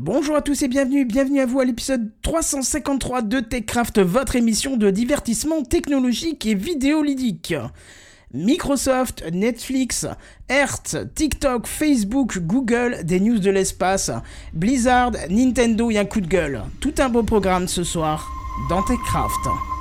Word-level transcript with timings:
Bonjour 0.00 0.36
à 0.36 0.42
tous 0.42 0.62
et 0.62 0.68
bienvenue, 0.68 1.04
bienvenue 1.04 1.40
à 1.40 1.46
vous 1.46 1.58
à 1.58 1.64
l'épisode 1.64 2.12
353 2.22 3.22
de 3.22 3.40
TechCraft, 3.40 3.98
votre 3.98 4.36
émission 4.36 4.76
de 4.76 4.90
divertissement 4.90 5.64
technologique 5.64 6.46
et 6.46 6.54
vidéoludique. 6.54 7.52
Microsoft, 8.32 9.24
Netflix, 9.32 10.06
Hertz, 10.48 10.96
TikTok, 11.16 11.66
Facebook, 11.66 12.38
Google, 12.38 12.98
des 13.02 13.18
news 13.18 13.40
de 13.40 13.50
l'espace, 13.50 14.12
Blizzard, 14.52 15.10
Nintendo 15.30 15.90
et 15.90 15.98
un 15.98 16.04
coup 16.04 16.20
de 16.20 16.28
gueule. 16.28 16.62
Tout 16.80 16.94
un 16.98 17.08
beau 17.08 17.24
programme 17.24 17.66
ce 17.66 17.82
soir 17.82 18.30
dans 18.70 18.84
TechCraft. 18.84 19.77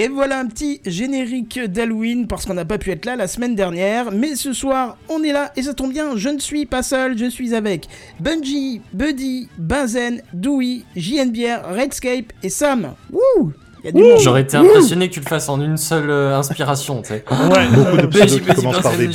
Et 0.00 0.06
voilà 0.06 0.38
un 0.38 0.46
petit 0.46 0.80
générique 0.86 1.58
d'Halloween 1.58 2.28
parce 2.28 2.46
qu'on 2.46 2.54
n'a 2.54 2.64
pas 2.64 2.78
pu 2.78 2.92
être 2.92 3.04
là 3.04 3.16
la 3.16 3.26
semaine 3.26 3.56
dernière. 3.56 4.12
Mais 4.12 4.36
ce 4.36 4.52
soir, 4.52 4.96
on 5.08 5.24
est 5.24 5.32
là 5.32 5.50
et 5.56 5.62
ça 5.64 5.74
tombe 5.74 5.90
bien, 5.90 6.16
je 6.16 6.28
ne 6.28 6.38
suis 6.38 6.66
pas 6.66 6.84
seul, 6.84 7.18
je 7.18 7.28
suis 7.28 7.52
avec 7.52 7.88
Bungie, 8.20 8.80
Buddy, 8.92 9.48
Benzen, 9.58 10.22
Dewey, 10.32 10.82
JNBR, 10.94 11.74
Redscape 11.74 12.32
et 12.44 12.48
Sam. 12.48 12.94
Wouh 13.10 13.52
y 13.88 13.98
a 13.98 14.02
du 14.02 14.02
monde. 14.02 14.20
J'aurais 14.20 14.42
été 14.42 14.56
impressionné 14.56 15.08
que 15.08 15.14
tu 15.14 15.20
le 15.20 15.26
fasses 15.26 15.48
en 15.48 15.60
une 15.60 15.76
seule 15.76 16.10
euh, 16.10 16.36
inspiration, 16.36 17.02
tu 17.02 17.08
sais. 17.08 17.24
Ouais, 17.30 17.68
beaucoup 17.74 17.96
de 17.96 18.06
pseudos 18.06 18.40
qui 18.40 18.54
commencent 18.54 18.80
par 18.80 18.96
des 18.96 19.08
B. 19.08 19.12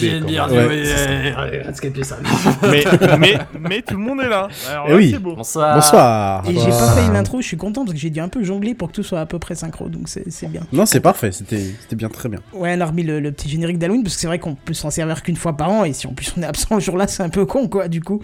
Ça. 2.03 2.17
Mais, 2.69 2.83
mais, 3.19 3.38
mais 3.59 3.81
tout 3.81 3.95
le 3.95 3.99
monde 4.03 4.21
est 4.21 4.29
là. 4.29 4.47
Alors 4.69 4.85
Eh 4.88 4.91
là, 4.91 4.97
oui. 4.97 5.11
c'est 5.11 5.19
beau. 5.19 5.35
Bonsoir. 5.35 5.75
Bonsoir. 5.75 6.44
Et 6.49 6.53
j'ai 6.53 6.69
pas 6.69 6.91
fait 6.95 7.11
l'intro, 7.11 7.41
je 7.41 7.47
suis 7.47 7.57
content 7.57 7.83
parce 7.83 7.94
que 7.94 7.99
j'ai 7.99 8.09
dû 8.09 8.19
un 8.19 8.27
peu 8.29 8.44
jongler 8.44 8.73
pour 8.73 8.89
que 8.89 8.94
tout 8.94 9.03
soit 9.03 9.19
à 9.19 9.25
peu 9.25 9.39
près 9.39 9.56
synchro, 9.56 9.89
donc 9.89 10.07
c'est 10.07 10.47
bien. 10.50 10.61
Non, 10.72 10.85
c'est 10.85 11.00
parfait, 11.00 11.31
c'était 11.31 11.61
bien, 11.95 12.09
très 12.09 12.29
bien. 12.29 12.40
Ouais, 12.53 12.73
on 12.78 12.81
a 12.81 12.85
remis 12.85 13.03
le, 13.03 13.19
le 13.19 13.31
petit 13.31 13.50
générique 13.50 13.78
d'Halloween 13.78 14.03
parce 14.03 14.16
que 14.16 14.22
c'est 14.22 14.28
vrai 14.28 14.40
qu'on 14.40 14.55
peut 14.55 14.73
s'en 14.73 14.90
servir 14.90 15.22
qu'une 15.23 15.35
fois 15.35 15.55
par 15.55 15.69
an 15.69 15.84
et 15.84 15.94
si 15.94 16.07
en 16.07 16.13
plus 16.13 16.34
on 16.38 16.41
est 16.41 16.45
absent 16.45 16.67
ce 16.79 16.85
jour-là, 16.85 17.07
c'est 17.07 17.23
un 17.23 17.29
peu 17.29 17.45
con 17.45 17.67
quoi, 17.67 17.88
du 17.88 18.01
coup. 18.01 18.22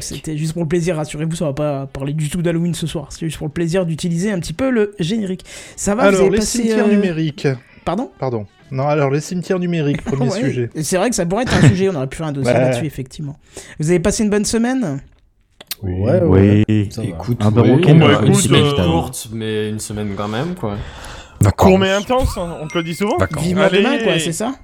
C'était 0.00 0.36
juste 0.36 0.52
pour 0.52 0.62
le 0.62 0.68
plaisir, 0.68 0.96
rassurez-vous, 0.96 1.36
ça 1.36 1.44
va 1.46 1.52
pas 1.52 1.86
parler 1.86 2.12
du 2.12 2.28
tout 2.28 2.42
d'Halloween 2.42 2.74
ce 2.74 2.86
soir. 2.86 3.08
C'est 3.10 3.26
juste 3.26 3.38
pour 3.38 3.46
le 3.46 3.52
plaisir 3.52 3.86
d'utiliser 3.86 4.32
un 4.32 4.40
petit 4.40 4.52
peu 4.52 4.70
le 4.70 4.94
générique. 4.98 5.44
Ça 5.76 5.94
va, 5.94 6.02
vous 6.04 6.08
Alors, 6.08 6.20
avez 6.22 6.30
les 6.30 6.38
passé, 6.38 6.58
cimetières 6.62 6.86
euh, 6.86 6.90
numériques. 6.90 7.48
Pardon 7.84 8.10
Pardon. 8.18 8.46
Non, 8.72 8.88
alors, 8.88 9.10
les 9.10 9.20
cimetières 9.20 9.58
numériques, 9.58 10.02
premier 10.04 10.28
Ouais, 10.30 10.40
sujet. 10.40 10.70
C'est 10.82 10.96
vrai 10.96 11.08
que 11.10 11.14
ça 11.16 11.24
pourrait 11.26 11.42
être 11.44 11.54
un 11.54 11.68
sujet, 11.68 11.88
on 11.88 11.94
aurait 11.94 12.06
pu 12.08 12.16
faire 12.16 12.26
un 12.26 12.32
dossier 12.32 12.52
Ouais. 12.52 12.58
là-dessus, 12.58 12.86
effectivement. 12.86 13.36
Vous 13.78 13.90
avez 13.90 14.00
passé 14.00 14.24
une 14.24 14.30
bonne 14.30 14.44
semaine 14.44 15.00
Ouais, 15.82 16.20
ouais. 16.22 16.64
Oui. 16.68 16.88
Ça 16.90 17.02
va. 17.02 17.08
Écoute, 17.08 17.38
Un 17.42 17.50
manqué, 17.50 17.92
bon, 17.94 18.08
bah, 18.08 18.20
une 18.24 18.34
semaine 18.34 18.64
euh, 18.64 18.84
courte, 18.84 19.28
mais 19.32 19.68
une 19.68 19.78
semaine 19.78 20.14
quand 20.16 20.28
même, 20.28 20.54
quoi. 20.54 20.76
Court 21.56 21.78
mais 21.78 21.90
intense, 21.90 22.36
hein, 22.38 22.56
on 22.62 22.66
te 22.66 22.78
le 22.78 22.82
dit 22.84 22.94
souvent. 22.94 23.18
Vivement 23.40 23.62
Allez. 23.64 23.78
demain, 23.82 23.98
quoi, 24.02 24.18
c'est 24.18 24.32
ça 24.32 24.54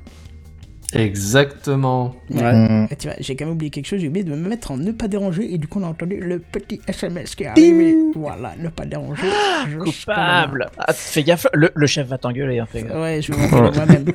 Exactement. 0.94 2.14
Ouais. 2.30 2.52
Mmh. 2.52 2.88
Et 2.90 2.96
tu 2.96 3.08
vois, 3.08 3.16
j'ai 3.18 3.34
quand 3.36 3.46
même 3.46 3.54
oublié 3.54 3.70
quelque 3.70 3.86
chose, 3.86 4.00
j'ai 4.00 4.08
oublié 4.08 4.24
de 4.24 4.30
me 4.30 4.48
mettre 4.48 4.70
en 4.70 4.76
ne 4.76 4.92
pas 4.92 5.08
déranger 5.08 5.52
et 5.52 5.58
du 5.58 5.66
coup 5.66 5.80
on 5.80 5.84
a 5.84 5.88
entendu 5.88 6.20
le 6.20 6.38
petit 6.38 6.80
SMS 6.86 7.34
qui 7.34 7.44
est 7.44 7.48
arrivé. 7.48 7.94
Voilà, 8.14 8.52
ne 8.58 8.68
pas 8.68 8.84
déranger. 8.84 9.22
Je 9.70 9.78
Coupable 9.78 10.70
ah, 10.78 10.92
Fais 10.92 11.22
gaffe, 11.22 11.46
le, 11.54 11.70
le 11.74 11.86
chef 11.86 12.08
va 12.08 12.18
t'engueuler, 12.18 12.58
hein, 12.58 12.68
fais 12.70 12.82
gaffe. 12.82 12.96
Ouais, 12.96 13.20
je 13.22 13.32
vais 13.32 13.38
m'engueuler 13.38 13.70
moi-même. 13.74 14.04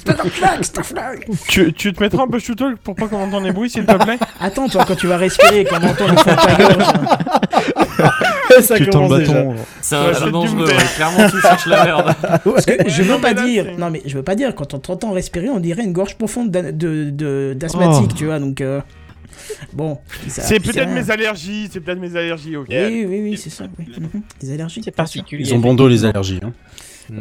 Tu, 1.49 1.73
tu 1.73 1.93
te 1.93 2.03
mettras 2.03 2.23
un 2.23 2.27
peu 2.27 2.39
shooter 2.39 2.65
pour 2.83 2.95
pas 2.95 3.07
qu'on 3.07 3.23
entende 3.23 3.43
les 3.43 3.51
bruits, 3.51 3.69
s'il 3.69 3.85
te 3.85 4.03
plaît? 4.03 4.17
Attends, 4.39 4.67
toi, 4.67 4.83
quand 4.87 4.95
tu 4.95 5.07
vas 5.07 5.17
respirer, 5.17 5.65
comment 5.65 5.87
entendre 5.87 6.11
le 6.11 6.17
fond 6.17 6.31
de 6.31 6.35
ta 6.35 6.55
gorge 6.55 7.46
ça 8.61 8.77
Tu 8.77 8.87
tends 8.87 9.07
commence 9.07 9.19
déjà. 9.19 9.33
bâton. 9.33 9.55
C'est 9.81 9.95
Ouais, 9.95 10.31
dangereux, 10.31 10.65
ouais. 10.67 10.73
clairement 10.95 11.29
tu 11.29 11.39
cherches 11.41 11.65
la 11.67 11.83
merde. 11.85 12.15
Parce 12.43 12.65
que 12.65 12.73
je 12.89 13.03
non, 13.03 13.15
veux 13.15 13.21
pas 13.21 13.33
là, 13.33 13.45
dire, 13.45 13.65
non 13.77 13.89
mais 13.89 14.01
je 14.05 14.15
veux 14.17 14.23
pas 14.23 14.35
dire, 14.35 14.53
quand 14.55 14.73
on 14.73 14.79
t'entend 14.79 15.11
respirer, 15.11 15.49
on 15.49 15.59
dirait 15.59 15.83
une 15.83 15.93
gorge 15.93 16.15
profonde 16.15 16.51
d'asthmatique, 16.51 18.09
Oh. 18.11 18.17
tu 18.17 18.25
vois, 18.25 18.39
donc... 18.39 18.61
euh, 18.61 18.81
Bon, 19.71 19.99
ça- 20.27 20.41
C'est 20.41 20.59
peut-être 20.59 20.89
mes 20.89 21.09
allergies, 21.11 21.69
c'est 21.71 21.79
peut-être 21.79 21.99
mes 21.99 22.15
allergies, 22.15 22.57
ok. 22.57 22.67
Oui, 22.69 23.05
oui, 23.07 23.21
oui, 23.23 23.37
c'est 23.37 23.49
ça, 23.51 23.65
oui. 23.79 23.85
Mhm. 23.97 24.21
Des 24.41 24.51
allergies 24.53 24.81
C'est 24.83 24.91
particulier. 24.91 25.43
Ils 25.47 25.53
ont 25.53 25.59
bon 25.59 25.73
dos 25.73 25.87
les 25.87 26.03
allergies. 26.05 26.39
Hein. 26.43 26.51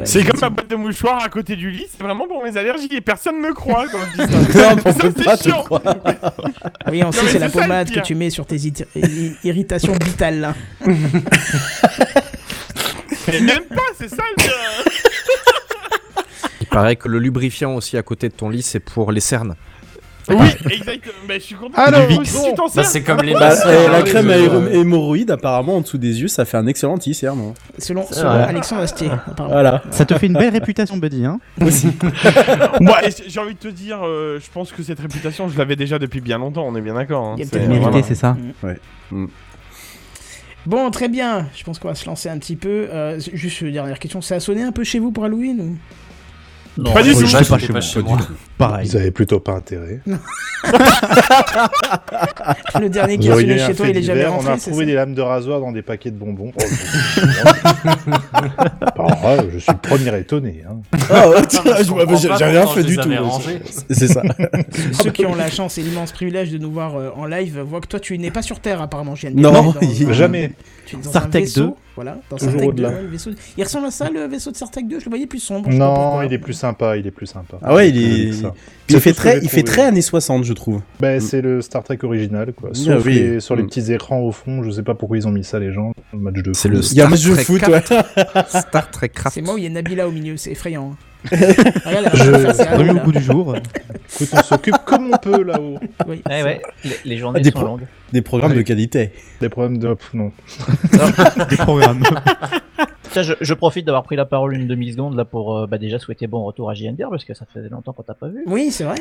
C'est 0.05 0.25
comme 0.25 0.41
ma 0.41 0.51
boîte 0.51 0.69
de 0.69 0.77
mouchoirs 0.77 1.23
à 1.23 1.29
côté 1.29 1.55
du 1.57 1.71
lit, 1.71 1.87
c'est 1.91 2.03
vraiment 2.03 2.27
pour 2.27 2.43
mes 2.43 2.57
allergies 2.57 2.89
et 2.91 3.01
personne 3.01 3.39
me 3.41 3.53
croit 3.55 3.87
quand 3.89 3.99
je 4.17 4.23
dis 4.25 4.33
ça. 4.33 4.39
Non, 4.75 4.83
on 4.85 4.93
Ça, 4.93 5.09
c'est 5.17 5.43
chiant. 5.49 5.63
croire. 5.63 5.83
Oui, 6.91 7.03
on 7.05 7.13
sait, 7.13 7.29
c'est 7.29 7.39
la 7.39 7.49
pommade 7.49 7.91
que 7.91 8.01
tu 8.01 8.15
mets 8.15 8.31
sur 8.31 8.47
tes 8.47 8.57
irritations 9.45 9.93
vitales, 10.05 10.41
là. 10.41 10.55
Mais 13.29 13.41
même 13.41 13.65
pas, 13.65 13.83
c'est 13.99 14.09
ça 14.09 14.23
le. 14.39 14.45
Il 16.61 16.67
paraît 16.69 16.97
que 16.97 17.09
le 17.09 17.19
lubrifiant 17.19 17.75
aussi 17.75 17.97
à 17.97 18.03
côté 18.03 18.29
de 18.29 18.35
ton 18.35 18.49
lit, 18.49 18.63
c'est 18.63 18.81
pour 18.81 19.11
les 19.13 19.21
cernes. 19.21 19.55
Oui, 20.29 20.49
exactement. 20.73 21.15
Bah, 21.29 21.35
je 21.35 21.39
suis 21.41 21.55
content. 21.55 21.83
Tu 22.25 22.55
t'en 22.55 22.67
Bah, 22.75 22.83
c'est 22.85 23.03
comme 23.03 23.21
les 23.23 23.33
Bah, 23.35 23.51
hein, 23.65 23.91
la 23.93 24.03
crème 24.03 24.29
à 24.31 24.35
euh, 24.35 24.71
hémorroïde, 24.73 25.31
apparemment, 25.31 25.77
en 25.77 25.81
dessous 25.83 25.99
des 25.99 26.21
yeux, 26.21 26.29
ça 26.29 26.45
fait 26.45 26.57
un 26.57 26.67
excellent 26.67 26.95
anti-cerne. 26.95 27.39
hein. 27.41 27.55
Selon, 27.79 28.05
C'est 28.09 28.15
selon 28.17 28.31
vrai. 28.31 28.43
Alexandre 28.45 28.83
Astier, 28.83 29.09
apparemment. 29.09 29.55
Voilà. 29.55 29.83
Ça 29.91 30.05
te 30.05 30.15
fait 30.19 30.27
une 30.27 30.33
belle 30.35 30.53
réputation, 30.53 30.97
Buddy, 30.97 31.25
hein 31.27 31.39
Aussi. 31.65 31.89
Moi, 32.81 33.07
et 33.07 33.11
j'ai 33.29 33.41
envie 33.41 33.55
de 33.55 33.59
te 33.59 33.69
dire, 33.69 34.01
euh, 34.05 34.41
je 34.45 34.51
pense 34.51 34.73
que 34.73 34.83
cette 34.83 35.01
réputation, 35.01 35.49
je 35.49 35.57
l'avais 35.57 35.77
déjà 35.77 35.99
depuis 35.99 36.21
bien 36.21 36.39
longtemps, 36.39 36.65
on 36.67 36.75
est 36.75 36.81
bien 36.81 36.95
d'accord. 36.95 37.25
hein. 37.25 37.35
Il 37.37 37.41
y 37.41 37.43
a 37.43 37.47
C'est- 37.47 37.59
peut-être 37.59 37.69
voilà. 37.71 37.91
Mérité, 37.91 38.09
c'est 38.09 38.15
ça 38.21 38.37
Bon, 40.67 40.91
très 40.91 41.09
bien. 41.09 41.47
Je 41.55 41.63
pense 41.63 41.79
qu'on 41.79 41.89
va 41.89 41.95
se 41.95 42.07
lancer 42.07 42.29
un 42.29 42.39
petit 42.39 42.57
peu. 42.57 42.89
Euh, 42.93 43.21
juste 43.33 43.61
une 43.61 43.73
dernière 43.73 43.99
question. 44.01 44.21
Ça 44.21 44.35
a 44.37 44.41
sonné 44.41 44.63
un 44.65 44.73
peu 44.73 44.83
chez 44.83 44.99
vous 44.99 45.13
pour 45.13 45.25
Halloween 45.25 45.61
ou... 45.61 45.77
Pas 46.93 47.03
du 47.03 47.13
tout. 47.15 47.21
je 47.21 47.27
sais 47.27 47.39
pas 47.39 47.45
pas 47.45 47.59
chez 47.59 47.67
chez 47.69 47.73
moi, 47.73 47.81
chez 47.81 48.03
pas 48.03 48.09
moi. 48.09 48.19
Pareil. 48.59 48.89
Ils 48.89 48.97
avaient 48.97 49.11
plutôt 49.11 49.41
pas 49.41 49.53
intérêt. 49.53 50.01
Le 52.81 52.89
dernier 52.89 53.19
qui 53.19 53.29
Vous 53.29 53.41
sonné 53.41 53.61
un 53.61 53.67
chez 53.67 53.75
toi, 53.75 53.89
il 53.89 53.97
est 53.97 54.03
jamais 54.03 54.25
rentré, 54.27 54.49
On 54.49 54.53
a 54.55 54.59
ça 54.59 54.71
des 54.85 54.95
lames 54.95 55.15
de 55.15 55.23
rasoir 55.23 55.61
dans 55.61 55.73
des 55.73 55.83
paquets 55.83 56.11
de 56.11 56.17
bonbons. 56.17 56.53
Oh, 56.57 56.63
là, 59.23 59.37
je 59.53 59.59
suis 59.59 59.73
le 59.73 59.79
premier 59.79 60.19
étonné. 60.19 60.63
hein. 60.69 60.77
Ah, 61.11 61.29
ouais, 61.29 61.37
j'ai 61.83 62.45
rien 62.45 62.67
fait 62.67 62.83
du 62.83 62.97
tout. 62.97 63.09
rangés. 63.21 63.61
C'est 63.91 64.09
ça. 64.09 64.23
Ceux 64.93 65.11
qui 65.11 65.27
ont 65.27 65.35
la 65.35 65.51
chance 65.51 65.79
et 65.79 65.83
l'immense 65.83 66.13
privilège 66.13 66.51
de 66.51 66.59
nous 66.59 66.71
voir 66.71 66.97
euh, 66.97 67.11
en 67.17 67.27
live 67.27 67.61
voient 67.61 67.81
que 67.81 67.89
toi, 67.89 68.01
tu 68.01 68.17
n'es 68.19 68.31
pas 68.31 68.43
sur 68.43 68.61
Terre, 68.61 68.81
apparemment. 68.81 69.15
Non, 69.35 69.53
dans 69.53 69.75
Jamais. 70.13 70.53
Tu 70.87 70.97
es 70.97 70.99
dans 71.01 71.17
un 71.17 71.27
vaisseau, 71.27 71.67
2. 71.67 71.71
Voilà, 71.97 72.19
dans 72.31 72.37
Toujours 72.37 72.53
Star 72.53 72.61
Trek 72.61 72.67
2, 72.67 72.69
au-delà. 72.69 72.89
ouais, 72.91 73.03
le 73.03 73.09
vaisseau. 73.09 73.31
Il 73.57 73.65
ressemble 73.65 73.87
à 73.87 73.91
ça, 73.91 74.09
le 74.09 74.27
vaisseau 74.27 74.53
de 74.53 74.57
Star 74.57 74.71
Trek 74.71 74.85
2 74.85 75.01
Je 75.01 75.05
le 75.07 75.11
voyais 75.11 75.27
plus 75.27 75.41
sombre. 75.41 75.69
Non, 75.69 76.23
il 76.23 76.33
est 76.33 76.39
plus 76.39 76.53
sympa, 76.53 76.97
il 76.97 77.05
est 77.07 77.11
plus 77.11 77.27
sympa. 77.27 77.57
Ah 77.63 77.75
ouais, 77.75 77.89
il 77.89 77.99
est. 77.99 78.46
ça. 78.49 78.55
Il 78.89 78.93
C'est 78.95 79.01
fait 79.01 79.13
très, 79.13 79.39
il 79.43 79.49
fait 79.49 79.63
très 79.63 79.83
années 79.83 80.01
60, 80.03 80.45
je 80.45 80.53
trouve. 80.53 80.81
Ben, 81.01 81.21
c'est 81.21 81.41
le 81.43 81.61
Star 81.61 81.83
Trek 81.83 81.99
original, 82.03 82.53
quoi. 82.53 82.71
Ah 82.73 82.75
Sauf 82.77 83.05
oui. 83.05 83.15
les- 83.15 83.41
sur 83.41 83.57
les 83.57 83.63
Mm. 83.63 83.67
petits 83.67 83.93
écrans 83.93 84.21
au 84.21 84.33
fond, 84.33 84.63
je 84.63 84.71
sais 84.71 84.83
pas 84.83 84.95
pourquoi 84.95 85.17
ils 85.19 85.27
ont 85.27 85.33
mis 85.33 85.45
ça, 85.45 85.59
les 85.59 85.73
gens. 85.73 85.93
Le 86.13 86.19
match 86.19 86.35
de 86.37 86.53
C'est 86.53 86.69
foot. 86.69 86.79
le 86.79 86.85
Il 86.93 86.97
y 86.97 87.01
a 87.01 87.07
un 87.07 87.07
Star 87.07 87.11
match 87.11 87.25
de 87.25 87.33
Trek 87.35 87.45
foot, 87.45 87.61
4. 87.61 87.93
ouais. 87.93 88.61
Star 88.61 88.91
Trek 88.91 89.09
Craft. 89.09 89.35
C'est 89.35 89.43
moi 89.43 89.55
où 89.55 89.59
il 89.59 89.65
y 89.65 89.67
a 89.67 89.71
Nabila 89.71 90.07
au 90.09 90.13
milieu, 90.13 90.37
c'est 90.37 90.53
effrayant. 90.53 90.93
hein. 90.93 90.97
Je- 91.33 92.77
Remis 92.77 92.91
au 92.91 93.05
goût 93.05 93.13
du 93.13 93.21
jour. 93.23 93.57
Écoute, 93.57 94.29
on 94.33 94.43
s'occupe 94.43 94.77
comme 94.85 95.11
on 95.13 95.17
peut 95.19 95.43
là-haut. 95.43 95.79
Oui, 96.09 96.23
Ouais, 96.29 96.61
les, 96.85 96.91
les 97.05 97.17
journées 97.19 97.41
des 97.41 97.51
sont 97.51 97.59
pro- 97.59 97.67
longues. 97.67 97.87
Des 98.13 98.23
programmes 98.23 98.53
Ouais. 98.53 98.57
de 98.59 98.63
qualité. 98.63 99.13
Des 99.41 99.49
problèmes 99.49 99.79
de. 99.79 99.95
pff, 99.95 100.15
Non. 100.15 100.33
Des 101.51 101.57
programmes. 101.57 102.03
Tiens, 103.13 103.23
je, 103.23 103.33
je 103.41 103.55
profite 103.55 103.87
d'avoir 103.87 104.03
pris 104.03 104.17
la 104.17 104.25
parole 104.27 104.55
une 104.55 104.67
demi-seconde 104.69 105.17
là 105.17 105.25
pour 105.25 105.57
euh, 105.57 105.67
bah, 105.67 105.79
déjà 105.79 105.99
souhaiter 105.99 106.27
bon 106.27 106.45
retour 106.45 106.71
à 106.71 106.75
JNDR 106.75 107.09
parce 107.11 107.25
que 107.25 107.35
ça 107.35 107.47
fait 107.53 107.69
longtemps 107.71 107.93
qu'on 107.93 108.03
t'a 108.03 108.15
pas 108.15 108.29
vu. 108.29 108.43
Oui, 108.47 108.71
c'est 108.71 108.85
vrai. 108.85 108.97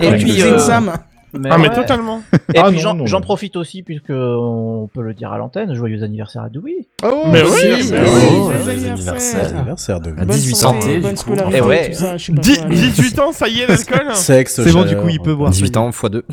Et 0.00 0.08
On 0.08 0.12
puis, 0.12 0.42
euh, 0.42 0.58
Sam. 0.58 0.92
Mais 1.32 1.48
Ah, 1.52 1.58
mais 1.58 1.68
ouais. 1.68 1.74
totalement. 1.74 2.22
Et 2.54 2.58
Ah, 2.58 2.68
puis 2.70 2.78
j'en 2.78 3.20
profite 3.20 3.56
aussi 3.56 3.82
puisque 3.82 4.10
on 4.10 4.88
peut 4.92 5.02
le 5.02 5.12
dire 5.14 5.32
à 5.32 5.38
l'antenne. 5.38 5.74
Joyeux 5.74 6.02
anniversaire 6.02 6.42
à 6.42 6.48
Dewey. 6.48 6.86
Oh, 7.04 7.24
Mais 7.30 7.42
oui, 7.42 7.50
mais 7.50 7.82
si, 7.82 7.92
oui. 7.92 7.98
oui, 7.98 8.08
Oh, 8.30 8.52
joyeux 8.52 8.70
anniversaire. 8.70 8.92
anniversaire. 9.12 9.56
Anniversaire 9.56 10.00
de 10.00 10.10
À 10.10 10.12
Bonne 10.14 10.28
18 10.28 10.54
santé, 10.54 10.80
santé, 10.80 10.98
bonne 10.98 11.10
du 11.10 11.16
coup. 11.16 11.22
scolarité, 11.22 11.58
Eh 11.58 11.60
ouais. 11.62 11.90
tout 11.90 11.96
ça, 11.98 12.16
je 12.16 12.24
sais 12.26 12.32
pas 12.32 12.40
Dix- 12.40 12.58
quoi. 12.58 12.68
18 12.68 13.18
ans, 13.18 13.32
ça 13.32 13.48
y 13.48 13.60
est, 13.60 13.66
l'alcool 13.66 14.06
Sexe. 14.14 14.62
C'est 14.62 14.72
bon, 14.72 14.84
du 14.84 14.96
coup, 14.96 15.08
il 15.08 15.20
peut 15.20 15.34
boire. 15.34 15.50
18 15.50 15.76
ans 15.76 15.88
x 15.90 16.04
2. 16.10 16.24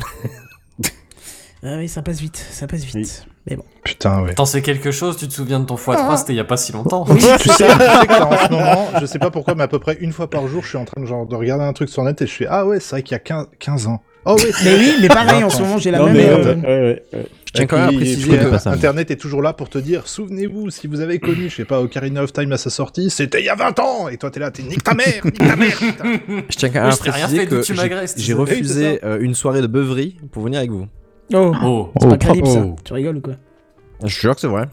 Ah 1.66 1.76
oui, 1.78 1.88
ça 1.88 2.02
passe 2.02 2.20
vite, 2.20 2.36
ça 2.36 2.66
passe 2.66 2.84
vite. 2.84 2.94
Oui. 2.96 3.08
Mais 3.48 3.56
bon. 3.56 3.64
Putain, 3.84 4.22
ouais. 4.22 4.34
T'en 4.34 4.44
sais 4.44 4.60
quelque 4.62 4.90
chose 4.90 5.16
Tu 5.16 5.28
te 5.28 5.32
souviens 5.32 5.60
de 5.60 5.64
ton 5.64 5.76
x3 5.76 5.96
Ah. 5.98 6.16
C'était 6.18 6.34
il 6.34 6.36
y 6.36 6.40
a 6.40 6.44
pas 6.44 6.58
si 6.58 6.72
longtemps. 6.72 7.04
Oui, 7.08 7.16
Tu 7.16 7.22
sais, 7.22 7.38
tu 7.38 7.48
sais 7.48 7.64
que 7.66 8.08
là, 8.12 8.26
en 8.26 8.36
ce 8.46 8.50
moment, 8.52 8.88
je 9.00 9.06
sais 9.06 9.18
pas 9.18 9.30
pourquoi, 9.30 9.54
mais 9.54 9.62
à 9.62 9.68
peu 9.68 9.78
près 9.78 9.96
une 10.00 10.12
fois 10.12 10.28
par 10.28 10.46
jour, 10.46 10.62
je 10.62 10.68
suis 10.68 10.78
en 10.78 10.84
train 10.84 11.00
de, 11.00 11.06
genre, 11.06 11.26
de 11.26 11.34
regarder 11.34 11.64
un 11.64 11.72
truc 11.72 11.88
sur 11.88 12.02
net 12.02 12.20
et 12.20 12.26
je 12.26 12.32
fais 12.32 12.46
Ah 12.48 12.66
ouais, 12.66 12.80
c'est 12.80 12.90
vrai 12.90 13.02
qu'il 13.02 13.12
y 13.12 13.16
a 13.16 13.18
15, 13.20 13.46
15 13.58 13.86
ans. 13.86 14.02
Oh 14.26 14.36
ouais, 14.36 14.50
Mais 14.64 14.74
oui, 14.78 14.94
mais 15.02 15.08
pareil, 15.08 15.44
en 15.44 15.50
ce 15.50 15.60
moment, 15.62 15.78
j'ai 15.78 15.90
la 15.90 15.98
Non, 15.98 16.06
même. 16.06 16.14
mais, 16.16 16.28
euh, 16.28 16.54
ouais, 16.54 16.60
ouais, 16.62 17.02
ouais. 17.12 17.26
Je 17.46 17.52
tiens 17.52 17.66
quand 17.66 17.76
même 17.76 17.90
à 17.90 17.92
préciser 17.92 18.38
euh. 18.38 18.56
Internet 18.66 19.10
est 19.10 19.16
toujours 19.16 19.40
là 19.42 19.52
pour 19.52 19.68
te 19.68 19.78
dire 19.78 20.08
Souvenez-vous, 20.08 20.70
si 20.70 20.86
vous 20.88 21.00
avez 21.00 21.18
connu, 21.20 21.48
je 21.50 21.56
sais 21.56 21.64
pas, 21.64 21.80
Ocarina 21.80 22.22
of 22.22 22.32
Time 22.32 22.50
à 22.52 22.56
sa 22.56 22.68
sortie, 22.70 23.10
c'était 23.10 23.40
il 23.40 23.44
y 23.44 23.48
a 23.48 23.54
20 23.54 23.78
ans 23.80 24.08
Et 24.08 24.16
toi, 24.16 24.30
t'es 24.30 24.40
là, 24.40 24.50
t'es 24.50 24.62
nique 24.62 24.82
ta 24.82 24.94
mère, 24.94 25.20
nique 25.24 25.38
ta 25.38 25.54
mère. 25.56 25.78
Je 26.48 26.56
tiens 26.56 26.70
quand 26.70 26.80
même 26.80 26.90
Oui, 26.90 26.94
à 27.08 27.12
préciser 27.12 27.46
que 27.46 27.62
tu 27.62 27.74
j'ai- 28.16 28.32
refusé 28.34 28.98
euh, 29.04 29.18
une 29.20 29.34
soirée 29.34 29.60
de 29.60 29.66
beuverie 29.68 30.16
pour 30.32 30.42
venir 30.42 30.58
avec 30.58 30.70
vous. 30.70 30.86
Oh, 31.32 31.52
Oh. 31.62 31.90
c'est 32.00 32.08
pas 32.08 32.32
Oh, 32.40 32.44
ça. 32.46 32.60
oh. 32.66 32.76
Tu 32.84 32.92
rigoles 32.92 33.18
ou 33.18 33.20
quoi 33.20 33.34
Je 34.02 34.08
suis 34.08 34.20
sûr 34.20 34.34
que 34.34 34.40
c'est 34.40 34.46
vrai. 34.48 34.64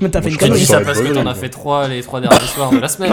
Mais 0.00 0.08
t'as 0.10 0.22
fait 0.22 0.30
une 0.30 0.36
connerie. 0.38 0.64
ça 0.64 0.80
parce 0.80 1.00
que 1.00 1.12
t'en 1.12 1.26
as 1.26 1.34
fait 1.34 1.48
3 1.48 1.88
les 1.88 2.02
3 2.02 2.20
derniers 2.22 2.38
soirs 2.46 2.70
de 2.70 2.78
la 2.78 2.88
semaine. 2.88 3.12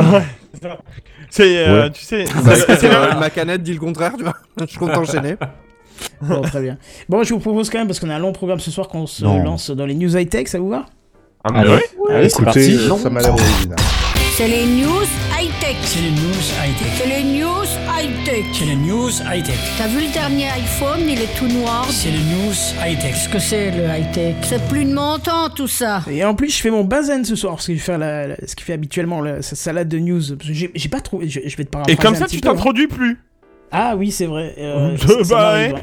C'est, 1.30 1.68
euh, 1.68 1.84
Ouais. 1.84 1.90
tu 1.92 2.04
sais, 2.04 2.26
euh, 2.26 3.14
ma 3.20 3.30
canette 3.30 3.64
dit 3.64 3.74
le 3.74 3.80
contraire, 3.80 4.14
tu 4.18 4.24
vois. 4.24 4.34
Je 4.68 4.78
compte 4.80 4.92
enchaîner. 4.96 5.36
Bon, 6.22 6.42
très 6.42 6.62
bien. 6.62 6.78
Bon, 7.08 7.24
je 7.24 7.34
vous 7.34 7.40
propose 7.40 7.70
quand 7.70 7.78
même, 7.78 7.88
parce 7.88 8.00
qu'on 8.00 8.10
a 8.10 8.16
un 8.16 8.20
long 8.20 8.34
programme 8.34 8.60
ce 8.60 8.72
soir, 8.72 8.88
qu'on 8.88 9.08
se 9.08 9.24
Non. 9.24 9.44
lance 9.44 9.70
dans 9.72 9.86
les 9.86 9.96
news 9.96 10.16
high-tech, 10.18 10.48
ça 10.48 10.60
vous 10.60 10.70
va? 10.70 10.86
Ah, 11.44 11.52
mais 11.54 11.60
Allez. 11.60 11.70
ouais. 11.70 11.82
Allez, 12.16 12.30
c'est 12.30 12.42
Écoutez, 12.42 12.46
parti. 12.46 12.76
euh, 12.92 12.98
ça 12.98 13.10
m'a 13.10 13.22
l'air 13.22 13.34
original. 13.34 13.78
C'est 14.36 14.48
les 14.48 14.66
news 14.66 15.04
high-tech. 15.38 15.76
C'est 15.84 16.00
les 16.02 16.12
news 16.12 16.46
high-tech. 16.60 16.88
C'est 16.98 17.08
les 17.08 17.24
news 17.24 17.66
high-tech. 17.98 18.46
C'est 18.54 18.66
les 18.66 18.76
news 18.76 19.10
high-tech. 19.30 19.56
T'as 19.78 19.88
vu 19.88 20.00
le 20.06 20.14
dernier 20.14 20.46
iPhone, 20.50 21.00
il 21.10 21.20
est 21.22 21.38
tout 21.38 21.48
noir. 21.48 21.86
C'est 21.90 22.10
les 22.12 22.20
news 22.20 22.54
high-tech. 22.86 23.12
Qu'est-ce 23.14 23.30
que 23.30 23.40
c'est 23.40 23.72
le 23.72 23.84
high-tech? 23.84 24.36
C'est 24.44 24.66
plus 24.70 24.86
de 24.86 24.94
mon 24.94 25.18
temps 25.20 25.50
tout 25.54 25.68
ça. 25.68 26.02
Et 26.10 26.24
en 26.24 26.36
plus, 26.36 26.56
je 26.56 26.62
fais 26.62 26.72
mon 26.72 26.86
bazen 26.86 27.26
ce 27.26 27.36
soir, 27.36 27.56
parce 27.56 27.68
que 27.68 27.74
je 27.74 27.80
vais 27.80 27.84
faire 27.84 27.98
la, 27.98 28.28
la- 28.28 28.36
ce 28.48 28.56
qu'il 28.56 28.66
fait 28.66 28.74
habituellement, 28.74 29.20
la, 29.22 29.42
sa 29.42 29.56
salade 29.58 29.90
de 29.90 30.00
news. 30.00 30.22
Parce 30.38 30.48
que 30.48 30.54
j'ai 30.54 30.72
j'ai 30.74 30.90
pas 30.90 31.02
trouvé. 31.02 31.28
Je, 31.28 31.42
je 31.46 31.58
vais 31.58 31.66
te 31.66 31.70
paraphraser 31.70 31.94
Et 31.94 32.02
comme 32.02 32.14
un 32.16 32.18
ça, 32.18 32.26
petit 32.26 32.38
tu 32.38 32.42
peu, 32.42 32.50
hein. 32.50 32.54
t'introduis 32.54 32.88
plus. 32.88 33.18
Ah 33.72 33.96
oui, 33.96 34.12
c'est 34.12 34.26
vrai. 34.26 34.56
euh, 34.58 34.96
bah 35.30 35.54
ouais. 35.54 35.74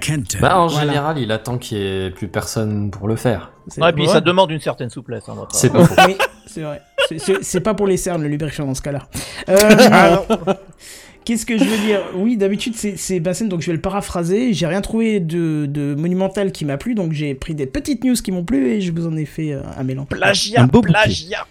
Bah, 0.41 0.59
en 0.59 0.67
Voilà. 0.67 0.87
général, 0.87 1.19
il 1.19 1.31
attend 1.33 1.57
qu'il 1.59 1.79
y 1.79 2.07
ait 2.07 2.11
plus 2.11 2.29
personne 2.29 2.91
pour 2.91 3.07
le 3.09 3.17
faire. 3.17 3.53
C'est- 3.69 3.81
Ouais, 3.83 3.91
et 3.91 3.93
puis 3.93 4.07
ouais. 4.07 4.13
ça 4.13 4.21
demande 4.21 4.51
une 4.51 4.61
certaine 4.61 4.91
souplesse. 4.91 5.29
Hein, 5.29 5.35
C'est 5.53 5.71
pas 5.73 5.85
faux. 5.85 5.95
Oui, 6.07 6.17
c'est 6.47 6.63
vrai. 6.63 6.83
C'est- 7.09 7.19
C'est 7.19 7.45
c'est 7.45 7.61
pas 7.61 7.75
pour 7.75 7.87
les 7.87 7.97
cernes, 7.97 8.23
le 8.23 8.29
lubrifiant 8.29 8.67
dans 8.67 8.75
ce 8.75 8.83
cas-là. 8.83 9.03
Euh, 9.49 9.57
Ah. 9.93 10.23
Qu'est-ce 11.25 11.45
que 11.45 11.59
je 11.59 11.65
veux 11.65 11.79
dire? 11.79 12.01
Oui, 12.15 12.37
d'habitude, 12.37 12.75
c'est 12.77 13.19
Bassène, 13.19 13.49
donc 13.49 13.61
je 13.61 13.67
vais 13.67 13.73
le 13.73 13.81
paraphraser. 13.81 14.53
J'ai 14.53 14.67
rien 14.69 14.81
trouvé 14.81 15.19
de, 15.19 15.67
de 15.67 15.97
monumental 15.97 16.53
qui 16.53 16.65
m'a 16.65 16.77
plu, 16.77 16.95
donc 16.95 17.11
j'ai 17.13 17.35
pris 17.35 17.53
des 17.57 17.67
petites 17.67 18.05
news 18.05 18.15
qui 18.15 18.31
m'ont 18.31 18.45
plu 18.45 18.69
et 18.69 18.81
je 18.81 18.93
vous 18.93 19.09
en 19.09 19.17
ai 19.17 19.25
fait 19.25 19.51
euh, 19.53 19.61
un 19.77 19.83
mélange. 19.83 20.07
Plagiat, 20.07 20.61
Un 20.63 20.67
beau 20.69 20.83
bouquet. 20.83 20.93
plagiat. 20.93 21.45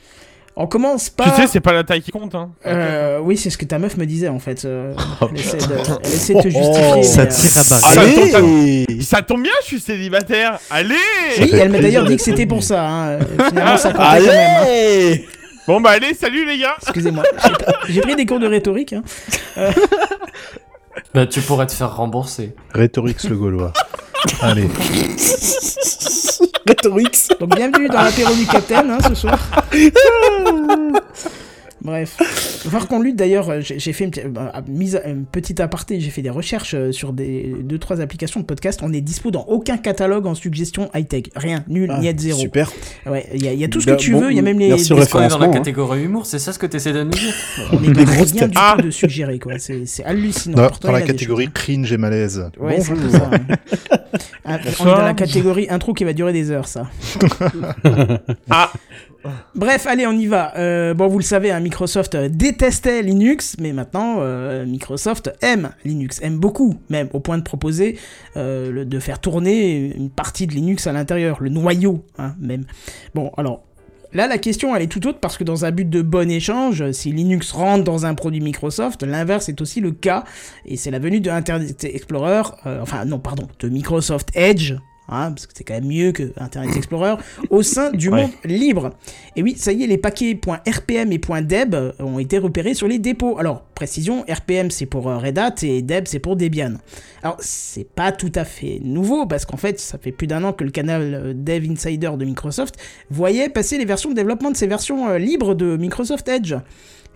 On 0.57 0.67
commence 0.67 1.05
Tu 1.05 1.11
par. 1.11 1.35
sais, 1.35 1.47
c'est 1.47 1.59
pas 1.59 1.73
la 1.73 1.83
taille 1.83 2.01
qui 2.01 2.11
compte, 2.11 2.33
hein. 2.33 2.51
Euh, 2.65 3.19
oui, 3.21 3.35
c'est 3.35 3.49
ce 3.49 3.57
que 3.57 3.65
ta 3.65 3.77
meuf 3.77 3.97
me 3.97 4.05
disait 4.05 4.29
en 4.29 4.39
fait. 4.39 4.63
euh, 4.63 4.93
elle, 5.21 5.37
essaie 5.37 5.57
de, 5.57 5.63
elle 6.03 6.13
essaie 6.13 6.33
de 6.33 6.41
te 6.41 6.47
justifier. 6.49 7.03
Ça 7.03 7.23
mais, 7.23 7.27
euh, 7.27 7.35
tire 7.35 7.57
à 7.57 7.63
barre. 7.69 7.79
Ça, 7.79 8.01
tombe, 8.05 8.35
Allez 8.35 9.01
ça 9.01 9.21
tombe 9.21 9.43
bien, 9.43 9.51
je 9.63 9.65
suis 9.67 9.79
célibataire. 9.81 10.57
Allez 10.69 10.95
Oui, 11.41 11.49
elle 11.53 11.69
m'a 11.71 11.79
d'ailleurs 11.79 12.05
dit 12.05 12.15
que 12.15 12.21
c'était 12.23 12.45
pour 12.45 12.63
ça. 12.63 12.87
hein. 12.87 13.07
Euh, 13.09 13.19
Finalement, 13.49 13.77
ça 13.77 13.91
comptait 13.91 14.03
quand 14.05 14.13
même. 14.13 14.29
hein. 14.31 14.61
Allez 14.61 15.25
Bon, 15.67 15.81
bah 15.81 15.89
allez, 15.91 16.13
salut 16.13 16.45
les 16.45 16.59
gars. 16.59 16.75
Excusez-moi. 16.83 17.23
J'ai- 17.89 18.01
pris 18.01 18.15
des 18.15 18.25
cours 18.25 18.39
de 18.39 18.47
rhétorique. 18.47 18.93
hein. 18.93 19.03
Bah, 21.13 21.25
tu 21.25 21.41
pourrais 21.41 21.65
te 21.65 21.71
faire 21.73 21.95
rembourser. 21.95 22.53
Rhétorix 22.73 23.27
le 23.29 23.35
Gaulois. 23.35 23.73
Allez. 24.41 24.69
Rhétorix 26.67 27.29
Donc 27.39 27.55
bienvenue 27.55 27.87
dans 27.87 28.01
l'apéro 28.01 28.33
du 28.33 28.45
Capitaine 28.45 28.91
hein, 28.91 28.97
ce 29.07 29.15
soir. 29.15 29.39
Bref, 31.85 32.17
falloir 32.63 32.87
qu'on 32.87 32.99
lutte 32.99 33.15
d'ailleurs. 33.15 33.49
euh, 33.49 33.59
J'ai 33.61 33.93
fait 33.93 34.05
une, 34.05 34.09
petite- 34.11 34.27
bah, 34.27 34.51
une 35.05 35.25
petite 35.25 35.59
aparté, 35.59 35.99
j'ai 35.99 36.09
fait 36.09 36.23
des 36.23 36.29
recherches 36.31 36.73
euh, 36.73 36.91
sur 36.91 37.13
des 37.13 37.55
deux 37.61 37.77
trois 37.77 38.01
applications 38.01 38.39
de 38.39 38.45
podcast. 38.45 38.79
On 38.83 38.91
est 38.91 39.01
dispo 39.01 39.29
dans 39.29 39.43
aucun 39.45 39.77
catalogue 39.77 40.25
en 40.25 40.33
suggestion 40.35 40.89
high 40.95 41.07
tech, 41.07 41.25
rien, 41.35 41.63
nul, 41.67 41.89
Ah, 41.93 41.99
niet 41.99 42.19
zéro. 42.19 42.39
Super. 42.39 42.71
Ouais, 43.05 43.25
il 43.35 43.43
y, 43.45 43.47
a- 43.47 43.53
il 43.53 43.59
y 43.59 43.63
a 43.63 43.67
tout 43.67 43.81
ce 43.81 43.85
Bah, 43.85 43.95
que 43.95 44.01
tu 44.01 44.13
bon, 44.13 44.21
veux, 44.21 44.31
il 44.31 44.35
y 44.35 44.39
a 44.39 44.41
même 44.41 44.57
les. 44.59 44.69
merci 44.69 44.91
Est-ce 44.93 45.09
qu'on 45.11 45.21
est 45.21 45.27
dans 45.27 45.37
la 45.37 45.45
hein. 45.45 45.51
catégorie 45.51 46.03
humour 46.03 46.25
C'est 46.25 46.39
ça 46.39 46.51
ce 46.53 46.59
que 46.59 46.65
t'essaies 46.65 46.93
de 46.93 47.03
nous 47.03 47.11
dire 47.11 47.33
on 47.71 47.83
est 47.83 47.87
des 47.91 48.03
dans 48.05 48.11
grosses 48.13 48.31
rien 48.31 48.47
du 48.47 48.57
Ah. 48.57 48.75
tout 48.79 48.85
de 48.85 48.91
suggérer 48.91 49.37
quoi. 49.39 49.53
C'est 49.59 50.03
hallucinant. 50.03 50.57
Dans, 50.57 50.67
Pourtant, 50.69 50.87
dans 50.87 50.93
la 50.95 51.01
catégorie 51.03 51.45
choses. 51.45 51.53
cringe 51.53 51.91
et 51.91 51.97
malaise. 51.97 52.49
Ouais, 52.59 52.79
c'est 52.81 53.09
ça. 53.11 53.29
hein. 53.31 53.55
Ah, 54.47 54.59
on 54.79 54.83
est 54.83 54.91
dans 54.91 55.01
la 55.01 55.13
catégorie 55.15 55.67
intro 55.71 55.93
qui 55.93 56.03
va 56.03 56.13
durer 56.13 56.31
des 56.31 56.51
heures, 56.51 56.67
ça. 56.67 56.87
Ah. 58.49 58.71
Bref, 59.55 59.87
allez, 59.87 60.05
on 60.05 60.11
y 60.11 60.27
va. 60.27 60.53
Euh, 60.57 60.93
bon, 60.93 61.07
vous 61.07 61.17
le 61.17 61.23
savez, 61.23 61.51
hein, 61.51 61.59
Microsoft 61.59 62.15
euh, 62.15 62.29
détestait 62.29 63.01
Linux, 63.01 63.55
mais 63.59 63.73
maintenant, 63.73 64.17
euh, 64.19 64.65
Microsoft 64.65 65.33
aime 65.41 65.71
Linux, 65.83 66.19
aime 66.21 66.37
beaucoup, 66.37 66.75
même, 66.89 67.09
au 67.13 67.19
point 67.19 67.37
de 67.37 67.43
proposer 67.43 67.97
de 68.35 68.99
faire 68.99 69.19
tourner 69.19 69.95
une 69.95 70.09
partie 70.09 70.45
de 70.45 70.53
Linux 70.53 70.87
à 70.87 70.91
l'intérieur, 70.91 71.41
le 71.41 71.49
noyau, 71.49 72.03
hein, 72.17 72.35
même. 72.39 72.65
Bon, 73.13 73.31
alors, 73.37 73.63
Là, 74.13 74.27
la 74.27 74.37
question, 74.37 74.73
elle 74.73 74.83
est 74.83 74.87
tout 74.87 75.05
autre 75.07 75.19
parce 75.19 75.35
que 75.37 75.43
dans 75.43 75.65
un 75.65 75.71
but 75.71 75.89
de 75.89 76.01
bon 76.01 76.31
échange, 76.31 76.89
si 76.91 77.11
Linux 77.11 77.51
rentre 77.51 77.83
dans 77.83 78.05
un 78.05 78.13
produit 78.13 78.39
Microsoft, 78.39 79.03
l'inverse 79.03 79.49
est 79.49 79.59
aussi 79.59 79.81
le 79.81 79.91
cas. 79.91 80.23
Et 80.65 80.77
c'est 80.77 80.89
la 80.89 80.99
venue 80.99 81.19
de 81.19 81.29
Internet 81.29 81.83
Explorer, 81.83 82.43
enfin 82.63 83.03
non, 83.03 83.19
pardon, 83.19 83.49
de 83.59 83.67
Microsoft 83.67 84.29
Edge, 84.33 84.75
hein, 85.09 85.31
parce 85.31 85.47
que 85.47 85.53
c'est 85.55 85.63
quand 85.63 85.73
même 85.75 85.87
mieux 85.87 86.11
que 86.11 86.31
Internet 86.37 86.75
Explorer, 86.75 87.15
au 87.49 87.61
sein 87.63 87.91
du 87.91 88.09
Ouais. 88.15 88.23
monde 88.23 88.31
libre. 88.43 88.91
Et 89.35 89.43
oui, 89.43 89.55
ça 89.57 89.71
y 89.71 89.83
est, 89.83 89.87
les 89.87 89.97
paquets 89.97 90.39
.rpm 90.45 91.11
et 91.11 91.19
.deb 91.43 91.75
ont 91.99 92.19
été 92.19 92.37
repérés 92.37 92.73
sur 92.73 92.87
les 92.87 92.99
dépôts. 92.99 93.37
Alors, 93.39 93.61
précision, 93.75 94.23
RPM 94.29 94.71
c'est 94.71 94.85
pour 94.85 95.09
euh, 95.09 95.17
Red 95.17 95.37
Hat 95.37 95.55
et 95.63 95.81
Deb 95.81 96.05
c'est 96.07 96.19
pour 96.19 96.35
Debian. 96.35 96.75
Alors, 97.23 97.37
c'est 97.39 97.89
pas 97.89 98.11
tout 98.11 98.31
à 98.35 98.45
fait 98.45 98.79
nouveau 98.83 99.25
parce 99.25 99.45
qu'en 99.45 99.57
fait, 99.57 99.79
ça 99.79 99.97
fait 99.97 100.11
plus 100.11 100.27
d'un 100.27 100.43
an 100.43 100.53
que 100.53 100.63
le 100.63 100.71
canal 100.71 101.13
euh, 101.13 101.33
Dev 101.35 101.69
Insider 101.69 102.11
de 102.17 102.25
Microsoft 102.25 102.75
voyait 103.09 103.49
passer 103.49 103.77
les 103.77 103.85
versions 103.85 104.09
de 104.11 104.15
développement 104.15 104.51
de 104.51 104.55
ces 104.57 104.67
versions 104.67 105.09
euh, 105.09 105.17
libres 105.17 105.55
de 105.55 105.75
Microsoft 105.77 106.27
Edge. 106.27 106.55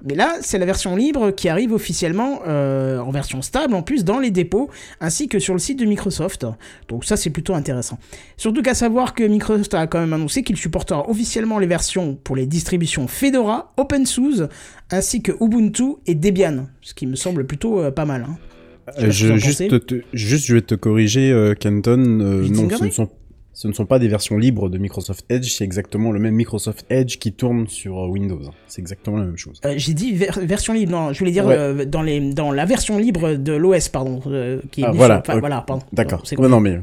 Mais 0.06 0.16
là, 0.16 0.38
c'est 0.42 0.58
la 0.58 0.66
version 0.66 0.96
libre 0.96 1.32
qui 1.32 1.50
arrive 1.50 1.74
officiellement 1.74 2.42
euh, 2.48 3.00
en 3.00 3.12
version 3.12 3.42
stable 3.42 3.74
en 3.74 3.82
plus 3.82 4.04
dans 4.06 4.20
les 4.20 4.32
dépôts 4.32 4.70
ainsi 5.02 5.28
que 5.28 5.40
sur 5.40 5.54
le 5.54 5.60
site 5.60 5.78
de 5.80 5.86
Microsoft. 5.86 6.46
Donc 6.88 7.04
ça 7.06 7.18
c'est 7.18 7.30
plutôt 7.30 7.54
intéressant. 7.54 8.00
Surtout 8.38 8.62
qu'à 8.62 8.74
savoir 8.74 9.14
que 9.14 9.24
Microsoft 9.24 9.74
a 9.74 9.88
quand 9.88 10.00
même 10.00 10.14
annoncé 10.14 10.44
qu'il 10.44 10.56
supportera 10.58 11.10
officiellement 11.10 11.60
les 11.60 11.68
versions 11.68 12.16
pour 12.24 12.36
les 12.36 12.46
distributions 12.46 13.08
Fedora, 13.08 13.74
OpenSUSE 13.78 14.48
ainsi 14.92 15.22
que 15.22 15.32
Ubuntu 15.44 15.96
et 16.08 16.16
Debian, 16.16 16.68
ce 16.82 16.94
qui 16.94 17.06
me 17.06 17.16
semble 17.16 17.46
plutôt 17.46 17.82
euh, 17.82 17.92
pas 17.92 18.06
mal. 18.06 18.26
hein. 18.30 18.38
Je 18.98 19.12
Je, 19.12 19.34
en 19.34 19.38
juste, 19.38 19.86
te- 19.86 20.02
juste, 20.14 20.46
je 20.48 20.56
vais 20.56 20.62
te 20.62 20.74
corriger, 20.74 21.32
euh, 21.32 21.54
Canton. 21.54 22.00
euh, 22.22 22.48
non, 22.50 22.68
ce 22.76 22.86
ne, 22.86 22.90
sont, 22.90 23.10
ce 23.62 23.68
ne 23.68 23.74
sont 23.74 23.86
pas 23.86 24.00
des 24.00 24.08
versions 24.08 24.38
libres 24.38 24.70
de 24.70 24.78
Microsoft 24.78 25.26
Edge, 25.28 25.50
c'est 25.52 25.66
exactement 25.66 26.14
le 26.14 26.20
même 26.22 26.34
Microsoft 26.34 26.86
Edge 26.90 27.18
qui 27.18 27.34
tourne 27.34 27.68
sur 27.68 28.00
euh, 28.00 28.08
Windows. 28.08 28.40
C'est 28.68 28.80
exactement 28.80 29.18
la 29.18 29.26
même 29.26 29.36
chose. 29.36 29.60
Euh, 29.66 29.74
J'ai 29.76 29.94
dit 29.94 30.14
ver- 30.14 30.40
version 30.42 30.72
libre, 30.72 30.94
non, 30.94 31.12
je 31.12 31.20
voulais 31.20 31.32
dire 31.32 31.46
Ouais. 31.46 31.56
euh, 31.58 31.84
dans, 31.84 32.02
les, 32.02 32.22
dans 32.34 32.54
la 32.54 32.64
version 32.64 32.98
libre 32.98 33.34
de 33.34 33.52
l'OS, 33.52 33.90
pardon. 33.90 34.22
euh, 34.28 34.62
qui 34.72 34.80
est 34.80 34.86
Ah, 34.86 34.92
voilà, 34.92 35.20
enfin, 35.20 35.42
voilà, 35.42 35.60
pardon. 35.68 35.84
D'accord. 35.92 36.24
Non, 36.38 36.62
mais 36.62 36.80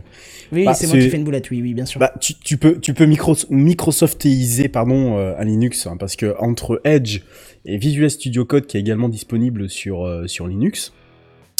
Oui, 0.52 0.66
Bah, 0.66 0.74
c'est 0.74 0.86
moi 0.86 0.98
qui 0.98 1.08
fais 1.08 1.16
une 1.16 1.24
boulette, 1.24 1.50
oui, 1.50 1.62
oui, 1.62 1.72
bien 1.72 1.86
sûr. 1.86 1.98
bah, 1.98 2.12
tu, 2.20 2.34
tu 2.34 2.58
peux, 2.58 2.78
tu 2.78 2.92
peux 2.92 3.06
micro, 3.06 3.34
Microsoftiser 3.48 4.68
pardon 4.68 5.16
un 5.16 5.44
Linux 5.44 5.86
hein, 5.86 5.96
parce 5.98 6.14
que 6.14 6.34
entre 6.38 6.82
Edge 6.84 7.20
et 7.64 7.78
Visual 7.78 8.10
Studio 8.10 8.44
Code 8.44 8.66
qui 8.66 8.76
est 8.76 8.80
également 8.80 9.08
disponible 9.08 9.70
sur 9.70 10.06
sur 10.26 10.46
Linux, 10.46 10.92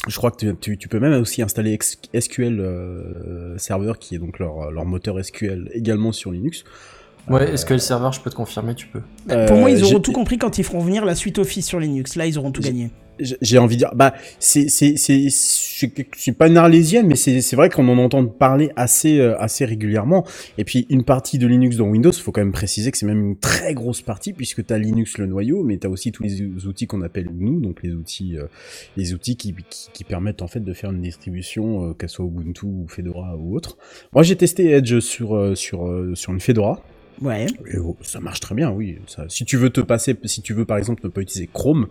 je 0.06 0.16
crois 0.16 0.30
que 0.30 0.36
tu, 0.36 0.56
tu, 0.60 0.78
tu 0.78 0.88
peux 0.88 1.00
même 1.00 1.20
aussi 1.20 1.42
installer 1.42 1.78
SQL 1.80 2.60
euh, 2.60 3.56
Server 3.58 3.92
qui 3.98 4.14
est 4.14 4.18
donc 4.18 4.38
leur, 4.38 4.70
leur 4.70 4.84
moteur 4.84 5.22
SQL 5.25 5.70
également 5.72 6.12
sur 6.12 6.30
Linux. 6.32 6.64
Ouais, 7.28 7.56
SQL 7.56 7.80
Server, 7.80 8.10
je 8.12 8.20
peux 8.20 8.30
te 8.30 8.36
confirmer, 8.36 8.75
tu 8.76 8.86
peux. 8.86 9.00
Pour 9.46 9.56
moi, 9.56 9.70
ils 9.70 9.82
Euh, 9.82 9.86
auront 9.86 10.00
tout 10.00 10.12
compris 10.12 10.38
quand 10.38 10.58
ils 10.58 10.64
feront 10.64 10.80
venir 10.80 11.04
la 11.04 11.16
suite 11.16 11.38
Office 11.38 11.66
sur 11.66 11.80
Linux. 11.80 12.14
Là, 12.14 12.26
ils 12.26 12.38
auront 12.38 12.52
tout 12.52 12.62
gagné. 12.62 12.90
J'ai- 13.18 13.58
envie 13.58 13.76
de 13.76 13.80
dire, 13.80 13.92
bah, 13.94 14.14
c'est, 14.38 14.68
c'est, 14.68 14.96
c'est, 14.96 15.28
je 15.28 15.87
suis 16.16 16.32
pas 16.32 16.49
une 16.49 16.56
arlésienne, 16.56 17.06
mais 17.06 17.16
c'est, 17.16 17.40
c'est 17.40 17.56
vrai 17.56 17.68
qu'on 17.70 17.88
en 17.88 17.99
entend 17.99 18.25
parler 18.26 18.70
assez, 18.76 19.18
euh, 19.18 19.38
assez 19.38 19.64
régulièrement. 19.64 20.25
Et 20.58 20.64
puis, 20.64 20.87
une 20.90 21.04
partie 21.04 21.38
de 21.38 21.46
Linux 21.46 21.76
dans 21.76 21.87
Windows, 21.88 22.12
faut 22.12 22.32
quand 22.32 22.40
même 22.40 22.52
préciser 22.52 22.90
que 22.90 22.99
c'est 22.99 23.06
même 23.06 23.20
une 23.30 23.37
très 23.38 23.75
grosse 23.75 24.02
partie, 24.02 24.32
puisque 24.32 24.64
t'as 24.66 24.78
Linux 24.78 25.18
le 25.18 25.26
noyau, 25.26 25.62
mais 25.64 25.76
t'as 25.78 25.88
aussi 25.88 26.12
tous 26.12 26.23
les 26.23 26.66
outils 26.66 26.87
qu'on 26.87 27.02
appelle 27.02 27.30
nous, 27.35 27.61
donc 27.61 27.82
les 27.82 27.92
outils, 27.92 28.37
euh, 28.37 28.46
les 28.96 29.14
outils 29.14 29.37
qui, 29.37 29.54
qui, 29.70 29.88
qui 29.92 30.04
permettent 30.04 30.42
en 30.42 30.49
fait 30.49 30.61
de 30.61 30.73
faire 30.73 30.90
une 30.92 31.02
distribution, 31.02 31.90
euh, 31.90 31.92
qu'elle 31.94 32.08
soit 32.08 32.25
Ubuntu 32.25 32.66
ou 32.66 32.87
Fedora 32.88 33.37
ou 33.38 33.56
autre. 33.56 33.76
Moi, 34.12 34.23
j'ai 34.23 34.37
testé 34.37 34.70
Edge 34.73 34.99
sur, 35.00 35.37
euh, 35.37 35.54
sur, 35.54 35.87
euh, 35.87 36.14
sur 36.14 36.32
une 36.32 36.40
Fedora. 36.40 36.82
Ouais. 37.23 37.46
Et, 37.73 37.78
oh, 37.78 37.96
ça 38.02 38.20
marche 38.20 38.40
très 38.40 38.54
bien, 38.54 38.70
oui. 38.70 38.99
Ça, 39.06 39.25
si 39.28 39.44
tu 39.44 39.56
veux 39.56 39.70
te 39.70 39.80
passer, 39.80 40.16
si 40.25 40.42
tu 40.42 40.52
veux 40.52 40.64
par 40.64 40.76
exemple 40.78 41.00
ne 41.04 41.08
pas 41.08 41.20
utiliser 41.23 41.49
Chrome 41.52 41.87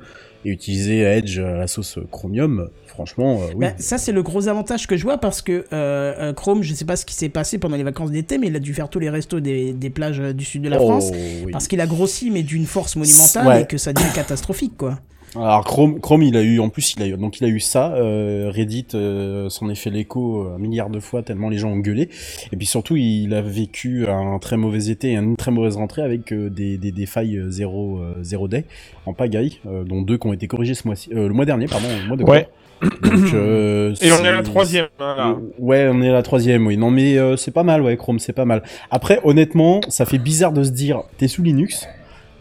et 0.46 0.50
utiliser 0.50 1.00
Edge 1.01 1.39
à 1.39 1.53
la 1.58 1.67
sauce 1.67 1.98
Chromium, 2.12 2.70
franchement, 2.86 3.41
euh, 3.41 3.48
oui. 3.55 3.65
Bah, 3.65 3.74
ça, 3.77 3.98
c'est 3.98 4.12
le 4.12 4.22
gros 4.22 4.48
avantage 4.48 4.86
que 4.88 4.96
je 4.98 5.03
vois 5.03 5.17
parce 5.17 5.41
que 5.41 5.51
euh, 5.51 6.13
euh, 6.20 6.34
Chrome, 6.34 6.62
je 6.62 6.74
sais 6.74 6.86
pas 6.86 6.96
ce 6.96 7.05
qui 7.05 7.15
s'est 7.15 7.29
passé 7.29 7.58
pendant 7.58 7.75
les 7.77 7.84
vacances 7.84 8.12
d'été, 8.12 8.38
mais 8.38 8.48
il 8.48 8.55
a 8.55 8.60
dû 8.60 8.74
faire 8.74 8.89
tous 8.89 9.00
les 9.00 9.10
restos 9.10 9.39
des, 9.39 9.74
des 9.74 9.89
plages 9.89 10.20
du 10.20 10.46
sud 10.46 10.62
de 10.62 10.70
la 10.70 10.79
Oh, 10.79 10.86
France 10.88 11.12
oui. 11.44 11.51
parce 11.51 11.67
qu'il 11.67 11.82
a 11.82 11.88
grossi, 11.88 12.29
mais 12.29 12.44
d'une 12.44 12.65
force 12.65 12.96
monumentale 12.96 13.48
Ouais. 13.48 13.62
et 13.63 13.65
que 13.65 13.77
ça 13.77 13.94
devient 13.94 14.12
catastrophique, 14.13 14.77
quoi. 14.77 15.00
Alors 15.36 15.63
Chrome, 15.65 16.00
Chrome, 16.00 16.24
il 16.24 16.38
a 16.38 16.42
eu, 16.42 16.60
en 16.60 16.70
plus, 16.70 16.94
il 16.96 17.04
a 17.04 17.08
eu, 17.08 17.18
donc 17.18 17.39
il 17.39 17.46
a 17.46 17.48
eu 17.50 17.60
ça. 17.60 17.94
euh, 17.96 18.51
Reddit 18.54 18.88
euh, 18.94 19.50
s'en 19.50 19.70
est 19.70 19.75
fait 19.75 19.89
l'écho 19.89 20.48
un 20.48 20.58
milliard 20.60 20.89
de 20.89 21.00
fois 21.00 21.24
tellement 21.24 21.50
les 21.50 21.58
gens 21.58 21.70
ont 21.72 21.80
gueulé. 21.80 22.10
Et 22.54 22.56
puis 22.58 22.65
surtout, 22.65 22.96
il 22.96 23.34
a 23.34 23.42
vécu 23.42 24.08
un 24.08 24.39
très 24.39 24.58
mauvais 24.58 24.88
été 24.89 25.12
et 25.12 25.15
une 25.18 25.36
très 25.36 25.51
mauvaise 25.51 25.75
rentrée 25.75 26.01
avec 26.04 26.32
euh, 26.32 26.50
des, 26.50 26.77
des, 26.77 26.92
des 26.92 27.06
failles 27.06 27.38
euh, 27.38 27.50
zéro, 27.50 28.00
euh, 28.00 28.15
zéro 28.22 28.48
day 28.48 28.65
en 29.06 29.13
pagaille, 29.13 29.60
euh, 29.68 29.84
dont 29.84 30.01
deux 30.01 30.18
qui 30.18 30.27
ont 30.27 30.34
été 30.34 30.48
corrigées 30.48 30.74
ce 30.74 30.88
mois-ci, 30.88 31.10
euh, 31.13 31.27
le 31.27 31.34
mois 31.34 31.46
dernier, 31.46 31.65
pardon, 31.68 31.88
le 32.01 32.08
mois 32.08 32.18
de 32.18 32.24
Ouais. 32.24 32.48
Donc, 32.82 33.34
euh, 33.34 33.94
Et 34.01 34.12
on 34.12 34.24
est 34.24 34.27
à 34.27 34.34
la 34.34 34.44
troisième, 34.44 34.88
hein, 35.00 35.15
là. 35.18 35.38
Ouais, 35.60 35.88
on 35.92 36.01
est 36.01 36.10
à 36.10 36.13
la 36.13 36.24
troisième, 36.24 36.68
oui. 36.68 36.77
Non, 36.77 36.92
mais 36.92 37.18
euh, 37.18 37.36
c'est 37.38 37.51
pas 37.51 37.63
mal, 37.63 37.82
ouais, 37.82 37.96
Chrome, 37.98 38.20
c'est 38.20 38.34
pas 38.34 38.46
mal. 38.46 38.63
Après, 38.92 39.20
honnêtement, 39.24 39.82
ça 39.89 40.06
fait 40.06 40.18
bizarre 40.18 40.51
de 40.51 40.63
se 40.63 40.72
dire, 40.72 41.04
t'es 41.18 41.27
sous 41.27 41.42
Linux. 41.42 41.88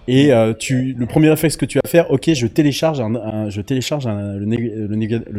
Et 0.06 0.32
euh, 0.32 0.52
tu, 0.52 0.94
le 0.99 1.06
premier 1.06 1.30
réflexe 1.30 1.56
que 1.56 1.64
tu 1.64 1.78
vas 1.82 1.88
faire, 1.88 2.11
ok, 2.11 2.30
je 2.34 2.46
télécharge 2.46 3.00
un, 3.00 3.14
un- 3.14 3.49
je 3.49 3.61
télécharge 3.62 4.06
un- 4.06 4.34
le, 4.34 4.44
le, 4.44 4.87
le 4.87 4.96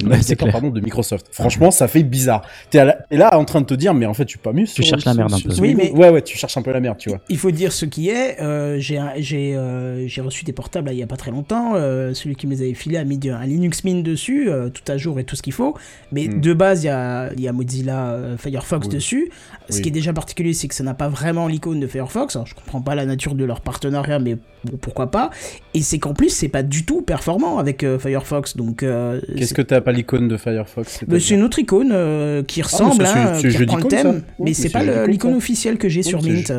navigateur 0.08 0.50
pardon 0.52 0.70
de 0.70 0.82
Microsoft. 0.82 1.28
Franchement, 1.32 1.70
ça 1.72 1.88
fait 1.88 2.02
bizarre. 2.04 2.42
T'es 2.72 2.84
t'es 3.10 3.18
là 3.18 3.38
en 3.38 3.46
train 3.46 3.62
de 3.62 3.66
te 3.66 3.74
dire, 3.76 3.94
mais 3.94 4.06
en 4.08 4.14
fait, 4.14 4.26
tu 4.26 4.32
suis 4.32 4.40
pas 4.40 4.54
mieux. 4.54 4.66
Tu 4.66 4.72
sur- 4.72 4.86
cherches 4.86 5.06
la 5.06 5.12
sur- 5.14 5.20
merde 5.20 5.34
un 5.34 5.38
sur- 5.38 5.50
peu. 5.50 5.54
sur 5.56 5.62
Oui, 5.64 5.76
mais- 5.76 5.92
ouais, 5.92 6.10
ouais, 6.10 6.22
tu 6.22 6.38
cherches 6.38 6.58
un 6.58 6.62
peu 6.62 6.72
la 6.72 6.80
merde, 6.80 6.98
tu 6.98 7.10
vois. 7.10 7.20
Il 7.30 7.38
faut 7.38 7.52
dire 7.52 7.72
ce 7.72 7.86
qui 7.86 8.10
est. 8.10 8.42
euh, 8.42 8.78
j'ai 8.80 8.98
un- 8.98 9.14
j'ai 9.18 9.56
euh, 9.56 10.08
j'ai 10.08 10.22
reçu 10.22 10.44
des 10.46 10.52
portables 10.54 10.88
là, 10.88 10.94
il 10.94 11.00
y 11.00 11.04
a 11.04 11.08
pas 11.08 11.18
très 11.18 11.32
longtemps. 11.32 11.74
euh, 11.76 12.14
celui 12.14 12.36
qui 12.36 12.48
me 12.48 12.52
les 12.54 12.62
avait 12.64 12.74
filés 12.74 12.98
a 12.98 13.04
mis 13.04 13.20
un 13.30 13.46
Linux 13.46 13.84
Mint 13.84 14.04
dessus, 14.04 14.50
euh, 14.50 14.70
tout 14.70 14.90
à 14.92 14.98
jour 14.98 15.20
et 15.20 15.24
tout 15.24 15.36
ce 15.36 15.42
qu'il 15.44 15.54
faut. 15.54 15.76
Mais 16.12 16.28
Hmm. 16.28 16.42
de 16.42 16.54
base, 16.54 16.84
il 16.84 16.88
y 16.88 16.90
a, 16.90 17.32
il 17.34 17.42
y 17.42 17.48
a 17.48 17.52
Mozilla 17.54 18.10
euh, 18.14 18.38
Firefox 18.38 18.88
Oui. 18.88 18.94
dessus. 18.96 19.30
Ce 19.70 19.76
Oui. 19.78 19.82
qui 19.84 19.90
est 19.90 19.92
déjà 19.92 20.12
particulier, 20.14 20.54
c'est 20.54 20.68
que 20.68 20.76
ça 20.76 20.84
n'a 20.84 20.94
pas 20.94 21.08
vraiment 21.10 21.48
l'icône 21.48 21.80
de 21.80 21.88
Firefox. 21.88 22.36
Alors, 22.36 22.48
je 22.48 22.56
comprends 22.56 22.82
pas 22.82 22.96
la 22.96 23.06
nature 23.06 23.36
de 23.36 23.44
leur 23.46 23.62
partenariat, 23.62 24.20
mais 24.20 24.38
bon, 24.66 24.78
pourquoi 24.78 25.12
pas. 25.12 25.30
Et 25.74 25.82
c'est 25.82 26.00
qu'en 26.00 26.14
plus, 26.14 26.30
c'est 26.30 26.48
pas 26.50 26.64
du 26.64 26.86
tout 26.86 27.02
performant 27.02 27.58
avec 27.58 27.84
euh, 27.84 27.98
Firefox. 28.00 28.58
Donc, 28.58 28.84
euh, 28.84 29.22
Qu'est-ce 29.38 29.54
que 29.54 29.62
t'as 29.62 29.82
pas 29.82 29.92
l'icône 29.92 30.28
de 30.28 30.38
Firefox 30.38 31.00
c'est 31.20 31.34
une 31.36 31.44
autre 31.44 31.60
icône 31.60 31.92
euh, 31.92 32.44
qui 32.44 32.62
ressemble, 32.62 32.96
mais 33.00 33.06
ça, 33.06 33.14
c'est- 33.14 33.20
hein, 33.48 33.50
qui 33.52 33.58
reprend 33.58 33.78
le 33.78 33.84
thème, 33.90 34.02
ça. 34.04 34.12
Mais 34.40 34.46
mais 34.46 34.54
c'est 34.54 34.70
pas 34.70 34.84
l'icône 35.08 35.36
officielle 35.36 35.78
que 35.78 35.88
j'ai 35.90 36.04
sur 36.04 36.22
Mint. 36.22 36.52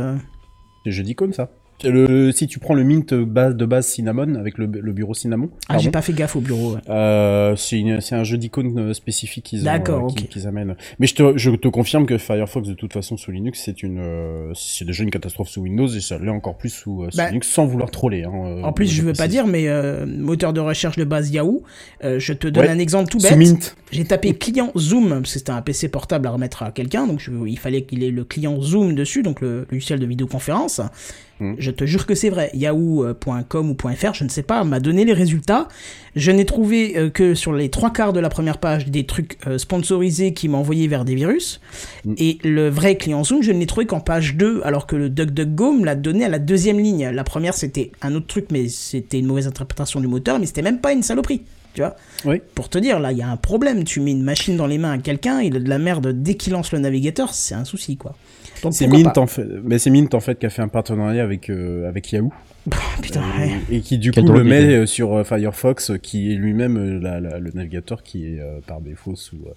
C'est 0.85 0.93
jeu 0.93 1.03
d'icône, 1.03 1.33
ça. 1.33 1.51
Le, 1.85 2.33
si 2.33 2.47
tu 2.47 2.59
prends 2.59 2.75
le 2.75 2.85
Mint 2.85 3.13
base, 3.15 3.55
de 3.55 3.67
base 3.67 3.87
Cinnamon 3.87 4.35
avec 4.37 4.57
le, 4.59 4.67
le 4.67 4.93
bureau 4.93 5.13
Cinnamon. 5.15 5.51
Ah, 5.69 5.77
j'ai 5.79 5.91
pas 5.91 6.01
fait 6.03 6.13
gaffe 6.15 6.35
au 6.37 6.41
bureau. 6.41 6.73
ouais. 6.75 6.81
Euh, 6.89 7.55
c'est 7.57 8.15
un 8.15 8.25
jeu 8.25 8.39
d'icônes 8.39 8.79
euh, 8.79 8.95
spécifique 8.95 9.45
qu'ils 9.45 9.69
euh, 9.69 9.79
qu'ils- 10.31 10.47
amènent. 10.47 10.75
Mais 10.99 11.07
je 11.07 11.15
te, 11.15 11.37
je 11.37 11.51
te 11.51 11.69
confirme 11.69 12.07
que 12.07 12.17
Firefox 12.19 12.69
de 12.69 12.75
toute 12.75 12.93
façon 12.93 13.17
sous 13.17 13.31
Linux 13.31 13.61
c'est 13.65 13.83
une 13.83 13.99
euh, 13.99 14.53
c'est 14.55 14.85
déjà 14.87 15.03
une 15.03 15.11
catastrophe 15.11 15.49
sous 15.49 15.61
Windows 15.61 15.87
et 15.89 16.01
ça 16.01 16.19
l'est 16.19 16.31
encore 16.31 16.57
plus 16.57 16.71
sous, 16.71 17.05
sous 17.11 17.17
Bah, 17.17 17.29
Linux 17.29 17.49
sans 17.49 17.67
vouloir 17.67 17.91
troller. 17.91 18.25
Hein, 18.25 18.63
En 18.63 18.73
plus, 18.73 18.87
je 18.87 19.03
veux 19.03 19.13
pas 19.13 19.29
dire, 19.29 19.47
mais 19.47 19.67
moteur 20.07 20.53
de 20.53 20.61
recherche 20.61 20.97
de 20.97 21.05
base 21.05 21.31
Yahoo, 21.31 21.63
je 22.03 22.33
te 22.33 22.49
donne 22.49 22.65
Ouais. 22.65 22.71
un 22.71 22.79
exemple 22.79 23.11
tout 23.11 23.19
bête. 23.19 23.77
J'ai 23.93 24.05
tapé 24.05 24.35
client 24.35 24.73
Zoom, 24.77 25.09
parce 25.11 25.23
que 25.35 25.39
c'était 25.39 25.53
un 25.53 25.63
PC 25.63 25.89
portable 25.89 26.27
à 26.27 26.31
remettre 26.31 26.63
à 26.63 26.71
quelqu'un, 26.73 27.07
donc 27.07 27.21
je- 27.21 27.31
il 27.47 27.59
fallait 27.59 27.83
qu'il 27.83 28.03
ait 28.03 28.11
le 28.11 28.25
client 28.25 28.61
Zoom 28.61 28.95
dessus, 28.95 29.23
donc 29.23 29.41
le 29.41 29.67
logiciel 29.71 30.01
de 30.01 30.07
vidéoconférence. 30.07 30.81
Hmm. 31.39 31.55
Je 31.59 31.71
te 31.71 31.85
jure 31.85 32.07
que 32.07 32.15
c'est 32.15 32.31
vrai. 32.31 32.51
Yahoo.com 32.55 33.71
ou 33.71 33.77
.fr, 33.95 34.15
je 34.15 34.25
ne 34.25 34.29
sais 34.29 34.43
pas, 34.43 34.65
m'a 34.65 34.81
donné 34.81 35.05
les 35.05 35.13
résultats. 35.13 35.69
Je 36.15 36.31
n'ai 36.31 36.47
trouvé 36.47 36.97
euh, 36.97 37.11
que 37.11 37.35
sur 37.35 37.53
les 37.53 37.69
trois 37.69 37.93
quarts 37.93 38.13
de 38.13 38.21
la 38.21 38.31
première 38.31 38.59
page 38.59 38.87
des 38.87 39.05
trucs 39.05 39.37
euh, 39.47 39.59
sponsorisés 39.59 40.33
qui 40.33 40.49
m'envoyaient 40.49 40.87
vers 40.87 41.05
des 41.05 41.15
virus. 41.15 41.61
Hmm. 42.05 42.15
Et 42.17 42.39
le 42.43 42.69
vrai 42.69 42.97
client 42.97 43.23
Zoom, 43.23 43.43
je 43.43 43.53
ne 43.53 43.59
l'ai 43.59 43.67
trouvé 43.67 43.87
qu'en 43.87 44.01
page 44.01 44.37
2, 44.37 44.63
alors 44.65 44.87
que 44.87 44.97
le 44.97 45.11
DuckDuckGo 45.11 45.73
me 45.73 45.85
l'a 45.85 45.95
donné 45.95 46.25
à 46.25 46.29
la 46.29 46.39
deuxième 46.39 46.79
ligne. 46.79 47.11
La 47.11 47.25
première, 47.25 47.55
c'était 47.55 47.93
un 48.01 48.15
autre 48.15 48.27
truc, 48.27 48.47
mais 48.51 48.69
c'était 48.69 49.19
une 49.19 49.27
mauvaise 49.27 49.47
interprétation 49.47 50.01
du 50.01 50.07
moteur, 50.07 50.39
mais 50.39 50.47
c'était 50.47 50.63
même 50.63 50.81
pas 50.81 50.93
une 50.93 51.03
saloperie. 51.03 51.43
Tu 51.75 51.83
vois 51.83 51.97
Oui. 52.25 52.41
Pour 52.55 52.71
te 52.71 52.79
dire, 52.79 52.99
là, 52.99 53.13
il 53.13 53.19
y 53.19 53.23
a 53.23 53.29
un 53.29 53.37
problème. 53.37 53.85
Tu 53.85 54.01
mets 54.01 54.13
une 54.13 54.23
machine 54.23 54.57
dans 54.57 54.67
les 54.67 54.79
mains 54.79 54.93
à 54.93 54.99
quelqu'un, 54.99 55.43
il 55.43 55.55
a 55.57 55.61
de 55.61 55.69
la 55.69 55.79
merde 55.79 56.09
dès 56.23 56.35
qu'il 56.35 56.55
lance 56.55 56.73
le 56.73 56.79
navigateur, 56.79 57.35
c'est 57.35 57.55
un 57.55 57.67
souci, 57.67 57.99
quoi. 57.99 58.17
C'est 58.71 58.87
Mint 58.87 59.17
en 59.19 59.27
fait, 59.27 59.47
mais 59.65 59.79
c'est 59.79 59.91
Mint 59.91 60.15
en 60.15 60.21
fait 60.21 60.39
qui 60.39 60.47
a 60.47 60.51
fait 60.51 60.63
un 60.63 60.69
partenariat 60.69 61.23
avec 61.23 61.51
euh, 61.51 61.89
avec 61.89 62.11
Yahoo. 62.13 62.33
Putain, 63.01 63.23
et, 63.39 63.41
ouais. 63.43 63.53
et 63.71 63.81
qui 63.81 63.97
du 63.97 64.11
Quel 64.11 64.25
coup 64.25 64.33
le 64.33 64.43
met 64.43 64.65
euh, 64.75 64.87
sur 64.87 65.15
euh, 65.15 65.23
Firefox 65.23 65.91
euh, 65.91 65.99
qui 65.99 66.33
est 66.33 66.35
lui-même 66.35 66.77
euh, 66.77 66.99
la- 67.01 67.21
la- 67.21 67.39
le 67.39 67.53
navigateur 67.55 68.03
qui 68.03 68.27
est 68.27 68.41
euh, 68.41 68.59
par 68.67 68.81
défaut 68.81 69.15
sous 69.15 69.37
euh, 69.37 69.53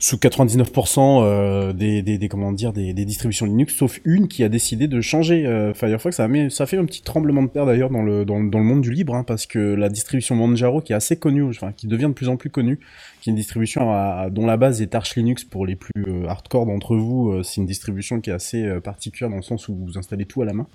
sous 0.00 0.16
99% 0.16 1.22
euh, 1.22 1.72
des, 1.74 2.00
des, 2.00 2.16
des 2.16 2.28
comment 2.28 2.52
dire 2.52 2.72
des, 2.72 2.94
des 2.94 3.04
distributions 3.04 3.44
Linux 3.44 3.74
sauf 3.76 4.00
une 4.06 4.26
qui 4.28 4.42
a 4.42 4.48
décidé 4.48 4.88
de 4.88 5.00
changer 5.02 5.46
euh, 5.46 5.74
Firefox. 5.74 6.16
Ça 6.16 6.24
a, 6.24 6.28
mis- 6.28 6.50
ça 6.50 6.64
a 6.64 6.66
fait 6.66 6.78
un 6.78 6.86
petit 6.86 7.02
tremblement 7.02 7.42
de 7.42 7.48
terre 7.48 7.66
d'ailleurs 7.66 7.90
dans 7.90 8.02
le 8.02 8.24
dans, 8.24 8.42
dans 8.42 8.58
le 8.58 8.64
monde 8.64 8.80
du 8.80 8.90
libre 8.90 9.14
hein, 9.14 9.24
parce 9.24 9.44
que 9.44 9.58
la 9.58 9.90
distribution 9.90 10.34
Manjaro 10.34 10.80
qui 10.80 10.92
est 10.94 10.96
assez 10.96 11.16
connue 11.16 11.42
enfin 11.42 11.72
qui 11.76 11.86
devient 11.88 12.06
de 12.06 12.12
plus 12.12 12.28
en 12.30 12.36
plus 12.36 12.48
connue 12.48 12.78
qui 13.24 13.30
est 13.30 13.32
une 13.32 13.36
distribution 13.36 13.90
à- 13.90 14.24
à- 14.26 14.30
dont 14.30 14.44
la 14.46 14.58
base 14.58 14.82
est 14.82 14.94
Arch 14.94 15.16
Linux 15.16 15.44
pour 15.44 15.64
les 15.64 15.76
plus 15.76 15.92
euh, 16.06 16.26
hardcore 16.28 16.66
d'entre 16.66 16.94
vous 16.94 17.30
euh, 17.32 17.42
c'est 17.42 17.56
une 17.62 17.66
distribution 17.66 18.20
qui 18.20 18.28
est 18.28 18.34
assez 18.34 18.62
euh, 18.66 18.80
particulière 18.80 19.30
dans 19.30 19.36
le 19.36 19.42
sens 19.42 19.66
où 19.68 19.74
vous 19.74 19.96
installez 19.96 20.26
tout 20.26 20.42
à 20.42 20.44
la 20.44 20.52
main 20.52 20.66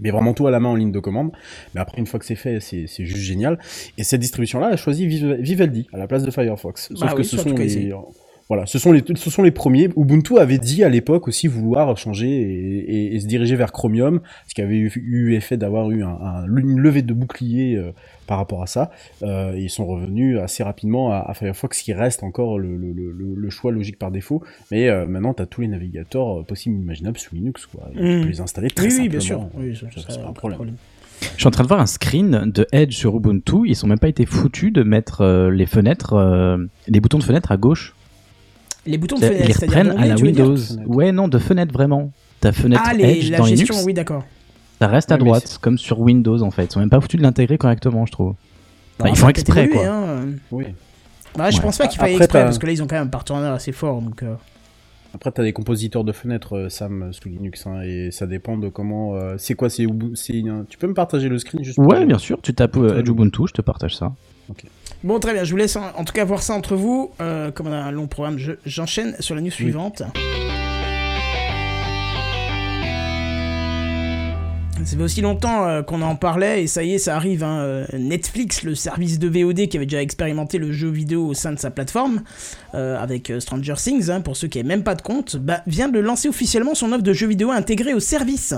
mais 0.00 0.10
vraiment 0.10 0.32
tout 0.32 0.46
à 0.46 0.50
la 0.50 0.58
main 0.60 0.70
en 0.70 0.74
ligne 0.76 0.90
de 0.92 1.00
commande. 1.00 1.32
Mais 1.74 1.80
après, 1.82 1.98
une 1.98 2.06
fois 2.06 2.18
que 2.18 2.24
c'est 2.24 2.34
fait, 2.34 2.60
c'est 2.60 2.86
c'est 2.86 3.04
juste 3.04 3.20
génial. 3.20 3.58
Et 3.98 4.04
cette 4.04 4.20
distribution-là 4.20 4.68
a 4.68 4.76
choisi 4.76 5.06
Viv- 5.06 5.34
Vivaldi 5.38 5.86
à 5.92 5.98
la 5.98 6.06
place 6.06 6.22
de 6.22 6.30
Firefox. 6.30 6.88
Sauf 6.88 6.98
Bah 7.00 7.12
que 7.12 7.18
oui, 7.18 7.24
ce 7.26 7.36
sont 7.36 7.50
les, 7.52 7.92
voilà, 8.48 8.66
ce 8.66 8.78
sont 8.78 8.92
les, 8.92 9.02
ce 9.14 9.30
sont 9.30 9.42
les 9.42 9.50
premiers. 9.50 9.88
Ubuntu 9.96 10.38
avait 10.38 10.58
dit 10.58 10.84
à 10.84 10.88
l'époque 10.88 11.28
aussi 11.28 11.46
vouloir 11.46 11.96
changer 11.96 12.28
et, 12.28 12.78
et- 12.78 13.14
et 13.14 13.20
se 13.20 13.26
diriger 13.26 13.56
vers 13.56 13.72
Chromium, 13.72 14.20
ce 14.48 14.54
qui 14.54 14.60
avait 14.62 14.76
eu, 14.76 14.92
eu 14.96 15.34
effet 15.34 15.56
d'avoir 15.56 15.90
eu 15.90 16.02
un, 16.02 16.08
un- 16.08 16.44
une 16.46 16.78
levée 16.80 17.02
de 17.02 17.14
bouclier 17.14 17.76
euh, 17.76 17.92
par 18.26 18.38
rapport 18.38 18.62
à 18.62 18.66
ça. 18.66 18.90
Euh, 19.22 19.54
ils 19.56 19.70
sont 19.70 19.86
revenus 19.86 20.38
assez 20.38 20.62
rapidement 20.62 21.12
à, 21.12 21.18
à 21.28 21.34
Firefox, 21.34 21.82
qui 21.82 21.92
reste 21.92 22.22
encore 22.22 22.58
le, 22.58 22.76
le- 22.76 22.92
le- 22.92 23.12
le- 23.12 23.34
le 23.34 23.50
choix 23.50 23.72
logique 23.72 23.98
par 23.98 24.10
défaut. 24.10 24.42
Mais 24.70 24.88
euh, 24.88 25.06
maintenant, 25.06 25.34
tu 25.34 25.42
as 25.42 25.46
tous 25.46 25.60
les 25.62 25.68
navigateurs 25.68 26.40
euh, 26.40 26.42
possibles, 26.42 26.76
imaginables 26.80 27.18
sous 27.18 27.34
Linux. 27.34 27.66
Quoi. 27.66 27.90
Tu 27.94 27.98
Mm. 28.02 28.22
peux 28.22 28.28
les 28.28 28.40
installer 28.40 28.70
très 28.70 28.86
Oui, 28.86 29.08
oui, 29.10 29.20
simplement. 29.20 29.50
bien 29.58 29.74
sûr. 29.74 29.86
Oui, 29.86 29.90
Ça, 29.94 30.00
ça, 30.02 30.06
c'est 30.10 30.22
pas 30.22 30.28
un 30.28 30.32
problème. 30.32 30.58
Je 31.34 31.38
suis 31.38 31.46
en 31.46 31.52
train 31.52 31.62
de 31.62 31.68
voir 31.68 31.80
un 31.80 31.86
screen 31.86 32.50
de 32.52 32.66
Edge 32.72 32.94
sur 32.94 33.16
Ubuntu. 33.16 33.58
Ils 33.66 33.76
sont 33.76 33.86
même 33.86 33.98
pas 34.00 34.08
été 34.08 34.26
foutus 34.26 34.72
de 34.72 34.82
mettre 34.82 35.20
euh, 35.20 35.50
les 35.52 35.66
fenêtres, 35.66 36.14
euh, 36.14 36.58
les 36.88 36.98
boutons 37.00 37.18
de 37.18 37.22
fenêtre 37.22 37.52
à 37.52 37.56
gauche. 37.56 37.94
Les 38.86 38.98
boutons 38.98 39.16
de 39.16 39.24
fenêtre, 39.24 39.48
Ils 39.48 39.64
reprennent 39.64 39.90
à 39.90 40.06
la 40.06 40.14
tu 40.16 40.24
Windows. 40.24 40.56
Ouais, 40.86 41.12
non, 41.12 41.28
de 41.28 41.38
fenêtre 41.38 41.72
vraiment. 41.72 42.10
Ta 42.40 42.52
fenêtre 42.52 42.82
Ah, 42.84 42.92
les, 42.94 43.04
Edge 43.18 43.30
la 43.30 43.38
dans 43.38 43.44
gestion, 43.44 43.74
Linux, 43.74 43.86
oui, 43.86 43.94
d'accord. 43.94 44.24
ça 44.80 44.88
reste 44.88 45.12
à 45.12 45.14
Ouais, 45.14 45.20
droite, 45.20 45.58
comme 45.60 45.78
sur 45.78 46.00
Windows 46.00 46.42
en 46.42 46.50
fait. 46.50 46.64
Ils 46.64 46.72
sont 46.72 46.80
même 46.80 46.90
pas 46.90 47.00
foutus 47.00 47.18
de 47.18 47.22
l'intégrer 47.22 47.58
correctement, 47.58 48.04
je 48.06 48.12
trouve. 48.12 48.34
Bah, 48.98 49.06
ils 49.08 49.14
ça 49.16 49.22
font 49.22 49.28
exprès, 49.28 49.64
évolué, 49.64 49.84
quoi. 49.84 49.88
hein. 49.94 50.24
Oui. 50.50 50.64
Bah, 51.36 51.50
je 51.50 51.56
Ouais. 51.56 51.62
pense 51.62 51.78
pas 51.78 51.86
qu'il 51.86 51.98
faille 52.00 52.14
Après, 52.14 52.24
exprès, 52.24 52.42
parce 52.44 52.58
que 52.58 52.66
là, 52.66 52.72
ils 52.72 52.82
ont 52.82 52.86
quand 52.88 52.96
même 52.96 53.04
un 53.06 53.10
partenaire 53.10 53.52
assez 53.52 53.70
fort, 53.72 54.02
donc... 54.02 54.22
euh, 54.22 54.34
Après, 55.14 55.30
t'as 55.30 55.42
des 55.44 55.52
compositeurs 55.52 56.02
de 56.04 56.12
fenêtres, 56.12 56.56
euh, 56.56 56.68
Sam, 56.68 57.10
sous 57.12 57.28
Linux, 57.28 57.66
hein, 57.66 57.82
et 57.82 58.10
ça 58.10 58.26
dépend 58.26 58.56
de 58.58 58.68
comment. 58.68 59.14
euh, 59.14 59.36
c'est 59.38 59.54
quoi 59.54 59.70
C'est 59.70 59.86
Tu 60.68 60.78
peux 60.78 60.86
me 60.88 60.94
partager 60.94 61.28
le 61.28 61.38
screen 61.38 61.62
juste 61.62 61.76
pour- 61.76 61.86
Ouais, 61.86 62.04
bien 62.04 62.18
sûr. 62.18 62.38
Tu 62.42 62.52
tapes 62.52 62.76
euh, 62.78 62.98
Edge 62.98 63.08
Ubuntu, 63.08 63.42
je 63.48 63.52
te 63.52 63.62
partage 63.62 63.94
ça. 63.96 64.12
Bon, 65.04 65.18
très 65.18 65.32
bien, 65.32 65.42
je 65.42 65.50
vous 65.50 65.56
laisse 65.56 65.74
en, 65.76 65.82
en 65.96 66.04
tout 66.04 66.12
cas 66.12 66.24
voir 66.24 66.42
ça 66.42 66.54
entre 66.54 66.76
vous. 66.76 67.10
Euh, 67.20 67.50
comme 67.50 67.66
on 67.66 67.72
a 67.72 67.76
un 67.76 67.90
long 67.90 68.06
programme, 68.06 68.38
je- 68.38 68.52
j'enchaîne 68.64 69.16
sur 69.18 69.34
la 69.34 69.40
news 69.40 69.50
suivante. 69.50 70.02
Ça 74.84 74.96
fait 74.96 75.02
aussi 75.02 75.20
longtemps 75.20 75.66
euh, 75.66 75.82
qu'on 75.82 76.02
en 76.02 76.16
parlait 76.16 76.64
et 76.64 76.66
ça 76.66 76.82
y 76.82 76.94
est, 76.94 76.98
ça 76.98 77.14
arrive. 77.16 77.42
hein, 77.44 77.60
euh, 77.60 77.86
Netflix, 77.96 78.62
le 78.64 78.74
service 78.74 79.18
de 79.20 79.28
VOD 79.28 79.68
qui 79.68 79.76
avait 79.76 79.86
déjà 79.86 80.02
expérimenté 80.02 80.58
le 80.58 80.72
jeu 80.72 80.88
vidéo 80.90 81.26
au 81.26 81.34
sein 81.34 81.52
de 81.52 81.58
sa 81.58 81.70
plateforme, 81.70 82.22
euh, 82.74 83.00
avec 83.00 83.32
Stranger 83.38 83.74
Things, 83.76 84.10
hein, 84.10 84.20
pour 84.20 84.36
ceux 84.36 84.48
qui 84.48 84.58
n'avaient 84.58 84.68
même 84.68 84.82
pas 84.82 84.94
de 84.96 85.02
compte, 85.02 85.36
bah, 85.36 85.62
vient 85.68 85.88
de 85.88 85.98
lancer 86.00 86.28
officiellement 86.28 86.74
son 86.74 86.92
offre 86.92 87.02
de 87.04 87.12
jeux 87.12 87.28
vidéo 87.28 87.50
intégrée 87.52 87.94
au 87.94 88.00
service. 88.00 88.54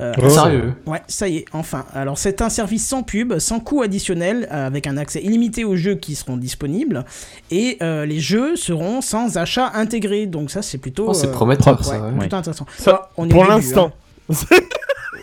Euh, 0.00 0.12
Oh. 0.22 0.28
Sérieux? 0.28 0.72
Ouais, 0.86 1.02
ça 1.06 1.28
y 1.28 1.36
est, 1.38 1.44
enfin. 1.52 1.84
Alors 1.94 2.16
c'est 2.16 2.40
un 2.40 2.48
service 2.48 2.86
sans 2.86 3.02
pub, 3.02 3.38
sans 3.38 3.60
coût 3.60 3.82
additionnel, 3.82 4.48
euh, 4.50 4.66
avec 4.66 4.86
un 4.86 4.96
accès 4.96 5.20
illimité 5.22 5.64
aux 5.64 5.76
jeux 5.76 5.96
qui 5.96 6.14
seront 6.14 6.36
disponibles, 6.38 7.04
et 7.50 7.76
euh, 7.82 8.06
les 8.06 8.18
jeux 8.20 8.56
seront 8.56 9.00
sans 9.02 9.36
achat 9.36 9.70
intégré. 9.74 10.26
Donc 10.26 10.50
ça 10.50 10.62
c'est 10.62 10.78
plutôt... 10.78 11.06
Oh, 11.08 11.12
c'est 11.14 11.26
euh, 11.28 11.32
prometteur, 11.32 11.84
ça, 11.84 12.00
ouais, 12.00 12.10
ouais. 12.12 12.18
plutôt 12.20 12.36
intéressant. 12.36 12.66
Ça, 12.78 13.10
on 13.18 13.28
est 13.28 13.32
pour 13.32 13.44
l'instant. 13.44 13.92
hein. 14.30 14.34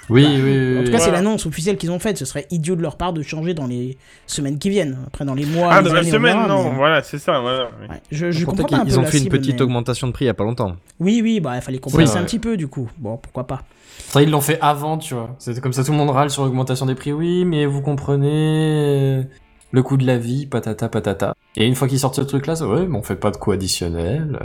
Oui, 0.09 0.25
oui, 0.25 0.41
oui. 0.43 0.79
En 0.79 0.83
tout 0.83 0.91
cas, 0.91 0.99
c'est 0.99 1.11
l'annonce 1.11 1.45
officielle 1.45 1.77
qu'ils 1.77 1.91
ont 1.91 1.99
faite. 1.99 2.17
Ce 2.17 2.25
serait 2.25 2.47
idiot 2.51 2.75
de 2.75 2.81
leur 2.81 2.97
part 2.97 3.13
de 3.13 3.21
changer 3.21 3.53
dans 3.53 3.67
les 3.67 3.97
semaines 4.27 4.57
qui 4.57 4.69
viennent. 4.69 4.97
Après, 5.07 5.25
dans 5.25 5.33
les 5.35 5.45
mois. 5.45 5.69
Ah, 5.71 5.81
les 5.81 5.87
dans 5.87 5.93
la 5.93 5.99
années, 6.01 6.09
on 6.09 6.13
semaine, 6.13 6.35
verra, 6.37 6.47
non, 6.47 6.69
mais- 6.71 6.75
voilà, 6.75 7.03
c'est 7.03 7.19
ça, 7.19 7.39
voilà. 7.39 7.69
oui. 7.81 7.87
Ouais, 7.89 8.01
je, 8.11 8.31
je 8.31 8.45
comprends 8.45 8.63
pas 8.67 8.75
un 8.75 8.79
qu'ils- 8.79 8.87
peu 8.87 8.93
ils 8.95 8.99
ont 8.99 9.03
la 9.03 9.07
fait 9.11 9.17
une 9.19 9.29
petite 9.29 9.55
mais- 9.55 9.61
augmentation 9.61 10.07
de 10.07 10.11
prix 10.11 10.25
il 10.25 10.27
y 10.27 10.31
a 10.31 10.33
pas 10.33 10.43
longtemps. 10.43 10.75
Oui, 10.99 11.19
oui, 11.23 11.39
bah 11.39 11.53
il 11.55 11.61
fallait 11.61 11.77
compenser 11.79 12.03
Oui, 12.13 12.17
un 12.19 12.23
petit 12.23 12.39
peu 12.39 12.57
du 12.57 12.67
coup. 12.67 12.89
Bon, 12.97 13.17
pourquoi 13.17 13.45
pas. 13.47 13.61
Ça, 14.07 14.21
ils 14.21 14.29
l'ont 14.31 14.41
fait 14.41 14.57
avant, 14.61 14.97
tu 14.97 15.13
vois. 15.13 15.35
C'était 15.39 15.61
comme 15.61 15.73
ça, 15.73 15.83
tout 15.83 15.91
le 15.91 15.97
monde 15.97 16.09
râle 16.09 16.29
sur 16.31 16.43
l'augmentation 16.43 16.85
des 16.85 16.95
prix. 16.95 17.11
Oui, 17.13 17.45
mais 17.45 17.65
vous 17.65 17.81
comprenez 17.81 18.29
euh, 18.31 19.23
le 19.71 19.83
coût 19.83 19.97
de 19.97 20.05
la 20.07 20.17
vie, 20.17 20.45
patata, 20.47 20.89
patata. 20.89 21.35
Et 21.55 21.67
une 21.67 21.75
fois 21.75 21.87
qu'ils 21.87 21.99
sortent 21.99 22.15
ce 22.15 22.21
truc-là, 22.21 22.55
c'est 22.55 22.63
ouais, 22.63 22.87
mais 22.87 22.97
on 22.97 23.03
fait 23.03 23.15
pas 23.15 23.29
de 23.31 23.37
coût 23.37 23.51
additionnel. 23.51 24.39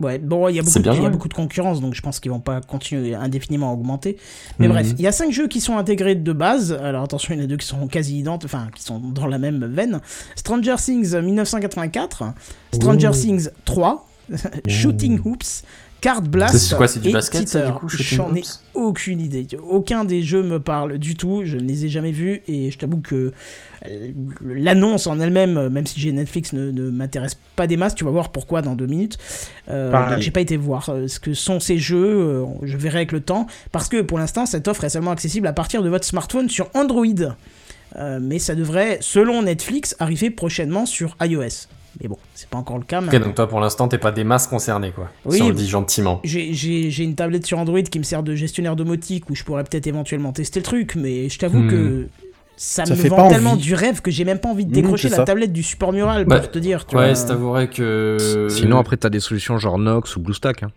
Ouais, 0.00 0.18
bon, 0.18 0.48
il 0.48 0.56
y 0.56 0.58
a 0.58 0.62
beaucoup, 0.62 0.80
bien 0.80 0.92
de- 0.92 0.96
il 0.96 1.00
y 1.00 1.00
a 1.00 1.02
joué. 1.08 1.10
beaucoup 1.12 1.28
de 1.28 1.34
concurrence, 1.34 1.80
donc 1.82 1.94
je 1.94 2.00
pense 2.00 2.20
qu'ils 2.20 2.30
vont 2.30 2.40
pas 2.40 2.60
continuer 2.62 3.14
indéfiniment 3.14 3.70
à 3.70 3.72
augmenter. 3.74 4.16
Mais 4.58 4.66
Mhm. 4.66 4.72
bref, 4.72 4.86
il 4.98 5.02
y 5.02 5.06
a 5.06 5.12
cinq 5.12 5.30
jeux 5.30 5.46
qui 5.46 5.60
sont 5.60 5.76
intégrés 5.76 6.14
de 6.14 6.32
base. 6.32 6.72
Alors 6.72 7.02
attention, 7.04 7.34
il 7.34 7.38
y 7.38 7.40
en 7.42 7.44
a 7.44 7.46
deux 7.46 7.58
qui 7.58 7.66
sont 7.66 7.86
quasi 7.86 8.18
identiques, 8.18 8.46
enfin 8.46 8.68
qui 8.74 8.82
sont 8.82 8.98
dans 8.98 9.26
la 9.26 9.38
même 9.38 9.64
veine. 9.66 10.00
Stranger 10.36 10.76
Things 10.78 11.14
1984, 11.14 12.32
Stranger 12.72 13.10
Things 13.12 13.48
3, 13.64 14.06
Shooting 14.68 15.20
Hoops, 15.24 15.64
Card 16.00 16.22
Blast. 16.22 16.56
C'est 16.56 16.76
quoi, 16.76 16.88
c'est 16.88 17.00
du 17.00 17.10
et 17.10 17.12
basket, 17.12 17.48
ça, 17.48 17.66
du 17.66 17.72
coup, 17.72 17.88
J'en 17.88 18.34
ai 18.34 18.42
aucune 18.74 19.20
idée. 19.20 19.46
Aucun 19.68 20.04
des 20.04 20.22
jeux 20.22 20.42
me 20.42 20.58
parle 20.58 20.98
du 20.98 21.14
tout. 21.14 21.42
Je 21.44 21.56
ne 21.56 21.62
les 21.62 21.84
ai 21.84 21.88
jamais 21.88 22.12
vus 22.12 22.42
et 22.48 22.70
je 22.70 22.78
t'avoue 22.78 23.00
que 23.00 23.32
euh, 23.86 24.12
l'annonce 24.44 25.06
en 25.06 25.20
elle-même, 25.20 25.56
euh, 25.56 25.70
même 25.70 25.86
si 25.86 26.00
j'ai 26.00 26.12
Netflix, 26.12 26.52
ne, 26.52 26.70
ne 26.70 26.90
m'intéresse 26.90 27.36
pas 27.56 27.66
des 27.66 27.76
masses. 27.76 27.94
Tu 27.94 28.04
vas 28.04 28.10
voir 28.10 28.30
pourquoi 28.30 28.62
dans 28.62 28.74
deux 28.74 28.86
minutes. 28.86 29.18
Euh, 29.68 30.16
j'ai 30.18 30.30
pas 30.30 30.40
été 30.40 30.56
voir 30.56 30.88
euh, 30.88 31.08
ce 31.08 31.20
que 31.20 31.34
sont 31.34 31.60
ces 31.60 31.78
jeux. 31.78 32.44
je 32.62 32.76
verrai 32.76 32.98
avec 32.98 33.12
le 33.12 33.20
temps. 33.20 33.46
Parce 33.72 33.88
que 33.88 34.00
pour 34.02 34.18
l'instant, 34.18 34.46
cette 34.46 34.68
offre 34.68 34.84
est 34.84 34.90
seulement 34.90 35.12
accessible 35.12 35.46
à 35.46 35.52
partir 35.52 35.82
de 35.82 35.88
votre 35.88 36.04
smartphone 36.04 36.48
sur 36.48 36.70
Android. 36.74 37.04
Euh, 37.96 38.18
mais 38.20 38.38
ça 38.38 38.54
devrait, 38.54 38.98
selon 39.00 39.42
Netflix, 39.42 39.96
arriver 39.98 40.30
prochainement 40.30 40.86
sur 40.86 41.16
iOS. 41.20 41.66
Mais 42.00 42.08
bon, 42.08 42.16
c'est 42.34 42.48
pas 42.48 42.58
encore 42.58 42.78
le 42.78 42.84
cas. 42.84 43.00
Ok, 43.02 43.14
donc 43.22 43.34
toi, 43.34 43.48
pour 43.48 43.60
l'instant, 43.60 43.88
t'es 43.88 43.98
pas 43.98 44.12
des 44.12 44.24
masses 44.24 44.46
concernées, 44.46 44.92
quoi. 44.92 45.08
Oui, 45.24 45.36
si 45.38 45.42
on 45.42 45.48
le 45.48 45.54
dit 45.54 45.66
gentiment. 45.68 46.20
J'ai- 46.24 46.52
J'ai 46.54 46.90
j'ai 46.90 47.04
une 47.04 47.14
tablette 47.14 47.46
sur 47.46 47.58
Android 47.58 47.80
qui 47.82 47.98
me 47.98 48.04
sert 48.04 48.22
de 48.22 48.34
gestionnaire 48.34 48.76
domotique 48.76 49.28
où 49.30 49.34
je 49.34 49.42
pourrais 49.44 49.64
peut-être 49.64 49.86
éventuellement 49.86 50.32
tester 50.32 50.60
le 50.60 50.64
truc, 50.64 50.94
mais 50.94 51.28
je 51.28 51.38
t'avoue 51.38 51.60
Hmm. 51.62 51.68
que 51.70 52.08
ça, 52.56 52.84
Ça 52.84 52.94
me 52.94 52.98
fait 53.00 53.08
vend 53.08 53.28
tellement 53.28 53.52
envie. 53.52 53.62
du 53.62 53.74
rêve 53.74 54.02
que 54.02 54.10
j'ai 54.10 54.24
même 54.26 54.38
pas 54.38 54.50
envie 54.50 54.66
de 54.66 54.70
Mmh, 54.70 54.74
décrocher 54.74 55.08
la 55.08 55.16
ça. 55.16 55.24
tablette 55.24 55.52
du 55.52 55.62
support 55.62 55.92
mural 55.94 56.26
Bah, 56.26 56.38
pour 56.40 56.50
te 56.50 56.58
dire. 56.58 56.86
Tu 56.86 56.94
Ouais, 56.94 57.06
vois. 57.06 57.14
c'est 57.14 57.26
t'avouerais 57.26 57.68
que. 57.68 58.46
Sinon 58.50 58.78
après 58.78 58.96
t'as 58.98 59.08
des 59.10 59.20
solutions 59.20 59.58
genre 59.58 59.78
Nox 59.78 60.14
ou 60.16 60.20
BlueStack. 60.20 60.62
Hein. 60.62 60.70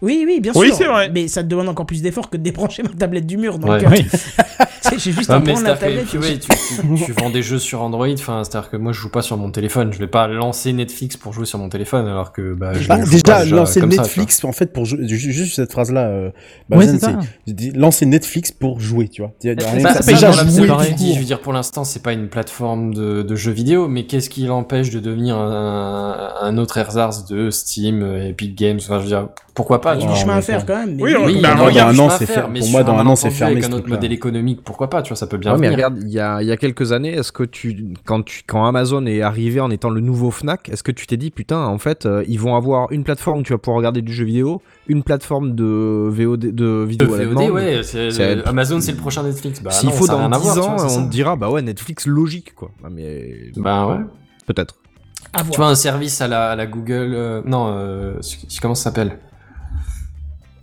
Oui, 0.00 0.24
oui, 0.26 0.40
bien 0.40 0.52
Oui, 0.54 0.68
sûr. 0.68 0.76
c'est 0.76 0.84
vrai. 0.86 1.10
Mais 1.12 1.28
ça 1.28 1.42
te 1.42 1.48
demande 1.48 1.68
encore 1.68 1.86
plus 1.86 2.02
d'efforts 2.02 2.30
que 2.30 2.36
de 2.36 2.42
débrancher 2.42 2.82
ma 2.84 2.90
tablette 2.90 3.26
du 3.26 3.36
mur. 3.36 3.58
Donc, 3.58 3.70
Ouais. 3.70 3.84
euh, 3.84 3.90
Oui. 3.90 4.06
j'ai 4.98 5.12
juste 5.12 5.28
Ah, 5.30 5.36
à 5.36 5.40
prendre 5.40 5.62
la 5.62 5.76
tablette. 5.76 6.06
puis, 6.06 6.18
ouais, 6.18 6.38
tu, 6.38 6.48
tu- 6.48 7.04
tu 7.04 7.12
vends 7.12 7.30
des 7.30 7.42
jeux 7.42 7.58
sur 7.58 7.82
Android, 7.82 8.08
enfin, 8.12 8.42
c'est-à-dire 8.44 8.70
que 8.70 8.76
moi 8.76 8.92
je 8.92 8.98
joue 9.00 9.10
pas 9.10 9.22
sur 9.22 9.36
mon 9.36 9.50
téléphone, 9.50 9.92
je 9.92 9.98
vais 9.98 10.06
pas 10.06 10.26
lancer 10.28 10.72
Netflix 10.72 11.16
pour 11.16 11.32
jouer 11.32 11.44
sur 11.46 11.58
mon 11.58 11.68
téléphone 11.68 12.06
alors 12.06 12.32
que 12.32 12.54
bah, 12.54 12.72
je 12.74 12.88
Bah, 12.88 13.04
joue 13.04 13.10
déjà, 13.10 13.22
pas 13.24 13.44
lancer 13.44 13.80
comme 13.80 13.92
ça, 13.92 14.02
Netflix, 14.02 14.42
en 14.44 14.52
fait, 14.52 14.72
pour 14.72 14.86
jouer, 14.86 15.06
ju- 15.06 15.32
juste 15.32 15.54
cette 15.56 15.72
phrase-là, 15.72 16.06
euh, 16.08 16.30
Ouais, 16.70 16.86
c'est 16.86 17.76
lancer 17.76 18.06
Netflix 18.06 18.50
pour 18.52 18.80
jouer, 18.80 19.08
tu 19.08 19.22
vois. 19.22 19.32
Bah, 19.44 19.94
ça, 19.94 20.12
déjà 20.12 20.32
jouer 20.32 20.66
court. 20.68 20.82
je 20.82 21.18
veux 21.18 21.24
dire, 21.24 21.40
pour 21.40 21.52
l'instant, 21.52 21.84
c'est 21.84 22.02
pas 22.02 22.12
une 22.12 22.28
plateforme 22.28 22.94
de, 22.94 23.22
de 23.22 23.34
jeux 23.36 23.52
vidéo, 23.52 23.88
mais 23.88 24.06
qu'est-ce 24.06 24.30
qui 24.30 24.42
l'empêche 24.46 24.90
de 24.90 25.00
devenir 25.00 25.36
un, 25.36 26.30
un 26.40 26.56
autre 26.58 26.78
ersatz 26.78 27.26
de 27.26 27.50
Steam, 27.50 28.02
euh, 28.02 28.28
Epic 28.28 28.56
Games, 28.56 28.78
enfin, 28.82 28.98
je 28.98 29.02
veux 29.02 29.08
dire, 29.08 29.28
pourquoi 29.54 29.80
pas 29.80 29.87
Il 29.94 30.00
y 30.00 30.04
tu 30.04 30.08
a 30.08 30.12
du 30.12 30.18
chemin 30.20 30.36
à 30.36 30.42
faire 30.42 30.64
quand 30.66 30.76
même. 30.76 30.96
mais 30.96 31.02
Oui, 31.02 31.40
Bah, 31.42 31.54
non, 31.54 31.64
regarde, 31.64 31.94
dans 31.96 32.02
un 32.02 32.06
an, 32.06 32.10
c'est 32.10 32.26
faire, 32.26 32.44
fer- 32.44 32.48
mais 32.50 32.60
pour 32.60 32.68
moi, 32.70 32.82
dans 32.84 32.96
un 32.96 33.06
an, 33.06 33.16
c'est 33.16 33.30
fermé, 33.30 33.52
Avec 33.58 33.64
un 33.64 33.72
autre 33.72 33.88
modèle 33.88 34.12
économique, 34.12 34.62
pourquoi 34.64 34.90
pas, 34.90 35.02
tu 35.02 35.08
vois, 35.10 35.16
ça 35.16 35.26
peut 35.26 35.36
bien 35.38 35.52
Ouais, 35.52 35.58
mais 35.58 35.68
venir. 35.68 35.76
regarde, 35.86 35.98
il 36.02 36.08
y 36.10 36.18
a, 36.20 36.42
il 36.42 36.48
y 36.48 36.52
a 36.52 36.56
quelques 36.56 36.92
années, 36.92 37.12
est-ce 37.14 37.32
que 37.32 37.42
tu 37.44 37.94
quand 38.04 38.22
tu 38.24 38.42
quand 38.46 38.64
Amazon 38.66 39.06
est 39.06 39.22
arrivé 39.22 39.60
en 39.60 39.70
étant 39.70 39.90
le 39.90 40.00
nouveau 40.00 40.30
Fnac, 40.30 40.68
est-ce 40.68 40.82
que 40.82 40.92
tu 40.92 41.06
t'es 41.06 41.16
dit 41.16 41.30
putain 41.30 41.64
en 41.64 41.78
fait 41.78 42.06
euh, 42.06 42.24
ils 42.28 42.38
vont 42.40 42.54
avoir 42.56 42.90
une 42.92 43.04
plateforme 43.04 43.40
où 43.40 43.42
tu 43.42 43.52
vas 43.52 43.58
pouvoir 43.58 43.78
regarder 43.78 44.02
du 44.02 44.12
jeu 44.12 44.24
vidéo, 44.24 44.60
une 44.86 45.02
plateforme 45.02 45.54
de 45.54 46.08
VOD 46.10 46.40
de 46.40 46.50
De 46.50 46.84
vidéo 46.84 47.08
VOD, 47.08 47.50
ouais, 47.50 47.82
c'est- 47.82 48.10
C'est- 48.10 48.46
Amazon 48.46 48.80
c'est 48.80 48.92
le 48.92 48.98
prochain 48.98 49.22
Netflix. 49.22 49.62
Bah, 49.62 49.70
S'il 49.70 49.90
faut 49.92 50.06
dans 50.06 50.18
rien 50.18 50.32
à 50.32 50.36
10 50.38 50.42
voir, 50.42 50.54
tu 50.76 50.82
ans, 50.84 50.98
on 50.98 51.06
dira 51.06 51.36
bah 51.36 51.50
ouais 51.50 51.62
Netflix 51.62 52.06
logique 52.06 52.54
quoi. 52.54 52.70
Ah, 52.84 52.88
mais 52.90 53.50
Bah 53.56 53.86
ouais. 53.86 53.96
peut-être. 54.46 54.74
Tu 55.50 55.56
vois, 55.56 55.66
un 55.68 55.74
service 55.74 56.20
à 56.22 56.28
la, 56.28 56.50
à 56.52 56.56
la 56.56 56.66
Google. 56.66 57.12
euh, 57.14 57.42
non, 57.44 57.66
euh, 57.76 58.14
comment 58.62 58.74
ça 58.74 58.84
s'appelle? 58.84 59.18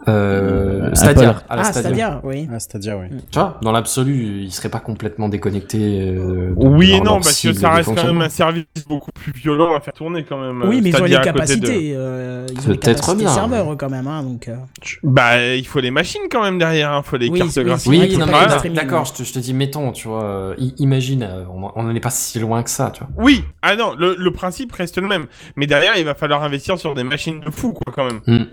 Euh. 0.08 0.94
Stadia. 0.94 1.42
À 1.50 1.56
la 1.56 1.62
Ah, 1.62 1.66
Stadia. 1.66 1.90
Stadia, 1.90 2.22
oui. 2.24 2.48
Ah, 2.52 2.60
c'est-à-dire, 2.60 2.98
oui. 3.00 3.08
Tu 3.32 3.40
vois, 3.40 3.58
dans 3.62 3.72
l'absolu, 3.72 4.42
il 4.44 4.52
serait 4.52 4.70
pas 4.70 4.80
complètement 4.80 5.30
déconnecté. 5.30 5.78
euh, 6.02 6.50
de- 6.50 6.54
Oui 6.58 6.92
et 6.94 7.02
non, 7.02 7.16
parce 7.16 7.42
que 7.42 7.54
ça 7.54 7.72
reste 7.72 7.94
quand 7.96 8.06
même 8.06 8.22
un 8.22 8.30
service 8.30 8.66
beaucoup 8.88 9.12
plus 9.12 9.32
violent 9.34 9.76
à 9.76 9.80
faire 9.82 9.94
tourner 9.94 10.24
quand 10.24 10.40
même. 10.40 10.62
Oui, 10.70 10.82
mais 10.82 10.90
ils 10.90 10.96
ont 11.02 11.04
les 11.06 11.14
Stadia 11.14 11.18
côté 11.18 11.32
de- 11.32 11.34
capacités. 11.34 11.94
euh, 11.96 12.46
ils 12.52 12.58
ont 12.60 12.72
les 12.72 12.78
Peut-être 12.78 13.02
capacités 13.02 13.16
bien. 13.24 13.34
serveurs 13.34 13.72
eux, 13.74 13.76
quand 13.76 13.90
même. 13.90 14.08
Hein, 14.08 14.24
donc, 14.24 14.48
euh, 14.48 14.56
Bah, 15.04 15.44
il 15.56 15.66
faut 15.68 15.80
les 15.80 15.92
machines 15.92 16.22
quand 16.32 16.44
même 16.44 16.58
derrière, 16.60 16.92
hein. 16.92 17.02
faut 17.04 17.18
les 17.18 17.30
Oui, 17.30 17.40
cartes 17.40 17.52
oui, 17.58 17.64
graphiques. 17.64 17.92
Oui, 17.92 18.70
d'accord, 18.74 19.06
je 19.06 19.14
te, 19.14 19.24
je 19.24 19.34
te 19.34 19.40
dis, 19.40 19.54
mettons, 19.54 19.92
tu 19.92 20.08
vois, 20.08 20.24
euh, 20.24 20.56
imagine, 20.78 21.28
on 21.54 21.66
on 21.76 21.88
en 21.90 21.96
est 21.96 22.00
pas 22.00 22.10
si 22.10 22.40
loin 22.40 22.64
que 22.64 22.70
ça, 22.70 22.92
tu 22.92 23.00
vois. 23.04 23.10
Oui, 23.18 23.44
ah 23.62 23.76
non, 23.76 23.94
le, 23.98 24.16
le 24.18 24.32
principe 24.32 24.72
reste 24.72 24.98
le 24.98 25.08
même. 25.08 25.26
Mais 25.56 25.68
derrière, 25.68 25.94
il 25.98 26.06
va 26.06 26.14
falloir 26.16 26.44
investir 26.44 26.78
sur 26.80 26.94
des 26.94 27.04
machines 27.04 27.40
de 27.42 27.50
fou, 27.52 27.74
quoi, 27.74 27.94
quand 27.94 28.06
même. 28.06 28.48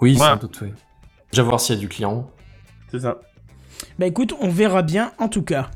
Oui, 0.00 0.14
Voilà. 0.14 0.34
sans 0.34 0.40
doute, 0.40 0.58
oui. 0.62 0.68
Déjà 1.32 1.42
voir 1.42 1.60
s'il 1.60 1.74
y 1.76 1.78
a 1.78 1.80
du 1.80 1.88
client. 1.88 2.30
C'est 2.90 3.00
ça. 3.00 3.20
Bah 3.98 4.06
écoute, 4.06 4.34
on 4.40 4.48
verra 4.48 4.82
bien 4.82 5.12
en 5.18 5.28
tout 5.28 5.42
cas. 5.42 5.70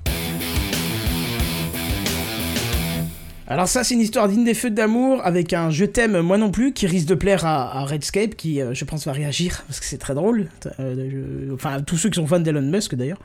Alors 3.48 3.68
ça 3.68 3.84
c'est 3.84 3.94
une 3.94 4.00
histoire 4.00 4.28
digne 4.28 4.44
des 4.44 4.54
feux 4.54 4.70
d'amour 4.70 5.20
avec 5.24 5.52
un 5.52 5.70
je 5.70 5.84
t'aime 5.84 6.20
moi 6.20 6.36
non 6.36 6.50
plus 6.50 6.72
qui 6.72 6.88
risque 6.88 7.06
de 7.06 7.14
plaire 7.14 7.46
à, 7.46 7.78
à 7.78 7.84
Redscape 7.84 8.34
qui 8.34 8.60
euh, 8.60 8.74
je 8.74 8.84
pense 8.84 9.06
va 9.06 9.12
réagir 9.12 9.62
parce 9.68 9.78
que 9.78 9.86
c'est 9.86 9.98
très 9.98 10.14
drôle. 10.14 10.48
Euh, 10.80 11.46
je- 11.48 11.54
Enfin 11.54 11.80
tous 11.80 11.96
ceux 11.96 12.10
qui 12.10 12.16
sont 12.16 12.26
fans 12.26 12.40
d'Elon 12.40 12.60
Musk 12.62 12.96
d'ailleurs. 12.96 13.20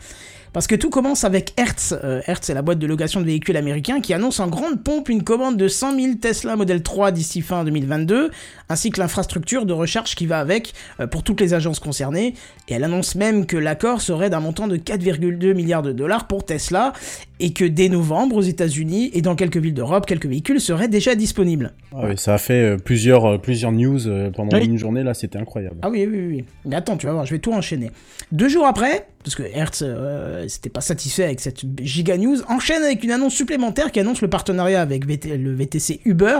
Parce 0.53 0.67
que 0.67 0.75
tout 0.75 0.89
commence 0.89 1.23
avec 1.23 1.53
Hertz. 1.57 1.93
Euh, 2.03 2.21
Hertz 2.27 2.47
c'est 2.47 2.53
la 2.53 2.61
boîte 2.61 2.79
de 2.79 2.85
location 2.85 3.21
de 3.21 3.25
véhicules 3.25 3.55
américain 3.55 4.01
qui 4.01 4.13
annonce 4.13 4.41
en 4.41 4.47
grande 4.47 4.83
pompe 4.83 5.07
une 5.07 5.23
commande 5.23 5.55
de 5.55 5.69
100 5.69 5.95
000 5.97 6.13
Tesla 6.15 6.57
Model 6.57 6.83
3 6.83 7.11
d'ici 7.11 7.41
fin 7.41 7.63
2022 7.63 8.31
ainsi 8.67 8.89
que 8.89 8.99
l'infrastructure 8.99 9.65
de 9.65 9.71
recharge 9.71 10.13
qui 10.15 10.25
va 10.25 10.39
avec 10.39 10.73
euh, 10.99 11.07
pour 11.07 11.23
toutes 11.23 11.39
les 11.39 11.53
agences 11.53 11.79
concernées. 11.79 12.33
Et 12.67 12.73
elle 12.73 12.83
annonce 12.83 13.15
même 13.15 13.45
que 13.45 13.55
l'accord 13.55 14.01
serait 14.01 14.29
d'un 14.29 14.41
montant 14.41 14.67
de 14.67 14.75
4,2 14.75 15.53
milliards 15.53 15.83
de 15.83 15.93
dollars 15.93 16.27
pour 16.27 16.45
Tesla 16.45 16.91
et 17.39 17.53
que 17.53 17.63
dès 17.65 17.87
novembre 17.87 18.35
aux 18.35 18.41
États-Unis 18.41 19.09
et 19.13 19.21
dans 19.21 19.35
quelques 19.35 19.57
villes 19.57 19.73
d'Europe, 19.73 20.05
quelques 20.05 20.25
véhicules 20.27 20.59
seraient 20.59 20.87
déjà 20.89 21.15
disponibles. 21.15 21.73
Ah 21.93 22.01
oui, 22.07 22.17
ça 22.17 22.33
a 22.33 22.37
fait 22.37 22.73
euh, 22.73 22.77
plusieurs, 22.77 23.39
plusieurs 23.41 23.71
news 23.71 23.99
pendant 24.35 24.57
Oui. 24.57 24.65
une 24.65 24.77
journée, 24.77 25.03
là, 25.03 25.13
c'était 25.13 25.39
incroyable. 25.39 25.77
Ah 25.81 25.89
oui, 25.89 26.05
oui, 26.09 26.17
oui, 26.17 26.27
oui. 26.35 26.45
Mais 26.65 26.75
attends, 26.75 26.97
tu 26.97 27.07
vas 27.07 27.13
voir, 27.13 27.25
je 27.25 27.33
vais 27.33 27.39
tout 27.39 27.53
enchaîner. 27.53 27.89
Deux 28.31 28.47
jours 28.49 28.65
après, 28.67 29.07
parce 29.23 29.35
que 29.35 29.43
Hertz 29.43 29.83
euh, 29.83 30.47
s'était 30.47 30.69
pas 30.69 30.81
satisfait 30.81 31.23
avec 31.23 31.39
cette 31.39 31.61
giga 31.81 32.17
news, 32.17 32.37
enchaîne 32.47 32.83
avec 32.83 33.03
une 33.03 33.11
annonce 33.11 33.33
supplémentaire 33.33 33.91
qui 33.91 33.99
annonce 33.99 34.21
le 34.21 34.29
partenariat 34.29 34.81
avec 34.81 35.05
le 35.05 35.53
VTC 35.53 36.01
Uber 36.05 36.39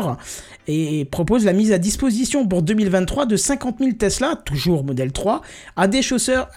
et 0.67 1.06
propose 1.06 1.46
la 1.46 1.54
mise 1.54 1.72
à 1.72 1.78
disposition 1.78 2.48
pour 2.48 2.62
2023 2.62 3.26
de 3.26 3.36
50 3.36 3.80
000 3.80 3.91
Tesla, 3.94 4.36
toujours 4.46 4.84
modèle 4.84 5.12
3, 5.12 5.41
à 5.76 5.88
des 5.88 6.02
chauffeurs 6.02 6.50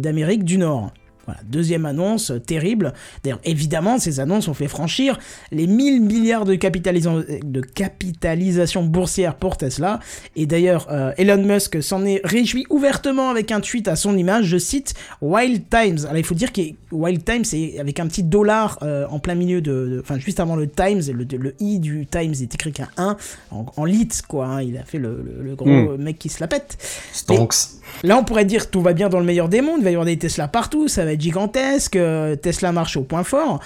d'Amérique 0.00 0.44
du 0.44 0.58
Nord. 0.58 0.92
Voilà, 1.26 1.40
deuxième 1.46 1.86
annonce 1.86 2.30
euh, 2.30 2.38
terrible. 2.38 2.92
D'ailleurs, 3.22 3.40
évidemment, 3.44 3.98
ces 3.98 4.20
annonces 4.20 4.48
ont 4.48 4.54
fait 4.54 4.68
franchir 4.68 5.18
les 5.52 5.66
1000 5.66 6.02
milliards 6.02 6.44
de, 6.44 6.54
capitalisation, 6.54 7.24
de 7.42 7.60
capitalisation 7.60 8.82
boursière 8.84 9.36
pour 9.36 9.56
Tesla. 9.56 10.00
Et 10.36 10.46
d'ailleurs, 10.46 10.86
euh, 10.90 11.12
Elon 11.16 11.42
Musk 11.42 11.82
s'en 11.82 12.04
est 12.04 12.20
réjoui 12.24 12.66
ouvertement 12.70 13.30
avec 13.30 13.50
un 13.52 13.60
tweet 13.60 13.88
à 13.88 13.96
son 13.96 14.16
image. 14.16 14.44
Je 14.46 14.58
cite 14.58 14.94
Wild 15.22 15.62
Times. 15.70 15.98
Alors, 16.04 16.18
il 16.18 16.24
faut 16.24 16.34
dire 16.34 16.52
que 16.52 16.60
Wild 16.92 17.24
Times, 17.24 17.44
c'est 17.44 17.78
avec 17.78 18.00
un 18.00 18.06
petit 18.06 18.22
dollar 18.22 18.78
euh, 18.82 19.06
en 19.08 19.18
plein 19.18 19.34
milieu 19.34 19.60
de. 19.60 20.00
Enfin, 20.02 20.18
juste 20.18 20.40
avant 20.40 20.56
le 20.56 20.68
Times, 20.68 21.02
le, 21.12 21.24
le 21.38 21.54
i 21.60 21.78
du 21.78 22.06
Times 22.06 22.32
est 22.40 22.54
écrit 22.54 22.72
qu'un 22.72 22.88
1 22.96 23.16
en, 23.50 23.66
en 23.76 23.84
lit, 23.84 24.08
quoi. 24.28 24.46
hein. 24.46 24.62
Il 24.62 24.76
a 24.76 24.84
fait 24.84 24.98
le, 24.98 25.22
le- 25.24 25.42
le 25.42 25.54
gros 25.54 25.64
Hmm. 25.64 25.96
mec 25.96 26.18
qui 26.18 26.28
se 26.28 26.40
la 26.40 26.46
pète. 26.48 26.76
Stonks. 27.12 27.54
Là, 28.02 28.16
on 28.18 28.24
pourrait 28.24 28.44
dire 28.44 28.70
tout 28.70 28.80
va 28.82 28.92
bien 28.92 29.08
dans 29.08 29.18
le 29.18 29.24
meilleur 29.24 29.48
des 29.48 29.60
mondes, 29.60 29.78
il 29.78 29.84
va 29.84 29.90
y 29.90 29.94
avoir 29.94 30.04
des 30.06 30.16
Tesla 30.18 30.48
partout, 30.48 30.88
ça 30.88 31.04
va 31.04 31.13
gigantesque, 31.18 31.96
euh, 31.96 32.36
Tesla 32.36 32.72
marche 32.72 32.96
au 32.96 33.02
point 33.02 33.24
fort. 33.24 33.60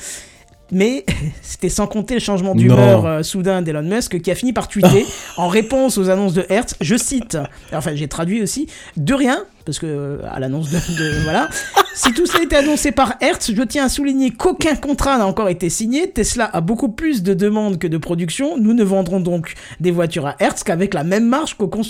Mais 0.71 1.05
c'était 1.43 1.69
sans 1.69 1.87
compter 1.87 2.15
le 2.15 2.21
changement 2.21 2.55
d'humeur 2.55 3.07
euh, 3.07 3.23
soudain 3.23 3.63
d'Elon 3.63 3.83
Musk 3.83 4.21
qui 4.21 4.31
a 4.31 4.35
fini 4.35 4.53
par 4.53 4.69
tweeter 4.69 5.07
en 5.37 5.49
réponse 5.49 5.97
aux 5.99 6.11
annonces 6.11 6.35
de 6.35 6.45
Hertz, 6.49 6.75
je 6.81 6.97
cite, 6.97 7.39
enfin 7.73 7.95
j'ai 7.95 8.09
traduit 8.09 8.43
aussi, 8.43 8.67
de 8.97 9.15
rien, 9.15 9.45
parce 9.65 9.79
que 9.79 9.87
euh, 9.87 10.19
à 10.31 10.41
l'annonce 10.41 10.71
de, 10.71 10.77
de- 10.77 11.23
Voilà. 11.25 11.49
Si 11.95 12.13
tout 12.13 12.27
ça 12.27 12.39
a 12.39 12.43
été 12.43 12.55
annoncé 12.55 12.93
par 12.93 13.15
Hertz, 13.21 13.51
je 13.55 13.63
tiens 13.63 13.87
à 13.87 13.89
souligner 13.89 14.31
qu'aucun 14.31 14.77
contrat 14.77 15.19
n'a 15.19 15.27
encore 15.27 15.49
été 15.49 15.69
signé. 15.69 16.11
Tesla 16.11 16.49
a 16.53 16.61
beaucoup 16.61 16.91
plus 16.91 17.23
de 17.25 17.35
demandes 17.35 17.79
que 17.79 17.89
de 17.89 17.99
production. 17.99 18.57
Nous 18.57 18.73
ne 18.73 18.85
vendrons 18.85 19.19
donc 19.21 19.55
des 19.81 19.91
voitures 19.91 20.27
à 20.29 20.37
Hertz 20.39 20.63
qu'avec 20.63 20.95
la 20.95 21.03
même 21.03 21.27
marge 21.27 21.55
qu'au 21.55 21.67
cons- 21.67 21.83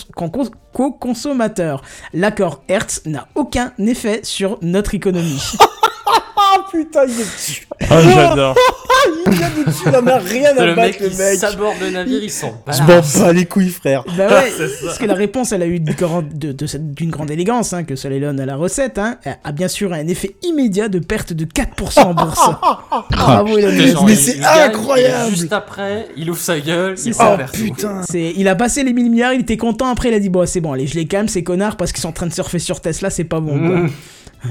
qu'aux 0.73 0.93
consommateurs. 0.93 1.83
L'accord 2.15 2.63
Hertz 2.69 3.03
n'a 3.05 3.29
aucun 3.35 3.73
effet 3.79 4.21
sur 4.23 4.59
notre 4.63 4.95
économie. 4.95 5.43
Ah 6.51 6.65
putain, 6.71 7.05
il 7.07 7.21
est 7.21 7.25
dessus. 7.25 7.67
Ah, 7.91 8.01
j'adore. 8.03 8.57
il 9.27 9.33
vient 9.33 9.51
de 9.51 9.65
dessus, 9.65 9.83
il 9.87 9.97
en 9.97 10.07
a 10.07 10.19
rien 10.19 10.51
à 10.57 10.65
le 10.65 10.75
battre, 10.75 11.01
mec 11.01 11.01
le 11.01 11.09
mec. 11.11 11.39
saborde 11.39 11.77
le 11.81 11.91
navire, 11.91 12.23
il 12.23 12.31
s'en 12.31 12.63
Je 12.67 12.81
m'en 12.81 12.87
bats 13.25 13.33
les 13.33 13.45
couilles, 13.45 13.69
frère. 13.71 14.05
Bah 14.17 14.29
ouais, 14.29 14.53
parce 14.85 14.99
que 14.99 15.05
la 15.07 15.15
réponse, 15.15 15.53
elle 15.53 15.63
a 15.63 15.67
eu 15.67 15.79
d'une 15.81 15.95
grande, 15.95 16.29
de- 16.31 16.55
grande 17.11 17.31
élégance, 17.31 17.73
hein, 17.73 17.85
que 17.85 17.97
seul 17.97 18.13
Elon 18.15 18.37
a 18.39 18.47
la 18.47 18.57
recette, 18.57 18.99
hein, 18.99 19.19
a 19.45 19.53
bien 19.53 19.69
sûr 19.69 19.93
un 19.93 20.07
effet 20.07 20.37
immédiat 20.43 20.89
de 20.89 20.99
perte 20.99 21.33
de 21.33 21.45
4% 21.45 22.01
en 22.01 22.15
bourse. 22.15 22.51
Bravo 23.11 23.59
Elon 23.59 23.73
Musk. 23.73 23.97
Mais 24.07 24.15
c'est 24.15 24.43
incroyable. 24.43 25.31
Juste 25.37 25.53
après, 25.53 26.09
il 26.17 26.31
ouvre 26.31 26.41
sa 26.41 26.59
gueule, 26.59 26.95
il 27.05 27.15
ça. 27.15 27.37
perd 27.37 27.53
tout. 27.53 27.87
C'est, 28.09 28.33
il 28.37 28.49
a 28.49 28.55
passé 28.55 28.83
les 28.85 28.93
1000 28.93 29.11
milliards, 29.11 29.33
il 29.35 29.41
était 29.41 29.57
content, 29.57 29.89
après 29.89 30.09
il 30.09 30.15
a 30.15 30.21
dit 30.21 30.29
bon 30.29 30.47
c'est 30.47 30.61
bon 30.61 30.73
allez 30.73 30.87
je 30.87 30.95
les 30.95 31.07
calme 31.07 31.29
ces 31.29 31.43
connards 31.45 31.77
parce 31.77 31.93
qu'ils 31.93 32.01
sont 32.03 32.09
en 32.09 32.13
train 32.13 32.27
de 32.27 32.33
surfer 32.33 32.59
sur 32.59 32.81
Tesla, 32.81 33.11
c'est 33.11 33.25
pas 33.25 33.41
bon 33.41 33.59
quoi. 33.59 33.77
Mmh. 33.81 33.91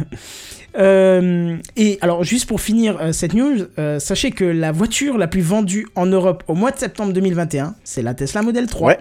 Euh, 0.77 1.57
et 1.75 1.97
alors 2.01 2.23
juste 2.23 2.45
pour 2.47 2.61
finir 2.61 2.97
euh, 3.01 3.11
cette 3.11 3.33
news, 3.33 3.65
euh, 3.79 3.99
sachez 3.99 4.31
que 4.31 4.43
la 4.43 4.71
voiture 4.71 5.17
la 5.17 5.27
plus 5.27 5.41
vendue 5.41 5.87
en 5.95 6.05
Europe 6.05 6.43
au 6.47 6.53
mois 6.53 6.71
de 6.71 6.77
septembre 6.77 7.13
2021, 7.13 7.75
c'est 7.83 8.01
la 8.01 8.13
Tesla 8.13 8.41
Model 8.41 8.67
3. 8.67 8.87
Ouais. 8.87 8.99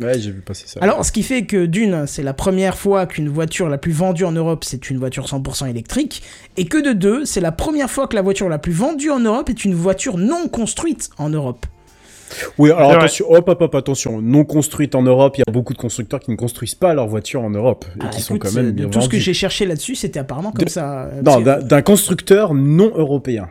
Ouais, 0.00 0.16
j'ai 0.18 0.30
vu 0.30 0.40
passer 0.40 0.68
ça. 0.68 0.78
Alors, 0.80 1.04
ce 1.04 1.10
qui 1.10 1.24
fait 1.24 1.44
que 1.44 1.66
d'une, 1.66 2.06
c'est 2.06 2.22
la 2.22 2.34
première 2.34 2.78
fois 2.78 3.06
qu'une 3.06 3.28
voiture 3.28 3.68
la 3.68 3.78
plus 3.78 3.90
vendue 3.90 4.24
en 4.24 4.30
Europe, 4.30 4.62
c'est 4.64 4.90
une 4.90 4.98
voiture 4.98 5.26
100% 5.26 5.68
électrique, 5.68 6.22
et 6.56 6.66
que 6.66 6.78
de 6.78 6.92
deux, 6.92 7.24
c'est 7.24 7.40
la 7.40 7.50
première 7.50 7.90
fois 7.90 8.06
que 8.06 8.14
la 8.14 8.22
voiture 8.22 8.48
la 8.48 8.58
plus 8.58 8.72
vendue 8.72 9.10
en 9.10 9.18
Europe 9.18 9.50
est 9.50 9.64
une 9.64 9.74
voiture 9.74 10.18
non 10.18 10.46
construite 10.46 11.10
en 11.18 11.30
Europe. 11.30 11.66
Oui, 12.58 12.70
alors 12.70 12.92
attention, 12.92 13.26
hop, 13.30 13.48
hop, 13.48 13.60
hop, 13.62 13.74
attention. 13.74 14.20
Non 14.22 14.44
construite 14.44 14.94
en 14.94 15.02
Europe, 15.02 15.36
il 15.38 15.40
y 15.46 15.48
a 15.48 15.52
beaucoup 15.52 15.72
de 15.72 15.78
constructeurs 15.78 16.20
qui 16.20 16.30
ne 16.30 16.36
construisent 16.36 16.74
pas 16.74 16.94
leur 16.94 17.06
voiture 17.08 17.42
en 17.42 17.50
Europe 17.50 17.84
et 17.96 17.98
Ah, 18.04 18.08
qui 18.08 18.20
sont 18.22 18.38
quand 18.38 18.52
même 18.54 18.66
de 18.66 18.70
bien 18.72 18.88
tout 18.88 19.00
ce 19.00 19.08
que 19.08 19.18
j'ai 19.18 19.34
cherché 19.34 19.66
là-dessus, 19.66 19.94
c'était 19.94 20.20
apparemment 20.20 20.52
comme 20.52 20.64
De- 20.64 20.70
ça. 20.70 21.08
Non, 21.24 21.40
d'un 21.40 21.82
constructeur 21.82 22.54
non 22.54 22.92
européen. 22.96 23.48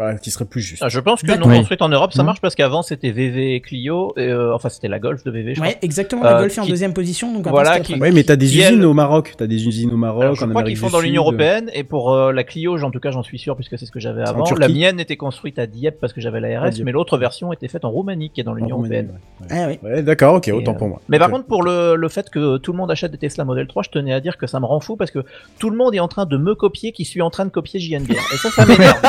Voilà, 0.00 0.18
qui 0.18 0.30
serait 0.30 0.46
plus 0.46 0.62
juste. 0.62 0.82
Ah, 0.82 0.88
je 0.88 0.98
pense 0.98 1.20
que 1.22 1.30
non 1.38 1.46
construite 1.54 1.82
en 1.82 1.88
Europe, 1.90 2.12
ça 2.14 2.22
marche 2.22 2.40
parce 2.40 2.54
qu'avant 2.54 2.80
c'était 2.82 3.10
VV 3.10 3.54
et 3.54 3.60
Clio, 3.60 4.14
et, 4.16 4.22
euh, 4.28 4.54
enfin 4.54 4.70
c'était 4.70 4.88
la 4.88 4.98
Golf 4.98 5.24
de 5.24 5.30
VV, 5.30 5.54
je 5.54 5.60
Ouais, 5.60 5.68
crois. 5.72 5.78
exactement, 5.82 6.22
la 6.22 6.36
Euh, 6.36 6.40
Golf 6.40 6.56
est 6.56 6.60
en 6.60 6.64
qui- 6.64 6.70
deuxième 6.70 6.94
position, 6.94 7.32
donc 7.34 7.46
Voilà, 7.48 7.80
qui- 7.80 7.96
mais 7.96 8.22
t'as 8.24 8.36
des 8.36 8.46
qui, 8.46 8.58
usines 8.60 8.78
elle- 8.78 8.86
au 8.86 8.94
Maroc. 8.94 9.34
T'as 9.36 9.46
des 9.46 9.66
usines 9.66 9.90
au 9.90 9.96
Maroc, 9.98 10.22
Alors, 10.22 10.34
je 10.36 10.44
en 10.44 10.48
crois 10.48 10.62
qu'ils 10.62 10.76
font 10.78 10.88
dans 10.88 11.00
l'Union 11.00 11.20
européenne 11.22 11.70
et 11.74 11.84
pour 11.84 12.12
euh, 12.14 12.32
la 12.32 12.44
Clio, 12.44 12.82
en 12.82 12.90
tout 12.90 12.98
cas 13.00 13.10
j'en 13.10 13.22
suis 13.22 13.38
sûr 13.38 13.56
puisque 13.56 13.78
c'est 13.78 13.84
ce 13.84 13.90
que 13.90 14.00
j'avais 14.00 14.22
avant. 14.22 14.44
La 14.58 14.68
mienne 14.68 15.00
était 15.00 15.16
construite 15.16 15.58
à 15.58 15.66
Dieppe 15.66 15.98
parce 16.00 16.12
que 16.14 16.20
j'avais 16.22 16.40
la 16.40 16.60
RS, 16.60 16.80
mais 16.82 16.92
l'autre 16.92 17.18
version 17.18 17.52
était 17.52 17.68
faite 17.68 17.84
en 17.84 17.90
Roumanie 17.90 18.30
qui 18.30 18.40
est 18.40 18.44
dans 18.44 18.54
l'Union 18.54 18.78
européenne. 18.78 19.10
ouais. 19.42 19.46
Ah 19.50 19.66
oui. 19.92 20.02
D'accord, 20.02 20.34
ok, 20.36 20.50
autant 20.54 20.74
pour 20.74 20.88
moi. 20.88 21.00
Mais 21.10 21.18
par 21.18 21.30
contre, 21.30 21.44
pour 21.46 21.62
le, 21.62 21.94
le 21.94 22.08
fait 22.08 22.30
que 22.30 22.56
tout 22.56 22.72
le 22.72 22.78
monde 22.78 22.90
achète 22.90 23.12
des 23.12 23.18
Tesla 23.18 23.44
Model 23.44 23.66
3, 23.66 23.82
je 23.82 23.90
tenais 23.90 24.14
à 24.14 24.20
dire 24.20 24.38
que 24.38 24.46
ça 24.46 24.60
me 24.60 24.64
rend 24.66 24.80
fou 24.80 24.96
parce 24.96 25.10
que 25.10 25.24
tout 25.58 25.68
le 25.68 25.76
monde 25.76 25.94
est 25.94 26.00
en 26.00 26.08
train 26.08 26.24
de 26.24 26.36
me 26.38 26.54
copier 26.54 26.92
qui 26.92 27.04
suis 27.04 27.20
en 27.20 27.28
train 27.30 27.44
de 27.44 27.50
copier 27.50 27.78
JNBR. 27.80 28.12
Et 28.32 28.36
ça, 28.36 28.50
ça 28.50 28.64
m'énerve. 28.66 29.00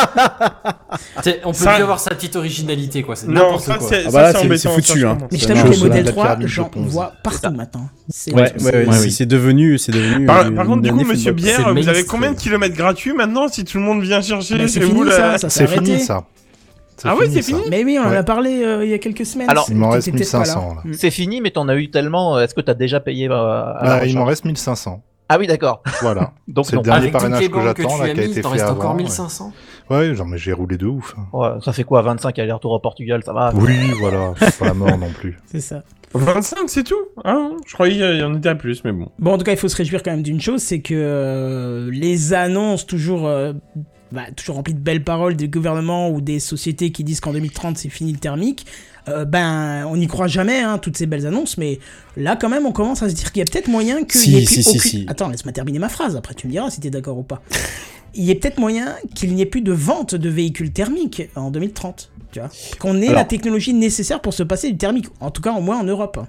On 1.46 1.52
peut 1.52 1.58
Ça- 1.58 1.74
plus 1.74 1.84
avoir 1.84 2.00
sa 2.00 2.10
petite 2.12 2.36
originalité, 2.36 3.02
quoi. 3.04 3.16
C'est 3.16 3.28
Non, 3.28 3.34
n'importe 3.34 3.64
ça 3.64 3.76
quoi. 3.78 3.88
c'est 3.88 4.04
Ah 4.08 4.12
bah 4.12 4.22
là, 4.34 4.34
c'est 4.58 4.70
foutu, 4.70 5.00
je 5.00 5.06
hein. 5.06 5.18
Mais 5.32 5.38
je 5.38 5.48
t'avoue 5.48 5.64
que 5.64 5.74
les 5.74 5.78
modèles 5.78 6.06
la 6.06 6.12
3, 6.12 6.24
pyramide 6.26 6.44
de 6.44 6.48
j'en 6.52 6.70
vois 6.76 7.14
partout 7.24 7.50
maintenant. 7.52 7.90
C'est 8.10 8.34
Ouais, 8.34 8.52
ouais, 8.60 8.64
ouais, 8.64 8.86
Ouais, 8.88 8.94
si 8.96 9.04
oui. 9.04 9.12
c'est 9.12 9.26
devenu, 9.26 9.78
c'est 9.78 9.92
devenu. 9.92 10.26
Par, 10.26 10.52
par 10.54 10.66
contre, 10.66 10.82
du 10.82 10.92
coup, 10.92 11.04
monsieur. 11.06 11.32
Bière, 11.32 11.74
vous 11.74 11.88
avez 11.90 12.04
combien 12.06 12.32
de 12.34 12.38
kilomètres 12.38 12.76
gratuits 12.76 13.14
maintenant 13.14 13.48
si 13.48 13.64
tout 13.64 13.78
le 13.78 13.84
monde 13.84 14.02
vient 14.02 14.22
chercher 14.22 14.58
chez 14.60 14.68
c'est 14.68 14.80
vous 14.82 14.88
fini 15.04 15.06
là 15.10 15.38
ça, 15.38 15.50
C'est 15.50 15.68
fini 15.68 16.00
ça. 16.00 16.24
Ah 17.04 17.16
ouais, 17.16 17.28
c'est 17.32 17.42
ça. 17.42 17.48
fini 17.58 17.62
Mais 17.72 17.84
oui, 17.84 17.98
on 18.00 18.08
en 18.08 18.12
a 18.12 18.22
parlé 18.22 18.62
euh, 18.64 18.84
il 18.86 18.92
y 18.92 18.94
a 18.94 19.00
quelques 19.00 19.26
semaines. 19.26 19.50
Alors, 19.50 19.66
il 19.70 19.76
m'en 19.76 19.90
reste 19.90 20.12
peut-être 20.12 20.32
pas 20.32 20.40
là. 20.40 20.44
1500, 20.46 20.76
là. 20.76 20.82
Mm. 20.86 20.94
c'est 20.94 21.10
fini, 21.10 21.42
mais 21.42 21.50
t'en 21.50 21.68
as 21.68 21.76
eu 21.76 21.90
tellement. 21.90 22.38
euh, 22.38 22.44
Est-ce 22.44 22.54
que 22.54 22.62
t'as 22.62 22.76
déjà 22.76 23.00
payé 23.00 23.28
euh, 23.28 23.34
à 23.34 23.80
la 24.00 24.06
il 24.06 24.16
m'en 24.16 24.26
reste 24.26 24.46
1500. 24.46 25.02
Ah 25.28 25.38
oui, 25.40 25.48
d'accord. 25.48 25.82
Voilà. 26.02 26.34
Donc 26.48 26.66
C'est 26.68 26.76
non. 26.76 26.82
le 26.82 26.86
dernier 26.86 27.10
parrainage 27.10 27.50
que 27.50 27.62
j'attends, 27.62 27.74
tu 27.98 28.04
là, 28.04 28.10
as 28.12 28.14
qui 28.14 28.20
a 28.20 28.24
mis, 28.26 28.32
été 28.32 28.42
t'en 28.42 28.50
fait 28.52 28.58
restes 28.58 28.70
encore 28.70 28.84
avant, 28.92 28.92
ouais. 28.98 29.04
1500 29.04 29.54
Ouais, 29.92 30.16
genre, 30.16 30.28
mais 30.28 30.38
j'ai 30.38 30.54
roulé 30.54 30.78
de 30.78 30.86
ouf. 30.88 31.14
hein. 31.18 31.26
Ouais, 31.34 31.50
ça 31.64 31.74
fait 31.74 31.84
quoi 31.84 32.02
25 32.02 32.38
allers-retours 32.40 32.72
au 32.72 32.80
Portugal, 32.80 33.22
ça 33.26 33.34
va 33.34 33.52
Oui, 33.56 33.92
voilà. 34.00 34.34
C'est 34.40 34.58
pas 34.58 34.66
la 34.66 34.74
mort 34.74 34.98
non 34.98 35.10
plus. 35.10 35.38
C'est 35.52 35.62
ça. 35.62 35.84
25, 36.14 36.68
c'est 36.68 36.84
tout 36.84 36.96
Ah, 37.24 37.34
non, 37.34 37.58
je 37.66 37.74
croyais 37.74 37.94
qu'il 37.96 38.18
y 38.20 38.24
en 38.24 38.36
était 38.36 38.50
à 38.50 38.56
plus, 38.56 38.84
mais 38.84 38.92
bon. 38.92 39.08
Bon, 39.18 39.32
en 39.34 39.38
tout 39.38 39.46
cas, 39.46 39.54
il 39.54 39.58
faut 39.58 39.70
se 39.70 39.78
réjouir 39.78 40.04
quand 40.04 40.12
même 40.12 40.24
d'une 40.24 40.42
chose, 40.42 40.62
c'est 40.62 40.82
que 40.82 40.94
euh, 40.94 41.90
les 41.90 42.34
annonces 42.34 42.86
toujours, 42.86 43.28
euh, 43.28 43.54
bah, 44.12 44.24
toujours 44.36 44.58
remplies 44.58 44.74
de 44.74 44.80
belles 44.82 45.06
paroles 45.06 45.38
des 45.38 45.48
gouvernements 45.48 46.10
ou 46.10 46.20
des 46.20 46.42
sociétés 46.42 46.92
qui 46.92 47.06
disent 47.06 47.22
qu'en 47.22 47.32
2030 47.32 47.78
c'est 47.78 47.88
fini 47.88 48.12
le 48.12 48.18
thermique, 48.20 48.66
euh, 49.08 49.24
ben 49.24 49.86
on 49.88 49.96
n'y 49.96 50.08
croit 50.08 50.28
jamais, 50.28 50.60
hein, 50.60 50.80
toutes 50.80 50.98
ces 50.98 51.06
belles 51.06 51.26
annonces, 51.26 51.58
mais 51.58 51.80
là 52.18 52.36
quand 52.36 52.50
même 52.50 52.66
on 52.66 52.74
commence 52.74 53.02
à 53.04 53.10
se 53.10 53.16
dire 53.16 53.32
qu'il 53.32 53.40
y 53.40 53.44
a 53.44 53.46
peut-être 53.50 53.70
moyen 53.70 54.04
qu'il 54.04 54.20
Si, 54.20 54.30
n'y 54.32 54.42
ait 54.44 54.46
si, 54.46 54.56
plus 54.56 54.64
si, 54.64 54.70
aucune... 54.78 54.82
si. 54.82 55.06
Attends, 55.08 55.30
laisse-moi 55.30 55.54
terminer 55.54 55.80
ma 55.80 55.88
phrase, 55.90 56.18
après 56.18 56.34
tu 56.34 56.46
me 56.48 56.52
diras 56.52 56.70
si 56.70 56.82
t'es 56.82 56.90
d'accord 56.90 57.18
ou 57.20 57.24
pas. 57.24 57.42
Il 58.14 58.24
y 58.24 58.32
a 58.32 58.36
peut-être 58.36 58.60
moyen 58.60 58.96
qu'il 59.16 59.34
n'y 59.34 59.42
ait 59.42 59.46
plus 59.46 59.62
de 59.62 59.72
vente 59.72 60.16
de 60.16 60.30
véhicules 60.30 60.72
thermiques 60.72 61.24
en 61.36 61.52
2030, 61.52 62.12
tu 62.32 62.40
vois. 62.40 62.50
Qu'on 62.80 63.02
ait 63.02 63.14
la 63.14 63.24
technologie 63.24 63.74
nécessaire 63.74 64.22
pour 64.22 64.34
se 64.34 64.44
passer 64.44 64.72
du 64.72 64.78
thermique, 64.78 65.08
en 65.20 65.32
tout 65.32 65.42
cas 65.42 65.54
au 65.54 65.62
moins 65.62 65.80
en 65.80 65.84
Europe. 65.84 66.20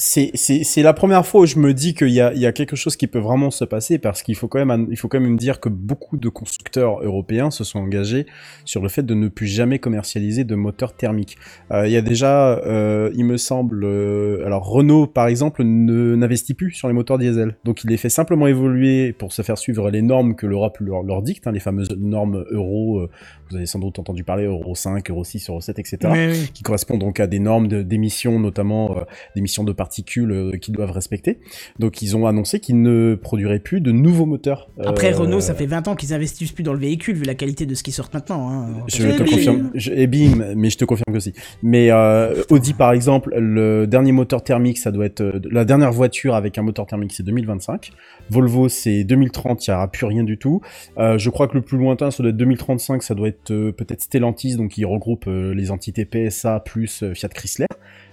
C'est 0.00 0.30
c'est 0.34 0.62
c'est 0.62 0.82
la 0.82 0.92
première 0.92 1.26
fois 1.26 1.40
où 1.40 1.46
je 1.46 1.58
me 1.58 1.74
dis 1.74 1.92
qu'il 1.92 2.10
y 2.10 2.20
a 2.20 2.32
il 2.32 2.38
y 2.40 2.46
a 2.46 2.52
quelque 2.52 2.76
chose 2.76 2.94
qui 2.96 3.08
peut 3.08 3.18
vraiment 3.18 3.50
se 3.50 3.64
passer 3.64 3.98
parce 3.98 4.22
qu'il 4.22 4.36
faut 4.36 4.46
quand 4.46 4.64
même 4.64 4.86
il 4.90 4.96
faut 4.96 5.08
quand 5.08 5.18
même 5.18 5.36
dire 5.36 5.58
que 5.58 5.68
beaucoup 5.68 6.16
de 6.16 6.28
constructeurs 6.28 7.02
européens 7.02 7.50
se 7.50 7.64
sont 7.64 7.80
engagés 7.80 8.24
sur 8.64 8.80
le 8.80 8.88
fait 8.88 9.02
de 9.02 9.14
ne 9.14 9.26
plus 9.26 9.48
jamais 9.48 9.80
commercialiser 9.80 10.44
de 10.44 10.54
moteurs 10.54 10.94
thermiques. 10.94 11.36
Euh, 11.72 11.88
il 11.88 11.92
y 11.92 11.96
a 11.96 12.00
déjà 12.00 12.58
euh, 12.60 13.10
il 13.16 13.24
me 13.24 13.36
semble 13.36 13.82
euh, 13.84 14.46
alors 14.46 14.64
Renault 14.68 15.08
par 15.08 15.26
exemple 15.26 15.64
ne 15.64 16.14
n'investit 16.14 16.54
plus 16.54 16.70
sur 16.70 16.86
les 16.86 16.94
moteurs 16.94 17.18
diesel. 17.18 17.56
Donc 17.64 17.82
il 17.82 17.90
les 17.90 17.96
fait 17.96 18.08
simplement 18.08 18.46
évoluer 18.46 19.12
pour 19.12 19.32
se 19.32 19.42
faire 19.42 19.58
suivre 19.58 19.90
les 19.90 20.02
normes 20.02 20.36
que 20.36 20.46
l'Europe 20.46 20.78
leur, 20.78 21.02
leur 21.02 21.22
dicte 21.22 21.48
hein, 21.48 21.52
les 21.52 21.58
fameuses 21.60 21.90
normes 21.98 22.44
euro 22.52 23.08
vous 23.50 23.56
avez 23.56 23.66
sans 23.66 23.80
doute 23.80 23.98
entendu 23.98 24.22
parler 24.22 24.44
euro 24.44 24.76
5, 24.76 25.10
euro 25.10 25.24
6, 25.24 25.50
euro 25.50 25.60
7 25.60 25.76
etc 25.80 25.98
Oui, 26.04 26.26
oui. 26.30 26.50
qui 26.54 26.62
correspondent 26.62 27.00
donc 27.00 27.18
à 27.18 27.26
des 27.26 27.40
normes 27.40 27.66
de- 27.66 27.82
d'émissions, 27.82 28.38
notamment 28.38 28.94
d'émissions 29.34 29.64
de 29.64 29.72
particules 29.72 29.87
euh, 30.30 30.52
qu'ils 30.58 30.74
doivent 30.74 30.90
respecter. 30.90 31.38
Donc 31.78 32.02
ils 32.02 32.16
ont 32.16 32.26
annoncé 32.26 32.60
qu'ils 32.60 32.80
ne 32.80 33.14
produiraient 33.14 33.58
plus 33.58 33.80
de 33.80 33.92
nouveaux 33.92 34.26
moteurs. 34.26 34.68
Après, 34.84 35.12
Euh, 35.12 35.18
Renault, 35.18 35.40
ça 35.40 35.54
fait 35.54 35.66
20 35.66 35.88
ans 35.88 35.94
qu'ils 35.96 36.12
investissent 36.14 36.52
plus 36.52 36.62
dans 36.64 36.72
le 36.72 36.78
véhicule, 36.78 37.16
vu 37.16 37.24
la 37.24 37.34
qualité 37.34 37.66
de 37.66 37.74
ce 37.74 37.82
qui 37.82 37.92
sort 37.92 38.08
maintenant. 38.12 38.50
hein. 38.50 38.66
Je 38.88 39.02
te 39.08 39.22
confirme, 39.22 39.70
je, 39.74 39.90
et 39.92 40.06
bim, 40.06 40.54
mais 40.56 40.70
je 40.70 40.78
te 40.78 40.84
confirme 40.84 41.12
que 41.14 41.20
si. 41.20 41.32
Mais 41.62 41.90
euh, 41.90 42.42
Audi 42.50 42.74
par 42.74 42.92
exemple, 42.92 43.34
le 43.38 43.86
dernier 43.86 44.12
moteur 44.12 44.42
thermique, 44.42 44.78
ça 44.78 44.90
doit 44.90 45.06
être 45.06 45.40
la 45.50 45.64
dernière 45.64 45.92
voiture 45.92 46.34
avec 46.34 46.58
un 46.58 46.62
moteur 46.62 46.86
thermique, 46.86 47.12
c'est 47.12 47.22
2025. 47.22 47.90
Volvo, 48.30 48.68
c'est 48.68 49.04
2030, 49.04 49.66
il 49.66 49.70
n'y 49.70 49.74
aura 49.76 49.88
plus 49.90 50.06
rien 50.06 50.24
du 50.24 50.36
tout. 50.38 50.60
Euh, 50.98 51.18
je 51.18 51.30
crois 51.30 51.48
que 51.48 51.54
le 51.54 51.62
plus 51.62 51.78
lointain, 51.78 52.10
ça 52.10 52.22
doit 52.22 52.30
être 52.30 52.36
2035, 52.36 53.02
ça 53.02 53.14
doit 53.14 53.28
être 53.28 53.50
euh, 53.50 53.72
peut-être 53.72 54.02
Stellantis, 54.02 54.56
donc 54.56 54.72
qui 54.72 54.84
regroupe 54.84 55.26
euh, 55.28 55.54
les 55.54 55.70
entités 55.70 56.04
PSA 56.04 56.60
plus 56.60 57.04
Fiat 57.14 57.28
Chrysler. 57.28 57.66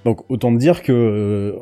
Donc 0.05 0.21
autant 0.29 0.51
dire 0.51 0.83
que 0.83 0.91
euh, 0.93 1.53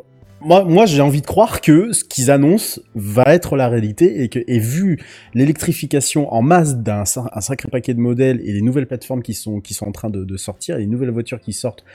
moi, 0.41 0.65
moi 0.65 0.85
j'ai 0.85 1.01
envie 1.01 1.21
de 1.21 1.25
croire 1.25 1.61
que 1.61 1.93
ce 1.93 2.03
qu'ils 2.03 2.29
annoncent 2.29 2.81
va 2.93 3.23
être 3.27 3.55
la 3.55 3.69
réalité 3.69 4.21
et 4.21 4.27
que 4.29 4.39
et 4.45 4.59
vu 4.59 4.99
l'électrification 5.33 6.31
en 6.33 6.41
masse 6.41 6.75
d'un 6.75 7.05
sa- 7.05 7.29
un 7.33 7.41
sacré 7.41 7.69
paquet 7.69 7.93
de 7.93 7.99
modèles 8.01 8.41
et 8.43 8.51
les 8.51 8.61
nouvelles 8.61 8.85
plateformes 8.87 9.23
qui 9.23 9.33
sont 9.33 9.61
qui 9.61 9.73
sont 9.73 9.85
en 9.87 9.93
train 9.93 10.09
de, 10.09 10.37
sortir, 10.37 10.77
les 10.77 10.87
nouvelles 10.87 11.11
voitures 11.11 11.39
qui 11.39 11.53
sortent 11.53 11.85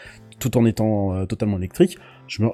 tout 0.40 0.56
en 0.56 0.64
étant 0.64 1.14
euh, 1.14 1.26
totalement 1.26 1.58
électriques, 1.58 1.98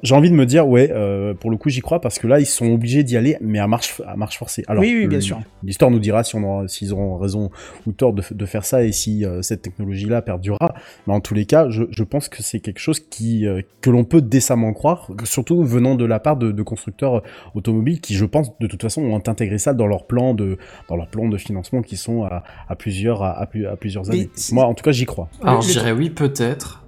J'ai 0.03 0.15
envie 0.15 0.31
de 0.31 0.35
me 0.35 0.47
dire, 0.47 0.69
ouais, 0.69 0.91
euh, 0.93 1.35
pour 1.35 1.51
le 1.51 1.57
coup, 1.57 1.69
j'y 1.69 1.81
crois 1.81 2.01
parce 2.01 2.19
que 2.19 2.27
là, 2.27 2.39
ils 2.41 2.47
sont 2.47 2.67
obligés 2.73 3.03
d'y 3.03 3.17
aller, 3.17 3.37
mais 3.41 3.59
à 3.59 3.67
marche, 3.67 4.01
à 4.07 4.17
marche 4.17 4.39
forcée. 4.39 4.63
Alors, 4.69 4.83
Oui, 4.83 4.95
oui, 4.97 5.07
bien 5.07 5.19
le- 5.19 5.23
sûr. 5.23 5.41
L'histoire 5.63 5.91
nous 5.91 5.99
dira 5.99 6.23
si 6.25 6.37
on 6.37 6.69
s'ils 6.69 6.93
auront 6.93 7.17
raison 7.19 7.51
ou 7.87 7.93
tort 7.93 8.13
de, 8.13 8.47
faire 8.47 8.65
ça 8.65 8.85
et 8.85 8.93
si 8.93 9.25
euh, 9.25 9.43
cette 9.43 9.63
technologie-là 9.63 10.23
perdurera. 10.23 10.75
Mais 11.07 11.15
en 11.15 11.21
tous 11.21 11.35
les 11.35 11.45
cas, 11.47 11.69
je, 11.71 11.85
je 11.91 12.05
pense 12.05 12.29
que 12.29 12.43
c'est 12.43 12.61
quelque 12.61 12.79
chose 12.79 13.01
qui 13.01 13.47
euh, 13.47 13.63
que 13.81 13.91
l'on 13.91 14.05
peut 14.05 14.23
décemment 14.23 14.73
croire, 14.73 15.11
surtout 15.25 15.63
venant 15.65 15.95
de 15.95 16.05
la 16.05 16.21
part 16.21 16.37
de, 16.37 16.53
de 16.53 16.63
constructeurs 16.63 17.23
automobiles 17.55 18.01
qui, 18.01 18.15
je 18.15 18.25
pense, 18.25 18.57
de 18.59 18.67
toute 18.67 18.83
façon, 18.83 19.03
ont 19.03 19.17
intégré 19.27 19.59
ça 19.59 19.75
dans 19.75 19.87
leur 19.87 20.07
plan 20.07 20.35
de 20.35 20.59
dans 20.89 20.97
leur 20.97 21.09
plan 21.09 21.29
de 21.29 21.37
financement 21.37 21.83
qui 21.83 21.97
sont 21.97 22.25
à, 22.25 22.45
à 22.69 22.77
plusieurs 22.77 23.23
à, 23.23 23.39
à 23.39 23.47
plus- 23.47 23.67
à 23.67 23.77
plusieurs 23.77 24.11
années. 24.11 24.31
Moi, 24.53 24.65
en 24.65 24.75
tout 24.75 24.85
cas, 24.85 24.93
j'y 24.93 25.07
crois. 25.07 25.29
Alors, 25.43 25.63
je 25.63 25.71
dirais 25.73 25.93
oui, 25.93 26.11
peut-être. 26.11 26.84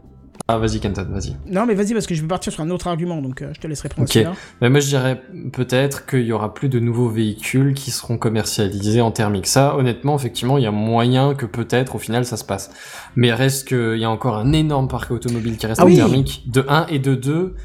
Ah, 0.49 0.59
vas-y, 0.59 0.79
Kenton, 0.79 1.07
vas-y. 1.11 1.35
Non, 1.53 1.67
mais 1.67 1.75
vas-y, 1.75 1.93
parce 1.93 2.07
que 2.07 2.15
je 2.15 2.23
vais 2.23 2.29
partir 2.29 2.53
sur 2.53 2.63
un 2.63 2.71
autre 2.71 2.87
argument, 2.87 3.21
donc 3.21 3.43
euh, 3.43 3.51
je 3.53 3.61
te 3.61 3.67
laisserai 3.67 3.89
prendre 3.89 4.09
Ok. 4.09 4.25
Mais 4.61 4.71
moi, 4.71 4.79
je 4.79 4.87
dirais 4.87 5.21
peut-être 5.53 6.07
qu'il 6.07 6.23
y 6.23 6.31
aura 6.33 6.55
plus 6.55 6.69
de 6.69 6.79
nouveaux 6.79 7.09
véhicules 7.09 7.75
qui 7.75 7.91
seront 7.91 8.17
commercialisés 8.17 9.01
en 9.01 9.11
thermique. 9.11 9.49
Ça, 9.49 9.77
honnêtement, 9.77 10.17
effectivement, 10.17 10.57
il 10.57 10.63
y 10.63 10.67
a 10.69 10.71
moyen 10.71 11.35
que 11.35 11.47
peut-être, 11.47 11.97
au 11.97 11.99
final, 11.99 12.25
ça 12.25 12.37
se 12.37 12.45
passe. 12.45 12.71
Mais 13.17 13.33
reste 13.33 13.67
qu'il 13.67 13.99
y 13.99 14.05
a 14.05 14.11
encore 14.11 14.37
un 14.37 14.53
énorme 14.53 14.87
parc 14.87 15.11
automobile 15.11 15.57
qui 15.57 15.67
reste 15.67 15.81
Ah 15.81 15.85
en 15.85 15.89
oui. 15.89 15.97
thermique. 15.97 16.45
De 16.49 16.65
1 16.69 16.87
et 16.91 17.01
de 17.01 17.17
2, 17.17 17.57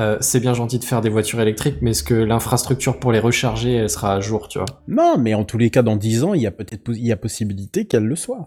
euh, 0.00 0.16
c'est 0.20 0.40
bien 0.40 0.54
gentil 0.54 0.80
de 0.80 0.84
faire 0.84 1.00
des 1.02 1.10
voitures 1.10 1.40
électriques, 1.40 1.76
mais 1.82 1.92
est-ce 1.92 2.02
que 2.02 2.14
l'infrastructure 2.14 2.98
pour 2.98 3.12
les 3.12 3.20
recharger, 3.20 3.74
elle 3.74 3.90
sera 3.90 4.12
à 4.12 4.18
jour, 4.20 4.48
tu 4.48 4.58
vois? 4.58 4.66
Non, 4.88 5.18
mais 5.18 5.34
en 5.34 5.44
tous 5.44 5.56
les 5.58 5.70
cas, 5.70 5.82
dans 5.82 5.94
10 5.94 6.24
ans, 6.24 6.34
il 6.34 6.42
y 6.42 6.48
a 6.48 6.50
peut-être 6.50 6.82
il 6.88 7.06
y 7.06 7.12
a 7.12 7.16
possibilité 7.16 7.84
qu'elle 7.84 8.06
le 8.06 8.16
soit. 8.16 8.44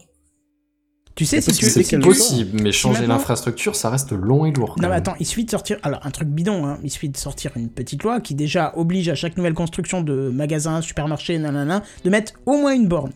Tu 1.18 1.26
sais, 1.26 1.42
si 1.42 1.52
tu, 1.52 1.66
si 1.66 1.84
C'est 1.84 1.98
possible, 1.98 2.62
mais 2.62 2.72
changer 2.72 3.08
l'infrastructure, 3.08 3.76
ça 3.76 3.90
reste 3.90 4.12
long 4.12 4.46
et 4.46 4.52
lourd. 4.52 4.76
quand 4.76 4.84
Non 4.84 4.90
mais 4.90 4.96
attends, 4.98 5.16
il 5.20 5.26
suffit 5.26 5.46
de 5.46 5.50
sortir, 5.50 5.78
alors 5.82 6.00
un 6.06 6.12
truc 6.12 6.28
bidon, 6.28 6.68
hein, 6.68 6.78
il 6.84 6.92
suffit 6.92 7.10
de 7.10 7.18
sortir 7.18 7.52
une 7.56 7.70
petite 7.70 8.04
loi 8.04 8.22
qui 8.22 8.36
déjà 8.36 8.72
oblige 8.76 9.10
à 9.10 9.16
chaque 9.16 9.36
nouvelle 9.36 9.56
construction 9.56 10.02
de 10.02 10.30
magasin, 10.30 10.80
supermarché, 10.82 11.40
nanana, 11.40 11.82
de 12.04 12.10
mettre 12.12 12.34
au 12.46 12.58
moins 12.58 12.76
une 12.76 12.88
borne. 12.88 13.12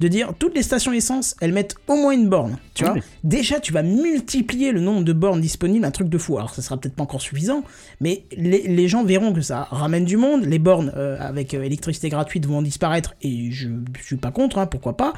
De 0.00 0.08
dire 0.08 0.32
toutes 0.38 0.54
les 0.54 0.62
stations 0.62 0.92
essence, 0.92 1.36
elles 1.40 1.52
mettent 1.52 1.76
au 1.88 1.96
moins 1.96 2.12
une 2.12 2.28
borne. 2.28 2.58
Tu 2.74 2.84
vois 2.84 2.94
Oui. 2.94 3.00
Déjà, 3.24 3.60
tu 3.60 3.72
vas 3.72 3.82
multiplier 3.82 4.72
le 4.72 4.80
nombre 4.80 5.04
de 5.04 5.12
bornes 5.12 5.40
disponibles, 5.40 5.84
un 5.84 5.90
truc 5.90 6.08
de 6.08 6.18
fou. 6.18 6.36
Alors, 6.36 6.54
ça 6.54 6.62
sera 6.62 6.76
peut-être 6.76 6.94
pas 6.94 7.02
encore 7.02 7.20
suffisant, 7.20 7.62
mais 8.00 8.24
les, 8.36 8.62
les 8.62 8.88
gens 8.88 9.04
verront 9.04 9.32
que 9.32 9.40
ça 9.40 9.66
ramène 9.70 10.04
du 10.04 10.16
monde. 10.16 10.44
Les 10.44 10.58
bornes 10.58 10.92
euh, 10.96 11.16
avec 11.20 11.54
euh, 11.54 11.62
électricité 11.62 12.08
gratuite 12.08 12.46
vont 12.46 12.62
disparaître, 12.62 13.14
et 13.22 13.50
je, 13.50 13.68
je 13.98 14.02
suis 14.04 14.16
pas 14.16 14.30
contre, 14.30 14.58
hein, 14.58 14.66
pourquoi 14.66 14.96
pas. 14.96 15.14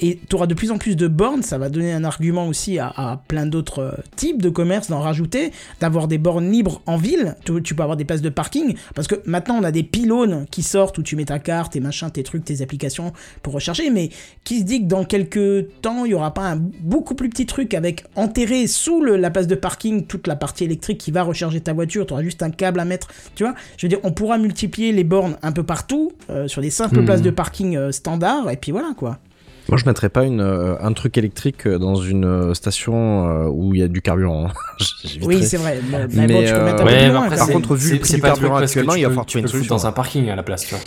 Et 0.00 0.18
tu 0.28 0.36
auras 0.36 0.46
de 0.46 0.54
plus 0.54 0.70
en 0.70 0.78
plus 0.78 0.96
de 0.96 1.08
bornes, 1.08 1.42
ça 1.42 1.58
va 1.58 1.68
donner 1.68 1.92
un 1.92 2.04
argument 2.04 2.46
aussi 2.48 2.78
à, 2.78 2.88
à 2.88 3.22
plein 3.28 3.46
d'autres 3.46 3.78
euh, 3.80 3.92
types 4.16 4.42
de 4.42 4.50
commerces 4.50 4.88
d'en 4.88 5.00
rajouter, 5.00 5.52
d'avoir 5.80 6.08
des 6.08 6.18
bornes 6.18 6.50
libres 6.50 6.82
en 6.86 6.96
ville, 6.96 7.36
tu, 7.44 7.62
tu 7.62 7.74
peux 7.74 7.82
avoir 7.82 7.96
des 7.96 8.04
places 8.04 8.22
de 8.22 8.28
parking, 8.28 8.74
parce 8.94 9.08
que 9.08 9.16
maintenant 9.24 9.56
on 9.58 9.64
a 9.64 9.72
des 9.72 9.82
pylônes 9.82 10.46
qui 10.50 10.62
sortent 10.62 10.98
où 10.98 11.02
tu 11.02 11.16
mets 11.16 11.24
ta 11.24 11.38
carte, 11.38 11.72
tes 11.72 11.80
machins, 11.80 12.10
tes 12.10 12.22
trucs, 12.22 12.44
tes 12.44 12.62
applications 12.62 13.12
pour 13.42 13.54
recharger, 13.54 13.90
mais 13.90 14.10
qui 14.44 14.60
se 14.60 14.64
dit 14.64 14.82
que 14.82 14.86
dans 14.88 15.04
quelques 15.04 15.66
temps 15.82 16.04
il 16.04 16.12
y 16.12 16.14
aura 16.14 16.32
pas 16.32 16.42
un 16.52 16.56
beaucoup 16.80 17.14
plus 17.14 17.28
petit 17.28 17.46
truc 17.46 17.74
avec 17.74 18.04
enterré 18.16 18.66
sous 18.66 19.02
le- 19.02 19.16
la 19.16 19.30
place 19.30 19.46
de 19.46 19.54
parking 19.54 20.06
toute 20.06 20.26
la 20.26 20.36
partie 20.36 20.64
électrique 20.64 20.98
qui 20.98 21.10
va 21.10 21.22
recharger 21.22 21.60
ta 21.60 21.72
voiture, 21.72 22.06
tu 22.06 22.12
auras 22.14 22.22
juste 22.22 22.42
un 22.42 22.50
câble 22.50 22.80
à 22.80 22.84
mettre, 22.84 23.08
tu 23.34 23.42
vois, 23.44 23.54
je 23.76 23.86
veux 23.86 23.88
dire 23.90 23.98
on 24.04 24.12
pourra 24.12 24.38
multiplier 24.38 24.92
les 24.92 25.04
bornes 25.04 25.36
un 25.42 25.52
peu 25.52 25.62
partout, 25.62 26.12
euh, 26.30 26.48
sur 26.48 26.62
des 26.62 26.70
simples 26.70 27.00
Hmm. 27.00 27.04
places 27.04 27.22
de 27.22 27.30
parking 27.30 27.76
euh, 27.76 27.92
standard, 27.92 28.50
et 28.50 28.56
puis 28.56 28.72
voilà 28.72 28.92
quoi. 28.96 29.18
Moi, 29.70 29.76
je 29.76 29.84
mettrais 29.84 30.08
pas 30.08 30.24
une, 30.24 30.40
euh, 30.40 30.76
un 30.80 30.94
truc 30.94 31.18
électrique 31.18 31.66
euh, 31.66 31.76
dans 31.78 31.96
une 31.96 32.54
station 32.54 33.28
euh, 33.28 33.48
où 33.52 33.74
il 33.74 33.80
y 33.80 33.82
a 33.82 33.88
du 33.88 34.00
carburant. 34.00 34.48
Oui, 35.22 35.42
c'est 35.44 35.58
vrai. 35.58 35.78
Mais, 35.90 35.98
mais 36.14 36.26
Mais, 36.26 36.32
bon, 36.32 36.42
tu 36.42 36.52
peux 36.54 36.64
mettre 36.64 36.82
un 36.82 36.86
peu 36.86 36.90
Ouais, 36.92 37.08
loin, 37.08 37.22
après, 37.24 37.36
quand 37.36 37.44
par 37.44 37.52
contre, 37.54 37.74
vu 37.74 37.92
le 37.94 37.98
prix 38.00 38.14
du 38.14 38.20
carburant 38.22 38.58
parce 38.60 38.72
que 38.72 38.78
actuellement, 38.80 38.94
tu 38.94 38.98
il 39.00 39.02
va 39.02 39.08
falloir 39.10 39.26
tu 39.26 39.32
peux 39.34 39.38
une 39.40 39.44
le 39.44 39.48
foutre 39.48 39.58
solution. 39.58 39.74
dans 39.76 39.86
un 39.86 39.92
parking 39.92 40.28
à 40.30 40.36
la 40.36 40.42
place, 40.42 40.62
tu 40.64 40.74
vois. 40.74 40.84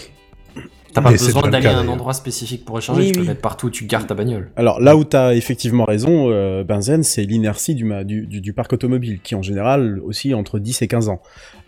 T'as 0.93 1.01
pas 1.01 1.11
besoin 1.11 1.49
d'aller 1.49 1.67
à 1.67 1.77
un 1.77 1.87
endroit 1.87 2.13
spécifique 2.13 2.65
pour 2.65 2.75
recharger, 2.75 3.01
Oui, 3.01 3.07
tu 3.07 3.13
peux 3.13 3.21
oui. 3.21 3.27
mettre 3.27 3.41
partout 3.41 3.67
où 3.67 3.69
tu 3.69 3.85
gardes 3.85 4.07
ta 4.07 4.13
bagnole. 4.13 4.49
Alors 4.55 4.79
là 4.81 4.95
où 4.97 5.05
tu 5.05 5.15
as 5.15 5.33
effectivement 5.35 5.85
raison, 5.85 6.29
euh, 6.29 6.63
Benzen, 6.63 7.03
c'est 7.03 7.23
l'inertie 7.23 7.75
du, 7.75 7.85
ma- 7.85 8.03
du, 8.03 8.27
du, 8.27 8.41
du 8.41 8.53
parc 8.53 8.73
automobile, 8.73 9.19
qui 9.23 9.35
en 9.35 9.41
général 9.41 9.99
aussi 10.03 10.33
entre 10.33 10.59
10 10.59 10.81
et 10.81 10.87
15 10.87 11.09
ans. 11.09 11.21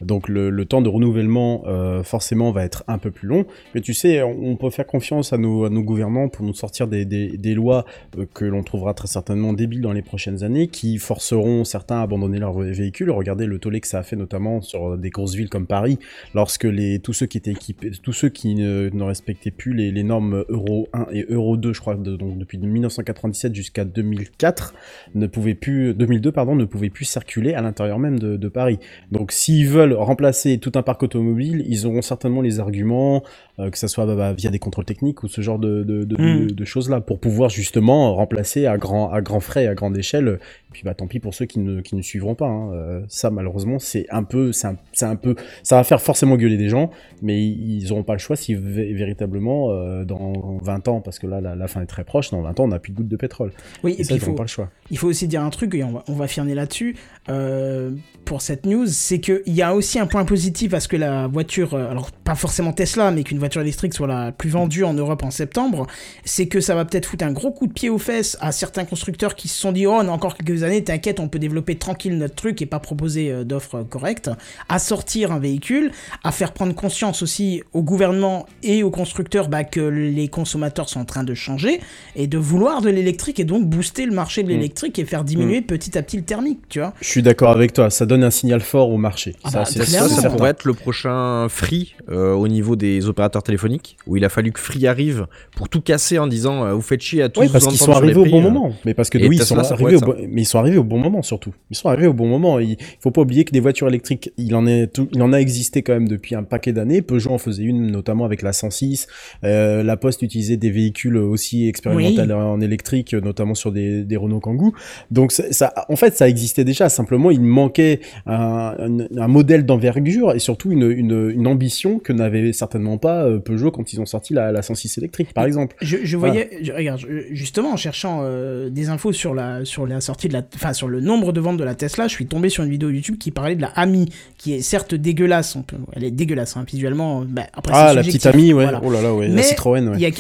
Donc 0.04 0.30
le, 0.30 0.66
temps 0.66 0.82
de 0.82 0.90
renouvellement 0.90 1.64
euh, 1.68 2.04
forcément 2.04 2.52
va 2.52 2.64
être 2.64 2.84
un 2.88 2.98
peu 2.98 3.12
plus 3.12 3.28
long. 3.28 3.46
Mais 3.76 3.82
tu 3.82 3.94
sais, 3.94 4.22
on, 4.24 4.56
peut 4.56 4.70
faire 4.70 4.88
confiance 4.88 5.34
à 5.34 5.38
nos, 5.38 5.66
à 5.66 5.70
gouvernants 5.70 6.30
pour 6.30 6.46
nous 6.46 6.54
sortir 6.54 6.88
des, 6.88 7.06
lois 7.54 7.86
euh, 8.18 8.26
que 8.34 8.46
l'on 8.46 8.64
trouvera 8.64 8.94
très 8.94 9.08
certainement 9.08 9.54
débiles 9.54 9.82
dans 9.82 9.94
les 9.94 10.02
prochaines 10.02 10.44
années, 10.44 10.68
qui 10.68 10.98
forceront 10.98 11.64
certains 11.64 11.98
à 11.98 12.02
abandonner 12.04 12.40
leurs 12.40 12.58
vé- 12.60 12.72
véhicules. 12.72 13.12
Regardez 13.12 13.46
le 13.46 13.60
tollé 13.60 13.82
que 13.82 13.88
ça 13.88 14.00
a 14.00 14.04
fait 14.04 14.16
notamment 14.16 14.62
sur 14.62 14.98
des 14.98 15.10
grosses 15.10 15.36
villes 15.36 15.50
comme 15.50 15.68
Paris, 15.68 16.00
lorsque 16.34 16.68
tous 17.04 17.14
ceux 17.14 17.26
qui 17.26 17.38
étaient 17.38 17.52
équipés, 17.52 17.92
tous 18.02 18.14
ceux 18.14 18.30
qui 18.30 18.56
ne, 18.56 19.04
respectaient 19.04 19.52
plus 19.52 19.74
les, 19.74 20.04
normes 20.04 20.44
Euro 20.50 20.88
1 20.94 21.08
et 21.12 21.26
Euro 21.30 21.58
2, 21.58 21.74
je 21.74 21.80
crois, 21.80 21.96
donc 21.96 22.38
depuis 22.38 22.58
1997 22.58 23.56
jusqu'à 23.56 23.86
2004, 23.86 24.74
ne 25.16 25.28
pouvaient 25.28 25.56
plus, 25.56 25.94
2002 25.94 26.32
pardon, 26.32 26.56
ne 26.56 26.66
pouvaient 26.66 26.90
plus 26.90 27.06
circuler 27.06 27.54
à 27.54 27.62
l'intérieur 27.62 28.00
même 28.00 28.20
de 28.20 28.48
Paris. 28.48 28.80
Donc 29.12 29.32
s'ils 29.32 29.68
veulent 29.68 29.93
remplacer 29.94 30.58
tout 30.58 30.72
un 30.76 30.82
parc 30.82 31.04
automobile, 31.04 31.64
ils 31.68 31.86
auront 31.86 32.02
certainement 32.02 32.42
les 32.42 32.60
arguments, 32.60 33.24
euh, 33.60 33.70
que 33.70 33.78
ça 33.78 33.88
soit 33.88 34.06
bah, 34.06 34.16
bah, 34.16 34.34
via 34.34 34.50
des 34.50 34.60
contrôles 34.60 34.86
techniques 34.86 35.24
ou 35.24 35.28
ce 35.28 35.42
genre 35.42 35.60
de, 35.60 35.84
de, 35.84 36.04
de, 36.04 36.16
Mm. 36.24 36.52
de 36.52 36.66
choses-là, 36.66 37.02
pour 37.02 37.20
pouvoir 37.20 37.50
justement 37.50 38.16
remplacer 38.16 38.66
à 38.66 38.78
grand, 38.78 39.12
à 39.12 39.22
grand 39.22 39.40
frais, 39.40 39.68
à 39.68 39.76
grande 39.76 39.98
échelle. 39.98 40.40
Et 40.74 40.78
puis 40.78 40.82
bah 40.86 40.96
tant 40.96 41.06
pis 41.06 41.20
pour 41.20 41.36
ceux 41.36 41.46
qui 41.46 41.60
ne, 41.60 41.82
qui 41.82 41.96
ne 41.96 42.02
suivront 42.02 42.34
pas. 42.34 42.48
hein. 42.48 42.74
Euh, 42.74 43.02
ça 43.10 43.30
malheureusement 43.30 43.78
c'est 43.78 44.08
un 44.10 44.24
peu, 44.24 44.52
c'est 44.52 44.66
un, 44.68 44.78
un 45.02 45.16
peu, 45.16 45.36
ça 45.62 45.76
va 45.76 45.84
faire 45.84 46.02
forcément 46.02 46.36
gueuler 46.36 46.58
des 46.58 46.68
gens, 46.70 46.90
mais 47.22 47.40
ils 47.46 47.88
n'auront 47.90 48.02
pas 48.04 48.14
le 48.14 48.20
choix 48.20 48.36
si 48.36 48.56
vé- 48.56 48.96
véritablement 48.96 49.70
euh, 49.70 50.04
dans 50.04 50.58
20 50.64 50.88
ans, 50.88 51.00
parce 51.02 51.20
que 51.20 51.28
là 51.28 51.42
la, 51.42 51.56
la 51.56 51.68
fin 51.68 51.82
est 51.82 51.86
très 51.86 52.04
proche, 52.04 52.32
dans 52.32 52.42
20 52.42 52.60
ans 52.60 52.64
on 52.64 52.68
n'a 52.70 52.80
plus 52.80 52.92
de 52.92 52.98
goutte 52.98 53.08
de 53.08 53.16
pétrole. 53.18 53.52
Oui, 53.84 53.92
Et, 53.98 54.02
et 54.02 54.04
ça 54.04 54.08
puis 54.08 54.16
ils 54.16 54.18
il 54.18 54.20
faut, 54.22 54.26
n'auront 54.28 54.38
pas 54.38 54.44
le 54.44 54.48
choix. 54.48 54.70
il 54.90 54.98
faut 54.98 55.08
aussi 55.08 55.28
dire 55.28 55.44
un 55.44 55.50
truc, 55.52 55.76
et 55.76 55.84
on 55.84 55.92
va, 55.92 56.04
on 56.08 56.14
va 56.14 56.28
firner 56.28 56.56
là-dessus, 56.56 56.96
euh, 57.30 57.92
pour 58.26 58.42
cette 58.42 58.66
news, 58.66 58.88
c'est 58.88 59.20
qu'il 59.20 59.42
y 59.48 59.62
a 59.62 59.76
aussi 59.76 60.00
un 60.00 60.08
point 60.08 60.26
positif 60.26 60.74
à 60.74 60.80
ce 60.80 60.88
que 60.88 60.98
la 60.98 61.28
voiture, 61.28 61.76
alors 61.76 62.10
pas 62.12 62.36
forcément 62.36 62.74
Tesla, 62.74 63.12
mais 63.12 63.24
qu'une 63.24 63.38
voiture 63.40 63.62
électrique 63.62 63.94
soit 63.94 64.08
la 64.08 64.32
plus 64.32 64.50
vendue 64.50 64.84
en 64.84 64.94
Europe 64.94 65.24
en 65.24 65.32
septembre, 65.32 65.88
c'est 66.26 66.48
que 66.48 66.60
ça 66.62 66.74
va 66.76 66.86
peut-être 66.86 67.06
foutre 67.06 67.26
un 67.26 67.32
gros 67.32 67.52
coup 67.52 67.68
de 67.68 67.74
pied 67.74 67.90
aux 67.90 67.98
fesses 67.98 68.38
à 68.42 68.52
certains 68.52 68.86
constructeurs 68.86 69.36
qui 69.36 69.48
se 69.50 69.60
sont 69.60 69.72
dit, 69.72 69.86
oh, 69.86 69.92
on 69.94 70.08
a 70.08 70.12
encore 70.12 70.36
quelques 70.38 70.63
années, 70.64 70.84
t'inquiète, 70.84 71.20
on 71.20 71.28
peut 71.28 71.40
développer 71.40 71.76
tranquille 71.76 72.18
notre 72.18 72.36
truc 72.36 72.62
et 72.62 72.66
pas 72.66 72.80
proposer 72.80 73.32
euh, 73.32 73.44
d'offres 73.44 73.84
correctes, 73.84 74.30
à 74.70 74.80
sortir 74.80 75.32
un 75.32 75.40
véhicule, 75.40 75.92
à 76.24 76.32
faire 76.32 76.54
prendre 76.54 76.74
conscience 76.74 77.22
aussi 77.22 77.64
au 77.74 77.84
gouvernement 77.84 78.46
et 78.64 78.84
aux 78.84 78.92
constructeurs 78.92 79.50
bah, 79.50 79.64
que 79.64 79.82
les 79.82 80.30
consommateurs 80.30 80.88
sont 80.88 81.02
en 81.02 81.06
train 81.06 81.24
de 81.24 81.34
changer 81.34 81.82
et 82.16 82.28
de 82.28 82.38
vouloir 82.38 82.82
de 82.82 82.90
l'électrique 82.90 83.40
et 83.40 83.46
donc 83.46 83.66
booster 83.66 84.06
le 84.06 84.14
marché 84.14 84.44
de 84.44 84.54
Mm. 84.54 84.58
l'électrique 84.58 85.00
et 85.00 85.06
faire 85.06 85.24
diminuer 85.24 85.62
petit 85.62 85.98
à 85.98 86.04
petit 86.04 86.18
le 86.18 86.24
thermique, 86.24 86.60
tu 86.70 86.80
vois. 86.80 86.94
Je 87.02 87.08
suis 87.08 87.22
d'accord 87.22 87.52
avec 87.52 87.74
toi, 87.74 87.90
ça 87.90 88.06
donne 88.06 88.24
un 88.24 88.32
signal 88.32 88.62
fort 88.62 88.90
au 88.90 88.98
marché. 88.98 89.36
Ah 89.44 89.50
ça, 89.50 89.60
bah, 89.60 89.86
Ça, 89.86 90.10
ça 90.10 90.30
pourrait 90.30 90.52
être 90.52 90.66
le 90.66 90.74
prochain 90.74 91.48
Free 91.50 91.96
euh, 92.10 92.34
au 92.34 92.48
niveau 92.48 92.76
des 92.76 93.08
opérateurs 93.08 93.44
téléphoniques, 93.44 93.98
où 94.08 94.18
il 94.18 94.26
a 94.26 94.30
fallu 94.30 94.52
que 94.52 94.60
Free 94.60 94.88
arrive 94.88 95.28
pour 95.56 95.70
tout 95.70 95.82
casser 95.82 96.20
en 96.20 96.28
disant 96.28 96.66
euh, 96.66 96.74
vous 96.74 96.82
faites 96.82 97.02
chier 97.02 97.22
à 97.24 97.30
tous 97.30 97.42
Oui, 97.42 97.50
parce 97.52 97.68
qu'ils 97.68 97.78
sont 97.78 97.92
arrivés 97.92 98.16
au 98.16 98.26
bon 98.26 98.40
euh. 98.40 98.44
moment. 98.44 98.74
Mais 98.86 98.94
parce 98.94 99.10
que 99.10 99.18
Et 99.18 99.28
oui, 99.28 99.38
ils 99.38 99.46
sont 99.46 99.58
arrivés 99.58 99.96
au 99.96 100.00
bon... 100.00 100.16
mais 100.30 100.42
ils 100.42 100.46
sont 100.46 100.53
arrivés 100.58 100.78
au 100.78 100.84
bon 100.84 100.98
moment 101.00 101.22
surtout. 101.22 101.54
Ils 101.72 101.76
sont 101.78 101.90
arrivés 101.90 102.08
au 102.08 102.14
bon 102.14 102.28
moment. 102.28 102.60
Il 102.60 102.78
faut 103.00 103.12
pas 103.12 103.22
oublier 103.22 103.44
que 103.46 103.52
des 103.52 103.60
voitures 103.60 103.88
électriques, 103.88 104.32
il 104.38 104.56
en 104.56 104.66
est, 104.68 104.88
tout- 104.88 105.08
il 105.14 105.22
en 105.22 105.34
a 105.34 105.38
existé 105.38 105.82
quand 105.82 105.94
même 105.94 106.08
depuis 106.08 106.36
un 106.36 106.44
paquet 106.44 106.74
d'années. 106.74 107.02
Peugeot 107.02 107.32
en 107.32 107.38
faisait 107.38 107.64
une, 107.64 107.92
notamment 107.92 108.26
avec 108.26 108.42
la 108.42 108.54
106. 108.54 109.08
Euh, 109.44 109.84
la 109.84 109.98
Poste 109.98 110.22
utilisait 110.22 110.58
des 110.58 110.70
véhicules 110.72 111.18
aussi 111.18 111.68
expérimentaux 111.68 112.22
Oui. 112.24 112.32
en 112.34 112.62
électrique, 112.62 113.14
notamment 113.14 113.56
sur 113.56 113.72
des, 113.72 114.04
des 114.04 114.18
Renault 114.18 114.40
Kangoo. 114.40 114.74
Donc 115.12 115.32
ça, 115.32 115.74
en 115.90 115.96
fait, 115.96 116.16
ça 116.16 116.28
existait 116.30 116.64
déjà. 116.64 116.90
Simplement, 116.90 117.32
il 117.32 117.42
manquait 117.42 118.00
un, 118.26 118.76
un- 118.80 119.18
un 119.18 119.28
modèle 119.28 119.66
d'envergure 119.66 120.34
et 120.34 120.40
surtout 120.40 120.72
une, 120.72 120.90
une, 120.92 121.32
une 121.36 121.48
ambition 121.48 122.00
que 122.00 122.14
n'avait 122.14 122.54
certainement 122.54 122.98
pas 122.98 123.24
euh, 123.26 123.40
Peugeot 123.40 123.72
quand 123.72 123.94
ils 123.94 124.02
ont 124.02 124.06
sorti 124.06 124.34
la, 124.34 124.52
la 124.52 124.62
106 124.62 124.98
électrique, 124.98 125.34
par 125.34 125.46
exemple. 125.46 125.76
Je, 125.82 125.98
je 126.04 126.18
Voilà. 126.18 126.34
voyais, 126.34 126.50
je- 126.62 126.72
regarde, 126.72 127.02
justement 127.32 127.74
en 127.74 127.78
cherchant 127.78 128.20
euh, 128.24 128.70
des 128.70 128.90
infos 128.90 129.12
sur 129.12 129.34
la 129.34 129.66
sur 129.66 129.86
la 129.88 130.02
sortie 130.02 130.28
de 130.28 130.34
la, 130.34 130.43
enfin 130.56 130.74
sur 130.74 130.88
le 130.88 131.00
nombre 131.02 131.32
de 131.34 131.40
ventes 131.42 131.58
de 131.58 131.64
la 131.64 131.76
Tesla, 131.76 132.08
je 132.08 132.14
suis 132.14 132.26
tombé 132.28 132.50
sur 132.50 132.64
une 132.64 132.70
vidéo 132.70 132.90
YouTube 132.90 133.18
qui 133.18 133.32
parlait 133.32 133.56
de 133.56 133.62
la 133.62 133.68
Ami, 133.70 134.10
qui 134.38 134.54
est 134.54 134.62
certes 134.62 134.94
dégueulasse, 134.96 135.56
on 135.56 135.62
peut, 135.64 135.78
elle 135.94 136.04
est 136.04 136.12
dégueulasse 136.12 136.56
hein, 136.58 136.66
visuellement. 136.68 137.24
bah, 137.28 137.44
après, 137.54 137.74
Ah, 137.76 137.94
la 137.94 138.04
petite 138.04 138.26
amie, 138.26 138.54
ouais. 138.54 138.64
voilà. 138.64 138.82
Oh 138.84 138.92
là 138.92 139.02
là, 139.02 139.14
ouais. 139.14 139.28
Mais 139.30 139.38
la 139.38 139.44
Citroën, 139.44 139.90
ouais. 139.90 140.14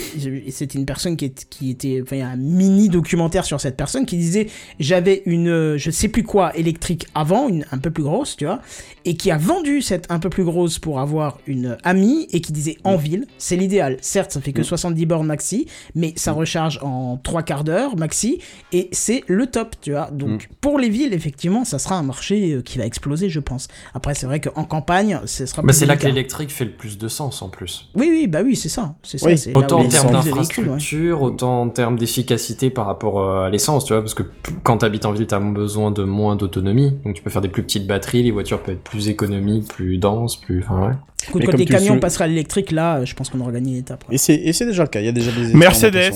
C'était 0.49 0.77
une 0.79 0.85
personne 0.85 1.15
qui, 1.17 1.25
est, 1.25 1.47
qui 1.49 1.69
était, 1.69 1.99
enfin, 2.03 2.15
il 2.15 2.19
y 2.19 2.23
a 2.23 2.29
un 2.29 2.35
mini 2.37 2.89
documentaire 2.89 3.45
sur 3.45 3.59
cette 3.61 3.77
personne 3.77 4.05
qui 4.05 4.17
disait, 4.17 4.47
j'avais 4.79 5.21
une, 5.25 5.49
euh, 5.49 5.77
je 5.77 5.91
sais 5.91 6.07
plus 6.07 6.23
quoi, 6.23 6.55
électrique 6.57 7.07
avant, 7.15 7.47
une 7.49 7.65
un 7.71 7.77
peu 7.77 7.91
plus 7.91 8.03
grosse, 8.03 8.35
tu 8.37 8.45
vois, 8.45 8.59
et 9.05 9.15
qui 9.15 9.31
a 9.31 9.37
vendu 9.37 9.81
cette 9.81 10.09
un 10.11 10.19
peu 10.19 10.29
plus 10.29 10.43
grosse 10.43 10.79
pour 10.79 10.99
avoir 10.99 11.39
une 11.47 11.77
amie 11.83 12.27
et 12.31 12.41
qui 12.41 12.51
disait 12.51 12.77
en 12.83 12.95
ville, 12.97 13.25
c'est 13.37 13.55
l'idéal. 13.55 13.97
Certes, 14.01 14.31
ça 14.31 14.41
fait 14.41 14.51
que 14.53 14.61
Mm. 14.61 14.65
70 14.65 15.05
bornes 15.05 15.27
maxi, 15.27 15.67
mais 15.95 16.13
ça 16.15 16.31
recharge 16.31 16.79
en 16.81 17.17
trois 17.17 17.43
quarts 17.43 17.63
d'heure 17.63 17.97
maxi 17.97 18.39
et 18.71 18.89
c'est 18.91 19.23
le 19.27 19.47
top, 19.47 19.75
tu 19.81 19.91
vois. 19.91 20.09
Donc 20.13 20.49
pour 20.61 20.79
les 20.79 20.89
villes, 20.89 21.13
effectivement, 21.13 21.65
ça 21.65 21.79
sera 21.79 21.97
un 21.97 22.03
marché 22.03 22.53
euh, 22.53 22.61
qui 22.61 22.77
va 22.77 22.85
exploser, 22.85 23.29
je 23.29 23.39
pense. 23.39 23.67
Après, 23.93 24.13
c'est 24.15 24.25
vrai 24.25 24.39
qu'en 24.39 24.63
campagne, 24.63 25.19
ce 25.25 25.45
sera 25.45 25.61
plus 25.61 25.73
c'est 25.73 25.85
là 25.85 25.97
que 25.97 26.05
l'électrique 26.05 26.51
fait 26.51 26.65
le 26.65 26.71
plus 26.71 26.97
de 26.97 27.07
sens 27.07 27.41
en 27.41 27.49
plus. 27.49 27.89
Oui, 27.95 28.07
oui, 28.11 28.27
bah 28.27 28.39
oui, 28.43 28.55
c'est 28.55 28.69
ça. 28.69 28.95
C'est. 29.03 29.21
Oui. 29.23 29.35
Autant 29.55 29.79
en 29.79 29.87
termes 29.87 30.07
véhicules, 30.21 30.63
ouais. 30.65 30.69
d'infrastructure, 30.69 31.21
autant 31.21 31.61
en 31.61 31.69
termes 31.69 31.97
d'efficacité 31.97 32.69
par 32.69 32.85
rapport 32.85 33.19
euh, 33.19 33.45
à 33.45 33.49
l'essence, 33.49 33.85
tu 33.85 33.93
vois, 33.93 34.01
parce 34.01 34.13
que 34.13 34.23
quand 34.63 34.77
t'habites 34.77 35.05
en 35.05 35.11
ville, 35.11 35.27
t'as 35.27 35.39
besoin 35.39 35.91
de 35.91 36.03
moins 36.03 36.35
d'autonomie, 36.35 36.91
donc 37.03 37.15
tu 37.15 37.21
peux 37.23 37.29
faire 37.29 37.41
des 37.41 37.49
plus 37.49 37.63
petites 37.63 37.87
batteries, 37.87 38.23
les 38.23 38.31
voitures 38.31 38.61
peuvent 38.61 38.75
être 38.75 38.83
plus 38.83 39.09
économiques, 39.09 39.67
plus 39.67 39.97
denses, 39.97 40.37
plus... 40.37 40.63
Enfin, 40.63 40.87
ouais. 40.87 40.93
Écoute, 41.27 41.41
Mais 41.41 41.47
quand 41.47 41.57
les 41.57 41.65
camions 41.65 41.93
sou- 41.93 41.99
passeraient 41.99 42.25
à 42.25 42.27
l'électrique, 42.27 42.71
là, 42.71 42.97
euh, 42.97 43.05
je 43.05 43.15
pense 43.15 43.29
qu'on 43.29 43.39
aura 43.39 43.51
gagné 43.51 43.71
une 43.71 43.77
étape. 43.77 44.03
ouais. 44.09 44.15
Et 44.15 44.17
c'est, 44.17 44.35
et 44.35 44.51
c'est 44.53 44.65
déjà 44.65 44.83
le 44.83 44.89
cas. 44.89 44.99
Il 44.99 45.05
y 45.05 45.09
a 45.09 45.13
déjà 45.13 45.31
des 45.31 45.53
Mercedes. 45.53 46.13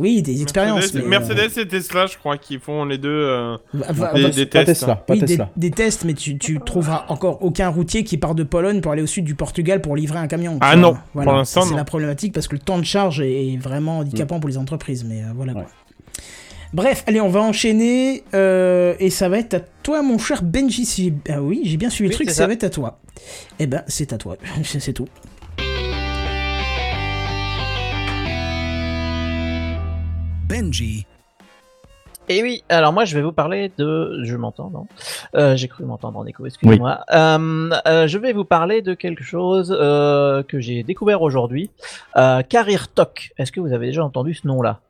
Oui, 0.00 0.22
des 0.22 0.42
expériences. 0.42 0.92
Mercedes, 0.92 1.04
mais, 1.06 1.16
euh, 1.16 1.20
Mercedes 1.20 1.58
et 1.60 1.68
Tesla, 1.68 2.06
je 2.06 2.18
crois, 2.18 2.36
qui 2.36 2.58
font 2.58 2.84
les 2.84 2.98
deux 2.98 3.08
euh, 3.10 3.56
des, 4.34 4.48
tests. 4.48 4.66
Tesla, 4.66 4.96
pas 4.96 5.14
oui, 5.14 5.20
des, 5.20 5.26
Tesla. 5.26 5.50
des 5.56 5.70
tests, 5.70 6.04
mais 6.04 6.14
tu, 6.14 6.36
tu 6.38 6.58
trouveras 6.60 7.04
encore 7.08 7.42
aucun 7.42 7.68
routier 7.68 8.02
qui 8.02 8.18
part 8.18 8.34
de 8.34 8.42
Pologne 8.42 8.80
pour 8.80 8.92
aller 8.92 9.02
au 9.02 9.06
sud 9.06 9.24
du 9.24 9.34
Portugal 9.34 9.80
pour 9.80 9.94
livrer 9.96 10.18
un 10.18 10.26
camion. 10.26 10.58
Ah 10.60 10.74
non, 10.76 10.96
Voilà. 11.14 11.30
pour 11.30 11.38
l'instant, 11.38 11.62
C'est 11.62 11.76
la 11.76 11.84
problématique 11.84 12.32
parce 12.32 12.48
que 12.48 12.54
le 12.54 12.60
temps 12.60 12.78
de 12.78 12.84
charge 12.84 13.20
est 13.20 13.56
vraiment 13.60 13.98
handicapant 13.98 14.40
pour 14.40 14.48
les 14.48 14.58
entreprises, 14.58 15.04
mais 15.04 15.22
euh, 15.22 15.26
voilà. 15.34 15.52
quoi. 15.52 15.66
Bref, 16.72 17.04
allez, 17.06 17.20
on 17.20 17.28
va 17.28 17.40
enchaîner 17.40 18.24
euh, 18.34 18.96
et 18.98 19.08
ça 19.10 19.28
va 19.28 19.38
être 19.38 19.54
à 19.54 19.60
toi, 19.60 20.02
mon 20.02 20.18
cher 20.18 20.42
Benji. 20.42 20.84
Si... 20.84 21.12
Ah 21.28 21.40
oui, 21.40 21.60
j'ai 21.64 21.76
bien 21.76 21.88
suivi 21.88 22.08
Oui, 22.08 22.14
le 22.14 22.16
truc, 22.16 22.30
ça. 22.30 22.34
ça. 22.34 22.46
va 22.48 22.52
être 22.52 22.64
à 22.64 22.70
toi. 22.70 22.98
Eh 23.60 23.68
ben, 23.68 23.84
c'est 23.86 24.12
à 24.12 24.18
toi, 24.18 24.36
c'est 24.64 24.92
tout. 24.92 25.06
Benji. 30.54 31.06
Et 32.28 32.42
oui, 32.42 32.62
alors 32.68 32.92
moi 32.92 33.04
je 33.04 33.14
vais 33.16 33.22
vous 33.22 33.32
parler 33.32 33.72
de... 33.76 34.20
Je 34.22 34.36
m'entends, 34.36 34.70
non 34.70 34.86
Euh, 35.34 35.56
J'ai 35.56 35.68
cru 35.68 35.84
m'entendre 35.84 36.18
en 36.18 36.24
écho, 36.26 36.46
excusez-moi. 36.46 37.00
Euh, 37.12 37.70
euh, 37.86 38.06
je 38.06 38.18
vais 38.18 38.32
vous 38.32 38.44
parler 38.44 38.80
de 38.80 38.94
quelque 38.94 39.24
chose 39.24 39.76
euh, 39.78 40.42
que 40.42 40.60
j'ai 40.60 40.82
découvert 40.84 41.22
aujourd'hui. 41.22 41.70
Euh, 42.16 42.42
Career 42.42 42.88
Talk. 42.94 43.32
Est-ce 43.36 43.52
que 43.52 43.60
vous 43.60 43.72
avez 43.72 43.86
déjà 43.88 44.04
entendu 44.04 44.32
ce 44.32 44.46
nom-là 44.46 44.80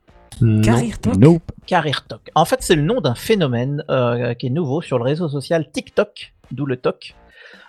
Nope. 1.17 1.51
Career 1.65 2.05
Talk. 2.07 2.29
En 2.35 2.45
fait, 2.45 2.57
c'est 2.61 2.75
le 2.75 2.83
nom 2.83 3.01
d'un 3.01 3.15
phénomène 3.15 3.83
euh, 3.89 4.33
qui 4.35 4.47
est 4.47 4.51
nouveau 4.51 4.81
sur 4.81 4.97
le 4.99 5.03
réseau 5.03 5.27
social 5.29 5.69
TikTok, 5.71 6.33
d'où 6.51 6.65
le 6.65 6.77
talk. 6.77 7.15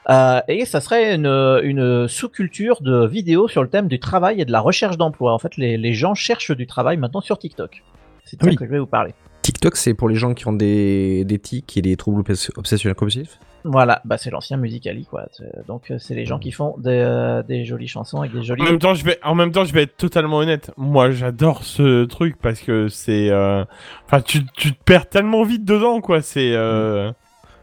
Euh, 0.09 0.41
et 0.49 0.65
ça 0.67 0.81
serait 0.81 1.15
une, 1.15 1.27
une 1.27 2.07
sous-culture 2.09 2.81
de 2.81 3.07
vidéos 3.07 3.49
sur 3.49 3.63
le 3.63 3.69
thème 3.69 3.89
du 3.89 3.99
travail 3.99 4.41
et 4.41 4.45
de 4.45 4.53
la 4.53 4.61
recherche 4.61 4.97
d'emploi. 4.97 5.33
En 5.33 5.39
fait, 5.39 5.57
les, 5.57 5.77
les 5.77 5.93
gens 5.95 6.15
cherchent 6.15 6.53
du 6.53 6.67
travail 6.67 6.97
maintenant 6.97 7.21
sur 7.21 7.39
TikTok. 7.39 7.83
C'est 8.25 8.39
de 8.39 8.45
ça 8.45 8.51
Oui. 8.51 8.57
que 8.57 8.65
je 8.67 8.71
vais 8.71 8.79
vous 8.79 8.87
parler. 8.87 9.15
TikTok, 9.43 9.77
c'est 9.77 9.95
pour 9.95 10.09
les 10.09 10.17
gens 10.17 10.35
qui 10.35 10.47
ont 10.49 10.53
des, 10.53 11.25
des 11.25 11.39
tics 11.39 11.77
et 11.77 11.83
des 11.83 11.97
troubles 11.97 12.23
obs- 12.23 12.51
obsessionnels 12.57 12.97
compulsifs 12.97 13.39
Voilà, 13.63 14.01
bah 14.05 14.17
c'est 14.19 14.31
l'ancien 14.31 14.57
Musicali, 14.57 15.07
quoi. 15.07 15.27
Donc, 15.69 15.91
euh, 15.93 15.99
c'est 16.01 16.15
les 16.17 16.25
gens 16.25 16.41
qui 16.41 16.51
font 16.51 16.75
des, 16.79 16.91
euh, 16.91 17.45
des 17.45 17.65
jolies 17.65 17.87
chansons 17.87 18.21
avec 18.21 18.33
des 18.33 18.43
jolis. 18.43 18.63
En 18.63 18.65
même 18.65 18.79
temps, 18.81 18.95
je 18.95 19.05
vais, 19.05 19.19
en 19.23 19.37
même 19.37 19.53
temps, 19.53 19.65
je 19.65 19.73
vais 19.73 19.83
être 19.83 19.97
totalement 19.97 20.39
honnête. 20.39 20.73
Moi, 20.77 21.13
j'adore 21.13 21.63
ce 21.63 22.05
truc 22.07 22.37
parce 22.43 22.61
que 22.61 22.89
c'est, 22.89 23.31
euh, 23.31 23.65
enfin, 24.07 24.21
tu, 24.21 24.45
tu 24.57 24.73
te 24.73 24.83
perds 24.85 25.09
tellement 25.09 25.45
vite 25.45 25.65
dedans, 25.65 26.01
quoi. 26.01 26.23
C'est, 26.23 26.53
euh, 26.53 27.13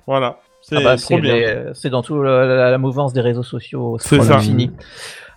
voilà, 0.08 0.40
c'est 0.64 0.78
Ah 0.78 0.82
bah, 0.84 0.96
trop 0.98 1.16
c'est 1.16 1.22
bien. 1.22 1.34
les- 1.36 1.64
c'est 1.76 1.90
dans 1.92 2.02
toute 2.02 2.24
la, 2.24 2.72
la 2.72 2.78
mouvance 2.80 3.14
des 3.14 3.22
réseaux 3.22 3.44
sociaux. 3.44 3.98
C'est 4.00 4.20
ça. 4.22 4.38
infini. 4.38 4.72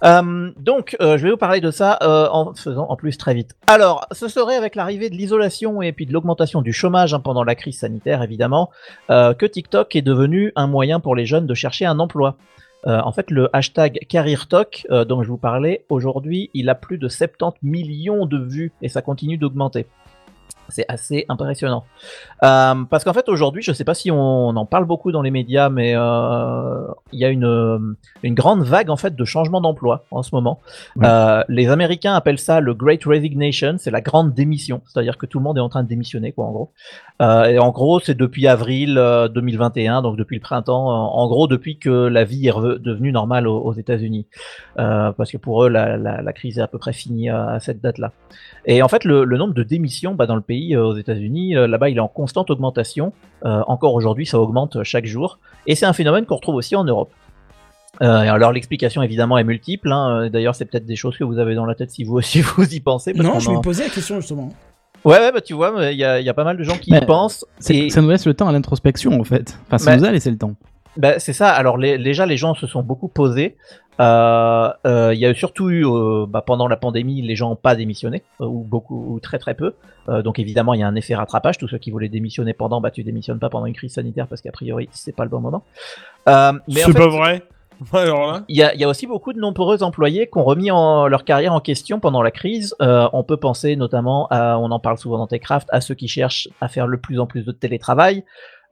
Euh, 0.05 0.51
donc, 0.59 0.97
euh, 1.01 1.17
je 1.17 1.25
vais 1.25 1.31
vous 1.31 1.37
parler 1.39 1.61
de 1.61 1.71
ça 1.71 1.99
euh, 2.03 2.29
en 2.31 2.55
faisant 2.55 2.87
en 2.89 2.97
plus 2.97 3.17
très 3.17 3.33
vite. 3.35 3.57
Alors, 3.67 4.07
ce 4.13 4.29
serait 4.29 4.55
avec 4.57 4.75
l'arrivée 4.75 5.09
de 5.11 5.15
l'isolation 5.15 5.81
et 5.83 5.93
puis 5.93 6.05
de 6.07 6.13
l'augmentation 6.13 6.61
du 6.63 6.73
chômage 6.73 7.15
hein, 7.15 7.21
pendant 7.21 7.45
la 7.45 7.55
crise 7.55 7.79
sanitaire, 7.79 8.23
évidemment, 8.23 8.71
euh, 9.11 9.33
que 9.35 9.47
TikTok 9.47 9.97
est 9.97 10.03
devenu 10.03 10.53
un 10.55 10.67
moyen 10.67 11.01
pour 11.01 11.15
les 11.17 11.25
jeunes 11.27 11.47
de 11.47 11.55
chercher 11.55 11.87
un 11.87 11.99
emploi. 11.99 12.37
Euh, 12.87 13.01
en 13.01 13.11
fait, 13.11 13.31
le 13.31 13.49
hashtag 13.55 13.99
CareerTalk 14.09 14.87
euh, 14.91 15.05
dont 15.05 15.23
je 15.23 15.29
vous 15.29 15.39
parlais, 15.39 15.85
aujourd'hui, 15.89 16.51
il 16.55 16.69
a 16.69 16.75
plus 16.77 16.99
de 16.99 17.09
70 17.09 17.59
millions 17.67 18.27
de 18.27 18.39
vues 18.39 18.73
et 18.83 18.89
ça 18.89 19.01
continue 19.03 19.39
d'augmenter. 19.39 19.87
C'est 20.69 20.85
assez 20.89 21.27
impressionnant. 21.29 21.85
Euh, 22.43 22.75
parce 22.91 23.05
qu'en 23.05 23.13
fait, 23.13 23.29
aujourd'hui, 23.29 23.63
je 23.63 23.71
ne 23.71 23.75
sais 23.75 23.85
pas 23.85 23.95
si 23.95 24.11
on 24.11 24.49
en 24.49 24.67
parle 24.67 24.85
beaucoup 24.85 25.13
dans 25.13 25.23
les 25.23 25.31
médias, 25.31 25.69
mais 25.69 25.95
euh, 25.95 26.87
il 27.13 27.21
y 27.21 27.25
a 27.25 27.29
une, 27.29 27.97
une 28.23 28.35
grande 28.35 28.63
vague 28.63 28.91
en 28.91 28.97
fait 28.97 29.15
de 29.15 29.25
changement 29.25 29.61
d'emploi 29.61 30.05
en 30.11 30.23
ce 30.23 30.35
moment. 30.35 30.61
Ouais. 30.97 31.07
Euh, 31.07 31.43
les 31.49 31.69
Américains 31.69 32.15
appellent 32.15 32.39
ça 32.39 32.61
le 32.61 32.75
Great 32.75 33.05
Resignation, 33.05 33.77
c'est 33.79 33.91
la 33.91 34.01
grande 34.01 34.35
démission, 34.35 34.83
c'est-à-dire 34.87 35.19
que 35.19 35.27
tout 35.27 35.39
le 35.39 35.45
monde 35.45 35.59
est 35.59 35.63
en 35.63 35.69
train 35.69 35.83
de 35.83 35.89
démissionner, 35.89 36.33
quoi, 36.33 36.47
en 36.47 36.53
gros. 36.53 36.71
Et 37.21 37.59
en 37.59 37.71
gros, 37.71 37.99
c'est 38.01 38.17
depuis 38.17 38.47
avril 38.47 38.99
euh, 38.99 39.29
2021, 39.29 40.03
donc 40.03 40.17
depuis 40.17 40.37
le 40.37 40.43
printemps, 40.43 40.89
en, 40.89 41.29
gros, 41.29 41.47
depuis 41.47 41.79
que 41.79 41.91
la 41.91 42.25
vie 42.25 42.49
est 42.49 42.81
devenue 42.81 43.13
normale 43.13 43.47
aux, 43.47 43.59
aux 43.59 43.73
États-Unis, 43.73 44.27
parce 44.77 45.31
que 45.31 45.39
pour 45.39 45.65
eux, 45.65 45.69
la, 45.69 45.97
la, 45.97 46.23
la 46.23 46.33
crise 46.33 46.59
est 46.59 46.63
à 46.63 46.69
peu 46.69 46.79
près 46.79 46.93
finie 46.93 47.31
à, 47.31 47.51
à 47.51 47.61
cette 47.61 47.81
date-là. 47.81 48.13
Et 48.69 48.83
en 48.83 48.89
fait, 48.89 49.05
le, 49.05 49.25
le 49.25 49.39
nombre 49.39 49.55
de 49.55 49.63
démissions 49.63 50.15
bah, 50.15 50.27
dans 50.27 50.35
le 50.35 50.41
pays, 50.43 50.75
euh, 50.75 50.85
aux 50.85 50.97
États-Unis, 50.97 51.57
euh, 51.57 51.67
là-bas, 51.69 51.89
il 51.89 51.97
est 51.99 52.01
en 52.01 52.09
constante 52.09 52.51
augmentation. 52.51 53.13
Euh, 53.45 53.63
encore 53.69 53.95
aujourd'hui, 53.95 54.27
ça 54.27 54.41
augmente 54.41 54.83
chaque 54.83 55.07
jour. 55.07 55.39
Et 55.69 55.75
c'est 55.77 55.87
un 55.87 55.93
phénomène 55.93 56.27
qu'on 56.27 56.35
retrouve 56.37 56.57
aussi 56.57 56.75
en 56.75 56.83
Europe. 56.85 57.11
Euh, 58.03 58.07
alors 58.07 58.53
l'explication 58.53 59.03
évidemment 59.03 59.39
est 59.39 59.45
multiple. 59.45 59.91
hein. 59.91 60.29
D'ailleurs, 60.31 60.55
c'est 60.55 60.65
peut-être 60.67 60.85
des 60.85 60.97
choses 60.97 61.17
que 61.17 61.25
vous 61.25 61.39
avez 61.39 61.55
dans 61.55 61.65
la 61.65 61.75
tête 61.75 61.91
si 61.91 62.05
vous 62.05 62.21
si 62.23 62.41
vous 62.43 62.75
y 62.75 62.81
pensez. 62.81 63.15
parce 63.15 63.25
Non, 63.27 63.39
je 63.39 63.51
me 63.51 63.57
en- 63.57 63.61
posais 63.63 63.85
la 63.85 63.91
question 63.91 64.21
justement. 64.21 64.51
Ouais, 65.05 65.19
ouais, 65.19 65.31
bah 65.33 65.41
tu 65.41 65.55
vois, 65.55 65.73
il 65.93 65.97
y, 65.97 66.05
a- 66.05 66.19
il 66.21 66.27
y 66.27 66.29
a 66.29 66.35
pas 66.35 66.43
mal 66.45 66.57
de 66.57 66.65
gens 66.65 66.77
qui 66.77 66.91
y 66.91 67.01
pensent. 67.07 67.47
C'est- 67.61 67.77
Et... 67.77 67.91
Ça 67.91 68.03
nous 68.03 68.11
laisse 68.11 68.27
le 68.27 68.35
temps 68.35 68.49
à 68.49 68.53
l'introspection 68.53 69.19
en 69.21 69.25
fait. 69.25 69.57
Enfin, 69.67 69.79
ça 69.79 69.93
Bah- 69.93 69.97
nous 69.99 70.05
a 70.05 70.11
laissé 70.11 70.31
le 70.31 70.37
temps. 70.39 70.55
Ben, 70.97 71.19
c'est 71.19 71.33
ça. 71.33 71.51
Alors 71.51 71.77
les- 71.79 71.99
déjà, 71.99 72.27
les 72.27 72.37
gens 72.37 72.55
se 72.55 72.67
sont 72.67 72.83
beaucoup 72.83 73.09
posés. 73.09 73.57
Euh, 74.01 74.71
euh, 74.87 75.15
Il 75.15 75.19
y 75.21 75.27
a 75.27 75.35
surtout 75.35 75.71
eu 75.71 75.87
euh, 75.87 76.27
bah, 76.29 76.43
pendant 76.47 76.69
la 76.69 76.77
pandémie, 76.77 77.23
les 77.23 77.35
gens 77.37 77.51
n'ont 77.51 77.57
pas 77.57 77.75
démissionné 77.75 78.23
euh, 78.41 78.47
ou 78.47 78.61
beaucoup 78.63 79.15
ou 79.15 79.21
très 79.21 79.39
très 79.39 79.55
peu. 79.55 79.75
Euh, 80.09 80.23
donc 80.23 80.39
évidemment, 80.39 80.75
il 80.75 80.81
y 80.81 80.83
a 80.83 80.87
un 80.87 80.95
effet 80.95 81.15
rattrapage. 81.15 81.59
Tous 81.59 81.69
ceux 81.69 81.79
qui 81.79 81.91
voulaient 81.91 82.09
démissionner 82.09 82.53
pendant, 82.53 82.81
bah 82.81 82.91
tu 82.91 83.03
démissionnes 83.05 83.39
pas 83.39 83.49
pendant 83.49 83.67
une 83.67 83.75
crise 83.75 83.95
sanitaire 83.95 84.27
parce 84.27 84.41
qu'a 84.43 84.53
priori 84.53 84.89
c'est 84.93 85.15
pas 85.17 85.25
le 85.25 85.31
bon 85.31 85.41
moment. 85.41 85.65
Euh, 86.29 86.53
mais 86.69 86.85
en 86.85 86.89
C'est 86.89 86.93
pas 86.95 87.09
vrai. 87.09 87.43
Il 88.49 88.57
y, 88.57 88.63
a, 88.63 88.73
il 88.75 88.81
y 88.81 88.85
a 88.85 88.89
aussi 88.89 89.07
beaucoup 89.07 89.35
de 89.35 89.39
nombreux 89.39 89.83
employés 89.83 90.29
qui 90.29 90.39
ont 90.39 90.45
remis 90.45 90.71
en, 90.71 91.09
leur 91.09 91.25
carrière 91.25 91.53
en 91.53 91.61
question 91.61 92.01
pendant 92.01 92.23
la 92.23 92.31
crise. 92.31 92.75
Euh, 92.81 93.07
on 93.13 93.23
peut 93.23 93.37
penser 93.37 93.77
notamment, 93.77 94.29
à, 94.31 94.57
on 94.59 94.71
en 94.71 94.79
parle 94.79 94.97
souvent 94.97 95.19
dans 95.19 95.27
Techcraft, 95.27 95.69
à 95.71 95.83
ceux 95.83 95.95
qui 95.95 96.09
cherchent 96.09 96.49
à 96.63 96.69
faire 96.69 96.87
le 96.87 96.97
plus 96.97 97.21
en 97.21 97.27
plus 97.27 97.45
de 97.45 97.53
télétravail, 97.53 98.25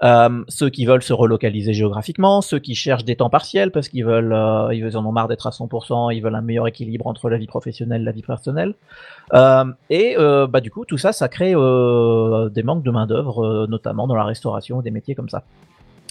euh, 0.05 0.45
ceux 0.49 0.69
qui 0.69 0.85
veulent 0.85 1.03
se 1.03 1.13
relocaliser 1.13 1.73
géographiquement, 1.73 2.43
ceux 2.43 2.59
qui 2.59 2.75
cherchent 2.75 3.05
des 3.05 3.17
temps 3.17 3.31
partiels 3.31 3.71
parce 3.71 3.89
qu'ils 3.89 4.05
veulent, 4.05 4.35
euh, 4.35 4.75
ils 4.75 4.97
en 4.97 5.07
ont 5.07 5.13
marre 5.13 5.29
d'être 5.29 5.47
à 5.47 5.51
100%, 5.51 6.15
ils 6.15 6.21
veulent 6.21 6.35
un 6.35 6.43
meilleur 6.43 6.67
équilibre 6.67 7.07
entre 7.07 7.31
la 7.31 7.39
vie 7.39 7.47
professionnelle 7.47 8.03
et 8.03 8.05
la 8.05 8.13
vie 8.13 8.23
personnelle. 8.23 8.75
Euh, 9.33 9.65
et 9.89 10.17
euh, 10.19 10.47
bah, 10.47 10.61
du 10.61 10.71
coup, 10.71 10.85
tout 10.85 10.99
ça, 10.99 11.13
ça 11.13 11.29
crée 11.29 11.55
euh, 11.55 12.51
des 12.51 12.63
manques 12.63 12.83
de 12.83 12.91
main-d'œuvre, 12.91 13.67
notamment 13.67 14.07
dans 14.07 14.17
la 14.17 14.25
restauration, 14.25 14.83
des 14.83 14.91
métiers 14.91 15.15
comme 15.15 15.31
ça. 15.31 15.45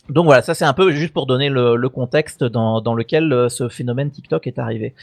Donc 0.09 0.25
voilà, 0.25 0.41
ça 0.41 0.53
c'est 0.53 0.65
un 0.65 0.73
peu 0.73 0.91
juste 0.91 1.13
pour 1.13 1.25
donner 1.27 1.47
le, 1.47 1.77
le 1.77 1.89
contexte 1.89 2.43
dans, 2.43 2.81
dans 2.81 2.93
lequel 2.93 3.47
ce 3.49 3.69
phénomène 3.69 4.11
TikTok 4.11 4.47
est 4.47 4.59
arrivé. 4.59 4.95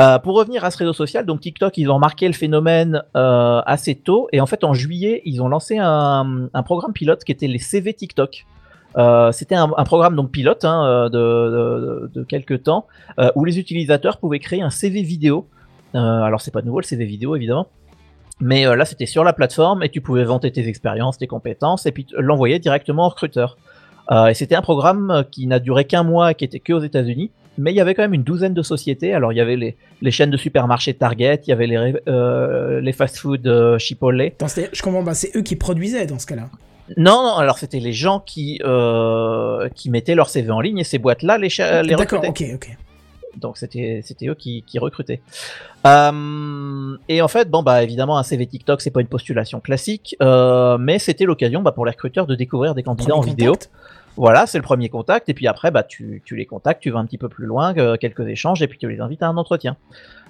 Euh, 0.00 0.18
pour 0.18 0.36
revenir 0.36 0.64
à 0.64 0.70
ce 0.70 0.78
réseau 0.78 0.94
social, 0.94 1.26
donc 1.26 1.40
TikTok, 1.40 1.76
ils 1.76 1.90
ont 1.90 1.98
marqué 1.98 2.26
le 2.26 2.32
phénomène 2.32 3.02
euh, 3.14 3.60
assez 3.66 3.94
tôt 3.94 4.28
et 4.32 4.40
en 4.40 4.46
fait 4.46 4.64
en 4.64 4.72
juillet, 4.72 5.20
ils 5.24 5.42
ont 5.42 5.48
lancé 5.48 5.76
un, 5.78 6.48
programme 6.64 6.92
pilote 6.92 7.24
qui 7.24 7.32
était 7.32 7.46
les 7.46 7.58
CV 7.58 7.92
TikTok. 7.92 8.46
Euh, 8.96 9.32
C'était 9.32 9.54
un, 9.54 9.68
programme 9.68 10.16
donc 10.16 10.30
pilote 10.30 10.64
hein, 10.64 11.08
de, 11.10 12.10
de, 12.12 12.24
quelques 12.24 12.62
temps 12.62 12.86
où 13.34 13.44
les 13.44 13.58
utilisateurs 13.58 14.18
pouvaient 14.18 14.38
créer 14.38 14.62
un 14.62 14.70
CV 14.70 15.02
vidéo. 15.02 15.46
Alors 15.94 16.40
c'est 16.40 16.52
pas 16.52 16.62
nouveau 16.62 16.80
le 16.80 16.86
CV 16.86 17.04
vidéo 17.04 17.36
évidemment, 17.36 17.66
mais 18.40 18.64
là 18.64 18.86
c'était 18.86 19.04
sur 19.04 19.24
la 19.24 19.34
plateforme 19.34 19.82
et 19.82 19.90
tu 19.90 20.00
pouvais 20.00 20.24
vanter 20.24 20.50
tes 20.50 20.68
expériences, 20.68 21.18
tes 21.18 21.26
compétences 21.26 21.84
et 21.84 21.92
puis 21.92 22.06
l'envoyer 22.16 22.58
directement 22.58 23.06
au 23.06 23.10
recruteur. 23.10 23.58
Et 24.10 24.34
c'était 24.34 24.54
un 24.54 24.62
programme 24.62 25.24
qui 25.30 25.46
n'a 25.46 25.58
duré 25.58 25.84
qu'un 25.84 26.02
mois, 26.02 26.32
qui 26.32 26.46
était 26.46 26.60
que 26.60 26.72
aux 26.72 26.80
États-Unis, 26.80 27.30
mais 27.58 27.72
il 27.72 27.76
y 27.76 27.80
avait 27.80 27.94
quand 27.94 28.02
même 28.02 28.14
une 28.14 28.22
douzaine 28.22 28.54
de 28.54 28.62
sociétés. 28.62 29.14
Alors 29.14 29.32
il 29.32 29.36
y 29.36 29.40
avait 29.40 29.56
les, 29.56 29.76
les 30.00 30.10
chaînes 30.10 30.30
de 30.30 30.36
supermarchés 30.36 30.94
Target, 30.94 31.40
il 31.46 31.50
y 31.50 31.52
avait 31.52 31.66
les, 31.66 31.94
euh, 32.08 32.80
les 32.80 32.92
fast-food 32.92 33.46
euh, 33.46 33.78
Chipotle. 33.78 34.20
Attends, 34.22 34.46
je 34.72 34.82
comprends, 34.82 35.14
c'est 35.14 35.36
eux 35.36 35.42
qui 35.42 35.56
produisaient 35.56 36.06
dans 36.06 36.18
ce 36.18 36.26
cas-là. 36.26 36.48
Non, 36.96 37.22
non, 37.22 37.36
alors 37.36 37.58
c'était 37.58 37.80
les 37.80 37.92
gens 37.92 38.20
qui 38.20 38.60
euh, 38.64 39.68
qui 39.74 39.90
mettaient 39.90 40.14
leur 40.14 40.28
CV 40.28 40.50
en 40.50 40.60
ligne 40.60 40.78
et 40.78 40.84
ces 40.84 40.98
boîtes-là 40.98 41.38
les, 41.38 41.48
les 41.84 41.94
D'accord, 41.94 42.24
ok, 42.26 42.44
ok. 42.54 42.76
Donc 43.36 43.56
c'était 43.56 44.02
eux 44.24 44.34
qui, 44.34 44.62
qui 44.66 44.78
recrutaient. 44.78 45.20
Euh, 45.86 46.96
et 47.08 47.22
en 47.22 47.28
fait, 47.28 47.48
bon 47.48 47.62
bah 47.62 47.82
évidemment 47.82 48.18
un 48.18 48.22
CV 48.22 48.46
TikTok 48.46 48.80
c'est 48.80 48.90
pas 48.90 49.00
une 49.00 49.06
postulation 49.06 49.60
classique, 49.60 50.16
euh, 50.22 50.76
mais 50.78 50.98
c'était 50.98 51.24
l'occasion 51.24 51.62
bah, 51.62 51.72
pour 51.72 51.86
les 51.86 51.92
recruteurs 51.92 52.26
de 52.26 52.34
découvrir 52.34 52.74
des 52.74 52.82
candidats 52.82 53.14
Premier 53.14 53.18
en 53.18 53.30
vidéo. 53.30 53.54
Voilà, 54.16 54.46
c'est 54.46 54.58
le 54.58 54.62
premier 54.62 54.90
contact 54.90 55.30
et 55.30 55.34
puis 55.34 55.46
après 55.46 55.70
bah 55.70 55.82
tu, 55.82 56.22
tu 56.26 56.36
les 56.36 56.44
contactes, 56.44 56.82
tu 56.82 56.90
vas 56.90 56.98
un 56.98 57.06
petit 57.06 57.16
peu 57.16 57.30
plus 57.30 57.46
loin, 57.46 57.74
euh, 57.78 57.96
quelques 57.96 58.26
échanges 58.28 58.60
et 58.62 58.68
puis 58.68 58.78
tu 58.78 58.86
les 58.88 59.00
invites 59.00 59.22
à 59.22 59.28
un 59.28 59.36
entretien. 59.38 59.76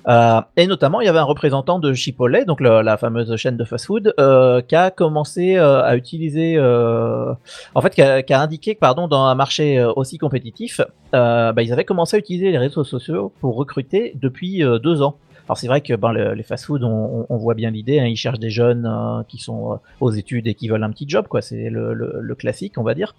Euh, 0.09 0.41
et 0.57 0.67
notamment, 0.67 1.01
il 1.01 1.07
y 1.07 1.09
avait 1.09 1.21
un 1.21 1.25
représentant 1.25 1.79
de 1.79 1.93
Chipotle, 1.93 2.45
donc 2.45 2.61
la 2.61 2.97
fameuse 2.97 3.35
chaîne 3.37 3.57
de 3.57 3.65
fast-food, 3.65 4.15
euh, 4.19 4.61
qui 4.61 4.75
a 4.75 4.91
commencé 4.91 5.57
euh, 5.57 5.83
à 5.83 5.97
utiliser, 5.97 6.55
euh, 6.57 7.33
en 7.75 7.81
fait, 7.81 7.91
qui 7.95 8.03
a, 8.03 8.23
qui 8.23 8.33
a 8.33 8.41
indiqué 8.41 8.75
que, 8.75 8.81
pardon, 8.81 9.07
dans 9.07 9.25
un 9.27 9.35
marché 9.37 9.81
aussi 9.97 10.19
compétitif, 10.19 10.81
bah, 11.13 11.53
ils 11.59 11.73
avaient 11.73 11.85
commencé 11.85 12.17
à 12.17 12.19
utiliser 12.19 12.51
les 12.51 12.59
réseaux 12.59 12.83
sociaux 12.85 13.33
pour 13.41 13.55
recruter 13.57 14.13
depuis 14.21 14.63
deux 14.83 15.03
ans. 15.03 15.17
Alors 15.49 15.59
c'est 15.59 15.67
vrai 15.67 15.81
que 15.83 15.95
ben, 15.95 16.13
le- 16.13 16.35
les 16.35 16.43
fast-food, 16.45 16.83
on, 16.85 17.27
on- 17.29 17.37
voit 17.37 17.55
bien 17.55 17.71
l'idée, 17.71 17.99
hein, 18.01 18.07
ils 18.07 18.17
cherchent 18.17 18.39
des 18.39 18.51
jeunes 18.51 18.89
qui 19.29 19.39
sont 19.39 19.79
aux 20.01 20.11
études 20.11 20.47
et 20.49 20.55
qui 20.55 20.69
veulent 20.69 20.85
un 20.85 20.91
petit 20.91 21.09
job, 21.09 21.27
quoi. 21.29 21.43
C'est 21.43 21.69
le- 21.71 21.95
le 21.95 22.35
classique, 22.37 22.75
on 22.79 22.83
va 22.85 22.95
dire. 22.95 23.15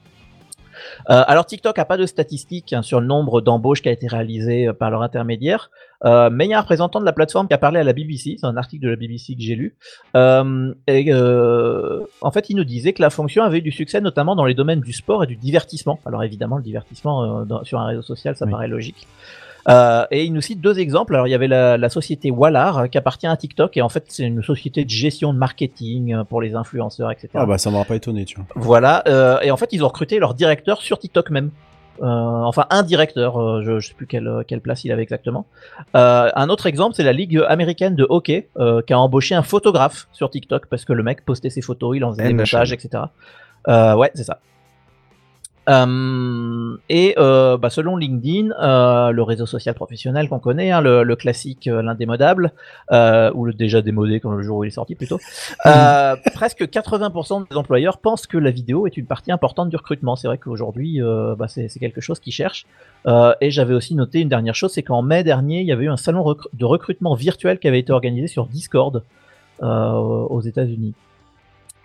Euh, 1.09 1.23
alors 1.27 1.45
TikTok 1.45 1.77
a 1.79 1.85
pas 1.85 1.97
de 1.97 2.05
statistiques 2.05 2.73
hein, 2.73 2.81
sur 2.81 2.99
le 3.01 3.07
nombre 3.07 3.41
d'embauches 3.41 3.81
qui 3.81 3.89
a 3.89 3.91
été 3.91 4.07
réalisé 4.07 4.67
euh, 4.67 4.73
par 4.73 4.91
leur 4.91 5.01
intermédiaire, 5.01 5.71
euh, 6.05 6.29
mais 6.31 6.45
il 6.45 6.49
y 6.49 6.53
a 6.53 6.57
un 6.57 6.61
représentant 6.61 6.99
de 6.99 7.05
la 7.05 7.13
plateforme 7.13 7.47
qui 7.47 7.53
a 7.53 7.57
parlé 7.57 7.79
à 7.79 7.83
la 7.83 7.93
BBC, 7.93 8.35
c'est 8.39 8.45
un 8.45 8.57
article 8.57 8.83
de 8.85 8.89
la 8.89 8.95
BBC 8.95 9.35
que 9.35 9.41
j'ai 9.41 9.55
lu, 9.55 9.75
euh, 10.15 10.73
et 10.87 11.05
euh, 11.13 12.01
en 12.21 12.31
fait 12.31 12.49
il 12.49 12.55
nous 12.55 12.63
disait 12.65 12.93
que 12.93 13.01
la 13.01 13.09
fonction 13.09 13.43
avait 13.43 13.59
eu 13.59 13.61
du 13.61 13.71
succès 13.71 14.01
notamment 14.01 14.35
dans 14.35 14.45
les 14.45 14.53
domaines 14.53 14.81
du 14.81 14.93
sport 14.93 15.23
et 15.23 15.27
du 15.27 15.35
divertissement. 15.35 15.99
Alors 16.05 16.23
évidemment 16.23 16.57
le 16.57 16.63
divertissement 16.63 17.41
euh, 17.41 17.45
dans- 17.45 17.63
sur 17.63 17.79
un 17.79 17.85
réseau 17.85 18.01
social 18.01 18.35
ça 18.35 18.45
paraît 18.47 18.67
logique. 18.67 19.07
Euh, 19.69 20.05
et 20.11 20.25
il 20.25 20.33
nous 20.33 20.41
cite 20.41 20.59
deux 20.61 20.79
exemples. 20.79 21.15
Alors, 21.15 21.27
il 21.27 21.31
y 21.31 21.35
avait 21.35 21.47
la, 21.47 21.77
la 21.77 21.89
société 21.89 22.31
Wallar 22.31 22.77
euh, 22.79 22.87
qui 22.87 22.97
appartient 22.97 23.27
à 23.27 23.37
TikTok 23.37 23.77
et 23.77 23.81
en 23.81 23.89
fait, 23.89 24.03
c'est 24.09 24.23
une 24.23 24.43
société 24.43 24.83
de 24.83 24.89
gestion 24.89 25.33
de 25.33 25.37
marketing 25.37 26.13
euh, 26.13 26.23
pour 26.23 26.41
les 26.41 26.53
influenceurs, 26.55 27.11
etc. 27.11 27.29
Ah 27.35 27.45
bah 27.45 27.57
ça 27.57 27.69
m'aura 27.71 27.85
pas 27.85 27.95
étonné, 27.95 28.25
tu 28.25 28.35
vois. 28.35 28.45
Voilà. 28.55 29.03
euh, 29.07 29.39
et 29.41 29.51
en 29.51 29.57
fait, 29.57 29.69
ils 29.71 29.83
ont 29.83 29.87
recruté 29.87 30.19
leur 30.19 30.33
directeur 30.33 30.81
sur 30.81 30.99
TikTok 30.99 31.29
même. 31.29 31.51
Euh, 32.01 32.05
enfin, 32.07 32.65
un 32.71 32.81
directeur, 32.81 33.37
euh, 33.39 33.61
je, 33.63 33.79
je 33.79 33.87
sais 33.89 33.93
plus 33.93 34.07
quelle, 34.07 34.43
quelle 34.47 34.61
place 34.61 34.83
il 34.83 34.91
avait 34.91 35.03
exactement. 35.03 35.45
Euh, 35.95 36.29
un 36.35 36.49
autre 36.49 36.65
exemple, 36.65 36.95
c'est 36.95 37.03
la 37.03 37.13
Ligue 37.13 37.39
américaine 37.47 37.95
de 37.95 38.05
hockey 38.09 38.49
euh, 38.57 38.81
qui 38.81 38.93
a 38.93 38.99
embauché 38.99 39.35
un 39.35 39.43
photographe 39.43 40.07
sur 40.11 40.29
TikTok 40.31 40.65
parce 40.65 40.85
que 40.85 40.93
le 40.93 41.03
mec 41.03 41.23
postait 41.23 41.51
ses 41.51 41.61
photos, 41.61 41.95
il 41.95 42.03
en 42.03 42.11
faisait 42.11 42.23
des 42.23 42.33
NHL. 42.33 42.39
montages, 42.39 42.73
etc. 42.73 43.03
Euh, 43.67 43.95
ouais, 43.95 44.09
c'est 44.15 44.23
ça. 44.23 44.39
Euh, 45.69 46.77
et 46.89 47.15
euh, 47.17 47.57
bah, 47.57 47.69
selon 47.69 47.95
LinkedIn, 47.95 48.51
euh, 48.61 49.11
le 49.11 49.23
réseau 49.23 49.45
social 49.45 49.73
professionnel 49.75 50.27
qu'on 50.27 50.39
connaît, 50.39 50.71
hein, 50.71 50.81
le, 50.81 51.03
le 51.03 51.15
classique, 51.15 51.69
l'indémodable, 51.71 52.51
ou 52.91 53.45
le 53.45 53.53
déjà 53.53 53.81
démodé 53.81 54.19
comme 54.19 54.35
le 54.37 54.43
jour 54.43 54.57
où 54.57 54.63
il 54.63 54.67
est 54.67 54.71
sorti 54.71 54.95
plutôt, 54.95 55.19
presque 56.33 56.63
80% 56.63 57.49
des 57.49 57.55
employeurs 57.55 57.97
pensent 57.97 58.27
que 58.27 58.37
la 58.37 58.51
vidéo 58.51 58.87
est 58.87 58.97
une 58.97 59.05
partie 59.05 59.31
importante 59.31 59.69
du 59.69 59.75
recrutement. 59.75 60.15
C'est 60.15 60.27
vrai 60.27 60.37
qu'aujourd'hui, 60.37 60.99
bah, 61.37 61.47
c'est 61.47 61.79
quelque 61.79 62.01
chose 62.01 62.19
qu'ils 62.19 62.33
cherchent. 62.33 62.65
Et 63.41 63.51
j'avais 63.51 63.73
aussi 63.73 63.95
noté 63.95 64.19
une 64.19 64.29
dernière 64.29 64.55
chose, 64.55 64.73
c'est 64.73 64.83
qu'en 64.83 65.01
mai 65.01 65.23
dernier, 65.23 65.61
il 65.61 65.67
y 65.67 65.71
avait 65.71 65.85
eu 65.85 65.89
un 65.89 65.97
salon 65.97 66.23
recru- 66.23 66.49
de 66.53 66.65
recrutement 66.65 67.15
virtuel 67.15 67.59
qui 67.59 67.67
avait 67.67 67.79
été 67.79 67.91
organisé 67.93 68.27
sur 68.27 68.45
Discord 68.47 69.03
aux 69.61 70.41
États-Unis. 70.41 70.93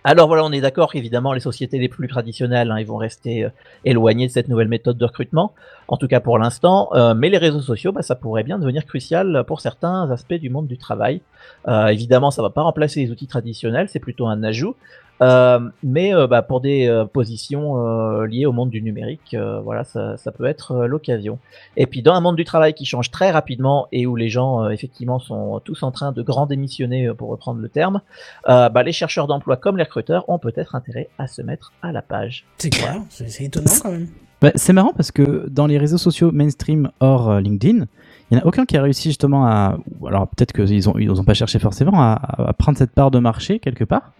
Alors 0.05 0.27
voilà, 0.27 0.45
on 0.45 0.51
est 0.53 0.61
d'accord 0.61 0.91
qu'évidemment 0.93 1.33
les 1.33 1.41
sociétés 1.41 1.77
les 1.77 1.89
plus 1.89 2.07
traditionnelles, 2.07 2.71
hein, 2.71 2.79
ils 2.79 2.85
vont 2.85 2.95
rester 2.95 3.43
euh, 3.43 3.49
éloignées 3.83 4.27
de 4.27 4.31
cette 4.31 4.47
nouvelle 4.47 4.69
méthode 4.69 4.97
de 4.97 5.03
recrutement, 5.03 5.53
en 5.89 5.97
tout 5.97 6.07
cas 6.07 6.21
pour 6.21 6.37
l'instant. 6.37 6.89
euh, 6.93 7.13
mais 7.13 7.29
les 7.29 7.37
réseaux 7.37 7.59
sociaux, 7.59 7.91
bah, 7.91 8.01
ça 8.01 8.15
pourrait 8.15 8.43
bien 8.43 8.59
devenir 8.59 8.85
crucial 8.85 9.43
pour 9.45 9.59
certains 9.59 10.09
aspects 10.09 10.35
du 10.35 10.49
monde 10.49 10.67
du 10.67 10.77
travail. 10.77 11.21
Euh, 11.67 11.87
évidemment, 11.87 12.31
ça 12.31 12.41
va 12.41 12.49
pas 12.49 12.61
remplacer 12.61 13.01
les 13.01 13.11
outils 13.11 13.27
traditionnels, 13.27 13.89
c'est 13.89 13.99
plutôt 13.99 14.27
un 14.27 14.41
ajout. 14.41 14.75
Euh, 15.21 15.59
mais 15.83 16.15
euh, 16.15 16.27
bah, 16.27 16.41
pour 16.41 16.61
des 16.61 16.87
euh, 16.87 17.05
positions 17.05 17.77
euh, 17.77 18.25
liées 18.25 18.45
au 18.45 18.53
monde 18.53 18.69
du 18.69 18.81
numérique, 18.81 19.33
euh, 19.33 19.59
voilà, 19.59 19.83
ça, 19.83 20.15
ça 20.17 20.31
peut 20.31 20.45
être 20.45 20.71
euh, 20.71 20.87
l'occasion. 20.87 21.39
Et 21.75 21.87
puis 21.87 22.01
dans 22.01 22.13
un 22.13 22.21
monde 22.21 22.37
du 22.37 22.45
travail 22.45 22.73
qui 22.73 22.85
change 22.85 23.11
très 23.11 23.29
rapidement 23.29 23.87
et 23.91 24.05
où 24.05 24.15
les 24.15 24.29
gens 24.29 24.63
euh, 24.63 24.69
effectivement 24.69 25.19
sont 25.19 25.59
tous 25.65 25.83
en 25.83 25.91
train 25.91 26.11
de 26.11 26.21
grand 26.21 26.45
démissionner, 26.45 27.07
euh, 27.07 27.13
pour 27.13 27.29
reprendre 27.29 27.59
le 27.59 27.67
terme, 27.69 28.01
euh, 28.47 28.69
bah, 28.69 28.83
les 28.83 28.93
chercheurs 28.93 29.27
d'emploi 29.27 29.57
comme 29.57 29.77
les 29.77 29.83
recruteurs 29.83 30.23
ont 30.29 30.39
peut-être 30.39 30.75
intérêt 30.75 31.09
à 31.17 31.27
se 31.27 31.41
mettre 31.41 31.73
à 31.81 31.91
la 31.91 32.01
page. 32.01 32.45
C'est 32.57 32.69
clair, 32.69 33.01
c'est 33.09 33.29
c'est 33.29 33.43
étonnant 33.45 33.71
quand 33.81 33.91
même. 33.91 34.07
Bah, 34.41 34.51
c'est 34.55 34.71
marrant 34.71 34.93
parce 34.95 35.11
que 35.11 35.49
dans 35.49 35.67
les 35.67 35.77
réseaux 35.77 35.97
sociaux 35.97 36.31
mainstream 36.31 36.91
hors 37.01 37.29
euh, 37.29 37.41
LinkedIn, 37.41 37.87
il 38.31 38.37
n'y 38.37 38.37
en 38.37 38.41
a 38.41 38.45
aucun 38.45 38.65
qui 38.65 38.77
a 38.77 38.81
réussi 38.81 39.09
justement 39.09 39.45
à. 39.45 39.77
Alors 40.07 40.29
peut-être 40.29 40.53
qu'ils 40.53 40.85
n'ont 40.85 40.97
ils 40.97 41.11
ont 41.11 41.25
pas 41.25 41.33
cherché 41.33 41.59
forcément 41.59 42.01
à, 42.01 42.21
à 42.37 42.53
prendre 42.53 42.77
cette 42.77 42.91
part 42.91 43.11
de 43.11 43.19
marché 43.19 43.59
quelque 43.59 43.83
part. 43.83 44.13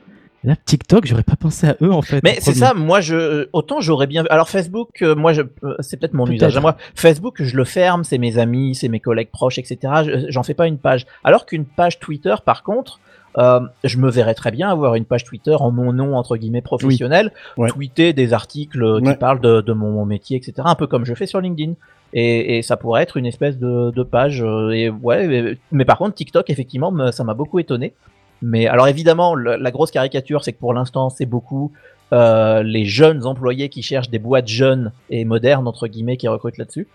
Là, 0.46 0.56
TikTok, 0.56 1.06
j'aurais 1.06 1.24
pas 1.24 1.36
pensé 1.36 1.68
à 1.68 1.76
eux 1.82 1.92
en 1.92 2.02
fait. 2.02 2.22
Mais 2.24 2.38
c'est 2.40 2.54
ça, 2.54 2.74
moi 2.74 3.02
je 3.02 3.50
autant 3.52 3.82
j'aurais 3.82 4.08
bien 4.08 4.22
vu. 4.24 4.30
Alors 4.30 4.50
Facebook, 4.50 5.02
euh, 5.02 5.14
moi 5.14 5.34
je 5.34 5.42
euh, 5.64 5.76
c'est 5.80 5.98
peut-être 6.00 6.14
mon 6.14 6.24
Peut-être. 6.26 6.36
usage 6.38 6.56
à 6.58 6.62
moi. 6.62 6.78
Facebook, 6.96 7.42
je 7.44 7.58
le 7.58 7.66
ferme, 7.66 8.04
c'est 8.06 8.18
mes 8.18 8.38
amis, 8.38 8.74
c'est 8.76 8.88
mes 8.88 9.02
collègues 9.02 9.32
proches, 9.32 9.58
etc. 9.60 9.78
Je- 10.06 10.26
J'en 10.30 10.44
fais 10.44 10.54
pas 10.54 10.68
une 10.68 10.78
page. 10.78 11.06
Alors 11.26 11.46
qu'une 11.46 11.66
page 11.66 12.00
Twitter, 12.00 12.34
par 12.46 12.64
contre, 12.64 13.02
euh, 13.38 13.60
je 13.84 13.98
me 13.98 14.10
verrais 14.10 14.34
très 14.34 14.52
bien 14.52 14.70
avoir 14.70 14.96
une 14.96 15.04
page 15.06 15.26
Twitter 15.26 15.56
en 15.60 15.72
mon 15.72 15.92
nom 15.92 16.16
entre 16.16 16.38
guillemets 16.38 16.62
professionnel, 16.62 17.32
Ouais. 17.58 17.70
tweeter 17.70 18.14
des 18.14 18.32
articles 18.32 18.82
euh, 18.82 19.02
qui 19.02 19.14
parlent 19.16 19.42
de, 19.42 19.60
de 19.62 19.74
mon, 19.74 19.92
mon 19.92 20.06
métier, 20.06 20.38
etc. 20.38 20.54
Un 20.64 20.76
peu 20.76 20.88
comme 20.88 21.06
je 21.06 21.14
fais 21.16 21.26
sur 21.26 21.42
LinkedIn. 21.42 21.74
Et, 22.14 22.58
et 22.58 22.62
ça 22.64 22.76
pourrait 22.76 23.04
être 23.04 23.18
une 23.18 23.26
espèce 23.28 23.58
de, 23.60 23.92
de 23.92 24.04
page. 24.04 24.42
euh, 24.42 24.72
et 24.72 24.90
ouais, 24.90 25.28
mais, 25.28 25.58
mais 25.72 25.86
par 25.86 25.98
contre 26.00 26.16
TikTok, 26.16 26.50
effectivement, 26.50 26.92
me- 26.92 27.12
ça 27.12 27.24
m'a 27.24 27.34
beaucoup 27.36 27.60
étonné. 27.60 27.94
Mais 28.42 28.68
alors 28.68 28.88
évidemment, 28.88 29.36
le- 29.36 29.56
la 29.58 29.72
grosse 29.72 29.92
caricature, 29.92 30.44
c'est 30.44 30.54
que 30.54 30.60
pour 30.60 30.74
l'instant, 30.74 31.10
c'est 31.10 31.26
beaucoup 31.26 31.72
euh, 32.14 32.64
les 32.64 32.86
jeunes 32.86 33.26
employés 33.26 33.70
qui 33.70 33.84
cherchent 33.84 34.10
des 34.10 34.18
boîtes 34.20 34.48
jeunes 34.48 34.92
et 35.10 35.26
modernes 35.26 35.68
entre 35.68 35.88
guillemets 35.88 36.18
qui 36.18 36.28
recrutent 36.28 36.58
là-dessus. 36.58 36.88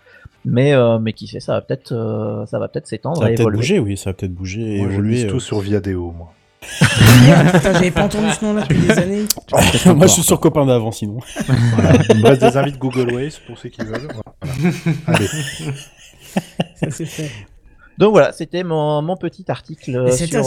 Mais 0.43 0.73
euh, 0.73 0.99
mais 0.99 1.13
qui 1.13 1.25
sait, 1.27 1.39
ça 1.39 1.53
va 1.53 1.61
peut-être 1.61 1.91
euh, 1.91 2.45
ça 2.47 2.59
va 2.59 2.67
peut-être 2.67 2.87
s'étendre 2.87 3.17
Ça 3.17 3.23
va 3.23 3.29
et 3.31 3.35
peut-être 3.35 3.41
évoluer. 3.41 3.57
bouger, 3.57 3.79
oui, 3.79 3.97
ça 3.97 4.09
va 4.11 4.13
peut-être 4.13 4.33
bouger 4.33 4.75
et 4.75 4.77
Moi, 4.79 4.87
je 4.89 4.93
évoluer. 4.93 5.25
euh. 5.25 5.29
tout 5.29 5.39
sur 5.39 5.59
Viadeo, 5.59 6.11
moi. 6.11 6.31
Putain, 6.79 7.73
j'avais 7.73 7.91
pas 7.91 8.03
entendu 8.03 8.29
ce 8.31 8.43
nom-là 8.45 8.61
depuis 8.63 8.79
des 8.79 8.91
années. 8.97 9.21
Moi, 9.95 10.07
je 10.07 10.11
suis 10.13 10.23
sur 10.23 10.39
copain 10.39 10.65
d'avant, 10.65 10.91
sinon. 10.91 11.19
Voilà. 11.75 11.91
Il 12.09 12.21
me 12.21 12.27
reste 12.27 12.41
des 12.41 12.57
invites 12.57 12.79
Google 12.79 13.13
Waze 13.13 13.39
pour 13.45 13.55
ceux 13.57 13.69
qui 13.69 13.81
veulent. 13.83 14.07
Voilà. 14.11 14.73
Allez. 15.07 15.27
Ça 16.75 16.89
c'est 16.91 17.05
fait. 17.05 17.31
Donc 17.97 18.11
voilà, 18.11 18.31
c'était 18.33 18.63
mon, 18.63 19.01
mon 19.01 19.15
petit 19.15 19.45
article 19.49 19.95
euh, 19.95 20.11
sur, 20.11 20.27
je 20.27 20.37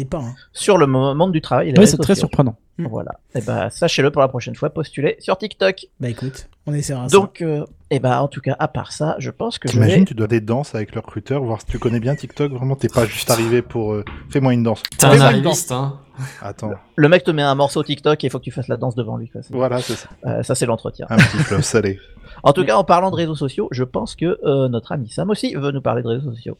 euh, 0.00 0.04
pas. 0.04 0.18
hein. 0.18 0.34
sur 0.52 0.76
le 0.76 0.86
mo- 0.86 1.14
monde 1.14 1.32
du 1.32 1.40
travail. 1.40 1.70
et 1.70 1.74
Oui, 1.78 1.86
c'est 1.86 1.96
très 1.96 2.14
surprenant. 2.14 2.56
Voilà. 2.78 3.12
Et 3.34 3.40
ben 3.42 3.68
sachez-le 3.70 4.10
pour 4.10 4.22
la 4.22 4.28
prochaine 4.28 4.54
fois, 4.54 4.70
postulez 4.70 5.16
sur 5.18 5.36
TikTok. 5.36 5.86
Bah 6.00 6.08
écoute, 6.08 6.48
on 6.66 6.72
essaiera 6.72 7.08
ça. 7.08 7.16
Donc 7.16 7.42
euh, 7.42 7.64
et 7.90 8.00
ben 8.00 8.18
en 8.18 8.28
tout 8.28 8.40
cas 8.40 8.56
à 8.58 8.68
part 8.68 8.92
ça, 8.92 9.16
je 9.18 9.30
pense 9.30 9.58
que 9.58 9.68
je 9.68 9.74
vais 9.78 9.80
T'imagines, 9.84 10.04
tu 10.06 10.14
dois 10.14 10.26
des 10.26 10.40
danses 10.40 10.74
avec 10.74 10.94
le 10.94 11.00
recruteur, 11.00 11.42
voir 11.42 11.60
si 11.60 11.66
tu 11.66 11.78
connais 11.78 12.00
bien 12.00 12.14
TikTok. 12.16 12.52
Vraiment, 12.52 12.76
t'es 12.76 12.88
pas 12.88 13.04
juste 13.06 13.30
arrivé 13.30 13.60
pour. 13.60 13.92
euh, 13.92 14.04
Fais-moi 14.30 14.54
une 14.54 14.62
danse. 14.62 14.82
T'es 14.98 15.06
un 15.06 15.20
arriviste, 15.20 15.72
hein. 15.72 15.98
Attends. 16.42 16.70
le 16.96 17.08
mec 17.08 17.24
te 17.24 17.30
met 17.30 17.40
un 17.42 17.54
morceau 17.54 17.82
TikTok 17.82 18.22
et 18.22 18.26
il 18.26 18.30
faut 18.30 18.38
que 18.38 18.44
tu 18.44 18.50
fasses 18.50 18.68
la 18.68 18.76
danse 18.76 18.94
devant 18.94 19.16
lui. 19.16 19.30
Voilà, 19.50 19.80
c'est 19.80 19.94
ça. 19.94 20.08
Euh, 20.26 20.42
ça 20.42 20.54
c'est 20.54 20.66
l'entretien. 20.66 21.06
Un 21.10 21.16
petit 21.16 21.38
fleuve 21.38 21.62
salé. 21.62 21.98
En 22.42 22.52
tout 22.54 22.64
cas, 22.64 22.76
en 22.76 22.84
parlant 22.84 23.10
de 23.10 23.16
réseaux 23.16 23.34
sociaux, 23.34 23.68
je 23.70 23.84
pense 23.84 24.14
que 24.14 24.38
euh, 24.44 24.68
notre 24.68 24.92
ami 24.92 25.10
Sam 25.10 25.28
aussi 25.28 25.54
veut 25.54 25.72
nous 25.72 25.82
parler 25.82 26.02
de 26.02 26.08
réseaux 26.08 26.30
sociaux. 26.32 26.56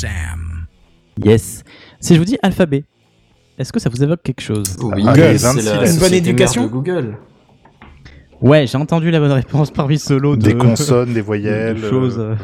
Sam. 0.00 0.66
Yes. 1.22 1.62
Si 2.00 2.14
je 2.14 2.18
vous 2.18 2.24
dis 2.24 2.38
alphabet, 2.42 2.84
est-ce 3.58 3.72
que 3.72 3.78
ça 3.80 3.90
vous 3.90 4.02
évoque 4.02 4.22
quelque 4.22 4.40
chose? 4.40 4.76
Oui, 4.82 5.02
Ah, 5.06 5.14
c'est 5.14 5.32
les 5.32 5.36
26, 5.38 5.64
la 5.66 5.90
une 5.92 5.98
bonne 5.98 6.14
éducation? 6.14 6.62
de 6.64 6.68
Google. 6.68 7.16
Ouais, 8.40 8.66
j'ai 8.66 8.78
entendu 8.78 9.10
la 9.10 9.20
bonne 9.20 9.32
réponse 9.32 9.70
parmi 9.70 9.96
de 9.96 10.36
Des 10.36 10.54
consonnes, 10.54 11.08
des 11.08 11.14
de 11.16 11.20
voyelles. 11.20 11.78
choses. 11.78 12.16
euh, 12.18 12.34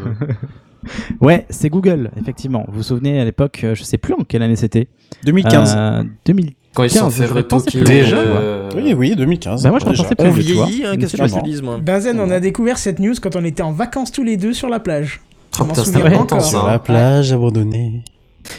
ouais, 1.22 1.46
c'est 1.48 1.70
Google, 1.70 2.10
effectivement. 2.20 2.64
Vous 2.68 2.76
vous 2.78 2.82
souvenez 2.82 3.18
à 3.18 3.24
l'époque, 3.24 3.60
euh, 3.64 3.74
je 3.74 3.82
sais 3.82 3.96
plus 3.96 4.12
en 4.12 4.24
quelle 4.24 4.42
année 4.42 4.56
c'était. 4.56 4.88
2015. 5.24 5.74
Euh, 5.76 6.02
2015. 6.26 6.54
Quand 6.74 6.84
ils 6.84 6.90
sont 6.90 7.08
fait 7.08 7.24
retoquer. 7.24 7.80
Déjà, 7.80 8.18
euh, 8.18 8.68
Oui, 8.76 8.92
oui, 8.92 9.16
2015. 9.16 9.62
Bah 9.62 9.70
moi, 9.70 9.78
je 9.78 9.86
déjà. 9.86 10.02
pensais 10.04 10.14
On 10.18 10.30
plus, 10.30 10.52
vois. 10.52 10.66
vieillit, 10.66 10.84
hein, 10.84 10.96
qu'est-ce 10.98 11.16
que 11.16 11.26
je 11.26 11.34
te 11.34 11.42
dise, 11.44 11.62
moi 11.62 11.78
Benzen, 11.78 12.20
on 12.20 12.28
a 12.30 12.38
découvert 12.38 12.76
cette 12.76 12.98
news 12.98 13.14
quand 13.22 13.34
on 13.34 13.44
était 13.46 13.62
en 13.62 13.72
vacances 13.72 14.12
tous 14.12 14.22
les 14.22 14.36
deux 14.36 14.52
sur 14.52 14.68
la 14.68 14.78
plage. 14.78 15.22
Oh, 15.60 15.64
putain, 15.64 15.84
c'était 15.84 15.98
longtemps, 16.10 16.20
encore. 16.36 16.42
ça. 16.42 16.50
Sur 16.50 16.66
la 16.66 16.78
plage 16.78 17.32
abandonnée. 17.32 18.02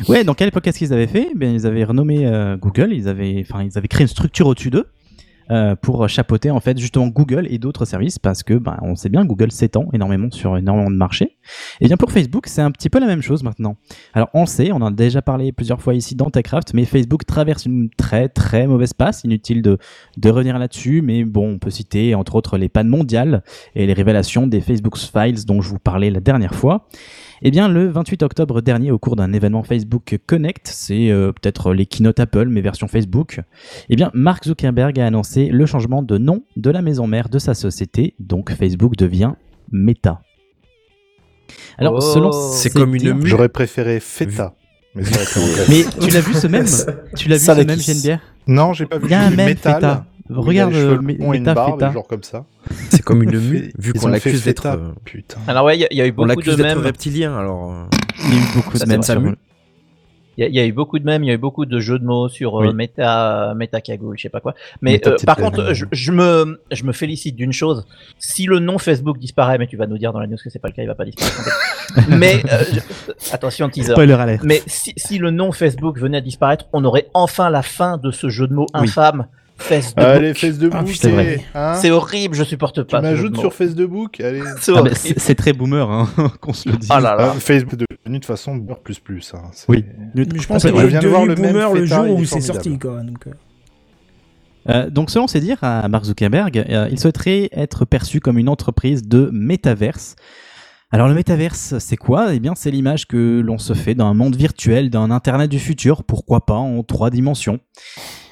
Ouais, 0.09 0.23
donc 0.23 0.41
à 0.41 0.45
l'époque, 0.45 0.63
qu'est-ce 0.63 0.79
qu'ils 0.79 0.93
avaient 0.93 1.07
fait? 1.07 1.29
Ben, 1.35 1.53
Ils 1.53 1.65
avaient 1.65 1.83
renommé 1.83 2.25
euh, 2.25 2.57
Google, 2.57 2.91
ils 2.91 3.07
avaient, 3.07 3.45
enfin, 3.49 3.63
ils 3.63 3.77
avaient 3.77 3.87
créé 3.87 4.01
une 4.03 4.07
structure 4.09 4.47
au-dessus 4.47 4.69
d'eux 4.69 4.85
euh, 5.51 5.75
pour 5.75 6.07
chapeauter 6.09 6.51
en 6.51 6.59
fait 6.59 6.77
justement 6.77 7.07
Google 7.07 7.47
et 7.49 7.57
d'autres 7.57 7.85
services 7.85 8.19
parce 8.19 8.43
que 8.43 8.53
ben, 8.53 8.77
on 8.81 8.95
sait 8.95 9.09
bien 9.09 9.25
Google 9.25 9.51
s'étend 9.51 9.87
énormément 9.93 10.29
sur 10.31 10.57
énormément 10.57 10.89
de 10.89 10.95
marchés. 10.95 11.37
Et 11.81 11.87
bien 11.87 11.97
pour 11.97 12.11
Facebook, 12.11 12.47
c'est 12.47 12.61
un 12.61 12.71
petit 12.71 12.89
peu 12.89 12.99
la 12.99 13.07
même 13.07 13.21
chose 13.21 13.43
maintenant. 13.43 13.77
Alors 14.13 14.29
on 14.33 14.45
sait, 14.45 14.71
on 14.71 14.77
en 14.77 14.87
a 14.87 14.91
déjà 14.91 15.21
parlé 15.21 15.51
plusieurs 15.51 15.81
fois 15.81 15.93
ici 15.93 16.15
dans 16.15 16.29
Techcraft, 16.29 16.73
mais 16.73 16.85
Facebook 16.85 17.25
traverse 17.25 17.65
une 17.65 17.89
très 17.97 18.29
très 18.29 18.67
mauvaise 18.67 18.93
passe. 18.93 19.23
Inutile 19.23 19.61
de, 19.61 19.77
de 20.17 20.29
revenir 20.29 20.57
là-dessus, 20.59 21.01
mais 21.01 21.23
bon, 21.23 21.53
on 21.53 21.59
peut 21.59 21.71
citer 21.71 22.15
entre 22.15 22.35
autres 22.35 22.57
les 22.57 22.69
pannes 22.69 22.87
mondiales 22.87 23.43
et 23.75 23.85
les 23.85 23.93
révélations 23.93 24.47
des 24.47 24.61
Facebook 24.61 24.97
Files 24.97 25.45
dont 25.45 25.61
je 25.61 25.69
vous 25.69 25.79
parlais 25.79 26.09
la 26.09 26.19
dernière 26.19 26.55
fois. 26.55 26.87
Eh 27.43 27.51
bien, 27.51 27.67
le 27.67 27.87
28 27.87 28.23
octobre 28.23 28.61
dernier, 28.61 28.89
au 28.91 28.97
cours 28.97 29.15
d'un 29.15 29.31
événement 29.31 29.63
Facebook 29.63 30.17
Connect, 30.25 30.67
c'est 30.67 31.11
euh, 31.11 31.31
peut-être 31.31 31.73
les 31.73 31.85
keynote 31.85 32.19
Apple, 32.19 32.47
mais 32.47 32.61
version 32.61 32.87
Facebook, 32.87 33.41
eh 33.89 33.95
bien, 33.95 34.09
Mark 34.13 34.45
Zuckerberg 34.45 34.99
a 34.99 35.05
annoncé 35.05 35.47
le 35.47 35.65
changement 35.67 36.01
de 36.01 36.17
nom 36.17 36.43
de 36.55 36.71
la 36.71 36.81
maison 36.81 37.05
mère 37.05 37.29
de 37.29 37.37
sa 37.39 37.53
société, 37.53 38.15
donc 38.19 38.51
Facebook 38.51 38.95
devient 38.95 39.33
Meta. 39.71 40.21
Alors, 41.77 41.95
Oh. 41.97 42.01
selon 42.01 42.31
C'est 42.31 42.69
ces 42.69 42.69
comme 42.71 42.95
une 42.95 43.13
mue. 43.13 43.27
J'aurais 43.29 43.49
préféré 43.49 43.99
Feta. 43.99 44.55
Mais 44.95 45.03
tu 46.01 46.09
l'as 46.09 46.21
vu 46.21 46.33
ce 46.33 46.47
même 46.47 46.65
Tu 47.15 47.29
l'as 47.29 47.37
vu 47.37 47.45
Ça, 47.45 47.55
ce 47.55 47.61
même. 47.61 47.79
Geneviève? 47.79 48.19
Non, 48.47 48.73
j'ai 48.73 48.85
pas 48.87 48.97
vu. 48.97 49.05
Il 49.05 49.11
y 49.11 49.13
a 49.13 49.21
un 49.21 49.29
même 49.29 49.45
Metal, 49.47 49.75
Feta. 49.75 50.05
Regarde 50.29 50.73
cheveux 50.73 50.99
euh, 50.99 51.91
genre 51.91 52.07
comme 52.07 52.23
ça. 52.23 52.45
C'est 52.89 53.01
comme 53.01 53.23
une 53.23 53.39
mue, 53.39 53.71
vu 53.77 53.93
qu'on 53.93 54.07
l'accuse 54.09 54.43
d'être. 54.43 54.65
Euh, 54.65 54.91
Putain. 55.05 55.37
Alors 55.47 55.65
ouais, 55.65 55.77
il 55.77 55.81
y, 55.81 55.85
a- 55.85 55.87
il 55.91 55.97
y 55.97 56.01
a 56.01 56.07
eu 56.07 56.13
On 56.17 56.25
beaucoup 56.25 56.41
de 56.41 56.55
mèmes. 56.61 56.79
reptilien, 56.79 57.37
alors. 57.37 57.71
euh, 57.71 57.83
Il 58.27 58.33
y 58.33 58.37
a 58.37 58.41
eu 58.41 58.53
beaucoup 58.55 58.77
de 58.77 59.19
mue. 59.19 59.35
Il 60.39 60.43
y, 60.43 60.45
a- 60.45 60.49
il 60.49 60.53
y 60.55 60.59
a 60.59 60.65
eu 60.67 60.71
beaucoup 60.71 60.99
de 60.99 61.03
mèmes, 61.05 61.23
il 61.23 61.27
y 61.27 61.31
a 61.31 61.33
eu 61.33 61.37
beaucoup 61.39 61.65
de 61.65 61.79
jeux 61.79 61.97
de 61.97 62.05
mots 62.05 62.29
sur 62.29 62.61
euh, 62.61 62.67
Oui. 62.67 62.73
méta, 62.75 63.53
méta 63.55 63.81
cagoule, 63.81 64.17
je 64.17 64.21
sais 64.23 64.29
pas 64.29 64.39
quoi. 64.39 64.53
Mais 64.83 65.01
euh, 65.07 65.15
par 65.25 65.35
contre, 65.37 65.73
je, 65.73 65.85
je 65.91 66.11
me, 66.11 66.61
je 66.71 66.83
me 66.83 66.91
félicite 66.91 67.35
d'une 67.35 67.53
chose. 67.53 67.87
Si 68.19 68.45
le 68.45 68.59
nom 68.59 68.77
Facebook 68.77 69.17
disparaît, 69.17 69.57
mais 69.57 69.65
tu 69.65 69.77
vas 69.77 69.87
nous 69.87 69.97
dire 69.97 70.13
dans 70.13 70.19
la 70.19 70.27
news 70.27 70.37
que 70.43 70.51
c'est 70.51 70.59
pas 70.59 70.67
le 70.67 70.73
cas, 70.75 70.83
il 70.83 70.87
va 70.87 70.93
pas 70.93 71.05
disparaître. 71.05 71.49
mais 72.09 72.35
euh, 72.51 72.63
je- 72.71 73.33
attention 73.33 73.67
teaser. 73.69 73.93
Spoiler 73.93 74.13
alert. 74.13 74.43
Mais 74.43 74.61
si, 74.67 74.93
si 74.95 75.17
le 75.17 75.31
nom 75.31 75.51
Facebook 75.51 75.97
venait 75.97 76.17
à 76.17 76.21
disparaître, 76.21 76.65
on 76.71 76.85
aurait 76.85 77.07
enfin 77.15 77.49
la 77.49 77.63
fin 77.63 77.97
de 77.97 78.11
ce 78.11 78.29
jeu 78.29 78.47
de 78.47 78.53
mots 78.53 78.67
Oui. 78.75 78.87
Infâme. 79.59 79.81
Facebook. 79.81 80.03
Allez, 80.05 80.33
face 80.33 80.57
de 80.57 80.69
Ah, 80.73 80.83
c'est. 80.93 81.45
Hein 81.55 81.73
c'est 81.75 81.91
horrible, 81.91 82.35
je 82.35 82.43
supporte 82.43 82.75
Tu 82.75 82.85
pas. 82.85 82.99
de 82.99 83.03
m'ajoutes 83.07 83.37
sur 83.37 83.53
face 83.53 83.75
de 83.75 83.85
bouc. 83.85 84.19
Allez. 84.21 84.41
C'est 84.61 84.71
Ah, 84.75 84.83
c'est 84.93 85.19
c'est 85.19 85.35
très 85.35 85.53
boomer, 85.53 85.89
hein, 85.89 86.07
qu'on 86.41 86.53
se 86.53 86.69
le 86.69 86.77
dise. 86.77 86.89
Ah 86.91 86.99
là 86.99 87.15
là. 87.15 87.33
Ah, 87.35 87.39
Facebook 87.39 87.73
devenu 87.75 87.87
de 88.05 88.13
toute 88.13 88.25
façon 88.25 88.55
beurre 88.55 88.79
plus 88.79 88.99
plus. 88.99 89.33
hein. 89.35 89.41
C'est- 89.51 89.65
Oui. 89.69 89.83
Mais 90.15 90.25
je 90.35 90.47
pense 90.47 90.61
fait, 90.63 90.71
qu'il 90.71 90.79
je 90.81 90.85
est 90.85 90.89
viens 90.89 90.99
de 90.99 91.07
voir 91.07 91.21
devenu 91.23 91.35
le 91.35 91.41
même 91.41 91.51
boomer 91.53 91.73
le 91.73 91.85
jour 91.85 92.09
où 92.19 92.25
c'est 92.25 92.41
sorti, 92.41 92.77
quoi. 92.79 93.01
Donc, 93.01 93.27
euh. 93.27 93.31
Euh, 94.69 94.89
donc, 94.89 95.09
selon 95.11 95.27
ses 95.27 95.39
dires 95.39 95.59
à 95.63 95.87
Mark 95.87 96.03
Zuckerberg, 96.05 96.57
euh, 96.69 96.89
il 96.91 96.99
souhaiterait 96.99 97.49
être 97.53 97.85
perçu 97.85 98.19
comme 98.19 98.37
une 98.37 98.49
entreprise 98.49 99.03
de 99.07 99.29
métaverse. 99.31 100.15
Alors, 100.91 101.07
le 101.07 101.13
métaverse, 101.13 101.77
c'est 101.79 101.95
quoi? 101.97 102.33
Eh 102.33 102.39
bien, 102.39 102.53
c'est 102.55 102.71
l'image 102.71 103.07
que 103.07 103.39
l'on 103.41 103.57
se 103.57 103.73
fait 103.73 103.95
d'un 103.95 104.13
monde 104.13 104.35
virtuel, 104.35 104.89
d'un 104.89 105.09
Internet 105.11 105.49
du 105.49 105.59
futur, 105.59 106.03
pourquoi 106.03 106.45
pas 106.45 106.55
en 106.55 106.83
trois 106.83 107.09
dimensions? 107.09 107.59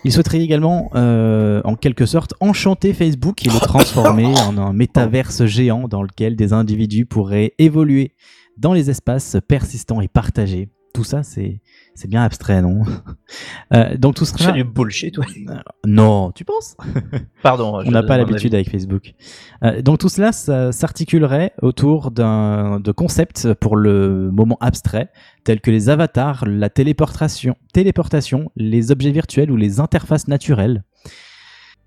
Il 0.06 0.12
souhaiterait 0.12 0.42
également, 0.42 0.92
euh, 0.94 1.62
en 1.64 1.76
quelque 1.76 2.06
sorte, 2.06 2.36
enchanter 2.40 2.94
Facebook 2.94 3.44
et 3.44 3.50
le 3.50 3.60
transformer 3.60 4.28
en 4.28 4.56
un 4.60 4.72
métaverse 4.72 5.46
géant 5.46 5.88
dans 5.88 6.04
lequel 6.04 6.36
des 6.36 6.54
individus 6.54 7.08
pourraient 7.08 7.54
évoluer 7.58 8.14
dans 8.56 8.74
les 8.74 8.92
espaces 8.92 9.36
persistants 9.48 10.02
et 10.02 10.08
partagés. 10.08 10.70
Tout 10.94 11.04
ça, 11.04 11.24
c'est 11.24 11.60
c'est 11.96 12.10
bien 12.10 12.24
abstrait, 12.24 12.62
non 12.62 12.84
Euh, 13.74 13.98
Donc 13.98 14.16
tout 14.16 14.26
C'est 14.26 14.38
sera 14.38 14.52
du 14.52 14.64
bullshit, 14.64 15.18
ouais. 15.18 15.26
non, 15.86 16.32
tu 16.32 16.46
penses 16.46 16.78
Pardon. 17.44 17.82
je 17.82 17.88
On 17.88 17.92
n'a 17.92 18.04
pas 18.04 18.18
l'habitude 18.18 18.54
avec 18.54 18.70
Facebook. 18.70 19.14
Euh, 19.64 19.82
donc 19.82 19.98
tout 19.98 20.10
cela 20.10 20.32
ça 20.32 20.72
s'articulerait 20.72 21.54
autour 21.62 22.12
d'un 22.12 22.80
de 22.80 22.92
concepts 22.92 23.54
pour 23.56 23.76
le 23.76 24.30
moment 24.32 24.58
abstrait, 24.62 25.10
tels 25.44 25.62
que 25.62 25.72
les 25.72 25.90
avatars, 25.90 26.46
la 26.46 26.70
téléportation, 26.70 27.56
téléportation, 27.74 28.52
les 28.56 28.92
objets 28.92 29.12
virtuels 29.12 29.50
ou 29.50 29.56
les 29.58 29.80
interfaces 29.80 30.28
naturelles. 30.28 30.84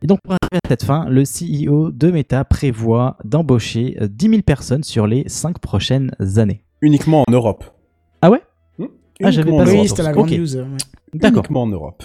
Et 0.03 0.07
donc 0.07 0.21
pour 0.23 0.33
arriver 0.33 0.61
à 0.65 0.69
cette 0.69 0.85
fin, 0.85 1.07
le 1.09 1.23
CEO 1.23 1.91
de 1.91 2.11
Meta 2.11 2.45
prévoit 2.45 3.19
d'embaucher 3.25 3.97
euh, 4.01 4.09
10 4.09 4.29
000 4.31 4.43
personnes 4.43 4.83
sur 4.85 5.07
les 5.07 5.29
5 5.29 5.59
prochaines 5.59 6.11
années. 6.37 6.65
Uniquement 6.83 7.25
en 7.27 7.33
Europe. 7.33 7.65
Ah 8.23 8.31
ouais? 8.31 8.43
Ah, 9.23 9.31
j'avais 9.31 9.51
pas. 9.51 9.65
Oui, 9.65 9.89
c'était 9.89 10.03
la 10.03 10.13
news. 10.13 10.57
euh, 10.57 10.63
ouais. 10.63 10.77
D'accord. 11.15 11.39
Uniquement 11.39 11.63
en 11.63 11.67
Europe. 11.69 12.05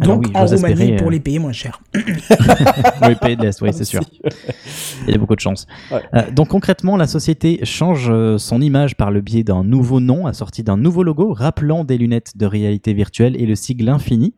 Donc 0.00 0.24
oui, 0.26 0.32
en 0.34 0.46
Roumanie 0.46 0.96
pour 0.96 1.08
euh, 1.08 1.10
les 1.10 1.20
payer 1.20 1.38
moins 1.38 1.52
cher. 1.52 1.82
oui, 1.94 3.14
pays 3.20 3.36
de 3.36 3.42
l'Est, 3.42 3.60
oui, 3.60 3.70
c'est 3.72 3.84
sûr. 3.84 4.00
Il 5.06 5.12
y 5.12 5.14
a 5.14 5.18
beaucoup 5.18 5.34
de 5.34 5.40
chance. 5.40 5.66
Ouais. 5.90 6.00
Euh, 6.14 6.30
donc 6.30 6.48
concrètement, 6.48 6.96
la 6.96 7.06
société 7.06 7.60
change 7.64 8.10
son 8.38 8.60
image 8.62 8.96
par 8.96 9.10
le 9.10 9.20
biais 9.20 9.44
d'un 9.44 9.64
nouveau 9.64 10.00
nom 10.00 10.26
assorti 10.26 10.62
d'un 10.62 10.78
nouveau 10.78 11.02
logo 11.02 11.34
rappelant 11.34 11.84
des 11.84 11.98
lunettes 11.98 12.38
de 12.38 12.46
réalité 12.46 12.94
virtuelle 12.94 13.36
et 13.40 13.44
le 13.44 13.54
sigle 13.54 13.90
infini. 13.90 14.34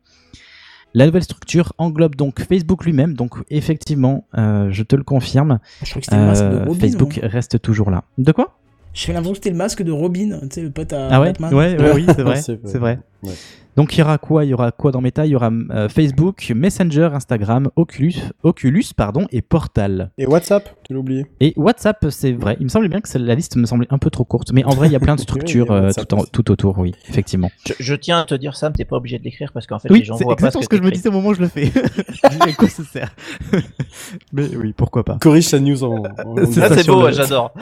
La 0.95 1.05
nouvelle 1.05 1.23
structure 1.23 1.73
englobe 1.77 2.15
donc 2.15 2.41
Facebook 2.41 2.85
lui-même, 2.85 3.15
donc 3.15 3.35
effectivement, 3.49 4.27
euh, 4.37 4.69
je 4.71 4.81
te 4.81 4.95
le 4.95 5.03
confirme, 5.03 5.59
Je 5.83 5.93
que 5.93 5.99
de 5.99 6.15
euh, 6.15 6.63
Robin. 6.65 6.79
Facebook 6.79 7.19
non 7.21 7.27
reste 7.27 7.61
toujours 7.61 7.91
là. 7.91 8.05
De 8.17 8.31
quoi? 8.31 8.57
J'ai 8.95 9.11
l'impression 9.13 9.33
que 9.33 9.37
c'était 9.37 9.49
le 9.51 9.57
masque 9.57 9.83
de 9.83 9.91
Robin, 9.91 10.39
tu 10.43 10.47
sais, 10.51 10.61
le 10.61 10.71
pote 10.71 10.91
à 10.93 11.09
Ah 11.11 11.19
ouais, 11.21 11.27
Batman. 11.27 11.53
ouais, 11.53 11.77
ouais, 11.77 11.91
oui, 11.93 12.05
c'est 12.07 12.23
vrai, 12.23 12.35
C'est 12.41 12.53
vrai. 12.55 12.71
c'est 12.71 12.77
vrai. 12.79 12.99
Ouais. 13.23 13.33
Donc 13.75 13.95
il 13.95 13.99
y 13.99 14.03
aura 14.03 14.17
quoi? 14.17 14.45
Il 14.45 14.49
y 14.49 14.53
aura 14.53 14.71
quoi 14.71 14.91
dans 14.91 15.01
Meta? 15.01 15.25
Il 15.25 15.31
y 15.31 15.35
aura 15.35 15.49
euh, 15.71 15.89
Facebook, 15.89 16.51
Messenger, 16.55 17.09
Instagram, 17.13 17.69
Oculus, 17.75 18.13
Oculus 18.43 18.85
pardon, 18.95 19.27
et 19.31 19.41
Portal. 19.41 20.11
Et 20.17 20.25
WhatsApp, 20.25 20.69
tu 20.83 20.93
l'as 20.93 20.99
oublié. 20.99 21.25
Et 21.41 21.53
WhatsApp, 21.57 22.05
c'est 22.09 22.31
vrai. 22.31 22.55
Il 22.59 22.63
me 22.65 22.69
semblait 22.69 22.87
bien 22.89 23.01
que 23.01 23.17
la 23.17 23.35
liste 23.35 23.55
me 23.57 23.65
semblait 23.65 23.87
un 23.89 23.97
peu 23.97 24.09
trop 24.09 24.23
courte, 24.23 24.51
mais 24.53 24.63
en 24.63 24.69
vrai, 24.69 24.87
il 24.87 24.93
y 24.93 24.95
a 24.95 24.99
plein 24.99 25.15
de 25.15 25.19
structures 25.29 25.71
euh, 25.71 25.89
tout, 25.91 26.13
en- 26.13 26.19
aussi. 26.19 26.31
tout 26.31 26.51
autour, 26.51 26.77
oui, 26.77 26.93
effectivement. 27.09 27.49
Je, 27.67 27.73
je 27.79 27.95
tiens 27.95 28.21
à 28.21 28.25
te 28.25 28.35
dire, 28.35 28.55
Sam, 28.55 28.71
t'es 28.73 28.85
pas 28.85 28.95
obligé 28.95 29.19
de 29.19 29.23
l'écrire 29.23 29.51
parce 29.53 29.67
qu'en 29.67 29.79
fait, 29.79 29.89
oui, 29.91 29.99
les 29.99 30.05
gens 30.05 30.17
c'est 30.17 30.23
voient 30.23 30.35
pas 30.35 30.47
exactement 30.47 30.61
ce 30.61 30.65
ce 30.65 30.69
que 30.69 30.77
je 30.77 30.81
me 30.83 30.91
disais 30.91 31.09
au 31.09 31.11
moment 31.11 31.29
où 31.29 31.33
je 31.33 31.41
le 31.41 31.47
fais. 31.47 31.65
Je 31.75 32.29
dis, 32.29 32.49
à 32.49 32.53
quoi 32.53 32.69
ça 32.69 32.83
sert? 32.83 33.13
Mais 34.33 34.47
oui, 34.55 34.73
pourquoi 34.75 35.03
pas. 35.03 35.17
Corrige 35.19 35.45
sa 35.47 35.59
news 35.59 35.83
en. 35.83 35.97
en- 35.97 36.35
C'est 36.51 36.61
Ah, 36.63 36.69
ça 36.69 36.77
c'est 36.77 36.87
beau, 36.87 37.05
le- 37.07 37.11
j'adore. 37.13 37.53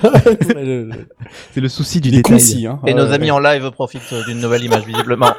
C'est 1.53 1.61
le 1.61 1.69
souci 1.69 1.99
du 2.01 2.09
Il 2.09 2.15
détail. 2.17 2.33
concis, 2.33 2.67
hein. 2.67 2.79
Et 2.85 2.93
Ouais, 2.93 2.99
nos 2.99 3.07
ouais. 3.07 3.13
amis 3.15 3.31
en 3.31 3.39
live 3.39 3.71
profitent 3.71 4.13
d'une 4.27 4.39
nouvelle 4.39 4.63
image, 4.63 4.85
visiblement. 4.85 5.31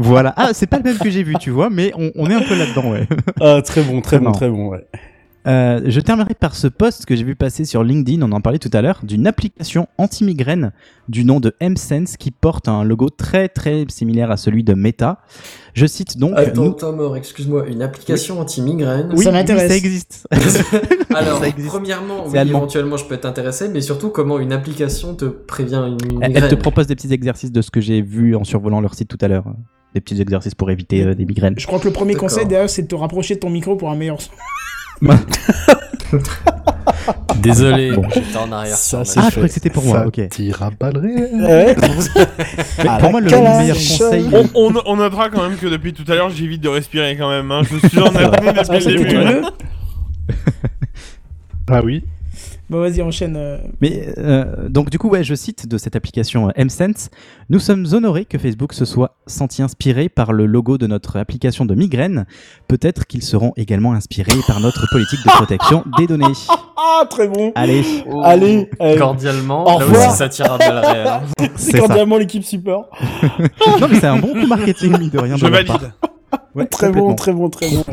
Voilà. 0.00 0.32
Ah, 0.36 0.50
c'est 0.52 0.66
pas 0.66 0.78
le 0.78 0.82
même 0.84 0.98
que 0.98 1.10
j'ai 1.10 1.22
vu, 1.22 1.34
tu 1.40 1.50
vois, 1.50 1.70
mais 1.70 1.92
on, 1.96 2.10
on 2.16 2.30
est 2.30 2.34
un 2.34 2.42
peu 2.42 2.56
là-dedans, 2.56 2.90
ouais. 2.90 3.06
Ah, 3.40 3.60
très 3.62 3.82
bon, 3.82 4.00
très 4.00 4.18
bon, 4.18 4.24
marrant. 4.24 4.36
très 4.36 4.48
bon, 4.48 4.68
ouais. 4.68 4.84
Euh, 5.46 5.80
je 5.86 6.00
terminerai 6.00 6.34
par 6.34 6.54
ce 6.54 6.68
post 6.68 7.04
que 7.04 7.16
j'ai 7.16 7.24
vu 7.24 7.34
passer 7.34 7.64
sur 7.64 7.82
LinkedIn, 7.82 8.22
on 8.22 8.30
en 8.30 8.40
parlait 8.40 8.60
tout 8.60 8.70
à 8.72 8.80
l'heure, 8.80 9.00
d'une 9.02 9.26
application 9.26 9.88
anti-migraine 9.98 10.72
du 11.08 11.24
nom 11.24 11.40
de 11.40 11.52
M-Sense 11.58 12.16
qui 12.16 12.30
porte 12.30 12.68
un 12.68 12.84
logo 12.84 13.08
très 13.10 13.48
très 13.48 13.84
similaire 13.88 14.30
à 14.30 14.36
celui 14.36 14.62
de 14.62 14.74
Meta. 14.74 15.18
Je 15.74 15.86
cite 15.86 16.16
donc. 16.16 16.34
Attends, 16.36 16.62
nous- 16.62 16.70
Tom, 16.72 17.16
excuse-moi, 17.16 17.66
une 17.66 17.82
application 17.82 18.38
anti-migraine 18.40 19.08
Oui, 19.12 19.24
Ça 19.24 19.30
oui, 19.30 19.36
m'intéresse. 19.36 19.68
ça 19.70 19.76
existe. 19.76 20.28
Alors, 21.14 21.38
Ça 21.40 21.48
existe. 21.48 21.68
premièrement, 21.68 22.26
oui, 22.28 22.38
éventuellement, 22.38 22.96
je 22.96 23.04
peux 23.06 23.16
t'intéresser, 23.16 23.68
mais 23.68 23.80
surtout, 23.80 24.10
comment 24.10 24.38
une 24.38 24.52
application 24.52 25.14
te 25.16 25.24
prévient 25.24 25.82
une 25.88 26.22
Elle 26.22 26.30
migraine 26.32 26.50
te 26.50 26.54
propose 26.54 26.86
des 26.86 26.94
petits 26.94 27.12
exercices 27.12 27.50
de 27.52 27.62
ce 27.62 27.70
que 27.72 27.80
j'ai 27.80 28.00
vu 28.00 28.36
en 28.36 28.44
survolant 28.44 28.80
leur 28.80 28.94
site 28.94 29.08
tout 29.08 29.18
à 29.20 29.28
l'heure. 29.28 29.44
Des 29.94 30.00
petits 30.00 30.20
exercices 30.22 30.54
pour 30.54 30.70
éviter 30.70 31.04
euh, 31.04 31.14
des 31.14 31.26
migraines. 31.26 31.54
Je 31.58 31.66
crois 31.66 31.78
que 31.78 31.86
le 31.86 31.92
premier 31.92 32.14
conseil 32.14 32.46
d'ailleurs, 32.46 32.70
c'est 32.70 32.82
de 32.82 32.86
te 32.86 32.94
rapprocher 32.94 33.34
de 33.34 33.40
ton 33.40 33.50
micro 33.50 33.76
pour 33.76 33.90
un 33.90 33.96
meilleur 33.96 34.20
son. 34.22 34.30
Désolé, 37.40 37.92
Bon. 37.92 38.02
j'étais 38.14 38.36
en 38.36 38.52
arrière. 38.52 38.76
Ça, 38.76 39.00
Ah, 39.00 39.04
je 39.24 39.30
croyais 39.30 39.48
que 39.48 39.54
c'était 39.54 39.70
pour 39.70 39.84
moi, 39.84 40.00
Ça 40.00 40.06
ok. 40.06 40.28
tire 40.28 40.62
à 40.62 40.70
balles 40.70 40.98
réelles. 40.98 41.74
Pour 43.00 43.10
moi, 43.10 43.20
le 43.20 43.30
meilleur 43.30 43.76
conseil. 43.76 44.26
On, 44.32 44.48
on, 44.54 44.72
on 44.86 44.96
notera 44.96 45.28
quand 45.30 45.48
même 45.48 45.58
que 45.58 45.66
depuis 45.66 45.92
tout 45.92 46.04
à 46.10 46.14
l'heure, 46.14 46.30
j'évite 46.30 46.60
de 46.60 46.68
respirer 46.68 47.16
quand 47.16 47.28
même. 47.30 47.50
Hein. 47.50 47.62
Je 47.68 47.74
me 47.74 47.80
suis 47.80 47.98
en 47.98 48.06
apnée 48.14 48.52
depuis 48.52 48.94
le 48.94 48.98
début. 48.98 49.46
Ah 51.70 51.80
oui. 51.82 52.04
Bon, 52.72 52.80
vas-y, 52.80 53.02
enchaîne. 53.02 53.36
euh. 53.36 53.58
Mais 53.82 54.14
euh, 54.16 54.66
donc 54.70 54.88
du 54.88 54.98
coup, 54.98 55.10
ouais, 55.10 55.22
je 55.22 55.34
cite 55.34 55.68
de 55.68 55.76
cette 55.76 55.94
application 55.94 56.48
euh, 56.48 56.52
M-Sense. 56.56 57.10
Nous 57.50 57.58
sommes 57.58 57.86
honorés 57.92 58.24
que 58.24 58.38
Facebook 58.38 58.72
se 58.72 58.86
soit 58.86 59.16
senti 59.26 59.60
inspiré 59.60 60.08
par 60.08 60.32
le 60.32 60.46
logo 60.46 60.78
de 60.78 60.86
notre 60.86 61.18
application 61.18 61.66
de 61.66 61.74
migraine. 61.74 62.24
Peut-être 62.68 63.06
qu'ils 63.06 63.22
seront 63.24 63.52
également 63.58 63.92
inspirés 63.92 64.32
par 64.46 64.58
notre 64.60 64.88
politique 64.90 65.22
de 65.22 65.28
protection 65.32 65.84
des 65.98 66.06
données. 66.06 66.32
Ah, 66.78 67.04
très 67.10 67.28
bon. 67.28 67.52
Allez, 67.56 67.84
Allez, 68.24 68.70
euh, 68.80 68.96
Cordialement, 68.96 69.64
Au 69.66 69.78
là 69.78 69.86
aussi 69.86 70.16
ça 70.16 70.30
tire 70.30 70.50
à 70.50 70.56
balles 70.56 71.06
hein. 71.06 71.20
c'est 71.56 71.78
cordialement 71.78 72.16
l'équipe 72.16 72.42
support. 72.42 72.88
Non, 73.80 73.86
mais 73.88 74.00
c'est 74.00 74.06
un 74.06 74.16
bon 74.18 74.32
coup 74.32 74.46
marketing, 74.46 74.98
mine 74.98 75.10
de 75.10 75.18
rien. 75.18 75.36
Je 75.36 75.44
de 75.44 75.50
valide. 75.50 75.92
Ouais, 76.54 76.64
Très 76.64 76.90
bon, 76.90 77.14
très 77.14 77.32
bon, 77.32 77.50
très 77.50 77.68
bon. 77.68 77.84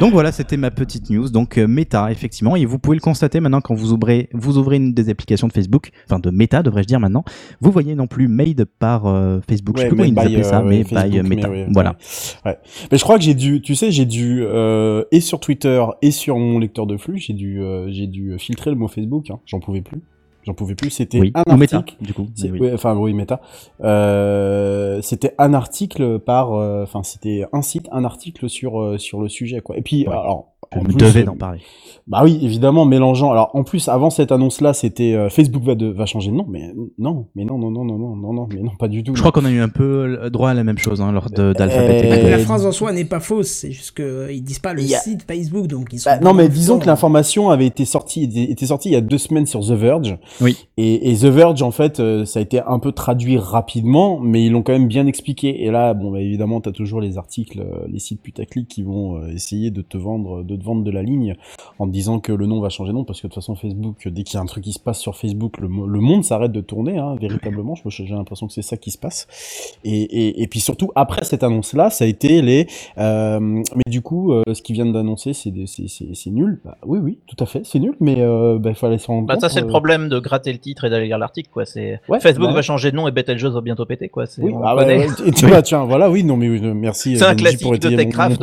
Donc 0.00 0.12
voilà, 0.12 0.32
c'était 0.32 0.56
ma 0.56 0.70
petite 0.70 1.10
news. 1.10 1.28
Donc 1.28 1.58
euh, 1.58 1.66
Meta, 1.66 2.10
effectivement, 2.10 2.56
et 2.56 2.64
vous 2.64 2.78
pouvez 2.78 2.96
le 2.96 3.00
constater 3.00 3.40
maintenant 3.40 3.60
quand 3.60 3.74
vous 3.74 3.92
ouvrez, 3.92 4.28
vous 4.32 4.58
ouvrez 4.58 4.76
une 4.76 4.92
des 4.94 5.08
applications 5.08 5.48
de 5.48 5.52
Facebook, 5.52 5.90
enfin 6.06 6.18
de 6.18 6.30
Meta, 6.30 6.62
devrais-je 6.62 6.86
dire 6.86 7.00
maintenant. 7.00 7.24
Vous 7.60 7.70
voyez 7.70 7.94
non 7.94 8.06
plus 8.06 8.28
made 8.28 8.64
par 8.78 9.06
euh, 9.06 9.40
Facebook. 9.48 9.76
je 9.76 9.82
sais 9.82 9.88
plus 9.88 9.96
comment 9.96 10.08
ils 10.08 10.14
made 10.14 10.28
by, 10.28 10.34
appelaient 10.34 10.48
ça, 10.48 10.60
euh, 10.60 10.64
mais 10.64 10.84
by 10.84 10.90
Facebook, 10.90 11.14
euh, 11.14 11.22
Meta. 11.22 11.48
mais 11.48 11.66
voilà. 11.72 11.96
Ouais. 12.44 12.58
Mais 12.90 12.98
je 12.98 13.02
crois 13.02 13.18
que 13.18 13.24
j'ai 13.24 13.34
dû, 13.34 13.60
tu 13.60 13.74
sais, 13.74 13.90
j'ai 13.90 14.06
dû 14.06 14.42
euh, 14.42 15.04
et 15.10 15.20
sur 15.20 15.40
Twitter 15.40 15.82
et 16.02 16.10
sur 16.10 16.38
mon 16.38 16.58
lecteur 16.58 16.86
de 16.86 16.96
flux, 16.96 17.18
j'ai 17.18 17.34
dû, 17.34 17.60
j'ai 17.88 18.06
dû 18.06 18.38
filtrer 18.38 18.70
le 18.70 18.76
mot 18.76 18.88
Facebook. 18.88 19.30
Hein. 19.30 19.40
J'en 19.46 19.60
pouvais 19.60 19.82
plus. 19.82 20.00
J'en 20.48 20.54
pouvais 20.54 20.74
plus. 20.74 20.88
C'était 20.88 21.20
Oui. 21.20 21.30
un 21.34 21.60
article. 21.60 21.96
du 22.00 22.14
coup. 22.14 22.26
Oui. 22.42 22.70
enfin 22.72 22.96
oui, 22.96 23.12
Meta. 23.12 23.38
Euh, 23.82 25.02
c'était 25.02 25.34
un 25.36 25.52
article 25.52 26.18
par, 26.20 26.54
euh, 26.54 26.84
enfin 26.84 27.02
c'était 27.02 27.44
un 27.52 27.60
site, 27.60 27.86
un 27.92 28.04
article 28.04 28.48
sur 28.48 28.80
euh, 28.80 28.96
sur 28.96 29.20
le 29.20 29.28
sujet 29.28 29.60
quoi. 29.60 29.76
Et 29.76 29.82
puis 29.82 30.06
Ouais. 30.08 30.12
alors 30.14 30.46
On 30.74 30.80
En 30.80 30.82
me 30.82 30.92
plus, 30.92 31.16
euh, 31.16 31.22
d'en 31.24 31.36
parler. 31.36 31.60
Bah 32.06 32.20
oui, 32.24 32.38
évidemment, 32.42 32.84
mélangeant. 32.86 33.30
Alors 33.30 33.50
en 33.54 33.64
plus, 33.64 33.88
avant 33.88 34.08
cette 34.08 34.32
annonce-là, 34.32 34.72
c'était 34.72 35.12
euh, 35.14 35.28
Facebook 35.28 35.62
va, 35.62 35.74
de, 35.74 35.86
va 35.86 36.06
changer 36.06 36.30
de 36.30 36.36
nom, 36.36 36.46
mais 36.48 36.72
non, 36.98 37.26
mais 37.34 37.44
non, 37.44 37.58
non, 37.58 37.70
non, 37.70 37.84
non, 37.84 37.98
non, 37.98 38.16
non, 38.16 38.32
non, 38.32 38.48
mais 38.52 38.60
non, 38.62 38.70
pas 38.78 38.88
du 38.88 39.02
tout. 39.02 39.14
Je 39.14 39.20
crois 39.20 39.30
qu'on 39.32 39.44
a 39.44 39.50
eu 39.50 39.60
un 39.60 39.68
peu 39.68 40.06
le 40.06 40.30
droit 40.30 40.50
à 40.50 40.54
la 40.54 40.64
même 40.64 40.78
chose 40.78 41.00
hein, 41.02 41.12
lors 41.12 41.30
de- 41.30 41.52
d'Alphabet. 41.52 42.00
et 42.06 42.24
Euh. 42.26 42.30
La 42.30 42.38
phrase 42.38 42.64
en 42.64 42.72
soi 42.72 42.92
n'est 42.92 43.04
pas 43.04 43.20
fausse, 43.20 43.48
c'est 43.48 43.72
juste 43.72 43.94
qu'ils 43.94 44.42
disent 44.42 44.58
pas 44.58 44.72
le 44.72 44.82
site 44.82 45.24
Facebook, 45.30 45.66
donc 45.66 45.88
ils 45.92 45.98
sont. 45.98 46.08
Bah, 46.10 46.18
non, 46.20 46.32
mais 46.32 46.48
disons 46.48 46.78
que 46.78 46.86
l'information 46.86 47.50
avait 47.50 47.66
été 47.66 47.84
sortie, 47.84 48.24
était, 48.24 48.66
sortie 48.66 48.88
il 48.88 48.92
y 48.92 48.96
a 48.96 49.00
deux 49.02 49.18
semaines 49.18 49.46
sur 49.46 49.60
The 49.60 49.72
Verge. 49.72 50.16
Oui. 50.40 50.56
Et, 50.78 51.10
et 51.10 51.14
The 51.16 51.24
Verge, 51.26 51.62
en 51.62 51.70
fait, 51.72 52.00
euh, 52.00 52.24
ça 52.24 52.38
a 52.38 52.42
été 52.42 52.60
un 52.66 52.78
peu 52.78 52.92
traduit 52.92 53.36
rapidement, 53.36 54.18
mais 54.18 54.44
ils 54.44 54.50
l'ont 54.52 54.62
quand 54.62 54.72
même 54.72 54.88
bien 54.88 55.06
expliqué. 55.06 55.64
Et 55.64 55.70
là, 55.70 55.92
bon, 55.94 56.10
bah, 56.10 56.20
évidemment, 56.20 56.60
t'as 56.62 56.72
toujours 56.72 57.00
les 57.02 57.18
articles, 57.18 57.60
euh, 57.60 57.86
les 57.90 57.98
sites 57.98 58.22
putaclic 58.22 58.66
qui 58.68 58.82
vont 58.82 59.16
euh, 59.16 59.28
essayer 59.34 59.70
de 59.70 59.82
te 59.82 59.96
vendre, 59.98 60.42
de 60.42 60.56
te 60.58 60.64
vendre 60.64 60.82
de 60.84 60.90
la 60.90 61.02
ligne 61.02 61.36
en 61.78 61.86
disant 61.86 62.18
que 62.20 62.32
le 62.32 62.46
nom 62.46 62.60
va 62.60 62.68
changer 62.68 62.90
de 62.92 62.96
nom, 62.96 63.04
parce 63.04 63.20
que 63.20 63.26
de 63.26 63.32
toute 63.32 63.40
façon, 63.42 63.54
Facebook, 63.54 63.96
dès 64.08 64.22
qu'il 64.24 64.34
y 64.34 64.38
a 64.38 64.40
un 64.40 64.46
truc 64.46 64.64
qui 64.64 64.72
se 64.72 64.78
passe 64.80 64.98
sur 64.98 65.16
Facebook, 65.16 65.58
le, 65.58 65.68
mo- 65.68 65.86
le 65.86 66.00
monde 66.00 66.24
s'arrête 66.24 66.52
de 66.52 66.60
tourner, 66.60 66.98
hein, 66.98 67.14
véritablement. 67.20 67.74
Je- 67.74 67.88
J'ai 67.88 68.14
l'impression 68.14 68.46
que 68.46 68.52
c'est 68.52 68.62
ça 68.62 68.76
qui 68.76 68.90
se 68.90 68.98
passe. 68.98 69.26
Et, 69.84 70.02
et, 70.02 70.42
et 70.42 70.46
puis 70.48 70.60
surtout, 70.60 70.90
après 70.94 71.24
cette 71.24 71.42
annonce-là, 71.42 71.90
ça 71.90 72.04
a 72.04 72.08
été 72.08 72.42
les. 72.42 72.66
euh, 72.98 73.38
mais 73.40 73.90
du 73.90 74.02
coup, 74.02 74.32
euh, 74.32 74.42
ce 74.52 74.60
qu'ils 74.62 74.74
viennent 74.74 74.92
d'annoncer, 74.92 75.32
c'est 75.32 75.52
nul. 76.30 76.60
Bah, 76.64 76.76
oui, 76.86 76.98
oui, 77.02 77.18
tout 77.26 77.36
à 77.42 77.46
fait, 77.46 77.62
c'est 77.64 77.78
nul, 77.78 77.94
mais 78.00 78.16
euh, 78.18 78.58
bah, 78.58 78.70
il 78.70 78.76
fallait 78.76 78.98
s'en 78.98 79.14
rendre 79.14 79.26
Bah, 79.28 79.36
ça, 79.40 79.48
c'est 79.48 79.60
le 79.60 79.66
euh. 79.66 79.70
problème 79.70 80.08
de 80.08 80.18
gratter 80.18 80.52
le 80.52 80.58
titre 80.58 80.84
et 80.84 80.90
d'aller 80.90 81.06
lire 81.06 81.18
l'article, 81.18 81.48
quoi. 81.52 81.64
C'est 81.64 82.00
Ouais, 82.08 82.20
Facebook 82.20 82.48
bah 82.48 82.54
va 82.54 82.62
changer 82.62 82.90
de 82.90 82.96
nom 82.96 83.06
et 83.08 83.10
Betelgeuse 83.12 83.54
va 83.54 83.60
bientôt 83.60 83.84
péter, 83.86 84.08
quoi. 84.08 84.26
C'est 84.26 84.42
Oui, 84.42 84.52
ah 84.64 84.76
et 85.26 85.30
tu 85.32 85.46
vois, 85.46 85.62
tiens, 85.62 85.84
voilà, 85.84 86.10
oui, 86.10 86.24
non, 86.24 86.36
mais 86.36 86.48
oui, 86.48 86.60
merci. 86.74 87.16
C'est 87.16 87.24
euh, 87.24 87.28
un 87.30 87.34
classique 87.34 87.62
pour 87.62 87.72
de 87.72 87.78
Techcraft. 87.88 88.42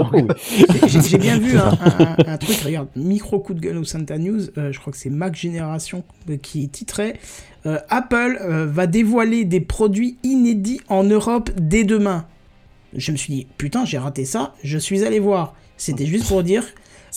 J'ai 0.87 1.01
j'ai 1.01 1.17
bien 1.17 1.37
vu 1.37 1.57
un, 1.57 1.67
un- 1.69 1.73
un 2.27 2.37
truc, 2.37 2.57
regarde, 2.57 2.87
micro 2.95 3.39
coup 3.39 3.53
de 3.53 3.59
gueule 3.59 3.77
au 3.77 3.83
Santa 3.83 4.17
News, 4.17 4.41
euh, 4.57 4.71
je 4.71 4.79
crois 4.79 4.91
que 4.91 4.99
c'est 4.99 5.09
Mac 5.09 5.35
Génération 5.35 6.03
euh, 6.29 6.37
qui 6.37 6.67
titrait 6.69 7.19
euh, 7.65 7.79
Apple 7.89 8.39
va 8.67 8.87
dévoiler 8.87 9.43
des 9.43 9.59
produits 9.59 10.17
inédits 10.23 10.81
en 10.87 11.03
Europe 11.03 11.49
dès 11.59 11.83
demain. 11.83 12.27
Je 12.93 13.11
me 13.11 13.17
suis 13.17 13.33
dit, 13.33 13.47
putain, 13.57 13.85
j'ai 13.85 13.97
raté 13.97 14.23
ça, 14.23 14.53
je 14.63 14.77
suis 14.77 15.03
allé 15.03 15.19
voir. 15.19 15.55
C'était 15.77 16.05
juste 16.05 16.27
pour 16.27 16.43
dire. 16.43 16.63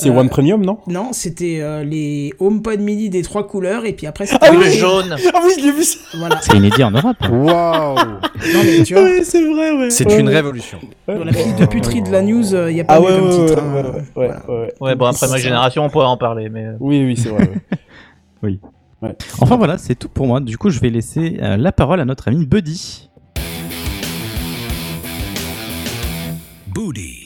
C'est 0.01 0.11
euh, 0.11 0.13
One 0.21 0.29
Premium, 0.29 0.65
non? 0.65 0.79
Non, 0.87 1.09
c'était 1.13 1.59
euh, 1.61 1.83
les 1.83 2.33
HomePod 2.39 2.79
mini 2.79 3.11
des 3.11 3.23
trois 3.23 3.49
couleurs, 3.49 3.85
et 3.85 3.93
puis 3.95 4.07
après 4.07 4.27
c'était. 4.27 4.47
Ah 4.49 4.53
Le 4.53 4.59
oui 4.59 4.71
jaune. 4.71 5.17
Ah 5.35 5.41
oui, 5.45 5.53
je 5.59 5.65
l'ai 5.65 5.73
vu 5.73 5.83
ça 5.83 5.99
Voilà. 6.17 6.39
C'est 6.41 6.57
inédit 6.57 6.85
en 6.85 6.93
Europe. 6.93 7.17
Waouh 7.29 7.97
Non, 7.97 8.61
mais 8.65 8.83
tu 8.85 8.95
vois, 8.95 9.03
Oui, 9.03 9.21
c'est 9.25 9.43
vrai, 9.45 9.73
ouais. 9.73 9.91
C'est 9.91 10.07
Ouais, 10.07 10.21
une 10.21 10.29
ouais. 10.29 10.35
révolution. 10.37 10.79
dans 11.09 11.25
la 11.25 11.33
petite 11.33 11.59
de 11.59 11.67
puterie 11.67 12.03
de 12.03 12.11
la 12.13 12.23
news, 12.23 12.45
il 12.69 12.75
n'y 12.75 12.81
a 12.81 12.85
pas 12.85 12.95
Ah 12.95 13.01
mieux 13.01 13.07
ouais, 13.07 13.19
comme 13.19 13.29
ouais, 13.41 13.47
titre. 13.49 13.63
ouais, 13.63 13.69
hein. 13.69 14.03
ouais, 14.15 14.29
ouais, 14.29 14.29
ouais, 14.29 14.61
ouais. 14.61 14.75
Ouais, 14.81 14.95
bon, 14.95 15.07
après 15.07 15.29
ma 15.29 15.37
génération, 15.39 15.85
on 15.85 15.91
pourrait 15.91 16.07
en 16.07 16.17
parler, 16.17 16.49
mais. 16.49 16.67
euh, 16.67 16.73
Oui, 16.79 17.03
oui, 17.05 17.17
c'est 17.17 17.31
vrai. 17.31 17.51
ouais. 18.45 18.59
Enfin 19.41 19.57
voilà, 19.57 19.79
c'est 19.79 19.97
tout 19.97 20.09
pour 20.09 20.29
moi. 20.29 20.39
Du 20.39 20.57
coup, 20.59 20.71
je 20.71 20.79
vais 20.79 20.91
laisser 20.91 21.39
euh, 21.43 21.57
la 21.57 21.73
parole 21.73 21.99
à 21.99 22.05
notre 22.05 22.29
ami 22.29 22.47
Buddy. 22.47 23.11
Booty. 26.69 27.18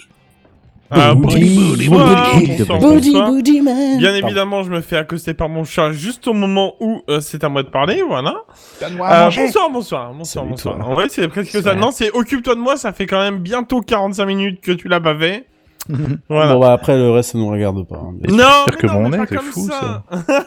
Ah, 0.94 1.14
Booty, 1.14 1.88
booty, 1.88 1.88
booty, 1.88 3.12
booty, 3.12 3.60
man. 3.62 3.98
Bien 3.98 4.14
évidemment, 4.14 4.62
je 4.62 4.70
me 4.70 4.80
fais 4.80 4.96
accoster 4.98 5.32
par 5.34 5.48
mon 5.48 5.64
chat 5.64 5.92
juste 5.92 6.28
au 6.28 6.34
moment 6.34 6.74
où 6.80 7.00
euh, 7.08 7.20
c'est 7.20 7.42
à 7.44 7.48
moi 7.48 7.62
de 7.62 7.68
parler, 7.68 8.02
voilà. 8.06 8.34
Euh, 8.82 9.30
bonsoir, 9.34 9.70
bonsoir, 9.70 10.12
bonsoir, 10.12 10.44
bonsoir. 10.44 10.88
En 10.88 10.94
vrai, 10.94 11.06
c'est 11.08 11.26
presque 11.28 11.62
ça. 11.62 11.74
Non, 11.74 11.90
c'est 11.92 12.10
occupe-toi 12.12 12.54
de 12.54 12.60
moi, 12.60 12.76
ça 12.76 12.92
fait 12.92 13.06
quand 13.06 13.20
même 13.20 13.38
bientôt 13.38 13.80
45 13.80 14.26
minutes 14.26 14.60
que 14.60 14.72
tu 14.72 14.88
l'as 14.88 15.00
bavé. 15.00 15.46
Voilà. 16.28 16.54
Bon, 16.54 16.60
bah 16.60 16.72
après, 16.74 16.96
le 16.96 17.10
reste, 17.10 17.32
ça 17.32 17.38
nous 17.38 17.48
regarde 17.48 17.84
pas. 17.88 17.96
hein. 17.96 18.12
non, 18.28 18.44
mais 18.70 18.76
que 18.76 18.86
non, 18.86 18.92
mon 18.94 19.08
mais 19.08 19.16
nez, 19.18 19.24
pas 19.24 19.26
c'est 19.28 19.36
comme 19.36 19.44
fou, 19.46 19.68
ça. 19.68 20.04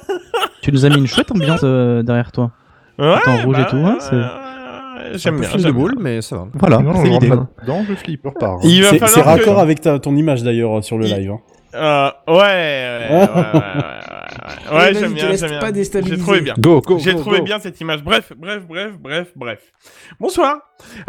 Tu 0.61 0.71
nous 0.71 0.85
as 0.85 0.89
mis 0.89 0.97
une 0.97 1.07
chouette 1.07 1.29
ambiance 1.31 1.59
euh, 1.63 2.03
derrière 2.03 2.31
toi. 2.31 2.51
Ouais, 2.97 3.15
en 3.27 3.37
rouge 3.43 3.57
et 3.59 3.61
bah, 3.63 3.67
tout, 3.69 3.75
hein, 3.77 3.97
c'est- 3.99 4.15
J'aime 5.13 5.39
bien. 5.39 5.49
film 5.49 5.63
de 5.63 5.71
boule, 5.71 5.95
mais 5.99 6.21
ça 6.21 6.37
va. 6.37 6.47
Voilà, 6.53 6.79
non, 6.79 6.95
c'est 6.95 7.09
l'idée. 7.09 7.29
Dedans, 7.29 7.83
je 7.87 7.95
flippe, 7.95 8.25
repart. 8.25 8.63
Hein. 8.63 9.07
C'est 9.07 9.21
raccord 9.21 9.59
avec 9.59 9.81
ton 9.81 10.15
image 10.15 10.43
d'ailleurs 10.43 10.77
euh, 10.77 10.81
sur 10.81 10.97
le 10.97 11.05
live. 11.05 11.31
Hein. 11.31 11.39
Euh, 11.75 12.09
ouais, 12.27 12.35
ouais, 12.35 13.07
ouais, 13.09 13.19
ouais, 13.19 13.61
ouais, 14.71 14.77
ouais 14.77 14.93
j'aime 14.93 15.13
bien, 15.13 15.35
j'aime 15.35 15.59
bien. 15.59 15.73
J'ai 15.73 16.17
trouvé 16.17 16.41
bien. 16.41 16.53
Go, 16.57 16.79
go, 16.79 16.97
J'ai 16.99 17.15
trouvé 17.15 17.41
bien 17.41 17.59
cette 17.59 17.79
image. 17.81 18.01
Bref, 18.01 18.31
bref, 18.37 18.63
bref, 18.65 18.93
bref, 18.97 19.27
bref. 19.35 19.59
Bonsoir. 20.19 20.59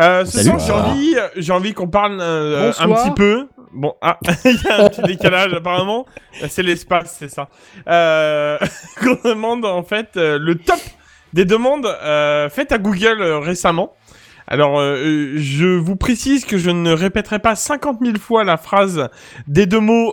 Euh, 0.01 0.24
ce 0.24 0.42
soir, 0.42 0.59
j'ai 0.59 0.72
envie, 0.72 1.16
j'ai 1.36 1.53
envie 1.53 1.72
qu'on 1.72 1.88
parle 1.88 2.18
euh, 2.20 2.72
un 2.78 2.88
petit 2.88 3.12
peu. 3.12 3.47
Bon, 3.72 3.94
ah, 4.01 4.18
il 4.44 4.61
y 4.64 4.68
a 4.68 4.84
un 4.84 4.88
petit 4.88 5.03
décalage 5.03 5.53
apparemment. 5.55 6.07
C'est 6.49 6.62
l'espace, 6.62 7.16
c'est 7.18 7.30
ça. 7.30 7.49
Euh, 7.88 8.59
qu'on 9.01 9.28
demande 9.28 9.64
en 9.64 9.84
fait 9.84 10.11
le 10.16 10.55
top 10.57 10.80
des 11.32 11.44
demandes 11.44 11.86
euh, 11.86 12.48
faites 12.48 12.72
à 12.72 12.78
Google 12.78 13.20
euh, 13.20 13.38
récemment. 13.38 13.92
Alors, 14.48 14.78
euh, 14.78 15.34
je 15.36 15.66
vous 15.66 15.96
précise 15.96 16.44
que 16.44 16.56
je 16.56 16.70
ne 16.70 16.92
répéterai 16.92 17.40
pas 17.40 17.56
50 17.56 17.98
000 18.00 18.16
fois 18.18 18.44
la 18.44 18.56
phrase 18.56 19.08
des 19.48 19.66
deux 19.66 19.80
mots 19.80 20.12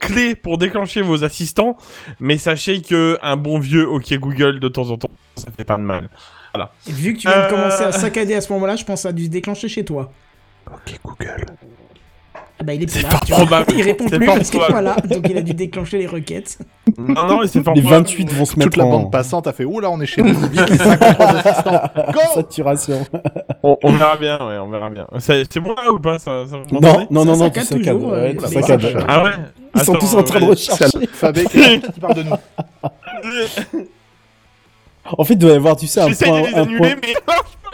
clés 0.00 0.34
pour 0.34 0.56
déclencher 0.56 1.02
vos 1.02 1.22
assistants, 1.22 1.76
mais 2.18 2.38
sachez 2.38 2.80
que 2.80 3.18
un 3.22 3.36
bon 3.36 3.58
vieux 3.58 3.86
OK 3.86 4.10
Google 4.14 4.58
de 4.58 4.68
temps 4.68 4.88
en 4.88 4.96
temps, 4.96 5.10
ça 5.36 5.48
fait 5.54 5.64
pas 5.64 5.76
de 5.76 5.82
mal. 5.82 6.08
Et 6.88 6.92
vu 6.92 7.14
que 7.14 7.18
tu 7.18 7.28
viens 7.28 7.44
de 7.44 7.50
commencer 7.50 7.84
à 7.84 7.92
saccader 7.92 8.34
à 8.34 8.40
ce 8.40 8.52
moment-là, 8.54 8.76
je 8.76 8.84
pense 8.84 9.00
que 9.00 9.02
ça 9.02 9.08
a 9.08 9.12
dû 9.12 9.24
se 9.24 9.30
déclencher 9.30 9.68
chez 9.68 9.84
toi. 9.84 10.12
Ok, 10.66 10.98
Google. 11.04 11.46
Ah 12.60 12.64
bah 12.64 12.74
il 12.74 12.82
est 12.82 12.86
plus 12.86 12.96
C'est 12.96 13.02
là, 13.02 13.10
fort 13.10 13.20
tu 13.20 13.32
vois. 13.32 13.40
probable. 13.40 13.72
Il 13.76 13.82
répond 13.82 14.04
C'est 14.08 14.18
plus 14.18 14.26
parce 14.26 14.50
que 14.50 14.56
voilà, 14.70 14.94
donc 15.08 15.26
il 15.28 15.36
a 15.36 15.42
dû 15.42 15.52
déclencher 15.54 15.98
les 15.98 16.06
requêtes. 16.06 16.58
Non, 16.96 17.26
non, 17.26 17.40
mais 17.40 17.46
c'est 17.48 17.62
fort 17.64 17.74
Les 17.74 17.80
probable. 17.82 18.04
28 18.04 18.32
vont 18.32 18.44
se 18.44 18.50
Toute 18.52 18.64
mettre 18.64 18.78
la 18.78 18.84
en 18.84 18.90
bande 18.90 19.10
passante 19.10 19.46
a 19.48 19.52
fait 19.52 19.64
Oula, 19.64 19.90
on 19.90 20.00
est 20.00 20.06
chez 20.06 20.22
nous. 20.22 20.34
Vite, 20.34 20.70
les 20.70 20.76
53 20.76 21.26
assistants. 21.26 21.80
Go 22.12 22.20
saturation. 22.34 23.06
On, 23.64 23.76
on 23.82 23.92
verra 23.94 24.16
bien, 24.16 24.36
ouais, 24.38 24.58
on 24.58 24.68
verra 24.68 24.90
bien. 24.90 25.06
C'est 25.18 25.58
bon 25.60 25.74
là 25.74 25.90
ou 25.92 25.98
pas 25.98 26.18
ça, 26.20 26.44
ça 26.48 26.58
vous 26.58 26.78
Non, 26.80 27.06
non, 27.10 27.24
non, 27.24 27.34
Ça 27.34 27.38
non, 27.40 27.44
saccade 27.46 27.62
tu 27.66 27.74
saccades. 27.78 27.94
toujours, 27.94 28.12
ouais, 28.12 28.36
euh, 28.38 29.04
Ah 29.08 29.24
ouais 29.24 29.30
Ils 29.74 29.82
sont 29.82 29.94
tous 29.94 30.14
en 30.14 30.22
train 30.22 30.38
de 30.38 30.44
ouais. 30.44 30.50
rechercher. 30.50 30.84
Fabé, 31.12 31.44
qui 31.46 32.00
parle 32.00 32.14
de 32.14 32.22
nous. 32.22 32.36
En 35.18 35.24
fait, 35.24 35.34
il 35.34 35.38
doit 35.38 35.50
y 35.52 35.56
avoir, 35.56 35.76
tu 35.76 35.86
sais, 35.88 36.00
un 36.00 36.04
point, 36.12 36.42
de 36.42 36.46
les 36.46 36.54
un 36.54 36.62
annuler, 36.62 36.78
point- 36.78 36.96
mais 37.02 37.14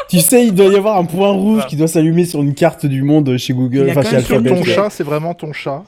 Tu 0.08 0.20
sais, 0.20 0.46
il 0.46 0.54
doit 0.54 0.66
y 0.66 0.76
avoir 0.76 0.96
un 0.96 1.04
point 1.04 1.30
rouge 1.30 1.66
qui 1.66 1.76
doit 1.76 1.86
s'allumer 1.88 2.24
sur 2.24 2.40
une 2.40 2.54
carte 2.54 2.86
du 2.86 3.02
monde 3.02 3.36
chez 3.36 3.52
Google, 3.52 3.84
Il 3.84 3.88
a 3.88 3.92
enfin 3.92 4.02
quand 4.02 4.08
chez 4.10 4.16
Alphabet. 4.16 4.50
Ton 4.50 4.64
chat, 4.64 4.90
c'est 4.90 5.04
vraiment 5.04 5.34
ton 5.34 5.52
chat. 5.52 5.84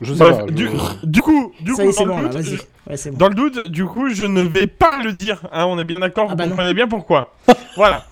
Je 0.00 0.12
sais 0.14 0.18
Bref, 0.20 0.38
pas. 0.38 0.46
du, 0.50 0.68
je- 0.68 1.06
du 1.06 1.20
coup, 1.22 1.52
du 1.60 1.72
coup, 1.72 1.82
dans 1.82 2.06
bon 2.06 2.18
le 2.22 2.28
doute, 2.28 2.32
vas-y. 2.34 2.44
je- 2.56 2.62
Ouais, 2.90 2.96
c'est 2.96 3.10
bon. 3.10 3.16
Dans 3.16 3.28
le 3.28 3.34
doute, 3.34 3.68
du 3.70 3.84
coup, 3.86 4.08
je 4.10 4.26
ne 4.26 4.42
vais 4.42 4.66
pas 4.66 5.00
le 5.02 5.12
dire. 5.14 5.42
Hein, 5.52 5.64
on 5.66 5.78
est 5.78 5.84
bien 5.84 5.98
d'accord, 5.98 6.26
Ah 6.28 6.32
vous 6.32 6.36
bah 6.36 6.44
non. 6.44 6.50
comprenez 6.50 6.74
bien 6.74 6.86
pourquoi. 6.86 7.32
voilà. 7.76 8.04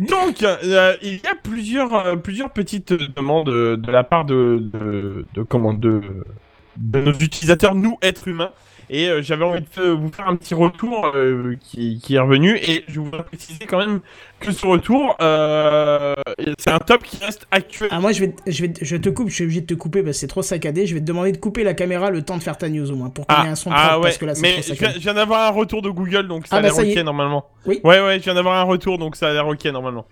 Donc, 0.00 0.42
euh, 0.42 0.94
il 1.02 1.14
y 1.14 1.26
a 1.26 1.34
plusieurs, 1.42 1.94
euh, 1.94 2.16
plusieurs 2.16 2.50
petites 2.50 2.92
demandes 3.16 3.48
euh, 3.48 3.76
de 3.78 3.90
la 3.90 4.04
part 4.04 4.24
de, 4.26 4.58
de, 4.72 5.24
de 5.34 5.42
comment, 5.42 5.72
de, 5.72 6.02
de 6.76 7.00
nos 7.00 7.12
utilisateurs, 7.12 7.74
nous, 7.74 7.96
êtres 8.02 8.28
humains. 8.28 8.50
Et 8.88 9.08
euh, 9.08 9.20
j'avais 9.22 9.44
envie 9.44 9.64
de 9.76 9.82
vous 9.90 10.10
faire 10.10 10.28
un 10.28 10.36
petit 10.36 10.54
retour 10.54 11.10
euh, 11.14 11.56
qui, 11.60 11.98
qui 12.00 12.14
est 12.14 12.18
revenu. 12.20 12.56
Et 12.56 12.84
je 12.88 13.00
voudrais 13.00 13.24
préciser 13.24 13.66
quand 13.66 13.78
même 13.78 14.00
que 14.38 14.52
ce 14.52 14.64
retour, 14.66 15.16
euh, 15.20 16.14
c'est 16.58 16.70
un 16.70 16.78
top 16.78 17.02
qui 17.02 17.16
reste 17.24 17.46
actuel. 17.50 17.88
Ah 17.90 18.00
moi 18.00 18.12
je 18.12 18.20
vais, 18.20 18.28
te- 18.32 18.42
je 18.50 18.64
vais, 18.64 18.72
je 18.80 18.96
te 18.96 19.08
coupe, 19.08 19.28
je 19.28 19.34
suis 19.34 19.44
obligé 19.44 19.60
de 19.62 19.66
te 19.66 19.74
couper 19.74 20.02
parce 20.02 20.16
que 20.16 20.20
c'est 20.20 20.26
trop 20.28 20.42
saccadé. 20.42 20.86
Je 20.86 20.94
vais 20.94 21.00
te 21.00 21.06
demander 21.06 21.32
de 21.32 21.36
couper 21.38 21.64
la 21.64 21.74
caméra 21.74 22.10
le 22.10 22.22
temps 22.22 22.36
de 22.36 22.42
faire 22.42 22.58
ta 22.58 22.68
news 22.68 22.90
au 22.90 22.94
moins 22.96 23.10
pour 23.10 23.26
qu'il 23.26 23.36
y 23.42 23.46
ait 23.46 23.50
un 23.50 23.54
son 23.56 23.70
propre 23.70 23.84
ah 23.88 23.96
ouais, 23.98 24.02
parce 24.04 24.18
que 24.18 24.24
là 24.26 24.34
c'est 24.34 24.42
mais 24.42 24.52
trop 24.52 24.62
je 24.62 24.66
viens, 24.66 24.74
saccadé. 24.76 24.94
je 24.94 25.00
viens 25.00 25.14
d'avoir 25.14 25.46
un 25.48 25.50
retour 25.50 25.82
de 25.82 25.90
Google, 25.90 26.28
donc 26.28 26.46
ça 26.46 26.56
Ah 26.56 26.58
a 26.58 26.62
bah, 26.62 26.68
l'air 26.82 26.96
ok 26.98 27.04
normalement. 27.04 27.46
Oui. 27.66 27.80
Ouais, 27.82 28.00
ouais, 28.00 28.18
je 28.18 28.24
viens 28.24 28.34
d'avoir 28.34 28.56
un 28.58 28.62
retour, 28.64 28.98
donc 28.98 29.16
ça 29.16 29.28
a 29.30 29.32
l'air 29.32 29.48
ok 29.48 29.64
normalement. 29.66 30.06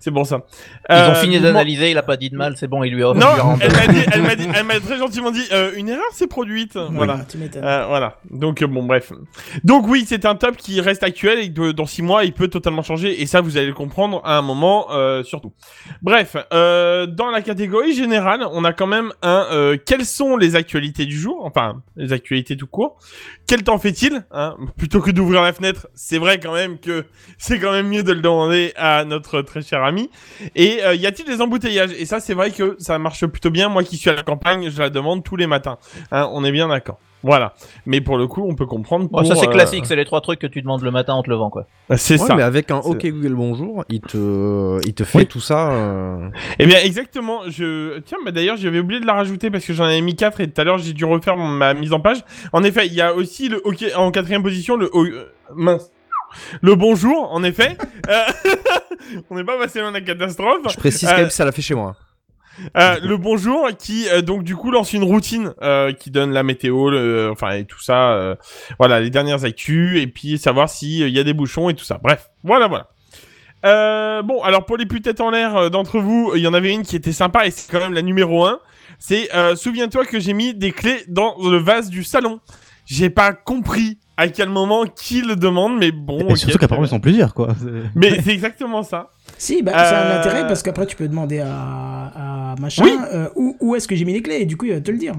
C'est 0.00 0.10
bon 0.10 0.24
ça. 0.24 0.40
Ils 0.88 0.94
Euh, 0.94 1.10
ont 1.10 1.14
fini 1.14 1.36
nous 1.36 1.42
d'analyser, 1.42 1.90
il 1.90 1.98
a 1.98 2.02
pas 2.02 2.16
dit 2.16 2.30
de 2.30 2.36
mal, 2.36 2.54
c'est 2.56 2.68
bon, 2.68 2.84
il 2.84 2.92
lui 2.94 3.02
a. 3.02 3.10
a 3.10 3.14
Non, 3.14 3.58
elle 3.60 3.72
m'a 3.72 3.86
dit, 3.86 4.00
elle 4.12 4.22
m'a 4.22 4.34
dit, 4.36 4.48
elle 4.54 4.64
m'a 4.64 4.80
très 4.80 4.96
gentiment 4.98 5.30
dit, 5.30 5.42
euh, 5.52 5.72
une 5.76 5.88
erreur 5.88 6.10
s'est 6.12 6.26
produite. 6.26 6.74
Voilà. 6.74 6.90
Voilà, 7.14 7.24
tu 7.28 7.38
m'étonnes. 7.38 7.64
Euh, 7.64 7.86
voilà. 7.86 8.18
Donc 8.30 8.62
euh, 8.62 8.66
bon, 8.66 8.82
bref. 8.84 9.12
Donc 9.64 9.86
oui, 9.88 10.04
c'est 10.06 10.24
un 10.24 10.34
top 10.34 10.56
qui 10.56 10.80
reste 10.80 11.02
actuel 11.02 11.38
et 11.40 11.52
que 11.52 11.72
dans 11.72 11.86
six 11.86 12.02
mois, 12.02 12.24
il 12.24 12.32
peut 12.32 12.48
totalement 12.48 12.82
changer. 12.82 13.20
Et 13.22 13.26
ça, 13.26 13.40
vous 13.40 13.56
allez 13.56 13.66
le 13.66 13.74
comprendre 13.74 14.20
à 14.24 14.36
un 14.38 14.42
moment, 14.42 14.86
euh, 14.92 15.22
surtout. 15.22 15.52
Bref, 16.02 16.36
euh, 16.52 17.06
dans 17.06 17.30
la 17.30 17.42
catégorie 17.42 17.94
générale, 17.94 18.46
on 18.52 18.64
a 18.64 18.72
quand 18.72 18.86
même 18.86 19.12
un. 19.22 19.46
euh, 19.50 19.76
quelles 19.84 20.04
sont 20.06 20.36
les 20.36 20.54
actualités 20.56 21.06
du 21.06 21.18
jour? 21.18 21.44
Enfin, 21.44 21.82
les 21.96 22.12
actualités 22.12 22.56
tout 22.56 22.66
court. 22.66 22.98
Quel 23.48 23.62
temps 23.62 23.78
fait-il 23.78 24.26
hein 24.30 24.58
Plutôt 24.76 25.00
que 25.00 25.10
d'ouvrir 25.10 25.40
la 25.40 25.54
fenêtre, 25.54 25.88
c'est 25.94 26.18
vrai 26.18 26.38
quand 26.38 26.52
même 26.52 26.78
que 26.78 27.06
c'est 27.38 27.58
quand 27.58 27.72
même 27.72 27.88
mieux 27.88 28.02
de 28.02 28.12
le 28.12 28.20
demander 28.20 28.74
à 28.76 29.06
notre 29.06 29.40
très 29.40 29.62
cher 29.62 29.82
ami. 29.82 30.10
Et 30.54 30.84
euh, 30.84 30.94
y 30.94 31.06
a-t-il 31.06 31.26
des 31.26 31.40
embouteillages? 31.40 31.92
Et 31.92 32.04
ça, 32.04 32.20
c'est 32.20 32.34
vrai 32.34 32.50
que 32.50 32.76
ça 32.78 32.98
marche 32.98 33.24
plutôt 33.24 33.50
bien. 33.50 33.70
Moi 33.70 33.84
qui 33.84 33.96
suis 33.96 34.10
à 34.10 34.16
la 34.16 34.22
campagne, 34.22 34.68
je 34.68 34.78
la 34.78 34.90
demande 34.90 35.24
tous 35.24 35.36
les 35.36 35.46
matins. 35.46 35.78
Hein, 36.10 36.28
on 36.30 36.44
est 36.44 36.52
bien 36.52 36.68
d'accord. 36.68 37.00
Voilà. 37.24 37.54
Mais 37.84 38.00
pour 38.00 38.16
le 38.16 38.26
coup, 38.28 38.46
on 38.48 38.54
peut 38.54 38.66
comprendre. 38.66 39.08
Bon, 39.08 39.24
ça 39.24 39.34
c'est 39.34 39.48
euh, 39.48 39.50
classique, 39.50 39.86
c'est 39.86 39.96
les 39.96 40.04
trois 40.04 40.20
trucs 40.20 40.38
que 40.38 40.46
tu 40.46 40.62
demandes 40.62 40.82
le 40.82 40.90
matin 40.92 41.14
en 41.14 41.22
te 41.22 41.28
levant 41.30 41.50
quoi. 41.50 41.66
C'est 41.96 42.20
Ouais, 42.20 42.26
ça. 42.26 42.34
mais 42.36 42.42
avec 42.44 42.70
un 42.70 42.80
C'est- 42.82 42.88
OK 42.88 43.06
Google 43.06 43.34
bonjour, 43.34 43.84
il 43.88 44.00
te, 44.00 44.78
il 44.86 44.94
te 44.94 45.02
fait 45.04 45.18
Oui. 45.18 45.26
tout 45.26 45.40
ça. 45.40 45.72
euh, 45.72 46.28
Eh 46.60 46.66
bien, 46.66 46.78
exactement. 46.78 47.40
Je 47.48 47.98
tiens, 48.00 48.18
mais 48.24 48.30
d'ailleurs, 48.32 48.56
j'avais 48.56 48.78
oublié 48.78 49.00
de 49.00 49.06
la 49.06 49.14
rajouter 49.14 49.50
parce 49.50 49.64
que 49.64 49.72
j'en 49.72 49.84
avais 49.84 50.00
mis 50.00 50.14
4 50.14 50.40
et 50.40 50.48
tout 50.50 50.60
à 50.60 50.64
l'heure 50.64 50.78
j'ai 50.78 50.92
dû 50.92 51.04
refaire 51.04 51.36
ma 51.36 51.74
mise 51.74 51.92
en 51.92 52.00
page. 52.00 52.18
En 52.52 52.62
effet, 52.62 52.86
il 52.86 52.94
y 52.94 53.00
a 53.00 53.12
aussi 53.14 53.48
le 53.48 53.60
OK 53.66 53.84
en 53.96 54.10
quatrième 54.12 54.42
position 54.42 54.76
le 54.76 54.88
o- 54.92 55.04
euh, 55.04 55.32
mince. 55.54 55.90
Le 56.60 56.74
bonjour, 56.74 57.32
en 57.32 57.42
effet. 57.42 57.76
Euh, 58.08 58.22
On 59.30 59.36
n'est 59.36 59.44
pas 59.44 59.58
passé 59.58 59.80
loin 59.80 59.90
de 59.90 59.96
la 59.98 60.00
catastrophe. 60.02 60.60
Je 60.70 60.76
précise 60.76 61.08
Euh, 61.08 61.12
quand 61.12 61.18
même 61.18 61.26
que 61.28 61.32
ça 61.32 61.44
l'a 61.44 61.52
fait 61.52 61.60
chez 61.62 61.74
moi. 61.74 61.94
Euh, 62.76 62.96
le 63.02 63.16
bonjour 63.16 63.68
qui 63.78 64.08
euh, 64.08 64.22
donc 64.22 64.42
du 64.42 64.56
coup 64.56 64.70
lance 64.70 64.92
une 64.92 65.04
routine 65.04 65.52
euh, 65.62 65.92
qui 65.92 66.10
donne 66.10 66.32
la 66.32 66.42
météo, 66.42 66.90
le, 66.90 67.30
enfin 67.30 67.50
et 67.52 67.64
tout 67.64 67.80
ça, 67.80 68.36
voilà 68.78 69.00
les 69.00 69.10
dernières 69.10 69.44
actus 69.44 70.00
et 70.00 70.06
puis 70.06 70.38
savoir 70.38 70.68
s'il 70.68 71.08
y 71.08 71.18
a 71.18 71.24
des 71.24 71.34
bouchons 71.34 71.68
et 71.68 71.74
tout 71.74 71.84
ça. 71.84 71.98
Bref, 72.02 72.30
voilà 72.44 72.68
voilà. 72.68 74.22
Bon 74.22 74.42
alors 74.42 74.66
pour 74.66 74.76
les 74.76 74.86
plus 74.86 75.00
têtes 75.00 75.20
en 75.20 75.30
l'air 75.30 75.70
d'entre 75.70 76.00
vous, 76.00 76.32
il 76.34 76.42
y 76.42 76.46
en 76.46 76.54
avait 76.54 76.72
une 76.72 76.82
qui 76.82 76.96
était 76.96 77.12
sympa 77.12 77.46
et 77.46 77.50
c'est 77.50 77.70
quand 77.70 77.80
même 77.80 77.94
la 77.94 78.02
numéro 78.02 78.44
un. 78.44 78.58
C'est 78.98 79.28
souviens-toi 79.56 80.04
que 80.04 80.18
j'ai 80.18 80.32
mis 80.32 80.54
des 80.54 80.72
clés 80.72 81.04
dans 81.08 81.36
le 81.38 81.58
vase 81.58 81.90
du 81.90 82.02
salon. 82.04 82.40
J'ai 82.86 83.10
pas 83.10 83.32
compris 83.32 83.98
à 84.16 84.28
quel 84.28 84.48
moment 84.48 84.84
qui 84.86 85.20
le 85.20 85.36
demande, 85.36 85.78
mais 85.78 85.92
bon. 85.92 86.20
Et 86.20 86.32
ok, 86.32 86.38
surtout 86.38 86.58
qu'apparemment 86.58 86.86
ils 86.86 86.90
sont 86.90 87.00
plusieurs 87.00 87.34
quoi. 87.34 87.54
Mais 87.94 88.20
c'est 88.22 88.32
exactement 88.32 88.82
ça. 88.82 89.10
Si, 89.38 89.62
bah, 89.62 89.72
ça 89.72 89.78
a 90.00 90.02
un 90.06 90.10
Euh, 90.16 90.20
intérêt 90.20 90.46
parce 90.46 90.62
qu'après 90.62 90.84
tu 90.86 90.96
peux 90.96 91.08
demander 91.08 91.38
à, 91.40 91.48
à 91.50 92.54
machin 92.60 92.82
Oui. 92.84 92.98
euh, 93.14 93.28
où, 93.36 93.56
où 93.60 93.74
est-ce 93.76 93.86
que 93.88 93.94
j'ai 93.94 94.04
mis 94.04 94.12
les 94.12 94.22
clés 94.22 94.38
et 94.40 94.44
du 94.46 94.56
coup 94.56 94.66
il 94.66 94.72
va 94.74 94.80
te 94.80 94.90
le 94.90 94.98
dire. 94.98 95.14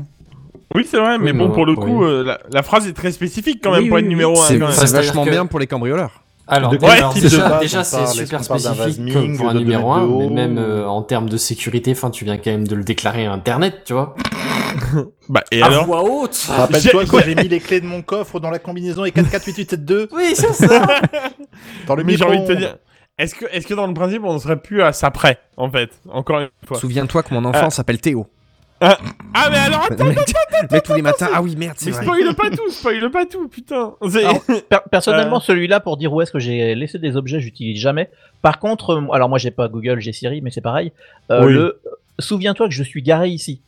Oui, 0.76 0.86
c'est 0.90 0.98
vrai, 0.98 1.18
mais 1.18 1.32
Oui, 1.32 1.38
bon, 1.38 1.48
non, 1.48 1.54
pour 1.54 1.66
le 1.66 1.72
oui. 1.74 1.80
coup, 1.84 2.04
euh, 2.04 2.24
la, 2.24 2.40
la 2.52 2.62
phrase 2.62 2.88
est 2.88 2.94
très 2.94 3.12
spécifique 3.12 3.60
quand 3.64 3.72
même 3.72 3.84
Oui, 3.84 3.90
pour 3.90 3.98
être 3.98 4.06
numéro 4.08 4.40
1. 4.40 4.46
C'est 4.46 4.60
c'est 4.72 4.92
vachement 4.96 5.26
que- 5.26 5.32
bien 5.32 5.46
pour 5.48 5.58
les 5.60 5.66
cambrioleurs. 5.68 6.22
Alors, 6.52 6.72
De 6.72 6.78
de 6.78 6.82
déjà, 7.22 7.48
base 7.50 7.60
déjà 7.62 7.84
c'est 7.84 8.08
super 8.08 8.44
spécifique 8.44 9.38
pour 9.38 9.50
un 9.50 9.54
de 9.54 9.60
numéro 9.60 9.92
1, 9.92 10.02
domaine 10.08 10.10
de 10.10 10.18
mais 10.18 10.26
haut 10.26 10.30
même 10.32 10.58
euh, 10.58 10.88
en 10.88 11.02
termes 11.04 11.30
de 11.30 11.38
sécurité, 11.38 11.92
enfin, 11.92 12.10
tu 12.10 12.26
viens 12.26 12.38
quand 12.38 12.50
même 12.52 12.68
de 12.68 12.74
le 12.76 12.84
déclarer 12.84 13.26
à 13.28 13.32
Internet, 13.34 13.82
tu 13.86 13.94
vois. 13.94 14.16
Bah, 15.30 15.44
et 15.52 15.62
à 15.62 15.66
alors 15.68 15.86
voix 15.86 16.04
haute 16.04 16.46
Rappelle-toi 16.48 17.02
J'ai- 17.04 17.08
quand 17.10 17.20
j'ai 17.24 17.36
mis 17.44 17.48
les 17.48 17.60
clés 17.60 17.82
de 17.82 17.86
mon 17.88 18.02
coffre 18.04 18.40
dans 18.40 18.50
la 18.52 18.58
combinaison 18.60 19.06
et 19.06 19.12
44872 19.12 20.08
Oui, 20.12 20.32
c'est 20.36 20.54
ça 20.54 20.86
dans 21.88 21.96
le 21.96 22.04
Mais 22.04 22.18
j'ai 22.18 22.24
envie 22.24 22.40
de 22.42 22.46
te 22.48 22.54
dire, 22.54 22.78
est-ce 23.20 23.36
que, 23.36 23.46
est-ce 23.52 23.68
que 23.68 23.74
dans 23.76 23.86
le 23.86 23.94
principe, 23.94 24.24
on 24.24 24.34
ne 24.34 24.40
serait 24.40 24.60
plus 24.60 24.82
à 24.82 24.92
ça 24.94 25.12
près, 25.12 25.40
en 25.58 25.70
fait 25.70 25.92
Encore 26.10 26.40
une 26.40 26.50
fois? 26.66 26.78
Souviens-toi 26.80 27.22
que 27.24 27.34
mon 27.34 27.46
enfant 27.46 27.66
Ah. 27.68 27.70
s'appelle 27.70 28.00
Théo. 28.00 28.28
Ah, 28.82 28.98
ah, 29.34 29.50
mais 29.52 29.58
alors, 29.58 29.84
attends, 29.92 30.06
Mais, 30.06 30.16
mais 30.72 30.80
tous 30.82 30.94
les 30.94 31.02
matins, 31.02 31.28
ah 31.34 31.42
oui, 31.42 31.56
merde, 31.58 31.76
c'est 31.78 31.88
mais 31.88 31.92
vrai. 31.98 32.04
spoil 32.06 32.34
pas 32.36 32.50
tout, 32.50 32.70
spoil 32.72 33.12
pas 33.12 33.26
tout, 33.26 33.48
putain. 33.50 33.94
C'est- 34.10 34.24
Alors, 34.24 34.42
per- 34.70 34.78
personnellement, 34.90 35.38
Euh. 35.38 35.42
celui-là, 35.42 35.82
pour 35.82 35.98
dire 35.98 36.14
où 36.14 36.22
est-ce 36.22 36.32
que 36.32 36.40
j'ai 36.40 36.76
laissé 36.76 36.98
des 36.98 37.18
objets, 37.18 37.42
j'utilise 37.42 37.78
jamais. 37.80 38.10
Par 38.42 38.58
contre, 38.60 38.92
euh, 38.92 39.14
alors 39.14 39.28
moi 39.28 39.38
j'ai 39.38 39.52
pas 39.52 39.68
Google, 39.68 40.00
j'ai 40.00 40.14
Siri, 40.14 40.40
mais 40.42 40.50
c'est 40.50 40.62
pareil. 40.62 40.94
Euh, 41.30 41.46
Oui. 41.46 41.54
Le 41.54 41.60
euh, 41.86 41.90
souviens-toi 42.20 42.70
que 42.70 42.74
je 42.74 42.84
suis 42.84 43.02
garé 43.02 43.28
ici. 43.28 43.60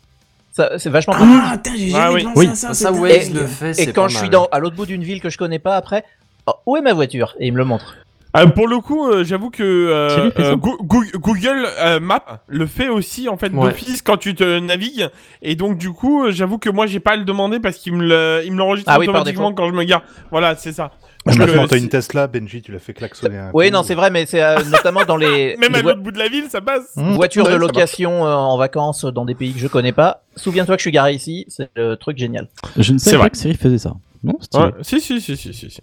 Ça, 0.54 0.78
c'est 0.80 0.90
vachement. 0.90 1.14
Ah, 1.18 1.58
putain, 1.62 1.76
j'ai 1.78 1.94
Ah 1.94 2.08
jamais 2.10 2.14
oui. 2.16 2.24
pensé 2.24 2.40
Oui. 2.40 2.48
à 2.48 2.74
ça. 2.74 2.92
Ouais, 2.94 3.22
le 3.34 3.80
Et 3.82 3.92
quand 3.94 4.08
je 4.08 4.18
suis 4.18 4.30
dans, 4.30 4.46
à 4.52 4.60
l'autre 4.60 4.76
bout 4.78 4.86
d'une 4.86 5.04
ville 5.04 5.22
que 5.22 5.30
je 5.30 5.38
connais 5.38 5.60
pas, 5.60 5.76
après, 5.76 6.06
oh, 6.48 6.54
où 6.66 6.78
est 6.78 6.82
ma 6.82 6.94
voiture? 6.94 7.36
Et 7.40 7.48
il 7.48 7.52
me 7.54 7.58
le 7.58 7.66
montre. 7.66 7.96
Euh, 8.38 8.48
pour 8.48 8.68
le 8.68 8.80
coup, 8.80 9.08
euh, 9.10 9.24
j'avoue 9.26 9.50
que 9.50 9.62
euh, 9.64 10.30
euh, 10.40 10.56
Google 10.56 11.66
euh, 11.80 12.00
Maps 12.00 12.42
le 12.48 12.66
fait 12.66 12.88
aussi 12.88 13.28
en 13.28 13.36
fait 13.38 13.52
Ouais. 13.52 13.70
d'office 13.70 14.02
quand 14.02 14.16
tu 14.18 14.36
te 14.36 14.60
navigues. 14.60 15.10
Et 15.42 15.56
donc 15.56 15.78
du 15.78 15.92
coup, 15.92 16.32
j'avoue 16.32 16.58
que 16.58 16.70
moi 16.70 16.86
j'ai 16.88 17.00
pas 17.02 17.12
à 17.12 17.16
le 17.18 17.26
demander 17.26 17.60
parce 17.60 17.78
qu'il 17.78 17.94
me 17.94 18.06
le, 18.08 18.42
il 18.46 18.54
me 18.54 18.58
l'enregistre 18.58 18.90
Ah 18.94 19.00
automatiquement 19.00 19.54
quand 19.54 19.68
je 19.68 19.74
me 19.74 19.84
gare. 19.84 20.04
Voilà, 20.32 20.56
c'est 20.56 20.72
ça. 20.72 20.92
Je 21.28 21.38
Maintenant, 21.38 21.64
euh, 21.64 21.68
t'as 21.68 21.78
une 21.78 21.90
Tesla, 21.90 22.26
Benji, 22.28 22.64
tu 22.64 22.72
l'as 22.72 22.80
fait 22.80 22.94
klaxonner 22.94 23.38
un 23.38 23.52
Oui, 23.54 23.68
coup. 23.68 23.74
non, 23.74 23.84
c'est 23.84 23.94
vrai, 23.94 24.10
mais 24.10 24.26
c'est 24.26 24.42
euh, 24.42 24.56
notamment 24.72 25.04
dans 25.06 25.18
les, 25.18 25.56
Même 25.60 25.74
les 25.74 25.80
à 25.80 25.82
l'autre 25.84 26.00
bout 26.02 26.12
de 26.12 26.18
la 26.18 26.28
ville, 26.30 26.46
ça 26.50 26.62
passe. 26.62 26.96
Mmh, 26.96 27.14
voitures 27.14 27.48
de 27.48 27.54
location 27.56 28.26
euh, 28.26 28.34
en 28.34 28.58
vacances 28.58 29.06
dans 29.06 29.24
des 29.26 29.36
pays 29.36 29.54
que 29.54 29.60
je 29.60 29.68
connais 29.68 29.92
pas. 29.92 30.24
Souviens-toi 30.36 30.76
que 30.78 30.80
je 30.80 30.86
suis 30.86 30.92
garé 30.92 31.14
ici, 31.14 31.46
c'est 31.48 31.70
le 31.76 31.96
truc 31.96 32.18
génial. 32.18 32.48
Je 32.78 32.94
ne 32.94 32.98
savais 32.98 33.18
vrai. 33.18 33.26
pas 33.28 33.30
que 33.32 33.38
Siri 33.38 33.54
faisait 33.56 33.78
ça. 33.78 33.94
Non. 34.24 34.38
Ouais, 34.54 34.72
si, 34.84 35.02
si, 35.02 35.20
si, 35.20 35.36
si, 35.36 35.54
si, 35.54 35.70
si. 35.72 35.82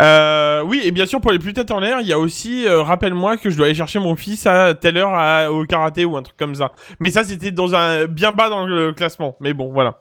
Euh, 0.00 0.62
oui, 0.66 0.80
et 0.84 0.90
bien 0.90 1.06
sûr, 1.06 1.20
pour 1.20 1.30
les 1.30 1.38
plus 1.38 1.52
têtes 1.52 1.70
en 1.70 1.78
l'air, 1.78 2.00
il 2.00 2.06
y 2.08 2.12
a 2.12 2.18
aussi, 2.18 2.66
euh, 2.66 2.82
rappelle-moi 2.82 3.36
que 3.36 3.48
je 3.50 3.56
dois 3.56 3.66
aller 3.66 3.74
chercher 3.74 3.98
mon 4.00 4.16
fils 4.16 4.46
à 4.46 4.74
telle 4.74 4.96
heure 4.96 5.14
à- 5.14 5.52
au 5.52 5.64
karaté 5.66 6.04
ou 6.04 6.16
un 6.16 6.22
truc 6.22 6.36
comme 6.36 6.54
ça. 6.56 6.72
Mais 6.98 7.10
ça, 7.10 7.22
c'était 7.22 7.52
dans 7.52 7.74
un, 7.74 8.06
bien 8.06 8.32
bas 8.32 8.48
dans 8.48 8.66
le 8.66 8.92
classement. 8.92 9.36
Mais 9.40 9.52
bon, 9.54 9.70
voilà. 9.72 10.00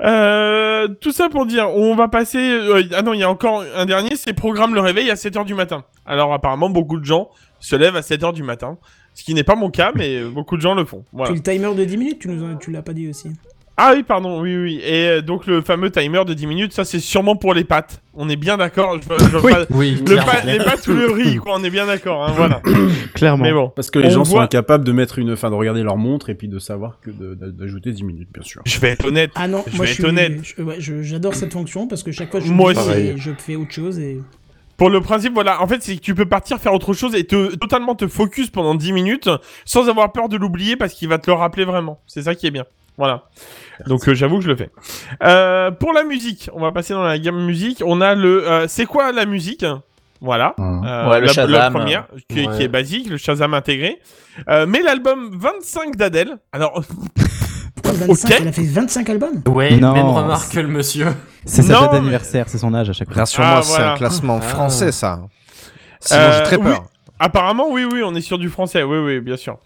Euh, 0.00 0.86
tout 1.00 1.10
ça 1.12 1.28
pour 1.28 1.44
dire, 1.44 1.68
on 1.74 1.94
va 1.96 2.08
passer, 2.08 2.38
euh, 2.38 2.82
ah 2.94 3.02
non, 3.02 3.12
il 3.14 3.20
y 3.20 3.24
a 3.24 3.30
encore 3.30 3.64
un 3.76 3.84
dernier, 3.84 4.14
c'est 4.16 4.32
programme 4.32 4.74
le 4.74 4.80
réveil 4.80 5.10
à 5.10 5.14
7h 5.14 5.44
du 5.44 5.54
matin. 5.54 5.84
Alors, 6.06 6.32
apparemment, 6.32 6.70
beaucoup 6.70 7.00
de 7.00 7.04
gens 7.04 7.30
se 7.58 7.74
lèvent 7.74 7.96
à 7.96 8.02
7h 8.02 8.32
du 8.32 8.42
matin. 8.44 8.78
Ce 9.14 9.24
qui 9.24 9.34
n'est 9.34 9.42
pas 9.42 9.56
mon 9.56 9.70
cas, 9.70 9.90
mais 9.96 10.22
beaucoup 10.22 10.56
de 10.56 10.62
gens 10.62 10.74
le 10.74 10.84
font. 10.84 11.04
Voilà. 11.12 11.32
Puis 11.32 11.40
le 11.40 11.42
timer 11.42 11.74
de 11.74 11.84
10 11.84 11.96
minutes, 11.96 12.18
tu, 12.20 12.28
nous 12.28 12.44
en- 12.48 12.56
tu 12.56 12.70
l'as 12.70 12.82
pas 12.82 12.92
dit 12.92 13.08
aussi. 13.08 13.30
Ah 13.80 13.92
oui, 13.94 14.02
pardon, 14.02 14.40
oui, 14.40 14.56
oui. 14.56 14.80
Et 14.84 15.06
euh, 15.08 15.22
donc 15.22 15.46
le 15.46 15.62
fameux 15.62 15.88
timer 15.90 16.24
de 16.24 16.34
10 16.34 16.46
minutes, 16.48 16.72
ça 16.72 16.84
c'est 16.84 16.98
sûrement 16.98 17.36
pour 17.36 17.54
les 17.54 17.62
pâtes. 17.62 18.02
On 18.12 18.28
est 18.28 18.34
bien 18.36 18.56
d'accord. 18.56 18.98
Je, 19.00 19.24
je- 19.30 19.36
Oui. 19.38 19.52
pas- 19.52 19.66
Oui, 19.70 20.02
le 20.04 20.16
pa- 20.16 20.40
les 20.44 20.58
pâtes 20.58 20.86
ou 20.88 20.94
le 20.94 21.06
riz, 21.12 21.36
quoi. 21.36 21.52
On 21.56 21.62
est 21.62 21.70
bien 21.70 21.86
d'accord, 21.86 22.24
hein, 22.26 22.32
voilà. 22.36 22.60
Clairement. 23.14 23.44
Mais 23.44 23.52
bon, 23.52 23.68
Parce 23.68 23.92
que 23.92 24.00
les 24.00 24.10
gens 24.10 24.24
sont 24.24 24.40
incapables 24.40 24.82
de 24.84 24.90
mettre 24.90 25.20
une, 25.20 25.32
enfin, 25.32 25.48
de 25.50 25.54
regarder 25.54 25.84
leur 25.84 25.96
montre 25.96 26.28
et 26.28 26.34
puis 26.34 26.48
de 26.48 26.58
savoir 26.58 26.98
que 27.00 27.10
d'ajouter 27.12 27.92
10 27.92 28.02
minutes, 28.02 28.28
bien 28.34 28.42
sûr. 28.42 28.62
je 28.66 28.80
vais 28.80 28.88
être 28.90 29.06
honnête. 29.06 29.30
Ah 29.36 29.46
non, 29.46 29.62
Je 29.68 29.76
moi 29.76 29.86
vais 29.86 29.92
je 29.92 29.92
être 29.92 29.96
suis 30.00 30.06
honnête. 30.06 30.40
ouais, 30.58 30.76
J'adore 30.80 31.34
cette 31.36 31.52
fonction 31.52 31.86
parce 31.86 32.02
que 32.02 32.10
chaque 32.10 32.32
fois 32.32 32.40
je 32.40 32.52
Moi 32.52 32.72
aussi. 32.72 32.90
et 32.90 33.14
je 33.16 33.30
fais 33.38 33.54
autre 33.54 33.72
chose 33.72 33.98
et. 34.00 34.20
Pour 34.76 34.90
le 34.90 35.00
principe, 35.00 35.34
voilà, 35.34 35.60
en 35.62 35.66
fait, 35.66 35.82
c'est 35.82 35.96
que 35.96 36.00
tu 36.00 36.14
peux 36.14 36.26
partir 36.26 36.58
faire 36.58 36.72
autre 36.72 36.94
chose 36.94 37.14
et 37.16 37.24
te 37.24 37.54
totalement 37.56 37.94
te 37.96 38.06
focus 38.08 38.48
pendant 38.50 38.74
10 38.76 38.92
minutes 38.92 39.28
sans 39.64 39.88
avoir 39.88 40.10
peur 40.12 40.28
de 40.28 40.36
l'oublier 40.36 40.76
parce 40.76 40.94
qu'il 40.94 41.08
va 41.08 41.18
te 41.18 41.28
le 41.30 41.36
rappeler 41.36 41.64
vraiment. 41.64 42.00
C'est 42.08 42.22
ça 42.22 42.34
qui 42.36 42.46
est 42.46 42.52
bien. 42.52 42.64
Voilà. 42.96 43.24
Donc 43.86 44.08
euh, 44.08 44.14
j'avoue 44.14 44.38
que 44.38 44.44
je 44.44 44.48
le 44.48 44.56
fais. 44.56 44.70
Euh, 45.22 45.70
pour 45.70 45.92
la 45.92 46.04
musique, 46.04 46.50
on 46.52 46.60
va 46.60 46.72
passer 46.72 46.94
dans 46.94 47.02
la 47.04 47.18
gamme 47.18 47.44
musique. 47.44 47.82
On 47.86 48.00
a 48.00 48.14
le. 48.14 48.48
euh, 48.48 48.66
c'est 48.68 48.86
quoi 48.86 49.12
la 49.12 49.24
musique? 49.26 49.64
Voilà. 50.20 50.54
Mmh. 50.58 50.84
Euh, 50.84 51.08
Ouais, 51.10 51.20
le 51.20 51.26
la, 51.26 51.32
la 51.32 51.32
Shazam. 51.32 51.72
première, 51.72 52.06
qui, 52.28 52.40
est- 52.40 52.48
Ouais. 52.48 52.56
qui 52.56 52.62
est 52.64 52.68
basique, 52.68 53.08
le 53.08 53.16
Shazam 53.18 53.54
intégré. 53.54 54.00
Euh, 54.48 54.66
mais 54.68 54.82
l'album 54.82 55.30
25 55.38 55.94
d'Adèle. 55.96 56.38
Alors, 56.52 56.82
Pourquoi 57.82 57.92
25 57.92 58.28
Ok. 58.28 58.36
Elle 58.40 58.48
a 58.48 58.52
fait 58.52 58.62
25 58.64 59.10
albums? 59.10 59.42
Ouais, 59.46 59.76
Non. 59.76 59.92
même 59.94 60.06
remarque 60.08 60.52
que 60.52 60.58
le 60.60 60.66
monsieur. 60.68 61.06
C'est 61.44 61.62
sa 61.62 61.74
date 61.74 61.82
mais- 61.92 61.98
d'anniversaire, 61.98 62.48
c'est 62.48 62.58
son 62.58 62.74
âge 62.74 62.90
à 62.90 62.92
chaque 62.92 63.08
fois. 63.12 63.18
Rassure-moi, 63.22 63.54
Ah, 63.58 63.62
c'est 63.62 63.68
voilà. 63.76 63.92
un 63.92 63.96
classement 63.96 64.38
Ah. 64.42 64.46
français, 64.46 64.90
ça. 64.92 65.20
Sinon, 66.00 66.20
Euh, 66.20 66.32
j'ai 66.38 66.42
très 66.44 66.56
oui. 66.56 66.64
peur. 66.64 66.84
apparemment, 67.20 67.66
oui, 67.70 67.84
oui, 67.90 68.02
on 68.04 68.14
est 68.16 68.20
sur 68.20 68.38
du 68.38 68.48
français. 68.48 68.82
Oui, 68.82 68.98
oui, 68.98 69.20
bien 69.20 69.36
sûr. 69.36 69.58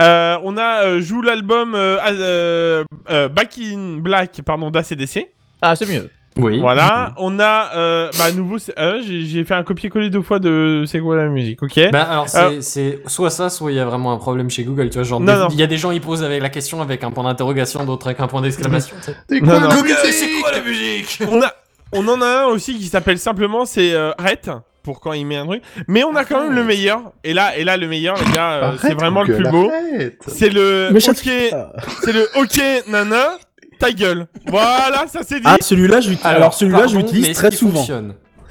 Euh, 0.00 0.36
on 0.44 0.56
a 0.56 0.84
euh, 0.84 1.00
joue 1.00 1.22
l'album 1.22 1.74
euh, 1.74 1.98
euh, 2.06 2.84
euh, 3.10 3.28
Back 3.28 3.58
in 3.60 3.98
Black, 3.98 4.40
pardon, 4.44 4.70
d'ACDC. 4.70 5.28
Ah, 5.60 5.74
c'est 5.74 5.86
mieux. 5.86 6.08
Oui. 6.36 6.60
Voilà. 6.60 7.14
On 7.16 7.40
a, 7.40 7.70
euh, 7.74 8.10
bah, 8.16 8.26
à 8.26 8.32
nouveau, 8.32 8.58
euh, 8.78 9.02
j'ai 9.04 9.44
fait 9.44 9.54
un 9.54 9.64
copier-coller 9.64 10.08
deux 10.08 10.22
fois 10.22 10.38
de 10.38 10.84
c'est 10.86 11.00
quoi 11.00 11.16
la 11.16 11.26
musique, 11.26 11.60
ok 11.62 11.90
Bah 11.90 12.02
alors 12.02 12.28
c'est 12.60 13.00
soit 13.06 13.30
ça, 13.30 13.50
soit 13.50 13.72
il 13.72 13.76
y 13.76 13.80
a 13.80 13.84
vraiment 13.84 14.12
un 14.12 14.18
problème 14.18 14.48
chez 14.48 14.62
Google, 14.62 14.88
tu 14.90 14.98
vois, 14.98 15.02
genre 15.02 15.20
il 15.50 15.58
y 15.58 15.62
a 15.62 15.66
des 15.66 15.78
gens 15.78 15.90
ils 15.90 16.00
posent 16.00 16.22
avec 16.22 16.40
la 16.40 16.48
question 16.48 16.80
avec 16.80 17.02
un 17.02 17.10
point 17.10 17.24
d'interrogation, 17.24 17.84
d'autres 17.84 18.06
avec 18.06 18.20
un 18.20 18.28
point 18.28 18.40
d'exclamation. 18.40 18.94
c'est 19.02 19.40
quoi 19.40 20.52
la 20.52 20.60
musique? 20.62 21.18
On 21.28 21.42
a, 21.42 21.52
on 21.92 22.06
en 22.06 22.20
a 22.22 22.42
un 22.42 22.44
aussi 22.46 22.78
qui 22.78 22.84
s'appelle 22.84 23.18
simplement 23.18 23.64
c'est 23.64 23.92
euh, 23.92 24.12
Arrête 24.18 24.50
pour 24.88 25.00
quand 25.00 25.12
il 25.12 25.26
met 25.26 25.36
un 25.36 25.44
truc. 25.44 25.62
Mais 25.86 26.02
on 26.02 26.16
a 26.16 26.24
quand 26.24 26.40
même 26.44 26.54
le 26.54 26.64
meilleur. 26.64 27.12
Et 27.22 27.34
là, 27.34 27.58
et 27.58 27.62
là, 27.64 27.76
le 27.76 27.86
meilleur, 27.88 28.16
les 28.24 28.32
gars, 28.32 28.52
euh, 28.52 28.76
c'est 28.80 28.94
vraiment 28.94 29.22
le 29.22 29.34
plus 29.34 29.44
beau. 29.50 29.70
C'est 30.28 30.48
le 30.48 30.88
OK, 31.10 31.28
c'est 32.04 32.12
le 32.12 32.26
OK, 32.36 32.88
nana, 32.88 33.36
ta 33.78 33.92
gueule. 33.92 34.26
Voilà, 34.46 35.04
ça 35.06 35.20
c'est 35.26 35.40
dit. 35.40 35.42
Ah, 35.44 35.56
celui-là, 35.60 36.00
je 36.00 36.08
l'utilise- 36.08 36.26
alors, 36.26 36.54
celui-là, 36.54 36.78
est-ce 37.28 37.38
très 37.38 37.50
souvent. 37.58 37.84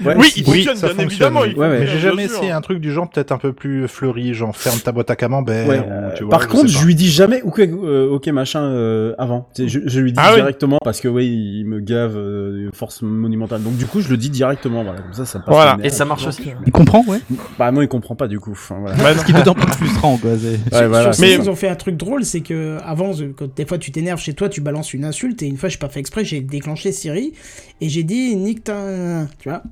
Ouais, 0.05 0.13
oui, 0.17 0.25
il 0.27 0.31
si. 0.31 0.43
fonctionne, 0.43 0.75
ça 0.75 0.87
bien 0.87 0.95
fonctionne, 1.03 1.27
évidemment. 1.33 1.39
oui. 1.41 1.49
il 1.53 1.59
Ouais, 1.59 1.67
ouais. 1.69 1.79
Mais 1.79 1.87
j'ai 1.87 1.99
jamais 1.99 2.25
essayé 2.25 2.51
un 2.51 2.61
truc 2.61 2.79
du 2.79 2.91
genre 2.91 3.09
peut-être 3.09 3.31
un 3.31 3.37
peu 3.37 3.53
plus 3.53 3.87
fleuri, 3.87 4.33
genre 4.33 4.55
ferme 4.55 4.79
ta 4.79 4.91
boîte 4.91 5.09
à 5.09 5.15
camembert. 5.15 5.67
Ouais, 5.67 5.79
ou, 5.79 5.83
euh, 5.91 6.13
tu 6.15 6.23
vois, 6.23 6.29
par 6.31 6.41
je 6.41 6.47
contre, 6.47 6.67
je 6.67 6.85
lui 6.85 6.93
dis 6.95 7.09
jamais 7.09 7.41
ok, 7.41 7.59
euh, 7.59 8.07
ok 8.09 8.27
machin 8.27 8.61
euh, 8.61 9.13
avant. 9.17 9.49
Tu 9.55 9.63
sais, 9.63 9.67
Je, 9.69 9.79
je 9.89 9.99
lui 9.99 10.11
dis 10.11 10.19
Ah 10.21 10.29
oui. 10.31 10.35
directement 10.35 10.77
parce 10.83 11.01
que 11.01 11.07
oui, 11.07 11.25
il 11.27 11.65
me 11.65 11.79
gave 11.79 12.15
euh, 12.15 12.69
force 12.73 13.01
monumentale. 13.01 13.63
Donc 13.63 13.75
du 13.77 13.85
coup, 13.85 14.01
je 14.01 14.09
le 14.09 14.17
dis 14.17 14.29
directement. 14.29 14.83
Voilà, 14.83 14.99
comme 15.01 15.13
ça, 15.13 15.25
ça 15.25 15.39
passe. 15.39 15.53
Voilà. 15.53 15.77
Et 15.83 15.89
ça 15.89 16.05
marche 16.05 16.27
aussi. 16.27 16.51
Il 16.65 16.71
comprend, 16.71 17.03
ouais. 17.07 17.19
Bah 17.57 17.71
non, 17.71 17.81
il 17.81 17.87
comprend 17.87 18.15
pas 18.15 18.27
du 18.27 18.39
coup. 18.39 18.51
Enfin, 18.51 18.77
voilà. 18.79 18.95
Bah, 18.97 19.13
non. 19.13 19.19
Ce 19.21 19.25
qui 19.25 19.31
est 19.31 19.35
d'autant 19.35 19.53
plus 19.55 19.71
frustrant, 19.71 20.17
quoi. 20.17 20.31
voilà. 20.71 21.13
Sur 21.13 21.21
Mais- 21.23 21.33
ils 21.35 21.49
ont 21.49 21.55
fait 21.55 21.69
un 21.69 21.75
truc 21.75 21.97
drôle, 21.97 22.23
c'est 22.23 22.41
que 22.41 22.77
avant, 22.85 23.11
euh, 23.19 23.33
quand 23.37 23.53
des 23.55 23.65
fois 23.65 23.77
tu 23.77 23.91
t'énerves 23.91 24.19
chez 24.21 24.33
toi, 24.33 24.47
tu 24.49 24.61
balances 24.61 24.93
une 24.93 25.05
insulte, 25.05 25.41
et 25.41 25.47
une 25.47 25.57
fois, 25.57 25.69
j'ai 25.69 25.77
pas 25.77 25.89
fait 25.89 25.99
exprès, 25.99 26.23
j'ai 26.25 26.41
déclenché 26.41 26.91
Siri, 26.91 27.33
et 27.81 27.89
j'ai 27.89 28.03
dit 28.03 28.35
nique 28.35 28.63
ta... 28.65 29.25
Tu 29.39 29.49
vois 29.49 29.63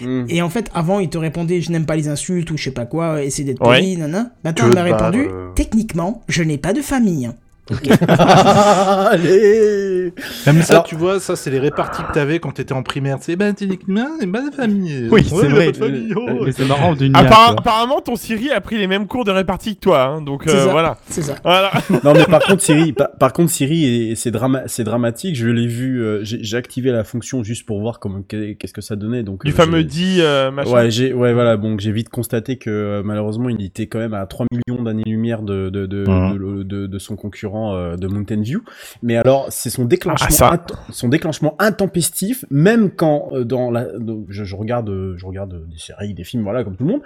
Hmm. 0.00 0.24
Et 0.28 0.42
en 0.42 0.48
fait, 0.48 0.70
avant, 0.74 0.98
il 1.00 1.08
te 1.08 1.18
répondait 1.18 1.60
je 1.60 1.70
n'aime 1.70 1.86
pas 1.86 1.96
les 1.96 2.08
insultes, 2.08 2.50
ou 2.50 2.56
je 2.56 2.64
sais 2.64 2.70
pas 2.70 2.86
quoi, 2.86 3.22
essaie 3.22 3.44
d'être 3.44 3.60
Ouais. 3.66 3.78
poli, 3.80 3.96
nana. 3.96 4.30
Maintenant, 4.44 4.68
veux 4.68 4.74
m'a 4.74 4.82
répondu 4.82 5.28
euh. 5.30 5.50
techniquement, 5.54 6.22
je 6.28 6.42
n'ai 6.42 6.58
pas 6.58 6.72
de 6.72 6.80
famille. 6.82 7.30
Allez 9.10 10.12
Même 10.46 10.62
ça, 10.62 10.74
Alors- 10.74 10.84
tu 10.84 10.94
vois, 10.96 11.20
ça, 11.20 11.36
c'est 11.36 11.50
les 11.50 11.58
réparties 11.58 12.02
que 12.02 12.12
t'avais 12.12 12.38
quand 12.38 12.52
t'étais 12.52 12.72
en 12.72 12.82
primaire. 12.82 13.18
C'est 13.20 13.36
ben, 13.36 13.54
techniquement, 13.54 14.06
c'est 14.18 14.26
ma 14.26 14.50
famille. 14.50 15.08
Oui, 15.10 15.20
Ouais, 15.20 15.22
c'est 15.42 15.48
vrai. 15.48 15.66
pas 15.66 15.72
de 15.72 15.76
famille, 15.76 16.14
oh. 16.16 16.46
C'est 16.52 16.66
marrant 16.68 16.94
d'une 16.94 17.12
Appara- 17.14 17.52
apparemment, 17.58 18.00
ton 18.00 18.16
Siri 18.16 18.50
a 18.50 18.60
pris 18.60 18.78
les 18.78 18.86
mêmes 18.86 19.06
cours 19.06 19.24
de 19.24 19.30
répartie 19.30 19.74
que 19.76 19.80
toi, 19.80 20.04
hein, 20.04 20.22
donc 20.22 20.46
euh, 20.46 20.64
ça. 20.66 20.70
voilà. 20.70 20.96
C'est 21.08 21.22
ça. 21.22 21.34
Voilà. 21.44 21.70
Non 22.04 22.14
mais 22.14 22.24
par 22.24 22.40
contre 22.42 22.62
Siri, 22.62 22.92
par, 22.92 23.10
par 23.18 23.32
contre 23.32 23.50
Siri, 23.50 24.10
et 24.10 24.14
c'est 24.16 24.30
drama, 24.30 24.62
c'est 24.66 24.84
dramatique. 24.84 25.36
Je 25.36 25.48
l'ai 25.48 25.66
vu, 25.66 26.02
euh, 26.02 26.20
j'ai 26.22 26.56
activé 26.56 26.90
la 26.90 27.04
fonction 27.04 27.42
juste 27.42 27.66
pour 27.66 27.80
voir 27.80 28.00
qu'est-ce 28.28 28.72
que 28.72 28.80
ça 28.80 28.96
donnait. 28.96 29.22
Donc 29.22 29.44
Du 29.44 29.52
euh, 29.52 29.54
fameux 29.54 29.84
dit 29.84 30.18
euh, 30.20 30.50
machin. 30.50 30.70
Ouais, 30.72 30.90
j'ai 30.90 31.12
ouais 31.12 31.32
voilà, 31.34 31.56
bon, 31.56 31.76
j'ai 31.78 31.92
vite 31.92 32.08
constaté 32.08 32.56
que 32.56 33.02
malheureusement 33.04 33.48
il 33.48 33.62
était 33.64 33.86
quand 33.86 33.98
même 33.98 34.14
à 34.14 34.24
3 34.26 34.46
millions 34.52 34.82
d'années-lumière 34.82 35.42
de 35.42 35.68
de 35.68 35.86
de, 35.86 36.04
de, 36.04 36.62
de- 36.62 36.86
de 36.86 36.98
son 36.98 37.16
concurrent 37.16 37.59
euh, 37.74 37.96
de 37.96 38.06
Mountain 38.06 38.40
View. 38.42 38.62
Mais 39.02 39.16
alors 39.16 39.46
c'est 39.50 39.70
son 39.70 39.84
déclenchement 39.84 40.26
Ah, 40.28 40.32
ça. 40.32 40.66
son 40.90 41.08
déclenchement 41.08 41.54
intempestif, 41.58 42.44
même 42.50 42.90
quand 42.90 43.28
euh, 43.32 43.44
dans 43.44 43.70
la 43.70 43.86
je, 44.28 44.44
je 44.44 44.56
regarde 44.56 44.88
euh, 44.90 45.14
je 45.16 45.26
regarde 45.26 45.68
des 45.68 45.78
séries, 45.78 46.14
des 46.14 46.24
films, 46.24 46.42
voilà 46.42 46.64
comme 46.64 46.76
tout 46.76 46.84
le 46.84 46.90
monde. 46.92 47.02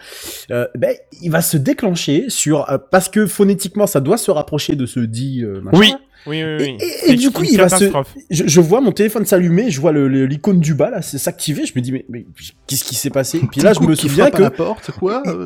Euh, 0.51 0.67
ben 0.77 0.95
il 1.23 1.31
va 1.31 1.43
se 1.43 1.57
déclencher 1.57 2.27
sur 2.29 2.67
parce 2.91 3.09
que 3.09 3.27
phonétiquement 3.27 3.87
ça 3.87 4.01
doit 4.01 4.19
se 4.19 4.31
rapprocher 4.31 4.77
de 4.77 4.87
ce 4.87 5.01
dit 5.01 5.43
machin. 5.63 5.79
Oui. 5.79 5.95
Oui, 6.27 6.43
oui, 6.43 6.57
oui. 6.59 6.79
Et, 7.07 7.13
et 7.13 7.17
du 7.17 7.31
coup, 7.31 7.43
il 7.45 7.57
va 7.59 7.69
se. 7.69 7.85
Je, 8.31 8.45
je 8.47 8.61
vois 8.61 8.81
mon 8.81 8.93
téléphone 8.93 9.27
s'allumer, 9.27 9.71
je 9.71 9.81
vois 9.81 9.93
l'icône 9.93 10.59
du 10.61 10.75
bas 10.75 10.91
là, 10.91 11.03
c'est 11.03 11.19
s'activer. 11.19 11.67
Je 11.67 11.73
me 11.77 11.81
dis 11.83 11.93
mais, 11.93 12.05
mais 12.09 12.25
qu'est-ce 12.67 12.85
qui 12.85 12.95
s'est 12.95 13.11
passé? 13.11 13.41
Puis 13.51 13.61
là, 13.61 13.73
je 13.75 13.81
me 13.81 13.95
souviens 13.95 14.25
à 14.27 14.31
que 14.31 14.43
la 14.43 14.51
porte, 14.51 14.91
quoi 14.99 15.23
euh, 15.27 15.45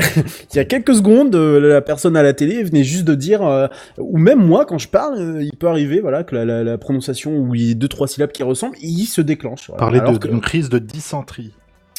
il 0.52 0.56
y 0.56 0.60
a 0.60 0.64
quelques 0.64 0.94
secondes, 0.94 1.34
euh, 1.34 1.58
la 1.58 1.80
personne 1.80 2.16
à 2.16 2.22
la 2.22 2.32
télé 2.32 2.62
venait 2.62 2.84
juste 2.84 3.04
de 3.04 3.14
dire, 3.14 3.42
euh, 3.44 3.66
ou 3.98 4.18
même 4.18 4.38
moi 4.44 4.64
quand 4.66 4.78
je 4.78 4.88
parle, 4.88 5.18
euh, 5.18 5.42
il 5.42 5.56
peut 5.56 5.66
arriver, 5.68 6.00
voilà, 6.00 6.22
que 6.24 6.34
la, 6.34 6.44
la, 6.44 6.62
la 6.64 6.78
prononciation 6.78 7.36
où 7.36 7.54
il 7.54 7.62
y 7.68 7.70
a 7.72 7.74
deux 7.74 7.88
trois 7.88 8.06
syllabes 8.06 8.32
qui 8.32 8.42
ressemblent, 8.44 8.76
il 8.80 9.06
se 9.06 9.20
déclenche. 9.20 9.68
voilà. 9.68 9.78
Parler 9.80 10.18
que- 10.18 10.28
d'une 10.28 10.40
crise 10.40 10.68
de 10.68 10.78
dysenterie. 10.78 11.52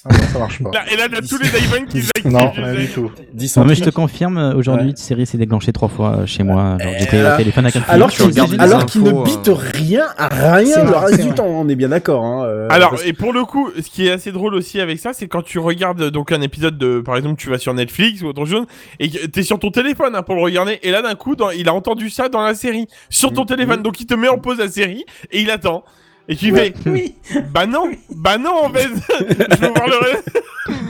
Ah 0.10 0.14
non, 0.18 0.24
ça 0.34 0.40
marche 0.40 0.64
pas. 0.64 0.72
Là, 0.72 0.82
et 0.92 0.96
là, 0.98 1.08
t'as 1.12 1.22
tous 1.22 1.38
les 1.38 1.48
iPhones 1.50 1.86
qui 1.86 2.02
s'activent. 2.02 2.32
Non, 2.32 2.52
sais. 2.54 2.76
du 2.76 2.88
tout. 2.88 3.12
Non, 3.58 3.66
mais 3.66 3.76
je 3.76 3.84
te 3.84 3.90
confirme, 3.90 4.38
euh, 4.38 4.54
aujourd'hui, 4.56 4.88
Ouais. 4.90 4.94
Siri 4.96 5.26
s'est 5.26 5.38
déclenché 5.38 5.72
trois 5.72 5.88
fois 5.90 6.18
euh, 6.20 6.26
chez 6.26 6.44
moi. 6.44 6.78
Genre, 6.80 6.92
J'étais 7.00 7.22
au 7.22 7.38
téléphone 7.38 7.66
avec 7.66 7.76
un 7.76 7.82
film. 7.82 7.92
Alors 7.94 8.10
tu 8.10 8.18
qu'il 8.18 8.26
regardes 8.32 8.52
les 8.52 8.60
alors 8.60 8.86
qu'il 8.86 9.04
ne 9.04 9.10
infos, 9.10 9.24
bite 9.24 9.48
euh, 9.50 9.54
rien 9.56 10.06
à 10.18 10.28
rien 10.56 10.66
C'est 10.74 10.84
le 10.84 10.92
reste 10.96 11.22
du 11.22 11.30
temps, 11.34 11.46
on 11.46 11.68
est 11.70 11.76
bien 11.76 11.90
d'accord. 11.90 12.24
Hein, 12.26 12.46
euh, 12.46 12.68
Alors, 12.70 12.92
parce- 12.92 13.06
et 13.06 13.14
pour 13.14 13.34
le 13.34 13.44
coup, 13.46 13.70
ce 13.76 13.90
qui 13.90 14.08
est 14.08 14.12
assez 14.12 14.32
drôle 14.32 14.56
aussi 14.56 14.80
avec 14.82 15.00
ça, 15.00 15.12
c'est 15.14 15.28
quand 15.28 15.42
tu 15.44 15.60
regardes 15.60 16.02
euh, 16.02 16.12
donc 16.12 16.32
un 16.32 16.42
épisode 16.42 16.78
de, 16.78 17.00
par 17.02 17.16
exemple, 17.18 17.40
tu 17.40 17.50
vas 17.50 17.58
sur 17.60 17.74
Netflix 17.74 18.22
ou 18.22 18.28
autre 18.28 18.46
chose, 18.46 18.66
et 19.00 19.10
que 19.10 19.28
t'es 19.28 19.44
sur 19.44 19.60
ton 19.60 19.70
téléphone 19.72 20.16
hein, 20.16 20.24
pour 20.24 20.36
le 20.36 20.42
regarder, 20.42 20.80
et 20.84 20.92
là 20.92 21.02
d'un 21.02 21.16
coup, 21.16 21.36
dans- 21.36 21.52
il 21.52 21.68
a 21.70 21.74
entendu 21.74 22.10
ça 22.10 22.30
dans 22.30 22.42
la 22.42 22.56
série, 22.56 22.88
sur 23.10 23.32
ton 23.32 23.42
Mhm. 23.42 23.48
téléphone, 23.48 23.82
donc 23.84 24.00
il 24.02 24.06
te 24.06 24.14
met 24.16 24.28
en 24.30 24.38
pause 24.38 24.58
la 24.60 24.70
série, 24.70 25.06
et 25.32 25.42
il 25.42 25.50
attend. 25.52 25.84
Et 26.32 26.36
tu 26.36 26.52
Ouais, 26.54 26.74
fais, 26.84 26.90
oui. 26.90 27.16
bah 27.52 27.66
non, 27.66 27.90
bah 28.16 28.38
non 28.38 28.52
en 28.66 28.70
fait, 28.70 28.88
je 29.20 29.56
veux 29.58 29.70
voir 29.74 29.88
le 29.88 29.98
reste, 30.12 30.42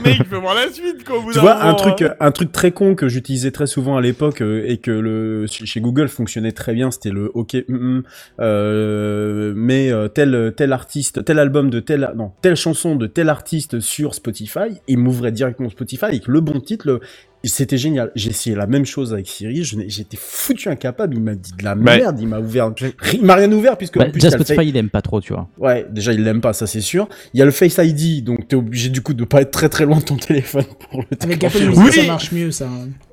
mec, 0.04 0.16
je 0.18 0.30
veux 0.30 0.38
voir 0.38 0.54
la 0.54 0.70
suite 0.70 1.02
quoi. 1.04 1.16
Au 1.16 1.22
bout 1.22 1.32
Tu 1.32 1.38
vois, 1.38 1.54
moment, 1.56 1.66
un 1.70 1.74
truc, 1.74 2.02
hein. 2.02 2.14
un 2.20 2.30
truc 2.30 2.52
très 2.52 2.72
con 2.72 2.94
que 2.94 3.08
j'utilisais 3.08 3.50
très 3.50 3.66
souvent 3.66 3.96
à 3.96 4.02
l'époque 4.02 4.42
euh, 4.42 4.62
et 4.66 4.76
que 4.76 4.90
le 4.90 5.46
chez 5.46 5.64
chez 5.64 5.80
Google 5.80 6.08
fonctionnait 6.08 6.52
très 6.52 6.74
bien, 6.74 6.90
c'était 6.90 7.08
le 7.10 7.30
OK, 7.32 7.54
mm, 7.54 7.74
mm, 7.74 8.02
euh, 8.40 9.52
mais 9.56 9.90
euh, 9.92 10.08
tel 10.08 10.52
tel 10.56 10.72
artiste, 10.72 11.24
tel 11.24 11.38
album 11.38 11.70
de 11.70 11.80
tel 11.80 12.12
non, 12.16 12.32
telle 12.42 12.56
chanson 12.56 12.94
de 12.96 13.06
tel 13.06 13.28
artiste 13.28 13.80
sur 13.80 14.14
Spotify, 14.14 14.80
il 14.88 14.98
m'ouvrait 14.98 15.32
directement 15.32 15.70
Spotify 15.70 16.04
avec 16.06 16.26
le 16.26 16.40
bon 16.40 16.60
titre. 16.60 16.86
le- 16.86 17.00
C'était 17.42 17.78
génial. 17.78 18.12
J'ai 18.14 18.30
essayé 18.30 18.54
la 18.54 18.66
même 18.66 18.84
chose 18.84 19.12
avec 19.14 19.26
Siri. 19.26 19.64
J'étais 19.64 20.18
foutu 20.20 20.68
incapable. 20.68 21.14
Il 21.16 21.22
m'a 21.22 21.34
dit 21.34 21.52
de 21.58 21.64
la 21.64 21.74
Ouais. 21.74 21.98
merde. 21.98 22.18
Il 22.20 22.28
m'a 22.28 22.38
ouvert. 22.38 22.70
Il 23.14 23.24
m'a 23.24 23.34
rien 23.36 23.50
ouvert 23.50 23.78
puisque 23.78 23.96
Bah, 23.98 24.04
plus, 24.04 24.20
déjà, 24.20 24.30
Spotify, 24.30 24.68
il 24.68 24.76
aime 24.76 24.90
pas 24.90 25.00
trop, 25.00 25.20
tu 25.22 25.32
vois. 25.32 25.48
Ouais, 25.58 25.86
déjà 25.90 26.12
il 26.12 26.22
l'aime 26.22 26.40
pas, 26.42 26.52
ça 26.52 26.66
c'est 26.66 26.82
sûr. 26.82 27.08
Il 27.32 27.40
y 27.40 27.42
a 27.42 27.46
le 27.46 27.50
Face 27.50 27.78
ID, 27.78 28.22
donc 28.24 28.46
t'es 28.48 28.56
obligé 28.56 28.90
du 28.90 29.00
coup 29.00 29.14
de 29.14 29.24
pas 29.24 29.40
être 29.40 29.50
très 29.52 29.68
très 29.70 29.86
loin 29.86 29.98
de 29.98 30.04
ton 30.04 30.16
téléphone 30.16 30.64
pour 30.90 31.00
le 31.00 31.06
Avec. 31.18 31.42
Apple 31.44 31.64
Music, 31.64 31.78
Oui. 31.82 31.92
ça 31.92 32.06
marche 32.06 32.32
mieux, 32.32 32.50
ça. 32.50 32.68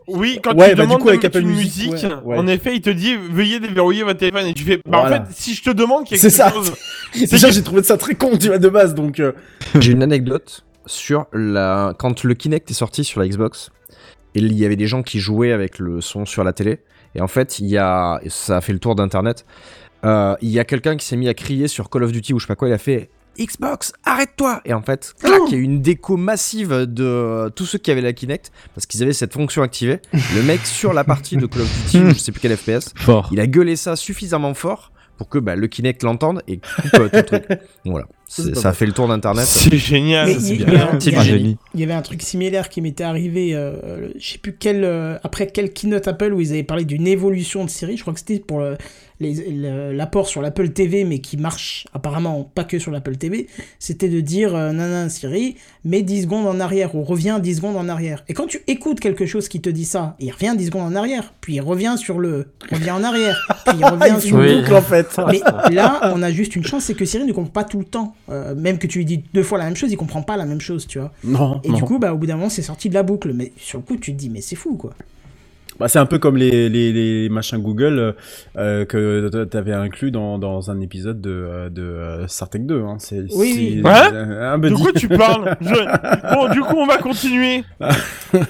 Oui, 0.09 0.39
quand 0.43 0.53
Ouais, 0.57 0.69
tu 0.71 0.75
bah, 0.75 0.83
du 0.83 0.87
demandes 0.89 1.01
coup, 1.01 1.09
avec 1.09 1.23
Apple 1.25 1.39
une 1.41 1.47
Music, 1.47 1.91
musique, 1.91 2.03
ouais, 2.09 2.15
ouais. 2.25 2.37
en 2.37 2.47
effet, 2.47 2.75
il 2.75 2.81
te 2.81 2.89
dit 2.89 3.15
veuillez 3.31 3.59
déverrouiller 3.59 4.03
votre 4.03 4.19
téléphone 4.19 4.47
et 4.47 4.53
tu 4.53 4.63
fais 4.63 4.77
bah 4.77 4.99
Voilà. 5.01 5.21
en 5.21 5.25
fait 5.25 5.31
si 5.35 5.53
je 5.53 5.63
te 5.63 5.69
demande 5.69 6.05
quelque 6.05 6.19
C'est 6.19 6.29
ça. 6.29 6.51
chose 6.51 6.73
Déjà 7.31 7.49
j'ai 7.49 7.61
trouvé 7.63 7.83
ça 7.83 7.97
très 7.97 8.15
con, 8.15 8.37
tu 8.37 8.47
vois, 8.47 8.57
de 8.57 8.69
base, 8.69 8.93
donc. 8.93 9.19
euh, 9.21 9.31
J'ai 9.79 9.91
une 9.93 10.03
anecdote 10.03 10.65
sur 10.85 11.25
la 11.33 11.93
quand 11.97 12.23
le 12.23 12.33
Kinect 12.33 12.69
est 12.71 12.73
sorti 12.73 13.03
sur 13.03 13.19
la 13.21 13.27
Xbox 13.27 13.69
et 14.37 14.41
il 14.41 14.53
y 14.53 14.65
avait 14.65 14.75
des 14.75 14.87
gens 14.87 15.03
qui 15.03 15.19
jouaient 15.19 15.51
avec 15.51 15.79
le 15.79 15.99
son 16.01 16.25
sur 16.25 16.43
la 16.43 16.53
télé. 16.53 16.79
Et 17.15 17.21
en 17.21 17.27
fait 17.27 17.59
il 17.59 17.65
y 17.67 17.77
a 17.77 18.19
ça 18.27 18.57
a 18.57 18.61
fait 18.61 18.73
le 18.73 18.79
tour 18.79 18.95
d'internet 18.95 19.45
euh, 20.05 20.35
il 20.41 20.49
y 20.49 20.59
a 20.59 20.63
quelqu'un 20.63 20.95
qui 20.95 21.05
s'est 21.05 21.17
mis 21.17 21.27
à 21.27 21.33
crier 21.33 21.67
sur 21.67 21.89
Call 21.89 22.03
of 22.03 22.11
Duty 22.11 22.33
ou 22.33 22.39
je 22.39 22.45
sais 22.45 22.47
pas 22.47 22.55
quoi. 22.55 22.67
Il 22.67 22.73
a 22.73 22.77
fait 22.77 23.09
Xbox 23.39 23.93
arrête-toi! 24.05 24.61
Et 24.65 24.73
en 24.73 24.81
fait 24.81 25.13
clac 25.19 25.41
il 25.47 25.53
y 25.53 25.55
a 25.55 25.57
eu 25.57 25.63
une 25.63 25.81
déco 25.81 26.17
massive 26.17 26.85
de 26.87 27.49
tous 27.55 27.65
ceux 27.65 27.77
qui 27.79 27.89
avaient 27.91 28.01
la 28.01 28.13
Kinect 28.13 28.51
parce 28.75 28.85
qu'ils 28.85 29.01
avaient 29.03 29.13
cette 29.13 29.33
fonction 29.33 29.63
activée. 29.63 29.99
Le 30.35 30.43
mec 30.43 30.65
sur 30.65 30.93
la 30.93 31.03
partie 31.03 31.37
de 31.37 31.45
Call 31.47 31.61
of 31.63 31.85
Duty 31.91 32.09
je 32.09 32.19
sais 32.19 32.31
plus 32.31 32.41
quel 32.41 32.55
FPS 32.55 32.93
Fort. 32.95 33.29
il 33.31 33.39
a 33.39 33.47
gueulé 33.47 33.75
ça 33.75 33.95
suffisamment 33.95 34.53
fort 34.53 34.91
pour 35.17 35.29
que 35.29 35.39
bah, 35.39 35.55
le 35.55 35.67
Kinect 35.67 36.03
l'entende 36.03 36.43
et 36.47 36.57
coupe 36.57 36.93
euh, 36.95 37.09
tout 37.09 37.15
le 37.15 37.23
truc. 37.23 37.49
Donc, 37.49 37.59
Voilà, 37.85 38.05
ça 38.27 38.69
a 38.69 38.73
fait 38.73 38.85
le 38.85 38.91
tour 38.91 39.07
d'internet. 39.07 39.45
c'est 39.45 39.77
génial 39.77 40.29
c'est 40.39 40.55
il 40.55 40.61
y, 40.61 40.65
bien. 40.65 40.89
il 40.93 40.97
y 40.97 41.01
C'est 41.01 41.21
génie. 41.23 41.57
il 41.75 41.83
avait 41.83 41.93
un 41.93 42.01
truc 42.01 42.21
similaire 42.21 42.69
qui 42.69 42.81
m'était 42.81 43.03
arrivé, 43.03 43.55
euh, 43.55 44.09
je 44.19 44.31
sais 44.33 44.37
plus 44.37 44.55
quel, 44.59 44.83
euh, 44.83 45.17
après 45.23 45.47
quel 45.47 45.71
keynote 45.73 46.07
Apple 46.07 46.33
où 46.33 46.41
ils 46.41 46.51
avaient 46.51 46.63
parlé 46.63 46.85
d'une 46.85 47.07
évolution 47.07 47.63
de 47.65 47.69
série. 47.69 47.95
Je 47.97 48.01
crois 48.01 48.13
que 48.13 48.19
c'était 48.19 48.39
pour 48.39 48.59
le- 48.59 48.77
l'apport 49.19 50.27
sur 50.27 50.41
l'Apple 50.41 50.69
TV, 50.69 51.03
mais 51.03 51.19
qui 51.19 51.37
marche 51.37 51.87
apparemment 51.93 52.49
pas 52.53 52.63
que 52.63 52.79
sur 52.79 52.91
l'Apple 52.91 53.17
TV. 53.17 53.47
C'était 53.79 54.09
de 54.09 54.19
dire, 54.21 54.55
euh, 54.55 54.71
nana 54.71 55.09
Siri, 55.09 55.55
mets 55.85 56.01
10 56.01 56.23
secondes 56.23 56.47
en 56.47 56.59
arrière 56.59 56.95
ou 56.95 57.03
reviens 57.03 57.39
10 57.39 57.55
secondes 57.55 57.77
en 57.77 57.89
arrière. 57.89 58.23
Et 58.27 58.33
quand 58.33 58.47
tu 58.47 58.61
écoutes 58.67 58.99
quelque 58.99 59.25
chose 59.25 59.47
qui 59.49 59.61
te 59.61 59.69
dit 59.69 59.85
ça, 59.85 60.15
il 60.19 60.31
revient 60.31 60.53
10 60.57 60.67
secondes 60.67 60.93
en 60.93 60.95
arrière, 60.95 61.33
puis 61.41 61.55
il 61.55 61.61
revient 61.61 61.95
sur 61.97 62.19
le, 62.19 62.47
revient 62.71 62.91
en 62.91 63.03
arrière, 63.03 63.37
puis 63.65 63.77
il 63.79 63.85
revient 63.85 64.13
il 64.15 64.21
sur 64.21 64.37
le. 64.37 64.61
Boucle 64.61 64.75
en 64.75 64.81
fait. 64.81 65.07
Mais 65.31 65.41
là, 65.73 66.11
on 66.13 66.21
a 66.21 66.31
juste 66.31 66.55
une 66.55 66.63
chance, 66.65 66.83
c'est 66.85 66.93
que 66.93 67.05
Siri 67.05 67.25
ne 67.25 67.33
comprend 67.33 67.51
pas 67.51 67.63
tout 67.63 67.79
le 67.79 67.85
temps. 67.85 68.15
Euh, 68.29 68.55
même 68.55 68.77
que 68.77 68.87
tu 68.87 68.99
lui 68.99 69.05
dis 69.05 69.23
deux 69.33 69.43
fois 69.43 69.57
la 69.57 69.65
même 69.65 69.75
chose, 69.75 69.91
il 69.91 69.97
comprend 69.97 70.21
pas 70.21 70.37
la 70.37 70.45
même 70.45 70.61
chose, 70.61 70.85
tu 70.87 70.99
vois. 70.99 71.11
Non, 71.23 71.59
Et 71.63 71.69
non. 71.69 71.77
du 71.77 71.83
coup, 71.83 71.99
bah, 71.99 72.13
au 72.13 72.17
bout 72.17 72.27
d'un 72.27 72.35
moment, 72.35 72.49
c'est 72.49 72.61
sorti 72.61 72.89
de 72.89 72.93
la 72.93 73.03
boucle. 73.03 73.33
Mais 73.33 73.51
sur 73.57 73.79
le 73.79 73.83
coup, 73.83 73.97
tu 73.97 74.13
te 74.13 74.17
dis, 74.17 74.29
mais 74.29 74.41
c'est 74.41 74.55
fou, 74.55 74.75
quoi. 74.75 74.93
Bah, 75.79 75.87
c'est 75.87 75.99
un 75.99 76.05
peu 76.05 76.17
comme 76.19 76.37
les, 76.37 76.69
les, 76.69 76.91
les 76.91 77.29
machins 77.29 77.59
Google 77.59 77.99
euh, 77.99 78.11
euh, 78.57 78.85
que 78.85 79.43
t'avais 79.45 79.73
inclus 79.73 80.11
dans, 80.11 80.39
dans 80.39 80.71
un 80.71 80.81
épisode 80.81 81.21
de, 81.21 81.29
euh, 81.31 81.69
de 81.69 82.25
Star 82.27 82.49
Trek 82.49 82.59
2. 82.59 82.81
Hein. 82.81 82.95
C'est, 82.99 83.25
Oui, 83.35 83.81
euh, 83.85 84.53
un 84.53 84.57
De 84.57 84.69
quoi 84.69 84.91
tu 84.93 85.07
parles? 85.07 85.55
Je- 85.61 86.33
Bon, 86.35 86.49
du 86.51 86.61
coup, 86.61 86.75
on 86.77 86.87
va 86.87 86.97
continuer. 86.97 87.63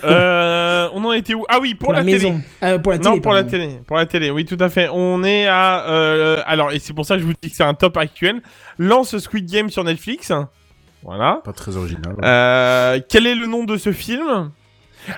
Euh, 0.04 0.90
on 0.94 1.04
en 1.06 1.14
était 1.14 1.34
où? 1.36 1.46
Ah 1.50 1.60
oui, 1.62 1.76
pour, 1.76 1.88
Pour, 1.88 1.94
la, 1.94 2.00
la, 2.02 2.12
télé. 2.12 2.34
Euh, 2.64 2.80
pour 2.80 2.92
la 2.94 2.98
télé. 2.98 3.10
non, 3.16 3.20
pour 3.22 3.34
la 3.34 3.44
télé. 3.44 3.70
Pour 3.86 3.98
la 3.98 4.06
télé, 4.08 4.32
oui, 4.32 4.44
tout 4.44 4.58
à 4.60 4.70
fait. 4.70 4.90
On 4.92 5.24
est 5.24 5.46
à. 5.46 5.88
euh, 5.88 6.42
alors, 6.48 6.72
et 6.72 6.80
c'est 6.80 6.94
pour 6.94 7.06
ça 7.06 7.14
que 7.16 7.22
je 7.22 7.26
vous 7.28 7.34
dis 7.40 7.50
que 7.52 7.56
c'est 7.56 7.64
un 7.64 7.76
top 7.76 7.96
actuel. 7.98 8.42
Lance 8.80 9.16
Squid 9.20 9.46
Game 9.50 9.70
sur 9.70 9.84
Netflix. 9.84 10.32
Voilà. 11.04 11.42
Pas 11.44 11.54
très 11.54 11.78
original. 11.78 12.16
Euh, 12.24 13.00
quel 13.08 13.28
est 13.28 13.36
le 13.36 13.46
nom 13.46 13.66
de 13.66 13.78
ce 13.78 13.92
film? 13.92 14.50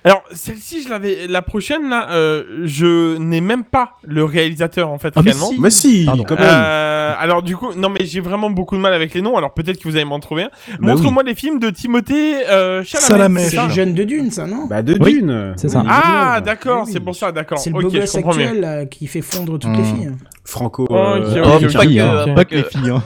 Alors, 0.04 0.24
celle-ci, 0.32 0.84
je 0.84 0.90
l'avais. 0.90 1.28
La 1.28 1.42
prochaine, 1.42 1.90
là, 1.90 2.08
euh, 2.12 2.44
je 2.66 3.18
n'ai 3.18 3.42
même 3.42 3.64
pas 3.64 3.98
le 4.04 4.24
réalisateur, 4.24 4.90
en 4.90 4.98
fait, 5.00 5.14
Ah, 5.16 5.22
mais 5.24 5.32
réellement. 5.32 5.50
si. 5.50 5.60
Mais 5.60 5.70
si, 5.70 6.06
Pardon. 6.06 6.24
quand 6.28 6.36
même. 6.40 6.46
Euh, 6.50 7.14
alors 7.20 7.42
du 7.42 7.58
coup, 7.58 7.74
non 7.76 7.90
mais 7.90 8.06
j'ai 8.06 8.20
vraiment 8.22 8.50
beaucoup 8.52 8.76
de 8.76 8.82
mal 8.82 8.94
avec 8.94 9.14
les 9.16 9.22
noms. 9.22 9.36
Alors 9.36 9.54
peut-être 9.54 9.80
que 9.80 9.88
vous 9.88 9.96
allez 9.96 10.06
m'en 10.06 10.20
trouver 10.20 10.44
un. 10.44 10.50
Bah 10.80 10.94
Montre-moi 10.94 11.24
les 11.24 11.34
films 11.34 11.60
de 11.60 11.70
Timothée 11.72 12.48
euh, 12.48 12.84
Chalamet. 12.84 13.08
Chalamet. 13.08 13.42
c'est 13.50 13.64
le 13.68 13.70
jeune 13.74 13.94
de 13.96 14.04
Dune, 14.04 14.30
ça, 14.32 14.46
non? 14.46 14.68
Bah, 14.68 14.84
de 14.84 14.96
Oui, 15.02 15.14
Dune. 15.14 15.54
c'est 15.58 15.70
ça. 15.70 15.84
Ah 15.88 16.40
d'accord, 16.46 16.84
Oui, 16.86 16.92
c'est 16.94 17.00
pour 17.00 17.16
ça, 17.16 17.32
d'accord. 17.32 17.58
C'est 17.58 17.72
le 17.72 17.78
Ok, 17.78 17.82
beau 17.84 17.90
je 17.90 17.98
gosse 18.00 18.12
comprends 18.12 18.32
actuel 18.32 18.60
là, 18.62 18.86
qui 18.86 19.08
fait 19.08 19.22
fondre 19.22 19.58
toutes 19.58 19.72
Hmm. 19.72 19.78
les 19.78 19.84
filles. 19.84 20.12
Franco. 20.46 20.88
Oh, 20.90 20.96
euh, 20.96 21.42
ok, 21.42 21.42
Oh, 21.46 21.50
ok, 21.56 21.62
les 21.62 21.76
ok, 21.76 21.82
filles, 21.82 22.02
ok, 22.02 22.08
hein. 22.08 22.26
ok. 22.28 22.36
Pas 22.36 22.46
que 22.46 22.56
les 22.56 22.64
filles, 22.64 22.90
hein. 22.92 23.04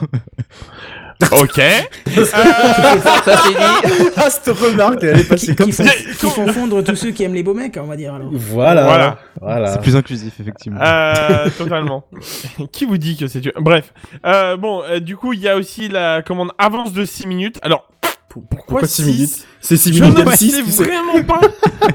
Ok. 1.32 1.58
Euh, 1.58 2.24
Ça 2.24 2.38
c'est 3.24 3.48
dit. 3.48 3.56
ah, 4.16 4.30
cette 4.30 4.56
remarque, 4.56 5.02
elle 5.02 5.20
est 5.20 5.24
passée 5.28 5.46
Qui, 5.48 5.56
comme 5.56 5.72
ça. 5.72 5.84
font, 5.84 6.28
qui 6.28 6.34
font 6.34 6.46
fondre 6.52 6.82
tous 6.84 6.96
ceux 6.96 7.10
qui 7.10 7.22
aiment 7.24 7.34
les 7.34 7.42
beaux 7.42 7.54
mecs, 7.54 7.76
on 7.80 7.86
va 7.86 7.96
dire. 7.96 8.14
Alors. 8.14 8.28
Voilà. 8.32 8.84
Voilà. 8.84 9.18
Voilà. 9.40 9.72
C'est 9.72 9.80
plus 9.82 9.96
inclusif, 9.96 10.34
effectivement. 10.40 10.80
Euh, 10.82 11.48
totalement. 11.56 12.04
Qui 12.72 12.84
vous 12.86 12.98
dit 12.98 13.16
que 13.16 13.26
c'est 13.26 13.40
Dieu 13.40 13.52
Bref. 13.60 13.92
Euh, 14.24 14.56
bon, 14.56 14.82
euh, 14.84 15.00
du 15.00 15.16
coup, 15.16 15.32
il 15.32 15.40
y 15.40 15.48
a 15.48 15.56
aussi 15.56 15.88
la 15.88 16.22
commande 16.22 16.50
avance 16.58 16.92
de 16.92 17.04
6 17.04 17.26
minutes. 17.26 17.58
Alors, 17.62 17.88
pourquoi, 18.28 18.56
Pourquoi 18.66 18.88
6 18.88 19.02
six 19.02 19.04
minutes 19.12 19.46
C'est 19.60 19.76
6 19.76 19.92
Je 19.94 20.02
minutes 20.02 20.18
ne 20.18 20.24
de 20.24 20.30
sais 20.30 20.36
6 20.36 20.82
vraiment 20.82 21.22
pas. 21.22 21.40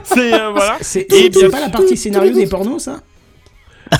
C'est 0.03 0.33
euh, 0.33 0.51
voilà. 0.51 0.77
C'est 0.81 1.05
pas 1.51 1.59
la 1.59 1.69
partie 1.69 1.97
scénario 1.97 2.33
des 2.33 2.47
pornos, 2.47 2.83
ça? 2.83 2.99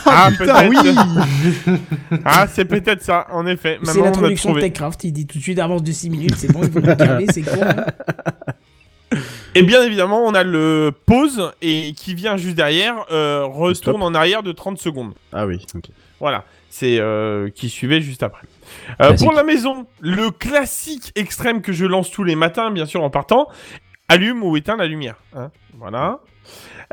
Ah, 0.06 0.30
Putain, 0.32 0.68
peut-être. 0.68 0.70
oui 0.70 1.78
Ah, 2.26 2.48
c'est 2.48 2.66
peut-être 2.66 3.02
ça, 3.02 3.28
en 3.32 3.46
effet. 3.48 3.80
C'est 3.84 4.02
l'introduction 4.02 4.54
de. 4.54 4.62
TechCraft. 4.62 5.04
Il 5.04 5.12
dit 5.14 5.26
tout 5.28 5.38
de 5.38 5.44
suite 5.44 5.60
avance 5.60 5.84
de 5.84 5.92
6 5.92 6.10
minutes, 6.10 6.36
c'est 6.38 6.52
bon, 6.52 6.62
il 6.64 6.72
faut 6.72 6.80
le 6.80 6.96
calmer, 6.96 7.26
c'est 7.32 7.42
con. 7.42 7.60
hein. 7.64 7.86
Et 9.56 9.64
bien 9.64 9.82
évidemment, 9.82 10.22
on 10.24 10.36
a 10.36 10.44
le 10.44 10.92
pause 11.08 11.52
et 11.64 11.94
qui 11.94 12.14
vient 12.14 12.38
juste 12.38 12.56
derrière, 12.56 12.94
euh, 13.12 13.44
retourne 13.46 14.04
en 14.04 14.14
arrière 14.14 14.44
de 14.44 14.52
30 14.52 14.78
secondes. 14.78 15.14
Ah 15.34 15.48
oui, 15.48 15.66
ok. 15.74 15.86
Voilà, 16.20 16.44
c'est 16.70 17.00
euh, 17.00 17.50
qui 17.50 17.70
suivait 17.70 18.02
juste 18.02 18.22
après. 18.22 18.46
Euh, 19.02 19.16
pour 19.18 19.32
la 19.34 19.44
maison, 19.44 19.88
le 20.02 20.30
classique 20.30 21.12
extrême 21.16 21.62
que 21.64 21.74
je 21.74 21.86
lance 21.88 22.12
tous 22.12 22.24
les 22.24 22.36
matins, 22.36 22.70
bien 22.70 22.86
sûr 22.86 23.02
en 23.04 23.10
partant, 23.10 23.48
allume 24.08 24.44
ou 24.44 24.56
éteint 24.56 24.78
la 24.78 24.86
lumière. 24.86 25.16
hein, 25.36 25.50
voilà. 25.80 26.20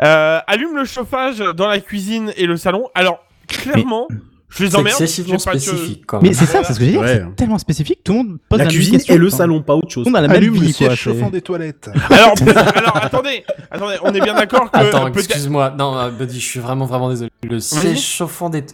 Euh, 0.04 0.40
allume 0.46 0.76
le 0.76 0.84
chauffage 0.84 1.38
dans 1.56 1.68
la 1.68 1.80
cuisine 1.80 2.32
et 2.36 2.46
le 2.46 2.56
salon. 2.56 2.88
Alors 2.94 3.20
clairement, 3.48 4.08
je 4.50 4.64
les 4.64 4.70
C'est 4.70 4.76
emmerde. 4.76 4.88
excessivement 5.00 5.38
spécifique 5.38 6.04
quand 6.06 6.20
même. 6.20 6.30
Mais 6.30 6.34
c'est 6.36 6.46
ça, 6.46 6.62
c'est 6.64 6.74
ce 6.74 6.78
que 6.78 6.84
j'ai 6.84 6.90
dit. 6.92 6.98
Ouais. 6.98 7.22
C'est 7.28 7.36
tellement 7.36 7.58
spécifique. 7.58 8.00
Tout 8.04 8.12
le 8.12 8.18
monde 8.18 8.38
pose 8.48 8.58
La 8.58 8.66
cuisine 8.66 8.94
question. 8.94 9.14
et 9.14 9.18
le 9.18 9.30
salon, 9.30 9.62
pas 9.62 9.74
autre 9.74 9.90
chose. 9.90 10.04
Tout 10.04 10.10
le 10.10 10.12
monde 10.12 10.18
a 10.18 10.22
la 10.22 10.28
même 10.28 10.36
Allume 10.36 10.54
le 10.54 10.60
vie, 10.60 10.72
quoi. 10.74 10.88
siège 10.88 10.90
c'est- 10.90 10.96
chauffant 10.96 11.30
des 11.30 11.40
toilettes. 11.42 11.90
Alors, 12.10 12.96
attendez, 12.96 13.44
attendez, 13.70 13.96
on 14.02 14.12
est 14.14 14.20
bien 14.20 14.34
d'accord 14.34 14.70
que 14.70 14.76
Attends, 14.78 15.08
excuse-moi. 15.08 15.74
Non, 15.78 15.96
euh, 15.98 16.10
Buddy, 16.10 16.40
je 16.40 16.44
suis 16.46 16.60
vraiment, 16.60 16.84
vraiment 16.86 17.08
désolé. 17.08 17.30
Le 17.42 17.58
siège 17.60 18.00
chauffant 18.02 18.50
des... 18.50 18.64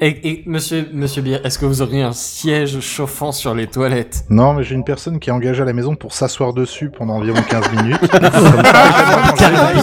Et, 0.00 0.28
et 0.28 0.42
monsieur, 0.46 0.88
monsieur 0.92 1.22
Bier, 1.22 1.38
est-ce 1.44 1.56
que 1.58 1.66
vous 1.66 1.80
auriez 1.80 2.02
un 2.02 2.12
siège 2.12 2.80
chauffant 2.80 3.30
sur 3.30 3.54
les 3.54 3.68
toilettes? 3.68 4.24
Non, 4.28 4.52
mais 4.52 4.64
j'ai 4.64 4.74
une 4.74 4.82
personne 4.82 5.20
qui 5.20 5.30
est 5.30 5.32
engagée 5.32 5.62
à 5.62 5.64
la 5.64 5.72
maison 5.72 5.94
pour 5.94 6.12
s'asseoir 6.12 6.52
dessus 6.52 6.90
pendant 6.90 7.14
environ 7.14 7.40
15 7.48 7.72
minutes. 7.72 7.98
Comme 7.98 8.22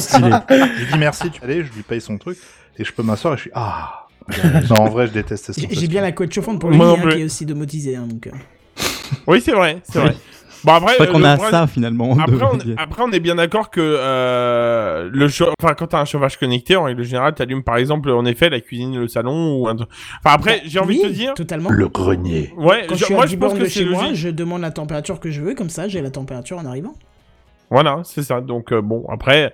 ça, 0.01 0.45
je 0.49 0.79
lui 0.79 0.91
dis 0.91 0.99
merci, 0.99 1.31
tu 1.31 1.41
allez, 1.41 1.63
je 1.63 1.71
lui 1.71 1.83
paye 1.83 2.01
son 2.01 2.17
truc, 2.17 2.37
et 2.77 2.83
je 2.83 2.91
peux 2.91 3.03
m'asseoir 3.03 3.35
et 3.35 3.37
je 3.37 3.41
suis 3.43 3.51
ah. 3.53 4.07
non, 4.69 4.81
en 4.81 4.89
vrai, 4.89 5.07
je 5.07 5.13
déteste 5.13 5.53
cette 5.53 5.73
J'ai 5.73 5.87
bien 5.87 6.01
la 6.01 6.11
couette 6.11 6.33
chauffante 6.33 6.59
pour 6.59 6.71
hein, 6.71 6.97
plus. 7.01 7.13
qui 7.13 7.21
est 7.21 7.25
aussi 7.25 7.45
domotisée. 7.45 7.95
Hein, 7.95 8.07
donc, 8.07 8.27
euh. 8.27 8.31
Oui, 9.27 9.41
c'est 9.41 9.53
vrai, 9.53 9.81
c'est 9.89 9.99
vrai. 9.99 10.15
Bon 10.63 10.73
après, 10.73 10.93
C'est 10.97 11.07
qu'on 11.11 11.23
a 11.23 11.37
ça 11.37 11.65
finalement. 11.67 12.15
de- 12.15 12.21
Après 12.21 12.45
on, 12.45 12.77
après, 12.77 13.03
on 13.03 13.11
est 13.11 13.19
bien 13.19 13.35
d'accord 13.35 13.69
que 13.71 13.79
euh, 13.81 15.09
le 15.11 15.25
enfin, 15.25 15.73
quand 15.73 15.87
t'as 15.87 16.01
un 16.01 16.05
chauffage 16.05 16.37
connecté, 16.37 16.75
en 16.75 16.83
règle 16.83 17.03
générale, 17.03 17.33
t'allumes 17.33 17.63
par 17.63 17.77
exemple, 17.77 18.09
en 18.11 18.25
effet, 18.25 18.49
la 18.49 18.59
cuisine, 18.59 18.99
le 18.99 19.07
salon 19.07 19.55
ou 19.59 19.67
un 19.67 19.75
truc. 19.75 19.89
Enfin, 20.23 20.35
après, 20.35 20.61
j'ai 20.65 20.79
envie 20.79 20.97
oui, 20.97 21.03
de 21.03 21.07
te 21.09 21.13
dire. 21.13 21.33
Totalement. 21.33 21.69
Le 21.71 21.87
grenier. 21.87 22.53
Ouais, 22.57 22.85
Quand 22.87 22.95
je- 22.95 23.05
suis 23.05 23.13
moi 23.13 23.25
je 23.25 23.31
10 23.31 23.37
pense 23.37 23.53
que 23.53 23.65
c'est 23.65 23.79
chez 23.83 23.85
moi, 23.85 24.03
logique. 24.03 24.17
je 24.17 24.29
demande 24.29 24.61
la 24.61 24.71
température 24.71 25.19
que 25.19 25.31
je 25.31 25.41
veux, 25.41 25.55
comme 25.55 25.69
ça 25.69 25.87
j'ai 25.87 26.01
la 26.01 26.11
température 26.11 26.57
en 26.59 26.65
arrivant. 26.65 26.93
Voilà, 27.69 28.01
c'est 28.03 28.23
ça. 28.23 28.41
Donc 28.41 28.71
euh, 28.71 28.81
bon, 28.81 29.05
après, 29.09 29.53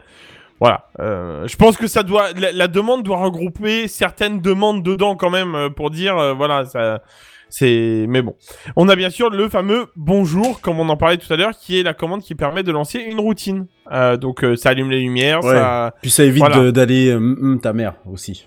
voilà. 0.60 0.88
Euh, 1.00 1.48
je 1.48 1.56
pense 1.56 1.78
que 1.78 1.88
ça 1.88 2.04
doit, 2.04 2.32
la, 2.36 2.52
la 2.52 2.68
demande 2.68 3.04
doit 3.04 3.18
regrouper 3.18 3.88
certaines 3.88 4.42
demandes 4.42 4.84
dedans 4.84 5.16
quand 5.16 5.30
même 5.30 5.56
euh, 5.56 5.70
pour 5.70 5.90
dire, 5.92 6.18
euh, 6.18 6.34
voilà, 6.34 6.66
ça, 6.66 7.02
c'est. 7.50 8.06
Mais 8.08 8.22
bon, 8.22 8.36
on 8.76 8.90
a 8.90 8.96
bien 8.96 9.10
sûr 9.10 9.30
le 9.30 9.50
fameux 9.50 9.88
bonjour, 9.96 10.62
comme 10.62 10.80
on 10.80 10.90
en 10.90 10.98
parlait 10.98 11.18
tout 11.18 11.32
à 11.32 11.38
l'heure, 11.38 11.52
qui 11.58 11.80
est 11.80 11.84
la 11.84 11.94
commande 11.94 12.22
qui 12.22 12.36
permet 12.36 12.64
de 12.64 12.72
lancer 12.72 13.00
une 13.00 13.20
routine. 13.20 13.68
Euh, 13.92 14.18
donc 14.18 14.44
euh, 14.44 14.56
ça 14.56 14.70
allume 14.70 14.90
les 14.92 15.00
lumières, 15.00 15.44
Ouais. 15.44 15.56
ça. 15.56 15.94
Puis 16.02 16.12
ça 16.12 16.24
évite 16.24 16.44
Voilà. 16.46 16.72
d'aller 16.72 17.10
euh, 17.10 17.58
ta 17.62 17.74
mère 17.74 17.96
aussi. 18.12 18.46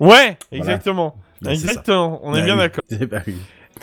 Ouais, 0.00 0.36
exactement. 0.52 1.16
Ça. 1.42 1.52
Exactement. 1.52 2.20
On 2.22 2.34
est 2.34 2.40
Bah 2.40 2.44
bien 2.44 2.54
oui. 2.54 2.60
d'accord. 2.60 2.84
Bah 3.10 3.22
oui. 3.26 3.34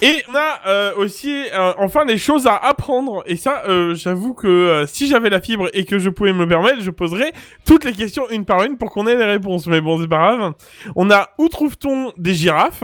Et 0.02 0.24
on 0.28 0.34
a 0.36 0.68
euh, 0.68 0.92
aussi 0.98 1.32
euh, 1.54 1.72
enfin 1.78 2.04
des 2.06 2.18
choses 2.18 2.48
à 2.48 2.56
apprendre. 2.56 3.24
Et 3.28 3.36
ça, 3.36 3.62
euh, 3.68 3.94
j'avoue 3.94 4.34
que 4.34 4.86
si 4.88 5.08
j'avais 5.08 5.30
la 5.30 5.40
fibre 5.40 5.70
et 5.74 5.86
que 5.86 6.00
je 6.00 6.10
pouvais 6.10 6.34
me 6.34 6.40
le 6.40 6.48
permettre, 6.48 6.82
je 6.82 6.90
poserais 6.90 7.32
toutes 7.64 7.84
les 7.86 7.94
questions 7.94 8.28
une 8.32 8.44
par 8.44 8.64
une 8.64 8.78
pour 8.78 8.90
qu'on 8.90 9.06
ait 9.06 9.16
les 9.16 9.24
réponses. 9.26 9.68
Mais 9.68 9.82
bon, 9.82 10.02
c'est 10.02 10.08
pas 10.08 10.36
grave. 10.36 10.54
On 10.96 11.12
a 11.12 11.30
où 11.38 11.48
trouve-t-on 11.48 12.12
des 12.18 12.34
girafes? 12.34 12.84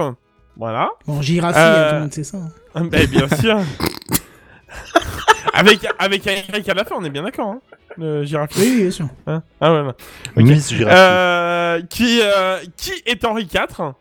Voilà. 0.60 0.90
Bon, 1.08 1.22
girafe, 1.22 1.56
Euh, 1.58 1.90
tout 1.90 1.96
le 1.96 2.02
monde 2.02 2.14
sait 2.14 2.24
ça. 2.24 2.38
hein. 2.38 2.50
Ah, 2.76 2.82
bah, 2.92 2.98
bien 3.10 3.28
sûr. 3.38 3.58
avec 5.54 5.80
avec 5.98 6.28
un 6.28 6.58
Y 6.58 6.70
à 6.70 6.74
la 6.74 6.84
fin, 6.84 6.96
on 7.00 7.04
est 7.04 7.10
bien 7.10 7.24
d'accord. 7.24 7.48
Hein 7.50 7.60
le 7.98 8.24
girafe. 8.24 8.52
Oui, 8.58 8.82
bien 8.82 8.92
sûr. 8.92 9.08
Hein? 9.28 9.42
Ah 9.60 9.74
ouais. 9.74 9.82
ouais. 10.38 10.44
Miss 10.44 10.70
Girafe. 10.70 10.94
Euh, 10.96 11.82
qui 11.90 12.20
euh, 12.24 12.60
qui 12.78 12.92
est 13.06 13.26
Henri 13.26 13.44
IV 13.44 13.66
Pourquoi 13.70 13.94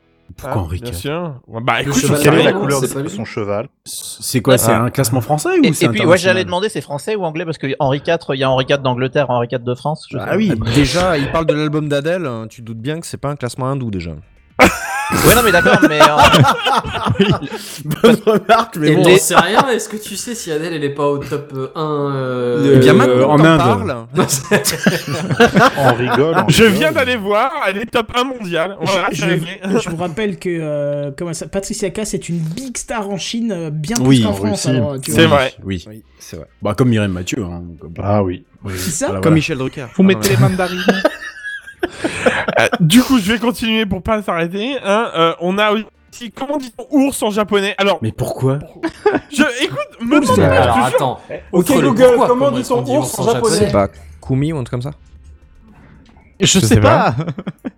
Hein, 0.44 0.54
Henri 0.56 0.78
Bien 0.80 0.90
IV 0.90 0.96
sûr. 0.96 1.34
Bah 1.62 1.80
écoute, 1.82 1.94
Quelle 2.22 2.34
est 2.34 2.42
la 2.44 2.52
couleur 2.52 2.80
de 2.80 3.08
son 3.08 3.24
cheval 3.24 3.68
C'est 3.84 4.40
quoi 4.42 4.58
C'est 4.58 4.70
Ah. 4.72 4.82
un 4.82 4.90
classement 4.90 5.20
français 5.20 5.50
Et, 5.62 5.70
ou 5.70 5.72
c'est 5.74 5.86
et 5.86 5.88
puis, 5.88 6.04
ouais, 6.04 6.18
j'allais 6.18 6.44
demander, 6.44 6.68
c'est 6.68 6.80
français 6.82 7.16
ou 7.16 7.24
anglais? 7.24 7.44
Parce 7.44 7.58
que 7.58 7.66
Henri 7.80 8.02
IV, 8.06 8.16
il 8.34 8.40
y 8.40 8.44
a 8.44 8.50
Henri 8.50 8.66
IV 8.68 8.78
d'Angleterre, 8.78 9.30
Henri 9.30 9.48
IV 9.50 9.60
de 9.64 9.74
France. 9.74 10.06
je 10.10 10.18
sais 10.18 10.24
Ah 10.26 10.36
oui. 10.36 10.52
Déjà, 10.74 11.16
il 11.18 11.30
parle 11.32 11.46
de 11.46 11.54
l'album 11.54 11.88
d'Adèle, 11.88 12.26
hein, 12.26 12.46
tu 12.48 12.60
te 12.62 12.66
doutes 12.66 12.78
bien 12.80 13.00
que 13.00 13.06
c'est 13.06 13.16
pas 13.16 13.30
un 13.30 13.36
classement 13.36 13.66
hindou 13.68 13.90
déjà. 13.90 14.12
Ouais, 15.10 15.34
non, 15.34 15.40
mais 15.42 15.52
d'accord, 15.52 15.78
mais. 15.88 16.00
euh, 16.02 17.24
Bonne 17.84 18.16
remarque, 18.26 18.76
mais 18.76 18.88
Et 18.88 18.94
bon. 18.96 19.04
J'en 19.04 19.08
les- 19.10 19.18
sais 19.18 19.36
rien, 19.36 19.66
est-ce 19.68 19.88
que 19.88 19.96
tu 19.96 20.16
sais 20.16 20.34
si 20.34 20.52
Adèle 20.52 20.74
elle 20.74 20.84
est 20.84 20.90
pas 20.94 21.06
au 21.06 21.18
top 21.18 21.52
euh, 21.56 21.68
1 21.74 22.12
euh, 22.14 22.72
Eh 22.74 22.78
bien, 22.78 22.92
Euh, 22.94 22.96
maintenant 22.96 23.30
en 23.30 23.40
Inde. 23.44 23.58
parle, 23.58 23.96
On 25.78 25.94
rigole. 25.94 26.34
on 26.46 26.48
Je 26.48 26.64
rigole. 26.64 26.78
viens 26.78 26.92
d'aller 26.92 27.16
voir, 27.16 27.50
elle 27.66 27.78
est 27.78 27.86
top 27.90 28.12
1 28.14 28.24
mondiale. 28.24 28.76
Voilà, 28.80 29.08
je, 29.12 29.24
réglé. 29.24 29.60
je 29.82 29.88
vous 29.88 29.96
rappelle 29.96 30.38
que 30.38 30.48
euh, 30.50 31.10
comment 31.16 31.32
ça, 31.32 31.46
Patricia 31.48 31.88
Cass 31.90 32.14
est 32.14 32.28
une 32.28 32.38
big 32.38 32.76
star 32.76 33.08
en 33.08 33.16
Chine, 33.18 33.52
euh, 33.52 33.70
bien 33.70 33.96
plus 33.96 34.04
Oui, 34.06 34.22
qu'en 34.22 34.30
en 34.30 34.34
France. 34.34 34.66
Russie. 34.66 34.76
alors, 34.76 35.00
tu 35.00 35.10
C'est 35.12 35.26
vois. 35.26 35.36
vrai. 35.38 35.54
Oui. 35.64 35.84
Oui, 35.88 36.02
c'est 36.18 36.36
vrai. 36.36 36.46
Bah 36.62 36.74
comme 36.76 36.88
Mireille 36.90 37.08
Mathieu. 37.08 37.42
Hein. 37.44 37.62
Comme... 37.80 37.94
Ah 38.02 38.22
oui. 38.22 38.44
C'est 38.76 38.90
ça 38.90 39.06
Voilà, 39.06 39.20
Comme 39.20 39.30
voilà. 39.30 39.34
Michel 39.36 39.58
Drucker. 39.58 39.86
Vous 39.94 40.02
Ah, 40.02 40.06
mettez 40.06 40.30
les 40.30 40.36
mandarines. 40.36 40.82
Euh, 42.58 42.68
du 42.80 43.02
coup, 43.02 43.18
je 43.18 43.32
vais 43.32 43.38
continuer 43.38 43.86
pour 43.86 44.02
pas 44.02 44.22
s'arrêter. 44.22 44.76
Hein. 44.82 45.10
Euh, 45.14 45.34
on 45.40 45.58
a 45.58 45.72
aussi, 45.72 46.30
comment 46.34 46.56
dit-on 46.56 46.86
ours 46.90 47.22
en 47.22 47.30
japonais 47.30 47.74
Alors, 47.78 47.98
Mais 48.02 48.12
pourquoi 48.12 48.58
je, 49.30 49.42
écoute, 49.64 49.78
me 50.00 50.20
demande 50.20 50.36
pas, 50.36 50.44
Alors 50.46 50.76
je 50.76 50.82
te 50.82 50.86
jure. 50.90 50.96
attends. 50.96 51.20
Ok, 51.52 51.66
Google, 51.80 52.04
pourquoi, 52.06 52.26
comment 52.26 52.50
dit-on 52.50 52.82
qu'on 52.82 52.98
ours 52.98 53.18
en 53.18 53.22
C'est 53.24 53.32
japonais 53.32 53.72
pas 53.72 53.88
Kumi 54.26 54.52
ou 54.52 54.58
un 54.58 54.64
truc 54.64 54.70
comme 54.70 54.82
ça 54.82 54.90
Je, 56.40 56.46
Je 56.46 56.58
sais 56.60 56.66
sais 56.66 56.80
pas. 56.80 57.14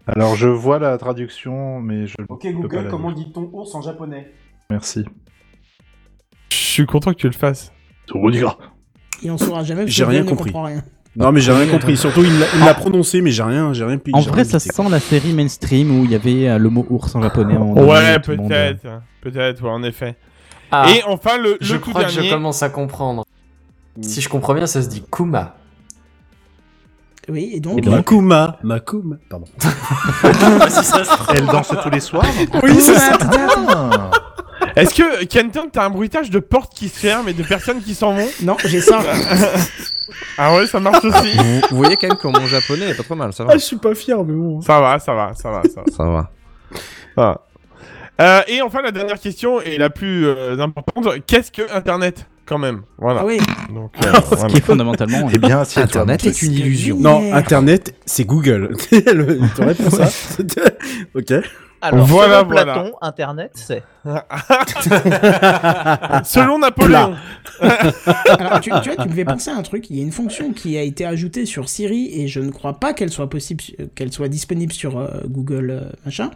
Alors, 0.06 0.34
je 0.36 0.48
vois 0.48 0.78
la 0.78 0.96
traduction, 0.98 1.80
mais 1.80 2.06
je 2.06 2.14
Ok 2.28 2.42
peux 2.42 2.68
pas 2.68 2.82
la 2.82 2.88
lire. 3.12 3.26
dit-on 3.26 3.50
ours 3.52 3.74
en 3.74 3.82
japonais 3.82 4.32
Merci. 4.70 5.04
Je 6.50 6.56
suis 6.56 6.86
content 6.86 7.10
que 7.12 7.18
tu 7.18 7.26
le 7.26 7.32
fasses. 7.32 7.72
Et 9.22 9.30
on 9.30 9.36
saura 9.38 9.62
jamais 9.64 9.86
J'ai 9.86 10.04
rien 10.04 10.22
ne 10.22 10.28
compris. 10.28 10.44
comprend 10.50 10.64
rien. 10.64 10.82
Non 11.16 11.32
mais 11.32 11.40
j'ai 11.40 11.52
rien 11.52 11.66
compris. 11.66 11.96
Surtout 11.96 12.22
il 12.24 12.64
l'a 12.64 12.74
prononcé 12.74 13.20
mais 13.20 13.30
j'ai 13.30 13.42
rien, 13.42 13.72
j'ai 13.72 13.84
rien 13.84 13.98
pu. 13.98 14.12
En 14.14 14.20
vrai, 14.20 14.44
ça 14.44 14.58
sent 14.58 14.88
la 14.90 15.00
série 15.00 15.32
mainstream 15.32 16.00
où 16.00 16.04
il 16.04 16.12
y 16.12 16.14
avait 16.14 16.48
euh, 16.48 16.58
le 16.58 16.70
mot 16.70 16.86
ours 16.88 17.14
en 17.14 17.22
japonais. 17.22 17.56
Ouais, 17.56 18.18
peut-être. 18.20 18.86
Peut-être, 19.20 19.62
ouais, 19.62 19.70
en 19.70 19.82
effet. 19.82 20.16
Ah, 20.70 20.86
Et 20.88 21.02
enfin, 21.04 21.36
le, 21.36 21.58
je 21.60 21.76
crois 21.76 22.04
que 22.04 22.10
je 22.10 22.30
commence 22.30 22.62
à 22.62 22.70
comprendre. 22.70 23.24
Si 24.00 24.20
je 24.20 24.28
comprends 24.28 24.54
bien, 24.54 24.66
ça 24.66 24.82
se 24.82 24.88
dit 24.88 25.02
Kuma. 25.10 25.56
Oui, 27.28 27.50
et 27.54 27.60
donc. 27.60 27.78
Et 27.78 27.80
donc 27.82 27.94
Makuma, 27.94 28.58
Makuma. 28.62 29.16
Pardon. 29.28 29.46
Elle 31.34 31.46
danse 31.46 31.72
tous 31.82 31.90
les 31.90 32.00
soirs 32.00 32.24
Oui 32.62 32.80
c'est 32.80 32.94
ça. 32.94 33.18
Est-ce 34.80 34.94
que, 34.94 35.24
Kenton, 35.24 35.68
t'as 35.72 35.84
un 35.84 35.90
bruitage 35.90 36.30
de 36.30 36.38
portes 36.38 36.72
qui 36.74 36.88
se 36.88 36.98
ferment 36.98 37.28
et 37.28 37.32
de 37.32 37.42
personnes 37.42 37.80
qui 37.82 37.94
s'en 37.94 38.12
vont 38.14 38.28
Non, 38.42 38.56
j'ai 38.64 38.80
ça. 38.80 39.00
Ah 40.36 40.54
ouais, 40.56 40.66
ça 40.66 40.80
marche 40.80 41.04
aussi. 41.04 41.36
vous, 41.36 41.60
vous 41.70 41.76
voyez 41.76 41.96
quand 41.96 42.08
même 42.08 42.16
que 42.16 42.26
mon 42.26 42.46
japonais 42.46 42.88
est 42.90 42.94
pas 42.94 43.02
trop 43.02 43.14
mal, 43.14 43.32
ça 43.32 43.44
va. 43.44 43.50
Ah 43.52 43.58
je 43.58 43.62
suis 43.64 43.76
pas 43.76 43.94
fier 43.94 44.22
mais 44.24 44.32
bon. 44.32 44.60
Ça 44.60 44.80
va, 44.80 44.98
ça 44.98 45.12
va, 45.14 45.32
ça 45.34 45.50
va, 45.50 45.62
ça 45.72 45.82
va. 45.82 45.92
Ça 45.96 46.04
va. 46.04 46.30
ça 47.14 47.22
va. 47.22 47.46
Euh, 48.20 48.42
et 48.48 48.60
enfin, 48.62 48.82
la 48.82 48.90
dernière 48.90 49.20
question 49.20 49.60
et 49.60 49.78
la 49.78 49.88
plus 49.90 50.26
euh, 50.26 50.58
importante, 50.58 51.08
qu'est-ce 51.26 51.52
que 51.52 51.62
Internet 51.74 52.26
quand 52.44 52.58
même? 52.58 52.82
Voilà. 52.98 53.20
Ah 53.22 53.26
oui. 53.26 53.38
Donc, 53.72 53.92
euh, 54.04 54.12
Ce 54.14 54.34
voilà. 54.34 54.46
qui 54.48 54.56
est 54.56 54.64
fondamentalement. 54.64 55.28
Eh 55.32 55.38
bien, 55.38 55.64
si 55.64 55.78
Internet 55.78 56.24
est 56.26 56.42
une 56.42 56.52
illusion. 56.52 56.96
Non. 56.98 57.32
Internet 57.32 57.94
c'est 58.04 58.24
Google. 58.24 58.76
Le- 58.92 59.38
tu 59.76 59.82
pour 59.82 59.92
ça 59.92 60.08
Ok. 61.14 61.32
Alors, 61.82 62.06
Voilà, 62.06 62.38
selon 62.40 62.48
voilà. 62.48 62.72
Platon, 62.74 62.92
Internet, 63.00 63.52
c'est. 63.54 63.82
Selon 66.24 66.58
Napoléon. 66.58 67.14
Alors, 67.60 68.60
tu, 68.60 68.70
tu 68.82 68.90
vois, 68.90 68.96
tu 69.02 69.08
me 69.08 69.14
fais 69.14 69.24
penser 69.24 69.50
à 69.50 69.56
un 69.56 69.62
truc. 69.62 69.88
Il 69.90 69.96
y 69.96 70.00
a 70.00 70.02
une 70.02 70.12
fonction 70.12 70.52
qui 70.52 70.76
a 70.76 70.82
été 70.82 71.06
ajoutée 71.06 71.46
sur 71.46 71.68
Siri 71.68 72.10
et 72.20 72.28
je 72.28 72.40
ne 72.40 72.50
crois 72.50 72.78
pas 72.80 72.92
qu'elle 72.92 73.10
soit 73.10 73.30
possible, 73.30 73.62
qu'elle 73.94 74.12
soit 74.12 74.28
disponible 74.28 74.72
sur 74.72 74.98
euh, 74.98 75.08
Google 75.26 75.70
euh, 75.70 75.80
machin. 76.04 76.30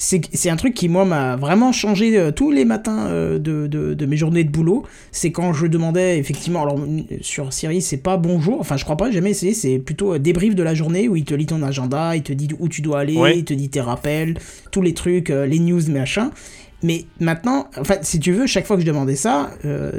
C'est 0.00 0.48
un 0.48 0.54
truc 0.54 0.74
qui 0.74 0.88
moi 0.88 1.04
m'a 1.04 1.34
vraiment 1.34 1.72
changé 1.72 2.16
euh, 2.16 2.30
tous 2.30 2.52
les 2.52 2.64
matins 2.64 3.08
euh, 3.08 3.38
de, 3.40 3.66
de, 3.66 3.94
de 3.94 4.06
mes 4.06 4.16
journées 4.16 4.44
de 4.44 4.50
boulot. 4.50 4.84
C'est 5.10 5.32
quand 5.32 5.52
je 5.52 5.66
demandais 5.66 6.18
effectivement, 6.18 6.62
alors 6.62 6.78
sur 7.20 7.52
Siri 7.52 7.82
c'est 7.82 7.96
pas 7.96 8.16
bonjour, 8.16 8.60
enfin 8.60 8.76
je 8.76 8.84
crois 8.84 8.96
pas, 8.96 9.06
j'ai 9.08 9.14
jamais 9.14 9.30
essayé, 9.30 9.54
c'est 9.54 9.78
plutôt 9.80 10.14
euh, 10.14 10.18
débrief 10.20 10.54
de 10.54 10.62
la 10.62 10.74
journée 10.76 11.08
où 11.08 11.16
il 11.16 11.24
te 11.24 11.34
lit 11.34 11.46
ton 11.46 11.62
agenda, 11.62 12.14
il 12.14 12.22
te 12.22 12.32
dit 12.32 12.48
où 12.60 12.68
tu 12.68 12.80
dois 12.80 13.00
aller, 13.00 13.16
Ouais. 13.16 13.36
il 13.38 13.44
te 13.44 13.52
dit 13.54 13.70
tes 13.70 13.80
rappels, 13.80 14.38
tous 14.70 14.82
les 14.82 14.94
trucs, 14.94 15.30
les 15.30 15.58
news 15.58 15.82
machin. 15.90 16.30
Mais 16.84 17.06
maintenant, 17.18 17.66
enfin, 17.76 17.96
si 18.02 18.20
tu 18.20 18.30
veux, 18.32 18.46
chaque 18.46 18.64
fois 18.66 18.76
que 18.76 18.82
je 18.82 18.86
demandais 18.86 19.16
ça, 19.16 19.50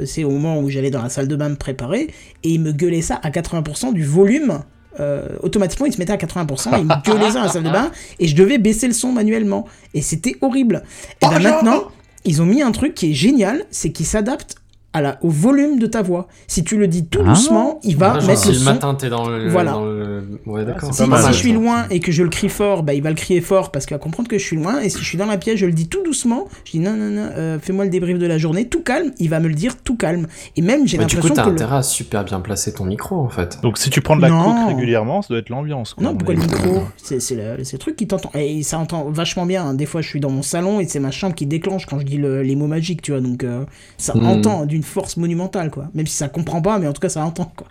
c'est 0.06 0.24
au 0.24 0.30
moment 0.30 0.60
où 0.60 0.70
j'allais 0.70 0.88
dans 0.90 1.02
la 1.02 1.10
salle 1.10 1.28
de 1.28 1.36
bain 1.36 1.50
me 1.50 1.56
préparer, 1.56 2.04
et 2.42 2.48
il 2.48 2.60
me 2.60 2.72
gueulait 2.72 3.02
ça 3.02 3.20
à 3.22 3.28
80% 3.28 3.92
du 3.92 4.02
volume. 4.02 4.60
Euh, 4.98 5.28
automatiquement, 5.42 5.86
il 5.86 5.92
se 5.92 5.98
mettait 5.98 6.12
à 6.12 6.16
80%, 6.16 6.76
et 6.76 6.80
il 6.80 6.86
me 6.86 7.02
gueulait 7.04 7.28
ça 7.28 7.34
dans 7.34 7.42
la 7.42 7.48
salle 7.48 7.62
de 7.62 7.70
bain, 7.70 7.90
et 8.18 8.26
je 8.26 8.34
devais 8.34 8.58
baisser 8.58 8.86
le 8.86 8.94
son 8.94 9.12
manuellement. 9.12 9.66
Et 9.94 10.02
c'était 10.02 10.36
horrible. 10.40 10.82
Et 11.22 11.26
ben 11.26 11.40
maintenant, 11.40 11.84
ils 12.24 12.42
ont 12.42 12.46
mis 12.46 12.62
un 12.62 12.72
truc 12.72 12.94
qui 12.94 13.10
est 13.10 13.14
génial, 13.14 13.64
c'est 13.70 13.90
qu'ils 13.90 14.06
s'adaptent 14.06 14.56
à 14.92 15.00
la, 15.00 15.18
au 15.22 15.28
volume 15.28 15.78
de 15.78 15.86
ta 15.86 16.02
voix. 16.02 16.26
Si 16.48 16.64
tu 16.64 16.76
le 16.76 16.88
dis 16.88 17.06
tout 17.06 17.20
Ah. 17.24 17.28
doucement, 17.30 17.78
il 17.84 17.96
va 17.96 18.14
mettre 18.14 18.38
si 18.38 18.48
le 18.48 18.52
le 18.54 18.58
son. 18.58 18.64
matin 18.64 18.94
t'es 18.94 19.08
dans 19.08 19.28
le. 19.28 19.48
Voilà. 19.48 19.72
dans 19.72 19.84
le- 19.84 20.40
Ouais, 20.46 20.64
d'accord. 20.64 20.92
Si, 20.92 21.04
je 21.04 21.32
suis 21.32 21.52
loin 21.52 21.86
et 21.90 22.00
que 22.00 22.10
je 22.12 22.22
le 22.22 22.28
crie 22.28 22.48
fort, 22.48 22.82
bah, 22.82 22.92
il 22.94 23.02
va 23.02 23.08
le 23.10 23.14
crier 23.14 23.40
fort 23.40 23.70
parce 23.70 23.86
qu'il 23.86 23.94
va 23.94 23.98
comprendre 24.00 24.28
que 24.28 24.36
je 24.38 24.44
suis 24.44 24.56
loin. 24.56 24.80
Et 24.80 24.88
si 24.88 24.98
je 24.98 25.04
suis 25.04 25.16
dans 25.18 25.26
la 25.26 25.38
pièce, 25.38 25.58
je 25.58 25.66
le 25.66 25.72
dis 25.72 25.88
tout 25.88 26.02
doucement. 26.04 26.48
Je 26.64 26.72
dis 26.72 26.78
non, 26.80 26.92
non, 26.96 27.10
non, 27.10 27.28
euh, 27.36 27.58
fais-moi 27.60 27.84
le 27.84 27.90
débrief 27.90 28.18
de 28.18 28.26
la 28.26 28.38
journée, 28.38 28.66
tout 28.68 28.82
calme. 28.82 29.12
Il 29.18 29.28
va 29.30 29.38
me 29.40 29.48
le 29.48 29.54
dire 29.54 29.76
tout 29.82 29.96
calme. 29.96 30.26
Et 30.56 30.62
même, 30.62 30.86
j'ai 30.88 30.98
Mais 30.98 31.04
du 31.04 31.16
coup, 31.16 31.28
l'impression 31.28 31.34
t'as 31.36 31.42
que. 31.44 31.48
le- 31.50 31.54
intérêt 31.54 31.76
à 31.76 31.82
super 31.82 32.24
bien 32.24 32.40
placer 32.40 32.72
ton 32.74 32.84
micro 32.84 33.16
en 33.16 33.28
fait. 33.28 33.58
Donc 33.62 33.78
si 33.78 33.90
tu 33.90 34.00
prends 34.00 34.16
de 34.16 34.22
la 34.22 34.28
Non. 34.30 34.42
coke 34.44 34.68
régulièrement, 34.68 35.22
ça 35.22 35.28
doit 35.28 35.38
être 35.38 35.50
l'ambiance. 35.50 35.94
quoi, 35.94 36.02
Non, 36.04 36.14
pourquoi 36.16 36.34
le 36.34 36.40
micro 36.40 36.82
C'est 36.96 37.20
c'est 37.20 37.36
le, 37.36 37.62
c'est 37.64 37.74
le 37.74 37.78
truc 37.78 37.94
qui 37.96 38.06
t'entend. 38.08 38.30
Et 38.34 38.62
ça 38.64 38.78
entend 38.78 39.08
vachement 39.10 39.46
bien. 39.46 39.66
hein. 39.66 39.74
Des 39.74 39.86
fois, 39.86 40.00
je 40.00 40.08
suis 40.08 40.20
dans 40.20 40.30
mon 40.30 40.42
salon 40.42 40.80
et 40.80 40.86
c'est 40.86 41.00
ma 41.00 41.10
chambre 41.12 41.34
qui 41.34 41.46
déclenche 41.46 41.86
quand 41.86 41.98
je 42.00 42.04
dis 42.06 42.16
le- 42.16 42.42
les 42.42 42.56
mots 42.56 42.66
magiques, 42.66 43.02
tu 43.02 43.12
vois. 43.12 43.20
Donc, 43.20 43.44
euh, 43.44 43.64
ça 43.98 44.14
Hmm. 44.16 44.26
entend 44.26 44.66
d'une 44.66 44.79
force 44.82 45.16
monumentale, 45.16 45.70
quoi. 45.70 45.88
Même 45.94 46.06
si 46.06 46.16
ça 46.16 46.28
comprend 46.28 46.62
pas, 46.62 46.78
mais 46.78 46.86
en 46.86 46.92
tout 46.92 47.00
cas, 47.00 47.08
ça 47.08 47.24
entend, 47.24 47.52
quoi. 47.56 47.66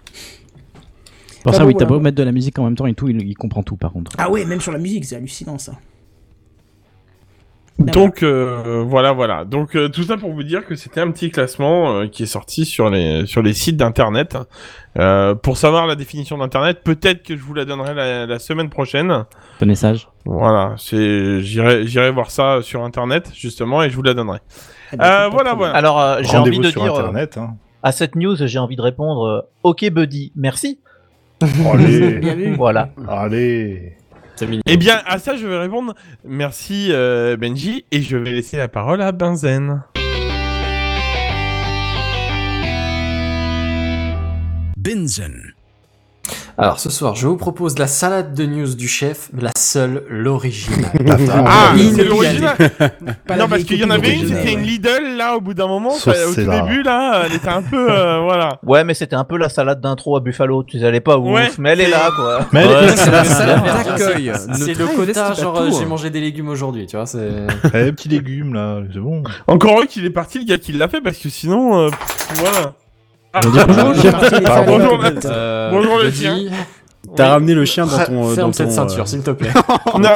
Pour 1.44 1.54
Ah 1.54 1.58
ça, 1.58 1.64
bon, 1.64 1.68
oui, 1.70 1.76
t'as 1.78 1.86
beau 1.86 2.00
mettre 2.00 2.18
de 2.18 2.24
la 2.24 2.32
musique 2.32 2.60
en 2.60 2.66
même 2.66 2.76
temps 2.76 2.86
et 2.86 2.94
tout, 2.94 3.08
il, 3.08 3.22
il 3.22 3.36
comprend 3.36 3.64
tout 3.64 3.78
par 3.78 3.94
contre. 3.94 4.12
Ah 4.18 4.30
ouais, 4.30 4.44
même 4.46 4.60
sur 4.60 4.72
la 4.74 4.78
musique, 4.80 5.06
c'est 5.06 5.16
hallucinant, 5.16 5.58
ça. 5.58 5.74
Donc 7.78 8.24
euh, 8.24 8.84
voilà, 8.86 9.14
voilà. 9.14 9.46
Donc 9.46 9.74
euh, 9.78 9.88
tout 9.88 10.04
ça 10.04 10.18
pour 10.18 10.34
vous 10.34 10.44
dire 10.44 10.66
que 10.66 10.76
c'était 10.76 11.00
un 11.00 11.10
petit 11.12 11.32
classement 11.32 11.94
euh, 11.94 12.08
qui 12.08 12.24
est 12.24 12.26
sorti 12.26 12.66
sur 12.66 12.90
les 12.90 13.26
sur 13.26 13.42
les 13.42 13.54
sites 13.54 13.78
d'internet. 13.78 14.38
Euh, 14.98 15.34
pour 15.34 15.56
savoir 15.56 15.88
la 15.88 15.96
définition 15.96 16.38
d'internet, 16.38 16.82
peut-être 16.84 17.24
que 17.24 17.38
je 17.38 17.42
vous 17.42 17.54
la 17.54 17.64
donnerai 17.64 17.94
la, 17.94 18.26
la 18.26 18.40
semaine 18.40 18.70
prochaine. 18.70 19.24
Connaissage. 19.60 20.10
Voilà, 20.26 20.76
c'est 20.78 21.42
j'irai 21.42 21.88
j'irai 21.88 22.12
voir 22.12 22.32
ça 22.32 22.62
sur 22.62 22.84
internet 22.84 23.32
justement 23.34 23.82
et 23.82 23.90
je 23.90 23.96
vous 23.96 24.04
la 24.04 24.14
donnerai. 24.14 24.40
Euh, 25.00 25.30
voilà, 25.30 25.54
voilà. 25.54 25.74
Alors, 25.76 26.00
euh, 26.00 26.20
j'ai 26.22 26.38
envie 26.38 26.60
de 26.60 26.70
sur 26.70 26.82
dire 26.84 26.94
euh, 26.96 27.00
internet. 27.00 27.38
Hein. 27.38 27.56
à 27.84 27.92
cette 27.92 28.16
news, 28.16 28.36
j'ai 28.40 28.60
envie 28.60 28.76
de 28.76 28.82
répondre 28.82 29.26
euh, 29.26 29.42
OK 29.64 29.90
buddy, 29.90 30.32
merci. 30.36 30.80
Allez. 31.42 32.54
Voilà. 32.58 32.90
allez. 33.08 33.96
C'est 34.36 34.48
mignon. 34.48 34.64
Eh 34.66 34.78
bien, 34.78 35.02
à 35.06 35.20
ça, 35.20 35.36
je 35.36 35.46
vais 35.46 35.58
répondre 35.58 35.94
merci 36.24 36.90
euh, 36.92 37.36
Benji 37.36 37.86
et 37.92 38.02
je 38.02 38.18
vais 38.18 38.32
laisser 38.32 38.58
la 38.58 38.68
parole 38.68 39.02
à 39.02 39.12
Benzen. 39.12 39.84
Binzen. 44.78 45.54
Alors 46.62 46.78
ce 46.78 46.90
soir, 46.90 47.16
je 47.16 47.26
vous 47.26 47.38
propose 47.38 47.80
la 47.80 47.88
salade 47.88 48.34
de 48.34 48.46
news 48.46 48.76
du 48.76 48.90
chef, 48.90 49.30
la 49.40 49.52
seule, 49.58 50.04
l'originale. 50.10 50.92
Ah, 51.48 51.72
oui, 51.74 51.94
c'est 51.96 52.04
l'original. 52.04 52.58
Non, 53.38 53.48
parce 53.48 53.64
qu'il 53.64 53.78
y 53.80 53.84
en 53.86 53.90
avait 53.90 54.14
une, 54.14 54.28
c'était 54.28 54.52
une 54.52 54.60
ouais. 54.60 54.66
Lidl 54.66 55.16
là 55.16 55.38
au 55.38 55.42
bout 55.42 55.54
d'un 55.54 55.68
moment. 55.68 55.92
Ça- 55.92 56.12
au 56.30 56.34
tout 56.34 56.42
début 56.42 56.84
là, 56.84 57.24
elle 57.26 57.34
était 57.36 57.48
un 57.48 57.62
peu 57.62 57.90
euh, 57.90 58.20
voilà. 58.20 58.60
Ouais, 58.66 58.84
mais 58.84 58.94
c'était 58.94 59.16
un 59.16 59.24
peu 59.24 59.38
la 59.38 59.48
salade 59.48 59.80
d'intro 59.80 60.18
à 60.18 60.20
Buffalo. 60.20 60.64
Tu 60.64 60.84
allais 60.84 61.00
pas 61.00 61.18
ouf, 61.18 61.34
Ouais, 61.34 61.50
mais 61.60 61.70
elle 61.72 61.82
est 61.82 61.90
là, 61.90 62.10
quoi. 62.14 62.40
Mais 62.52 62.66
elle 62.66 62.72
est- 62.72 62.90
Ouais, 62.90 62.98
c'est 62.98 63.12
la 63.12 63.24
salade 63.24 63.64
d'accueil. 63.64 64.32
C'est 64.36 64.78
le 64.78 64.86
investit 64.86 65.42
genre 65.42 65.62
euh, 65.62 65.70
j'ai 65.72 65.84
hein. 65.84 65.88
mangé 65.88 66.10
des 66.10 66.20
légumes 66.20 66.50
aujourd'hui, 66.50 66.88
tu 66.88 66.98
vois. 66.98 67.06
C'est. 67.06 67.48
Eh, 67.74 67.86
les 67.86 67.92
petits 67.94 68.10
légumes 68.10 68.54
là, 68.54 68.80
c'est 68.92 69.00
bon. 69.00 69.24
Encore 69.48 69.78
heureux 69.78 69.86
qu'il 69.86 70.04
est 70.06 70.10
parti 70.10 70.40
le 70.40 70.46
gars 70.46 70.58
qui 70.58 70.74
l'a 70.74 70.88
fait 70.90 71.00
parce 71.00 71.18
que 71.18 71.30
sinon, 71.30 71.86
euh, 71.86 71.90
voilà. 72.36 72.74
Ah, 73.34 73.42
On 73.46 73.50
bonjour, 73.50 73.66
Bonjour. 74.66 75.00
Euh, 75.26 75.70
Bonjour, 75.72 75.98
le 76.00 76.12
chien. 76.12 76.38
T'as 77.16 77.26
Oui. 77.26 77.30
ramené 77.32 77.54
le 77.54 77.66
chien 77.66 77.86
dans 77.86 77.98
ton. 78.06 78.30
Ferme 78.34 78.48
dans 78.48 78.54
cette 78.54 78.68
ton, 78.70 78.74
ceinture, 78.74 79.04
euh, 79.04 79.06
s'il 79.06 79.22
te 79.22 79.32
plaît. 79.32 79.52
Non. 79.98 80.16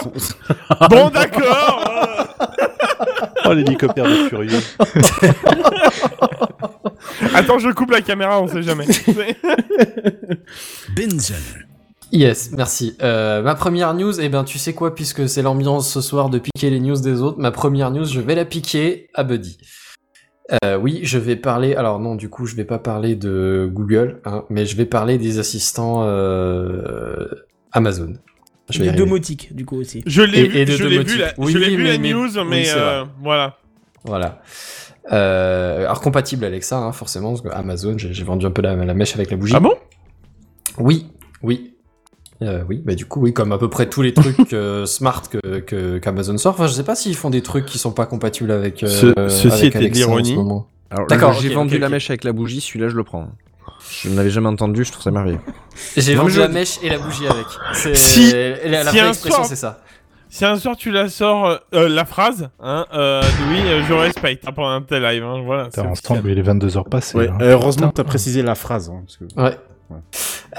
bon 0.89 1.09
d'accord. 1.09 1.84
Oh 3.45 3.53
l'hélicoptère 3.53 4.05
de 4.05 4.30
furieux. 4.30 4.59
Attends, 7.36 7.59
je 7.59 7.70
coupe 7.72 7.91
la 7.91 8.01
caméra, 8.01 8.41
on 8.41 8.47
sait 8.47 8.64
jamais. 8.64 8.88
Binzen. 10.95 11.36
Yes, 12.11 12.51
merci. 12.53 12.95
Euh, 13.01 13.41
ma 13.41 13.55
première 13.55 13.93
news, 13.95 14.20
eh 14.22 14.30
ben 14.30 14.43
tu 14.43 14.57
sais 14.59 14.74
quoi, 14.74 14.93
puisque 14.95 15.28
c'est 15.28 15.41
l'ambiance 15.41 15.91
ce 15.91 15.99
soir 16.01 16.30
de 16.30 16.38
piquer 16.39 16.70
les 16.70 16.80
news 16.80 16.99
des 16.99 17.22
autres, 17.22 17.39
ma 17.39 17.51
première 17.51 17.91
news, 17.91 18.05
je 18.05 18.20
vais 18.22 18.36
la 18.36 18.45
piquer 18.45 19.09
à 19.14 19.24
Buddy. 19.24 19.57
Euh, 20.64 20.78
oui, 20.78 20.99
je 21.04 21.18
vais 21.18 21.36
parler. 21.36 21.76
Alors 21.76 21.99
non, 21.99 22.16
du 22.16 22.30
coup, 22.30 22.45
je 22.45 22.56
vais 22.56 22.66
pas 22.66 22.80
parler 22.80 23.16
de 23.16 23.70
Google, 23.72 24.20
hein, 24.26 24.43
mais 24.49 24.66
je 24.66 24.76
vais 24.76 24.86
parler 24.86 25.18
des 25.18 25.39
assistants 25.39 26.04
euh, 26.04 27.28
Amazon. 27.72 28.14
Je 28.70 28.82
vais 28.84 28.91
domotique, 28.91 29.54
du 29.56 29.66
coup, 29.66 29.78
aussi. 29.78 30.04
Je 30.06 30.22
l'ai 30.22 30.47
vu, 30.47 30.58
et 30.58 30.66
je 30.66 30.84
l'ai 30.86 31.04
vu, 31.04 31.18
la, 31.18 31.34
Oui, 31.38 31.51
je 31.51 31.58
l'ai 31.58 31.76
vu 31.76 31.84
mais- 31.84 31.91
la 31.93 31.97
mais- 31.97 32.14
news, 32.14 32.30
mais 32.45 32.66
euh, 32.76 33.04
voilà. 33.22 33.58
Voilà. 34.06 34.41
Euh, 35.12 35.80
alors 35.86 35.99
compatible 36.01 36.45
Alexa, 36.45 36.78
hein, 36.78 36.91
forcément, 36.93 37.30
parce 37.32 37.41
que 37.41 37.49
Amazon, 37.49 37.97
j'ai 37.97 38.14
j'ai 38.14 38.24
vendu 38.24 38.45
un 38.45 38.51
peu 38.51 38.62
la, 38.62 38.76
la 38.76 38.93
mèche 38.93 39.16
avec 39.16 39.32
la 39.32 39.38
bougie. 39.38 39.54
Ah 39.56 39.60
bon? 39.60 39.74
Oui, 40.78 41.08
oui. 41.41 41.73
Euh, 42.48 42.64
oui, 42.70 42.82
bah 42.86 42.96
du 42.96 43.06
coup, 43.06 43.22
oui, 43.22 43.34
comme 43.34 43.52
à 43.52 43.58
peu 43.58 43.70
près 43.70 43.88
tous 43.89 44.02
les 44.02 44.14
trucs 44.14 44.38
euh, 44.54 44.86
smart 44.86 45.24
que 45.30 45.60
que- 45.60 45.98
qu'Amazon 45.98 46.38
sort. 46.38 46.54
Enfin, 46.54 46.68
je 46.68 46.74
sais 46.74 46.84
pas 46.84 46.96
s'ils 46.96 47.16
font 47.16 47.30
des 47.30 47.41
trucs 47.41 47.66
qui 47.66 47.78
sont 47.78 47.91
pas 47.91 48.06
compatibles 48.06 48.52
avec. 48.52 48.84
euh, 48.84 48.88
Ce- 48.88 49.30
ceci 49.30 49.48
avec 49.48 49.76
était 49.76 49.89
de 49.89 49.94
l'ironie. 49.96 50.36
D'accord, 51.10 51.34
j'ai 51.34 51.50
vendu 51.50 51.80
la 51.80 51.89
mèche 51.89 52.10
avec 52.10 52.24
la 52.24 52.34
bougie, 52.34 52.62
celui-là 52.62 52.89
je 52.89 52.96
le 52.96 53.04
prends. 53.04 53.28
Je 54.04 54.10
ne 54.10 54.16
l'avais 54.16 54.30
jamais 54.30 54.48
entendu, 54.48 54.84
je 54.86 54.91
trouve 54.91 55.04
ça 55.04 55.12
merveilleux. 55.12 55.39
J'ai 55.98 56.16
vendu 56.16 56.32
je- 56.32 56.39
la 56.41 56.48
mèche 56.48 56.80
et 56.84 56.89
la 56.89 57.00
bougie 57.00 57.28
avec. 57.28 57.46
C'est 57.74 57.96
Si- 57.96 58.32
la, 58.32 58.84
la 58.84 58.91
si 58.91 58.98
vraie 58.98 59.00
un 59.02 59.10
expression, 59.10 59.38
soir- 59.38 59.46
c'est 59.48 59.56
ça. 59.56 59.82
Si 60.30 60.46
un 60.46 60.58
soir 60.58 60.76
tu 60.76 60.89
la 60.89 61.10
sors, 61.10 61.60
euh, 61.76 61.88
la 61.89 62.06
phrase, 62.06 62.50
hein, 62.60 62.88
euh, 62.94 63.22
de 63.22 63.26
oui, 63.52 63.84
je 63.88 63.94
respecte 63.94 64.48
hein, 64.48 64.52
pendant 64.52 64.70
un 64.70 64.82
tel 64.82 65.04
live. 65.04 65.24
Hein, 65.24 65.41
voilà. 65.46 65.70
Un 65.78 65.94
stand, 65.96 66.22
il 66.26 66.39
est 66.39 66.41
22h 66.41 66.89
passé. 66.89 67.16
Ouais, 67.18 67.28
hein. 67.30 67.38
euh, 67.41 67.52
heureusement 67.52 67.89
que 67.89 67.96
t'as 67.96 68.04
précisé 68.04 68.41
la 68.41 68.56
phrase. 68.56 68.89
hein, 68.89 69.04
parce 69.06 69.18
que... 69.18 69.26
Ouais. 69.39 69.56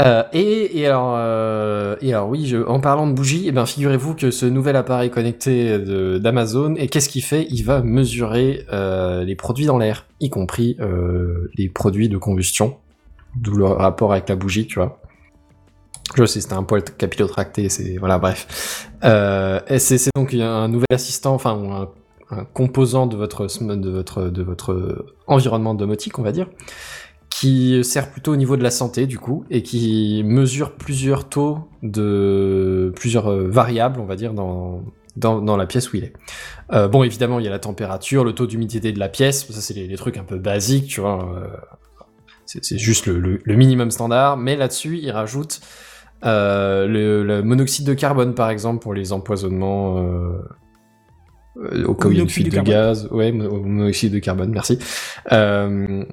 Euh, 0.00 0.24
et, 0.32 0.86
alors, 0.86 1.14
euh, 1.16 1.94
et 2.00 2.12
alors 2.12 2.28
oui, 2.28 2.52
en 2.66 2.80
parlant 2.80 3.06
de 3.06 3.12
bougie, 3.12 3.44
eh 3.46 3.52
ben 3.52 3.64
figurez-vous 3.64 4.14
que 4.14 4.30
ce 4.32 4.44
nouvel 4.46 4.74
appareil 4.74 5.10
connecté 5.10 5.78
d'Amazon, 6.18 6.74
et 6.74 6.88
qu'est-ce 6.88 7.08
qu'il 7.08 7.22
fait? 7.22 7.46
Il 7.50 7.62
va 7.62 7.80
mesurer 7.80 8.66
euh, 8.72 9.24
les 9.24 9.36
produits 9.36 9.66
dans 9.66 9.78
l'air, 9.78 10.06
y 10.20 10.30
compris 10.30 10.76
les 11.56 11.68
produits 11.68 12.08
de 12.08 12.18
combustion, 12.18 12.76
d'où 13.36 13.56
le 13.56 13.66
rapport 13.66 14.12
avec 14.12 14.28
la 14.28 14.36
bougie, 14.36 14.66
tu 14.66 14.80
vois. 14.80 14.98
Je 16.16 16.26
sais, 16.26 16.40
c'était 16.40 16.54
un 16.54 16.64
poil 16.64 16.82
capillotracté, 16.82 17.68
c'est 17.68 17.96
voilà, 17.96 18.18
bref. 18.18 18.90
C'est 19.78 20.10
donc 20.16 20.34
un 20.34 20.68
nouvel 20.68 20.86
assistant, 20.90 21.34
enfin 21.34 21.88
un, 22.30 22.36
un 22.36 22.44
composant 22.52 23.06
de 23.06 23.16
votre 23.16 23.46
de 23.46 23.90
votre 23.90 24.24
de 24.24 24.42
votre 24.42 25.06
environnement 25.28 25.74
domotique, 25.74 26.18
on 26.18 26.22
va 26.22 26.32
dire 26.32 26.48
qui 27.44 27.84
sert 27.84 28.10
plutôt 28.10 28.32
au 28.32 28.36
niveau 28.36 28.56
de 28.56 28.62
la 28.62 28.70
santé 28.70 29.06
du 29.06 29.18
coup 29.18 29.44
et 29.50 29.62
qui 29.62 30.22
mesure 30.24 30.68
plusieurs 30.76 31.28
taux 31.28 31.58
de 31.82 32.90
plusieurs 32.96 33.28
euh, 33.30 33.48
variables 33.48 34.00
on 34.00 34.06
va 34.06 34.16
dire 34.16 34.32
dans 34.34 34.82
dans, 35.16 35.40
dans 35.40 35.56
la 35.56 35.66
pièce 35.66 35.92
où 35.92 35.96
il 35.96 36.04
est. 36.04 36.12
Euh, 36.72 36.88
bon 36.88 37.04
évidemment 37.04 37.38
il 37.38 37.44
y 37.44 37.48
a 37.48 37.50
la 37.50 37.58
température, 37.60 38.24
le 38.24 38.32
taux 38.32 38.46
d'humidité 38.46 38.92
de 38.92 38.98
la 38.98 39.08
pièce, 39.08 39.46
ça 39.52 39.60
c'est 39.60 39.74
les, 39.74 39.86
les 39.86 39.96
trucs 39.96 40.16
un 40.16 40.24
peu 40.24 40.38
basiques 40.38 40.88
tu 40.88 41.00
vois. 41.00 41.18
euh, 41.36 41.46
c'est 42.46 42.78
juste 42.78 43.06
le, 43.06 43.18
le- 43.20 43.38
le 43.42 43.54
minimum 43.56 43.90
standard, 43.90 44.36
mais 44.36 44.56
là-dessus 44.56 44.98
il 45.02 45.10
rajoute 45.10 45.60
euh, 46.24 46.86
le, 46.86 47.22
le 47.22 47.42
monoxyde 47.42 47.86
de 47.86 47.94
carbone 47.94 48.34
par 48.34 48.48
exemple 48.50 48.80
pour 48.82 48.94
les 48.94 49.12
empoisonnements. 49.12 49.98
euh, 49.98 51.84
au 51.86 52.10
une 52.10 52.28
fuite 52.28 52.46
de 52.46 52.54
carbone. 52.56 52.74
gaz, 52.74 53.08
ouais, 53.12 53.30
mo- 53.32 53.60
monoxyde 53.60 54.12
de 54.12 54.18
carbone, 54.18 54.50
merci. 54.50 54.78
Euh, 55.32 56.04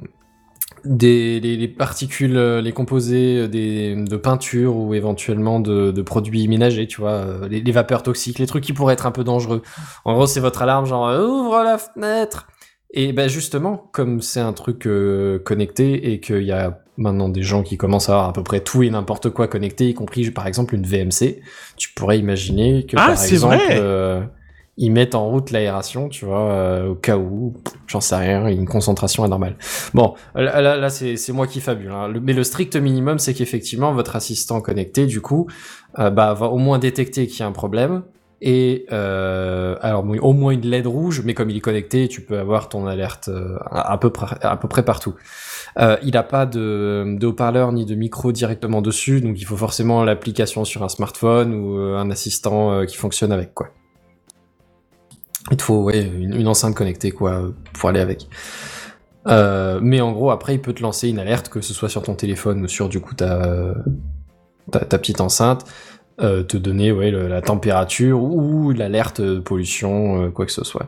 des 0.86 1.40
les, 1.40 1.58
les 1.58 1.68
particules, 1.68 2.38
euh, 2.38 2.62
les 2.62 2.72
composés 2.72 3.40
euh, 3.40 3.48
des, 3.48 3.96
de 3.96 4.16
peinture 4.18 4.76
ou 4.76 4.94
éventuellement 4.94 5.60
de, 5.60 5.92
de 5.92 6.02
produits 6.02 6.48
ménagers, 6.48 6.88
tu 6.88 7.02
vois, 7.02 7.12
euh, 7.12 7.48
les, 7.48 7.62
les 7.62 7.72
vapeurs 7.72 8.04
toxiques, 8.04 8.40
les 8.40 8.48
trucs 8.48 8.64
qui 8.64 8.74
pourraient 8.74 8.94
être 8.94 9.06
un 9.06 9.12
peu 9.12 9.24
dangereux. 9.24 9.62
En 10.06 10.14
gros, 10.14 10.28
c'est 10.28 10.40
votre 10.40 10.62
alarme, 10.62 10.86
genre 10.86 11.10
ouvre 11.20 11.64
la 11.64 11.78
fenêtre. 11.78 12.48
Et 12.94 13.14
ben 13.14 13.30
justement, 13.30 13.90
comme 13.94 14.22
c'est 14.22 14.42
un 14.42 14.54
truc 14.54 14.86
euh, 14.86 15.40
connecté 15.40 16.12
et 16.12 16.20
qu'il 16.20 16.44
y 16.44 16.52
a 16.52 16.80
maintenant 16.98 17.30
des 17.30 17.42
gens 17.42 17.64
qui 17.64 17.78
commencent 17.78 18.10
à 18.10 18.14
avoir 18.14 18.30
à 18.30 18.34
peu 18.34 18.44
près 18.44 18.60
tout 18.60 18.84
et 18.84 18.90
n'importe 18.90 19.30
quoi 19.30 19.48
connecté, 19.48 19.88
y 19.88 19.94
compris 19.94 20.30
par 20.30 20.46
exemple 20.46 20.76
une 20.76 20.86
VMC, 20.86 21.40
tu 21.78 21.94
pourrais 21.96 22.20
imaginer 22.20 22.86
que 22.86 22.98
Ah, 22.98 23.08
par 23.08 23.18
c'est 23.18 23.36
exemple 23.36 23.56
vrai 23.56 23.80
euh, 23.80 24.22
ils 24.82 24.92
mettent 24.92 25.14
en 25.14 25.30
route 25.30 25.52
l'aération, 25.52 26.10
tu 26.10 26.26
vois, 26.26 26.52
euh, 26.52 26.90
au 26.90 26.96
cas 26.96 27.16
où, 27.16 27.54
j'en 27.86 28.02
sais 28.02 28.16
rien, 28.16 28.48
une 28.48 28.66
concentration 28.66 29.24
anormale. 29.24 29.56
Bon, 29.94 30.16
là, 30.34 30.60
là, 30.60 30.76
là, 30.76 30.90
c'est 30.90 31.32
moi 31.32 31.46
qui 31.46 31.62
fabule, 31.62 31.92
hein. 31.92 32.12
Mais 32.20 32.34
le 32.34 32.44
strict 32.44 32.76
minimum, 32.76 33.20
c'est 33.20 33.36
qu'effectivement 33.36 33.94
votre 33.94 34.16
assistant 34.16 34.60
connecté, 34.60 35.06
du 35.06 35.22
coup, 35.22 35.46
euh, 36.00 36.10
bah, 36.10 36.34
va 36.34 36.48
au 36.48 36.58
moins 36.58 36.80
détecter 36.80 37.28
qu'il 37.28 37.42
y 37.42 37.44
a 37.44 37.46
un 37.46 37.52
problème. 37.52 38.02
Et 38.44 38.88
euh, 38.92 39.76
alors 39.82 40.04
au 40.04 40.34
moins 40.34 40.52
une 40.52 40.66
LED 40.66 40.88
rouge, 40.88 41.22
mais 41.24 41.36
comme 41.36 41.52
il 41.52 41.58
est 41.58 41.62
connecté, 41.62 42.08
tu 42.08 42.22
peux 42.22 42.40
avoir 42.40 42.70
ton 42.70 42.88
alerte 42.88 43.28
euh, 43.28 43.56
à, 43.70 43.94
à 43.94 43.98
peu 44.00 44.10
près 44.10 44.36
à 44.42 44.58
peu 44.58 44.68
près 44.68 44.84
partout. 44.84 45.14
Euh, 45.78 45.96
il 46.02 46.14
n'a 46.14 46.24
pas 46.24 46.48
de, 46.48 47.18
de 47.20 47.28
haut-parleur 47.28 47.72
ni 47.72 47.86
de 47.86 47.94
micro 47.94 48.32
directement 48.32 48.82
dessus, 48.82 49.22
donc 49.22 49.40
il 49.40 49.46
faut 49.46 49.58
forcément 49.58 50.04
l'application 50.04 50.66
sur 50.66 50.82
un 50.82 50.90
smartphone 50.90 51.54
ou 51.54 51.78
un 51.78 52.10
assistant 52.10 52.84
qui 52.88 52.98
fonctionne 52.98 53.32
avec 53.32 53.54
quoi. 53.54 53.68
Il 55.50 55.58
te 55.58 55.64
faut 55.64 55.84
ouais, 55.84 56.02
une, 56.02 56.48
enceinte 56.48 56.76
connectée 56.76 57.12
quoi 57.12 57.52
pour 57.74 57.90
aller 57.90 58.00
avec. 58.00 58.28
Euh, 59.28 59.80
mais 59.82 60.02
en 60.02 60.12
gros, 60.12 60.32
après, 60.32 60.56
il 60.56 60.62
peut 60.62 60.74
te 60.74 60.82
lancer 60.82 61.10
une 61.10 61.20
alerte, 61.20 61.50
que 61.50 61.62
ce 61.62 61.74
soit 61.74 61.90
sur 61.90 62.04
ton 62.04 62.16
téléphone 62.16 62.64
ou 62.64 62.68
sur 62.68 62.90
du 62.90 63.00
coup 63.00 63.16
ta, 63.16 63.74
ta, 64.72 64.98
petite 64.98 65.22
enceinte, 65.22 65.66
euh, 66.22 66.44
te 66.44 66.58
donner 66.58 66.92
ouais, 66.92 67.12
la 67.12 67.42
température 67.42 68.22
ou 68.22 68.72
l'alerte 68.72 69.40
pollution, 69.40 70.24
euh, 70.24 70.30
quoi 70.30 70.46
que 70.46 70.52
ce 70.52 70.64
soit. 70.64 70.86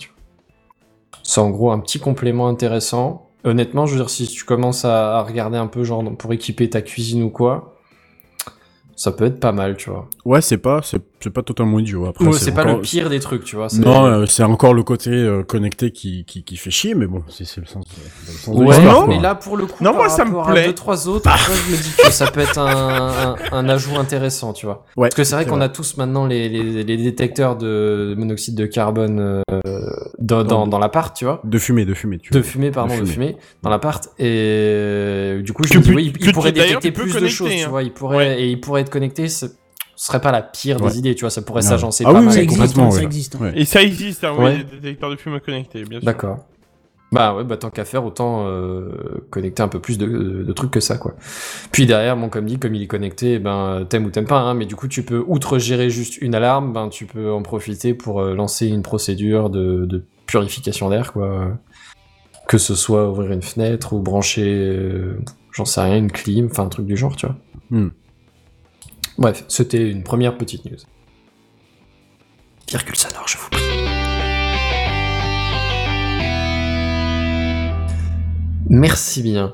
C'est 1.24 1.42
en 1.42 1.50
gros 1.50 1.72
un 1.72 1.80
petit 1.80 2.00
complément 2.00 2.48
intéressant. 2.48 3.30
Honnêtement, 3.44 3.86
je 3.86 3.94
veux 3.94 4.00
dire, 4.00 4.10
si 4.10 4.28
tu 4.28 4.46
commences 4.46 4.86
à, 4.86 5.18
à 5.18 5.24
regarder 5.24 5.58
un 5.58 5.68
peu, 5.68 5.84
genre 5.84 6.04
pour 6.18 6.34
équiper 6.34 6.70
ta 6.70 6.82
cuisine 6.82 7.24
ou 7.24 7.30
quoi, 7.30 7.76
ça 8.96 9.12
peut 9.12 9.26
être 9.26 9.40
pas 9.40 9.52
mal, 9.52 9.76
tu 9.76 9.90
vois. 9.90 10.08
Ouais, 10.26 10.42
c'est 10.42 10.58
pas, 10.58 10.82
c'est 11.24 11.30
pas 11.30 11.42
totalement 11.44 11.80
idiot. 11.80 12.06
Après, 12.06 12.26
Ouais, 12.26 12.34
c'est 12.34 12.52
pas 12.54 12.62
encore- 12.64 12.76
le 12.78 12.82
pire 12.82 13.10
des 13.10 13.20
trucs, 13.20 13.44
tu 13.46 13.56
vois. 13.56 13.70
c'est- 13.70 13.80
Non, 13.80 14.06
euh, 14.06 14.26
c'est 14.26 14.44
encore 14.44 14.74
le 14.74 14.84
côté 14.84 15.10
euh, 15.12 15.44
connecté 15.44 15.92
qui, 15.92 16.26
qui, 16.26 16.44
qui 16.44 16.58
fait 16.58 16.70
chier, 16.72 16.94
mais 16.96 17.06
bon, 17.08 17.24
c'est 17.30 17.46
c'est 17.46 17.62
le 17.62 17.68
sens 17.68 17.86
de, 17.86 17.92
le 18.32 18.38
sens 18.38 18.56
de 18.56 18.64
Ouais, 18.64 18.80
non, 18.84 19.06
quoi. 19.06 19.08
mais 19.08 19.20
là 19.20 19.36
pour 19.36 19.58
le 19.58 19.66
coup, 19.66 19.84
Non, 19.84 19.92
par 19.92 20.02
moi, 20.02 20.10
ça 20.10 20.26
me 20.26 20.44
plaît. 20.52 20.64
à 20.64 20.68
deux 20.68 20.74
trois 20.76 21.08
autres, 21.08 21.30
je 21.68 21.72
me 21.72 21.78
dis 21.82 21.92
que 21.98 22.12
ça 22.12 22.28
peut 22.30 22.42
être 22.42 22.58
un, 22.60 23.36
un, 23.36 23.36
un 23.52 23.70
ajout 23.70 23.96
intéressant, 23.98 24.54
tu 24.54 24.66
vois. 24.66 24.86
Ouais, 24.98 25.08
Parce 25.10 25.16
que 25.16 25.24
c'est 25.24 25.36
vrai 25.36 25.44
c'est 25.46 25.50
qu'on 25.50 25.56
vrai. 25.58 25.66
a 25.66 25.70
tous 25.70 25.98
maintenant 25.98 26.26
les, 26.28 26.50
les, 26.50 26.84
les 26.84 26.98
détecteurs 26.98 27.56
de 27.56 28.14
monoxyde 28.18 28.56
de 28.56 28.66
carbone 28.66 29.20
euh, 29.20 29.42
dans, 30.20 30.44
dans, 30.44 30.68
dans 30.68 30.80
l'appart, 30.80 31.16
tu 31.16 31.26
vois. 31.26 31.42
De 31.44 31.58
fumée, 31.58 31.86
de 31.86 31.94
fumée, 31.94 32.20
tu 32.20 32.32
De 32.34 32.40
vois. 32.40 32.48
fumée, 32.50 32.72
pardon, 32.72 32.96
de 32.96 33.02
De 33.02 33.06
fumée, 33.06 33.28
fumée. 33.30 33.38
dans 33.62 33.70
l'appart. 33.70 34.06
Et 34.20 34.26
euh, 34.28 35.42
du 35.42 35.54
coup, 35.54 35.64
je 35.64 35.74
Que 35.74 35.78
me 35.78 35.84
dis, 35.84 35.90
pu- 35.90 35.96
oui, 35.96 36.14
il, 36.20 36.34
pourrait 36.34 36.52
détecter 36.52 36.92
plus 36.92 37.14
de 37.14 37.28
choses, 37.28 37.50
tu 37.50 37.64
hein. 37.64 37.70
vois. 37.70 37.84
Il 37.84 37.92
pourrait, 37.94 38.42
et 38.42 38.48
il 38.50 38.60
pourrait 38.60 38.82
être 38.82 38.90
connecté. 38.90 39.28
Ce 40.04 40.08
serait 40.08 40.20
pas 40.20 40.34
la 40.34 40.42
pire 40.42 40.82
Ouais. 40.82 40.90
des 40.92 40.98
idées, 40.98 41.16
tu 41.16 41.22
vois. 41.22 41.30
Ça 41.30 41.42
pourrait 41.42 41.62
s'agencer 41.62 42.04
Ah 42.06 42.12
pas 42.12 42.20
oui, 42.20 42.26
mal. 42.26 42.34
Ça 42.34 42.40
oui, 42.42 42.44
existe, 42.44 42.78
hein, 42.78 42.92
ça 42.92 42.98
ouais. 42.98 43.04
existe. 43.06 43.36
Ouais. 43.36 43.54
Et 43.56 43.64
ça 43.64 43.82
existe, 43.82 44.26
hein, 44.26 44.34
oui, 44.38 44.44
Ouais. 44.44 44.58
les 44.58 44.64
détecteurs 44.66 45.10
de 45.10 45.16
fumée 45.16 45.40
connectés, 45.40 45.86
bien 45.86 46.00
sûr. 46.02 46.06
D'accord. 46.06 46.40
Bah 47.14 47.34
ouais, 47.34 47.46
bah 47.46 47.56
tant 47.56 47.70
qu'à 47.70 47.86
faire, 47.86 48.04
autant 48.04 48.46
euh, 48.48 48.90
connecter 49.30 49.64
un 49.64 49.70
peu 49.70 49.80
plus 49.80 49.98
de, 49.98 50.44
de 50.46 50.52
trucs 50.52 50.72
que 50.72 50.82
ça, 50.82 50.98
quoi. 50.98 51.14
Puis 51.72 51.86
derrière, 51.86 52.18
bon, 52.18 52.28
comme 52.28 52.48
dit, 52.48 52.60
comme 52.60 52.76
il 52.76 52.82
est 52.82 52.88
connecté, 52.88 53.40
ben 53.40 53.86
t'aimes 53.88 54.04
ou 54.04 54.10
t'aimes 54.10 54.28
pas, 54.28 54.42
hein, 54.42 54.56
mais 54.56 54.66
du 54.66 54.76
coup, 54.76 54.90
tu 54.90 55.04
peux, 55.04 55.24
outre 55.26 55.58
gérer 55.58 55.90
juste 55.90 56.18
une 56.18 56.36
alarme, 56.36 56.74
ben 56.74 56.90
tu 56.90 57.06
peux 57.06 57.32
en 57.32 57.42
profiter 57.42 57.94
pour 57.94 58.20
euh, 58.20 58.36
lancer 58.36 58.68
une 58.68 58.82
procédure 58.82 59.50
de, 59.50 59.86
de 59.86 60.04
purification 60.26 60.90
d'air, 60.90 61.14
quoi. 61.14 61.48
Que 62.50 62.58
ce 62.58 62.76
soit 62.76 63.10
ouvrir 63.10 63.32
une 63.32 63.42
fenêtre 63.42 63.94
ou 63.94 64.00
brancher, 64.00 64.44
euh, 64.54 65.18
j'en 65.54 65.64
sais 65.64 65.80
rien, 65.80 65.96
une 65.96 66.12
clim, 66.12 66.48
enfin 66.52 66.64
un 66.64 66.70
truc 66.70 66.88
du 66.88 66.98
genre, 66.98 67.16
tu 67.16 67.26
vois. 67.26 67.38
Hmm. 67.70 67.88
Bref, 69.18 69.44
c'était 69.48 69.90
une 69.90 70.04
première 70.04 70.38
petite 70.38 70.66
news. 70.66 70.78
Virgule 72.70 72.96
sonore, 72.96 73.28
je 73.28 73.38
vous 73.38 73.50
prie. 73.50 73.62
Merci 78.70 79.22
bien. 79.22 79.54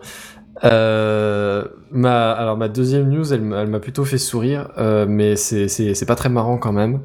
Euh, 0.63 1.65
ma, 1.91 2.31
alors 2.31 2.57
ma 2.57 2.67
deuxième 2.67 3.09
news, 3.09 3.33
elle, 3.33 3.41
m'a- 3.41 3.61
elle 3.61 3.67
m'a 3.67 3.79
plutôt 3.79 4.05
fait 4.05 4.17
sourire, 4.17 4.69
euh, 4.77 5.05
mais 5.07 5.35
c'est- 5.35 5.67
c'est 5.67 5.93
c'est 5.93 6.05
pas 6.05 6.15
très 6.15 6.29
marrant 6.29 6.57
quand 6.57 6.71
même. 6.73 7.01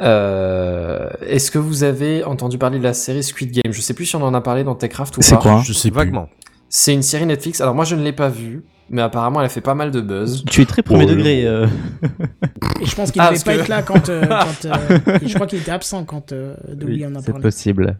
Euh, 0.00 1.08
Est-ce 1.26 1.50
que 1.50 1.58
vous 1.58 1.84
avez 1.84 2.24
entendu 2.24 2.58
parler 2.58 2.78
de 2.78 2.84
la 2.84 2.94
série 2.94 3.22
Squid 3.22 3.52
Game? 3.52 3.72
Je 3.72 3.80
sais 3.80 3.94
plus 3.94 4.06
si 4.06 4.16
on 4.16 4.22
en 4.22 4.34
a 4.34 4.40
parlé 4.40 4.64
dans 4.64 4.74
Techcraft 4.74 5.16
ou 5.18 5.22
C'est 5.22 5.36
pas. 5.36 5.40
quoi? 5.42 5.62
Je 5.64 5.72
sais 5.72 5.90
plus. 5.90 5.96
Vaguement. 5.98 6.28
C'est 6.68 6.92
une 6.94 7.02
série 7.02 7.26
Netflix. 7.26 7.60
Alors 7.60 7.74
moi 7.74 7.84
je 7.84 7.94
ne 7.94 8.02
l'ai 8.02 8.12
pas 8.12 8.28
vue, 8.28 8.64
mais 8.90 9.02
apparemment 9.02 9.40
elle 9.40 9.46
a 9.46 9.50
fait 9.50 9.60
pas 9.60 9.74
mal 9.74 9.90
de 9.90 10.00
buzz. 10.00 10.44
Tu 10.50 10.62
es 10.62 10.64
très 10.66 10.82
premier 10.82 11.04
Oh 11.06 11.10
degré. 11.10 11.46
euh. 11.46 11.66
Et 12.80 12.86
je 12.86 12.94
pense 12.94 13.10
qu'il 13.12 13.20
Ah, 13.22 13.30
devait 13.30 13.42
pas 13.44 13.54
que- 13.54 13.60
être 13.60 13.68
là 13.68 13.82
quand. 13.82 14.08
euh, 14.08 14.26
quand, 14.28 14.64
euh, 14.68 15.18
je 15.24 15.34
crois 15.34 15.46
qu'il 15.46 15.58
était 15.60 15.70
absent 15.70 16.04
quand 16.04 16.32
euh, 16.32 16.54
Dolly 16.72 17.06
en 17.06 17.14
a 17.14 17.20
C'est 17.20 17.26
parlé. 17.32 17.42
possible. 17.42 17.96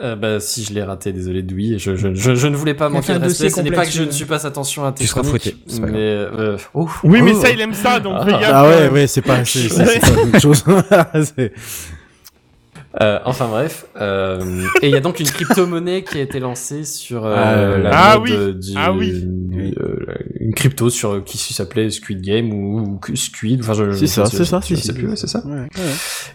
Euh, 0.00 0.14
bah 0.14 0.38
si 0.38 0.62
je 0.62 0.72
l'ai 0.72 0.84
raté, 0.84 1.12
désolé 1.12 1.42
Douy. 1.42 1.76
Je, 1.80 1.96
je, 1.96 2.14
je, 2.14 2.34
je 2.36 2.46
ne 2.46 2.54
voulais 2.54 2.74
pas 2.74 2.88
manquer 2.88 3.14
de 3.14 3.18
respect. 3.18 3.50
Ce 3.50 3.60
n'est 3.60 3.72
pas 3.72 3.84
que 3.84 3.90
je 3.90 4.04
ne 4.04 4.10
suis 4.12 4.26
pas 4.26 4.46
attention 4.46 4.84
à 4.84 4.92
tes 4.92 5.02
Tu 5.02 5.08
seras 5.08 5.24
fouetté, 5.24 5.56
c'est 5.66 5.80
mais 5.80 5.90
euh, 5.96 6.56
ouf. 6.72 7.00
Oui, 7.02 7.20
mais 7.20 7.32
Oh. 7.34 7.40
ça, 7.40 7.50
il 7.50 7.60
aime 7.60 7.74
ça, 7.74 7.98
donc 7.98 8.14
Ah. 8.16 8.38
Ah 8.44 8.64
ouais, 8.68 8.80
même. 8.82 8.92
ouais, 8.92 9.06
c'est 9.08 9.22
pas, 9.22 9.44
c'est 9.44 9.68
c'est- 9.68 9.84
c'est 9.84 10.00
pas 10.14 10.22
une 10.22 10.40
chose. 10.40 10.62
Euh, 13.02 13.18
enfin 13.26 13.48
bref, 13.48 13.84
euh, 14.00 14.40
et 14.80 14.88
il 14.88 14.92
y 14.92 14.96
a 14.96 15.00
donc 15.00 15.20
une 15.20 15.26
crypto-monnaie 15.26 16.02
qui 16.04 16.16
a 16.18 16.22
été 16.22 16.40
lancée 16.40 16.84
sur 16.84 17.26
euh, 17.26 17.34
Ah, 17.36 17.78
la 17.78 17.90
ah 17.92 18.18
mode 18.18 18.28
oui. 18.28 18.34
euh, 18.34 18.52
du, 18.54 18.72
Ah 18.76 18.92
oui. 18.92 19.12
du- 19.12 19.74
euh, 19.78 19.96
une 20.40 20.54
crypto 20.54 20.88
sur 20.88 21.22
qui 21.22 21.36
s'appelait 21.36 21.90
Squid 21.90 22.22
Game 22.22 22.50
ou, 22.52 22.98
ou 23.10 23.16
Squid. 23.16 23.60
Enfin, 23.60 23.74
je, 23.74 23.92
C'est 23.92 24.06
ça, 24.06 24.24
je- 24.24 24.30
c'est 24.38 24.44
ça, 24.46 24.60
c'est 24.62 25.26
ça. 25.26 25.42
Ouais, 25.46 25.54
ouais. 25.60 25.68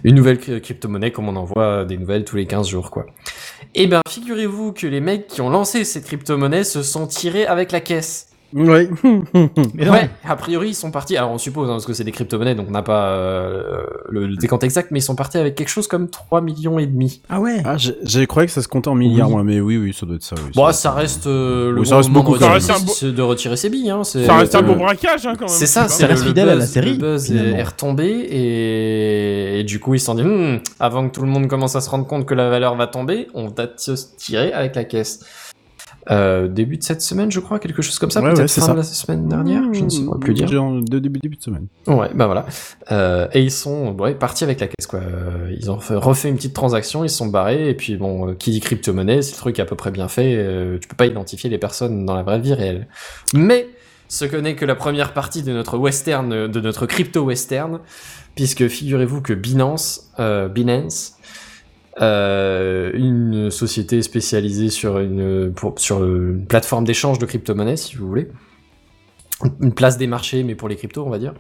Une 0.04 0.14
nouvelle 0.16 0.38
cry- 0.38 0.62
crypto-monnaie 0.62 1.12
comme 1.12 1.28
on 1.28 1.36
en 1.36 1.44
voit 1.44 1.86
des 1.86 1.98
nouvelles 1.98 2.24
tous 2.24 2.36
les 2.36 2.46
15 2.46 2.68
jours, 2.70 2.92
quoi. 2.92 3.08
Et 3.74 3.88
ben, 3.88 4.02
figurez-vous 4.08 4.74
que 4.74 4.86
les 4.86 5.02
mecs 5.02 5.26
qui 5.26 5.42
ont 5.42 5.50
lancé 5.50 5.84
cette 5.86 6.06
crypto-monnaie 6.06 6.64
se 6.64 6.84
sont 6.84 7.08
tirés 7.08 7.48
avec 7.48 7.72
la 7.72 7.80
caisse. 7.82 8.28
Ouais. 8.54 8.90
Mais 9.74 9.86
non. 9.86 9.92
Ouais, 9.94 10.10
a 10.28 10.36
priori 10.36 10.70
ils 10.70 10.74
sont 10.76 10.92
partis. 10.92 11.18
Alors 11.18 11.32
on 11.32 11.38
suppose 11.38 11.70
hein, 11.70 11.74
parce 11.74 11.86
que 11.86 11.94
c'est 11.94 12.04
des 12.04 12.12
crypto-monnaies 12.12 12.56
donc 12.56 12.68
on 12.70 12.72
n'a 12.72 12.84
pas 12.84 13.08
euh, 13.10 13.84
le, 14.10 14.28
le 14.28 14.36
décompte 14.36 14.64
exact, 14.64 14.92
mais 14.92 15.00
ils 15.00 15.04
sont 15.04 15.16
partis 15.16 15.38
avec 15.38 15.56
quelque 15.56 15.70
chose 15.70 15.88
comme 15.88 16.10
3 16.10 16.42
millions 16.42 16.78
et 16.80 16.86
demi. 16.86 17.22
Ah 17.30 17.40
ouais 17.42 17.62
Ah, 17.66 17.78
j'ai- 17.78 17.96
j'ai 18.04 18.28
cru 18.28 18.46
que 18.46 18.52
ça 18.52 18.62
se 18.62 18.68
comptait 18.68 18.90
en 18.90 18.96
milliards, 18.96 19.28
Oui. 19.28 19.34
moi, 19.34 19.44
mais 19.44 19.60
oui, 19.60 19.78
oui, 19.78 19.94
ça 19.94 20.06
doit 20.06 20.16
être 20.16 20.24
ça. 20.24 20.36
Oui, 20.38 20.52
Bon, 20.56 20.64
doit 20.64 20.74
ça 20.74 20.90
être 20.90 20.96
reste 20.98 21.28
euh, 21.28 21.72
le 21.72 21.80
Oui, 21.82 21.86
ça 21.88 21.98
reste 21.98 22.10
moment 22.10 22.24
beaucoup, 22.24 22.38
de 22.38 22.44
retirer, 22.46 23.12
de 23.12 23.22
retirer 23.22 23.56
ses 23.58 23.70
billes. 23.70 23.90
Hein, 23.90 24.04
c'est- 24.04 24.26
Ça 24.26 24.36
reste 24.38 24.56
un 24.56 24.62
bon 24.62 24.76
braquage, 24.76 25.26
hein, 25.26 25.34
quand 25.34 25.46
même. 25.46 25.50
C'est 25.50 25.66
ça, 25.66 25.88
c'est 25.88 26.06
reste 26.06 26.22
le 26.24 26.28
fidèle 26.30 26.50
à 26.50 26.56
la 26.56 26.66
série, 26.66 26.92
Le 26.94 26.98
buzz 26.98 27.32
est, 27.32 27.36
finalement. 27.36 27.58
est 27.58 27.64
retombé 27.64 28.06
et, 28.08 29.60
et 29.60 29.64
du 29.64 29.80
coup 29.80 29.94
ils 29.96 30.00
se 30.00 30.06
sont 30.06 30.16
dit, 30.16 30.24
Hmm, 30.24 30.60
avant 30.80 31.08
que 31.08 31.14
tout 31.14 31.22
le 31.22 31.28
monde 31.28 31.48
commence 31.48 31.76
à 31.76 31.82
se 31.82 31.90
rendre 31.90 32.08
compte 32.08 32.26
que 32.26 32.34
la 32.34 32.50
valeur 32.50 32.76
va 32.76 32.88
tomber, 32.88 33.28
on 33.34 33.48
va 33.48 33.68
se 33.78 33.92
tirer 34.18 34.54
avec 34.54 34.76
la 34.76 34.84
caisse. 34.84 35.20
Euh, 36.12 36.48
début 36.50 36.78
de 36.78 36.84
cette 36.84 37.02
semaine, 37.02 37.32
je 37.32 37.40
crois, 37.40 37.60
quelque 37.60 37.82
chose 37.82 37.98
comme 37.98 38.12
ça, 38.12 38.20
Ouais, 38.22 38.28
peut-être 38.34 38.40
ouais, 38.42 38.48
fin 38.50 38.62
ça. 38.62 38.72
de 38.74 38.78
la 38.78 38.84
semaine 38.84 39.28
dernière, 39.30 39.64
je 39.74 39.84
ne 39.86 39.90
saurais 39.90 40.20
plus 40.20 40.34
dire. 40.34 40.48
De 40.50 41.00
début, 41.00 41.20
début 41.20 41.38
de 41.38 41.42
semaine. 41.42 41.68
Ouais, 41.88 42.10
bah 42.14 42.26
voilà. 42.26 42.46
Euh, 42.92 43.28
et 43.34 43.42
ils 43.42 43.52
sont 43.52 43.96
ouais, 43.98 44.14
partis 44.14 44.44
avec 44.44 44.60
la 44.60 44.68
caisse, 44.68 44.88
quoi. 44.88 45.00
Euh, 45.00 45.54
Ils 45.58 45.72
ont 45.72 45.80
fait- 45.80 45.96
refait 45.96 46.28
une 46.30 46.36
petite 46.36 46.54
transaction, 46.54 47.04
ils 47.06 47.10
se 47.10 47.18
sont 47.18 47.28
barrés, 47.28 47.70
et 47.70 47.74
puis 47.74 47.96
bon, 47.96 48.30
euh, 48.30 48.34
qui 48.34 48.52
dit 48.52 48.60
crypto-monnaie, 48.60 49.22
c'est 49.22 49.32
le 49.34 49.38
truc 49.38 49.60
à 49.60 49.66
peu 49.66 49.76
près 49.76 49.92
bien 49.92 50.08
fait, 50.10 50.36
euh, 50.36 50.78
tu 50.80 50.88
peux 50.88 50.96
pas 50.96 51.06
identifier 51.06 51.50
les 51.50 51.58
personnes 51.58 52.06
dans 52.06 52.16
la 52.16 52.24
vraie 52.24 52.40
vie 52.40 52.54
réelle. 52.54 52.88
Mais, 53.34 53.68
ce 54.10 54.26
que 54.26 54.36
n'est 54.36 54.56
que 54.56 54.66
la 54.66 54.76
première 54.76 55.14
partie 55.14 55.42
de 55.42 55.54
notre 55.54 55.78
western, 55.78 56.48
de 56.48 56.60
notre 56.60 56.86
crypto-western, 56.86 57.80
puisque 58.36 58.68
figurez-vous 58.68 59.22
que 59.22 59.34
Binance, 59.34 60.12
euh, 60.20 60.48
Binance, 60.50 61.14
euh, 62.02 62.92
une 62.94 63.50
société 63.52 64.02
spécialisée 64.02 64.70
sur 64.70 65.00
une, 65.00 65.52
pour- 65.54 65.80
sur 65.80 66.04
une 66.04 66.46
plateforme 66.46 66.86
d'échange 66.86 67.20
de 67.20 67.26
crypto-monnaies, 67.26 67.78
si 67.78 67.96
vous 67.96 68.08
voulez, 68.08 68.30
une 69.62 69.74
place 69.74 69.98
des 69.98 70.08
marchés, 70.08 70.44
mais 70.44 70.56
pour 70.56 70.70
les 70.70 70.76
cryptos, 70.76 71.04
on 71.06 71.10
va 71.10 71.20
dire, 71.20 71.34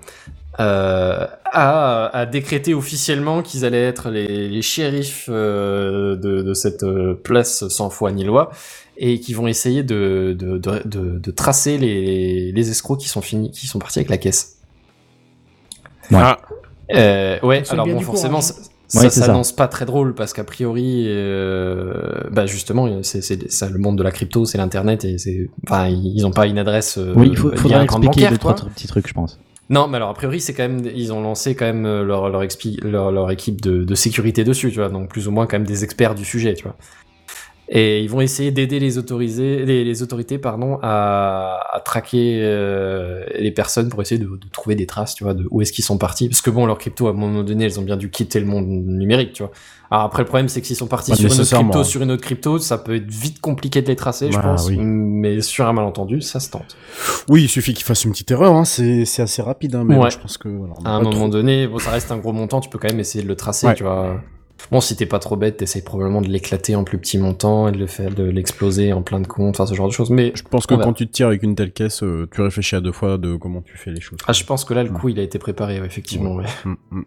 euh, 0.59 1.25
a, 1.45 2.05
a 2.13 2.25
décrété 2.27 2.73
officiellement 2.75 3.41
qu'ils 3.41 3.65
allaient 3.65 3.83
être 3.87 4.09
les, 4.11 4.47
les 4.49 4.61
shérifs 4.61 5.27
euh, 5.29 6.15
de, 6.15 6.41
de 6.43 6.53
cette 6.53 6.83
euh, 6.83 7.15
place 7.15 7.67
sans 7.69 7.89
foi 7.89 8.11
ni 8.11 8.23
loi 8.23 8.51
et 8.97 9.19
qui 9.19 9.33
vont 9.33 9.47
essayer 9.47 9.81
de, 9.81 10.35
de, 10.37 10.57
de, 10.59 10.81
de- 10.85 11.17
de 11.17 11.31
tracer 11.31 11.79
les, 11.79 12.51
les 12.51 12.69
escrocs 12.69 12.99
qui 12.99 13.09
sont 13.09 13.21
finis, 13.21 13.49
qui 13.49 13.65
sont 13.65 13.79
partis 13.79 13.97
avec 13.99 14.09
la 14.09 14.17
caisse. 14.17 14.57
Ah, 16.13 16.37
Euh, 16.93 17.39
ouais, 17.41 17.63
alors 17.71 17.85
bon, 17.87 18.01
forcément, 18.05 18.39
Ouais, 18.39 18.43
ça 18.87 19.09
s'annonce 19.09 19.51
pas 19.51 19.67
très 19.67 19.85
drôle 19.85 20.13
parce 20.13 20.33
qu'a 20.33 20.43
priori, 20.43 21.05
euh, 21.07 21.93
bah 22.31 22.45
justement, 22.45 23.01
c'est 23.01 23.21
ça, 23.51 23.69
le 23.69 23.79
monde 23.79 23.97
de 23.97 24.03
la 24.03 24.11
crypto, 24.11 24.45
c'est 24.45 24.57
l'internet 24.57 25.03
et 25.05 25.17
c'est, 25.17 25.49
enfin, 25.67 25.87
ils 25.87 26.25
ont 26.25 26.31
pas 26.31 26.45
une 26.47 26.57
adresse. 26.59 26.97
euh, 26.97 27.13
Oui, 27.15 27.29
il 27.31 27.37
faut, 27.37 27.51
faudra 27.55 27.83
expliquer 27.83 28.29
deux, 28.29 28.37
trois 28.37 28.55
petits 28.55 28.87
trucs, 28.87 29.07
je 29.07 29.13
pense. 29.13 29.39
Non, 29.69 29.87
mais 29.87 29.95
alors 29.95 30.09
a 30.09 30.13
priori 30.13 30.41
c'est 30.41 30.53
quand 30.53 30.67
même 30.67 30.83
ils 30.93 31.13
ont 31.13 31.21
lancé 31.21 31.55
quand 31.55 31.65
même 31.65 31.85
euh, 31.85 32.03
leur 32.03 32.29
leur, 32.29 32.43
leur, 32.83 33.11
leur 33.11 33.31
équipe 33.31 33.61
de, 33.61 33.83
de 33.83 33.95
sécurité 33.95 34.43
dessus, 34.43 34.69
tu 34.71 34.79
vois, 34.79 34.89
donc 34.89 35.09
plus 35.09 35.27
ou 35.27 35.31
moins 35.31 35.47
quand 35.47 35.57
même 35.57 35.65
des 35.65 35.83
experts 35.85 36.15
du 36.15 36.25
sujet, 36.25 36.53
tu 36.53 36.63
vois. 36.63 36.75
Et 37.75 38.03
ils 38.03 38.07
vont 38.09 38.21
essayer 38.21 38.51
d'aider 38.51 38.79
les 38.79 38.99
autorisés, 38.99 39.65
les, 39.65 39.83
les 39.83 40.03
autorités, 40.03 40.37
pardon, 40.37 40.77
à, 40.83 41.57
à 41.73 41.79
traquer 41.79 42.39
euh, 42.43 43.25
les 43.39 43.49
personnes 43.51 43.89
pour 43.89 43.99
essayer 44.03 44.19
de, 44.19 44.27
de 44.27 44.47
trouver 44.51 44.75
des 44.75 44.85
traces, 44.85 45.15
tu 45.15 45.23
vois, 45.23 45.33
de 45.33 45.47
où 45.49 45.59
est-ce 45.59 45.73
qu'ils 45.73 45.83
sont 45.83 45.97
partis. 45.97 46.29
Parce 46.29 46.41
que 46.41 46.51
bon, 46.51 46.67
leurs 46.67 46.77
cryptos, 46.77 47.07
à 47.07 47.09
un 47.09 47.13
moment 47.13 47.41
donné, 47.41 47.65
elles 47.65 47.79
ont 47.79 47.83
bien 47.83 47.97
dû 47.97 48.11
quitter 48.11 48.39
le 48.39 48.45
monde 48.45 48.67
numérique, 48.67 49.33
tu 49.33 49.41
vois. 49.41 49.51
Alors 49.89 50.05
après, 50.05 50.21
le 50.21 50.27
problème, 50.27 50.49
c'est 50.49 50.61
que 50.61 50.67
s'ils 50.67 50.75
sont 50.75 50.85
partis 50.85 51.15
sur 51.15 51.25
une 51.25 51.31
autre 51.41 51.49
crypto, 51.55 51.83
sur 51.83 52.01
une 52.03 52.11
autre 52.11 52.21
crypto, 52.21 52.59
ça 52.59 52.77
peut 52.77 52.95
être 52.95 53.09
vite 53.09 53.41
compliqué 53.41 53.81
de 53.81 53.87
les 53.87 53.95
tracer, 53.95 54.31
je 54.31 54.37
Bah, 54.37 54.43
pense. 54.43 54.67
oui. 54.67 54.77
Mais 54.77 55.41
sur 55.41 55.67
un 55.67 55.73
malentendu, 55.73 56.21
ça 56.21 56.39
se 56.39 56.51
tente. 56.51 56.77
Oui, 57.27 57.43
il 57.45 57.49
suffit 57.49 57.73
qu'il 57.73 57.85
fasse 57.85 58.05
une 58.05 58.11
petite 58.11 58.29
erreur, 58.29 58.53
hein. 58.53 58.65
c'est 58.65 59.03
assez 59.19 59.41
rapide, 59.41 59.73
hein, 59.73 59.83
mais 59.83 59.97
Ouais. 59.97 60.11
je 60.11 60.19
pense 60.19 60.37
que. 60.37 60.47
À 60.85 60.91
un 60.91 61.01
moment 61.01 61.09
trop- 61.11 61.27
donné, 61.29 61.65
bon, 61.67 61.79
ça 61.79 61.89
reste 61.89 62.11
un 62.11 62.17
gros 62.17 62.33
montant, 62.33 62.59
tu 62.59 62.69
peux 62.69 62.77
quand 62.77 62.89
même 62.89 62.99
essayer 62.99 63.23
de 63.23 63.29
le 63.29 63.35
tracer, 63.35 63.65
Ouais. 63.67 63.73
tu 63.75 63.81
vois. 63.83 64.21
Bon, 64.71 64.81
si 64.81 64.95
t'es 64.95 65.05
pas 65.05 65.19
trop 65.19 65.35
bête, 65.35 65.57
t'essayes 65.57 65.81
probablement 65.83 66.21
de 66.21 66.27
l'éclater 66.29 66.75
en 66.75 66.83
plus 66.83 66.97
petits 66.97 67.17
montants 67.17 67.67
et 67.67 67.71
de 67.71 67.77
le 67.77 67.87
faire, 67.87 68.11
de 68.11 68.23
l'exploser 68.23 68.93
en 68.93 69.01
plein 69.01 69.19
de 69.19 69.27
comptes, 69.27 69.55
enfin 69.59 69.65
ce 69.65 69.73
genre 69.75 69.87
de 69.87 69.93
choses. 69.93 70.09
Mais 70.09 70.31
Je 70.35 70.43
pense 70.43 70.65
que 70.65 70.75
quand 70.75 70.93
tu 70.93 71.05
te 71.07 71.11
tires 71.11 71.27
avec 71.27 71.43
une 71.43 71.55
telle 71.55 71.71
caisse, 71.73 72.01
euh, 72.03 72.27
tu 72.33 72.41
réfléchis 72.41 72.75
à 72.75 72.81
deux 72.81 72.91
fois 72.91 73.17
de 73.17 73.35
comment 73.35 73.61
tu 73.61 73.77
fais 73.77 73.91
les 73.91 74.01
choses. 74.01 74.19
ah, 74.27 74.33
je 74.33 74.43
pense 74.43 74.65
que 74.65 74.73
là, 74.73 74.83
le 74.83 74.89
coup, 74.89 75.09
il 75.09 75.19
a 75.19 75.23
été 75.23 75.37
préparé, 75.39 75.79
ouais, 75.79 75.85
effectivement. 75.85 76.35
ouais. 76.35 76.45
Mm, 76.65 76.75
mm. 76.91 77.03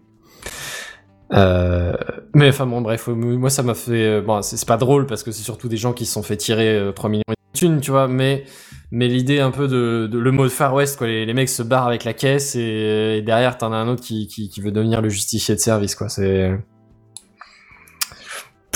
Euh, 1.33 1.93
mais 2.35 2.51
enfin 2.51 2.67
bon 2.67 2.83
bref, 2.83 3.09
euh, 3.09 3.13
moi 3.15 3.51
ça 3.51 3.65
m'a 3.65 3.75
fait 3.75 4.21
bon 4.21 4.43
c'est 4.43 4.65
pas 4.65 4.77
drôle 4.77 5.07
parce 5.07 5.25
que 5.25 5.33
c'est 5.33 5.43
surtout 5.43 5.69
des 5.69 5.77
gens 5.77 5.93
qui 5.93 6.07
se 6.07 6.13
sont 6.13 6.23
fait 6.23 6.37
tirer 6.37 6.69
euh, 6.79 6.93
3 6.93 7.11
millions 7.11 7.23
de 7.29 7.59
thunes, 7.59 7.81
tu 7.81 7.91
vois, 7.91 8.07
mais 8.07 8.45
mais 8.93 9.09
l'idée 9.09 9.41
un 9.41 9.51
peu 9.51 9.67
de, 9.67 10.07
de 10.07 10.19
le 10.21 10.31
mode 10.31 10.51
Far 10.51 10.73
West 10.73 10.99
quoi, 10.99 11.09
les, 11.09 11.27
les 11.27 11.35
mecs 11.35 11.49
se 11.49 11.65
barrent 11.65 11.89
avec 11.89 12.05
la 12.05 12.13
caisse 12.13 12.55
et, 12.55 13.17
et 13.19 13.23
derrière 13.23 13.59
t'en 13.59 13.73
as 13.73 13.77
un 13.77 13.89
autre 13.89 14.03
qui, 14.05 14.29
qui 14.29 14.49
qui 14.49 14.61
veut 14.61 14.71
devenir 14.71 15.03
le 15.03 15.09
justicier 15.09 15.57
de 15.57 15.61
service 15.61 15.97
quoi, 15.97 16.09
c'est 16.09 16.57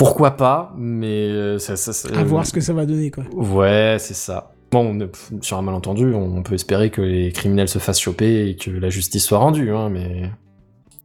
pourquoi 0.00 0.30
pas, 0.30 0.72
mais 0.78 1.28
euh, 1.28 1.58
ça, 1.58 1.76
ça, 1.76 1.92
ça- 1.92 2.08
À 2.18 2.24
voir 2.24 2.46
ce 2.46 2.54
que 2.54 2.62
ça 2.62 2.72
va 2.72 2.86
donner, 2.86 3.10
quoi. 3.10 3.22
Ouais, 3.34 3.96
c'est 4.00 4.14
ça. 4.14 4.54
Bon, 4.70 4.98
on 4.98 5.42
sur 5.42 5.58
un 5.58 5.62
malentendu, 5.62 6.14
on 6.14 6.42
peut 6.42 6.54
espérer 6.54 6.88
que 6.88 7.02
les 7.02 7.32
criminels 7.32 7.68
se 7.68 7.78
fassent 7.78 8.00
choper 8.00 8.48
et 8.48 8.56
que 8.56 8.70
la 8.70 8.88
justice 8.88 9.26
soit 9.26 9.36
rendue, 9.36 9.70
hein, 9.72 9.90
mais 9.90 10.30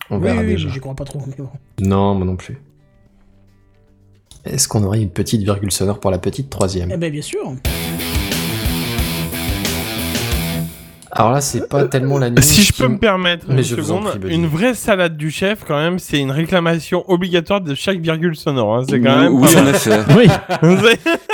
on 0.10 0.16
oui, 0.16 0.24
verra 0.24 0.40
oui, 0.40 0.48
déjà. 0.48 0.70
j'y 0.70 0.80
crois 0.80 0.96
pas 0.96 1.04
trop. 1.04 1.20
Non, 1.82 2.16
moi 2.16 2.26
non 2.26 2.38
plus. 2.38 2.58
Est-ce 4.46 4.70
qu'on 4.70 4.82
aurait 4.86 5.02
une 5.02 5.10
petite 5.10 5.42
virgule 5.42 5.74
sonore 5.74 6.00
pour 6.00 6.10
la 6.10 6.18
petite 6.20 6.50
troisième? 6.50 6.90
Eh 6.94 6.96
ben, 6.98 7.12
bien 7.12 7.22
sûr. 7.22 7.54
Alors 11.18 11.32
là, 11.32 11.40
c'est 11.40 11.70
pas 11.70 11.86
tellement 11.86 12.18
la 12.18 12.30
news. 12.30 12.42
Si 12.42 12.62
je 12.62 12.74
qui 12.74 12.82
peux 12.82 12.90
me 12.90 12.98
permettre 12.98 13.46
Mais 13.48 13.56
une 13.58 13.64
je 13.64 13.76
vous 13.76 13.92
en 13.92 13.98
seconde, 14.00 14.10
prie, 14.10 14.20
Buddy. 14.20 14.36
une 14.36 14.48
vraie 14.48 14.74
salade 14.74 15.16
du 15.16 15.32
chef, 15.32 15.64
quand 15.66 15.78
même, 15.78 15.98
c'est 15.98 16.20
une 16.20 16.32
réclamation 16.32 17.04
obligatoire 17.10 17.62
de 17.62 17.74
chaque 17.74 18.00
virgule 18.00 18.36
sonore. 18.36 18.76
hein. 18.78 18.84
C'est 18.90 19.00
quand 19.00 19.16
Oui, 19.16 19.24
même. 19.24 19.34
oui, 19.34 19.48
en 19.58 19.68
effet. 19.68 20.00
Oui. 20.16 20.28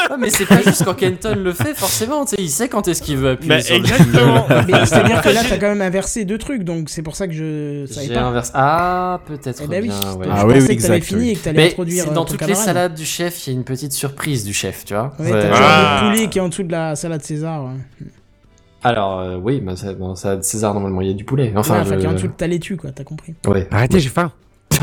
Ah, 0.10 0.18
mais 0.20 0.30
c'est 0.30 0.46
pas 0.46 0.62
juste 0.62 0.84
quand 0.86 0.94
Kenton 0.94 1.36
le 1.36 1.52
fait, 1.54 1.74
forcément, 1.74 2.26
tu 2.26 2.36
sais, 2.36 2.42
il 2.42 2.50
sait 2.50 2.70
quand 2.70 2.88
est-ce 2.88 3.02
qu'il 3.02 3.18
veut 3.18 3.32
appuyer 3.32 3.56
Bah, 3.56 3.62
sur 3.62 3.76
le- 3.76 3.82
exactement. 3.82 4.46
Mais 4.68 4.86
c'est-à-dire 4.86 5.22
que 5.22 5.30
là, 5.30 5.42
t'as 5.48 5.58
quand 5.58 5.70
même 5.70 5.82
inversé 5.82 6.26
deux 6.26 6.38
trucs, 6.38 6.64
donc 6.64 6.90
c'est 6.90 7.02
pour 7.02 7.16
ça 7.16 7.28
que 7.28 7.34
je 7.34 7.86
J'ai 7.90 8.16
inversé. 8.16 8.52
Ah, 8.54 9.20
peut-être 9.26 9.62
Eh 9.64 9.68
ben 9.68 9.82
oui. 9.82 9.90
bien, 9.90 10.14
ouais. 10.14 10.26
Je 10.26 10.30
Ah 10.32 10.46
oui, 10.46 10.54
pensais 10.56 10.68
oui, 10.70 10.78
que 10.78 10.82
t'avais 10.84 11.02
fini 11.02 11.30
et 11.32 11.36
que 11.36 11.44
t'allais 11.44 11.58
Mais 11.58 11.68
introduire 11.72 12.04
c'est 12.04 12.10
euh, 12.12 12.14
dans 12.14 12.26
ton 12.26 12.34
toutes 12.36 12.48
les 12.48 12.56
salades 12.56 12.94
du 12.94 13.06
chef, 13.06 13.48
il 13.48 13.50
y 13.52 13.54
a 13.56 13.58
une 13.58 13.64
petite 13.66 13.94
surprise 13.94 14.44
du 14.44 14.54
chef, 14.54 14.86
tu 14.86 14.94
vois. 14.94 15.14
Ouais, 15.20 15.32
t'as 15.32 15.48
le 15.48 15.54
Ah. 15.56 16.00
poulet 16.12 16.28
qui 16.30 16.38
est 16.38 16.42
en 16.42 16.50
dessous 16.50 16.64
de 16.64 16.72
la 16.72 16.96
salade 16.96 17.24
César. 17.24 17.70
Alors, 18.84 19.20
euh, 19.20 19.38
oui, 19.38 19.62
mais 19.64 19.76
ça- 19.76 20.42
César, 20.42 20.74
normalement, 20.74 21.02
il 21.02 21.08
y 21.08 21.12
a 21.12 21.14
du 21.14 21.24
poulet. 21.26 21.54
Enfin, 21.56 21.76
Ouais, 21.76 21.80
enfin, 21.82 21.94
je- 21.96 22.00
qui 22.00 22.06
est 22.06 22.10
en 22.10 22.14
dessous 22.14 22.28
de 22.28 22.34
ta 22.34 22.48
laitue, 22.48 22.78
quoi, 22.78 22.92
t'as 22.92 23.04
compris. 23.04 23.36
Ouais. 23.48 23.68
Arrêtez, 23.72 24.00
j'ai 24.00 24.10
faim. 24.10 24.32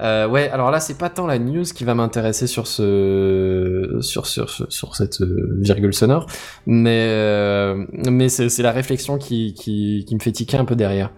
Euh, 0.00 0.26
ouais, 0.26 0.48
alors 0.50 0.72
là, 0.72 0.80
c'est 0.80 0.98
pas 0.98 1.08
tant 1.08 1.24
la 1.28 1.38
news 1.38 1.62
qui 1.62 1.84
va 1.84 1.94
m'intéresser 1.94 2.48
sur 2.48 2.66
ce, 2.66 3.98
sur, 4.00 4.26
sur, 4.26 4.50
sur, 4.50 4.66
sur 4.72 4.96
cette 4.96 5.20
euh, 5.20 5.56
virgule 5.60 5.94
sonore, 5.94 6.26
mais, 6.66 7.06
euh, 7.10 7.84
mais 8.10 8.28
c'est 8.28 8.48
c'est 8.48 8.64
la 8.64 8.72
réflexion 8.72 9.18
qui, 9.18 9.54
qui, 9.54 10.04
qui 10.04 10.14
me 10.16 10.20
fait 10.20 10.32
tiquer 10.32 10.56
un 10.56 10.64
peu 10.64 10.74
derrière. 10.74 11.10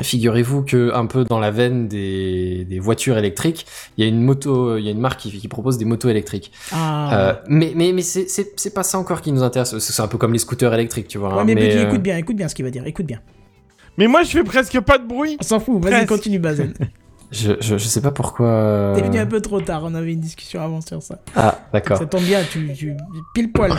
Figurez-vous 0.00 0.62
que 0.62 0.94
un 0.94 1.06
peu 1.06 1.24
dans 1.24 1.38
la 1.38 1.50
veine 1.50 1.88
des, 1.88 2.64
des 2.64 2.78
voitures 2.78 3.18
électriques, 3.18 3.66
il 3.96 4.04
y 4.04 4.06
a 4.06 4.08
une 4.08 4.22
moto, 4.22 4.76
il 4.76 4.84
y 4.84 4.88
a 4.88 4.90
une 4.90 5.00
marque 5.00 5.20
qui, 5.20 5.30
qui 5.30 5.48
propose 5.48 5.78
des 5.78 5.84
motos 5.84 6.08
électriques. 6.08 6.52
Ah. 6.72 7.18
Euh, 7.18 7.34
mais 7.48 7.72
mais 7.74 7.92
mais 7.92 8.02
c'est 8.02 8.28
c'est 8.28 8.52
c'est 8.56 8.74
pas 8.74 8.82
ça 8.82 8.98
encore 8.98 9.20
qui 9.20 9.32
nous 9.32 9.42
intéresse. 9.42 9.78
C'est 9.78 9.92
c'est 9.92 10.02
un 10.02 10.08
peu 10.08 10.18
comme 10.18 10.32
les 10.32 10.38
scooters 10.38 10.72
électriques, 10.74 11.08
tu 11.08 11.18
vois. 11.18 11.34
ouais, 11.34 11.40
hein, 11.40 11.44
mais, 11.44 11.54
Buddy, 11.54 11.76
euh, 11.78 11.88
écoute 11.88 12.02
bien, 12.02 12.16
écoute 12.16 12.36
bien 12.36 12.48
ce 12.48 12.54
qu'il 12.54 12.64
va 12.64 12.70
dire, 12.70 12.86
écoute 12.86 13.06
bien. 13.06 13.20
Mais 13.96 14.06
moi, 14.06 14.22
je 14.22 14.30
fais 14.30 14.44
presque 14.44 14.78
pas 14.80 14.98
de 14.98 15.06
bruit. 15.06 15.36
On 15.40 15.44
s'en 15.44 15.58
fout, 15.58 15.82
vas-y, 15.82 16.06
continue, 16.06 16.38
Bazen. 16.38 16.72
Je, 17.30 17.52
je 17.60 17.76
je 17.76 17.84
sais 17.86 18.00
pas 18.00 18.10
pourquoi. 18.10 18.46
euh, 18.46 18.94
T'es 18.94 19.02
venu 19.02 19.18
un 19.18 19.26
peu 19.26 19.40
trop 19.40 19.60
tard, 19.60 19.82
on 19.84 19.94
avait 19.94 20.12
une 20.14 20.20
discussion 20.20 20.62
avant 20.62 20.80
sur 20.80 21.02
ça. 21.02 21.18
Ah 21.36 21.58
d'accord. 21.72 21.98
Ça 21.98 22.06
tombe 22.06 22.22
bien, 22.22 22.40
tu, 22.50 22.72
tu 22.74 22.96
pile 23.34 23.52
poil. 23.52 23.72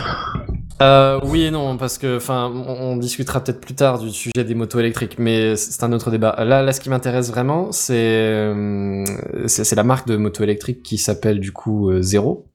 Euh, 0.82 1.18
oui 1.24 1.42
et 1.42 1.50
non, 1.50 1.76
parce 1.76 1.98
que, 1.98 2.16
enfin, 2.16 2.50
on, 2.54 2.92
on 2.92 2.96
discutera 2.96 3.42
peut-être 3.42 3.60
plus 3.60 3.74
tard 3.74 3.98
du 3.98 4.10
sujet 4.10 4.44
des 4.44 4.54
motos 4.54 4.78
électriques, 4.78 5.16
mais 5.18 5.56
c'est 5.56 5.82
un 5.84 5.92
autre 5.92 6.10
débat. 6.10 6.34
Là, 6.44 6.62
là, 6.62 6.72
ce 6.72 6.80
qui 6.80 6.88
m'intéresse 6.90 7.30
vraiment, 7.30 7.72
c'est 7.72 7.94
euh, 7.96 9.04
c'est 9.46 9.64
c'est 9.64 9.76
la 9.76 9.84
marque 9.84 10.06
de 10.06 10.16
moto 10.16 10.42
électrique 10.42 10.82
qui 10.82 10.96
s'appelle 10.96 11.40
du 11.40 11.52
coup 11.52 11.90
euh, 11.90 12.00
Zero. 12.02 12.46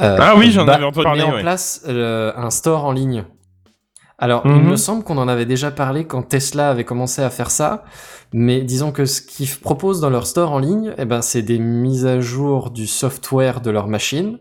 Euh, 0.00 0.16
Ah 0.20 0.34
oui, 0.36 0.50
j'en 0.50 0.66
avais 0.66 0.84
entendu 0.84 0.98
met 0.98 1.04
parler, 1.04 1.22
en 1.22 1.34
ouais. 1.34 1.40
place 1.42 1.82
euh, 1.88 2.32
un 2.36 2.50
store 2.50 2.84
en 2.84 2.92
ligne. 2.92 3.24
Alors, 4.18 4.42
il 4.46 4.52
Mhm. 4.52 4.70
me 4.70 4.76
semble 4.76 5.04
qu'on 5.04 5.18
en 5.18 5.28
avait 5.28 5.44
déjà 5.44 5.70
parlé 5.70 6.06
quand 6.06 6.22
Tesla 6.22 6.70
avait 6.70 6.84
commencé 6.84 7.20
à 7.22 7.28
faire 7.28 7.50
ça, 7.50 7.84
mais 8.32 8.62
disons 8.62 8.90
que 8.90 9.04
ce 9.04 9.20
qu'ils 9.20 9.48
proposent 9.48 10.00
dans 10.00 10.08
leur 10.10 10.26
store 10.26 10.52
en 10.52 10.58
ligne, 10.58 10.94
eh 10.96 11.04
ben, 11.04 11.20
c'est 11.20 11.42
des 11.42 11.58
mises 11.58 12.06
à 12.06 12.18
jour 12.20 12.70
du 12.70 12.86
software 12.86 13.60
de 13.60 13.70
leur 13.70 13.88
machine 13.88 14.38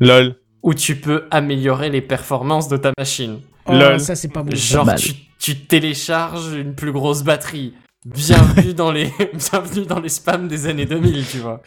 Lol. 0.00 0.36
où 0.62 0.74
tu 0.74 0.96
peux 0.96 1.24
améliorer 1.30 1.88
les 1.88 2.02
performances 2.02 2.68
de 2.68 2.76
ta 2.76 2.92
machine. 2.98 3.38
Oh, 3.66 3.72
Lol. 3.72 4.00
ça, 4.00 4.14
c'est 4.16 4.28
pas 4.28 4.42
bon. 4.42 4.54
Genre, 4.54 4.94
tu, 4.96 5.12
tu 5.38 5.56
télécharges 5.60 6.52
une 6.52 6.74
plus 6.74 6.92
grosse 6.92 7.22
batterie. 7.22 7.72
Bienvenue 8.04 8.74
dans 8.74 8.92
les, 8.92 9.10
bienvenue 9.34 9.86
dans 9.86 9.98
les 10.00 10.10
spams 10.10 10.46
des 10.46 10.66
années 10.66 10.84
2000, 10.86 11.24
tu 11.26 11.38
vois. 11.38 11.62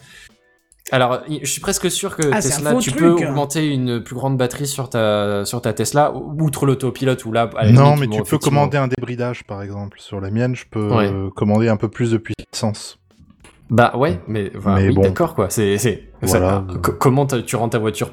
Alors, 0.91 1.21
je 1.29 1.45
suis 1.49 1.61
presque 1.61 1.89
sûr 1.91 2.15
que 2.15 2.23
Ah, 2.31 2.41
Tesla, 2.41 2.75
tu 2.75 2.91
truc. 2.91 3.01
peux 3.03 3.09
augmenter 3.11 3.67
une 3.67 4.01
plus 4.03 4.15
grande 4.15 4.37
batterie 4.37 4.67
sur 4.67 4.89
ta, 4.89 5.45
sur 5.45 5.61
ta 5.61 5.73
Tesla, 5.73 6.13
outre 6.15 6.65
l'autopilote, 6.65 7.23
ou 7.25 7.31
là, 7.31 7.49
la 7.55 7.71
Non, 7.71 7.95
limite, 7.95 7.99
mais 7.99 8.07
bon, 8.17 8.23
tu 8.23 8.29
peux 8.29 8.37
commander 8.37 8.77
un 8.77 8.87
débridage, 8.87 9.43
par 9.43 9.61
exemple. 9.61 9.99
Sur 9.99 10.19
la 10.19 10.31
mienne, 10.31 10.55
je 10.55 10.65
peux 10.69 10.89
Ouais. 10.93 11.11
euh, 11.11 11.29
commander 11.35 11.67
un 11.69 11.77
peu 11.77 11.89
plus 11.89 12.11
de 12.11 12.17
puissance. 12.17 12.97
Bah 13.69 13.93
ouais, 13.95 14.19
mais, 14.27 14.51
enfin, 14.57 14.75
Mais 14.77 14.87
oui, 14.87 14.95
bon. 14.95 15.01
d'accord, 15.03 15.35
quoi. 15.35 15.47
C'est, 15.51 15.77
c'est, 15.77 16.09
Voilà. 16.23 16.65
ça- 16.67 16.77
co- 16.81 16.93
comment 16.93 17.27
tu 17.27 17.55
rends 17.55 17.69
ta 17.69 17.77
voiture, 17.77 18.09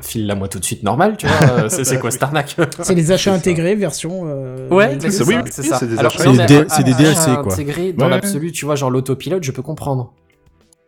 file-la 0.00 0.34
moi 0.34 0.48
tout 0.48 0.58
de 0.58 0.64
suite 0.64 0.82
normal, 0.82 1.18
tu 1.18 1.26
vois. 1.26 1.50
euh, 1.50 1.68
c'est, 1.68 1.84
c'est 1.84 1.98
quoi 1.98 2.10
cette 2.10 2.22
arnaque? 2.22 2.56
C'est 2.80 2.94
les 2.94 3.12
achats 3.12 3.34
intégrés, 3.34 3.74
version. 3.74 4.22
euh, 4.24 4.66
Ouais, 4.70 4.96
c'est 4.98 5.06
oui, 5.08 5.12
ça, 5.12 5.24
oui, 5.24 5.34
c'est 5.50 5.60
oui, 5.62 5.68
ça. 5.68 5.76
c'est 5.78 5.86
des 5.88 5.98
intégrés. 5.98 6.64
C'est 6.68 6.84
des 6.84 6.94
DLC, 6.94 7.30
quoi. 7.42 7.52
intégré 7.52 7.92
dans 7.92 8.06
Ouais, 8.06 8.10
l'absolu, 8.12 8.50
tu 8.50 8.64
vois, 8.64 8.76
genre 8.76 8.90
l'autopilote, 8.90 9.44
je 9.44 9.52
peux 9.52 9.60
comprendre. 9.62 10.14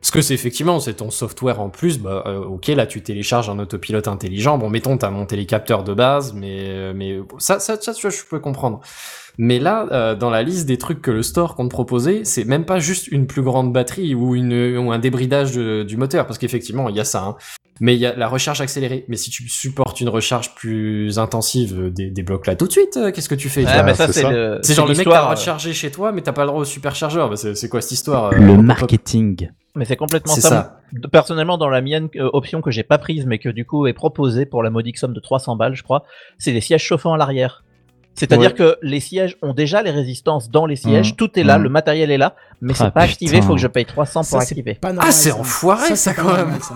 Parce 0.01 0.13
que 0.13 0.23
c'est 0.23 0.33
effectivement, 0.33 0.81
c'est 0.81 0.95
ton 0.95 1.11
software 1.11 1.61
en 1.61 1.69
plus, 1.69 1.99
bah, 1.99 2.25
euh, 2.27 2.43
ok, 2.43 2.69
là 2.69 2.87
tu 2.87 3.03
télécharges 3.03 3.51
un 3.51 3.59
autopilote 3.59 4.09
intelligent, 4.09 4.57
bon, 4.57 4.71
mettons, 4.71 4.97
t'as 4.97 5.11
monté 5.11 5.37
les 5.37 5.45
capteurs 5.45 5.85
de 5.85 5.93
base, 5.93 6.33
mais, 6.33 6.71
euh, 6.71 6.93
mais 6.97 7.19
ça, 7.39 7.61
ça, 7.61 7.77
je 7.77 8.25
peux 8.29 8.41
comprendre. 8.41 8.81
Mais 9.37 9.59
là, 9.59 9.87
euh, 9.93 10.15
dans 10.15 10.31
la 10.31 10.43
liste 10.43 10.67
des 10.67 10.79
trucs 10.79 11.03
que 11.03 11.11
le 11.11 11.23
store 11.23 11.55
compte 11.55 11.71
proposer, 11.71 12.25
c'est 12.25 12.45
même 12.45 12.65
pas 12.65 12.79
juste 12.79 13.09
une 13.09 13.27
plus 13.27 13.43
grande 13.43 13.75
batterie 13.75 14.15
ou, 14.15 14.33
un 14.35 14.99
débridage 14.99 15.53
du 15.53 15.97
moteur, 15.99 16.27
parce 16.27 16.39
qu'effectivement, 16.39 16.89
il 16.89 16.97
y 16.97 17.01
a 17.01 17.05
ça, 17.05 17.25
hein. 17.25 17.37
Mais 17.81 17.95
il 17.95 17.99
y 18.01 18.07
a 18.07 18.15
la 18.15 18.29
recharge 18.29 18.61
accélérée. 18.61 19.05
Mais 19.09 19.17
si 19.17 19.31
tu 19.31 19.49
supportes 19.49 20.01
une 20.03 20.11
recharge 20.11 20.55
plus 20.55 21.19
intensive, 21.19 21.79
euh, 21.81 21.91
dé- 21.91 22.11
débloque-la 22.11 22.55
tout 22.55 22.67
de 22.67 22.73
suite. 22.73 22.97
euh, 22.99 23.11
Qu'est-ce 23.11 23.29
que 23.29 23.35
tu 23.35 23.49
fais? 23.49 23.63
Mais 23.65 23.95
ça, 23.95 24.07
c'est 24.07 24.13
c'est 24.13 24.21
ça. 24.23 24.31
le. 24.31 24.59
C'est 24.63 24.75
genre 24.75 24.87
le 24.87 24.91
mec 24.95 24.99
t'a 24.99 25.11
l'histoire, 25.11 25.31
euh, 25.31 25.35
rechargé 25.35 25.73
chez 25.73 25.91
toi, 25.91 26.13
mais 26.13 26.21
t'as 26.21 26.33
pas 26.33 26.43
le 26.43 26.49
droit 26.49 26.61
au 26.61 26.65
superchargeur. 26.65 27.31
Bah, 27.31 27.37
c'est 27.37 27.55
c'est 27.55 27.69
quoi 27.71 27.81
cette 27.81 27.93
histoire 27.93 28.33
euh, 28.33 28.37
Le 28.37 28.57
marketing. 28.63 29.49
Mais 29.77 29.85
c'est 29.85 29.97
complètement 29.97 30.35
C'est 30.35 30.41
ça. 30.43 30.49
ça. 30.49 30.81
Personnellement, 31.13 31.57
dans 31.57 31.69
la 31.69 31.81
mienne, 31.81 32.09
euh, 32.17 32.29
option 32.33 32.61
que 32.61 32.71
j'ai 32.71 32.83
pas 32.83 32.99
prise, 32.99 33.25
mais 33.25 33.39
que 33.39 33.49
du 33.49 33.65
coup 33.65 33.87
est 33.87 33.93
proposée 33.93 34.45
pour 34.45 34.63
la 34.63 34.71
modique 34.71 34.99
somme 34.99 35.13
de 35.15 35.21
300 35.21 35.57
balles, 35.57 35.75
je 35.75 35.83
crois, 35.83 36.05
c'est 36.39 36.53
les 36.53 36.61
sièges 36.61 36.83
chauffants 36.83 37.15
à 37.15 37.17
l'arrière. 37.17 37.65
C'est-à-dire 38.15 38.51
Ouais. 38.51 38.57
que 38.57 38.77
les 38.83 38.99
sièges 39.01 39.37
ont 39.41 39.55
déjà 39.55 39.83
les 39.83 39.93
résistances 39.93 40.51
dans 40.51 40.67
les 40.67 40.75
sièges, 40.77 41.13
Mhm. 41.13 41.17
tout 41.17 41.39
est 41.39 41.45
là, 41.45 41.57
Mhm. 41.57 41.63
le 41.65 41.69
matériel 41.71 42.11
est 42.11 42.19
là, 42.19 42.35
mais 42.61 42.75
c'est 42.75 42.85
Ah, 42.85 42.91
pas 42.91 43.03
activé, 43.03 43.37
il 43.37 43.43
faut 43.43 43.51
putain. 43.51 43.55
que 43.55 43.61
je 43.61 43.67
paye 43.69 43.85
300 43.87 44.21
pour 44.21 44.29
Ça, 44.29 44.41
c'est 44.41 44.53
activer. 44.59 44.75
pas 44.75 44.89
normal. 44.93 45.07
Ah, 45.09 45.13
c'est 45.13 45.31
ça. 45.31 45.37
enfoiré, 45.39 45.89
ça, 45.91 45.97
c'est 45.97 46.15
quand 46.15 46.25
même. 46.25 46.37
normal, 46.39 46.61
ça. 46.61 46.75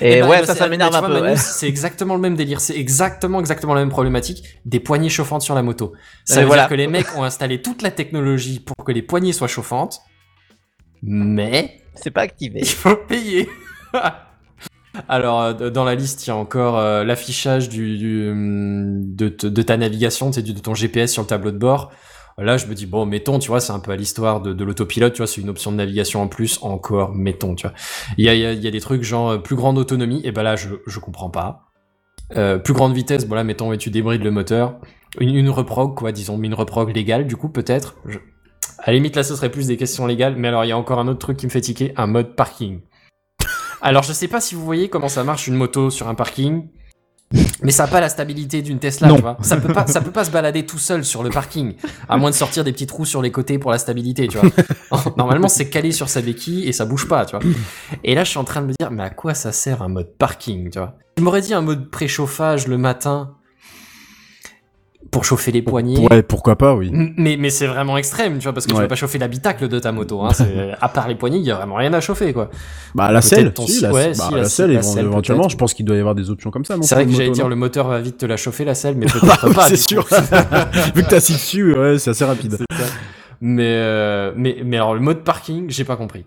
Et 0.00 0.18
Eh 0.18 0.20
ben, 0.20 0.28
ouais, 0.28 0.40
bah, 0.40 0.46
ça, 0.46 0.54
ça 0.54 0.68
m'énerve 0.68 0.94
un 0.94 1.02
peu. 1.02 1.20
Ouais. 1.20 1.36
C'est 1.36 1.68
exactement 1.68 2.14
le 2.14 2.20
même 2.20 2.34
délire. 2.34 2.60
C'est 2.60 2.76
exactement, 2.76 3.40
exactement 3.40 3.74
la 3.74 3.80
même 3.80 3.90
problématique 3.90 4.42
des 4.64 4.80
poignées 4.80 5.08
chauffantes 5.08 5.42
sur 5.42 5.54
la 5.54 5.62
moto. 5.62 5.92
Ça 6.24 6.40
veut 6.40 6.46
voilà. 6.46 6.62
dire 6.62 6.70
que 6.70 6.74
les 6.74 6.88
mecs 6.88 7.16
ont 7.16 7.24
installé 7.24 7.62
toute 7.62 7.82
la 7.82 7.90
technologie 7.90 8.60
pour 8.60 8.84
que 8.84 8.92
les 8.92 9.02
poignées 9.02 9.32
soient 9.32 9.48
chauffantes, 9.48 10.00
mais 11.02 11.82
C'est 11.94 12.10
pas 12.10 12.22
activé. 12.22 12.60
il 12.60 12.66
faut 12.66 12.96
payer. 12.96 13.48
Alors, 15.08 15.40
euh, 15.40 15.70
dans 15.70 15.84
la 15.84 15.94
liste, 15.94 16.26
il 16.26 16.28
y 16.28 16.32
a 16.32 16.36
encore 16.36 16.78
euh, 16.78 17.02
l'affichage 17.02 17.68
du, 17.68 17.96
du, 17.96 18.28
hum, 18.30 19.14
de, 19.14 19.28
de 19.28 19.62
ta 19.62 19.76
navigation, 19.76 20.30
de 20.30 20.40
ton 20.60 20.74
GPS 20.74 21.12
sur 21.12 21.22
le 21.22 21.28
tableau 21.28 21.50
de 21.50 21.58
bord. 21.58 21.92
Là, 22.42 22.56
je 22.56 22.66
me 22.66 22.74
dis, 22.74 22.86
bon, 22.86 23.06
mettons, 23.06 23.38
tu 23.38 23.48
vois, 23.48 23.60
c'est 23.60 23.72
un 23.72 23.78
peu 23.78 23.92
à 23.92 23.96
l'histoire 23.96 24.40
de, 24.40 24.64
l'autopilote, 24.64 25.12
tu 25.12 25.18
vois, 25.18 25.26
c'est 25.26 25.40
une 25.40 25.48
option 25.48 25.70
de 25.70 25.76
navigation 25.76 26.22
en 26.22 26.28
plus, 26.28 26.58
encore, 26.62 27.14
mettons, 27.14 27.54
tu 27.54 27.66
vois. 27.66 27.76
Il 28.18 28.24
y 28.24 28.46
a, 28.46 28.70
des 28.70 28.80
trucs 28.80 29.02
genre 29.02 29.30
euh, 29.30 29.38
plus 29.38 29.56
grande 29.56 29.78
autonomie, 29.78 30.20
et 30.24 30.32
ben 30.32 30.42
là, 30.42 30.56
je, 30.56 30.68
je 30.86 30.98
comprends 30.98 31.30
pas. 31.30 31.68
Euh, 32.36 32.58
plus 32.58 32.74
grande 32.74 32.94
vitesse, 32.94 33.26
bon 33.26 33.34
là, 33.34 33.44
mettons, 33.44 33.76
tu 33.76 33.90
débrides 33.90 34.22
le 34.22 34.30
moteur. 34.30 34.78
Une, 35.20 35.34
une 35.34 35.50
reprog, 35.50 35.94
quoi, 35.94 36.12
disons, 36.12 36.40
une 36.42 36.54
reprog 36.54 36.94
légale, 36.94 37.26
du 37.26 37.36
coup, 37.36 37.48
peut-être. 37.48 37.96
À 38.78 38.90
la 38.90 38.94
limite, 38.94 39.14
là, 39.14 39.22
ce 39.22 39.36
serait 39.36 39.50
plus 39.50 39.66
des 39.66 39.76
questions 39.76 40.06
légales, 40.06 40.36
mais 40.36 40.48
alors, 40.48 40.64
il 40.64 40.68
y 40.68 40.72
a 40.72 40.78
encore 40.78 40.98
un 40.98 41.08
autre 41.08 41.20
truc 41.20 41.36
qui 41.36 41.46
me 41.46 41.50
fait 41.50 41.60
tiquer, 41.60 41.92
un 41.96 42.06
mode 42.06 42.34
parking. 42.34 42.80
Alors, 43.80 44.02
je 44.02 44.12
sais 44.12 44.28
pas 44.28 44.40
si 44.40 44.54
vous 44.54 44.64
voyez 44.64 44.88
comment 44.88 45.08
ça 45.08 45.24
marche 45.24 45.46
une 45.48 45.54
moto 45.54 45.90
sur 45.90 46.08
un 46.08 46.14
parking, 46.14 46.68
mais 47.62 47.70
ça 47.70 47.84
n'a 47.84 47.88
pas 47.90 48.00
la 48.00 48.08
stabilité 48.08 48.62
d'une 48.62 48.78
Tesla, 48.78 49.08
Non. 49.08 49.16
tu 49.16 49.22
vois. 49.22 49.36
Ça 49.42 49.56
peut 49.56 49.72
pas, 49.72 49.86
ça 49.86 50.00
peut 50.00 50.10
pas 50.10 50.24
se 50.24 50.30
balader 50.30 50.64
tout 50.66 50.78
seul 50.78 51.04
sur 51.04 51.22
le 51.22 51.30
parking, 51.30 51.74
à 52.08 52.16
moins 52.16 52.30
de 52.30 52.34
sortir 52.34 52.64
des 52.64 52.72
petits 52.72 52.86
trous 52.86 53.04
sur 53.04 53.22
les 53.22 53.30
côtés 53.30 53.58
pour 53.58 53.70
la 53.70 53.78
stabilité, 53.78 54.28
tu 54.28 54.38
vois. 54.38 54.50
Normalement, 55.16 55.48
c'est 55.48 55.68
calé 55.70 55.92
sur 55.92 56.08
sa 56.08 56.20
béquille 56.20 56.66
et 56.68 56.72
ça 56.72 56.84
bouge 56.84 57.08
pas, 57.08 57.24
tu 57.24 57.36
vois. 57.36 57.44
Et 58.04 58.14
là, 58.14 58.24
je 58.24 58.30
suis 58.30 58.38
en 58.38 58.44
train 58.44 58.60
de 58.62 58.66
me 58.66 58.72
dire, 58.78 58.90
mais 58.90 59.02
à 59.02 59.10
quoi 59.10 59.34
ça 59.34 59.52
sert 59.52 59.82
un 59.82 59.88
mode 59.88 60.12
parking, 60.18 60.70
tu 60.70 60.78
vois? 60.78 60.94
Je 61.18 61.22
m'aurais 61.22 61.40
dit 61.42 61.54
un 61.54 61.60
mode 61.60 61.90
préchauffage 61.90 62.66
le 62.68 62.78
matin. 62.78 63.34
Pour 65.10 65.24
chauffer 65.24 65.52
les 65.52 65.60
poignets. 65.62 65.98
Ouais, 65.98 66.22
pourquoi 66.22 66.56
pas, 66.56 66.74
oui. 66.74 66.90
Mais, 67.18 67.36
mais 67.38 67.50
c'est 67.50 67.66
vraiment 67.66 67.98
extrême, 67.98 68.38
tu 68.38 68.44
vois, 68.44 68.52
parce 68.54 68.66
que 68.66 68.70
tu 68.70 68.76
Ouais. 68.76 68.82
vas 68.84 68.88
pas 68.88 68.94
chauffer 68.94 69.18
l'habitacle 69.18 69.68
de 69.68 69.78
ta 69.78 69.92
moto. 69.92 70.22
Hein. 70.22 70.30
c'est- 70.34 70.70
à 70.80 70.88
part 70.88 71.06
les 71.08 71.14
poignées, 71.14 71.36
il 71.38 71.44
y 71.44 71.50
a 71.50 71.56
vraiment 71.56 71.74
rien 71.74 71.92
à 71.92 72.00
chauffer, 72.00 72.32
quoi. 72.32 72.48
Bah, 72.94 73.10
la 73.12 73.20
selle, 73.20 73.52
ton 73.52 73.66
si, 73.66 73.82
la, 73.82 73.92
ouais, 73.92 74.08
bah, 74.16 74.24
si, 74.28 74.32
la 74.32 74.38
la- 74.38 74.44
selle, 74.48 74.70
éventuellement, 74.72 75.48
je 75.48 75.56
pense 75.56 75.74
qu'il 75.74 75.84
doit 75.84 75.96
y 75.96 76.00
avoir 76.00 76.14
des 76.14 76.30
options 76.30 76.50
comme 76.50 76.64
ça. 76.64 76.76
non, 76.76 76.82
C'est 76.82 76.94
vrai 76.94 77.04
que 77.06 77.12
j'allais 77.12 77.30
dire 77.30 77.48
le 77.48 77.56
moteur 77.56 77.88
va 77.88 78.00
vite 78.00 78.16
te 78.18 78.26
la 78.26 78.36
chauffer 78.36 78.64
la 78.64 78.74
selle, 78.74 78.96
mais 78.96 79.06
peut-être 79.12 79.52
pas. 79.54 79.68
c'est 79.68 79.76
sûr. 79.76 80.06
Vu 80.94 81.02
que 81.02 81.08
t'as 81.08 81.16
assis 81.16 81.34
dessus, 81.34 81.74
ouais, 81.76 81.98
c'est 81.98 82.10
assez 82.10 82.24
rapide. 82.24 82.56
Mais, 83.40 83.64
euh, 83.66 84.32
mais, 84.36 84.58
mais 84.64 84.76
alors 84.76 84.94
le 84.94 85.00
mode 85.00 85.24
parking, 85.24 85.66
j'ai 85.68 85.84
pas 85.84 85.96
compris. 85.96 86.24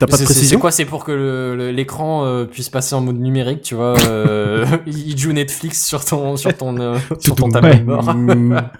T'as 0.00 0.06
pas 0.06 0.12
de 0.12 0.16
C'est- 0.16 0.18
c'est- 0.18 0.24
précision 0.24 0.56
C'est 0.58 0.60
quoi 0.60 0.70
C'est 0.72 0.84
pour 0.86 1.04
que 1.04 1.70
l'écran 1.72 2.24
euh, 2.24 2.44
puisse 2.46 2.68
passer 2.70 2.94
en 2.96 3.02
mode 3.02 3.20
numérique, 3.20 3.62
tu 3.62 3.74
vois 3.76 3.94
euh, 4.08 4.66
Il 4.86 5.16
joue 5.16 5.32
Netflix 5.32 5.86
sur 5.86 6.04
ton 6.04 6.36
sur 6.36 6.56
ton 6.56 6.76
euh, 6.80 6.98
sur 7.20 7.36
ton 7.36 7.48
tableau 7.50 7.74
de 7.74 7.82
bord. 7.84 8.04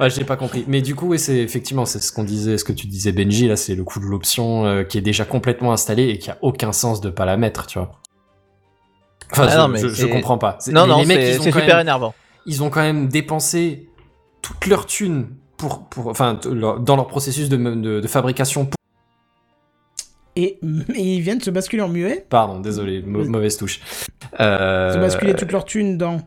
Ouais, 0.00 0.10
j'ai 0.10 0.24
pas 0.24 0.34
compris. 0.36 0.64
Mais 0.66 0.82
du 0.82 0.96
coup, 0.96 1.06
ouais, 1.06 1.18
c'est 1.18 1.36
effectivement 1.36 1.84
c'est 1.84 2.00
ce 2.02 2.10
qu'on 2.10 2.24
disait, 2.24 2.58
ce 2.58 2.64
que 2.64 2.72
tu 2.72 2.88
disais 2.88 3.12
Benji 3.12 3.46
là, 3.46 3.54
c'est 3.54 3.76
le 3.76 3.84
coup 3.84 4.00
de 4.00 4.06
l'option 4.06 4.66
euh, 4.66 4.82
qui 4.82 4.98
est 4.98 5.02
déjà 5.02 5.24
complètement 5.24 5.72
installée 5.72 6.08
et 6.08 6.18
qui 6.18 6.30
a 6.32 6.38
aucun 6.42 6.72
sens 6.72 7.00
de 7.00 7.10
pas 7.10 7.24
la 7.24 7.36
mettre, 7.36 7.66
tu 7.68 7.78
vois. 7.78 7.92
Enfin, 9.30 9.46
Ah 9.48 9.52
je, 9.52 9.58
non, 9.58 9.68
mais 9.68 9.78
je- 9.88 10.06
comprends 10.06 10.36
pas. 10.36 10.58
Non, 10.72 10.88
non, 10.88 10.98
les 10.98 11.06
mecs, 11.06 11.20
c'est 11.20 11.40
super 11.40 11.64
même- 11.66 11.80
énervant. 11.82 12.12
ils 12.44 12.62
ont 12.64 12.70
quand 12.70 12.80
même 12.82 13.06
dépensé 13.06 13.88
toute 14.42 14.66
leur 14.66 14.86
thune 14.86 15.28
pour, 15.56 15.88
pour 15.88 16.08
enfin, 16.08 16.40
dans 16.44 16.96
leur 16.96 17.06
processus 17.06 17.48
de, 17.48 17.56
de, 17.56 18.00
de 18.00 18.08
fabrication. 18.08 18.66
pour- 18.66 18.74
Et, 20.36 20.58
et 20.94 21.14
ils 21.16 21.20
viennent 21.20 21.40
se 21.40 21.50
basculer 21.50 21.82
en 21.82 21.88
muet, 21.88 22.26
Pardon, 22.28 22.58
désolé, 22.60 23.02
mau- 23.02 23.24
mauvaise 23.24 23.56
touche. 23.56 23.80
Euh, 24.40 24.92
se 24.92 24.98
basculer 24.98 25.34
toute 25.34 25.52
leur 25.52 25.64
thune 25.64 25.96
dans. 25.96 26.20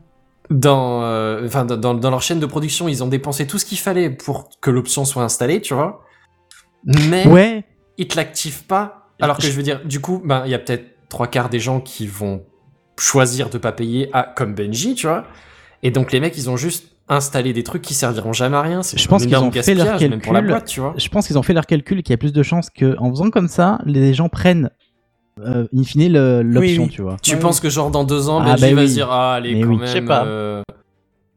dans, 0.49 1.03
euh, 1.03 1.45
enfin, 1.45 1.65
dans, 1.65 1.75
dans- 1.77 1.93
dans 1.93 2.09
leur 2.09 2.21
chaîne 2.21 2.39
de 2.39 2.45
production, 2.45 2.87
ils 2.87 3.03
ont 3.03 3.07
dépensé 3.07 3.45
tout 3.47 3.57
ce 3.59 3.65
qu'il 3.65 3.77
fallait 3.79 4.09
pour 4.09 4.49
que 4.61 4.71
l'option 4.71 5.03
soit 5.03 5.23
installée, 5.23 5.59
tu 5.61 5.73
vois. 5.73 6.05
Mais 6.85 7.27
Ouais. 7.27 7.65
ils 7.97 8.07
te 8.07 8.15
l'activent 8.15 8.63
pas. 8.63 9.09
Alors 9.19 9.37
que 9.37 9.43
je 9.43 9.51
veux 9.51 9.63
dire, 9.63 9.83
du 9.83 9.99
coup, 9.99 10.21
ben, 10.23 10.43
il 10.45 10.51
y 10.51 10.55
a 10.55 10.59
peut-être 10.59 10.85
trois 11.09 11.27
quarts 11.27 11.49
des 11.49 11.59
gens 11.59 11.81
qui 11.81 12.07
vont 12.07 12.45
choisir 12.99 13.49
de 13.49 13.57
pas 13.57 13.71
payer 13.71 14.09
à, 14.13 14.23
comme 14.23 14.53
Benji, 14.55 14.95
tu 14.95 15.07
vois. 15.07 15.25
Et 15.83 15.91
donc 15.91 16.11
les 16.11 16.19
mecs, 16.19 16.37
ils 16.37 16.49
ont 16.49 16.57
juste 16.57 16.87
installé 17.09 17.53
des 17.53 17.63
trucs 17.63 17.81
qui 17.81 17.93
serviront 17.93 18.33
jamais 18.33 18.57
à 18.57 18.61
rien. 18.61 18.83
C'est 18.83 18.97
Je 18.97 19.07
pense 19.07 19.25
qu'ils 19.25 19.35
ont 19.37 19.51
fait 19.51 19.73
leur 19.75 19.87
calcul. 19.91 20.09
même 20.09 20.21
pour 20.21 20.33
la 20.33 20.41
boîte, 20.41 20.65
tu 20.65 20.79
vois. 20.79 20.93
Je 20.97 21.07
pense 21.09 21.27
qu'ils 21.27 21.37
ont 21.37 21.43
fait 21.43 21.53
leur 21.53 21.65
calcul 21.65 21.99
et 21.99 22.03
qu'il 22.03 22.13
y 22.13 22.15
a 22.15 22.17
plus 22.17 22.33
de 22.33 22.43
chances 22.43 22.69
qu'en 22.69 23.09
faisant 23.09 23.29
comme 23.29 23.47
ça, 23.47 23.79
les 23.85 24.13
gens 24.13 24.29
prennent 24.29 24.69
euh, 25.39 25.67
in 25.75 25.83
fine 25.83 26.11
l'option, 26.41 26.83
oui. 26.83 26.89
tu 26.89 27.01
vois. 27.01 27.17
Tu 27.21 27.37
penses 27.37 27.59
que 27.59 27.69
genre 27.69 27.91
dans 27.91 28.03
deux 28.03 28.27
ans, 28.29 28.39
Ah, 28.41 28.55
Benji 28.55 28.73
bah 28.73 28.81
va 28.81 28.87
dire 28.87 29.07
ah 29.11 29.35
allez 29.35 29.55
Mais 29.55 29.61
quand 29.61 29.69
oui. 29.69 29.77
même. 29.77 29.87
Je 29.87 29.91
sais 29.91 30.01
pas. 30.01 30.25
euh, 30.25 30.63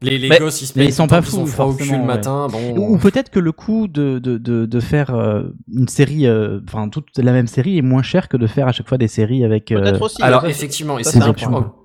les 0.02 0.18
les 0.18 0.28
Mais- 0.28 0.39
gosses 0.39 0.62
ils 0.62 0.66
se 0.66 0.78
ils 0.78 0.93
sont 0.93 1.06
pas 1.06 1.20
fous, 1.22 1.47
froid 1.47 1.66
au 1.66 1.72
cul 1.74 1.82
le 1.82 1.89
forcément, 1.89 2.05
matin. 2.06 2.47
Bon. 2.51 2.77
Ou, 2.77 2.94
ou 2.94 2.98
peut-être 2.98 3.31
que 3.31 3.39
le 3.39 3.52
coût 3.52 3.86
de, 3.86 4.18
de, 4.18 4.39
de, 4.39 4.64
de 4.66 4.81
faire 4.81 5.14
euh, 5.14 5.43
une 5.72 5.89
série, 5.89 6.27
euh, 6.27 6.60
enfin 6.66 6.89
toute 6.89 7.09
la 7.18 7.32
même 7.32 7.47
série 7.47 7.77
est 7.78 7.82
moins 7.82 8.02
cher 8.02 8.28
que 8.28 8.36
de 8.36 8.47
faire 8.47 8.66
à 8.68 8.72
chaque 8.72 8.89
fois 8.89 8.98
des 8.98 9.09
séries 9.09 9.44
avec. 9.44 9.70
euh, 9.72 9.81
Peut-être 9.81 10.02
aussi. 10.02 10.22
Alors 10.22 10.47
effectivement, 10.47 10.98
et 10.98 11.05
c'est 11.05 11.18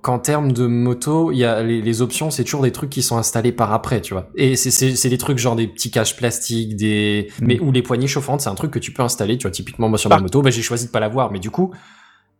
qu'en- 0.02 0.18
termes 0.18 0.52
de 0.52 0.66
moto, 0.66 1.30
il 1.30 1.38
y 1.38 1.44
a 1.44 1.62
les, 1.62 1.82
les 1.82 2.02
options, 2.02 2.30
c'est 2.30 2.44
toujours 2.44 2.62
des 2.62 2.72
trucs 2.72 2.90
qui 2.90 3.02
sont 3.02 3.18
installés 3.18 3.52
par 3.52 3.72
après, 3.72 4.00
tu 4.00 4.14
vois. 4.14 4.30
Et 4.36 4.56
c'est- 4.56 4.70
c'est 4.70 4.94
c'est 4.96 5.08
des 5.10 5.18
trucs 5.18 5.38
genre 5.38 5.56
des 5.56 5.66
petits 5.66 5.90
caches 5.90 6.16
plastiques, 6.16 6.74
des 6.76 7.28
Mm. 7.40 7.46
mais 7.46 7.60
ou 7.60 7.70
les 7.72 7.82
poignées 7.82 8.06
chauffantes, 8.06 8.40
c'est 8.40 8.48
un 8.48 8.54
truc 8.54 8.70
que 8.70 8.78
tu 8.78 8.92
peux 8.92 9.02
installer, 9.02 9.36
tu 9.36 9.42
vois. 9.42 9.50
Typiquement 9.50 9.88
moi 9.88 9.98
sur 9.98 10.08
ma 10.10 10.18
moto, 10.18 10.40
bah, 10.42 10.50
j'ai 10.50 10.62
choisi 10.62 10.86
de 10.86 10.90
pas 10.90 11.00
l'avoir, 11.00 11.30
mais 11.32 11.38
du 11.38 11.50
coup, 11.50 11.70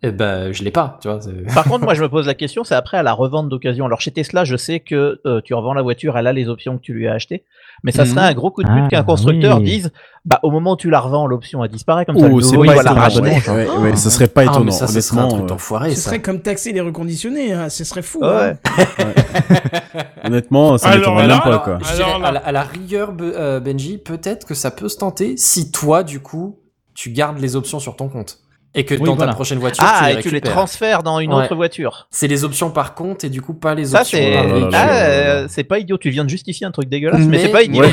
eh 0.03 0.11
ben 0.13 0.53
je 0.53 0.63
l'ai 0.63 0.71
pas, 0.71 0.99
tu 1.01 1.09
vois. 1.09 1.19
Par 1.55 1.65
contre, 1.65 1.85
moi, 1.85 1.95
je 1.95 2.03
me 2.03 2.09
pose 2.09 2.27
la 2.27 2.35
question, 2.35 2.65
c'est 2.65 2.75
après 2.75 2.99
à 2.99 3.03
la 3.03 3.13
revente 3.13 3.49
d'occasion. 3.49 3.87
Alors, 3.87 4.01
chez 4.01 4.11
Tesla, 4.11 4.45
je 4.45 4.57
sais 4.57 4.81
que 4.81 5.21
euh, 5.27 5.41
tu 5.43 5.55
revends 5.55 5.73
la 5.75 5.83
voiture, 5.83 6.17
elle 6.19 6.27
a 6.27 6.33
les 6.33 6.49
options 6.49 6.77
que 6.77 6.83
tu 6.83 6.93
lui 6.93 7.09
as 7.09 7.13
achetées. 7.15 7.45
Mais 7.83 7.93
ça 7.93 8.05
Mhm. 8.05 8.09
serait 8.11 8.21
un 8.23 8.33
gros 8.35 8.51
coup 8.51 8.63
de 8.63 8.69
pute 8.69 8.85
Ah, 8.85 8.89
qu'un 8.89 9.03
constructeur 9.03 9.59
oui. 9.59 9.65
dise, 9.65 9.93
bah, 10.25 10.41
au 10.43 10.51
moment 10.51 10.73
où 10.73 10.77
tu 10.77 10.89
la 10.91 10.99
revends, 11.01 11.27
l'option, 11.27 11.63
elle 11.65 11.71
disparaît 11.71 12.05
comme 12.07 12.19
ça. 12.19 12.27
Oh, 12.31 12.37
le 12.37 12.43
c'est 12.43 12.53
nouveau, 12.53 12.65
il 12.65 12.73
va 12.75 12.83
la 12.83 12.93
racheter. 12.93 13.21
Ouais, 13.21 13.51
ouais, 13.51 13.77
ouais, 13.79 13.97
ce 13.97 14.09
serait 14.11 14.29
pas 14.29 14.43
Ah, 14.43 14.45
mais 14.47 14.51
étonnant. 14.53 14.71
ça, 14.71 14.87
ce 14.87 15.01
serait 15.01 15.19
un 15.19 15.21
honnêtement, 15.25 15.37
truc 15.39 15.45
euh, 15.45 15.49
d'enfoiré, 15.55 15.91
Ce 15.91 15.97
ça. 15.97 16.03
serait 16.11 16.23
comme 16.23 16.41
taxer 16.41 16.73
les 16.73 16.81
reconditionnés, 16.81 17.53
hein, 17.53 17.69
ce 17.69 17.85
serait 17.85 18.03
fou. 18.03 18.21
Ouais. 18.23 18.57
hein. 18.69 19.05
honnêtement, 20.25 20.79
ça 20.79 20.89
Alors 20.89 20.99
m'étonnerait 21.17 21.27
même 21.29 21.39
pas, 21.39 21.45
Alors, 21.49 21.63
quoi. 21.63 21.79
Alors 21.89 22.19
là- 22.19 22.29
à, 22.29 22.33
la, 22.33 22.41
à 22.41 22.53
la 22.53 22.63
rigueur, 22.63 23.13
Be- 23.15 23.33
euh, 23.35 23.61
Benji, 23.61 23.99
peut-être 23.99 24.47
que 24.47 24.55
ça 24.55 24.71
peut 24.71 24.89
se 24.89 24.97
tenter 24.99 25.37
si 25.37 25.71
toi, 25.71 26.03
du 26.03 26.21
coup, 26.21 26.59
tu 26.95 27.11
gardes 27.11 27.39
les 27.39 27.57
options 27.57 27.79
sur 27.79 27.97
ton 27.97 28.09
compte. 28.09 28.39
Et 28.79 28.85
que 28.85 28.95
Oui, 28.95 29.01
dans 29.05 29.17
voilà. 29.17 29.33
ta 29.33 29.37
prochaine 29.37 29.59
voiture, 29.59 29.83
Ah, 29.87 30.01
tu 30.01 30.13
les 30.13 30.21
et 30.21 30.23
tu 30.23 30.31
les 30.31 30.41
transfères 30.43 31.03
dans 31.03 31.19
une 31.19 31.33
Ouais. 31.33 31.45
autre 31.45 31.55
voiture. 31.55 32.07
C'est 32.11 32.29
les 32.29 32.45
options 32.45 32.71
par 32.71 32.95
compte 32.95 33.25
et 33.25 33.31
du 33.31 33.41
coup 33.41 33.55
pas 33.55 33.75
les 33.75 33.87
Ça, 33.87 34.03
options 34.03 34.19
c'est 34.19 34.31
là 34.31 34.71
ah, 34.75 34.89
euh, 34.91 35.47
c'est 35.49 35.65
pas 35.65 35.79
idiot. 35.79 35.97
Tu 35.97 36.11
viens 36.11 36.25
de 36.25 36.29
justifier 36.31 36.67
un 36.67 36.71
truc 36.71 36.89
dégueulasse, 36.89 37.23
mais, 37.23 37.39
c'est 37.39 37.49
pas 37.49 37.63
idiot. 37.63 37.85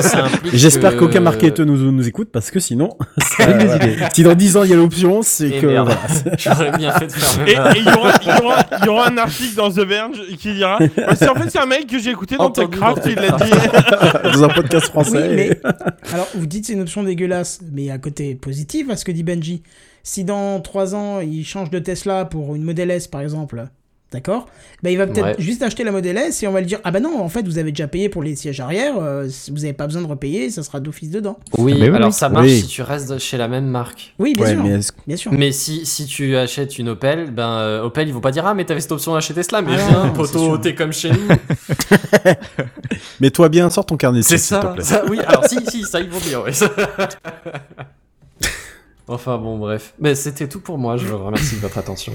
J'espère 0.52 0.96
qu'aucun 0.96 1.20
marketeur 1.20 1.66
nous, 1.66 1.76
nous 1.92 2.08
écoute 2.08 2.30
parce 2.32 2.50
que 2.50 2.58
sinon, 2.58 2.96
des 3.38 3.76
idées. 3.76 3.96
si 4.14 4.22
dans 4.22 4.34
10 4.34 4.56
ans 4.56 4.64
il 4.64 4.70
y 4.70 4.72
a 4.72 4.76
l'option, 4.76 5.20
c'est 5.22 5.50
que 5.50 5.66
merde. 5.66 5.92
voilà. 6.22 6.36
J'aurais 6.38 6.72
bien 6.76 6.92
fait 6.92 7.06
de 7.06 7.12
faire 7.12 7.46
Et 7.46 7.78
il 7.78 7.84
y, 7.84 7.88
aura, 7.92 8.12
y 8.82 8.86
y 8.86 9.10
un 9.10 9.18
article 9.18 9.56
dans 9.56 9.70
The 9.70 9.80
Verge 9.80 10.20
qui 10.38 10.54
dira. 10.54 10.78
Bah, 10.78 11.14
c'est 11.16 11.28
en 11.28 11.34
fait 11.34 11.50
c'est 11.50 11.58
un 11.58 11.66
mec 11.66 11.86
que 11.86 11.98
j'ai 11.98 12.10
écouté 12.10 12.36
dans 12.36 12.50
TechCraft, 12.50 13.04
dans 13.04 13.10
il 13.10 13.16
l'a 13.16 13.30
dit. 13.32 14.32
dans 14.32 14.44
un 14.44 14.48
podcast 14.48 14.86
français. 14.86 15.60
Alors 16.12 16.28
vous 16.34 16.46
dites 16.46 16.66
c'est 16.66 16.72
une 16.72 16.82
option 16.82 17.02
dégueulasse, 17.02 17.60
mais 17.72 17.82
il 17.82 17.86
y 17.86 17.90
a 17.90 17.94
un 17.94 17.98
côté 17.98 18.34
positif 18.34 18.88
à 18.90 18.96
ce 18.96 19.04
que 19.04 19.12
dit 19.12 19.22
Benji. 19.22 19.62
Si 20.02 20.24
dans 20.24 20.60
3 20.60 20.94
ans 20.94 21.20
il 21.20 21.44
change 21.44 21.70
de 21.70 21.78
Tesla 21.78 22.24
pour 22.24 22.54
une 22.54 22.62
Model 22.62 22.90
S 22.90 23.06
par 23.08 23.20
exemple, 23.20 23.66
d'accord? 24.12 24.46
Bah, 24.82 24.90
Il 24.90 24.96
va 24.98 25.06
peut-être 25.06 25.24
Ouais. 25.24 25.34
juste 25.38 25.62
acheter 25.62 25.84
la 25.84 25.92
Model 25.92 26.16
S 26.16 26.42
et 26.42 26.48
on 26.48 26.52
va 26.52 26.60
lui 26.60 26.66
dire 26.66 26.80
Ah 26.84 26.90
bah 26.90 26.98
non, 27.00 27.20
en 27.20 27.28
fait 27.28 27.46
vous 27.46 27.58
avez 27.58 27.70
déjà 27.70 27.86
payé 27.86 28.08
pour 28.08 28.22
les 28.22 28.34
sièges 28.34 28.58
arrière, 28.60 28.94
euh, 28.98 29.28
vous 29.48 29.56
n'avez 29.58 29.72
pas 29.74 29.86
besoin 29.86 30.02
de 30.02 30.06
repayer, 30.06 30.50
ça 30.50 30.62
sera 30.62 30.80
d'office 30.80 31.10
dedans. 31.10 31.38
Oui, 31.58 31.74
Mais 31.78 31.90
oui, 31.90 31.96
alors 31.96 32.08
oui. 32.08 32.12
ça 32.14 32.28
marche 32.30 32.46
Oui. 32.46 32.60
si 32.62 32.66
tu 32.66 32.82
restes 32.82 33.18
chez 33.18 33.36
la 33.36 33.46
même 33.46 33.66
marque. 33.66 34.14
Oui, 34.18 34.32
bien 34.34 34.44
Ouais, 34.46 34.52
sûr. 34.54 34.62
mais 34.64 34.70
est-ce- 34.70 34.92
Bien 35.06 35.16
sûr. 35.16 35.32
Mais 35.32 35.52
si, 35.52 35.84
si 35.86 36.06
tu 36.06 36.34
achètes 36.36 36.78
une 36.78 36.88
Opel, 36.88 37.30
ben 37.30 37.48
euh, 37.58 37.82
Opel 37.82 38.08
ils 38.08 38.14
vont 38.14 38.20
pas 38.20 38.32
dire 38.32 38.46
ah 38.46 38.54
mais 38.54 38.64
t'avais 38.64 38.80
cette 38.80 38.92
option 38.92 39.12
d'acheter 39.14 39.34
Tesla, 39.34 39.60
mais 39.62 39.72
Ah 39.74 39.86
viens 39.86 40.12
non, 40.14 40.24
sûr. 40.24 40.60
t'es 40.60 40.74
comme 40.74 40.92
chez 40.92 41.10
nous. 41.12 41.28
Mets-toi 43.20 43.48
bien, 43.50 43.68
sors 43.70 43.86
ton 43.86 43.96
carnet 43.96 44.22
C'est 44.22 44.36
chèques, 44.38 44.40
s'il 44.40 44.56
te 44.56 44.62
ça, 44.62 44.68
plaît. 44.72 44.82
ça, 44.84 45.04
oui. 45.08 45.18
Alors 45.26 45.44
si, 45.46 45.58
si, 45.68 45.82
ça 45.84 46.00
ils 46.00 46.08
vont 46.10 46.18
dire. 46.18 46.42
Ouais. 46.42 46.52
enfin 49.10 49.38
bon, 49.38 49.58
bref. 49.58 49.94
Mais 49.98 50.14
c'était 50.14 50.48
tout 50.48 50.60
pour 50.60 50.78
moi. 50.78 50.96
Je 50.96 51.06
vous 51.06 51.18
remercie 51.24 51.56
de 51.56 51.60
votre 51.60 51.78
attention. 51.78 52.12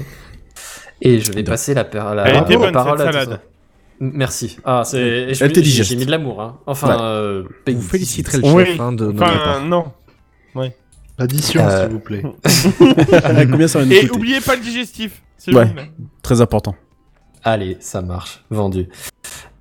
Et 1.02 1.20
je 1.20 1.32
vais 1.34 1.44
passer 1.44 1.74
la, 1.74 1.84
per- 1.84 2.14
la, 2.16 2.28
Elle 2.28 2.38
était 2.44 2.54
la 2.54 2.60
bonne, 2.60 2.72
parole 2.74 2.98
cette 2.98 3.08
à 3.08 3.12
salade. 3.12 3.42
Merci. 4.00 4.58
Ah, 4.66 4.84
c'est. 4.86 5.34
J'ai 5.34 5.48
digeste. 5.50 5.90
j'ai 5.90 5.96
mis 5.96 6.06
de 6.06 6.12
l'amour. 6.12 6.42
Hein. 6.42 6.60
Enfin, 6.66 6.88
Ouais. 6.96 7.02
euh, 7.02 7.44
Vous 7.68 7.82
féliciterez 7.82 8.38
le 8.40 8.48
Oui. 8.54 8.66
chef 8.66 8.80
hein, 8.80 8.92
de 8.94 9.06
notre 9.12 9.24
Enfin, 9.24 9.38
part. 9.38 9.66
non. 9.66 9.86
Addition, 11.18 11.66
Euh, 11.66 11.84
s'il 11.86 11.94
vous 11.94 12.00
plaît. 12.00 12.24
Combien 13.50 13.68
ça 13.70 13.80
va 13.80 13.86
nous 13.86 13.92
Et 13.94 14.02
coûter 14.02 14.12
oubliez 14.18 14.42
pas 14.42 14.56
le 14.58 14.62
digestif. 14.62 15.22
C'est 15.38 15.54
Ouais. 15.56 15.74
Très 16.22 16.42
important. 16.42 16.76
Allez, 17.44 17.78
ça 17.80 18.02
marche. 18.02 18.44
Vendu. 18.50 18.90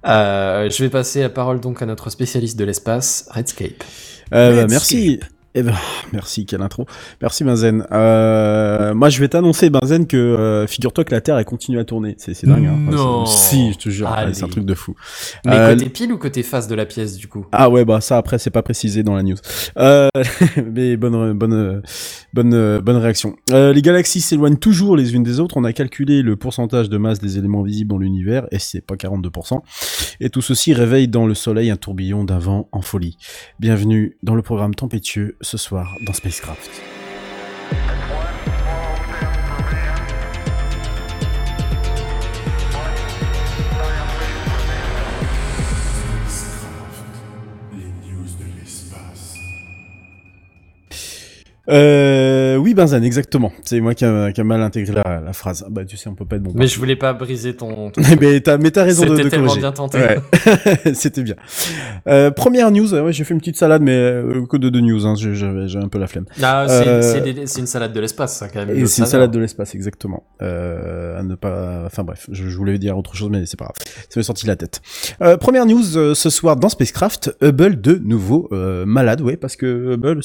Euh, 0.05 0.69
je 0.69 0.83
vais 0.83 0.91
passer 0.91 1.21
la 1.23 1.29
parole 1.29 1.61
donc 1.61 1.81
à 1.81 1.87
notre 1.87 2.11
spécialiste 2.11 2.59
de 2.59 2.65
l'espace, 2.65 3.29
Redscape. 3.31 3.85
Euh, 4.33 4.63
Let's 4.63 4.71
merci. 4.71 5.21
Eh 5.57 5.63
ben, 5.63 5.75
merci, 6.13 6.47
quelle 6.47 6.63
intro. 6.63 6.87
Merci 7.23 7.45
Benzen. 7.45 7.87
Euh, 7.93 8.93
moi, 8.95 9.09
je 9.09 9.21
vais 9.21 9.29
t'annoncer, 9.29 9.71
Benzen, 9.71 10.07
que 10.07 10.17
euh, 10.17 10.67
figure-toi 10.67 11.05
que 11.05 11.15
la 11.15 11.21
Terre, 11.21 11.39
elle 11.39 11.45
continue 11.45 11.79
à 11.79 11.85
tourner. 11.85 12.17
C'est 12.19 12.45
dingue. 12.45 12.67
Hein. 12.67 12.91
Non. 12.91 13.25
Si, 13.25 13.73
je 13.73 13.79
te 13.79 13.89
jure, 13.89 14.13
c'est 14.33 14.45
un 14.45 14.49
truc 14.49 14.65
de 14.65 14.75
fou. 14.75 14.97
Mais 15.47 15.55
Euh, 15.55 15.75
côté 15.75 15.89
pile 15.89 16.13
ou 16.13 16.19
côté 16.19 16.43
face 16.43 16.67
de 16.67 16.75
la 16.75 16.87
pièce 16.87 17.17
du 17.17 17.29
coup? 17.29 17.47
Ah 17.53 17.71
ouais, 17.71 17.85
bah 17.85 18.01
ça 18.01 18.19
après, 18.19 18.39
c'est 18.39 18.51
pas 18.51 18.63
précisé 18.63 19.03
dans 19.03 19.15
la 19.15 19.23
news. 19.23 19.37
Mais 19.77 20.97
bonne, 20.97 21.33
bonne, 21.35 21.83
bonne, 22.33 22.79
bonne 22.81 22.97
réaction. 22.97 23.37
Les 23.51 23.83
galaxies 23.83 24.21
s'éloignent 24.21 24.57
toujours 24.57 24.97
les 24.97 25.15
unes 25.15 25.23
des 25.23 25.39
autres. 25.39 25.57
On 25.57 25.65
a 25.65 25.73
calculé 25.73 26.23
le 26.23 26.37
pourcentage 26.37 26.89
de 26.89 26.99
masse 26.99 27.21
des 27.21 27.39
éléments 27.39 27.63
visibles 27.63 27.91
dans 27.91 27.99
l'univers, 27.99 28.47
et 28.51 28.59
c'est 28.59 28.81
pas 28.81 28.97
42%. 28.97 29.61
Et 30.21 30.31
tout 30.31 30.43
ceci 30.43 30.75
réveille 30.75 31.09
dans 31.09 31.27
le 31.27 31.35
Soleil 31.35 31.71
un 31.71 31.77
tourbillon 31.77 32.25
d'un 32.25 32.39
vent 32.39 32.69
en 32.73 32.83
folie. 32.83 33.17
Bienvenue 33.61 34.17
dans 34.23 34.35
le 34.35 34.43
programme 34.43 34.75
tempétueux 34.75 35.37
ce 35.45 35.57
soir 35.59 35.97
dans 36.01 36.13
Spacecraft. 36.13 36.94
Euh, 51.71 52.57
oui, 52.57 52.75
Benzen, 52.75 53.03
exactement. 53.05 53.53
C'est 53.65 53.81
moi 53.81 53.95
qui 53.95 54.05
a, 54.05 54.33
qui 54.33 54.41
a 54.41 54.45
mal 54.45 54.61
intégré 54.63 54.95
la, 55.05 55.21
la 55.25 55.33
phrase. 55.33 55.65
Ah 55.67 55.71
Bah, 55.71 55.85
tu 55.85 55.97
sais, 55.97 56.09
on 56.09 56.15
peut 56.15 56.27
pas 56.27 56.37
être 56.37 56.43
bon. 56.43 56.53
Mais 56.55 56.67
je 56.67 56.79
voulais 56.79 56.97
pas 56.97 57.13
briser 57.15 57.55
ton. 57.55 57.91
ton- 57.91 58.03
mais 58.21 58.41
t'as, 58.41 58.59
mais 58.59 58.71
t'as 58.71 58.85
raison 58.85 59.05
de, 59.05 59.11
C'était 59.11 59.25
de 59.25 59.29
tellement 59.31 59.47
corriger. 59.47 59.61
bien 59.63 59.73
tenté. 59.73 59.99
Ouais. 59.99 60.95
C'était 60.95 61.23
bien. 61.23 61.37
Euh, 62.07 62.31
première 62.31 62.71
news. 62.71 62.93
Ouais, 62.95 63.13
j'ai 63.13 63.25
fait 63.25 63.33
une 63.35 63.41
petite 63.41 63.57
salade, 63.57 63.83
mais 63.83 63.93
euh, 63.97 64.45
que 64.47 64.57
de 64.57 64.69
deux 64.69 64.81
news. 64.81 65.07
Hein, 65.07 65.15
j'ai, 65.17 65.35
j'avais- 65.35 65.65
un 65.77 65.89
peu 65.89 65.99
la 65.99 66.07
flemme. 66.07 66.27
Ah, 66.43 66.67
c'est 66.69 66.87
Euh, 66.87 67.35
une 67.59 67.67
salade 67.67 67.93
de 67.93 68.01
l'espace, 68.01 68.37
ça, 68.39 68.49
quand 68.49 68.65
même. 68.65 68.77
Et 68.77 68.87
c'est 68.87 69.03
une 69.03 69.09
salade 69.09 69.31
de 69.31 69.39
l'espace, 69.39 69.75
exactement. 69.75 70.25
Euh, 70.43 71.19
à 71.19 71.23
ne 71.23 71.35
pas. 71.35 71.83
Enfin 71.87 72.05
bref, 72.05 72.27
je, 72.31 72.49
je 72.49 72.57
voulais 72.57 72.79
dire 72.79 72.97
autre 72.99 73.15
chose, 73.17 73.31
mais 73.31 73.47
c'est 73.47 73.59
pas 73.59 73.65
grave. 73.67 73.77
Ça 74.09 74.21
m'est 74.21 74.23
sorti 74.25 74.45
de 74.45 74.51
la 74.51 74.57
tête. 74.57 74.81
Euh, 75.23 75.37
première 75.37 75.67
news 75.67 75.97
euh, 75.97 76.15
ce 76.15 76.31
soir 76.31 76.57
dans 76.57 76.69
Spacecraft, 76.69 77.35
Hubble 77.43 77.81
de 77.81 77.95
nouveau 78.05 78.49
euh, 78.53 78.85
malade, 78.87 79.21
ouais, 79.23 79.37
parce 79.37 79.57
que 79.57 79.95
Hubble, 79.95 80.21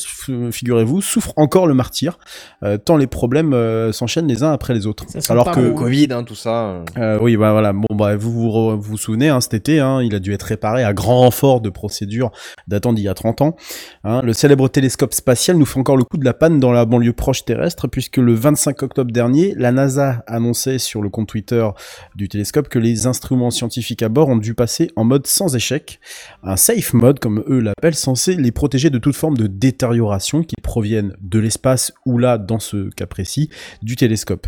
figurez-vous, 0.52 1.02
souffre 1.02 1.29
encore 1.36 1.68
le 1.68 1.74
martyr, 1.74 2.20
euh, 2.64 2.78
tant 2.78 2.98
les 2.98 3.08
problèmes 3.08 3.54
euh, 3.54 3.92
s'enchaînent 3.92 4.28
les 4.28 4.44
uns 4.44 4.52
après 4.52 4.74
les 4.74 4.88
autres. 4.88 5.06
Ça 5.08 5.34
Alors 5.34 5.52
que. 5.52 5.72
Covid, 5.72 6.08
hein, 6.12 6.24
tout 6.24 6.36
ça. 6.36 6.84
euh. 6.98 7.18
oui, 7.22 7.38
bah 7.38 7.52
voilà. 7.52 7.74
Bon, 7.74 7.96
bah, 7.96 8.16
vous 8.16 8.32
vous, 8.32 8.52
vous, 8.52 8.82
vous 8.82 8.98
souvenez, 8.98 9.30
hein, 9.30 9.42
cet 9.42 9.54
été, 9.54 9.80
hein, 9.80 10.02
il 10.02 10.16
a 10.16 10.20
dû 10.20 10.34
être 10.34 10.44
réparé 10.44 10.84
à 10.84 10.94
grand 10.94 11.20
renfort 11.20 11.62
de 11.62 11.70
procédures 11.70 12.32
datant 12.68 12.94
d'il 12.94 13.04
y 13.04 13.08
a 13.08 13.14
30 13.14 13.42
ans. 13.42 13.56
Hein, 14.04 14.22
le 14.24 14.34
célèbre 14.34 14.68
télescope 14.68 15.14
spatial 15.14 15.58
nous 15.58 15.66
fait 15.66 15.80
encore 15.80 15.98
le 15.98 16.04
coup 16.04 16.18
de 16.18 16.26
la 16.26 16.34
panne 16.34 16.60
dans 16.60 16.72
la 16.72 16.86
banlieue 16.86 17.14
proche 17.14 17.46
terrestre, 17.46 17.88
puisque 17.88 18.18
le 18.18 18.34
25 18.34 18.84
octobre 18.84 19.12
dernier, 19.12 19.54
la 19.58 19.72
NASA 19.72 20.24
annonçait 20.28 20.80
sur 20.80 21.02
le 21.02 21.10
compte 21.10 21.28
Twitter 21.28 21.68
du 22.16 22.28
télescope 22.30 22.70
que 22.70 22.80
les 22.80 23.08
instruments 23.08 23.52
scientifiques 23.52 24.04
à 24.04 24.10
bord 24.10 24.30
ont 24.30 24.38
dû 24.38 24.54
passer 24.54 24.92
en 24.96 25.04
mode 25.04 25.28
sans 25.28 25.56
échec, 25.56 26.00
un 26.44 26.56
safe 26.56 26.94
mode, 26.94 27.20
comme 27.20 27.44
eux 27.48 27.60
l'appellent, 27.60 27.96
censé 27.96 28.36
les 28.36 28.52
protéger 28.52 28.90
de 28.90 28.98
toute 28.98 29.16
forme 29.16 29.38
de 29.38 29.48
détérioration 29.48 30.44
qui 30.44 30.56
proviennent 30.62 31.14
de 31.22 31.40
l'espace 31.40 31.92
ou 32.06 32.18
là, 32.18 32.38
dans 32.38 32.60
ce 32.60 32.90
cas 32.90 33.06
précis, 33.06 33.50
du 33.82 33.96
télescope. 33.96 34.48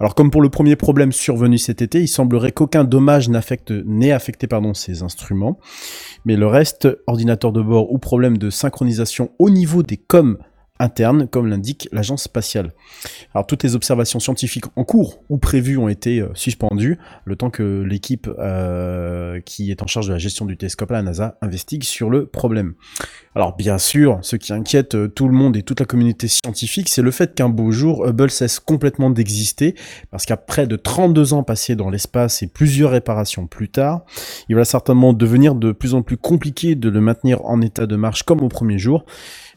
Alors 0.00 0.14
comme 0.14 0.30
pour 0.30 0.42
le 0.42 0.48
premier 0.48 0.76
problème 0.76 1.12
survenu 1.12 1.58
cet 1.58 1.82
été, 1.82 2.00
il 2.00 2.08
semblerait 2.08 2.52
qu'aucun 2.52 2.84
dommage 2.84 3.28
n'ait 3.28 4.12
affecté 4.12 4.46
pardon, 4.46 4.74
ces 4.74 5.02
instruments, 5.02 5.58
mais 6.24 6.36
le 6.36 6.46
reste, 6.46 6.88
ordinateur 7.06 7.52
de 7.52 7.62
bord 7.62 7.92
ou 7.92 7.98
problème 7.98 8.38
de 8.38 8.50
synchronisation 8.50 9.30
au 9.38 9.50
niveau 9.50 9.82
des 9.82 9.96
coms 9.96 10.38
internes, 10.82 11.28
comme 11.28 11.46
l'indique 11.46 11.88
l'agence 11.92 12.24
spatiale. 12.24 12.72
Alors 13.34 13.46
toutes 13.46 13.62
les 13.62 13.74
observations 13.74 14.20
scientifiques 14.20 14.64
en 14.76 14.84
cours 14.84 15.22
ou 15.28 15.38
prévues 15.38 15.78
ont 15.78 15.88
été 15.88 16.20
euh, 16.20 16.28
suspendues, 16.34 16.98
le 17.24 17.36
temps 17.36 17.50
que 17.50 17.82
l'équipe 17.82 18.28
euh, 18.38 19.40
qui 19.40 19.70
est 19.70 19.82
en 19.82 19.86
charge 19.86 20.08
de 20.08 20.12
la 20.12 20.18
gestion 20.18 20.44
du 20.44 20.56
télescope 20.56 20.90
à 20.90 20.94
la 20.94 21.02
NASA 21.02 21.38
investigue 21.40 21.84
sur 21.84 22.10
le 22.10 22.26
problème. 22.26 22.74
Alors 23.34 23.56
bien 23.56 23.78
sûr, 23.78 24.18
ce 24.22 24.36
qui 24.36 24.52
inquiète 24.52 24.94
euh, 24.94 25.08
tout 25.08 25.28
le 25.28 25.34
monde 25.34 25.56
et 25.56 25.62
toute 25.62 25.80
la 25.80 25.86
communauté 25.86 26.28
scientifique, 26.28 26.88
c'est 26.88 27.02
le 27.02 27.10
fait 27.10 27.34
qu'un 27.34 27.48
beau 27.48 27.70
jour, 27.70 28.06
Hubble 28.06 28.30
cesse 28.30 28.60
complètement 28.60 29.10
d'exister, 29.10 29.74
parce 30.10 30.26
qu'après 30.26 30.66
de 30.66 30.76
32 30.76 31.32
ans 31.32 31.42
passés 31.42 31.76
dans 31.76 31.90
l'espace 31.90 32.42
et 32.42 32.46
plusieurs 32.46 32.90
réparations 32.90 33.46
plus 33.46 33.68
tard, 33.68 34.04
il 34.48 34.56
va 34.56 34.64
certainement 34.64 35.12
devenir 35.12 35.54
de 35.54 35.72
plus 35.72 35.94
en 35.94 36.02
plus 36.02 36.16
compliqué 36.16 36.74
de 36.74 36.88
le 36.88 37.00
maintenir 37.00 37.44
en 37.44 37.62
état 37.62 37.86
de 37.86 37.96
marche 37.96 38.24
comme 38.24 38.42
au 38.42 38.48
premier 38.48 38.78
jour, 38.78 39.04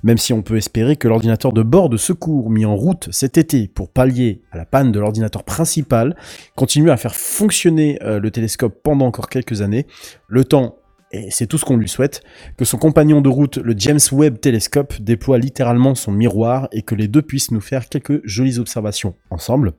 même 0.04 0.18
si 0.18 0.34
on 0.34 0.42
peut 0.42 0.58
espérer 0.58 0.96
que 0.96 1.08
l'ordinateur 1.08 1.54
de 1.54 1.64
bord 1.64 1.90
de 1.90 1.98
secours 1.98 2.50
mis 2.50 2.66
en 2.66 2.76
route 2.76 3.10
cet 3.12 3.38
été 3.38 3.68
pour 3.68 3.90
pallier 3.90 4.42
à 4.52 4.58
la 4.58 4.66
panne 4.66 4.92
de 4.92 5.00
l'ordinateur 5.00 5.44
principal 5.44 6.16
continue 6.56 6.92
à 6.92 6.98
faire 6.98 7.16
fonctionner 7.16 8.00
euh, 8.04 8.20
le 8.20 8.32
télescope 8.32 8.82
pendant 8.84 9.06
encore 9.06 9.30
quelques 9.30 9.62
années, 9.62 9.86
le 10.28 10.44
temps, 10.44 10.78
et 11.12 11.30
c'est 11.32 11.48
tout 11.48 11.58
ce 11.58 11.66
qu'on 11.66 11.78
lui 11.78 11.90
souhaite, 11.90 12.22
que 12.58 12.66
son 12.66 12.78
compagnon 12.78 13.22
de 13.22 13.30
route, 13.30 13.58
le 13.58 13.74
James 13.78 14.00
Webb 14.12 14.40
Telescope, 14.40 15.02
déploie 15.02 15.38
littéralement 15.38 15.96
son 15.96 16.12
miroir 16.12 16.68
et 16.72 16.82
que 16.82 16.96
les 16.96 17.08
deux 17.08 17.22
puissent 17.22 17.52
nous 17.52 17.62
faire 17.62 17.88
quelques 17.90 18.26
jolies 18.26 18.60
observations 18.60 19.16
ensemble. 19.30 19.74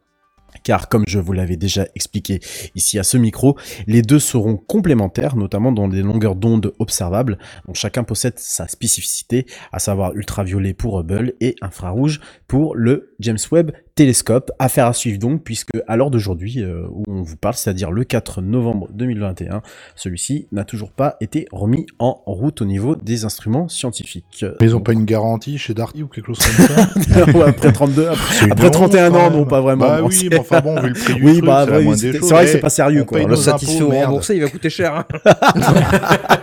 Car 0.66 0.88
comme 0.88 1.04
je 1.06 1.20
vous 1.20 1.32
l'avais 1.32 1.56
déjà 1.56 1.86
expliqué 1.94 2.40
ici 2.74 2.98
à 2.98 3.04
ce 3.04 3.16
micro, 3.16 3.56
les 3.86 4.02
deux 4.02 4.18
seront 4.18 4.56
complémentaires, 4.56 5.36
notamment 5.36 5.70
dans 5.70 5.86
des 5.86 6.02
longueurs 6.02 6.34
d'onde 6.34 6.72
observables, 6.80 7.38
dont 7.68 7.74
chacun 7.74 8.02
possède 8.02 8.40
sa 8.40 8.66
spécificité, 8.66 9.46
à 9.70 9.78
savoir 9.78 10.12
ultraviolet 10.16 10.74
pour 10.74 10.98
Hubble 10.98 11.34
et 11.40 11.54
infrarouge 11.62 12.20
pour 12.48 12.74
le 12.74 13.14
James 13.20 13.38
Webb 13.52 13.70
Télescope. 13.96 14.52
Affaire 14.58 14.86
à 14.86 14.92
suivre 14.92 15.18
donc, 15.18 15.42
puisque 15.42 15.70
à 15.88 15.96
l'heure 15.96 16.10
d'aujourd'hui, 16.10 16.62
euh, 16.62 16.82
où 16.90 17.02
on 17.08 17.22
vous 17.22 17.36
parle, 17.36 17.54
c'est-à-dire 17.54 17.90
le 17.90 18.04
4 18.04 18.42
novembre 18.42 18.88
2021, 18.92 19.62
celui-ci 19.96 20.46
n'a 20.52 20.64
toujours 20.64 20.92
pas 20.92 21.16
été 21.22 21.46
remis 21.50 21.86
en 21.98 22.20
route 22.26 22.60
au 22.60 22.66
niveau 22.66 22.94
des 22.94 23.24
instruments 23.24 23.68
scientifiques. 23.68 24.44
Mais 24.60 24.66
ils 24.66 24.76
ont 24.76 24.80
pas 24.80 24.92
une 24.92 25.06
garantie 25.06 25.56
chez 25.56 25.72
Darty 25.72 26.02
ou 26.02 26.08
quelque 26.08 26.26
chose 26.26 26.38
comme 26.38 26.66
ça 26.66 27.24
Ouais, 27.32 27.42
après 27.48 27.72
32, 27.72 28.06
après, 28.08 28.50
après 28.50 28.66
honte, 28.66 28.72
31 28.72 29.10
quand 29.10 29.16
ans, 29.16 29.30
non, 29.30 29.44
pas 29.46 29.60
vraiment. 29.62 29.86
Bah 29.86 30.02
oui, 30.04 30.28
mais 30.30 30.38
enfin 30.38 30.60
bon, 30.60 30.78
vu 30.80 30.88
le 30.88 30.94
prix 30.94 31.14
du 31.14 31.24
oui, 31.24 31.32
truc, 31.38 31.44
bah, 31.46 31.64
c'est 31.66 31.76
oui, 31.78 31.84
vrai 32.28 32.44
que 32.44 32.50
c'est 32.52 32.60
pas 32.60 32.68
sérieux, 32.70 33.00
On 33.02 33.04
quoi. 33.06 33.22
Le 33.24 33.34
satisfait 33.34 33.82
ou 33.82 33.88
remboursé, 33.88 34.36
il 34.36 34.42
va 34.42 34.48
coûter 34.48 34.68
cher. 34.70 34.94
hein. 34.94 35.06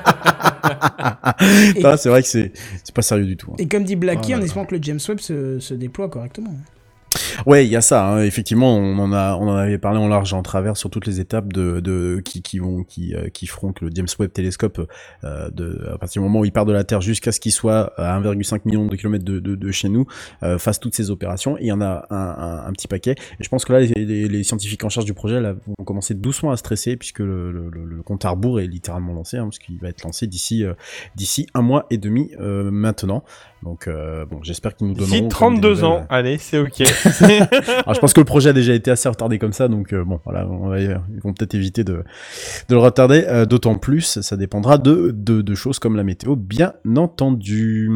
Non, 1.81 1.97
c'est 1.97 2.09
vrai 2.09 2.21
que 2.21 2.27
c'est 2.27 2.51
c'est 2.83 2.93
pas 2.95 3.01
sérieux 3.01 3.25
du 3.25 3.37
tout. 3.37 3.51
hein. 3.51 3.55
Et 3.59 3.67
comme 3.67 3.83
dit 3.83 3.95
Blacky, 3.95 4.29
Oh 4.33 4.37
là 4.37 4.41
en 4.41 4.45
espérant 4.45 4.65
que 4.65 4.75
le 4.75 4.81
James 4.81 4.99
Webb 5.07 5.19
se, 5.19 5.59
se 5.59 5.73
déploie 5.73 6.09
correctement. 6.09 6.53
Ouais, 7.45 7.65
il 7.65 7.71
y 7.71 7.75
a 7.75 7.81
ça. 7.81 8.05
hein. 8.07 8.23
Effectivement, 8.23 8.75
on 8.75 8.97
en 8.99 9.11
a, 9.13 9.35
on 9.35 9.47
en 9.49 9.55
avait 9.55 9.77
parlé 9.77 9.99
en 9.99 10.07
large 10.07 10.33
en 10.33 10.41
travers 10.43 10.77
sur 10.77 10.89
toutes 10.89 11.05
les 11.07 11.19
étapes 11.19 11.51
de, 11.51 11.79
de 11.79 12.21
qui, 12.23 12.41
qui 12.41 12.59
vont, 12.59 12.83
qui, 12.83 13.13
euh, 13.15 13.29
qui 13.29 13.47
feront 13.47 13.73
que 13.73 13.85
le 13.85 13.91
James 13.93 14.07
Webb 14.19 14.31
Télescope, 14.31 14.89
euh, 15.23 15.49
de, 15.51 15.89
à 15.93 15.97
partir 15.97 16.21
du 16.21 16.27
moment 16.27 16.39
où 16.39 16.45
il 16.45 16.51
part 16.51 16.65
de 16.65 16.73
la 16.73 16.83
Terre 16.83 17.01
jusqu'à 17.01 17.31
ce 17.31 17.39
qu'il 17.39 17.51
soit 17.51 17.93
à 17.99 18.19
1,5 18.19 18.61
million 18.65 18.85
de 18.85 18.95
kilomètres 18.95 19.25
de, 19.25 19.39
de, 19.39 19.55
de 19.55 19.71
chez 19.71 19.89
nous, 19.89 20.05
euh, 20.43 20.57
fasse 20.57 20.79
toutes 20.79 20.95
ces 20.95 21.11
opérations. 21.11 21.57
Il 21.59 21.67
y 21.67 21.71
en 21.71 21.81
a 21.81 22.05
un, 22.09 22.67
un, 22.67 22.71
petit 22.73 22.87
paquet. 22.87 23.11
Et 23.39 23.43
je 23.43 23.49
pense 23.49 23.65
que 23.65 23.73
là, 23.73 23.79
les, 23.81 23.87
les, 24.05 24.27
les 24.27 24.43
scientifiques 24.43 24.83
en 24.83 24.89
charge 24.89 25.05
du 25.05 25.13
projet 25.13 25.39
là, 25.41 25.53
vont 25.53 25.83
commencer 25.85 26.13
doucement 26.13 26.51
à 26.51 26.57
stresser 26.57 26.95
puisque 26.97 27.19
le, 27.19 27.51
le, 27.51 27.69
le, 27.69 27.85
le 27.85 28.01
compte 28.03 28.25
à 28.25 28.29
rebours 28.29 28.59
est 28.59 28.67
littéralement 28.67 29.13
lancé, 29.13 29.37
hein, 29.37 29.45
parce 29.45 29.59
qu'il 29.59 29.77
va 29.79 29.89
être 29.89 30.03
lancé 30.03 30.27
d'ici, 30.27 30.63
euh, 30.63 30.73
d'ici 31.15 31.47
un 31.53 31.61
mois 31.61 31.85
et 31.89 31.97
demi 31.97 32.31
euh, 32.39 32.71
maintenant. 32.71 33.23
Donc, 33.63 33.87
euh, 33.87 34.25
bon, 34.25 34.39
j'espère 34.43 34.75
qu'ils 34.75 34.87
nous 34.87 34.93
donneront. 34.93 35.21
Des 35.21 35.27
32 35.27 35.69
nouvelles, 35.69 35.85
ans, 35.85 36.05
allez, 36.09 36.37
c'est 36.37 36.57
ok. 36.59 36.81
alors, 36.81 37.93
je 37.95 37.99
pense 37.99 38.13
que 38.13 38.19
le 38.19 38.25
projet 38.25 38.49
a 38.49 38.53
déjà 38.53 38.73
été 38.73 38.91
assez 38.91 39.07
retardé 39.07 39.39
comme 39.39 39.53
ça, 39.53 39.67
donc 39.67 39.93
euh, 39.93 40.03
bon, 40.03 40.19
voilà, 40.25 40.47
on 40.47 40.67
va, 40.67 40.79
ils 40.81 40.97
vont 41.23 41.33
peut-être 41.33 41.55
éviter 41.55 41.83
de, 41.83 41.93
de 41.93 42.75
le 42.75 42.77
retarder. 42.77 43.23
euh, 43.27 43.45
D'autant 43.45 43.75
plus, 43.75 44.19
ça 44.21 44.35
dépendra 44.37 44.77
de, 44.77 45.11
de, 45.15 45.41
de 45.41 45.55
choses 45.55 45.79
comme 45.79 45.95
la 45.95 46.03
météo, 46.03 46.35
bien 46.35 46.73
entendu. 46.97 47.89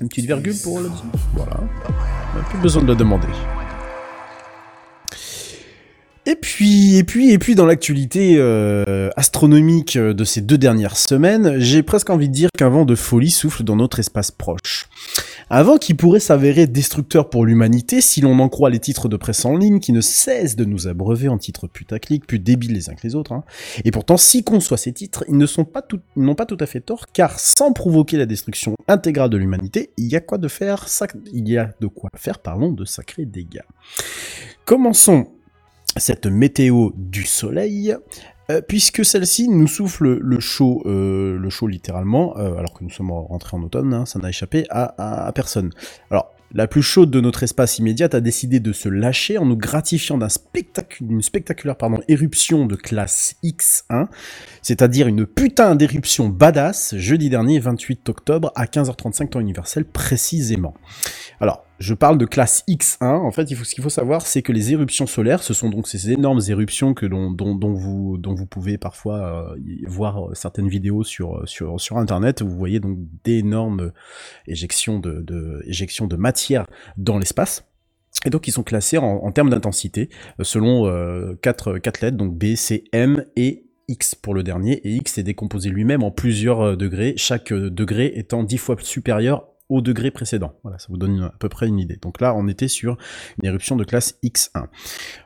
Une 0.00 0.08
petite 0.08 0.26
virgule 0.26 0.54
pour 0.62 0.80
le 0.80 0.88
Voilà, 1.34 1.60
on 1.60 2.38
n'a 2.38 2.44
plus 2.44 2.58
besoin 2.58 2.82
de 2.82 2.88
le 2.88 2.94
demander. 2.96 3.26
Et 6.28 6.36
puis, 6.36 6.98
et 6.98 7.04
puis, 7.04 7.30
et 7.30 7.38
puis, 7.38 7.54
dans 7.54 7.64
l'actualité 7.64 8.34
euh, 8.36 9.08
astronomique 9.16 9.96
de 9.96 10.24
ces 10.24 10.42
deux 10.42 10.58
dernières 10.58 10.98
semaines, 10.98 11.58
j'ai 11.58 11.82
presque 11.82 12.10
envie 12.10 12.28
de 12.28 12.34
dire 12.34 12.50
qu'un 12.54 12.68
vent 12.68 12.84
de 12.84 12.94
folie 12.94 13.30
souffle 13.30 13.64
dans 13.64 13.76
notre 13.76 13.98
espace 13.98 14.30
proche. 14.30 14.90
Un 15.48 15.62
vent 15.62 15.78
qui 15.78 15.94
pourrait 15.94 16.20
s'avérer 16.20 16.66
destructeur 16.66 17.30
pour 17.30 17.46
l'humanité 17.46 18.02
si 18.02 18.20
l'on 18.20 18.38
en 18.40 18.50
croit 18.50 18.68
les 18.68 18.78
titres 18.78 19.08
de 19.08 19.16
presse 19.16 19.46
en 19.46 19.56
ligne 19.56 19.80
qui 19.80 19.92
ne 19.92 20.02
cessent 20.02 20.54
de 20.54 20.66
nous 20.66 20.86
abreuver 20.86 21.28
en 21.28 21.38
titres 21.38 21.66
putaclic, 21.66 22.26
plus 22.26 22.38
débiles 22.38 22.74
les 22.74 22.90
uns 22.90 22.94
que 22.94 23.06
les 23.06 23.14
autres. 23.14 23.32
hein. 23.32 23.42
Et 23.86 23.90
pourtant, 23.90 24.18
si 24.18 24.44
qu'on 24.44 24.60
soit 24.60 24.76
ces 24.76 24.92
titres, 24.92 25.24
ils 25.28 25.38
ne 25.38 25.46
sont 25.46 25.64
pas 25.64 25.80
tout, 25.80 26.00
n'ont 26.14 26.34
pas 26.34 26.44
tout 26.44 26.58
à 26.60 26.66
fait 26.66 26.80
tort, 26.82 27.06
car 27.10 27.40
sans 27.40 27.72
provoquer 27.72 28.18
la 28.18 28.26
destruction 28.26 28.74
intégrale 28.86 29.30
de 29.30 29.38
l'humanité, 29.38 29.92
il 29.96 30.08
y 30.08 30.16
a 30.16 30.20
quoi 30.20 30.36
de 30.36 30.48
faire, 30.48 30.88
il 31.32 31.48
y 31.48 31.56
a 31.56 31.70
de 31.80 31.86
quoi 31.86 32.10
faire, 32.16 32.40
pardon, 32.40 32.70
de 32.70 32.84
sacrés 32.84 33.24
dégâts. 33.24 33.64
Commençons 34.66 35.28
cette 35.96 36.26
météo 36.26 36.90
du 36.96 37.24
soleil, 37.24 37.96
euh, 38.50 38.60
puisque 38.66 39.04
celle-ci 39.04 39.48
nous 39.48 39.66
souffle 39.66 40.18
le 40.20 40.40
chaud, 40.40 40.82
euh, 40.86 41.36
le 41.38 41.50
chaud 41.50 41.66
littéralement, 41.66 42.36
euh, 42.38 42.56
alors 42.56 42.72
que 42.74 42.84
nous 42.84 42.90
sommes 42.90 43.10
rentrés 43.10 43.56
en 43.56 43.62
automne, 43.62 43.92
hein, 43.94 44.06
ça 44.06 44.18
n'a 44.18 44.28
échappé 44.28 44.64
à, 44.70 44.84
à- 44.84 45.26
à 45.26 45.32
personne. 45.32 45.70
Alors, 46.10 46.30
la 46.54 46.66
plus 46.66 46.80
chaude 46.80 47.10
de 47.10 47.20
notre 47.20 47.42
espace 47.42 47.78
immédiat 47.78 48.08
a 48.12 48.20
décidé 48.20 48.58
de 48.58 48.72
se 48.72 48.88
lâcher 48.88 49.36
en 49.36 49.44
nous 49.44 49.56
gratifiant 49.56 50.16
d'un 50.16 50.28
spectacu- 50.28 51.04
d'une 51.06 51.20
spectaculaire 51.20 51.76
pardon, 51.76 52.00
éruption 52.08 52.64
de 52.64 52.74
classe 52.74 53.34
X1, 53.44 54.06
c'est-à-dire 54.62 55.08
une 55.08 55.26
putain 55.26 55.74
d'éruption 55.74 56.30
badass, 56.30 56.94
jeudi 56.96 57.28
dernier 57.28 57.58
28 57.58 58.08
octobre 58.08 58.50
à 58.54 58.64
15h35 58.64 59.28
temps 59.28 59.40
universel 59.40 59.84
précisément. 59.84 60.72
Alors, 61.38 61.66
je 61.78 61.94
parle 61.94 62.18
de 62.18 62.24
classe 62.26 62.64
X1. 62.68 63.04
En 63.04 63.30
fait, 63.30 63.50
il 63.50 63.56
faut, 63.56 63.64
ce 63.64 63.74
qu'il 63.74 63.82
faut 63.84 63.90
savoir, 63.90 64.22
c'est 64.26 64.42
que 64.42 64.52
les 64.52 64.72
éruptions 64.72 65.06
solaires, 65.06 65.42
ce 65.42 65.54
sont 65.54 65.70
donc 65.70 65.86
ces 65.88 66.10
énormes 66.10 66.40
éruptions 66.48 66.94
que 66.94 67.06
l'on- 67.06 67.30
dont, 67.30 67.54
dont 67.54 67.72
vous, 67.72 68.18
dont 68.18 68.34
vous 68.34 68.46
pouvez 68.46 68.78
parfois 68.78 69.52
euh, 69.54 69.56
voir 69.86 70.30
euh, 70.30 70.34
certaines 70.34 70.68
vidéos 70.68 71.04
sur, 71.04 71.42
sur, 71.48 71.80
sur 71.80 71.98
Internet. 71.98 72.42
Vous 72.42 72.56
voyez 72.56 72.80
donc 72.80 72.98
d'énormes 73.24 73.92
éjections 74.46 74.98
de, 74.98 75.22
de, 75.22 75.62
éjections 75.66 76.06
de 76.06 76.16
matière 76.16 76.66
dans 76.96 77.18
l'espace. 77.18 77.64
Et 78.24 78.30
donc, 78.30 78.48
ils 78.48 78.52
sont 78.52 78.64
classés 78.64 78.98
en, 78.98 79.04
en 79.04 79.30
termes 79.32 79.50
d'intensité, 79.50 80.08
euh, 80.40 80.44
selon 80.44 80.86
euh, 80.86 81.34
quatre, 81.40 81.78
quatre 81.78 82.00
lettres, 82.00 82.16
donc 82.16 82.36
B, 82.36 82.56
C, 82.56 82.84
M 82.92 83.24
et 83.36 83.64
X 83.86 84.14
pour 84.14 84.34
le 84.34 84.42
dernier. 84.42 84.86
Et 84.86 84.94
X 84.96 85.18
est 85.18 85.22
décomposé 85.22 85.70
lui-même 85.70 86.02
en 86.02 86.10
plusieurs 86.10 86.60
euh, 86.60 86.76
degrés, 86.76 87.14
chaque 87.16 87.52
euh, 87.52 87.70
degré 87.70 88.12
étant 88.16 88.42
dix 88.42 88.58
fois 88.58 88.76
supérieur 88.80 89.47
au 89.68 89.80
degré 89.80 90.10
précédent. 90.10 90.54
Voilà, 90.62 90.78
ça 90.78 90.86
vous 90.88 90.96
donne 90.96 91.22
à 91.24 91.32
peu 91.38 91.48
près 91.48 91.66
une 91.68 91.78
idée. 91.78 91.98
Donc 92.00 92.20
là, 92.20 92.34
on 92.34 92.48
était 92.48 92.68
sur 92.68 92.96
une 93.42 93.48
éruption 93.48 93.76
de 93.76 93.84
classe 93.84 94.14
X1. 94.24 94.64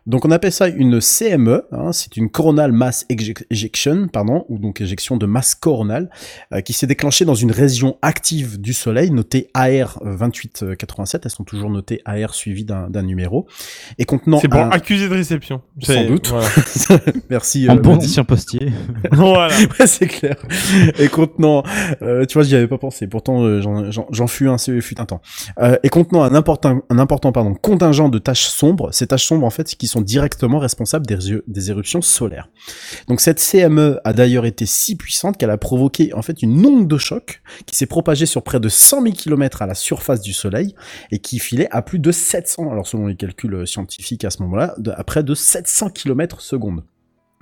Donc 0.06 0.24
on 0.24 0.30
appelle 0.30 0.52
ça 0.52 0.68
une 0.68 1.00
CME, 1.00 1.64
hein, 1.72 1.92
c'est 1.92 2.16
une 2.16 2.28
coronal 2.30 2.72
mass 2.72 3.06
ejec- 3.08 3.44
ejection, 3.50 4.08
pardon, 4.08 4.44
ou 4.48 4.58
donc 4.58 4.80
éjection 4.80 5.16
de 5.16 5.26
masse 5.26 5.54
coronale, 5.54 6.10
euh, 6.52 6.60
qui 6.60 6.72
s'est 6.72 6.86
déclenchée 6.86 7.24
dans 7.24 7.34
une 7.34 7.52
région 7.52 7.98
active 8.02 8.60
du 8.60 8.72
Soleil, 8.72 9.10
notée 9.10 9.48
AR 9.54 10.00
2887, 10.04 11.22
elles 11.24 11.30
sont 11.30 11.44
toujours 11.44 11.70
notées 11.70 12.00
AR 12.04 12.34
suivi 12.34 12.64
d'un 12.64 12.90
d'un 12.90 13.02
numéro, 13.02 13.46
et 13.98 14.04
contenant 14.04 14.38
C'est 14.40 14.48
pour 14.48 14.60
un- 14.60 14.70
accusé 14.70 15.08
de 15.08 15.14
réception. 15.14 15.62
sans 15.80 15.92
C'est- 15.92 16.06
doute. 16.06 16.28
voilà. 16.28 16.48
Merci. 17.30 17.68
En 17.70 17.76
euh, 17.76 17.80
bon 17.80 18.00
sur 18.00 18.26
postier. 18.26 18.72
Voilà. 19.12 19.54
ouais, 19.78 19.86
c'est 19.86 20.06
clair. 20.06 20.36
Et 20.98 21.08
contenant, 21.08 21.62
euh, 22.02 22.24
tu 22.26 22.34
vois, 22.34 22.42
j'y 22.42 22.54
avais 22.56 22.66
pas 22.66 22.78
pensé. 22.78 23.06
Pourtant, 23.06 23.42
euh, 23.44 23.60
j'en- 23.60 24.06
fus 24.32 24.48
un, 24.48 24.58
fut 24.58 25.00
un 25.00 25.04
temps. 25.04 25.20
Euh, 25.60 25.76
et 25.82 25.88
contenant 25.88 26.22
un 26.22 26.34
important, 26.34 26.80
un 26.88 26.98
important, 26.98 27.32
pardon, 27.32 27.54
contingent 27.54 28.08
de 28.08 28.18
taches 28.18 28.46
sombres. 28.46 28.92
Ces 28.92 29.06
taches 29.06 29.26
sombres, 29.26 29.46
en 29.46 29.50
fait, 29.50 29.74
qui 29.74 29.86
sont 29.86 30.00
directement 30.00 30.58
responsables 30.58 31.06
des, 31.06 31.18
des 31.46 31.70
éruptions 31.70 32.02
solaires. 32.02 32.48
Donc, 33.08 33.20
cette 33.20 33.38
CME 33.38 34.00
a 34.04 34.12
d'ailleurs 34.12 34.46
été 34.46 34.66
si 34.66 34.96
puissante 34.96 35.36
qu'elle 35.36 35.50
a 35.50 35.58
provoqué, 35.58 36.12
en 36.14 36.22
fait, 36.22 36.42
une 36.42 36.64
onde 36.64 36.88
de 36.88 36.98
choc 36.98 37.42
qui 37.66 37.76
s'est 37.76 37.86
propagée 37.86 38.26
sur 38.26 38.42
près 38.42 38.60
de 38.60 38.68
100 38.68 39.02
000 39.02 39.14
km 39.14 39.62
à 39.62 39.66
la 39.66 39.74
surface 39.74 40.20
du 40.20 40.32
Soleil 40.32 40.74
et 41.10 41.18
qui 41.18 41.38
filait 41.38 41.68
à 41.70 41.82
plus 41.82 41.98
de 41.98 42.10
700, 42.10 42.70
alors 42.70 42.86
selon 42.86 43.06
les 43.06 43.16
calculs 43.16 43.66
scientifiques 43.66 44.24
à 44.24 44.30
ce 44.30 44.42
moment-là, 44.42 44.74
à 44.94 45.04
près 45.04 45.22
de 45.22 45.34
700 45.34 45.90
km 45.90 46.40
secondes. 46.40 46.82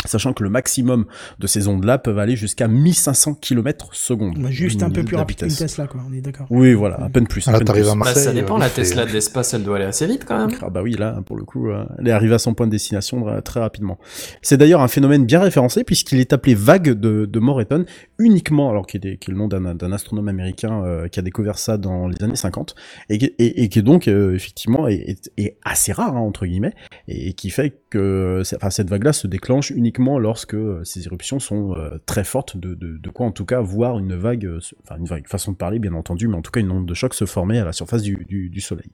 Sachant 0.07 0.33
que 0.33 0.43
le 0.43 0.51
maximum 0.51 1.05
de 1.39 1.47
ces 1.47 1.69
ondes-là 1.69 1.99
peuvent 1.99 2.19
aller 2.19 2.35
jusqu'à 2.37 2.69
1500 2.69 3.35
km 3.35 3.95
secondes. 3.95 4.39
Bah, 4.39 4.51
juste 4.51 4.83
un 4.83 4.91
peu 4.91 5.05
plus 5.05 5.17
rapide 5.17 5.39
qu'une. 5.39 5.49
Tesla, 5.49 5.87
quoi, 5.87 6.01
on 6.09 6.13
est 6.13 6.21
d'accord. 6.21 6.47
Oui, 6.51 6.73
voilà, 6.75 6.97
à 7.03 7.09
peine 7.11 7.27
plus. 7.27 7.47
à 7.49 7.53
là, 7.53 7.59
peine 7.59 7.69
plus. 7.69 7.87
à 7.87 7.91
Bah, 7.91 7.95
Marseille. 7.97 8.25
ça 8.25 8.33
dépend, 8.33 8.57
la 8.59 8.71
Tesla 8.71 9.05
de 9.05 9.11
l'espace, 9.13 9.53
elle 9.55 9.63
doit 9.63 9.77
aller 9.77 9.85
assez 9.85 10.07
vite 10.07 10.25
quand 10.27 10.47
même. 10.47 10.57
Ah 10.63 10.71
bah 10.71 10.83
oui, 10.83 10.95
là, 10.95 11.21
pour 11.27 11.37
le 11.37 11.45
coup, 11.45 11.69
euh, 11.71 11.85
elle 11.99 12.09
est 12.09 12.13
arrivée 12.13 12.35
à 12.35 12.39
son 12.39 12.55
point 12.55 12.67
de 12.67 12.71
destination 12.73 13.25
très 13.43 13.61
rapidement. 13.61 13.99
C'est 14.43 14.57
d'ailleurs 14.57 14.81
un 14.81 14.89
phénomène 14.89 15.27
bien 15.27 15.41
référencé 15.41 15.85
puisqu'il 15.85 16.19
est 16.21 16.33
appelé 16.33 16.55
vague 16.55 16.91
de, 16.99 17.27
de 17.27 17.39
Moreton 17.41 17.85
uniquement, 18.19 18.71
alors 18.71 18.87
qui 18.87 18.97
est, 18.97 19.01
qui 19.19 19.31
est 19.31 19.33
le 19.33 19.37
nom 19.37 19.49
d'un 19.49 19.75
d'un 19.75 19.93
astronome 19.93 20.29
américain 20.29 20.83
euh, 20.85 21.09
qui 21.09 21.19
a 21.19 21.23
découvert 21.23 21.59
ça 21.59 21.77
dans 21.79 22.09
les 22.09 22.17
années 22.23 22.37
50 22.37 22.75
et, 23.09 23.19
qui- 23.19 23.35
et, 23.39 23.63
et 23.63 23.69
qui 23.69 23.83
donc 23.83 24.09
euh, 24.09 24.35
effectivement 24.35 24.89
est, 24.89 24.95
est- 24.97 25.33
est 25.37 25.57
assez 25.65 25.93
rare 25.93 26.17
hein, 26.17 26.21
entre 26.21 26.47
guillemets 26.47 26.73
et, 27.09 27.33
qui 27.35 27.51
fait 27.51 27.80
que 27.91 28.43
enfin, 28.57 28.71
cette 28.71 28.89
vague-là 28.89 29.13
se 29.13 29.27
déclenche 29.27 29.71
uniquement 29.71 30.19
lorsque 30.19 30.55
euh, 30.55 30.83
ces 30.85 31.07
éruptions 31.07 31.41
sont 31.41 31.75
euh, 31.75 31.99
très 32.07 32.25
fortes, 32.25 32.57
de, 32.57 33.11
quoi 33.11 33.27
en 33.27 33.33
tout 33.33 33.45
cas 33.45 33.61
voir 33.61 33.99
une 33.99 34.15
vague, 34.15 34.47
euh, 34.47 34.61
enfin 34.85 34.97
une 34.99 35.07
vague 35.07 35.27
façon 35.27 35.53
de 35.53 35.57
parler 35.57 35.79
bien 35.79 35.95
entendu, 35.95 36.29
mais 36.29 36.37
en 36.37 36.43
tout 36.43 36.53
cas 36.53 36.61
une 36.61 36.71
onde 36.71 36.87
de 36.87 36.95
choc 36.95 37.15
se 37.15 37.27
former 37.27 37.59
à 37.59 37.65
la 37.65 37.73
surface 37.73 38.03
du, 38.03 38.25
du, 38.29 38.49
du 38.49 38.61
Soleil. 38.61 38.91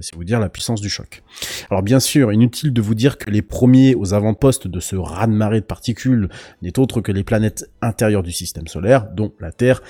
C'est 0.00 0.16
vous 0.16 0.24
dire 0.24 0.40
la 0.40 0.48
puissance 0.48 0.80
du 0.80 0.88
choc. 0.88 1.22
Alors 1.70 1.82
bien 1.82 2.00
sûr, 2.00 2.32
inutile 2.32 2.72
de 2.72 2.80
vous 2.80 2.96
dire 2.96 3.18
que 3.18 3.30
les 3.30 3.42
premiers 3.42 3.94
aux 3.94 4.14
avant-postes 4.14 4.66
de 4.66 4.80
ce 4.80 4.96
raz-de-marée 4.96 5.60
de 5.60 5.66
particules 5.66 6.28
n'est 6.60 6.78
autre 6.78 7.00
que 7.00 7.12
les 7.12 7.22
planètes 7.22 7.70
intérieures 7.80 8.24
du 8.24 8.32
système 8.32 8.66
solaire, 8.66 9.06
dont 9.14 9.32
la 9.38 9.52
Terre, 9.52 9.82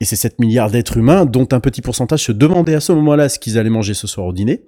et 0.00 0.04
ces 0.04 0.16
7 0.16 0.40
milliards 0.40 0.70
d'êtres 0.70 0.96
humains, 0.96 1.24
dont 1.24 1.46
un 1.52 1.60
petit 1.60 1.82
pourcentage 1.82 2.24
se 2.24 2.32
demandait 2.32 2.74
à 2.74 2.80
ce 2.80 2.92
moment-là 2.92 3.28
ce 3.28 3.38
qu'ils 3.38 3.56
allaient 3.56 3.70
manger 3.70 3.94
ce 3.94 4.08
soir 4.08 4.26
au 4.26 4.32
dîner, 4.32 4.62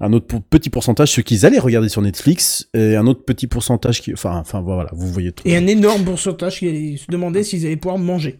un 0.00 0.12
autre 0.12 0.26
petit 0.50 0.70
pourcentage 0.70 1.12
ce 1.12 1.20
qu'ils 1.20 1.46
allaient 1.46 1.60
regarder 1.60 1.88
sur 1.88 2.02
Netflix, 2.02 2.63
et 2.72 2.96
un 2.96 3.06
autre 3.06 3.24
petit 3.24 3.46
pourcentage 3.46 4.00
qui... 4.00 4.12
Enfin, 4.12 4.38
enfin 4.38 4.60
voilà, 4.60 4.90
vous 4.92 5.08
voyez 5.08 5.32
tout. 5.32 5.46
Et 5.46 5.56
un 5.56 5.66
énorme 5.66 6.04
pourcentage 6.04 6.58
qui 6.58 6.68
allait 6.68 6.96
se 6.96 7.06
demander 7.10 7.42
s'ils 7.44 7.66
allaient 7.66 7.76
pouvoir 7.76 7.98
manger. 7.98 8.38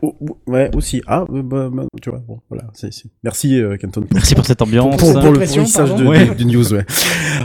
Oh, 0.00 0.14
ouais, 0.46 0.70
aussi. 0.76 1.02
Ah, 1.08 1.24
euh, 1.34 1.42
bah, 1.42 1.68
bah, 1.72 1.82
tu 2.00 2.10
vois, 2.10 2.20
bon, 2.20 2.38
voilà. 2.48 2.68
c'est 2.72 2.92
c'est- 2.92 3.08
Merci, 3.24 3.60
euh, 3.60 3.76
Kenton. 3.76 4.02
Pour, 4.02 4.14
Merci 4.14 4.36
pour 4.36 4.46
cette 4.46 4.62
ambiance. 4.62 4.96
pour, 4.96 5.12
pour 5.12 5.22
le 5.22 5.32
Pression, 5.32 5.62
pourrissage 5.62 5.88
de, 5.96 6.04
pardon. 6.04 6.28
de- 6.28 6.34
du 6.34 6.44
news, 6.46 6.72
ouais. 6.72 6.84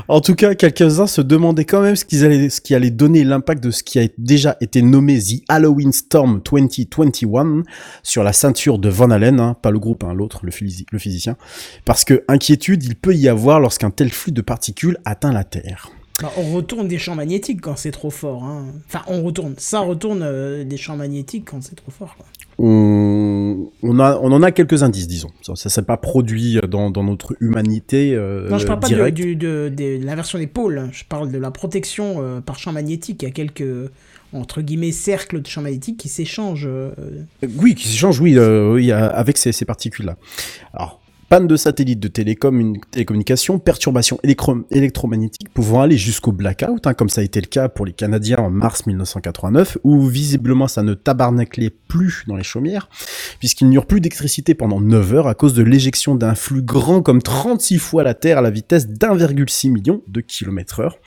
En 0.07 0.21
tout 0.21 0.35
cas, 0.35 0.53
quelques-uns 0.53 1.07
se 1.07 1.21
demandaient 1.21 1.65
quand 1.65 1.81
même 1.81 1.95
ce, 1.95 2.05
qu'ils 2.05 2.23
allaient, 2.23 2.51
ce 2.51 2.61
qui 2.61 2.75
allait 2.75 2.91
donner 2.91 3.23
l'impact 3.23 3.63
de 3.63 3.71
ce 3.71 3.81
qui 3.81 3.97
a 3.97 4.07
déjà 4.19 4.55
été 4.61 4.83
nommé 4.83 5.17
The 5.19 5.41
Halloween 5.49 5.91
Storm 5.91 6.41
2021 6.47 7.63
sur 8.03 8.23
la 8.23 8.33
ceinture 8.33 8.77
de 8.77 8.87
Van 8.89 9.09
Allen, 9.09 9.39
hein, 9.39 9.55
pas 9.59 9.71
le 9.71 9.79
groupe, 9.79 10.03
hein, 10.03 10.13
l'autre, 10.13 10.41
le, 10.45 10.51
le 10.91 10.99
physicien. 10.99 11.37
Parce 11.85 12.05
que 12.05 12.23
inquiétude, 12.27 12.83
il 12.83 12.95
peut 12.95 13.15
y 13.15 13.27
avoir 13.29 13.59
lorsqu'un 13.61 13.89
tel 13.89 14.11
flux 14.11 14.31
de 14.31 14.41
particules 14.41 14.97
atteint 15.05 15.33
la 15.33 15.43
Terre. 15.43 15.89
Bah, 16.21 16.31
on 16.37 16.53
retourne 16.53 16.87
des 16.87 16.99
champs 16.99 17.15
magnétiques 17.15 17.59
quand 17.61 17.75
c'est 17.75 17.91
trop 17.91 18.11
fort. 18.11 18.43
Hein. 18.43 18.65
Enfin, 18.87 19.01
on 19.07 19.23
retourne. 19.23 19.55
Ça 19.57 19.79
retourne 19.79 20.21
euh, 20.23 20.63
des 20.63 20.77
champs 20.77 20.95
magnétiques 20.95 21.45
quand 21.49 21.61
c'est 21.63 21.75
trop 21.75 21.91
fort. 21.91 22.15
Quoi. 22.15 22.25
On, 22.59 23.67
on, 23.81 23.99
a, 23.99 24.19
on 24.21 24.31
en 24.31 24.43
a 24.43 24.51
quelques 24.51 24.83
indices, 24.83 25.07
disons. 25.07 25.31
Ça, 25.41 25.55
ça 25.55 25.69
s'est 25.69 25.81
pas 25.81 25.97
produit 25.97 26.59
dans, 26.69 26.91
dans 26.91 27.03
notre 27.03 27.35
humanité. 27.39 28.13
Euh, 28.13 28.47
non, 28.47 28.59
je 28.59 28.67
parle 28.67 28.79
pas 28.79 28.89
de, 28.89 28.93
directe. 28.93 29.15
du- 29.17 29.35
de, 29.35 29.71
de 29.75 30.05
l'inversion 30.05 30.37
des 30.37 30.45
pôles. 30.47 30.77
hein. 30.77 30.89
Je 30.91 31.03
parle 31.03 31.31
de 31.31 31.37
la 31.39 31.49
protection 31.49 32.17
euh, 32.19 32.41
par 32.41 32.59
champ 32.59 32.71
magnétique. 32.71 33.23
Il 33.23 33.25
y 33.25 33.29
a 33.29 33.31
quelques 33.31 33.89
entre 34.33 34.61
guillemets 34.61 34.91
cercles 34.91 35.41
de 35.41 35.47
champs 35.47 35.61
magnétiques 35.61 35.97
qui 35.97 36.09
s'échangent. 36.09 36.69
Oui, 37.57 37.73
qui 37.75 37.87
s'échange, 37.87 38.19
oui, 38.19 38.37
oui, 38.37 38.91
avec 38.91 39.37
ces, 39.37 39.51
ces 39.51 39.65
particules-là. 39.65 40.15
Alors, 40.73 41.01
panne 41.33 41.47
de 41.47 41.55
satellite 41.55 41.99
de 41.99 42.09
télécom, 42.09 42.59
une 42.59 42.79
télécommunication, 42.91 43.57
perturbations 43.57 44.19
électro- 44.21 44.67
électromagnétiques 44.69 45.49
pouvant 45.51 45.81
aller 45.81 45.97
jusqu'au 45.97 46.31
blackout, 46.31 46.85
hein, 46.85 46.93
comme 46.93 47.09
ça 47.09 47.21
a 47.21 47.23
été 47.23 47.41
le 47.41 47.47
cas 47.47 47.69
pour 47.69 47.87
les 47.87 47.91
Canadiens 47.91 48.37
en 48.37 48.51
mars 48.51 48.85
1989, 48.85 49.79
où 49.83 50.05
visiblement 50.05 50.67
ça 50.67 50.83
ne 50.83 50.93
tabarnaclait 50.93 51.71
plus 51.71 52.23
dans 52.27 52.35
les 52.35 52.43
chaumières, 52.43 52.87
puisqu'il 53.39 53.67
n'y 53.67 53.79
aura 53.79 53.87
plus 53.87 53.99
d'électricité 53.99 54.53
pendant 54.53 54.79
9 54.79 55.13
heures 55.15 55.27
à 55.27 55.33
cause 55.33 55.55
de 55.55 55.63
l'éjection 55.63 56.13
d'un 56.13 56.35
flux 56.35 56.61
grand 56.61 57.01
comme 57.01 57.23
36 57.23 57.79
fois 57.79 58.03
la 58.03 58.13
Terre 58.13 58.37
à 58.37 58.41
la 58.41 58.51
vitesse 58.51 58.87
d'1,6 58.87 59.71
million 59.71 60.03
de 60.07 60.21
kilomètres 60.21 60.81
heure. 60.81 60.99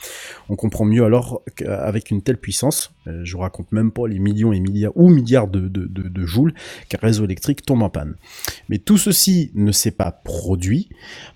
On 0.48 0.56
comprend 0.56 0.84
mieux 0.84 1.04
alors 1.04 1.42
qu'avec 1.54 2.10
une 2.10 2.22
telle 2.22 2.38
puissance, 2.38 2.92
euh, 3.06 3.20
je 3.22 3.32
vous 3.34 3.42
raconte 3.42 3.70
même 3.70 3.92
pas 3.92 4.08
les 4.08 4.18
millions 4.18 4.52
et 4.52 4.58
milliards 4.58 4.92
ou 4.96 5.08
milliards 5.08 5.46
de, 5.46 5.60
de, 5.68 5.86
de, 5.86 6.08
de 6.08 6.26
joules 6.26 6.52
qu'un 6.88 6.98
réseau 7.00 7.24
électrique 7.24 7.64
tombe 7.64 7.82
en 7.82 7.90
panne. 7.90 8.14
Mais 8.68 8.78
tout 8.78 8.98
ceci 8.98 9.52
ne 9.54 9.70
s'est 9.70 9.92
pas 9.92 10.15
produit, 10.24 10.88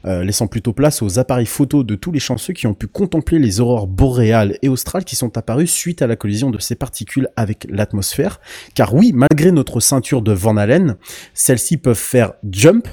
euh, 0.05 0.24
laissant 0.24 0.47
plutôt 0.47 0.73
place 0.73 1.02
aux 1.02 1.19
appareils 1.19 1.47
photo 1.47 1.85
de 1.85 1.94
tous 1.94 2.12
les 2.12 2.20
chanceux 2.20 2.52
qui 2.52 2.66
ont 2.66 2.74
pu 2.74 2.86
contempler 2.86 3.39
les 3.39 3.61
aurores 3.61 3.86
boréales 3.86 4.59
et 4.62 4.69
australes 4.69 5.05
qui 5.05 5.16
sont 5.16 5.36
apparues 5.36 5.66
suite 5.66 6.02
à 6.02 6.07
la 6.07 6.16
collision 6.16 6.51
de 6.51 6.59
ces 6.59 6.74
particules 6.74 7.28
avec 7.36 7.66
l'atmosphère. 7.70 8.40
Car 8.74 8.94
oui, 8.94 9.12
malgré 9.15 9.52
notre 9.52 9.81
ceinture 9.81 10.23
de 10.23 10.32
Van 10.32 10.57
Allen, 10.57 10.97
celles-ci 11.35 11.77
peuvent 11.77 11.97
faire 11.97 12.32
jump, 12.51 12.89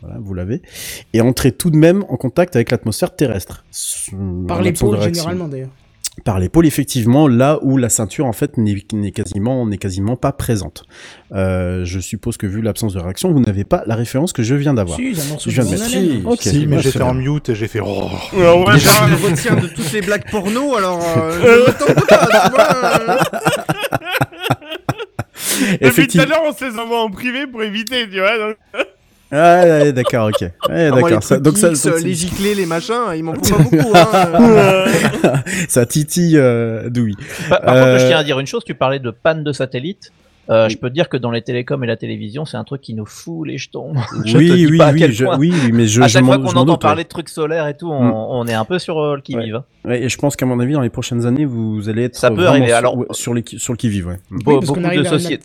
voilà, 0.00 0.18
vous 0.20 0.34
l'avez, 0.34 0.62
et 1.12 1.20
entrer 1.20 1.52
tout 1.52 1.70
de 1.70 1.76
même 1.76 2.04
en 2.08 2.16
contact 2.16 2.56
avec 2.56 2.70
l'atmosphère 2.70 3.14
terrestre. 3.14 3.64
par 4.48 4.62
les 4.62 4.72
pôles 4.72 5.00
généralement 5.00 5.48
d'ailleurs. 5.48 5.70
Par 6.24 6.38
les 6.38 6.48
pôles, 6.48 6.66
effectivement, 6.66 7.26
là 7.26 7.58
où 7.62 7.76
la 7.76 7.88
ceinture 7.88 8.26
en 8.26 8.32
fait 8.32 8.56
n'est 8.56 9.10
quasiment 9.10 9.66
n'est 9.66 9.76
quasiment 9.78 10.14
pas 10.16 10.32
présente. 10.32 10.84
Euh, 11.32 11.84
je 11.84 11.98
suppose 11.98 12.36
que 12.36 12.46
vu 12.46 12.62
l'absence 12.62 12.94
de 12.94 13.00
réaction, 13.00 13.32
vous 13.32 13.40
n'avez 13.40 13.64
pas 13.64 13.82
la 13.86 13.96
référence 13.96 14.32
que 14.32 14.42
je 14.44 14.54
viens 14.54 14.74
d'avoir. 14.74 14.98
Si, 14.98 15.08
un 15.08 15.38
Je 15.38 15.50
viens 15.50 15.64
de 15.64 15.70
mettre. 15.70 15.84
Allen. 15.84 16.22
Ok, 16.26 16.42
Si, 16.42 16.66
mais 16.66 16.80
j'étais 16.80 17.02
en 17.02 17.14
mute 17.14 17.48
et 17.48 17.54
j'ai 17.56 17.66
fait. 17.68 17.80
Oh. 17.80 18.08
Ouais, 18.34 18.40
ouais, 18.64 18.74
Déjà, 18.74 18.90
bah, 19.00 19.06
je 19.10 19.26
retiens 19.26 19.56
de 19.56 19.66
toutes 19.66 19.92
les 19.92 20.00
blagues 20.02 20.30
porno, 20.30 20.76
alors. 20.76 21.00
Euh, 21.18 21.66
tu 21.76 21.92
vois, 21.92 22.76
euh. 22.84 23.16
Depuis 25.62 25.78
tout 25.78 25.84
à 25.84 25.86
Effectivement. 25.86 26.24
l'heure, 26.28 26.42
on 26.46 26.52
se 26.52 26.64
les 26.64 26.78
envoie 26.78 27.02
en 27.02 27.10
privé 27.10 27.46
pour 27.46 27.62
éviter, 27.62 28.08
tu 28.08 28.18
vois. 28.20 28.38
donc- 28.38 28.56
Ah, 29.32 29.62
ouais, 29.64 29.92
d'accord, 29.92 30.28
ok. 30.28 30.40
Ouais, 30.42 30.50
Ah, 30.68 30.90
d'accord. 30.90 31.22
Ça- 31.22 31.38
donc 31.40 31.56
ça, 31.56 31.70
donc, 31.70 32.00
les 32.02 32.12
giclés, 32.14 32.54
les 32.54 32.66
machins, 32.66 32.94
ils 33.16 33.22
m'en 33.24 33.32
font 33.34 33.40
pas 33.40 33.62
beaucoup. 33.62 33.92
Hein. 33.94 35.34
ça 35.68 35.86
titille 35.86 36.36
euh, 36.36 36.90
Dewey. 36.90 37.12
Par, 37.48 37.60
par 37.62 37.74
Euh, 37.76 37.84
contre, 37.92 38.00
je 38.02 38.06
tiens 38.08 38.18
à 38.18 38.24
dire 38.24 38.38
une 38.38 38.46
chose, 38.46 38.62
tu 38.64 38.74
parlais 38.74 38.98
de 38.98 39.10
panne 39.10 39.42
de 39.42 39.52
satellite. 39.52 40.12
Euh, 40.50 40.68
Je 40.68 40.76
peux 40.76 40.88
te 40.90 40.94
dire 40.94 41.08
que 41.08 41.16
dans 41.16 41.30
les 41.30 41.40
télécoms 41.40 41.82
et 41.84 41.86
la 41.86 41.96
télévision, 41.96 42.44
c'est 42.44 42.56
un 42.56 42.64
truc 42.64 42.80
qui 42.82 42.94
nous 42.94 43.06
fout 43.06 43.46
les 43.46 43.58
jetons. 43.58 43.92
Je 44.26 44.36
oui, 44.36 44.48
te 44.48 44.54
dis 44.54 44.66
oui, 44.66 44.76
pas 44.78 44.86
à 44.88 44.92
oui, 44.92 44.98
quel 44.98 45.12
je, 45.12 45.24
point. 45.24 45.38
oui, 45.38 45.52
oui, 45.64 45.70
mais 45.72 45.86
je, 45.86 46.02
à 46.02 46.08
je 46.08 46.12
chaque 46.14 46.22
m'en- 46.24 46.32
fois 46.32 46.36
je 46.38 46.42
qu'on 46.52 46.60
entend 46.60 46.72
doute, 46.72 46.82
parler 46.82 46.98
ouais. 47.00 47.04
de 47.04 47.08
trucs 47.08 47.28
solaires 47.28 47.68
et 47.68 47.76
tout, 47.76 47.90
on, 47.90 48.02
Mm. 48.02 48.12
on 48.12 48.46
est 48.48 48.52
un 48.54 48.64
peu 48.64 48.78
sur 48.80 48.98
euh, 48.98 49.14
le 49.16 49.22
qui-vive. 49.22 49.54
hein. 49.56 49.64
Ouais, 49.84 50.02
et 50.02 50.08
je 50.08 50.18
pense 50.18 50.34
qu'à 50.34 50.44
mon 50.44 50.58
avis, 50.58 50.72
dans 50.72 50.80
les 50.80 50.90
prochaines 50.90 51.24
années, 51.26 51.44
vous 51.44 51.88
allez 51.88 52.04
être 52.04 52.16
Ça 52.16 52.30
peut 52.32 52.46
arriver, 52.46 52.66
sur, 52.66 52.76
alors- 52.76 52.96
ouais, 52.98 53.06
sur, 53.12 53.34
les, 53.34 53.44
sur 53.56 53.72
le 53.72 53.76
qui-vive, 53.78 54.08
ouais. 54.08 54.18
Be- 54.32 54.42
beaucoup 54.66 54.80
de 54.80 55.04
sociétés. 55.04 55.44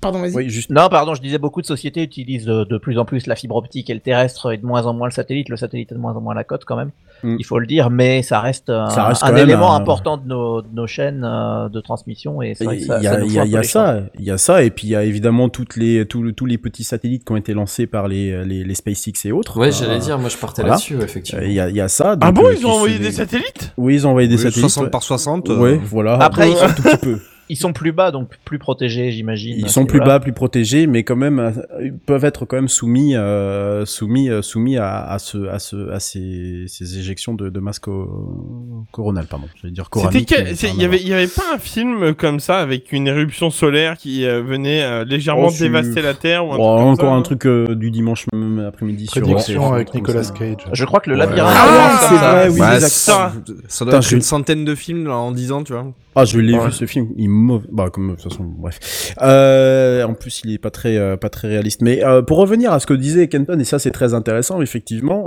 Pardon, 0.00 0.20
vas-y. 0.20 0.34
Oui, 0.34 0.48
juste. 0.50 0.70
Non, 0.70 0.88
pardon, 0.88 1.14
je 1.14 1.20
disais 1.22 1.38
beaucoup 1.38 1.60
de 1.60 1.66
sociétés 1.66 2.02
utilisent 2.02 2.44
de, 2.46 2.64
de 2.64 2.78
plus 2.78 2.98
en 2.98 3.04
plus 3.04 3.26
la 3.26 3.34
fibre 3.36 3.56
optique 3.56 3.90
et 3.90 3.94
le 3.94 4.00
terrestre 4.00 4.52
et 4.52 4.56
de 4.56 4.64
moins 4.66 4.86
en 4.86 4.94
moins 4.94 5.08
le 5.08 5.12
satellite. 5.12 5.48
Le 5.48 5.56
satellite 5.56 5.90
est 5.92 5.94
de 5.94 6.00
moins 6.00 6.14
en 6.14 6.20
moins 6.20 6.34
la 6.34 6.44
cote 6.44 6.64
quand 6.64 6.76
même, 6.76 6.90
Mm. 7.24 7.36
il 7.40 7.44
faut 7.44 7.58
le 7.58 7.66
dire, 7.66 7.90
mais 7.90 8.22
ça 8.22 8.38
reste 8.40 8.70
un, 8.70 8.90
Ça 8.90 9.06
reste 9.08 9.24
un 9.24 9.28
quand 9.28 9.32
même 9.32 9.48
élément 9.48 9.74
un- 9.74 9.80
important 9.80 10.18
de 10.18 10.28
nos, 10.28 10.62
de 10.62 10.68
nos 10.72 10.86
chaînes 10.86 11.24
euh, 11.24 11.68
de 11.68 11.80
transmission 11.80 12.40
et 12.42 12.50
Il 12.50 12.56
ça, 12.56 12.64
y 12.64 12.68
a, 12.68 12.72
ça 12.72 13.20
il 13.24 13.32
y 13.32 13.38
a- 13.38 13.44
y 13.60 13.64
ça, 13.64 14.00
il 14.20 14.24
y 14.24 14.30
a 14.30 14.38
ça, 14.38 14.62
et 14.62 14.70
puis 14.70 14.86
il 14.86 14.90
y 14.90 14.94
a 14.94 15.02
évidemment 15.02 15.48
toutes 15.48 15.74
les, 15.76 16.06
tous, 16.06 16.22
le- 16.22 16.32
tous 16.32 16.46
les 16.46 16.58
petits 16.58 16.84
satellites 16.84 17.24
qui 17.24 17.32
ont 17.32 17.36
été 17.36 17.54
lancés 17.54 17.88
par 17.88 18.06
les, 18.06 18.44
les, 18.44 18.62
les 18.62 18.74
SpaceX 18.76 19.14
et 19.26 19.32
autres. 19.32 19.58
Ouais, 19.58 19.68
Euh, 19.68 19.72
j'allais 19.72 19.98
dire, 19.98 20.16
moi 20.18 20.28
je 20.28 20.36
partais 20.36 20.62
voilà. 20.62 20.74
là-dessus, 20.76 20.96
effectivement. 21.02 21.42
Euh, 21.42 21.46
Il 21.46 21.52
y 21.54 21.58
a, 21.60 21.68
il 21.70 21.74
y 21.74 21.80
a 21.80 21.88
ça. 21.88 22.16
Ah 22.20 22.30
bon, 22.30 22.44
euh, 22.46 22.54
ils 22.56 22.64
ont 22.64 22.70
envoyé 22.70 23.00
des 23.00 23.10
satellites? 23.10 23.72
Oui, 23.76 23.94
ils 23.94 24.06
ont 24.06 24.10
envoyé 24.10 24.28
des 24.28 24.36
Oui, 24.36 24.42
satellites. 24.42 24.60
60 24.60 24.84
ouais. 24.84 24.90
par 24.90 25.02
60. 25.02 25.50
euh, 25.50 25.58
Ouais, 25.58 25.80
voilà. 25.84 26.18
Après, 26.22 26.48
ils 26.52 26.56
un 26.56 26.68
sont- 26.68 26.74
tout 26.76 26.82
petit 26.82 26.96
peu. 26.98 27.18
Ils 27.50 27.56
sont 27.56 27.72
plus 27.72 27.92
bas, 27.92 28.10
donc 28.10 28.30
plus 28.44 28.58
protégés, 28.58 29.10
j'imagine. 29.10 29.54
Ils 29.58 29.68
sont 29.70 29.86
plus 29.86 30.00
bas, 30.00 30.20
plus 30.20 30.32
protégés, 30.32 30.86
mais 30.86 31.02
quand 31.02 31.16
même 31.16 31.38
euh, 31.38 31.50
ils 31.82 31.94
peuvent 31.94 32.24
être 32.24 32.44
quand 32.44 32.56
même 32.56 32.68
soumis, 32.68 33.16
euh, 33.16 33.84
soumis, 33.86 34.28
euh, 34.30 34.42
soumis 34.42 34.76
à, 34.76 35.02
à 35.04 35.18
ce, 35.18 35.48
à 35.48 35.58
ce, 35.58 35.90
à 35.90 36.00
ces, 36.00 36.64
ces 36.68 36.98
éjections 36.98 37.34
de, 37.34 37.48
de 37.48 37.60
masse 37.60 37.78
co- 37.78 38.86
coronale, 38.92 39.26
pardon. 39.26 39.46
Je 39.56 39.66
vais 39.66 39.70
dire 39.72 39.84
C'était 39.84 40.00
coranique. 40.02 40.34
Il 40.76 40.80
y 40.82 40.84
avait, 40.84 41.00
il 41.00 41.08
y 41.08 41.14
avait 41.14 41.26
pas 41.26 41.54
un 41.54 41.58
film 41.58 42.14
comme 42.14 42.40
ça 42.40 42.58
avec 42.58 42.92
une 42.92 43.06
éruption 43.08 43.50
solaire 43.50 43.96
qui 43.96 44.24
euh, 44.26 44.42
venait 44.42 44.82
euh, 44.82 45.04
légèrement 45.04 45.48
Oh, 45.48 45.54
dévaster 45.58 46.02
la 46.02 46.14
Terre 46.14 46.46
ou 46.46 46.52
un 46.52 46.56
Bon, 46.56 46.76
truc 46.76 46.78
comme 46.78 46.88
encore 46.92 47.04
ça, 47.06 47.12
un 47.12 47.16
non 47.16 47.22
truc 47.22 47.46
euh, 47.46 47.74
du 47.74 47.90
dimanche 47.90 48.26
même 48.34 48.64
après-midi 48.68 49.06
sur 49.06 49.22
Prédiction 49.22 49.72
avec 49.72 49.94
Nicolas. 49.94 50.22
Cage. 50.36 50.56
Je 50.72 50.84
crois 50.84 51.00
que 51.00 51.10
le 51.10 51.16
Ouais. 51.16 51.24
labyrinthe. 51.26 51.54
Ah, 51.56 51.98
c'est 52.08 52.14
vrai, 52.16 52.48
oui, 52.50 52.58
Bah, 52.60 52.80
ça, 52.80 53.32
ça 53.68 53.84
doit 53.84 53.96
être 53.96 54.12
une 54.12 54.20
centaine 54.22 54.64
de 54.64 54.74
films 54.74 55.06
là, 55.06 55.16
en 55.16 55.32
10 55.32 55.52
ans, 55.52 55.62
tu 55.62 55.72
vois. 55.72 55.86
Ah, 56.20 56.24
je 56.24 56.40
l'ai 56.40 56.52
Ouais. 56.58 56.66
vu 56.66 56.72
ce 56.72 56.84
film, 56.84 57.08
il 57.16 57.26
est 57.26 57.28
mauvais. 57.28 57.68
Bah, 57.70 57.90
comme 57.92 58.08
de 58.10 58.14
toute 58.14 58.24
façon, 58.30 58.44
bref. 58.44 59.14
Euh, 59.22 60.02
en 60.02 60.14
plus, 60.14 60.40
il 60.44 60.52
est 60.52 60.58
pas 60.58 60.70
très, 60.70 60.96
euh, 60.96 61.16
pas 61.16 61.28
très 61.28 61.46
réaliste. 61.46 61.80
Mais 61.80 62.04
euh, 62.04 62.22
pour 62.22 62.38
revenir 62.38 62.72
à 62.72 62.80
ce 62.80 62.86
que 62.86 62.94
disait 62.94 63.28
Kenton, 63.28 63.58
et 63.60 63.64
ça 63.64 63.78
c'est 63.78 63.92
très 63.92 64.14
intéressant, 64.14 64.60
effectivement. 64.60 65.26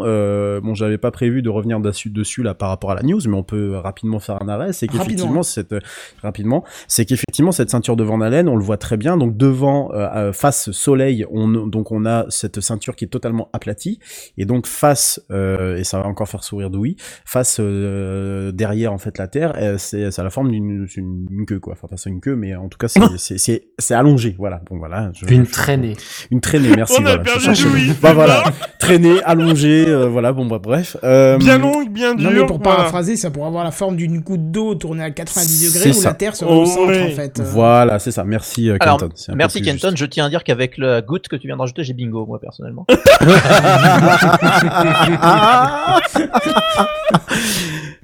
Bon, 0.61 0.73
j'avais 0.75 0.97
pas 0.97 1.11
prévu 1.11 1.41
de 1.41 1.49
revenir 1.49 1.79
dessus, 1.79 2.09
dessus 2.09 2.43
là 2.43 2.53
par 2.53 2.69
rapport 2.69 2.91
à 2.91 2.95
la 2.95 3.03
news, 3.03 3.21
mais 3.25 3.35
on 3.35 3.43
peut 3.43 3.75
rapidement 3.77 4.19
faire 4.19 4.41
un 4.41 4.49
arrêt. 4.49 4.73
C'est 4.73 4.87
qu'effectivement, 4.87 5.43
cette 5.43 5.75
rapidement, 6.21 6.63
c'est 6.87 7.05
qu'effectivement 7.05 7.51
cette 7.51 7.69
ceinture 7.69 7.95
de 7.95 8.03
Van 8.03 8.19
Allen, 8.21 8.49
on 8.49 8.55
le 8.55 8.63
voit 8.63 8.77
très 8.77 8.97
bien. 8.97 9.17
Donc 9.17 9.37
devant, 9.37 9.91
face 10.33 10.71
soleil, 10.71 11.25
on 11.31 11.47
donc 11.47 11.91
on 11.91 12.05
a 12.05 12.25
cette 12.29 12.59
ceinture 12.59 12.95
qui 12.95 13.05
est 13.05 13.09
totalement 13.09 13.49
aplatie, 13.53 13.99
et 14.37 14.45
donc 14.45 14.67
face, 14.67 15.21
et 15.31 15.83
ça 15.83 15.99
va 16.01 16.07
encore 16.07 16.27
faire 16.27 16.43
sourire 16.43 16.69
Dewey, 16.69 16.95
face 17.25 17.59
derrière 17.59 18.93
en 18.93 18.97
fait 18.97 19.17
la 19.17 19.27
Terre, 19.27 19.53
c'est 19.77 20.11
ça 20.11 20.21
a 20.21 20.25
la 20.25 20.29
forme 20.29 20.51
d'une 20.51 20.80
c'est 20.87 21.01
une, 21.01 21.25
une 21.31 21.45
queue 21.45 21.59
quoi. 21.59 21.73
Enfin 21.73 21.87
pas 21.87 21.97
ça 21.97 22.09
une 22.09 22.21
queue, 22.21 22.35
mais 22.35 22.55
en 22.55 22.67
tout 22.69 22.77
cas 22.77 22.87
c'est 22.87 22.99
allongé. 23.93 24.35
Voilà. 24.37 24.61
Bon 24.69 24.77
voilà. 24.77 25.11
je- 25.13 25.25
Une 25.33 25.45
je- 25.45 25.51
traînée. 25.51 25.95
Une 26.31 26.41
traînée. 26.41 26.69
Merci. 26.75 26.95
On 26.99 27.01
voilà, 27.01 27.17
perdu 27.19 27.91
Bah 28.01 28.13
voilà. 28.13 28.43
Traînée, 28.79 29.21
allongée. 29.23 29.85
euh, 29.87 30.07
voilà. 30.07 30.33
Bon 30.33 30.45
bah 30.45 30.59
bref. 30.61 30.97
Euh, 31.03 31.37
Bien 31.37 31.57
longue, 31.57 31.89
bien 31.91 32.15
dure. 32.15 32.29
Non, 32.31 32.39
mais 32.41 32.45
pour 32.45 32.57
voilà. 32.61 32.77
paraphraser, 32.77 33.15
ça 33.15 33.29
pourrait 33.31 33.47
avoir 33.47 33.63
la 33.63 33.71
forme 33.71 33.95
d'une 33.95 34.19
goutte 34.19 34.51
d'eau 34.51 34.75
tournée 34.75 35.03
à 35.03 35.11
90 35.11 35.47
C'est 35.47 35.73
degrés 35.77 35.89
où 35.89 36.01
ça. 36.01 36.09
la 36.09 36.13
Terre 36.15 36.35
serait 36.35 36.51
Oh, 36.53 36.61
au 36.61 36.65
centre, 36.65 36.81
en 37.01 37.09
fait. 37.15 37.39
Euh, 37.39 37.43
Voilà, 37.45 37.99
c'est 37.99 38.11
ça. 38.11 38.23
Merci 38.23 38.69
euh, 38.69 38.77
Alors, 38.79 38.97
Kenton. 38.99 39.13
Merci 39.35 39.61
Kenton, 39.61 39.89
juste. 39.89 39.97
je 39.97 40.05
tiens 40.05 40.25
à 40.25 40.29
dire 40.29 40.43
qu'avec 40.43 40.77
la 40.77 41.01
goutte 41.01 41.27
que 41.27 41.35
tu 41.35 41.47
viens 41.47 41.55
de 41.55 41.61
rajouter, 41.61 41.83
j'ai 41.83 41.93
bingo, 41.93 42.25
moi 42.25 42.39
personnellement. 42.39 42.85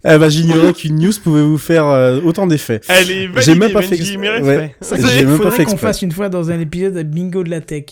Eh 0.10 0.18
ben, 0.18 0.30
j'ignorais 0.30 0.74
qu'une 0.74 0.96
news 1.00 1.12
pouvait 1.24 1.42
vous 1.42 1.58
faire 1.58 1.86
euh, 1.86 2.20
autant 2.24 2.48
d'effets. 2.48 2.67
Elle 2.70 3.12
est 3.12 3.28
validée, 3.28 3.42
J'ai 3.42 3.56
même 3.56 3.72
pas 3.72 3.82
fait 3.82 3.96
exprès. 3.96 4.42
Ouais. 4.42 4.76
J'ai 4.82 5.20
il 5.22 5.28
même 5.28 5.38
pas 5.38 5.44
faudrait 5.44 5.58
fait 5.58 5.66
qu'on 5.66 5.78
fasse 5.78 6.02
une 6.02 6.12
fois 6.12 6.30
dans 6.30 6.52
un 6.52 6.60
épisode 6.60 6.94
de 6.94 7.04
bingo 7.04 7.44
de 7.44 7.50
la 7.50 7.62
tech. 7.62 7.86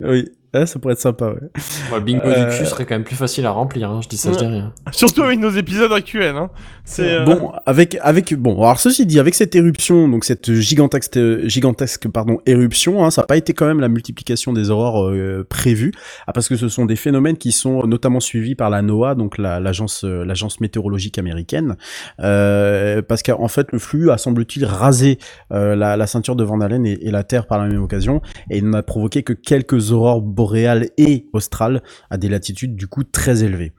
Oui, 0.00 0.30
Ah, 0.54 0.64
ça 0.64 0.78
pourrait 0.78 0.94
être 0.94 1.00
sympa. 1.00 1.26
Ouais. 1.26 1.48
Moi, 1.90 1.98
le 1.98 2.04
bingo 2.04 2.22
Euh, 2.26 2.50
du 2.50 2.56
cul 2.58 2.64
serait 2.64 2.86
quand 2.86 2.94
même 2.94 3.04
plus 3.04 3.16
facile 3.16 3.44
à 3.44 3.50
remplir, 3.50 3.90
hein. 3.90 4.00
je 4.02 4.08
dis 4.08 4.16
ça, 4.16 4.32
je 4.32 4.38
dis 4.38 4.46
rien. 4.46 4.72
Surtout 4.92 5.22
avec 5.22 5.38
nos 5.38 5.50
épisodes 5.50 5.92
actuels. 5.92 6.36
Hein. 6.36 6.48
C'est 6.84 7.12
euh, 7.16 7.24
Bon, 7.26 7.52
avec 7.66 7.98
avec 8.00 8.32
bon, 8.34 8.54
alors 8.62 8.80
ceci 8.80 9.04
dit, 9.04 9.20
avec 9.20 9.34
cette 9.34 9.54
éruption, 9.54 10.08
donc 10.08 10.24
cette 10.24 10.50
gigantesque 10.54 11.18
gigantesque 11.44 12.08
pardon 12.08 12.38
éruption, 12.46 13.04
hein, 13.04 13.10
ça 13.10 13.20
n'a 13.22 13.26
pas 13.26 13.36
été 13.36 13.52
quand 13.52 13.66
même 13.66 13.80
la 13.80 13.88
multiplication 13.88 14.54
des 14.54 14.70
aurores 14.70 15.06
euh, 15.08 15.46
prévues, 15.48 15.92
ah, 16.26 16.32
parce 16.32 16.48
que 16.48 16.56
ce 16.56 16.68
sont 16.70 16.86
des 16.86 16.96
phénomènes 16.96 17.36
qui 17.36 17.52
sont 17.52 17.86
notamment 17.86 18.20
suivis 18.20 18.54
par 18.54 18.70
la 18.70 18.80
NOAA, 18.80 19.16
donc 19.16 19.36
la- 19.36 19.60
l'agence 19.60 20.02
euh, 20.04 20.24
l'agence 20.24 20.60
météorologique 20.60 21.18
américaine, 21.18 21.76
euh, 22.20 23.02
parce 23.02 23.22
qu'en 23.22 23.48
fait 23.48 23.70
le 23.72 23.78
flux 23.78 24.10
a 24.10 24.18
semble-t-il 24.18 24.64
rasé 24.64 25.18
euh, 25.52 25.76
la, 25.76 25.96
la 25.96 26.06
ceinture 26.06 26.36
de 26.36 26.44
Van 26.44 26.60
Allen 26.60 26.86
et, 26.86 27.06
et 27.06 27.10
la 27.10 27.22
Terre 27.24 27.46
par 27.46 27.58
la 27.58 27.68
même 27.68 27.82
occasion, 27.82 28.20
et 28.50 28.58
il 28.58 28.68
n'a 28.70 28.82
provoqué 28.82 29.22
que 29.22 29.32
quelques 29.32 29.92
aurores 29.92 30.22
boréales 30.38 30.90
et 30.96 31.26
australes 31.32 31.82
à 32.10 32.16
des 32.16 32.28
latitudes 32.28 32.76
du 32.76 32.86
coup 32.86 33.02
très 33.02 33.42
élevées. 33.42 33.72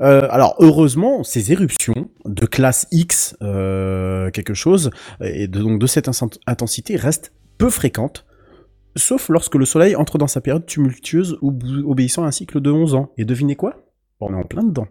Euh, 0.00 0.28
alors 0.30 0.54
heureusement, 0.60 1.24
ces 1.24 1.50
éruptions 1.50 2.08
de 2.24 2.46
classe 2.46 2.86
X, 2.92 3.36
euh, 3.42 4.30
quelque 4.30 4.54
chose, 4.54 4.90
et 5.20 5.48
donc 5.48 5.80
de 5.80 5.86
cette 5.88 6.08
intensité 6.46 6.94
restent 6.96 7.32
peu 7.58 7.68
fréquentes, 7.68 8.24
sauf 8.96 9.28
lorsque 9.28 9.56
le 9.56 9.64
Soleil 9.64 9.96
entre 9.96 10.18
dans 10.18 10.28
sa 10.28 10.40
période 10.40 10.66
tumultueuse 10.66 11.36
ob- 11.42 11.64
obéissant 11.84 12.22
à 12.22 12.28
un 12.28 12.30
cycle 12.30 12.60
de 12.60 12.70
11 12.70 12.94
ans. 12.94 13.12
Et 13.18 13.24
devinez 13.24 13.56
quoi? 13.56 13.72
On 14.20 14.32
est 14.32 14.36
en 14.36 14.44
plein 14.44 14.62
dedans. 14.62 14.86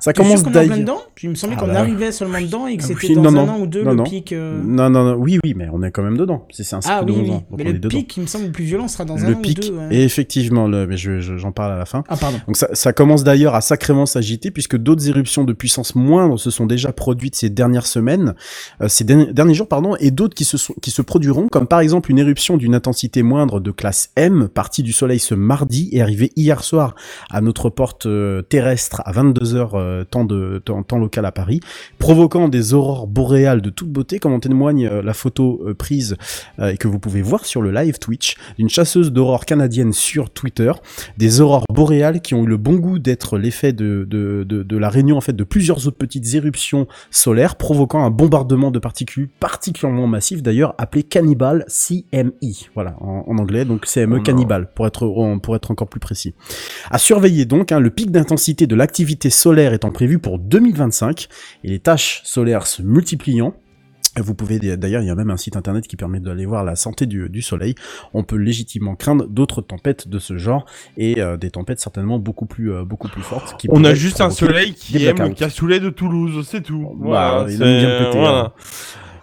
Ça 0.00 0.12
T'es 0.12 0.22
sûr 0.22 0.30
commence 0.34 0.42
d'ailleurs. 0.52 0.76
dedans? 0.78 1.00
Il 1.22 1.30
me 1.30 1.34
semblait 1.34 1.56
Ah 1.58 1.62
qu'on 1.62 1.66
là. 1.68 1.80
arrivait 1.80 2.12
seulement 2.12 2.40
dedans 2.40 2.66
et 2.66 2.76
que 2.76 2.82
Ah 2.84 2.86
c'était 2.88 3.08
oui, 3.08 3.14
dans 3.14 3.22
non, 3.32 3.40
un 3.40 3.46
non, 3.46 3.52
an 3.54 3.60
ou 3.60 3.66
deux 3.66 3.82
non, 3.82 3.92
le 3.94 4.02
pic. 4.04 4.32
euh, 4.32 4.60
Non, 4.62 4.90
non, 4.90 5.04
non, 5.04 5.14
oui, 5.14 5.38
oui, 5.42 5.54
mais 5.56 5.68
on 5.72 5.82
est 5.82 5.90
quand 5.90 6.02
même 6.02 6.18
dedans. 6.18 6.46
C'est 6.50 6.62
c'est 6.64 6.76
un 6.76 6.80
Ah 6.86 7.02
de 7.02 7.10
oui, 7.12 7.18
11 7.20 7.24
oui. 7.24 7.30
ans. 7.30 7.44
donc 7.50 7.58
Mais 7.58 7.64
on 7.64 7.68
est 7.68 7.72
le 7.72 7.78
dedans. 7.78 7.88
pic, 7.98 8.16
il 8.16 8.20
me 8.22 8.26
semble, 8.26 8.44
le 8.46 8.52
plus 8.52 8.64
violent 8.64 8.86
sera 8.88 9.04
dans 9.06 9.16
un 9.16 9.28
le 9.30 9.34
an 9.36 9.40
pic, 9.40 9.58
ou 9.58 9.60
deux. 9.62 9.72
ouais. 9.76 9.88
et 9.96 10.04
effectivement, 10.04 10.68
le, 10.68 10.86
mais 10.86 10.96
je- 10.98 11.20
je- 11.20 11.38
j'en 11.38 11.52
parle 11.52 11.72
à 11.72 11.78
la 11.78 11.86
fin. 11.86 12.04
Ah, 12.08 12.16
pardon. 12.16 12.38
Donc 12.46 12.56
ça, 12.56 12.68
ça 12.74 12.92
commence 12.92 13.24
d'ailleurs 13.24 13.54
à 13.54 13.60
sacrément 13.62 14.04
s'agiter 14.06 14.50
puisque 14.50 14.76
d'autres 14.76 15.08
éruptions 15.08 15.44
de 15.44 15.52
puissance 15.54 15.94
moindre 15.94 16.36
se 16.38 16.50
sont 16.50 16.66
déjà 16.66 16.92
produites 16.92 17.34
ces 17.36 17.48
dernières 17.50 17.86
semaines, 17.86 18.34
euh, 18.82 18.88
ces 18.88 19.04
derniers, 19.04 19.32
derniers 19.32 19.54
jours 19.54 19.68
pardon, 19.68 19.96
et 19.98 20.10
d'autres 20.10 20.34
qui 20.34 20.44
se 20.44 20.58
sont, 20.58 20.74
qui 20.82 20.90
se 20.90 21.00
produiront, 21.02 21.48
comme 21.48 21.66
par 21.66 21.80
exemple 21.80 22.10
une 22.10 22.18
éruption 22.18 22.56
d'une 22.58 22.74
intensité 22.74 23.22
moindre 23.22 23.58
de 23.60 23.70
classe 23.70 24.10
M, 24.16 24.48
partie 24.52 24.82
du 24.82 24.92
Soleil 24.92 25.18
ce 25.18 25.34
mardi 25.34 25.88
et 25.92 26.02
arrivée 26.02 26.30
hier 26.36 26.62
soir 26.62 26.94
à 27.30 27.40
notre 27.40 27.70
porte 27.70 28.04
euh, 28.06 28.42
terrestre 28.42 29.00
à 29.06 29.12
22 29.12 29.37
heures 29.54 29.74
euh, 29.74 30.04
temps 30.04 30.24
de 30.24 30.60
temps, 30.64 30.82
temps 30.82 30.98
local 30.98 31.24
à 31.24 31.32
Paris, 31.32 31.60
provoquant 31.98 32.48
des 32.48 32.74
aurores 32.74 33.06
boréales 33.06 33.62
de 33.62 33.70
toute 33.70 33.88
beauté, 33.88 34.18
comme 34.18 34.32
en 34.32 34.40
témoigne 34.40 34.86
euh, 34.86 35.02
la 35.02 35.14
photo 35.14 35.62
euh, 35.66 35.74
prise 35.74 36.16
et 36.62 36.76
que 36.76 36.88
vous 36.88 36.98
pouvez 36.98 37.22
voir 37.22 37.44
sur 37.46 37.62
le 37.62 37.70
live 37.70 37.98
Twitch 37.98 38.36
d'une 38.58 38.68
chasseuse 38.68 39.12
d'aurore 39.12 39.44
canadienne 39.46 39.92
sur 39.92 40.30
Twitter. 40.30 40.72
Des 41.16 41.40
aurores 41.40 41.64
boréales 41.72 42.20
qui 42.20 42.34
ont 42.34 42.44
eu 42.44 42.46
le 42.46 42.56
bon 42.56 42.74
goût 42.74 42.98
d'être 42.98 43.38
l'effet 43.38 43.72
de, 43.72 44.06
de, 44.08 44.44
de, 44.44 44.62
de 44.62 44.76
la 44.76 44.88
réunion 44.88 45.16
en 45.16 45.20
fait 45.20 45.34
de 45.34 45.44
plusieurs 45.44 45.86
autres 45.86 45.96
petites 45.96 46.34
éruptions 46.34 46.86
solaires 47.10 47.56
provoquant 47.56 48.04
un 48.04 48.10
bombardement 48.10 48.70
de 48.70 48.78
particules 48.78 49.28
particulièrement 49.40 50.06
massif 50.06 50.42
d'ailleurs 50.42 50.74
appelé 50.78 51.02
Cannibal 51.02 51.64
CME 51.68 52.32
voilà 52.74 52.96
en, 53.00 53.24
en 53.26 53.38
anglais 53.38 53.64
donc 53.64 53.86
CME 53.86 54.18
Oh. 54.18 54.22
Cannibal 54.22 54.68
pour 54.74 54.86
être 54.86 55.38
pour 55.42 55.56
être 55.56 55.70
encore 55.70 55.88
plus 55.88 56.00
précis. 56.00 56.34
À 56.90 56.98
surveiller 56.98 57.44
donc 57.44 57.72
hein, 57.72 57.80
le 57.80 57.90
pic 57.90 58.10
d'intensité 58.10 58.66
de 58.66 58.74
l'activité 58.74 59.27
solaire 59.30 59.72
étant 59.72 59.90
prévu 59.90 60.18
pour 60.18 60.38
2025 60.38 61.28
et 61.64 61.68
les 61.68 61.78
tâches 61.78 62.20
solaires 62.24 62.66
se 62.66 62.82
multipliant 62.82 63.54
vous 64.20 64.34
pouvez 64.34 64.58
d'ailleurs, 64.58 65.02
il 65.02 65.06
y 65.06 65.10
a 65.10 65.14
même 65.14 65.30
un 65.30 65.36
site 65.36 65.54
internet 65.56 65.86
qui 65.86 65.94
permet 65.94 66.18
d'aller 66.18 66.44
voir 66.44 66.64
la 66.64 66.74
santé 66.74 67.06
du, 67.06 67.28
du 67.28 67.40
soleil. 67.40 67.76
On 68.14 68.24
peut 68.24 68.34
légitimement 68.36 68.96
craindre 68.96 69.28
d'autres 69.28 69.60
tempêtes 69.62 70.08
de 70.08 70.18
ce 70.18 70.36
genre 70.38 70.66
et 70.96 71.20
euh, 71.20 71.36
des 71.36 71.50
tempêtes 71.52 71.78
certainement 71.78 72.18
beaucoup 72.18 72.46
plus 72.46 72.72
euh, 72.72 72.84
beaucoup 72.84 73.06
plus 73.08 73.22
fortes. 73.22 73.56
Qui 73.60 73.68
On 73.70 73.84
a 73.84 73.94
juste 73.94 74.20
un 74.20 74.30
soleil 74.30 74.72
qui 74.74 75.04
aime 75.04 75.18
le 75.18 75.34
cassoulet 75.34 75.78
de 75.78 75.90
Toulouse, 75.90 76.44
c'est 76.50 76.62
tout. 76.62 76.82
Bah, 76.96 76.96
Voilà, 76.98 77.46
il 77.48 77.58
c'est- 77.58 77.62
aime 77.64 77.78
bien 77.78 77.98
péter, 78.06 78.18
voilà. 78.18 78.38
hein. 78.46 78.52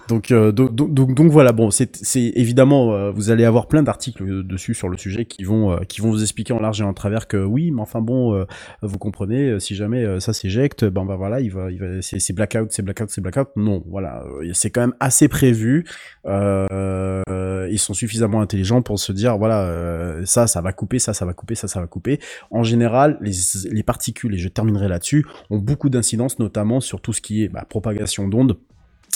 Donc, 0.07 0.31
euh, 0.31 0.51
donc, 0.51 0.75
donc, 0.75 1.15
donc, 1.15 1.31
voilà, 1.31 1.51
bon, 1.51 1.71
c'est 1.71 1.89
évidemment, 2.15 2.93
euh, 2.93 3.11
vous 3.11 3.31
allez 3.31 3.43
avoir 3.43 3.67
plein 3.67 3.81
d'articles 3.81 4.23
euh, 4.23 4.43
dessus 4.43 4.73
sur 4.75 4.87
le 4.87 4.97
sujet 4.97 5.25
qui 5.25 5.43
vont, 5.43 5.71
euh, 5.71 5.79
qui 5.87 6.01
vont 6.01 6.11
vous 6.11 6.21
expliquer 6.21 6.53
en 6.53 6.59
large 6.59 6.81
et 6.81 6.83
en 6.83 6.93
travers 6.93 7.27
que 7.27 7.37
oui, 7.37 7.71
mais 7.71 7.81
enfin 7.81 8.01
bon, 8.01 8.35
euh, 8.35 8.45
vous 8.83 8.99
comprenez, 8.99 9.49
euh, 9.49 9.59
si 9.59 9.75
jamais 9.75 10.19
ça 10.19 10.33
s'éjecte, 10.33 10.85
ben 10.85 11.05
bah 11.05 11.15
voilà, 11.15 11.41
il 11.41 11.51
va, 11.51 11.71
il 11.71 11.79
va, 11.79 12.01
c'est 12.01 12.33
blackout, 12.33 12.71
c'est 12.71 12.83
blackout, 12.83 13.09
c'est 13.09 13.21
blackout. 13.21 13.47
Non, 13.55 13.83
voilà, 13.87 14.23
c'est 14.53 14.69
quand 14.69 14.81
même 14.81 14.95
assez 14.99 15.27
prévu. 15.27 15.85
Ils 16.25 17.79
sont 17.79 17.93
suffisamment 17.93 18.41
intelligents 18.41 18.81
pour 18.81 18.99
se 18.99 19.11
dire, 19.11 19.37
voilà, 19.37 20.21
ça, 20.25 20.45
ça 20.47 20.61
va 20.61 20.71
couper, 20.71 20.99
ça, 20.99 21.13
ça 21.13 21.25
va 21.25 21.33
couper, 21.33 21.55
ça, 21.55 21.67
ça 21.67 21.79
va 21.79 21.87
couper. 21.87 22.19
En 22.51 22.63
général, 22.63 23.17
les, 23.21 23.31
les 23.71 23.83
particules, 23.83 24.35
et 24.35 24.37
je 24.37 24.49
terminerai 24.49 24.87
là-dessus, 24.87 25.25
ont 25.49 25.57
beaucoup 25.57 25.89
d'incidences, 25.89 26.37
notamment 26.39 26.79
sur 26.79 27.01
tout 27.01 27.13
ce 27.13 27.21
qui 27.21 27.43
est 27.43 27.49
bah, 27.49 27.65
propagation 27.67 28.27
d'ondes 28.27 28.57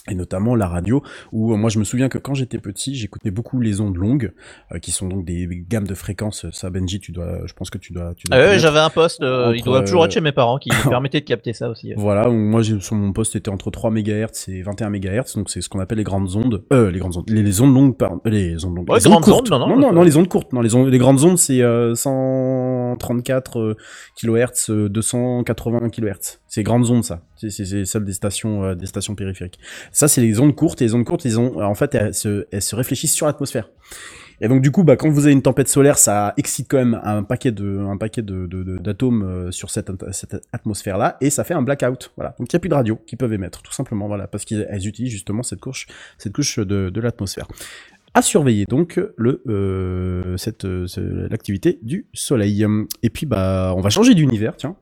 et 0.10 0.16
notamment 0.16 0.56
la 0.56 0.68
radio, 0.68 1.02
où 1.32 1.54
euh, 1.54 1.58
moi 1.58 1.70
je 1.70 1.80
me 1.80 1.84
souviens 1.84 2.10
que 2.10 2.18
quand 2.18 2.34
j'étais 2.34 2.60
petit, 2.60 2.96
j'écoutais 2.96 3.32
beaucoup 3.32 3.60
les 3.60 3.82
ondes 3.82 3.96
longues, 3.98 4.32
euh, 4.72 4.80
qui 4.80 4.92
sont 4.92 5.08
donc 5.08 5.26
des 5.26 5.48
gammes 5.70 5.88
de 5.88 5.94
fréquences. 5.96 6.46
Ça, 6.52 6.70
Benji, 6.70 7.00
tu 7.00 7.12
dois, 7.12 7.46
je 7.46 7.54
pense 7.54 7.70
que 7.70 7.78
tu 7.78 7.94
dois. 7.94 8.14
Tu 8.16 8.28
dois 8.28 8.38
Ah 8.38 8.58
j'avais 8.58 8.80
un 8.80 8.90
poste, 8.90 9.22
euh, 9.22 9.54
il 9.56 9.64
doit 9.64 9.82
toujours 9.82 10.06
être 10.06 10.12
chez 10.12 10.22
mes 10.22 10.32
parents 10.32 10.58
qui 10.58 10.70
me 10.86 10.90
permettait 10.90 11.22
de 11.22 11.26
capter 11.26 11.54
ça 11.54 11.70
aussi. 11.70 11.94
Voilà, 11.96 12.30
moi 12.30 12.64
sur 12.64 12.96
mon 12.96 13.14
poste 13.14 13.36
était 13.36 13.50
entre 13.50 13.72
3 13.72 13.92
MHz 13.92 14.50
et 14.50 14.62
21 14.62 14.90
MHz, 14.90 15.36
donc 15.36 15.50
c'est 15.50 15.62
ce 15.62 15.70
qu'on 15.70 15.80
appelle 15.80 15.98
les 15.98 16.04
grandes 16.04 16.36
ondes, 16.36 16.64
euh, 16.74 16.92
les 16.92 17.00
grandes 17.00 17.18
ondes, 17.18 17.30
les, 17.30 17.44
les 17.44 17.62
ondes 17.62 17.74
longues, 17.74 17.98
pardon, 17.98 18.22
les 18.26 18.66
ondes 18.66 18.76
longues, 18.76 18.90
Ouais, 18.90 19.00
les 19.00 19.08
ondes 19.08 19.14
grandes 19.22 19.24
courtes. 19.24 19.52
ondes, 19.52 19.62
non, 19.62 19.68
non, 19.70 19.80
non, 19.80 19.94
non, 19.94 20.04
les 20.04 20.18
ondes 20.18 20.28
courtes, 20.28 20.54
non, 20.54 20.62
les 20.62 20.76
ondes, 20.76 20.88
les 20.88 20.98
grandes 20.98 21.24
ondes 21.24 21.38
c'est 21.38 21.62
euh, 21.62 21.96
134 21.96 23.60
euh, 23.60 23.76
kHz, 24.16 24.70
euh, 24.70 24.90
280 24.90 25.90
kHz. 25.90 26.40
C'est 26.50 26.64
grandes 26.64 26.90
ondes 26.90 27.04
ça, 27.04 27.22
c'est 27.38 27.86
stations, 28.12 28.64
euh, 28.64 28.76
des 28.76 28.88
stations 28.88 29.14
périphériques. 29.14 29.60
Ça 29.92 30.08
c'est 30.08 30.22
les 30.22 30.40
ondes 30.40 30.56
courtes, 30.56 30.82
et 30.82 30.86
les 30.86 30.96
ondes 30.96 31.06
courtes, 31.06 31.26
en 31.36 31.76
fait, 31.76 31.96
elles 31.96 32.14
se, 32.14 32.76
réfléchissent 32.76 33.14
sur 33.14 33.28
l'atmosphère. 33.28 33.70
Et 34.42 34.48
donc 34.48 34.62
du 34.62 34.72
coup, 34.72 34.84
bah, 34.84 34.96
quand 34.96 35.10
vous 35.10 35.26
avez 35.26 35.34
une 35.34 35.44
tempête 35.44 35.68
solaire, 35.68 36.00
ça 36.00 36.34
excite 36.38 36.68
quand 36.68 36.78
même 36.78 37.00
un 37.04 37.24
paquet 37.24 37.52
de, 37.52 37.80
un 37.80 37.98
paquet 37.98 38.24
de, 38.24 38.48
d'atomes 38.80 39.22
euh, 39.22 39.52
sur 39.52 39.70
cette, 39.70 39.92
atmosphère-là, 40.52 41.18
et 41.22 41.30
ça 41.30 41.44
fait 41.44 41.54
un 41.54 41.62
blackout. 41.62 42.12
Voilà. 42.16 42.36
Donc 42.40 42.52
il 42.52 42.56
n'y 42.56 42.58
a 42.58 42.60
plus 42.60 42.70
de 42.70 42.76
radio 42.76 43.00
qui 43.06 43.16
peuvent 43.16 43.34
émettre, 43.34 43.62
tout 43.62 43.74
simplement, 43.74 44.08
voilà, 44.08 44.28
parce 44.28 44.44
qu'elles 44.44 44.88
utilisent 44.88 45.12
justement 45.12 45.44
cette 45.44 45.60
couche, 45.60 45.86
cette 46.18 46.34
couche 46.34 46.58
de, 46.58 47.00
l'atmosphère. 47.00 47.48
À 48.16 48.24
surveiller 48.24 48.66
donc 48.68 49.00
le, 49.18 49.44
euh, 49.48 50.36
cette, 50.38 50.64
ce- 50.64 51.28
l'activité 51.30 51.78
du 51.84 52.08
Soleil. 52.12 52.66
Et 53.04 53.12
puis 53.12 53.28
bah, 53.28 53.72
on 53.78 53.82
va 53.82 53.92
changer 53.92 54.16
d'univers, 54.16 54.56
tiens. 54.58 54.76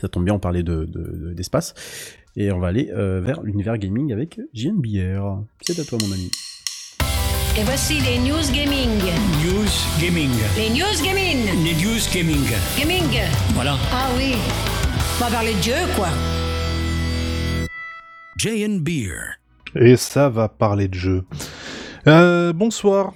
Ça 0.00 0.08
tombe 0.08 0.24
bien, 0.24 0.34
on 0.34 0.38
parlait 0.38 0.62
de, 0.62 0.84
de- 0.84 0.86
de- 1.28 1.32
d'espace. 1.34 1.74
Et 2.36 2.52
on 2.52 2.58
va 2.60 2.68
aller 2.68 2.90
euh, 2.94 3.20
vers 3.20 3.42
l'univers 3.42 3.76
gaming 3.78 4.12
avec 4.12 4.40
JNBR. 4.54 5.40
C'est 5.60 5.78
à 5.80 5.84
toi, 5.84 5.98
mon 6.00 6.12
ami. 6.12 6.30
Et 7.58 7.64
voici 7.64 7.98
les 8.00 8.18
news 8.18 8.52
gaming. 8.54 8.90
News 9.44 9.66
Gaming. 10.00 10.30
Les 10.56 10.70
news 10.70 11.02
gaming. 11.04 11.64
Les 11.64 11.74
News 11.74 11.98
Gaming. 12.14 12.46
Gaming. 12.78 13.20
Voilà. 13.54 13.76
Ah 13.92 14.06
oui. 14.16 14.34
On 15.20 15.24
va 15.24 15.30
parler 15.30 15.54
de 15.54 15.58
Dieu, 15.60 15.74
quoi. 15.96 16.08
JN 18.36 18.78
Beer. 18.80 19.38
Et 19.74 19.96
ça 19.96 20.28
va 20.28 20.48
parler 20.48 20.86
de 20.86 20.94
jeu. 20.94 21.24
Euh, 22.06 22.52
bonsoir. 22.52 23.12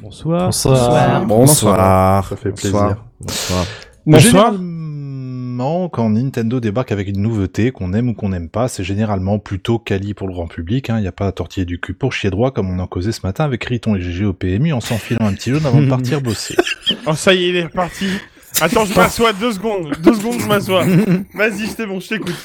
Bonsoir. 0.00 0.46
Bonsoir. 0.46 1.26
Bonsoir. 1.26 2.28
Ça 2.28 2.36
fait 2.36 2.52
plaisir. 2.52 3.04
Bonsoir. 3.20 3.66
Bonsoir. 4.06 4.54
Généralement, 5.60 5.90
quand 5.90 6.08
Nintendo 6.08 6.58
débarque 6.58 6.90
avec 6.90 7.08
une 7.08 7.20
nouveauté, 7.20 7.70
qu'on 7.70 7.92
aime 7.92 8.08
ou 8.08 8.14
qu'on 8.14 8.30
n'aime 8.30 8.48
pas, 8.48 8.66
c'est 8.66 8.82
généralement 8.82 9.38
plutôt 9.38 9.78
quali 9.78 10.14
pour 10.14 10.26
le 10.26 10.32
grand 10.32 10.46
public. 10.46 10.88
Il 10.88 11.02
n'y 11.02 11.06
a 11.06 11.12
pas 11.12 11.26
à 11.26 11.32
tortiller 11.32 11.66
du 11.66 11.78
cul 11.78 11.92
pour 11.92 12.14
chier 12.14 12.30
droit, 12.30 12.50
comme 12.50 12.70
on 12.70 12.78
en 12.78 12.86
causait 12.86 13.12
ce 13.12 13.26
matin 13.26 13.44
avec 13.44 13.62
Riton 13.64 13.94
et 13.94 14.00
GG 14.00 14.24
au 14.24 14.32
PMU 14.32 14.72
en 14.72 14.80
s'enfilant 14.80 15.26
un 15.26 15.34
petit 15.34 15.50
jaune 15.50 15.66
avant 15.66 15.82
de 15.82 15.86
partir 15.90 16.22
bosser. 16.22 16.56
Oh, 17.06 17.14
ça 17.14 17.34
y 17.34 17.44
est, 17.44 17.48
il 17.50 17.56
est 17.56 17.64
reparti. 17.64 18.06
Attends, 18.62 18.86
je 18.86 18.94
m'assois 18.94 19.34
deux 19.34 19.52
secondes. 19.52 19.94
Deux 20.02 20.14
secondes, 20.14 20.40
je 20.40 20.46
m'assois. 20.46 20.82
Vas-y, 21.34 21.66
c'est 21.66 21.84
bon, 21.84 22.00
je 22.00 22.08
t'écoute. 22.08 22.38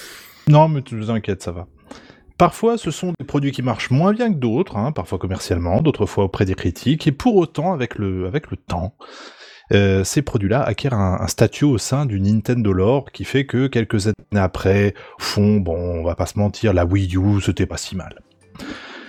Non, 0.50 0.68
mais 0.68 0.82
tu 0.82 0.98
vous 0.98 1.10
inquiète, 1.10 1.42
ça 1.42 1.54
va. 1.54 1.68
Parfois, 2.38 2.78
ce 2.78 2.92
sont 2.92 3.14
des 3.18 3.26
produits 3.26 3.54
qui 3.54 3.62
marchent 3.62 3.92
moins 3.92 4.12
bien 4.12 4.28
que 4.28 4.40
d'autres, 4.40 4.76
hein, 4.76 4.92
parfois 4.92 5.20
commercialement, 5.20 5.82
d'autres 5.82 6.06
fois 6.06 6.26
auprès 6.26 6.44
des 6.44 6.56
critiques, 6.56 7.08
et 7.08 7.14
pour 7.14 7.38
autant, 7.38 7.72
avec 7.72 7.96
le, 7.96 8.28
avec 8.28 8.52
le 8.52 8.58
temps, 8.58 8.94
euh, 9.74 10.04
ces 10.04 10.22
produits-là 10.22 10.62
acquièrent 10.62 10.94
un, 10.94 11.28
statut 11.28 11.66
au 11.66 11.78
sein 11.78 12.06
du 12.06 12.20
Nintendo 12.20 12.72
lore 12.72 13.12
qui 13.12 13.26
fait 13.26 13.46
que 13.46 13.68
quelques 13.68 14.08
années 14.08 14.16
après, 14.36 14.94
font, 15.20 15.58
bon, 15.58 15.76
on 15.76 16.04
va 16.04 16.16
pas 16.16 16.26
se 16.26 16.38
mentir, 16.38 16.74
la 16.74 16.86
Wii 16.86 17.16
U, 17.18 17.42
c'était 17.42 17.66
pas 17.66 17.78
si 17.78 17.96
mal. 17.96 18.22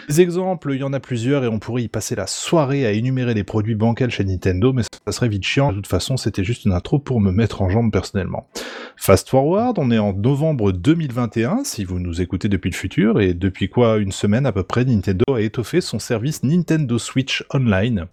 Des 0.08 0.20
exemples, 0.20 0.72
il 0.72 0.80
y 0.80 0.84
en 0.84 0.92
a 0.92 1.00
plusieurs 1.00 1.42
et 1.42 1.48
on 1.48 1.58
pourrait 1.58 1.82
y 1.82 1.88
passer 1.88 2.14
la 2.14 2.28
soirée 2.28 2.86
à 2.86 2.92
énumérer 2.92 3.34
les 3.34 3.42
produits 3.42 3.74
bancals 3.74 4.10
chez 4.10 4.22
Nintendo, 4.22 4.72
mais 4.72 4.82
ça 4.82 5.10
serait 5.10 5.28
vite 5.28 5.42
chiant. 5.42 5.70
De 5.70 5.76
toute 5.76 5.88
façon, 5.88 6.16
c'était 6.16 6.44
juste 6.44 6.64
une 6.64 6.72
intro 6.72 7.00
pour 7.00 7.20
me 7.20 7.32
mettre 7.32 7.60
en 7.60 7.68
jambe 7.68 7.90
personnellement. 7.90 8.48
Fast 8.96 9.28
forward, 9.28 9.78
on 9.80 9.90
est 9.90 9.98
en 9.98 10.12
novembre 10.12 10.70
2021, 10.70 11.64
si 11.64 11.84
vous 11.84 11.98
nous 11.98 12.20
écoutez 12.20 12.48
depuis 12.48 12.70
le 12.70 12.76
futur, 12.76 13.20
et 13.20 13.34
depuis 13.34 13.68
quoi 13.68 13.98
une 13.98 14.12
semaine 14.12 14.46
à 14.46 14.52
peu 14.52 14.62
près, 14.62 14.84
Nintendo 14.84 15.24
a 15.34 15.40
étoffé 15.40 15.80
son 15.80 15.98
service 15.98 16.44
Nintendo 16.44 16.98
Switch 16.98 17.44
Online. 17.52 18.06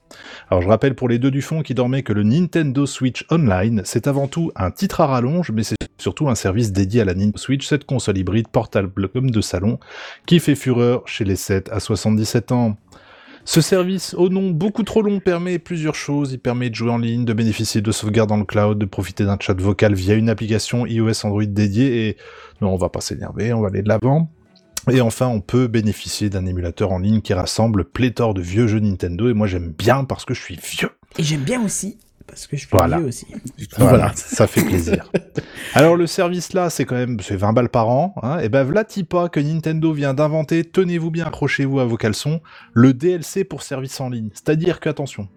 Alors 0.50 0.64
je 0.64 0.68
rappelle 0.68 0.96
pour 0.96 1.10
les 1.10 1.20
deux 1.20 1.32
du 1.32 1.44
fond 1.44 1.62
qui 1.62 1.76
dormaient 1.76 2.04
que 2.04 2.14
le 2.14 2.24
Nintendo 2.24 2.88
Switch 2.88 3.24
Online, 3.30 3.84
c'est 3.86 4.08
avant 4.08 4.28
tout 4.28 4.52
un 4.56 4.72
titre 4.72 5.02
à 5.02 5.06
rallonge, 5.06 5.52
mais 5.52 5.64
c'est 5.64 5.76
surtout 6.04 6.30
un 6.30 6.36
service 6.36 6.72
dédié 6.72 7.02
à 7.02 7.06
la 7.06 7.16
Nintendo 7.16 7.38
Switch, 7.38 7.68
cette 7.68 7.86
console 7.86 8.18
hybride 8.18 8.50
portable 8.50 9.08
comme 9.10 9.32
de 9.32 9.42
salon, 9.42 9.80
qui 10.26 10.40
fait 10.40 10.56
fureur 10.56 11.08
chez 11.08 11.24
les 11.24 11.36
7 11.36 11.70
à 11.72 11.80
77 11.80 12.52
ans. 12.52 12.78
Ce 13.46 13.60
service, 13.60 14.14
au 14.14 14.30
nom 14.30 14.52
beaucoup 14.52 14.84
trop 14.84 15.02
long, 15.02 15.20
permet 15.20 15.60
plusieurs 15.60 15.96
choses. 15.96 16.32
Il 16.32 16.40
permet 16.40 16.70
de 16.70 16.76
jouer 16.76 16.92
en 16.92 16.98
ligne, 16.98 17.26
de 17.26 17.34
bénéficier 17.34 17.82
de 17.82 17.92
sauvegarde 17.92 18.30
dans 18.30 18.38
le 18.38 18.46
cloud, 18.46 18.78
de 18.78 18.86
profiter 18.86 19.26
d'un 19.26 19.38
chat 19.40 19.60
vocal 19.60 19.94
via 19.94 20.14
une 20.14 20.30
application 20.30 20.86
iOS 20.86 21.26
Android 21.26 21.44
dédiée 21.46 22.08
et 22.08 22.18
non, 22.62 22.74
on 22.74 22.78
va 22.78 22.90
pas 22.90 23.02
s'énerver, 23.02 23.52
on 23.52 23.62
va 23.62 23.68
aller 23.68 23.82
de 23.82 23.90
l'avant. 23.90 24.30
Et 24.92 25.02
enfin, 25.02 25.28
on 25.28 25.40
peut 25.40 25.68
bénéficier 25.68 26.30
d'un 26.30 26.46
émulateur 26.46 26.92
en 26.92 27.00
ligne 27.00 27.22
qui 27.22 27.34
rassemble 27.34 27.86
pléthore 27.86 28.34
de 28.34 28.42
vieux 28.42 28.68
jeux 28.68 28.80
Nintendo 28.80 29.30
et 29.30 29.34
moi 29.34 29.48
j'aime 29.48 29.74
bien 29.78 30.04
parce 30.04 30.26
que 30.26 30.34
je 30.34 30.42
suis 30.42 30.60
vieux. 30.62 30.92
Et 31.18 31.24
j'aime 31.24 31.44
bien 31.44 31.64
aussi, 31.64 31.98
parce 32.28 32.48
que 32.48 32.56
je 32.56 32.62
suis 32.62 32.70
Voilà. 32.72 33.00
aussi. 33.00 33.28
Voilà, 33.78 34.12
ça 34.16 34.48
fait 34.48 34.64
plaisir. 34.64 35.10
Alors 35.74 35.96
le 35.96 36.08
service 36.08 36.54
là, 36.54 36.70
c'est 36.70 36.86
quand 36.86 36.96
même 36.96 37.20
c'est 37.20 37.36
20 37.36 37.54
balles 37.54 37.70
par 37.70 37.90
an. 37.90 38.16
Hein, 38.24 38.40
et 38.40 38.50
ben 38.50 38.68
pas 39.10 39.30
que 39.30 39.40
Nintendo 39.40 39.94
vient 39.94 40.14
d'inventer, 40.14 40.64
tenez-vous 40.64 41.12
bien, 41.12 41.26
accrochez-vous 41.26 41.80
à 41.80 41.86
vos 41.86 41.98
caleçons, 41.98 42.42
le 42.74 42.94
DLC 42.94 43.44
pour 43.44 43.62
service 43.64 44.00
en 44.02 44.10
ligne. 44.10 44.30
C'est-à-dire 44.34 44.80
que, 44.80 44.90
attention, 44.90 45.28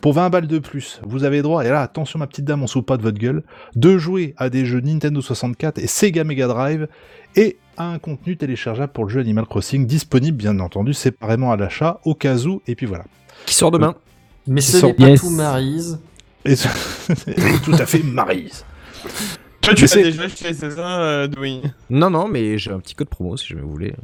pour 0.00 0.12
20 0.12 0.28
balles 0.30 0.46
de 0.46 0.58
plus, 0.58 1.00
vous 1.06 1.24
avez 1.24 1.40
droit, 1.40 1.64
et 1.64 1.68
là 1.70 1.80
attention 1.80 2.18
ma 2.18 2.26
petite 2.26 2.44
dame, 2.44 2.62
on 2.62 2.66
soupe 2.66 2.86
pas 2.86 2.96
de 2.98 3.02
votre 3.02 3.18
gueule, 3.18 3.42
de 3.74 3.96
jouer 3.96 4.34
à 4.36 4.50
des 4.50 4.66
jeux 4.66 4.80
Nintendo 4.80 5.20
64 5.22 5.78
et 5.78 5.86
Sega 5.86 6.24
Mega 6.24 6.46
Drive, 6.46 6.88
et 7.36 7.56
à 7.76 7.84
un 7.86 7.98
contenu 7.98 8.36
téléchargeable 8.36 8.92
pour 8.92 9.04
le 9.04 9.10
jeu 9.10 9.20
Animal 9.20 9.46
Crossing, 9.46 9.86
disponible 9.86 10.36
bien 10.36 10.60
entendu 10.60 10.92
séparément 10.92 11.52
à 11.52 11.56
l'achat, 11.56 12.00
au 12.04 12.14
cas 12.14 12.36
où, 12.44 12.60
et 12.66 12.74
puis 12.74 12.86
voilà. 12.86 13.04
Qui 13.46 13.54
sort 13.54 13.70
demain 13.70 13.94
Mais 14.46 14.60
Qui 14.60 14.72
ce 14.72 14.84
n'est 14.86 14.92
pas 14.94 15.08
Yes. 15.08 15.20
tout 15.20 15.30
Maryse. 15.30 15.98
Et 16.46 16.54
tout 17.64 17.72
à 17.72 17.86
fait 17.86 18.02
Maryse. 18.02 18.64
Toi, 19.60 19.74
tu 19.74 19.86
c'est- 19.88 20.02
déjà 20.02 20.24
acheté, 20.24 20.52
c'est 20.52 20.70
ça, 20.70 21.00
euh, 21.00 21.26
Dewey 21.26 21.60
Non, 21.88 22.10
non, 22.10 22.28
mais 22.28 22.58
j'ai 22.58 22.70
un 22.70 22.80
petit 22.80 22.94
code 22.94 23.08
promo 23.08 23.36
si 23.36 23.46
jamais 23.48 23.62
vous 23.62 23.70
voulez. 23.70 23.94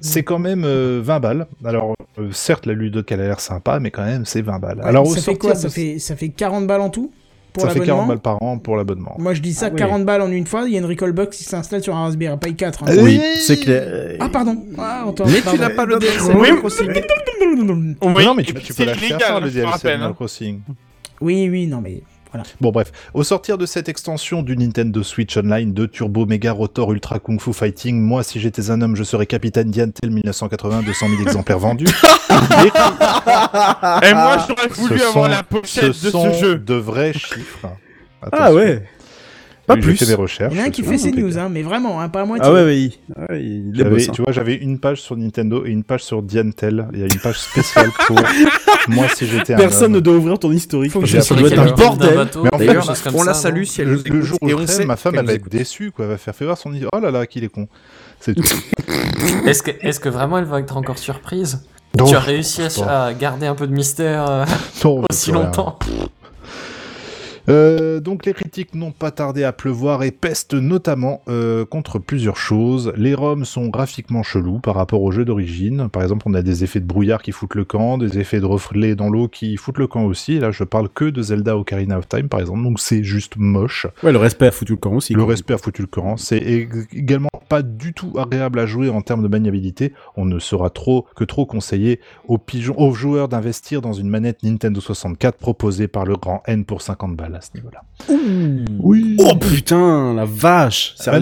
C'est 0.00 0.22
quand 0.24 0.38
même 0.38 0.64
euh, 0.64 1.00
20 1.02 1.20
balles. 1.20 1.46
Alors, 1.64 1.94
euh, 2.18 2.30
certes, 2.32 2.66
la 2.66 2.72
ludothèque 2.74 3.12
elle 3.12 3.20
a 3.22 3.26
l'air 3.28 3.40
sympa, 3.40 3.78
mais 3.80 3.90
quand 3.90 4.04
même, 4.04 4.24
c'est 4.24 4.42
20 4.42 4.58
balles. 4.58 4.80
Alors, 4.82 5.06
au 5.06 5.14
ça 5.14 5.20
fait 5.22 5.36
quoi 5.36 5.52
de- 5.54 5.58
ça 5.58 5.70
fait, 5.70 5.98
ça 5.98 6.16
fait 6.16 6.28
40 6.30 6.66
balles 6.66 6.80
en 6.80 6.90
tout 6.90 7.12
pour 7.52 7.62
ça 7.62 7.70
fait 7.70 7.80
40 7.80 7.86
l'abonnement 7.88 8.06
balles 8.08 8.18
par 8.18 8.42
an 8.42 8.58
pour 8.58 8.76
l'abonnement. 8.76 9.14
Moi 9.18 9.32
je 9.32 9.40
dis 9.40 9.54
ça, 9.54 9.66
Ah 9.66 9.70
oui. 9.72 9.78
40 9.78 10.04
balles 10.04 10.20
en 10.20 10.30
une 10.30 10.46
fois, 10.46 10.64
il 10.66 10.72
y 10.72 10.76
a 10.76 10.80
une 10.80 10.84
Recall 10.84 11.12
Box 11.12 11.38
qui 11.38 11.44
s'installe 11.44 11.82
sur 11.82 11.96
un 11.96 12.02
Raspberry 12.04 12.36
Pi 12.38 12.54
4. 12.54 12.82
hein. 12.82 12.96
Oui, 12.98 13.18
c'est 13.40 13.56
clair. 13.58 14.16
Ah 14.20 14.28
pardon. 14.28 14.62
Ah, 14.76 15.06
Mais 15.26 15.40
tu 15.40 15.58
n'as 15.58 15.70
pas 15.70 15.86
le 15.86 15.98
DLC 15.98 16.32
Oui. 16.34 16.48
Crossing. 16.58 16.88
Oui, 18.02 18.24
non, 18.24 18.34
mais 18.34 18.42
tu, 18.42 18.52
tu 18.54 18.72
c'est 18.74 18.84
peux 18.84 18.90
l'acheter 18.90 19.08
le 19.40 19.50
DLC 19.50 19.88
Animal 19.88 20.10
hein. 20.10 20.12
Crossing. 20.14 20.60
Oui, 21.20 21.48
oui, 21.50 21.66
non 21.66 21.80
mais 21.80 22.02
voilà. 22.32 22.44
Bon, 22.60 22.70
bref. 22.70 22.92
Au 23.14 23.22
sortir 23.22 23.56
de 23.56 23.64
cette 23.66 23.88
extension 23.88 24.42
du 24.42 24.56
Nintendo 24.56 25.02
Switch 25.02 25.36
Online 25.36 25.72
de 25.72 25.86
Turbo 25.86 26.26
Mega 26.26 26.52
Rotor 26.52 26.92
Ultra 26.92 27.18
Kung 27.18 27.40
Fu 27.40 27.52
Fighting, 27.52 28.00
moi, 28.00 28.22
si 28.22 28.40
j'étais 28.40 28.70
un 28.70 28.82
homme, 28.82 28.96
je 28.96 29.04
serais 29.04 29.26
capitaine 29.26 29.70
Diantel 29.70 30.10
1980, 30.10 30.82
200 30.82 31.06
000 31.08 31.22
exemplaires 31.22 31.58
vendus. 31.60 31.86
Et- 32.64 32.66
Et 34.08 34.14
moi, 34.14 34.38
j'aurais 34.46 34.68
voulu 34.68 34.98
Ce 34.98 35.04
avoir 35.04 35.12
sont- 35.26 35.30
la 35.30 35.42
pochette 35.42 35.92
ce 35.92 36.06
de 36.06 36.10
sont 36.10 36.32
ce 36.34 36.38
jeu. 36.40 36.58
de 36.58 36.74
vrais 36.74 37.12
chiffres. 37.12 37.68
Ah 38.32 38.52
ouais. 38.52 38.82
Pas 39.66 39.74
Oui, 39.74 39.80
plus. 39.80 39.92
J'ai 39.92 40.04
fait 40.04 40.06
des 40.06 40.14
recherches. 40.14 40.52
Il 40.54 40.58
y 40.58 40.60
en 40.60 40.64
a 40.64 40.66
un 40.68 40.70
qui 40.70 40.82
fait 40.82 40.98
ses 40.98 41.10
news, 41.10 41.38
hein, 41.38 41.48
mais 41.50 41.62
vraiment, 41.62 42.00
hein, 42.00 42.08
pas 42.08 42.22
à 42.22 42.24
moitié. 42.24 42.46
Ah 42.46 42.52
ouais, 42.52 42.64
oui. 42.64 42.98
Ouais, 43.16 43.42
il 43.42 43.82
hein. 43.82 44.12
Tu 44.12 44.22
vois, 44.22 44.32
j'avais 44.32 44.54
une 44.54 44.78
page 44.78 45.00
sur 45.00 45.16
Nintendo 45.16 45.64
et 45.66 45.70
une 45.70 45.82
page 45.82 46.04
sur 46.04 46.22
Diantel. 46.22 46.86
Il 46.92 47.00
y 47.00 47.02
a 47.02 47.06
une 47.06 47.20
page 47.20 47.40
spéciale 47.40 47.90
pour 48.06 48.16
moi 48.88 49.08
si 49.08 49.26
j'étais 49.26 49.54
un 49.54 49.56
Personne 49.56 49.92
ne 49.92 50.00
doit 50.00 50.14
ouvrir 50.14 50.38
ton 50.38 50.52
historique. 50.52 50.92
Faut 50.92 51.00
que 51.00 51.06
ça 51.06 51.34
doit 51.34 51.48
être 51.48 51.58
un 51.58 51.72
bordel. 51.72 52.28
Mais 52.58 52.76
en 52.76 52.82
fait, 52.82 53.10
on 53.12 53.24
la 53.24 53.34
salue 53.34 53.64
si 53.64 53.80
elle 53.80 53.88
Le, 53.88 54.22
jour 54.22 54.38
où 54.40 54.48
ma 54.86 54.96
femme 54.96 55.16
elle 55.16 55.26
va 55.26 55.32
être 55.32 55.48
déçue, 55.48 55.90
quoi. 55.90 56.04
Elle 56.04 56.12
va 56.12 56.18
faire 56.18 56.34
faire 56.34 56.46
voir 56.46 56.58
son 56.58 56.72
idée. 56.72 56.86
Oh 56.92 57.00
là 57.00 57.10
là, 57.10 57.26
qu'il 57.26 57.42
est 57.44 57.48
con. 57.48 57.68
C'est 58.20 58.34
tout. 58.34 58.42
Est-ce 59.46 59.62
que, 59.62 59.70
est-ce 59.80 60.00
que 60.00 60.08
vraiment 60.08 60.38
elle 60.38 60.44
va 60.44 60.60
être 60.60 60.76
encore 60.76 60.98
surprise? 60.98 61.60
Non, 61.98 62.04
Tu 62.06 62.14
as 62.14 62.20
réussi 62.20 62.62
à, 62.86 63.12
garder 63.14 63.46
un 63.46 63.54
peu 63.54 63.66
de 63.66 63.72
mystère 63.72 64.28
euh, 64.28 64.44
Non, 64.84 65.04
aussi 65.10 65.32
rien. 65.32 65.50
Euh, 67.48 68.00
donc 68.00 68.26
les 68.26 68.32
critiques 68.32 68.74
n'ont 68.74 68.90
pas 68.90 69.10
tardé 69.10 69.44
à 69.44 69.52
pleuvoir 69.52 70.02
et 70.02 70.10
pestent 70.10 70.54
notamment 70.54 71.22
euh, 71.28 71.64
contre 71.64 71.98
plusieurs 71.98 72.36
choses. 72.36 72.92
Les 72.96 73.14
ROM 73.14 73.44
sont 73.44 73.68
graphiquement 73.68 74.22
chelous 74.22 74.58
par 74.58 74.74
rapport 74.74 75.02
au 75.02 75.12
jeu 75.12 75.24
d'origine. 75.24 75.88
Par 75.88 76.02
exemple, 76.02 76.24
on 76.26 76.34
a 76.34 76.42
des 76.42 76.64
effets 76.64 76.80
de 76.80 76.86
brouillard 76.86 77.22
qui 77.22 77.32
foutent 77.32 77.54
le 77.54 77.64
camp, 77.64 77.98
des 77.98 78.18
effets 78.18 78.40
de 78.40 78.46
reflets 78.46 78.94
dans 78.96 79.08
l'eau 79.08 79.28
qui 79.28 79.56
foutent 79.56 79.78
le 79.78 79.86
camp 79.86 80.04
aussi. 80.04 80.34
Et 80.34 80.40
là, 80.40 80.50
je 80.50 80.64
parle 80.64 80.88
que 80.88 81.04
de 81.04 81.22
Zelda 81.22 81.56
Ocarina 81.56 81.98
of 81.98 82.08
Time, 82.08 82.28
par 82.28 82.40
exemple. 82.40 82.62
Donc 82.62 82.80
c'est 82.80 83.04
juste 83.04 83.34
moche. 83.36 83.86
Ouais, 84.02 84.12
le 84.12 84.18
respect 84.18 84.46
a 84.48 84.50
foutu 84.50 84.72
le 84.72 84.78
camp 84.78 84.92
aussi. 84.94 85.14
Le 85.14 85.22
respect 85.22 85.54
a 85.54 85.58
foutu 85.58 85.82
le 85.82 85.88
camp. 85.88 86.16
C'est 86.16 86.38
ég- 86.40 86.86
également 86.92 87.28
pas 87.48 87.62
du 87.62 87.92
tout 87.92 88.12
agréable 88.18 88.58
à 88.58 88.66
jouer 88.66 88.88
en 88.88 89.02
termes 89.02 89.22
de 89.22 89.28
maniabilité. 89.28 89.92
On 90.16 90.24
ne 90.24 90.38
sera 90.40 90.70
trop 90.70 91.06
que 91.14 91.22
trop 91.22 91.46
conseillé 91.46 92.00
aux 92.26 92.38
pigeons, 92.38 92.74
aux 92.76 92.92
joueurs 92.92 93.28
d'investir 93.28 93.80
dans 93.82 93.92
une 93.92 94.08
manette 94.08 94.42
Nintendo 94.42 94.80
64 94.80 95.38
proposée 95.38 95.86
par 95.86 96.04
le 96.04 96.16
grand 96.16 96.42
N 96.46 96.64
pour 96.64 96.82
50 96.82 97.14
balles 97.16 97.34
à 97.36 97.40
ce 97.40 97.50
niveau-là. 97.54 97.82
Oui. 98.78 99.16
Oh 99.18 99.36
putain, 99.36 100.14
la 100.14 100.24
vache. 100.24 100.94
Ah 100.98 101.18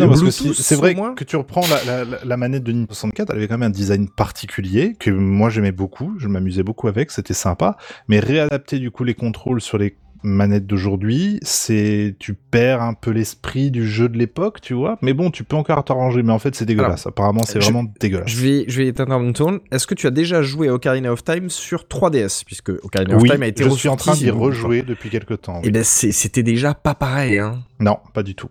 c'est 0.52 0.74
vrai 0.76 0.94
moins 0.94 1.14
que 1.14 1.24
tu 1.24 1.36
reprends 1.36 1.62
la, 1.86 2.04
la- 2.04 2.18
la 2.24 2.36
manette 2.36 2.62
de 2.64 2.72
Nintendo 2.72 2.92
64, 2.94 3.30
elle 3.30 3.36
avait 3.36 3.48
quand 3.48 3.58
même 3.58 3.68
un 3.68 3.70
design 3.70 4.08
particulier 4.08 4.94
que 4.98 5.10
moi 5.10 5.50
j'aimais 5.50 5.72
beaucoup, 5.72 6.14
je 6.18 6.28
m'amusais 6.28 6.62
beaucoup 6.62 6.88
avec, 6.88 7.10
c'était 7.10 7.34
sympa, 7.34 7.76
mais 8.08 8.20
réadapter 8.20 8.78
du 8.78 8.90
coup 8.90 9.04
les 9.04 9.14
contrôles 9.14 9.60
sur 9.60 9.78
les 9.78 9.96
manettes 10.24 10.66
d'aujourd'hui, 10.66 11.38
c'est 11.42 12.16
tu 12.18 12.34
perds 12.34 12.82
un 12.82 12.94
peu 12.94 13.10
l'esprit 13.10 13.70
du 13.70 13.86
jeu 13.86 14.08
de 14.08 14.18
l'époque, 14.18 14.60
tu 14.60 14.74
vois. 14.74 14.98
Mais 15.02 15.12
bon, 15.12 15.30
tu 15.30 15.44
peux 15.44 15.56
encore 15.56 15.84
t'arranger. 15.84 16.22
Mais 16.22 16.32
en 16.32 16.38
fait, 16.38 16.54
c'est 16.54 16.64
dégueulasse. 16.64 17.06
Apparemment, 17.06 17.42
c'est 17.44 17.60
je- 17.60 17.64
vraiment 17.70 17.84
dégueulasse. 18.00 18.28
Je 18.30 18.40
vais, 18.40 18.64
je 18.66 18.82
vais 18.82 18.92
t'interrompre. 18.92 19.60
Est-ce 19.70 19.86
que 19.86 19.94
tu 19.94 20.06
as 20.06 20.10
déjà 20.10 20.42
joué 20.42 20.68
à 20.68 20.74
Ocarina 20.74 21.12
of 21.12 21.22
Time 21.22 21.50
sur 21.50 21.84
3DS 21.84 22.42
Puisque 22.44 22.70
Ocarina 22.70 23.16
oui, 23.16 23.28
of 23.28 23.34
Time 23.34 23.42
a 23.42 23.46
été 23.46 23.64
je 23.64 23.70
suis 23.70 23.88
en 23.88 23.96
train 23.96 24.14
d'y 24.14 24.30
rejouer 24.30 24.82
depuis 24.82 25.10
quelques 25.10 25.42
temps. 25.42 25.60
Et 25.62 25.66
oui. 25.66 25.70
ben 25.72 25.84
c'était 25.84 26.42
déjà 26.42 26.74
pas 26.74 26.94
pareil. 26.94 27.38
Hein. 27.38 27.62
Non, 27.80 27.98
pas 28.12 28.22
du 28.22 28.34
tout. 28.34 28.48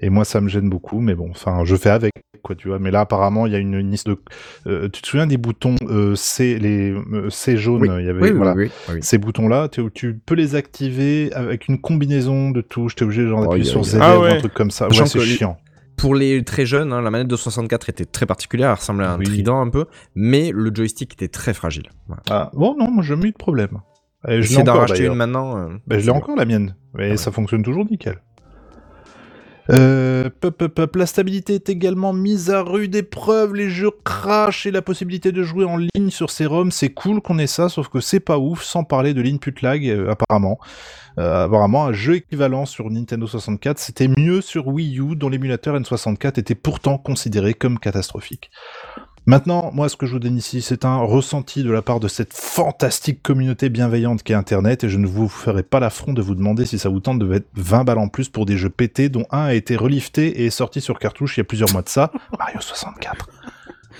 Et 0.00 0.10
moi, 0.10 0.24
ça 0.24 0.40
me 0.40 0.48
gêne 0.48 0.68
beaucoup, 0.68 1.00
mais 1.00 1.14
bon, 1.14 1.28
enfin, 1.30 1.64
je 1.64 1.76
fais 1.76 1.90
avec, 1.90 2.12
quoi, 2.44 2.54
tu 2.54 2.68
vois. 2.68 2.78
Mais 2.78 2.90
là, 2.92 3.00
apparemment, 3.00 3.46
il 3.46 3.52
y 3.52 3.56
a 3.56 3.58
une, 3.58 3.74
une 3.74 3.90
liste 3.90 4.06
de. 4.06 4.16
euh, 4.68 4.88
tu 4.88 5.02
te 5.02 5.06
souviens 5.08 5.26
des 5.26 5.36
boutons 5.36 5.74
euh, 5.88 6.14
C, 6.14 6.58
les 6.60 6.92
euh, 6.92 7.28
C 7.30 7.56
jaunes 7.56 7.82
Oui. 7.82 7.88
Il 7.98 8.06
y 8.06 8.08
avait, 8.08 8.22
Oui, 8.22 8.30
voilà. 8.30 8.54
oui, 8.54 8.70
oui. 8.90 8.98
Ces 9.02 9.18
boutons-là, 9.18 9.68
tu, 9.68 9.82
tu 9.92 10.14
peux 10.24 10.34
les 10.36 10.54
activer 10.54 11.32
avec 11.32 11.66
une 11.68 11.80
combinaison 11.80 12.50
de 12.50 12.60
touches. 12.60 12.94
T'es 12.94 13.04
obligé 13.04 13.26
genre 13.26 13.40
Oh, 13.40 13.42
d'appuyer 13.46 13.66
a- 13.68 13.70
sur 13.72 13.82
Z 13.82 13.98
Ah 14.00 14.18
ou 14.18 14.22
ouais. 14.22 14.32
un 14.34 14.36
truc 14.36 14.54
comme 14.54 14.70
ça. 14.70 14.86
Ouais, 14.88 15.06
c'est 15.06 15.18
chiant. 15.20 15.56
Pour 15.96 16.14
les 16.16 16.42
très 16.42 16.66
jeunes, 16.66 16.92
hein, 16.92 17.00
la 17.00 17.10
manette 17.10 17.28
de 17.28 17.36
64 17.36 17.88
était 17.88 18.04
très 18.04 18.26
particulière, 18.26 18.68
elle 18.70 18.74
ressemblait 18.76 19.06
à 19.06 19.12
un 19.12 19.18
Oui. 19.18 19.24
trident 19.24 19.60
un 19.60 19.68
peu, 19.70 19.86
mais 20.16 20.50
le 20.52 20.74
joystick 20.74 21.12
était 21.12 21.28
très 21.28 21.54
fragile. 21.54 21.84
Voilà. 22.08 22.22
Ah, 22.30 22.50
bon, 22.52 22.76
non, 22.78 22.90
moi, 22.90 23.02
j'ai 23.04 23.10
jamais 23.10 23.28
eu 23.28 23.32
de 23.32 23.36
problème. 23.36 23.78
Et 24.26 24.42
je 24.42 24.50
l'ai 24.50 24.58
encore, 24.62 24.76
racheter 24.80 24.98
d'ailleurs. 24.98 25.12
une 25.12 25.18
maintenant. 25.18 25.56
euh, 25.56 25.68
Ben, 25.86 26.00
je 26.00 26.04
l'ai 26.06 26.10
encore 26.10 26.34
la 26.34 26.46
mienne, 26.46 26.74
mais 26.94 27.12
Ah 27.12 27.16
ça 27.16 27.30
fonctionne 27.30 27.62
toujours 27.62 27.84
nickel. 27.88 28.16
Euh. 29.70 30.30
La 30.94 31.06
stabilité 31.06 31.54
est 31.54 31.68
également 31.68 32.12
mise 32.12 32.50
à 32.50 32.62
rude 32.62 32.94
épreuve, 32.94 33.54
les 33.54 33.70
jeux 33.70 33.90
crashent 34.04 34.66
et 34.66 34.70
la 34.70 34.82
possibilité 34.82 35.32
de 35.32 35.42
jouer 35.42 35.64
en 35.64 35.76
ligne 35.76 36.10
sur 36.10 36.30
ces 36.30 36.46
c'est 36.70 36.90
cool 36.90 37.20
qu'on 37.20 37.38
ait 37.38 37.46
ça, 37.46 37.68
sauf 37.68 37.88
que 37.88 38.00
c'est 38.00 38.20
pas 38.20 38.38
ouf, 38.38 38.62
sans 38.62 38.84
parler 38.84 39.14
de 39.14 39.22
l'input 39.22 39.54
lag, 39.62 39.86
euh, 39.86 40.10
apparemment. 40.10 40.58
Euh, 41.18 41.46
apparemment, 41.46 41.86
un 41.86 41.92
jeu 41.92 42.16
équivalent 42.16 42.66
sur 42.66 42.90
Nintendo 42.90 43.26
64, 43.26 43.78
c'était 43.78 44.08
mieux 44.08 44.40
sur 44.40 44.68
Wii 44.68 44.98
U, 45.00 45.16
dont 45.16 45.28
l'émulateur 45.28 45.78
N64 45.78 46.38
était 46.38 46.54
pourtant 46.54 46.98
considéré 46.98 47.54
comme 47.54 47.78
catastrophique. 47.78 48.50
Maintenant, 49.26 49.70
moi, 49.72 49.88
ce 49.88 49.96
que 49.96 50.04
je 50.04 50.12
vous 50.12 50.18
donne 50.18 50.36
ici, 50.36 50.60
c'est 50.60 50.84
un 50.84 50.98
ressenti 50.98 51.62
de 51.62 51.70
la 51.70 51.80
part 51.80 51.98
de 51.98 52.08
cette 52.08 52.34
fantastique 52.34 53.22
communauté 53.22 53.70
bienveillante 53.70 54.22
qu'est 54.22 54.34
Internet, 54.34 54.84
et 54.84 54.90
je 54.90 54.98
ne 54.98 55.06
vous 55.06 55.28
ferai 55.28 55.62
pas 55.62 55.80
l'affront 55.80 56.12
de 56.12 56.20
vous 56.20 56.34
demander 56.34 56.66
si 56.66 56.78
ça 56.78 56.90
vous 56.90 57.00
tente 57.00 57.20
de 57.20 57.24
mettre 57.24 57.46
20 57.54 57.84
balles 57.84 57.98
en 57.98 58.08
plus 58.08 58.28
pour 58.28 58.44
des 58.44 58.58
jeux 58.58 58.68
pétés, 58.68 59.08
dont 59.08 59.24
un 59.30 59.44
a 59.44 59.54
été 59.54 59.76
relifté 59.76 60.42
et 60.42 60.46
est 60.46 60.50
sorti 60.50 60.82
sur 60.82 60.98
cartouche 60.98 61.38
il 61.38 61.40
y 61.40 61.42
a 61.42 61.44
plusieurs 61.44 61.72
mois 61.72 61.80
de 61.80 61.88
ça, 61.88 62.12
Mario 62.38 62.60
64. 62.60 63.30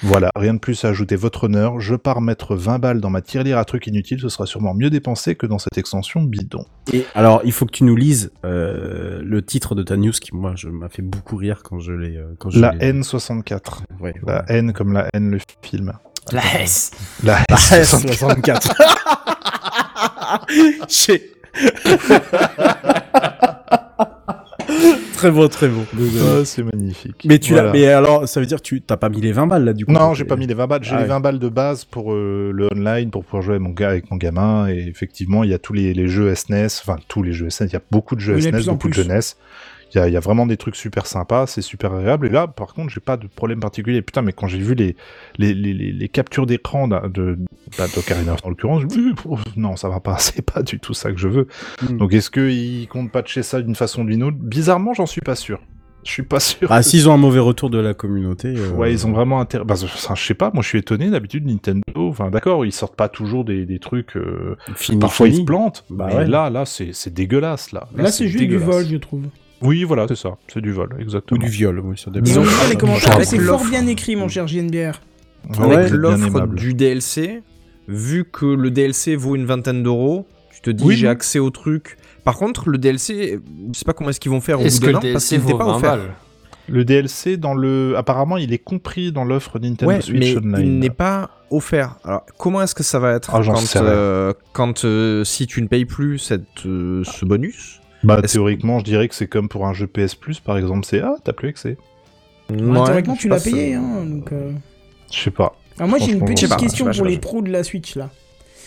Voilà, 0.02 0.30
rien 0.36 0.54
de 0.54 0.58
plus 0.58 0.84
à 0.84 0.88
ajouter 0.88 1.16
votre 1.16 1.44
honneur, 1.44 1.80
je 1.80 1.94
pars 1.94 2.20
mettre 2.20 2.56
20 2.56 2.78
balles 2.78 3.00
dans 3.00 3.10
ma 3.10 3.22
tirelire 3.22 3.58
à 3.58 3.64
trucs 3.64 3.86
inutiles, 3.86 4.20
ce 4.20 4.28
sera 4.28 4.46
sûrement 4.46 4.74
mieux 4.74 4.90
dépensé 4.90 5.34
que 5.36 5.46
dans 5.46 5.58
cette 5.58 5.78
extension 5.78 6.22
bidon. 6.22 6.64
Et 6.92 7.04
alors, 7.14 7.40
il 7.44 7.52
faut 7.52 7.64
que 7.66 7.72
tu 7.72 7.84
nous 7.84 7.96
lises 7.96 8.30
euh, 8.44 9.20
le 9.24 9.42
titre 9.42 9.74
de 9.74 9.82
ta 9.82 9.96
news 9.96 10.12
qui, 10.12 10.34
moi, 10.34 10.52
je 10.56 10.68
m'a 10.68 10.88
fait 10.88 11.02
beaucoup 11.02 11.36
rire 11.36 11.62
quand 11.62 11.78
je 11.78 11.92
l'ai. 11.92 12.16
euh, 12.16 12.34
quand 12.38 12.50
je 12.50 12.60
La 12.60 12.72
l'ai- 12.72 12.92
N64. 12.92 13.82
Ouais, 14.00 14.14
La 14.26 14.44
N 14.48 14.72
comme 14.72 14.92
la 14.92 15.08
N, 15.14 15.30
le 15.30 15.38
film. 15.62 15.92
La 16.32 16.42
S. 16.62 16.90
La 17.22 17.38
La 17.48 17.56
S64. 17.56 18.72
S64. 25.24 25.24
J'ai- 25.24 25.24
très 25.24 25.30
beau, 25.30 25.48
très 25.48 25.68
beau. 25.68 25.84
Ah, 26.38 26.44
c'est 26.44 26.62
magnifique. 26.62 27.24
Mais 27.24 27.38
tu 27.38 27.52
Voilà. 27.52 27.68
l'as. 27.68 27.72
Mais 27.72 27.86
alors, 27.86 28.28
ça 28.28 28.40
veut 28.40 28.46
dire 28.46 28.58
que 28.58 28.62
tu 28.62 28.80
t'as 28.82 28.96
pas 28.96 29.08
mis 29.08 29.20
les 29.20 29.32
20 29.32 29.46
balles 29.46 29.64
là 29.64 29.72
du 29.72 29.84
coup 29.86 29.92
Non, 29.92 30.14
j'ai 30.14 30.24
pas 30.24 30.36
mis 30.36 30.46
les 30.46 30.54
20 30.54 30.66
balles. 30.66 30.84
J'ai 30.84 30.92
Ah 30.94 30.96
les 30.98 31.02
ouais. 31.02 31.08
20 31.08 31.20
balles 31.20 31.38
de 31.38 31.48
base 31.48 31.84
pour 31.84 32.12
euh, 32.12 32.50
le 32.52 32.68
online, 32.72 33.10
pour 33.10 33.24
pouvoir 33.24 33.42
jouer 33.42 33.54
avec 33.54 33.62
mon, 33.66 33.70
gars, 33.74 33.88
avec 33.90 34.10
mon 34.10 34.16
gamin. 34.16 34.68
Et 34.68 34.86
effectivement, 34.88 35.44
il 35.44 35.50
y 35.50 35.54
a 35.54 35.58
tous 35.58 35.72
les, 35.72 35.94
les 35.94 36.08
jeux 36.08 36.34
SNES, 36.34 36.66
enfin 36.82 36.96
tous 37.08 37.22
les 37.22 37.32
jeux 37.32 37.50
SNES. 37.50 37.68
Il 37.68 37.72
y 37.72 37.76
a 37.76 37.82
beaucoup 37.90 38.14
de 38.16 38.20
jeux 38.20 38.34
Oui, 38.34 38.42
SNES, 38.42 38.68
en 38.68 38.72
beaucoup 38.72 38.88
de 38.88 38.94
jeunesse. 38.94 39.36
Il 39.92 39.98
y, 39.98 40.00
a, 40.00 40.08
il 40.08 40.12
y 40.12 40.16
a 40.16 40.20
vraiment 40.20 40.46
des 40.46 40.56
trucs 40.56 40.76
super 40.76 41.06
sympas, 41.06 41.46
c'est 41.46 41.62
super 41.62 41.92
agréable. 41.94 42.26
Et 42.26 42.30
là, 42.30 42.46
par 42.48 42.74
contre, 42.74 42.90
j'ai 42.92 43.00
pas 43.00 43.16
de 43.16 43.26
problème 43.28 43.60
particulier. 43.60 44.02
Putain, 44.02 44.22
mais 44.22 44.32
quand 44.32 44.46
j'ai 44.48 44.58
vu 44.58 44.74
les, 44.74 44.96
les, 45.38 45.54
les, 45.54 45.72
les, 45.72 45.92
les 45.92 46.08
captures 46.08 46.46
d'écran 46.46 46.88
de, 46.88 46.98
de, 47.08 47.38
bah, 47.78 47.86
d'Ocarina 47.94 48.34
en 48.42 48.48
l'occurrence, 48.48 48.80
je 48.82 48.86
me 48.86 48.90
dis, 48.90 49.14
Pff, 49.14 49.56
non, 49.56 49.76
ça 49.76 49.88
va 49.88 50.00
pas, 50.00 50.16
c'est 50.18 50.42
pas 50.42 50.62
du 50.62 50.80
tout 50.80 50.94
ça 50.94 51.12
que 51.12 51.18
je 51.18 51.28
veux. 51.28 51.46
Mm. 51.82 51.96
Donc 51.98 52.12
est-ce 52.12 52.30
qu'ils 52.30 52.88
comptent 52.88 53.12
patcher 53.12 53.42
ça 53.42 53.60
d'une 53.62 53.74
façon 53.76 54.02
ou 54.02 54.06
d'une 54.06 54.22
autre? 54.24 54.36
Bizarrement, 54.40 54.94
j'en 54.94 55.06
suis 55.06 55.20
pas 55.20 55.34
sûr. 55.36 55.60
Je 56.02 56.10
suis 56.10 56.22
pas 56.22 56.38
sûr. 56.40 56.68
Ah, 56.70 56.80
que 56.80 56.84
s'ils 56.84 57.08
ont 57.08 57.14
un 57.14 57.16
mauvais 57.16 57.38
retour 57.40 57.70
de 57.70 57.78
la 57.78 57.94
communauté. 57.94 58.48
euh, 58.54 58.72
Ouais, 58.72 58.92
ils 58.92 59.06
ont 59.06 59.12
vraiment 59.12 59.40
intérêt. 59.40 59.64
Bah, 59.64 59.74
je 59.74 60.20
sais 60.22 60.34
pas, 60.34 60.50
moi 60.52 60.62
je 60.62 60.68
suis 60.68 60.78
étonné 60.78 61.08
d'habitude 61.08 61.46
Nintendo. 61.46 61.82
Enfin, 61.96 62.28
d'accord, 62.30 62.66
ils 62.66 62.72
sortent 62.72 62.96
pas 62.96 63.08
toujours 63.08 63.46
des, 63.46 63.64
des 63.64 63.78
trucs. 63.78 64.16
euh, 64.18 64.56
Fini, 64.74 64.98
parfois 64.98 65.26
fini. 65.26 65.38
ils 65.38 65.40
se 65.40 65.46
plantent. 65.46 65.84
Bah 65.88 66.08
mais 66.10 66.14
ouais. 66.16 66.26
là, 66.26 66.50
là, 66.50 66.66
c'est 66.66 66.90
c'est 66.92 67.14
dégueulasse 67.14 67.72
là. 67.72 67.88
Là, 67.96 68.10
c'est 68.10 68.28
juste 68.28 68.44
du 68.44 68.58
vol, 68.58 68.84
je 68.86 68.96
trouve. 68.98 69.22
Oui, 69.64 69.84
voilà, 69.84 70.06
c'est 70.08 70.16
ça, 70.16 70.36
c'est 70.52 70.60
du 70.60 70.72
vol, 70.72 70.90
Ou 70.96 71.00
exactement. 71.02 71.40
du 71.40 71.48
viol, 71.50 71.80
oui, 71.80 71.96
ça 71.98 72.10
dépend. 72.10 72.26
Ils 72.26 72.38
ont 72.38 72.42
Disons- 72.42 72.62
dans 72.62 72.68
les 72.70 72.76
commentaires, 72.76 73.14
avec 73.16 73.26
c'est 73.26 73.38
fort 73.38 73.58
l'offre- 73.58 73.70
bien 73.70 73.86
écrit, 73.86 74.14
mon 74.16 74.28
cher 74.28 74.46
JNBR. 74.46 75.00
Ouais, 75.58 75.76
Avec 75.76 75.90
l'offre 75.92 76.46
du 76.48 76.74
DLC, 76.74 77.42
vu 77.88 78.24
que 78.24 78.46
le 78.46 78.70
DLC 78.70 79.16
vaut 79.16 79.36
une 79.36 79.44
vingtaine 79.46 79.82
d'euros, 79.82 80.26
tu 80.54 80.60
te 80.60 80.70
dis 80.70 80.84
Oui, 80.84 80.96
j'ai 80.96 81.08
accès 81.08 81.38
au 81.38 81.50
truc. 81.50 81.96
Par 82.24 82.36
contre, 82.36 82.70
le 82.70 82.78
DLC, 82.78 83.40
je 83.72 83.78
sais 83.78 83.84
pas 83.84 83.92
comment 83.92 84.10
est-ce 84.10 84.20
qu'ils 84.20 84.30
vont 84.30 84.40
faire 84.40 84.60
au 84.60 84.64
bout 84.64 84.68
que 84.68 84.80
d'un 84.80 84.86
le 84.92 84.96
an, 84.96 85.00
parce 85.00 85.28
DLC 85.28 85.36
qu'il 85.36 85.44
n'était 85.44 85.58
pas 85.58 85.64
20 85.66 85.76
offert. 85.76 85.98
Le 86.66 86.82
DLC 86.86 87.36
dans 87.36 87.52
le, 87.52 87.92
apparemment, 87.98 88.38
il 88.38 88.54
est 88.54 88.58
compris 88.58 89.12
dans 89.12 89.24
l'offre 89.24 89.58
Nintendo 89.58 89.92
Ouais, 89.92 90.00
Switch 90.00 90.18
mais 90.18 90.38
Online. 90.38 90.60
il 90.66 90.78
n'est 90.78 90.88
pas 90.88 91.30
offert. 91.50 91.96
Alors, 92.04 92.24
comment 92.38 92.62
est-ce 92.62 92.74
que 92.74 92.82
ça 92.82 92.98
va 92.98 93.12
être 93.12 93.34
Ah, 93.34 93.42
quand, 93.44 93.76
euh, 93.82 94.32
quand 94.54 94.84
euh, 94.86 95.24
si 95.24 95.46
tu 95.46 95.60
ne 95.60 95.66
payes 95.66 95.84
plus 95.84 96.18
cette, 96.18 96.64
euh, 96.64 97.02
ce 97.04 97.26
bonus? 97.26 97.80
Bah 98.04 98.22
théoriquement, 98.22 98.78
je 98.80 98.84
dirais 98.84 99.08
que 99.08 99.14
c'est 99.14 99.26
comme 99.26 99.48
pour 99.48 99.66
un 99.66 99.72
jeu 99.72 99.86
PS 99.86 100.14
Plus, 100.14 100.40
par 100.40 100.56
exemple, 100.58 100.84
c'est 100.84 101.00
ah, 101.00 101.16
t'as 101.24 101.32
plus 101.32 101.48
accès. 101.48 101.76
Ouais, 102.50 102.56
Ouais, 102.60 102.84
théoriquement, 102.84 103.16
tu 103.16 103.28
l'as 103.28 103.40
payé. 103.40 103.74
euh, 103.74 103.78
Hein, 103.78 104.04
donc, 104.04 104.32
euh. 104.32 104.52
Je 105.12 105.18
sais 105.18 105.30
pas. 105.30 105.56
Alors 105.78 105.88
moi, 105.88 105.98
j'ai 105.98 106.12
une 106.12 106.24
petite 106.24 106.48
pas, 106.50 106.56
question 106.56 106.84
pas, 106.86 106.92
pour 106.92 107.04
les 107.06 107.18
pros 107.18 107.42
de 107.42 107.50
la 107.50 107.64
Switch 107.64 107.96
là. 107.96 108.10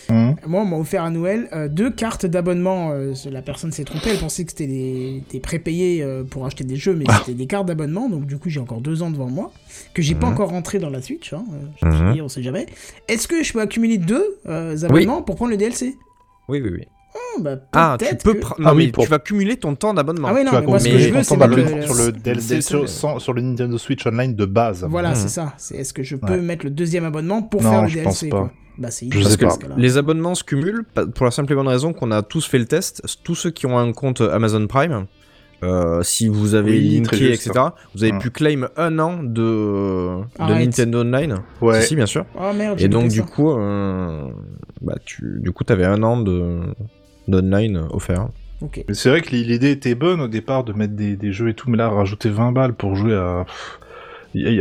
Hum. 0.10 0.36
Moi, 0.48 0.62
on 0.62 0.66
m'a 0.66 0.78
offert 0.78 1.04
à 1.04 1.10
Noël 1.10 1.50
euh, 1.52 1.68
deux 1.68 1.92
cartes 1.92 2.26
d'abonnement. 2.26 2.92
euh, 2.92 3.14
la 3.30 3.42
personne 3.42 3.74
s'est 3.74 3.84
trompée, 3.84 4.12
elle 4.12 4.20
pensait 4.20 4.46
que 4.46 4.52
c'était 4.52 4.66
des, 4.68 5.22
des 5.30 5.40
prépayés 5.42 6.02
euh, 6.02 6.24
pour 6.24 6.46
acheter 6.46 6.64
des 6.64 6.78
jeux, 6.78 6.96
mais 6.96 7.04
Ah. 7.10 7.18
c'était 7.20 7.34
des 7.38 7.46
cartes 7.46 7.66
d'abonnement. 7.66 8.08
Donc, 8.10 8.26
du 8.26 8.38
coup, 8.38 8.50
j'ai 8.50 8.62
encore 8.62 8.80
deux 8.80 9.04
ans 9.04 9.10
devant 9.12 9.28
moi, 9.30 9.52
que 9.94 10.02
j'ai 10.02 10.16
pas 10.16 10.28
Mhm. 10.28 10.34
encore 10.34 10.50
rentré 10.52 10.80
dans 10.80 10.90
la 10.90 11.02
Switch. 11.02 11.34
Hein, 11.34 11.44
euh, 11.84 11.90
Mhm. 11.90 12.14
dit, 12.14 12.22
on 12.22 12.30
sait 12.30 12.42
jamais. 12.42 12.68
Est-ce 13.10 13.28
que 13.28 13.44
je 13.44 13.52
peux 13.52 13.60
accumuler 13.62 13.98
deux 13.98 14.38
euh, 14.48 14.78
abonnements 14.84 15.22
pour 15.22 15.36
prendre 15.36 15.52
le 15.52 15.58
DLC 15.58 15.98
Oui, 16.48 16.62
oui, 16.64 16.70
oui. 16.74 16.88
Oh, 17.38 17.42
bah, 17.42 17.56
Ah, 17.74 17.98
tu 18.00 18.16
peux. 18.24 18.34
que- 18.36 18.46
Ah 18.46 18.56
Non, 18.60 18.72
oui, 18.74 18.86
mais 18.88 18.92
pour- 18.92 19.04
tu 19.04 19.10
vas 19.10 19.20
cumuler 19.20 19.58
ton 19.58 19.76
temps 19.76 19.94
d'abonnement. 19.94 20.28
Ah 20.30 20.34
oui, 20.36 20.44
non, 20.44 20.50
tu 20.52 20.56
vas 20.56 20.62
mais 20.62 20.68
moi, 20.68 20.80
ce 20.80 20.86
que 20.90 20.98
je 20.98 21.10
veux, 21.10 21.24
c'est 21.24 21.36
le- 21.36 21.82
sur 21.84 21.96
le 21.96 22.12
DLC, 22.12 22.22
DLC, 22.22 22.62
sur, 22.62 22.82
mais- 22.82 22.88
sans- 22.88 23.20
sur 23.20 23.34
le 23.34 23.42
Nintendo 23.42 23.78
Switch 23.78 24.06
Online 24.06 24.36
de 24.36 24.46
base. 24.46 24.86
Voilà, 24.90 25.10
Mhm. 25.10 25.16
c'est 25.16 25.28
ça. 25.30 25.54
C'est 25.58 25.76
est-ce 25.78 25.94
que 25.94 26.04
je 26.04 26.16
peux 26.16 26.34
Ouais. 26.34 26.42
mettre 26.42 26.66
le 26.66 26.72
deuxième 26.72 27.06
abonnement 27.06 27.42
pour 27.42 27.62
Non, 27.64 27.72
faire 27.72 27.82
le 27.84 27.88
je 27.88 27.94
DLC 27.96 28.06
pense 28.06 28.22
pas. 28.30 28.30
quoi 28.30 28.52
Bah, 28.78 28.92
c'est 28.92 29.08
Je 29.12 29.18
idiot, 29.18 29.30
sais 29.30 29.38
pas. 29.38 29.58
Les 29.78 29.98
abonnements 29.98 30.36
se 30.36 30.44
cumulent 30.44 30.84
pour 31.16 31.26
la 31.26 31.32
simple 31.32 31.52
et 31.52 31.56
bonne 31.56 31.68
raison 31.68 31.94
qu'on 31.94 32.12
a 32.12 32.22
tous 32.22 32.46
fait 32.46 32.60
le 32.60 32.66
test. 32.66 33.02
Tous 33.24 33.34
ceux 33.36 33.50
qui 33.50 33.66
ont 33.66 33.78
un 33.80 33.92
compte 33.92 34.22
Amazon 34.22 34.68
Prime, 34.68 35.08
euh, 35.64 36.04
si 36.04 36.28
vous 36.28 36.54
avez 36.54 36.74
Oui, 36.74 36.98
linké, 37.00 37.18
juste, 37.18 37.48
etc., 37.48 37.66
vous 37.96 38.04
avez 38.04 38.16
pu 38.20 38.30
claim 38.30 38.68
un 38.78 39.00
an 39.00 39.24
de, 39.24 40.20
de. 40.40 40.54
Nintendo 40.54 41.02
Online. 41.02 41.38
Ouais. 41.62 41.82
Si, 41.82 41.88
si, 41.88 41.96
bien 41.96 42.06
sûr. 42.06 42.26
Oh 42.40 42.54
merde, 42.56 42.80
Et 42.80 42.88
donc 42.88 43.08
du 43.10 43.18
ça. 43.22 43.24
coup, 43.24 43.50
euh, 43.52 44.30
bah 44.82 44.94
tu, 45.04 45.24
du 45.40 45.52
coup, 45.52 45.64
t'avais 45.64 45.86
un 45.86 46.04
an 46.04 46.22
de 46.22 46.60
d'online 47.28 47.88
offert. 47.92 48.30
Ok. 48.62 48.84
Mais 48.88 48.94
C'est 48.94 49.10
vrai 49.10 49.22
que 49.22 49.30
l'idée 49.32 49.72
était 49.72 49.96
bonne 49.96 50.22
au 50.22 50.28
départ 50.28 50.64
de 50.64 50.74
mettre 50.74 50.94
des, 50.94 51.16
des 51.16 51.32
jeux 51.32 51.50
et 51.50 51.54
tout, 51.54 51.70
mais 51.70 51.78
là, 51.78 51.90
rajouter 51.90 52.30
20 52.30 52.52
balles 52.52 52.74
pour 52.74 52.96
jouer 52.96 53.16
à. 53.16 53.46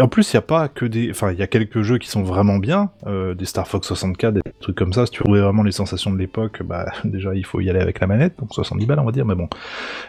En 0.00 0.08
plus, 0.08 0.32
il 0.32 0.34
y 0.34 0.36
a 0.38 0.42
pas 0.42 0.68
que 0.68 0.86
des. 0.86 1.10
Enfin, 1.10 1.32
il 1.32 1.38
y 1.38 1.42
a 1.42 1.46
quelques 1.46 1.82
jeux 1.82 1.98
qui 1.98 2.08
sont 2.08 2.22
vraiment 2.22 2.58
bien, 2.58 2.90
euh, 3.06 3.34
des 3.34 3.44
Star 3.44 3.66
Fox 3.66 3.86
64, 3.88 4.34
des 4.34 4.40
trucs 4.60 4.76
comme 4.76 4.92
ça. 4.92 5.06
Si 5.06 5.12
tu 5.12 5.22
veux 5.26 5.40
vraiment 5.40 5.62
les 5.62 5.72
sensations 5.72 6.12
de 6.12 6.18
l'époque, 6.18 6.62
bah 6.62 6.86
déjà 7.04 7.34
il 7.34 7.44
faut 7.44 7.60
y 7.60 7.68
aller 7.68 7.80
avec 7.80 8.00
la 8.00 8.06
manette, 8.06 8.38
donc 8.38 8.54
70 8.54 8.86
balles, 8.86 9.00
on 9.00 9.04
va 9.04 9.12
dire, 9.12 9.26
mais 9.26 9.34
bon. 9.34 9.48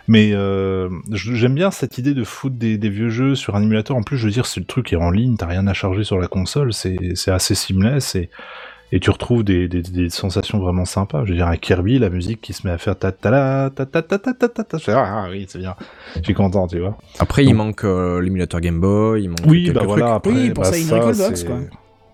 Mais 0.08 0.32
euh, 0.34 0.90
j'aime 1.12 1.56
bien 1.56 1.72
cette 1.72 1.98
idée 1.98 2.14
de 2.14 2.24
foutre 2.24 2.56
des, 2.56 2.78
des 2.78 2.90
vieux 2.90 3.10
jeux 3.10 3.36
sur 3.36 3.56
un 3.56 3.64
émulateur. 3.64 3.98
En 3.98 4.04
plus, 4.04 4.18
je 4.18 4.26
veux 4.26 4.32
dire, 4.32 4.46
si 4.46 4.60
le 4.60 4.66
truc 4.66 4.94
est 4.94 4.98
en 4.98 5.10
ligne, 5.10 5.36
t'as 5.38 5.48
rien 5.48 5.66
à 5.68 5.74
charger 5.74 6.04
sur 6.04 6.20
la 6.20 6.28
console, 6.28 6.72
c'est 6.74 7.16
c'est 7.16 7.32
assez 7.32 7.56
seamless 7.56 8.16
et. 8.16 8.30
Et 8.94 9.00
tu 9.02 9.10
retrouves 9.10 9.44
des, 9.44 9.68
des, 9.68 9.82
des 9.82 10.10
sensations 10.10 10.60
vraiment 10.60 10.86
sympas. 10.86 11.26
Je 11.26 11.32
veux 11.32 11.36
dire, 11.36 11.48
un 11.48 11.58
Kirby, 11.58 12.00
la 12.00 12.10
musique 12.10 12.40
qui 12.40 12.54
se 12.54 12.66
met 12.66 12.72
à 12.72 12.78
faire 12.78 12.98
ta 12.98 13.12
ta 13.12 13.30
la 13.32 13.70
ta 13.70 13.86
ta 13.86 14.02
ta 14.02 14.18
ta 14.18 14.48
ta 14.48 14.78
Ah 14.96 15.28
oui, 15.30 15.46
c'est 15.50 15.60
bien. 15.60 15.76
Je 16.16 16.22
suis 16.24 16.34
content, 16.34 16.68
tu 16.68 16.80
vois. 16.80 16.98
Après, 17.20 17.44
il 17.44 17.50
Donc- 17.50 17.58
manque 17.58 17.84
euh, 17.84 18.22
l'émulateur 18.22 18.62
Game 18.62 18.80
Boy, 18.80 19.24
il 19.24 19.30
manque 19.30 19.40
Oui, 19.46 19.64
quelques 19.66 19.74
bah 19.76 19.80
trucs. 19.82 19.90
voilà. 20.00 20.14
Après, 20.16 20.32
Oui, 20.32 20.52
pour 20.52 20.64
bah, 20.64 20.72
ça, 20.72 20.78
une 20.78 20.86
Recall 20.90 21.18
Box, 21.18 21.40
c'est- 21.42 21.46
quoi. 21.48 21.58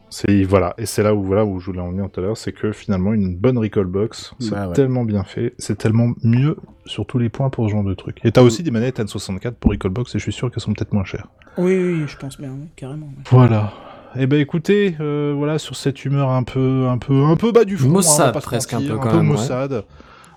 C'est 0.10 0.44
voilà, 0.44 0.76
et 0.78 0.86
c'est 0.86 1.02
là 1.02 1.16
où 1.16 1.24
voilà 1.24 1.44
où 1.44 1.60
je 1.60 1.66
voulais 1.66 1.80
en 1.82 1.90
venir 1.90 2.08
tout 2.12 2.20
à 2.20 2.24
l'heure, 2.24 2.38
c'est 2.38 2.52
que 2.52 2.72
finalement 2.72 3.14
une 3.16 3.36
bonne 3.36 3.58
recall 3.58 3.86
box, 3.88 4.36
c'est 4.40 4.52
Bah 4.52 4.68
ouais. 4.68 4.74
tellement 4.76 5.06
bien 5.06 5.24
fait, 5.24 5.56
c'est 5.58 5.76
tellement 5.76 6.12
mieux 6.24 6.56
sur 6.86 7.08
tous 7.08 7.18
les 7.18 7.30
points 7.30 7.50
pour 7.50 7.66
ce 7.68 7.72
genre 7.72 7.84
de 7.84 7.96
truc. 7.96 8.20
Et 8.24 8.32
t'as 8.32 8.44
aussi 8.44 8.62
des 8.62 8.70
manettes 8.70 9.00
N64 9.00 9.54
pour 9.54 9.72
recall 9.72 9.90
box, 9.90 10.14
et 10.14 10.20
je 10.20 10.24
suis 10.24 10.32
sûr 10.32 10.52
qu'elles 10.52 10.62
sont 10.62 10.72
peut-être 10.74 10.94
moins 10.94 11.04
chères. 11.04 11.26
Oui, 11.58 11.76
oui, 11.76 12.04
je 12.06 12.16
pense 12.16 12.40
bien, 12.40 12.52
oui, 12.52 12.68
carrément. 12.76 13.08
ouais. 13.08 13.24
Voilà. 13.32 13.74
Eh 14.16 14.28
ben 14.28 14.40
écoutez, 14.40 14.96
euh, 15.00 15.34
voilà 15.36 15.58
sur 15.58 15.76
cette 15.76 16.06
humeur 16.06 16.30
un 16.30 16.44
peu, 16.44 16.88
un 16.88 16.98
peu, 17.00 17.24
un 17.26 17.36
peu 17.36 17.52
bas 17.52 17.66
du 17.66 17.78
fond, 17.78 17.88
hein, 17.88 17.92
un 17.92 18.82
peu, 18.90 18.98
quand 18.98 19.06
même, 19.08 19.16
ouais. 19.18 19.24
maussade. 19.38 19.84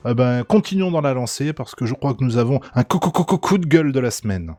Eh 0.09 0.15
ben, 0.15 0.45
continuons 0.45 0.91
dans 0.91 1.01
la 1.03 1.13
lancée 1.13 1.53
parce 1.53 1.75
que 1.75 1.85
je 1.85 1.93
crois 1.95 2.15
que 2.15 2.25
nous 2.25 2.39
avons 2.39 2.61
un 2.75 2.85
coup, 2.85 2.99
coup, 2.99 3.11
coup, 3.11 3.25
coup, 3.25 3.39
coup 3.39 3.59
de 3.59 3.67
gueule 3.67 3.93
de 3.93 4.01
la 4.01 4.11
semaine. 4.11 4.55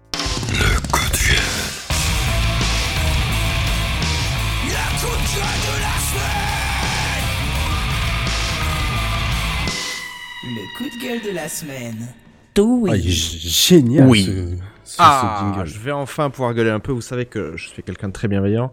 Le 10.44 10.78
coup 10.78 10.86
de 10.90 11.04
gueule 11.04 11.22
de 11.22 11.36
la 11.36 11.50
semaine. 11.50 12.08
Tout 12.54 12.88
Ah, 12.90 12.98
g- 12.98 13.38
génial 13.40 14.08
Oui. 14.08 14.24
ce, 14.26 14.56
Ah, 15.00 15.54
je 15.66 15.80
vais 15.80 15.92
enfin 15.92 16.30
pouvoir 16.30 16.54
gueuler 16.54 16.70
un 16.70 16.80
peu. 16.80 16.92
Vous 16.92 17.02
savez 17.02 17.26
que 17.26 17.54
je 17.58 17.68
suis 17.70 17.84
quelqu'un 17.84 18.08
de 18.08 18.14
très 18.14 18.28
bienveillant. 18.28 18.72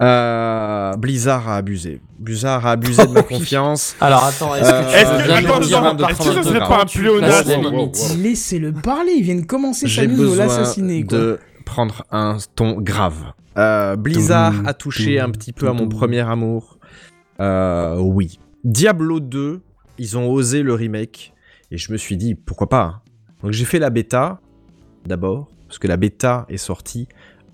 Euh, 0.00 0.96
Blizzard 0.96 1.48
a 1.48 1.56
abusé. 1.56 2.00
Blizzard 2.18 2.66
a 2.66 2.72
abusé 2.72 3.06
de 3.06 3.12
ma 3.12 3.22
confiance. 3.34 3.94
Alors 4.00 4.24
attends, 4.24 4.54
est-ce 4.54 4.70
que 4.70 4.74
Euh, 4.74 4.82
tu 4.90 4.96
Est-ce 4.96 5.10
veux 5.12 5.18
que- 5.18 5.32
attends, 5.32 5.84
attends, 5.86 6.08
est-ce 6.08 6.32
ça 6.32 6.42
serait 6.42 6.58
pas 6.60 6.82
un 6.82 6.86
pléonasme. 6.86 8.22
Laissez-le 8.22 8.72
parler, 8.72 9.12
il 9.16 9.22
vient 9.24 9.36
de 9.36 9.46
commencer 9.46 9.88
sa 9.88 10.06
news, 10.06 10.16
besoin 10.16 10.36
l'assassiner 10.46 11.04
de 11.04 11.38
prendre 11.64 12.04
un 12.10 12.36
ton 12.54 12.80
grave. 12.80 13.32
Euh, 13.58 13.96
Blizzard 13.96 14.54
a 14.66 14.74
touché 14.74 15.20
un 15.20 15.30
petit 15.30 15.52
peu 15.52 15.68
à 15.68 15.72
mon 15.72 15.88
premier 15.88 16.20
amour. 16.20 16.78
Euh, 17.40 17.96
oui. 17.98 18.38
Diablo 18.64 19.20
2, 19.20 19.60
ils 19.98 20.16
ont 20.18 20.30
osé 20.30 20.62
le 20.62 20.74
remake. 20.74 21.34
Et 21.70 21.78
je 21.78 21.90
me 21.92 21.96
suis 21.96 22.16
dit, 22.16 22.34
pourquoi 22.34 22.68
pas 22.68 22.82
hein. 22.82 23.00
Donc 23.42 23.52
j'ai 23.52 23.64
fait 23.64 23.78
la 23.78 23.90
bêta, 23.90 24.40
d'abord. 25.06 25.48
Parce 25.68 25.78
que 25.78 25.88
la 25.88 25.96
bêta 25.96 26.44
est 26.48 26.56
sortie 26.58 27.08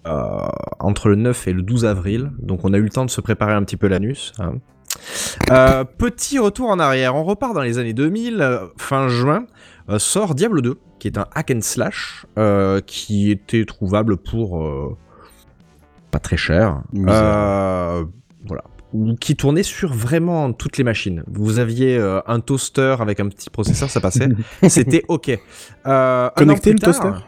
euh, 0.07 0.49
entre 0.81 1.09
le 1.09 1.15
9 1.17 1.49
et 1.49 1.53
le 1.53 1.63
12 1.63 1.85
avril. 1.85 2.33
Donc 2.41 2.65
on 2.65 2.73
a 2.73 2.79
eu 2.79 2.83
le 2.83 2.91
temps 2.91 3.05
de 3.05 3.11
se 3.11 3.21
préparer 3.21 3.53
un 3.53 3.63
petit 3.63 3.77
peu 3.77 3.87
l'anus. 3.89 4.33
hein. 4.39 4.55
Euh, 5.53 5.85
petit 5.85 6.39
retour 6.39 6.69
en 6.71 6.79
arrière. 6.79 7.15
On 7.15 7.23
repart 7.25 7.55
dans 7.55 7.63
les 7.63 7.79
années 7.79 7.93
2000, 7.93 8.41
euh, 8.41 8.67
fin 8.77 9.09
juin. 9.09 9.47
sort 9.99 10.35
Diablo 10.35 10.61
2, 10.61 10.79
qui 10.99 11.09
est 11.09 11.19
un 11.19 11.27
hack 11.35 11.53
and 11.55 11.61
slash, 11.61 12.27
qui 12.87 13.31
était 13.31 13.65
trouvable 13.65 14.17
pour 14.17 14.97
pas 16.11 16.19
très 16.19 16.37
cher. 16.37 16.83
Voilà. 16.93 18.65
Ou 18.95 19.15
qui 19.17 19.37
tournait 19.37 19.63
sur 19.63 19.93
vraiment 19.93 20.53
toutes 20.55 20.79
les 20.79 20.85
machines. 20.85 21.23
Vous 21.29 21.59
aviez 21.59 21.99
un 22.27 22.41
toaster 22.41 22.97
avec 23.01 23.21
un 23.21 23.29
petit 23.29 23.51
processeur, 23.51 23.91
ça 23.91 24.01
passait. 24.01 24.29
C'était 24.69 25.05
ok. 25.09 25.27
Plus 25.27 26.73
le 26.73 26.79
tard- 26.79 26.99
toaster? 27.01 27.25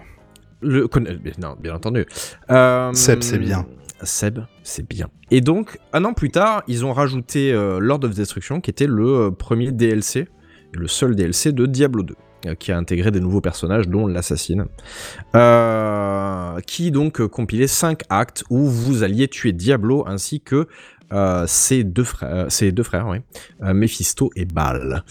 Le, 0.61 0.89
euh, 0.95 1.17
Non, 1.41 1.57
bien 1.61 1.75
entendu. 1.75 2.07
Euh, 2.51 2.93
Seb, 2.93 3.23
c'est 3.23 3.39
bien. 3.39 3.67
Seb, 4.03 4.41
c'est 4.63 4.89
bien. 4.89 5.09
Et 5.31 5.41
donc, 5.41 5.79
un 5.93 6.05
an 6.05 6.13
plus 6.13 6.31
tard, 6.31 6.63
ils 6.69 6.85
ont 6.85 6.93
rajouté 6.93 7.53
euh, 7.53 7.79
Lord 7.81 8.05
of 8.05 8.15
Destruction, 8.15 8.61
qui 8.61 8.71
était 8.71 8.87
le 8.87 9.31
premier 9.31 9.73
DLC, 9.73 10.29
le 10.73 10.89
seul 10.89 11.15
DLC 11.15 11.53
de 11.53 11.67
Diablo 11.67 12.03
2, 12.03 12.15
euh, 12.47 12.55
qui 12.55 12.73
a 12.73 12.79
intégré 12.79 13.11
des 13.11 13.21
nouveaux 13.21 13.41
personnages, 13.41 13.89
dont 13.89 14.07
l'assassine, 14.07 14.67
euh, 15.35 16.59
qui 16.67 16.91
donc 16.91 17.25
compilait 17.27 17.67
5 17.67 18.03
actes 18.09 18.45
où 18.51 18.67
vous 18.67 19.03
alliez 19.03 19.29
tuer 19.29 19.53
Diablo 19.53 20.05
ainsi 20.07 20.41
que 20.41 20.67
euh, 21.13 21.45
ses 21.47 21.83
deux 21.83 22.05
frères, 22.05 22.47
ses 22.51 22.71
deux 22.71 22.85
frères, 22.85 23.09
oui, 23.09 23.19
Mephisto 23.61 24.31
et 24.37 24.45
Baal. 24.45 25.05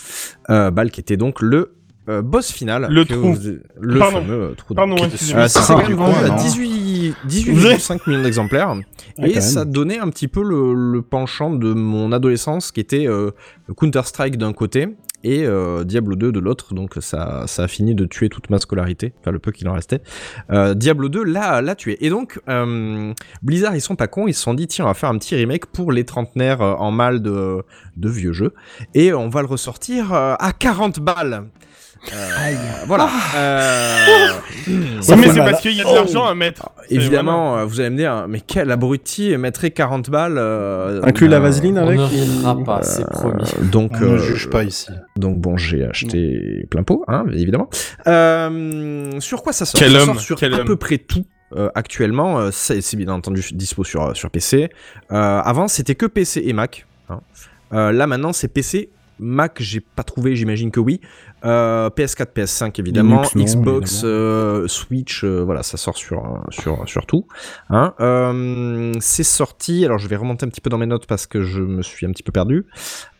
Euh, 0.50 0.72
Baal 0.72 0.92
qui 0.92 1.02
était 1.02 1.18
donc 1.18 1.42
le 1.42 1.79
euh, 2.10 2.22
boss 2.22 2.52
final. 2.52 2.88
Le 2.90 3.06
trou. 3.06 3.34
vous- 3.34 3.40
le 3.80 4.00
Pardon. 4.00 4.22
fameux 4.22 4.42
euh, 4.42 4.54
trou. 4.56 4.74
Pardon, 4.74 4.96
excusez-moi. 4.98 5.44
euh, 5.44 5.48
Ah, 5.56 5.64
quand 5.68 5.78
même 5.78 5.88
du 5.88 5.94
vendu 5.94 6.14
coup, 6.16 6.26
à 6.26 6.28
non. 6.30 6.36
18 6.36 7.16
Vous 7.48 7.66
avez- 7.66 7.76
18,5 7.76 8.08
millions 8.08 8.24
d'exemplaires. 8.24 8.76
Ah, 9.20 9.28
et 9.28 9.40
ça 9.42 9.64
même. 9.66 9.74
donnait 9.74 10.00
un 10.00 10.10
petit 10.10 10.28
peu 10.28 10.44
le, 10.44 10.74
le 10.74 11.02
penchant 11.02 11.52
de 11.52 11.74
mon 11.74 12.12
adolescence 12.12 12.72
qui 12.72 12.80
était 12.80 13.08
euh, 13.08 13.32
Counter-Strike 13.78 14.38
d'un 14.38 14.54
côté 14.54 14.88
et 15.24 15.46
euh, 15.46 15.84
Diablo 15.84 16.16
2 16.16 16.32
de 16.32 16.40
l'autre. 16.40 16.74
Donc 16.74 16.96
ça, 17.02 17.44
ça 17.46 17.64
a 17.64 17.68
fini 17.68 17.94
de 17.94 18.06
tuer 18.06 18.30
toute 18.30 18.50
ma 18.50 18.58
scolarité, 18.60 19.14
enfin 19.20 19.32
le 19.32 19.40
peu 19.40 19.52
qu'il 19.52 19.68
en 19.68 19.74
restait. 19.74 20.02
Euh, 20.52 20.74
Diablo 20.74 21.10
2 21.10 21.24
l'a, 21.26 21.62
l'a 21.62 21.76
tué. 21.76 21.98
Et 22.06 22.10
donc 22.10 22.40
euh, 22.48 23.14
Blizzard, 23.42 23.76
ils 23.76 23.82
sont 23.82 23.96
pas 23.98 24.08
cons, 24.08 24.28
ils 24.28 24.34
se 24.34 24.42
sont 24.42 24.54
dit 24.54 24.68
tiens, 24.68 24.86
on 24.86 24.88
va 24.88 24.94
faire 24.94 25.10
un 25.10 25.18
petit 25.18 25.36
remake 25.36 25.66
pour 25.66 25.92
les 25.92 26.06
trentenaires 26.06 26.62
euh, 26.62 26.74
en 26.76 26.92
mal 26.92 27.22
de, 27.22 27.64
de 27.98 28.10
vieux 28.10 28.32
jeux. 28.34 28.54
Et 28.94 29.14
on 29.14 29.28
va 29.28 29.42
le 29.42 29.48
ressortir 29.48 30.14
euh, 30.14 30.36
à 30.40 30.54
40 30.54 31.00
balles. 31.02 31.44
Euh, 32.14 32.56
voilà. 32.88 33.10
Euh, 33.36 34.30
Oui, 34.68 34.80
Ça 35.02 35.16
mais 35.16 35.24
fait 35.24 35.30
c'est 35.34 35.40
mal. 35.40 35.50
parce 35.52 35.62
qu'il 35.62 35.74
y 35.74 35.82
a 35.82 35.84
de 35.84 35.94
l'argent 35.94 36.26
à 36.26 36.34
mettre. 36.34 36.70
C'est 36.88 36.96
Évidemment, 36.96 37.58
euh, 37.58 37.66
vous 37.66 37.80
allez 37.82 37.90
me 37.90 37.98
dire, 37.98 38.26
mais 38.28 38.40
quel 38.40 38.72
abruti 38.72 39.36
mettrait 39.38 39.72
40 39.72 40.10
balles 40.10 40.38
euh, 40.38 41.02
Inclus 41.04 41.28
la 41.28 41.40
vaseline 41.40 41.78
On 41.78 41.84
avec 41.88 42.00
ne 42.00 42.06
rira 42.06 42.58
pas, 42.64 42.84
c'est 42.84 43.06
promis. 43.06 43.44
Donc, 43.72 43.92
On 43.96 44.00
ne 44.06 44.10
euh, 44.12 44.18
juge 44.18 44.50
pas 44.50 44.64
ici. 44.64 44.88
donc 45.18 45.40
bon, 45.40 45.58
j'ai 45.58 45.86
acheté 45.86 46.66
plein 46.70 46.84
pot, 46.84 47.04
hein, 47.08 47.26
évidemment. 47.34 47.70
Euh, 48.08 49.20
sur 49.20 49.44
quoi 49.44 49.54
ça 49.54 49.66
sort? 49.66 49.80
Quel 49.80 49.92
Ça 49.92 50.00
homme, 50.00 50.06
sort 50.14 50.20
sur 50.22 50.38
quel 50.38 50.54
à 50.54 50.60
homme. 50.60 50.66
peu 50.66 50.76
près 50.78 50.98
tout. 50.98 51.26
euh, 51.56 51.70
actuellement, 51.76 52.40
euh, 52.40 52.50
c'est 52.52 52.96
bien 52.96 53.10
entendu 53.14 53.42
dispo 53.54 53.84
sur, 53.84 54.16
sur 54.16 54.30
PC. 54.30 54.70
Euh, 55.12 55.16
avant, 55.44 55.68
c'était 55.68 55.96
que 55.96 56.06
PC 56.06 56.42
et 56.46 56.54
Mac. 56.54 56.86
hein. 57.10 57.20
Euh, 57.74 57.92
là, 57.92 58.08
maintenant, 58.08 58.34
c'est 58.34 58.48
PC. 58.48 58.90
Mac, 59.22 59.58
j'ai 59.60 59.82
pas 59.82 60.04
trouvé, 60.04 60.36
j'imagine 60.38 60.72
que 60.72 60.80
oui. 60.80 61.02
Euh, 61.46 61.90
PS4, 61.90 62.28
PS5 62.36 62.80
évidemment, 62.80 63.22
Linux, 63.34 63.36
non, 63.36 63.44
Xbox, 63.62 63.92
évidemment. 63.94 64.14
euh, 64.14 64.68
Switch, 64.68 65.24
euh, 65.24 65.42
voilà, 65.44 65.64
ça 65.64 65.78
sort 65.78 65.96
sur 65.98 66.20
euh, 66.26 66.38
sur 66.50 66.88
sur 66.88 67.06
tout. 67.06 67.26
Hein. 67.70 67.94
Euh, 68.02 68.94
c'est 69.00 69.24
sorti. 69.24 69.86
Alors, 69.86 69.98
je 70.00 70.08
vais 70.08 70.16
remonter 70.18 70.46
un 70.46 70.50
petit 70.50 70.62
peu 70.62 70.70
dans 70.70 70.78
mes 70.78 70.86
notes 70.86 71.06
parce 71.08 71.28
que 71.28 71.42
je 71.42 71.62
me 71.62 71.82
suis 71.82 72.06
un 72.06 72.12
petit 72.12 72.24
peu 72.24 72.32
perdu. 72.32 72.66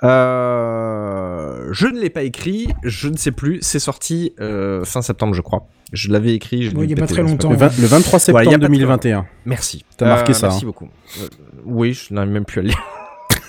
Euh, 0.04 1.70
je 1.72 1.88
ne 1.88 2.00
l'ai 2.00 2.10
pas 2.10 2.24
écrit, 2.24 2.68
je 2.84 3.08
ne 3.10 3.18
sais 3.18 3.32
plus. 3.32 3.60
C'est 3.62 3.80
sorti 3.80 4.34
euh, 4.40 4.84
fin 4.86 5.02
septembre, 5.02 5.34
je 5.34 5.42
crois. 5.42 5.68
Je 5.92 6.12
l'avais 6.12 6.34
écrit. 6.36 6.64
je 6.64 6.76
l'ai 6.76 6.84
il 6.84 6.90
y 6.92 6.94
a 6.94 6.98
pas 6.98 7.08
très 7.08 7.22
longtemps. 7.24 7.50
le, 7.50 7.56
vingt- 7.58 7.80
le 7.80 7.88
23 7.88 8.20
septembre 8.20 8.44
Voilà, 8.44 8.52
y 8.52 8.56
a 8.56 8.60
pas 8.60 8.68
de 8.68 8.72
2021. 8.74 9.26
Merci. 9.46 9.86
T'as 9.98 10.06
marqué 10.08 10.32
Euh, 10.32 10.36
ça, 10.36 10.48
Merci 10.48 10.64
hein. 10.64 10.68
beaucoup. 10.68 10.88
Euh, 11.20 11.28
oui, 11.66 11.94
je 11.94 12.14
n'arrive 12.14 12.32
même 12.32 12.46
plus 12.46 12.60
à 12.60 12.62
le 12.64 12.68
lire. 12.70 12.78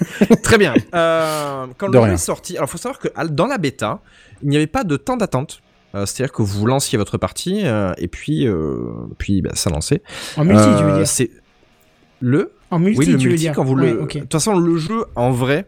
Très 0.42 0.58
bien. 0.58 0.74
Euh, 0.94 1.66
quand 1.78 1.88
De 1.88 1.92
le 1.92 1.98
jeu 1.98 2.04
rien. 2.04 2.14
est 2.14 2.18
sorti, 2.18 2.56
alors 2.56 2.68
faut 2.70 2.78
savoir 2.78 2.98
que 2.98 3.08
dans 3.28 3.46
la 3.46 3.58
bêta, 3.58 4.00
il 4.42 4.48
n'y 4.48 4.56
avait 4.56 4.66
pas 4.66 4.84
de 4.84 4.96
temps 4.96 5.16
d'attente. 5.16 5.60
Euh, 5.94 6.06
C'est-à-dire 6.06 6.32
que 6.32 6.42
vous 6.42 6.66
lanciez 6.66 6.96
votre 6.98 7.18
partie 7.18 7.62
euh, 7.66 7.92
et 7.98 8.06
puis, 8.08 8.46
euh, 8.46 8.78
puis 9.18 9.42
bah, 9.42 9.50
ça 9.54 9.70
lançait. 9.70 10.02
En 10.36 10.44
multi, 10.44 10.62
tu 10.78 10.84
veux 10.84 10.96
dire 10.96 11.06
C'est 11.08 11.30
le 12.20 12.52
En 12.70 12.78
multi, 12.78 13.00
oui, 13.00 13.06
le 13.06 13.18
tu 13.18 13.24
veux 13.24 13.30
multi, 13.30 13.44
dire 13.44 13.52
quand 13.54 13.64
vous 13.64 13.74
Ouais, 13.74 13.92
le. 13.92 14.02
ok. 14.02 14.14
De 14.14 14.20
toute 14.20 14.32
façon, 14.32 14.56
le 14.58 14.76
jeu, 14.76 15.04
en 15.16 15.30
vrai, 15.32 15.58
euh, 15.58 15.62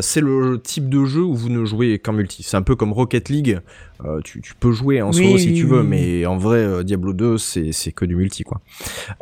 c'est 0.00 0.20
le 0.20 0.60
type 0.60 0.88
de 0.88 1.04
jeu 1.04 1.22
où 1.22 1.34
vous 1.34 1.48
ne 1.48 1.64
jouez 1.64 1.98
qu'en 1.98 2.12
multi. 2.12 2.42
C'est 2.42 2.56
un 2.56 2.62
peu 2.62 2.76
comme 2.76 2.92
Rocket 2.92 3.28
League. 3.28 3.60
Euh, 4.04 4.20
tu, 4.22 4.40
tu 4.40 4.54
peux 4.54 4.70
jouer 4.70 5.02
en 5.02 5.10
Oui, 5.10 5.24
solo 5.24 5.38
si 5.38 5.54
tu 5.54 5.64
veux, 5.64 5.82
mais 5.82 6.24
en 6.24 6.36
vrai, 6.36 6.58
euh, 6.58 6.82
Diablo 6.84 7.12
2, 7.12 7.36
c'est 7.38 7.92
que 7.92 8.04
du 8.04 8.14
multi, 8.14 8.44
quoi. 8.44 8.60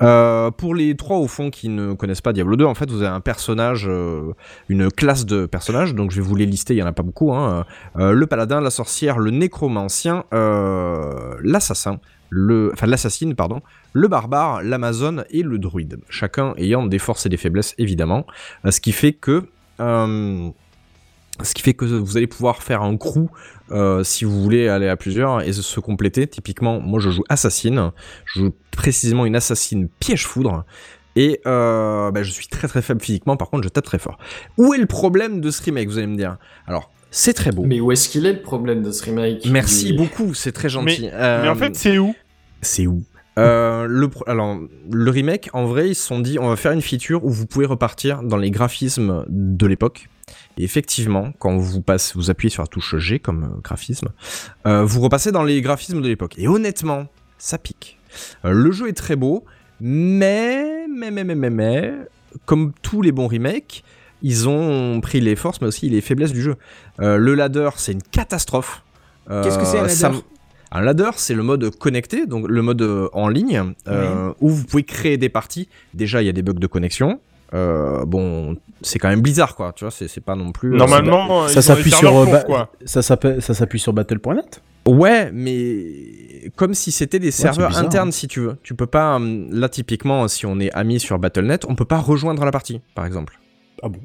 Euh, 0.03 0.51
pour 0.51 0.75
les 0.75 0.97
trois, 0.97 1.17
au 1.17 1.29
fond, 1.29 1.51
qui 1.51 1.69
ne 1.69 1.95
connaissent 1.95 2.21
pas 2.21 2.33
Diablo 2.33 2.57
2, 2.57 2.65
en 2.65 2.75
fait, 2.75 2.91
vous 2.91 3.03
avez 3.03 3.15
un 3.15 3.21
personnage, 3.21 3.87
euh, 3.89 4.33
une 4.69 4.91
classe 4.91 5.25
de 5.25 5.47
personnages, 5.47 5.95
donc 5.95 6.11
je 6.11 6.17
vais 6.17 6.27
vous 6.27 6.37
les 6.37 6.47
lister, 6.47 6.75
il 6.75 6.79
y 6.79 6.83
en 6.83 6.87
a 6.87 6.93
pas 6.93 7.03
beaucoup. 7.03 7.33
Hein. 7.33 7.65
Euh, 7.99 8.13
le 8.13 8.27
paladin, 8.27 8.61
la 8.61 8.71
sorcière, 8.71 9.19
le 9.19 9.31
nécromancien, 9.31 10.25
euh, 10.35 11.37
l'assassin, 11.43 11.99
le, 12.29 12.71
enfin 12.73 12.87
l'assassine, 12.87 13.35
pardon, 13.35 13.63
le 13.93 14.09
barbare, 14.09 14.63
l'amazone 14.63 15.25
et 15.31 15.43
le 15.43 15.59
druide. 15.59 15.99
Chacun 16.09 16.55
ayant 16.57 16.87
des 16.87 16.99
forces 16.99 17.27
et 17.27 17.29
des 17.29 17.37
faiblesses, 17.37 17.75
évidemment. 17.79 18.27
Euh, 18.65 18.71
ce 18.71 18.81
qui 18.81 18.93
fait 18.93 19.13
que... 19.13 19.45
euh, 19.81 20.49
ce 21.43 21.55
qui 21.55 21.63
fait 21.63 21.75
que 21.75 21.85
vous 21.85 22.17
allez 22.17 22.27
pouvoir 22.27 22.63
faire 22.63 22.83
un 22.83 22.97
crew 22.97 23.29
euh, 23.71 24.03
si 24.05 24.25
vous 24.25 24.43
voulez 24.43 24.69
aller 24.69 24.89
à 24.89 24.97
plusieurs 24.97 25.43
et 25.43 25.53
se- 25.53 25.63
se 25.63 25.81
compléter. 25.81 26.27
Typiquement, 26.27 26.81
moi 26.81 26.99
je 27.01 27.11
joue 27.11 27.25
assassine, 27.29 27.91
je 28.25 28.41
joue 28.41 28.55
précisément 28.71 29.27
une 29.27 29.37
assassine 29.37 29.89
piège 29.89 30.27
foudre. 30.27 30.65
Et 31.15 31.41
euh, 31.47 32.11
bah, 32.11 32.23
je 32.23 32.31
suis 32.31 32.47
très 32.47 32.69
très 32.69 32.83
faible 32.83 33.01
physiquement, 33.01 33.37
par 33.37 33.49
contre 33.51 33.65
je 33.65 33.69
tape 33.71 33.85
très 33.85 33.99
fort. 33.99 34.19
Où 34.59 34.75
est 34.75 34.79
le 34.79 34.87
problème 34.87 35.41
de 35.41 35.51
ce 35.51 35.63
remake, 35.63 35.89
vous 35.89 35.99
allez 35.99 36.07
me 36.07 36.17
dire? 36.17 36.37
Alors, 36.67 36.91
c'est 37.11 37.33
très 37.33 37.53
beau. 37.53 37.63
Mais 37.65 37.81
où 37.81 37.91
est-ce 37.93 38.09
qu'il 38.11 38.27
est 38.27 38.35
le 38.35 38.43
problème 38.43 38.83
de 38.83 38.91
ce 38.91 39.05
remake? 39.05 39.47
Merci 39.47 39.93
beaucoup, 39.95 40.35
c'est 40.35 40.53
très 40.53 40.69
gentil. 40.69 41.03
Mais, 41.05 41.11
Euh, 41.15 41.43
mais 41.43 41.49
en 41.49 41.55
fait, 41.55 41.75
c'est 41.77 41.97
où? 41.99 42.15
c'est 42.63 42.87
où? 42.87 43.03
Euh, 43.39 43.87
le, 43.87 44.09
alors, 44.27 44.59
le 44.91 45.11
remake, 45.11 45.51
en 45.53 45.67
vrai, 45.67 45.91
ils 45.91 45.95
se 45.95 46.07
sont 46.07 46.21
dit, 46.21 46.39
on 46.39 46.49
va 46.49 46.57
faire 46.57 46.73
une 46.73 46.83
feature 46.83 47.25
où 47.25 47.31
vous 47.31 47.47
pouvez 47.47 47.67
repartir 47.67 48.23
dans 48.23 48.37
les 48.37 48.51
graphismes 48.51 49.25
de 49.29 49.67
l'époque. 49.67 50.09
Et 50.59 50.65
effectivement, 50.65 51.33
quand 51.39 51.57
vous 51.57 51.83
passez, 51.83 52.15
vous 52.15 52.31
appuyez 52.31 52.51
sur 52.51 52.63
la 52.63 52.67
touche 52.67 52.97
G 52.97 53.19
comme 53.19 53.45
euh, 53.45 53.61
graphisme, 53.63 54.09
euh, 54.67 54.85
vous 54.85 55.01
repassez 55.01 55.33
dans 55.33 55.45
les 55.45 55.61
graphismes 55.61 56.01
de 56.01 56.09
l'époque. 56.09 56.35
Et 56.39 56.49
honnêtement, 56.49 57.07
ça 57.39 57.59
pique. 57.59 57.99
Euh, 58.45 58.53
le 58.53 58.73
jeu 58.73 58.89
est 58.89 58.97
très 58.97 59.17
beau, 59.17 59.45
mais, 59.81 60.87
mais, 60.89 61.11
mais, 61.11 61.25
mais, 61.25 61.35
mais, 61.35 61.51
mais, 61.51 61.95
comme 62.47 62.73
tous 62.83 63.03
les 63.03 63.13
bons 63.13 63.29
remakes, 63.29 63.85
ils 64.23 64.49
ont 64.49 65.01
pris 65.03 65.21
les 65.21 65.37
forces, 65.37 65.61
mais 65.61 65.67
aussi 65.67 65.91
les 65.91 66.01
faiblesses 66.01 66.33
du 66.33 66.41
jeu. 66.41 66.57
Le 66.99 67.35
ladder, 67.35 67.69
c'est 67.77 67.93
une 67.93 68.03
catastrophe. 68.03 68.83
Qu'est-ce 69.29 69.59
que 69.59 69.67
c'est, 69.67 69.79
un 69.79 69.87
ladder? 69.87 70.21
Un 70.73 70.81
ladder, 70.81 71.11
c'est 71.17 71.35
le 71.35 71.43
mode 71.43 71.71
connecté, 71.77 72.27
donc 72.27 72.47
le 72.49 72.63
mode 72.63 72.83
euh, 72.83 73.09
en 73.13 73.29
ligne, 73.29 73.63
euh, 73.89 74.33
où 74.41 74.49
vous 74.51 74.65
pouvez 74.65 74.83
créer 74.83 75.17
des 75.17 75.29
parties. 75.29 75.69
Déjà, 75.95 76.23
il 76.23 76.27
y 76.27 76.29
a 76.29 76.33
des 76.33 76.43
bugs 76.43 76.55
de 76.55 76.67
connexion. 76.67 77.21
euh, 77.55 78.05
bon, 78.05 78.57
c'est 78.83 78.99
quand 78.99 79.09
même 79.09 79.21
Blizzard, 79.21 79.55
quoi. 79.55 79.73
Tu 79.75 79.85
vois, 79.85 79.91
c'est 79.93 80.21
pas 80.25 80.35
non 80.35 80.53
plus. 80.53 80.75
euh, 80.75 80.77
Normalement, 80.77 81.47
Ça 81.49 81.53
ont 81.53 81.55
des 81.55 81.63
s'appuie 81.63 81.91
sur, 81.93 82.17
euh, 82.17 82.25
pour, 82.27 82.45
quoi. 82.45 82.71
ça 82.85 83.03
ça 83.03 83.17
s'appuie 83.55 83.79
sur 83.79 83.93
Battle.net. 83.93 84.63
Ouais, 84.87 85.31
mais 85.33 86.51
comme 86.57 86.75
si 86.75 86.93
c'était 86.93 87.19
des 87.19 87.31
serveurs 87.33 87.71
bizarre, 87.71 87.85
internes, 87.85 88.09
hein. 88.09 88.13
si 88.13 88.29
tu 88.29 88.41
veux. 88.41 88.57
Tu 88.63 88.75
peux 88.75 88.87
pas. 88.87 89.17
hum, 89.17 89.49
Là, 89.53 89.69
typiquement, 89.69 90.29
si 90.29 90.47
on 90.47 90.59
est 90.61 90.73
amis 90.75 91.01
sur 91.01 91.19
Battle.net, 91.19 91.65
on 91.69 91.75
peut 91.75 91.85
pas 91.85 91.99
rejoindre 91.99 92.45
la 92.45 92.53
partie, 92.53 92.81
par 92.95 93.05
exemple. 93.07 93.39
Ah 93.83 93.89
bon? 93.89 93.99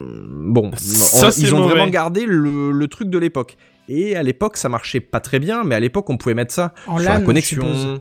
Bon, 0.00 0.70
Ça, 0.76 1.28
on- 1.28 1.30
ils 1.40 1.54
ont 1.54 1.58
mauvais. 1.58 1.70
vraiment 1.74 1.90
gardé 1.90 2.24
le, 2.24 2.70
le 2.70 2.88
truc 2.88 3.10
de 3.10 3.18
l'époque. 3.18 3.56
Et 3.88 4.16
à 4.16 4.22
l'époque, 4.22 4.56
ça 4.56 4.68
marchait 4.68 5.00
pas 5.00 5.20
très 5.20 5.38
bien, 5.38 5.64
mais 5.64 5.74
à 5.74 5.80
l'époque, 5.80 6.08
on 6.10 6.16
pouvait 6.16 6.34
mettre 6.34 6.52
ça 6.52 6.74
En 6.86 6.98
sur 6.98 7.08
LAN, 7.08 7.18
la 7.18 7.24
connexion. 7.24 8.00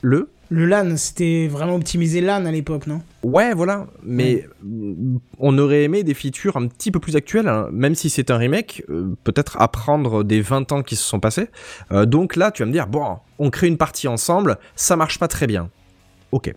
Le 0.00 0.30
Le 0.50 0.64
LAN, 0.64 0.96
c'était 0.96 1.48
vraiment 1.48 1.74
optimisé 1.74 2.20
LAN 2.20 2.46
à 2.46 2.52
l'époque, 2.52 2.86
non? 2.86 3.02
Ouais, 3.24 3.52
voilà. 3.52 3.86
Mais 4.04 4.46
mm, 4.62 5.16
on 5.38 5.58
aurait 5.58 5.82
aimé 5.82 6.04
des 6.04 6.14
features 6.14 6.56
un 6.56 6.68
petit 6.68 6.90
peu 6.92 7.00
plus 7.00 7.16
actuelles, 7.16 7.48
hein, 7.48 7.68
même 7.72 7.96
si 7.96 8.10
c'est 8.10 8.30
un 8.30 8.36
remake, 8.36 8.84
euh, 8.88 9.16
peut-être 9.24 9.60
apprendre 9.60 10.22
des 10.22 10.40
20 10.40 10.70
ans 10.72 10.82
qui 10.82 10.94
se 10.94 11.02
sont 11.02 11.20
passés. 11.20 11.48
Euh, 11.90 12.06
donc 12.06 12.36
là, 12.36 12.52
tu 12.52 12.62
vas 12.62 12.66
me 12.66 12.72
dire, 12.72 12.86
bon, 12.86 13.18
on 13.40 13.50
crée 13.50 13.66
une 13.66 13.76
partie 13.76 14.06
ensemble, 14.06 14.58
ça 14.76 14.94
marche 14.94 15.18
pas 15.18 15.28
très 15.28 15.48
bien. 15.48 15.68
Ok. 16.30 16.54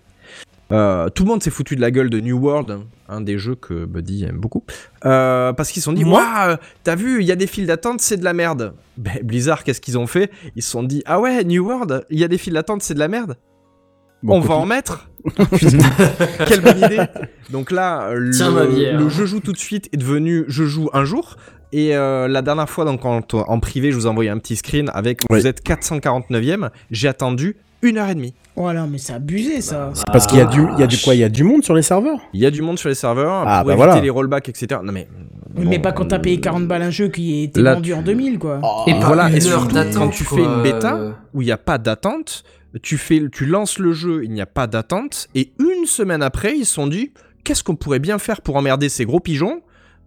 Euh, 0.71 1.09
tout 1.09 1.23
le 1.23 1.29
monde 1.29 1.43
s'est 1.43 1.49
foutu 1.49 1.75
de 1.75 1.81
la 1.81 1.91
gueule 1.91 2.09
de 2.09 2.19
New 2.19 2.37
World, 2.37 2.71
hein, 2.71 2.83
un 3.09 3.21
des 3.21 3.37
jeux 3.37 3.55
que 3.55 3.85
Buddy 3.85 4.23
aime 4.23 4.37
beaucoup, 4.37 4.63
euh, 5.05 5.53
parce 5.53 5.71
qu'ils 5.71 5.81
se 5.81 5.85
sont 5.85 5.93
dit, 5.93 6.05
Moi 6.05 6.21
waouh, 6.21 6.57
t'as 6.83 6.95
vu, 6.95 7.21
il 7.21 7.27
y 7.27 7.31
a 7.31 7.35
des 7.35 7.47
files 7.47 7.67
d'attente, 7.67 8.01
c'est 8.01 8.17
de 8.17 8.23
la 8.23 8.33
merde. 8.33 8.73
Ben, 8.97 9.19
Blizzard, 9.23 9.63
qu'est-ce 9.63 9.81
qu'ils 9.81 9.97
ont 9.97 10.05
fait? 10.05 10.29
Ils 10.55 10.61
se 10.61 10.69
sont 10.69 10.83
dit, 10.83 11.01
ah 11.05 11.19
ouais, 11.19 11.43
New 11.43 11.65
World, 11.65 12.05
il 12.11 12.19
y 12.19 12.23
a 12.23 12.27
des 12.27 12.37
files 12.37 12.53
d'attente, 12.53 12.83
c'est 12.83 12.93
de 12.93 12.99
la 12.99 13.07
merde. 13.07 13.35
Bon, 14.21 14.37
on 14.37 14.39
va 14.41 14.53
en 14.53 14.67
mettre 14.67 15.09
Quelle 16.47 16.61
bonne 16.61 16.77
idée 16.77 17.01
Donc 17.49 17.71
là, 17.71 18.13
le, 18.13 18.31
Tiens, 18.31 18.51
le 18.51 19.09
je 19.09 19.25
joue 19.25 19.39
tout 19.39 19.53
de 19.53 19.57
suite 19.57 19.89
est 19.91 19.97
devenu 19.97 20.45
je 20.47 20.65
joue 20.65 20.89
un 20.93 21.03
jour. 21.03 21.37
Et 21.71 21.95
euh, 21.95 22.27
la 22.27 22.41
dernière 22.41 22.69
fois, 22.69 22.85
donc 22.85 23.05
en, 23.05 23.21
en 23.31 23.59
privé, 23.59 23.91
je 23.91 23.95
vous 23.95 24.05
ai 24.05 24.09
envoyé 24.09 24.29
un 24.29 24.37
petit 24.37 24.57
screen 24.57 24.91
avec 24.93 25.21
vous 25.29 25.47
êtes 25.47 25.65
449e. 25.65 26.69
J'ai 26.91 27.07
attendu 27.07 27.55
une 27.81 27.97
heure 27.97 28.09
et 28.09 28.15
demie. 28.15 28.33
Voilà, 28.55 28.85
mais 28.85 28.97
c'est 28.97 29.13
abusé 29.13 29.61
ça. 29.61 29.91
C'est 29.93 30.05
parce 30.07 30.27
qu'il 30.27 30.37
y 30.37 30.41
a 30.41 30.45
du, 30.45 30.61
il 30.73 30.79
y 30.79 30.83
a 30.83 30.87
du 30.87 30.97
quoi? 30.97 31.15
Il 31.15 31.19
y 31.19 31.23
a 31.23 31.29
du 31.29 31.43
monde 31.43 31.63
sur 31.63 31.73
les 31.73 31.81
serveurs? 31.81 32.19
Il 32.33 32.39
y 32.41 32.45
a 32.45 32.51
du 32.51 32.61
monde 32.61 32.77
sur 32.77 32.89
les 32.89 32.95
serveurs 32.95 33.43
Ah, 33.47 33.59
pour 33.59 33.67
bah 33.67 33.73
éviter 33.73 33.75
voilà. 33.87 34.01
les 34.01 34.09
rollbacks, 34.09 34.49
etc. 34.49 34.81
Non 34.83 34.91
mais 34.91 35.07
mais 35.57 35.79
pas 35.79 35.91
quand 35.91 36.05
t'as 36.05 36.19
payé 36.19 36.39
40 36.39 36.67
balles 36.67 36.81
un 36.81 36.89
jeu 36.91 37.09
qui 37.09 37.43
était 37.43 37.61
Là, 37.61 37.75
vendu 37.75 37.93
en 37.93 37.97
tu- 37.99 38.03
2000, 38.05 38.39
quoi. 38.39 38.59
Et 38.87 38.91
Et 38.91 38.93
pas 38.99 39.05
voilà, 39.07 39.29
une 39.29 39.35
et 39.35 39.45
heure 39.47 39.59
surtout, 39.61 39.75
d'attente, 39.75 39.93
quand 39.95 40.09
tu 40.09 40.23
quoi, 40.23 40.37
fais 40.37 40.43
une 40.43 40.63
bêta 40.63 40.95
euh, 40.95 41.11
où 41.33 41.41
il 41.41 41.45
n'y 41.45 41.51
a 41.51 41.57
pas 41.57 41.77
d'attente, 41.77 42.43
tu 42.81 42.97
fais, 42.97 43.21
tu 43.31 43.45
lances 43.45 43.77
le 43.79 43.91
jeu, 43.91 44.21
il 44.23 44.31
n'y 44.31 44.39
a 44.41 44.45
pas 44.45 44.67
d'attente, 44.67 45.27
et 45.35 45.51
une 45.59 45.85
semaine 45.85 46.21
après, 46.23 46.55
ils 46.57 46.65
se 46.65 46.73
sont 46.75 46.87
dit, 46.87 47.11
qu'est-ce 47.43 47.63
qu'on 47.65 47.75
pourrait 47.75 47.99
bien 47.99 48.17
faire 48.17 48.41
pour 48.41 48.55
emmerder 48.55 48.87
ces 48.87 49.03
gros 49.05 49.19
pigeons? 49.19 49.61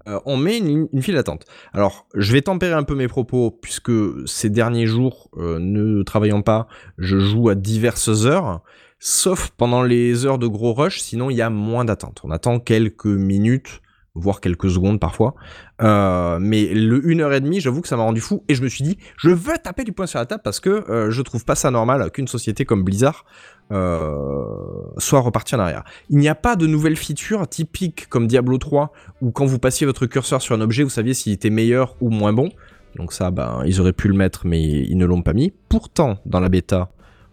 Euh, 0.08 0.20
On 0.24 0.36
met 0.36 0.58
une, 0.58 0.88
file 1.00 1.14
d'attente. 1.14 1.44
Alors, 1.72 2.06
je 2.14 2.32
vais 2.32 2.42
tempérer 2.42 2.74
un 2.74 2.82
peu 2.82 2.94
mes 2.94 3.08
propos, 3.08 3.50
puisque 3.50 3.92
ces 4.26 4.50
derniers 4.50 4.86
jours, 4.86 5.30
euh, 5.36 5.58
ne 5.58 6.02
travaillant 6.02 6.42
pas, 6.42 6.66
je 6.98 7.18
joue 7.18 7.48
à 7.48 7.54
diverses 7.54 8.26
heures, 8.26 8.62
sauf 8.98 9.50
pendant 9.56 9.82
les 9.82 10.26
heures 10.26 10.38
de 10.38 10.46
gros 10.46 10.74
rush, 10.74 11.00
sinon 11.00 11.30
il 11.30 11.36
y 11.36 11.42
a 11.42 11.50
moins 11.50 11.84
d'attente. 11.84 12.20
On 12.24 12.30
attend 12.30 12.58
quelques 12.60 13.06
minutes, 13.06 13.80
voire 14.14 14.40
quelques 14.40 14.70
secondes 14.70 15.00
parfois. 15.00 15.34
Euh, 15.82 16.38
mais 16.40 16.66
le 16.72 17.02
1 17.04 17.20
heure 17.20 17.32
et 17.32 17.40
demie, 17.40 17.60
j'avoue 17.60 17.80
que 17.80 17.88
ça 17.88 17.96
m'a 17.96 18.04
rendu 18.04 18.20
fou 18.20 18.44
et 18.48 18.54
je 18.54 18.62
me 18.62 18.68
suis 18.68 18.84
dit, 18.84 18.98
je 19.18 19.30
veux 19.30 19.58
taper 19.58 19.84
du 19.84 19.92
poing 19.92 20.06
sur 20.06 20.18
la 20.18 20.26
table 20.26 20.42
parce 20.44 20.60
que 20.60 21.08
je 21.10 21.22
trouve 21.22 21.44
pas 21.44 21.56
ça 21.56 21.70
normal 21.70 22.10
qu'une 22.12 22.28
société 22.28 22.64
comme 22.64 22.84
Blizzard 22.84 23.24
soit 23.70 25.20
repartie 25.20 25.54
en 25.54 25.58
arrière. 25.58 25.84
Il 26.10 26.18
n'y 26.18 26.28
a 26.28 26.34
pas 26.34 26.56
de 26.56 26.66
nouvelles 26.66 26.96
features 26.96 27.46
typiques 27.48 28.06
comme 28.08 28.26
Diablo 28.26 28.58
3 28.58 28.92
où 29.20 29.30
quand 29.30 29.46
vous 29.46 29.58
passiez 29.58 29.86
votre 29.86 30.06
curseur 30.06 30.42
sur 30.42 30.54
un 30.54 30.60
objet, 30.60 30.82
vous 30.82 30.90
saviez 30.90 31.14
s'il 31.14 31.32
était 31.32 31.50
meilleur 31.50 31.96
ou 32.00 32.10
moins 32.10 32.32
bon. 32.32 32.50
Donc 32.96 33.12
ça, 33.12 33.30
ben, 33.30 33.62
ils 33.66 33.80
auraient 33.80 33.92
pu 33.92 34.08
le 34.08 34.14
mettre, 34.14 34.46
mais 34.46 34.62
ils 34.62 34.96
ne 34.96 35.04
l'ont 35.04 35.22
pas 35.22 35.32
mis. 35.32 35.52
Pourtant, 35.68 36.18
dans 36.26 36.40
la 36.40 36.48
bêta, 36.48 36.90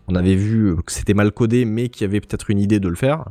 on 0.08 0.16
avait 0.16 0.36
vu 0.36 0.76
que 0.86 0.92
c'était 0.92 1.14
mal 1.14 1.32
codé, 1.32 1.66
mais 1.66 1.90
qu'il 1.90 2.02
y 2.02 2.10
avait 2.10 2.20
peut-être 2.20 2.50
une 2.50 2.60
idée 2.60 2.80
de 2.80 2.90
le 2.90 2.96
faire. 2.96 3.26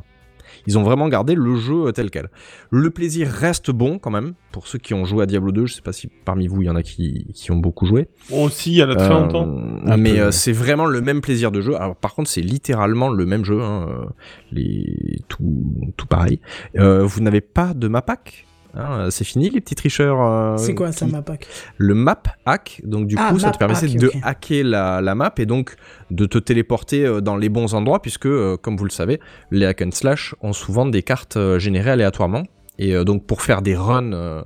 Ils 0.67 0.77
ont 0.77 0.83
vraiment 0.83 1.07
gardé 1.07 1.35
le 1.35 1.55
jeu 1.55 1.87
euh, 1.87 1.91
tel 1.91 2.09
quel. 2.11 2.29
Le 2.69 2.89
plaisir 2.89 3.27
reste 3.29 3.71
bon 3.71 3.99
quand 3.99 4.11
même, 4.11 4.33
pour 4.51 4.67
ceux 4.67 4.77
qui 4.79 4.93
ont 4.93 5.05
joué 5.05 5.23
à 5.23 5.25
Diablo 5.25 5.51
2, 5.51 5.65
je 5.65 5.73
sais 5.75 5.81
pas 5.81 5.93
si 5.93 6.07
parmi 6.25 6.47
vous 6.47 6.61
il 6.61 6.65
y 6.65 6.69
en 6.69 6.75
a 6.75 6.83
qui, 6.83 7.27
qui 7.33 7.51
ont 7.51 7.57
beaucoup 7.57 7.85
joué. 7.85 8.07
Aussi, 8.31 8.71
il 8.71 8.77
y 8.77 8.83
en 8.83 8.89
a 8.89 8.95
très 8.95 9.05
Euh, 9.05 9.19
longtemps. 9.19 9.43
Un 9.85 9.97
mais 9.97 10.19
euh, 10.19 10.31
c'est 10.31 10.51
vraiment 10.51 10.85
le 10.85 11.01
même 11.01 11.21
plaisir 11.21 11.51
de 11.51 11.61
jeu. 11.61 11.75
Alors 11.75 11.95
par 11.95 12.13
contre 12.13 12.29
c'est 12.29 12.41
littéralement 12.41 13.09
le 13.09 13.25
même 13.25 13.45
jeu, 13.45 13.61
hein, 13.61 13.87
euh, 13.89 14.05
les... 14.51 15.19
tout, 15.27 15.63
tout 15.97 16.05
pareil. 16.07 16.39
Euh, 16.77 17.03
vous 17.03 17.21
n'avez 17.21 17.41
pas 17.41 17.73
de 17.73 17.87
map 17.87 18.03
hack 18.07 18.45
hein, 18.75 19.07
c'est 19.11 19.23
fini 19.23 19.49
les 19.49 19.61
petits 19.61 19.75
tricheurs. 19.75 20.21
euh, 20.21 20.57
C'est 20.57 20.75
quoi 20.75 20.91
ça, 20.91 21.05
qui- 21.05 21.11
ma 21.11 21.21
pack 21.21 21.47
le 21.77 21.93
map 21.93 22.21
hack. 22.45 22.81
Donc 22.83 23.07
du 23.07 23.15
Ah, 23.19 23.29
coup, 23.31 23.39
ça 23.39 23.47
map 23.47 23.53
te 23.53 23.57
permettait 23.57 23.85
hack, 23.87 23.95
de 23.97 24.11
hacker 24.23 24.63
la, 24.63 25.01
la 25.01 25.15
map 25.15 25.33
et 25.37 25.45
donc 25.45 25.75
de 26.11 26.25
te 26.25 26.37
téléporter 26.37 27.05
euh, 27.05 27.21
dans 27.21 27.37
les 27.37 27.49
bons 27.49 27.73
endroits 27.73 28.01
puisque, 28.01 28.25
euh, 28.27 28.57
comme 28.57 28.77
vous 28.77 28.85
le 28.85 28.89
savez, 28.91 29.19
les 29.51 29.65
hack 29.65 29.81
and 29.81 29.91
slash 29.91 30.35
ont 30.41 30.53
souvent 30.53 30.85
des 30.85 31.03
cartes 31.03 31.37
générées 31.57 31.91
aléatoirement. 31.91 32.43
Et 32.79 32.95
donc 33.03 33.27
pour 33.27 33.41
faire 33.43 33.61
des 33.61 33.75
runs 33.75 34.43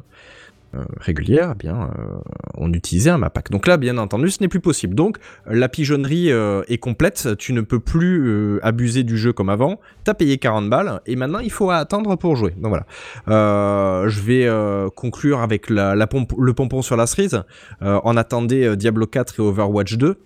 euh, 0.75 0.83
régulières, 0.99 1.51
eh 1.53 1.57
bien, 1.57 1.89
euh, 1.97 2.17
on 2.55 2.71
utilisait 2.73 3.09
un 3.09 3.17
map 3.17 3.31
hack. 3.33 3.51
Donc 3.51 3.67
là, 3.67 3.77
bien 3.77 3.97
entendu, 3.97 4.29
ce 4.29 4.41
n'est 4.41 4.47
plus 4.47 4.59
possible. 4.59 4.95
Donc 4.95 5.17
la 5.45 5.69
pigeonnerie 5.69 6.31
euh, 6.31 6.63
est 6.67 6.77
complète. 6.77 7.37
Tu 7.37 7.53
ne 7.53 7.61
peux 7.61 7.79
plus 7.79 8.59
abuser 8.61 9.03
du 9.03 9.17
jeu 9.17 9.33
comme 9.33 9.49
avant. 9.49 9.79
T'as 10.03 10.13
payé 10.13 10.37
40 10.37 10.69
balles 10.69 11.01
et 11.05 11.15
maintenant 11.15 11.39
il 11.39 11.51
faut 11.51 11.69
attendre 11.71 12.15
pour 12.15 12.35
jouer. 12.35 12.53
Donc 12.57 12.73
voilà. 12.73 14.07
Je 14.07 14.21
vais 14.21 14.49
conclure 14.95 15.39
avec 15.41 15.69
le 15.69 16.51
pompon 16.51 16.81
sur 16.81 16.95
la 16.97 17.07
cerise. 17.07 17.43
On 17.81 18.17
attendait 18.17 18.75
Diablo 18.75 19.05
4 19.05 19.39
et 19.39 19.41
Overwatch 19.41 19.97
2. 19.97 20.17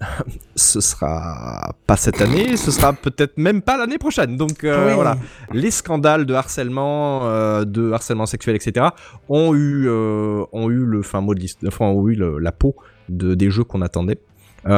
ce 0.56 0.80
sera 0.80 1.74
pas 1.86 1.96
cette 1.96 2.20
année, 2.20 2.56
ce 2.56 2.70
sera 2.70 2.92
peut-être 2.92 3.38
même 3.38 3.62
pas 3.62 3.76
l'année 3.78 3.98
prochaine. 3.98 4.36
Donc 4.36 4.64
euh, 4.64 4.88
Oui. 4.88 4.94
voilà, 4.94 5.16
les 5.52 5.70
scandales 5.70 6.26
de 6.26 6.34
harcèlement, 6.34 7.20
euh, 7.26 7.64
de 7.64 7.92
harcèlement 7.92 8.26
sexuel, 8.26 8.56
etc. 8.56 8.86
ont 9.28 9.54
eu, 9.54 9.86
euh, 9.88 10.44
ont 10.52 10.70
eu 10.70 10.84
le 10.84 11.02
fin 11.02 11.20
mot 11.20 11.34
de 11.34 11.44
enfin, 11.66 11.86
ont 11.86 12.06
eu 12.08 12.14
le- 12.14 12.38
la 12.38 12.52
peau 12.52 12.76
de, 13.08 13.34
des 13.34 13.50
jeux 13.50 13.64
qu'on 13.64 13.82
attendait. 13.82 14.18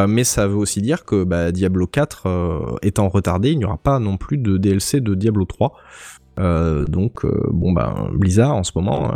Mais 0.07 0.23
ça 0.23 0.47
veut 0.47 0.57
aussi 0.57 0.83
dire 0.83 1.07
que 1.07 1.25
bah, 1.25 1.51
Diablo 1.51 1.87
4 1.87 2.27
euh, 2.27 2.59
étant 2.83 3.09
retardé, 3.09 3.53
il 3.53 3.59
n'y 3.59 3.65
aura 3.65 3.79
pas 3.79 3.99
non 3.99 4.19
plus 4.19 4.37
de 4.37 4.59
DLC 4.59 5.01
de 5.01 5.15
Diablo 5.15 5.47
3. 5.47 5.73
Euh, 6.39 6.85
donc 6.85 7.25
bon 7.51 7.73
bah 7.73 7.95
Blizzard 8.13 8.55
en 8.55 8.65
ce 8.65 8.73
moment, 8.75 9.13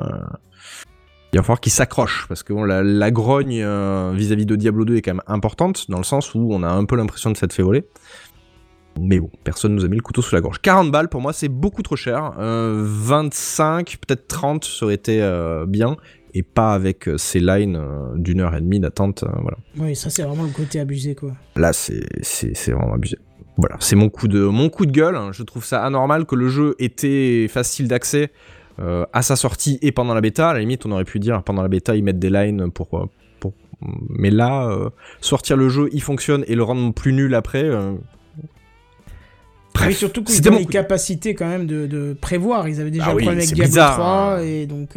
il 1.33 1.39
va 1.39 1.43
falloir 1.43 1.61
qu'ils 1.61 1.73
s'accrochent 1.73 2.27
parce 2.29 2.43
que 2.43 2.53
bon, 2.53 2.65
la, 2.65 2.83
la 2.83 3.11
grogne 3.11 3.63
euh, 3.63 4.13
vis-à-vis 4.15 4.45
de 4.47 4.55
Diablo 4.57 4.85
2 4.85 4.97
est 4.97 5.03
quand 5.03 5.13
même 5.15 5.23
importante 5.27 5.91
dans 5.91 5.99
le 5.99 6.05
sens 6.05 6.35
où 6.35 6.49
on 6.53 6.63
a 6.63 6.69
un 6.69 6.85
peu 6.85 6.97
l'impression 6.97 7.31
de 7.31 7.37
s'être 7.37 7.53
fait 7.55 7.63
voler. 7.63 7.85
Mais 9.01 9.19
bon, 9.19 9.31
personne 9.43 9.75
nous 9.75 9.87
a 9.87 9.89
mis 9.89 9.97
le 9.97 10.03
couteau 10.03 10.21
sous 10.21 10.35
la 10.35 10.43
gorge. 10.43 10.61
40 10.61 10.91
balles 10.91 11.09
pour 11.09 11.23
moi 11.23 11.33
c'est 11.33 11.49
beaucoup 11.49 11.83
trop 11.83 11.97
cher. 11.97 12.33
Euh, 12.39 12.83
25, 12.87 13.97
peut-être 14.07 14.29
30 14.29 14.65
ça 14.65 14.85
aurait 14.85 14.95
été 14.95 15.23
euh, 15.23 15.65
bien 15.67 15.97
et 16.35 16.43
pas 16.43 16.75
avec 16.75 17.09
euh, 17.09 17.17
ces 17.19 17.41
lines 17.41 17.77
euh, 17.77 18.15
d'une 18.17 18.41
heure 18.41 18.55
et 18.55 18.61
demie 18.61 18.81
d'attente. 18.81 19.23
euh, 19.23 19.29
voilà. 19.41 19.57
Oui, 19.79 19.97
ça 19.97 20.11
c'est 20.11 20.23
vraiment 20.23 20.45
le 20.45 20.51
côté 20.51 20.81
abusé, 20.81 21.15
quoi. 21.15 21.33
Là, 21.57 21.73
c'est 21.73 22.03
c'est- 22.23 22.55
c'est 22.55 22.73
vraiment 22.73 22.95
abusé. 22.95 23.17
Voilà, 23.59 23.77
c'est 23.81 23.97
mon 23.97 24.09
coup 24.09 24.29
de 24.29 24.41
mon 24.45 24.69
coup 24.71 24.87
de 24.87 24.93
gueule. 24.93 25.19
Je 25.33 25.43
trouve 25.43 25.65
ça 25.65 25.83
anormal 25.85 26.25
que 26.27 26.35
le 26.35 26.49
jeu 26.49 26.75
était 26.79 27.49
facile 27.49 27.87
d'accès 27.89 28.31
euh, 28.81 29.05
à 29.13 29.23
sa 29.23 29.37
sortie 29.37 29.79
et 29.83 29.93
pendant 29.93 30.15
la 30.15 30.21
bêta. 30.21 30.51
À 30.51 30.55
la 30.55 30.61
limite, 30.61 30.87
on 30.87 30.93
aurait 30.93 31.05
pu 31.05 31.19
dire 31.19 31.43
pendant 31.43 31.63
la 31.63 31.69
bêta 31.69 31.95
ils 31.97 32.03
mettent 32.03 32.19
des 32.19 32.31
lines 32.31 32.71
pour 32.71 32.89
euh, 32.99 33.07
pour. 33.41 33.53
Mais 34.09 34.31
là, 34.31 34.69
euh, 34.69 34.91
sortir 35.21 35.57
le 35.57 35.69
jeu, 35.69 35.89
il 35.93 36.03
fonctionne 36.03 36.45
et 36.47 36.55
le 36.55 36.63
rendre 36.63 36.93
plus 36.95 37.13
nul 37.13 37.35
après. 37.35 37.65
euh, 37.65 37.93
Bref, 39.75 39.97
surtout 39.97 40.23
qu'ils 40.23 40.51
mon 40.51 40.59
les 40.59 40.67
capacités 40.67 41.35
quand 41.35 41.49
même 41.49 41.67
de, 41.67 41.87
de 41.87 42.13
prévoir. 42.21 42.69
Ils 42.69 42.81
avaient 42.81 42.91
déjà 42.91 43.07
Ah 43.07 43.11
le 43.11 43.17
oui, 43.17 43.23
problème 43.25 43.39
avec 43.43 43.55
Diablo 43.55 43.69
bizarre, 43.71 43.95
3 43.95 44.07
hein. 44.07 44.39
et 44.43 44.67
donc. 44.67 44.91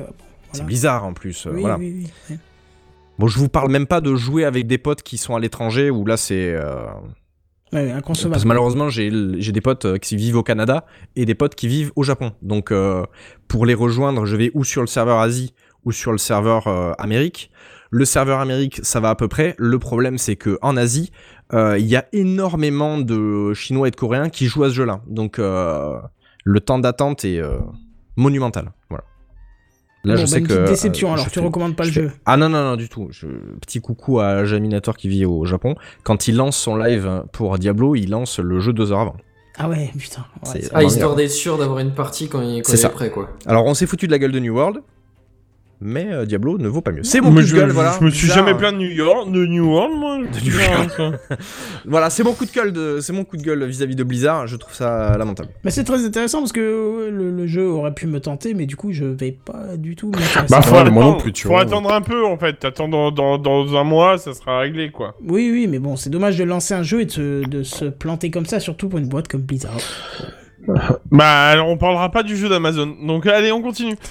C'est 0.51 0.65
bizarre 0.65 1.05
en 1.05 1.13
plus. 1.13 1.47
Oui, 1.51 1.61
voilà. 1.61 1.77
oui. 1.77 2.07
Bon, 3.17 3.27
je 3.27 3.39
vous 3.39 3.49
parle 3.49 3.71
même 3.71 3.87
pas 3.87 4.01
de 4.01 4.15
jouer 4.15 4.43
avec 4.45 4.67
des 4.67 4.77
potes 4.77 5.01
qui 5.01 5.17
sont 5.17 5.35
à 5.35 5.39
l'étranger 5.39 5.89
où 5.89 6.05
là 6.05 6.17
c'est. 6.17 6.55
Malheureusement, 8.45 8.89
j'ai 8.89 9.09
des 9.09 9.61
potes 9.61 9.85
euh, 9.85 9.97
qui 9.97 10.15
vivent 10.15 10.37
au 10.37 10.43
Canada 10.43 10.85
et 11.15 11.25
des 11.25 11.35
potes 11.35 11.55
qui 11.55 11.67
vivent 11.67 11.91
au 11.95 12.03
Japon. 12.03 12.31
Donc, 12.41 12.71
euh, 12.71 13.03
pour 13.47 13.65
les 13.65 13.73
rejoindre, 13.73 14.25
je 14.25 14.35
vais 14.35 14.51
ou 14.53 14.63
sur 14.63 14.81
le 14.81 14.87
serveur 14.87 15.19
Asie 15.19 15.53
ou 15.83 15.91
sur 15.91 16.11
le 16.11 16.17
serveur 16.17 16.67
euh, 16.67 16.93
Amérique. 16.97 17.51
Le 17.91 18.05
serveur 18.05 18.39
Amérique, 18.39 18.79
ça 18.83 18.99
va 18.99 19.09
à 19.09 19.15
peu 19.15 19.27
près. 19.27 19.55
Le 19.57 19.79
problème, 19.79 20.17
c'est 20.17 20.35
que 20.35 20.57
en 20.61 20.75
Asie, 20.75 21.11
il 21.53 21.85
y 21.85 21.95
a 21.95 22.05
énormément 22.11 22.97
de 22.97 23.53
Chinois 23.53 23.87
et 23.87 23.91
de 23.91 23.95
Coréens 23.95 24.29
qui 24.29 24.47
jouent 24.47 24.63
à 24.63 24.69
ce 24.69 24.73
jeu-là. 24.73 25.01
Donc, 25.07 25.37
le 25.37 26.59
temps 26.59 26.79
d'attente 26.79 27.23
est 27.23 27.39
monumental. 28.17 28.73
Voilà. 28.89 29.05
Là, 30.05 30.13
Bon, 30.13 30.17
je 30.17 30.21
bah, 30.23 30.27
sais 30.27 30.39
une 30.39 30.47
que. 30.47 30.53
petite 30.53 30.67
déception, 30.69 31.09
euh, 31.09 31.13
alors, 31.13 31.25
je 31.25 31.29
tu 31.31 31.39
fais- 31.39 31.45
recommandes 31.45 31.75
pas 31.75 31.83
je 31.83 31.89
le 31.89 31.93
fais- 31.93 32.01
jeu 32.01 32.11
Ah 32.25 32.37
non, 32.37 32.47
non, 32.49 32.63
non, 32.63 32.75
du 32.75 32.87
tout. 32.89 33.07
Je- 33.11 33.27
Petit 33.59 33.81
coucou 33.81 34.19
à 34.19 34.45
Jaminator 34.45 34.95
qui 34.95 35.09
vit 35.09 35.25
au 35.25 35.43
Japon. 35.45 35.75
Quand 36.03 36.27
il 36.27 36.35
lance 36.37 36.55
son 36.57 36.75
live 36.77 37.23
pour 37.31 37.57
Diablo, 37.57 37.95
il 37.95 38.09
lance 38.11 38.39
le 38.39 38.59
jeu 38.59 38.71
deux 38.71 38.91
heures 38.91 38.99
avant. 39.01 39.15
Ah 39.57 39.69
ouais, 39.69 39.89
putain. 39.97 40.25
ouais, 40.53 40.61
Ah, 40.73 40.83
histoire 40.83 41.15
d'être 41.15 41.31
sûr 41.31 41.57
d'avoir 41.57 41.79
une 41.79 41.91
partie 41.93 42.27
quand 42.27 42.41
il, 42.41 42.61
quand 42.61 42.71
C'est 42.71 42.81
il 42.81 42.85
est 42.85 42.89
prêt, 42.89 43.09
quoi. 43.09 43.29
Alors, 43.45 43.65
on 43.65 43.73
s'est 43.73 43.87
foutu 43.87 44.05
de 44.05 44.11
la 44.11 44.19
gueule 44.19 44.31
de 44.33 44.39
New 44.39 44.53
World, 44.53 44.79
mais 45.81 46.07
euh, 46.11 46.25
Diablo 46.25 46.57
ne 46.57 46.67
vaut 46.67 46.81
pas 46.81 46.91
mieux. 46.91 47.03
C'est 47.03 47.21
mon 47.21 47.29
Mais 47.31 47.37
coup 47.37 47.41
de 47.41 47.47
je, 47.47 47.55
gueule, 47.55 47.69
je- 47.69 47.73
voilà. 47.73 47.95
Je 47.99 48.05
me 48.05 48.09
suis 48.09 48.27
Bizarre. 48.27 48.45
jamais 48.47 48.57
plaint 48.57 48.73
de 48.73 48.79
New 48.79 48.89
York, 48.91 49.31
de 49.31 49.45
New 49.45 49.65
World, 49.71 49.97
moi. 49.97 50.17
New 50.19 50.59
York. 50.59 51.19
Voilà, 51.85 52.09
c'est 52.09 52.23
mon 52.23 52.33
coup 52.33 52.45
de 52.45 52.51
gueule, 52.51 52.71
de... 52.73 52.99
c'est 53.01 53.13
mon 53.13 53.23
coup 53.23 53.37
de 53.37 53.43
gueule 53.43 53.63
vis-à-vis 53.65 53.95
de 53.95 54.03
Blizzard. 54.03 54.47
Je 54.47 54.55
trouve 54.55 54.73
ça 54.73 55.15
lamentable. 55.17 55.49
Mais 55.63 55.71
c'est 55.71 55.83
très 55.83 56.03
intéressant 56.05 56.39
parce 56.39 56.51
que 56.51 57.09
le, 57.11 57.31
le 57.31 57.47
jeu 57.47 57.67
aurait 57.67 57.93
pu 57.93 58.07
me 58.07 58.19
tenter, 58.19 58.53
mais 58.53 58.65
du 58.65 58.75
coup, 58.75 58.91
je 58.91 59.05
vais 59.05 59.31
pas 59.45 59.77
du 59.77 59.95
tout. 59.95 60.11
Bah, 60.49 60.61
faut, 60.61 60.75
Ouais, 60.75 60.83
moi 60.89 61.03
non 61.03 61.09
attendre, 61.09 61.17
plus, 61.21 61.31
tu 61.33 61.43
faut 61.43 61.49
vois. 61.49 61.61
attendre 61.61 61.93
un 61.93 62.01
peu, 62.01 62.25
en 62.25 62.37
fait. 62.37 62.53
T'attends 62.59 62.87
dans, 62.87 63.11
dans, 63.11 63.37
dans 63.37 63.75
un 63.75 63.83
mois, 63.83 64.17
ça 64.17 64.33
sera 64.33 64.59
réglé, 64.59 64.89
quoi. 64.91 65.15
Oui, 65.27 65.49
oui, 65.51 65.67
mais 65.67 65.79
bon, 65.79 65.95
c'est 65.95 66.09
dommage 66.09 66.37
de 66.37 66.43
lancer 66.43 66.73
un 66.73 66.83
jeu 66.83 67.01
et 67.01 67.05
de 67.05 67.11
se, 67.11 67.45
de 67.47 67.63
se 67.63 67.85
planter 67.85 68.31
comme 68.31 68.45
ça, 68.45 68.59
surtout 68.59 68.89
pour 68.89 68.99
une 68.99 69.07
boîte 69.07 69.27
comme 69.27 69.41
Blizzard. 69.41 69.77
Bah, 71.11 71.47
alors, 71.49 71.69
on 71.69 71.77
parlera 71.77 72.09
pas 72.11 72.23
du 72.23 72.35
jeu 72.37 72.49
d'Amazon. 72.49 72.95
Donc, 73.05 73.25
allez, 73.27 73.51
on 73.51 73.61
continue. 73.61 73.95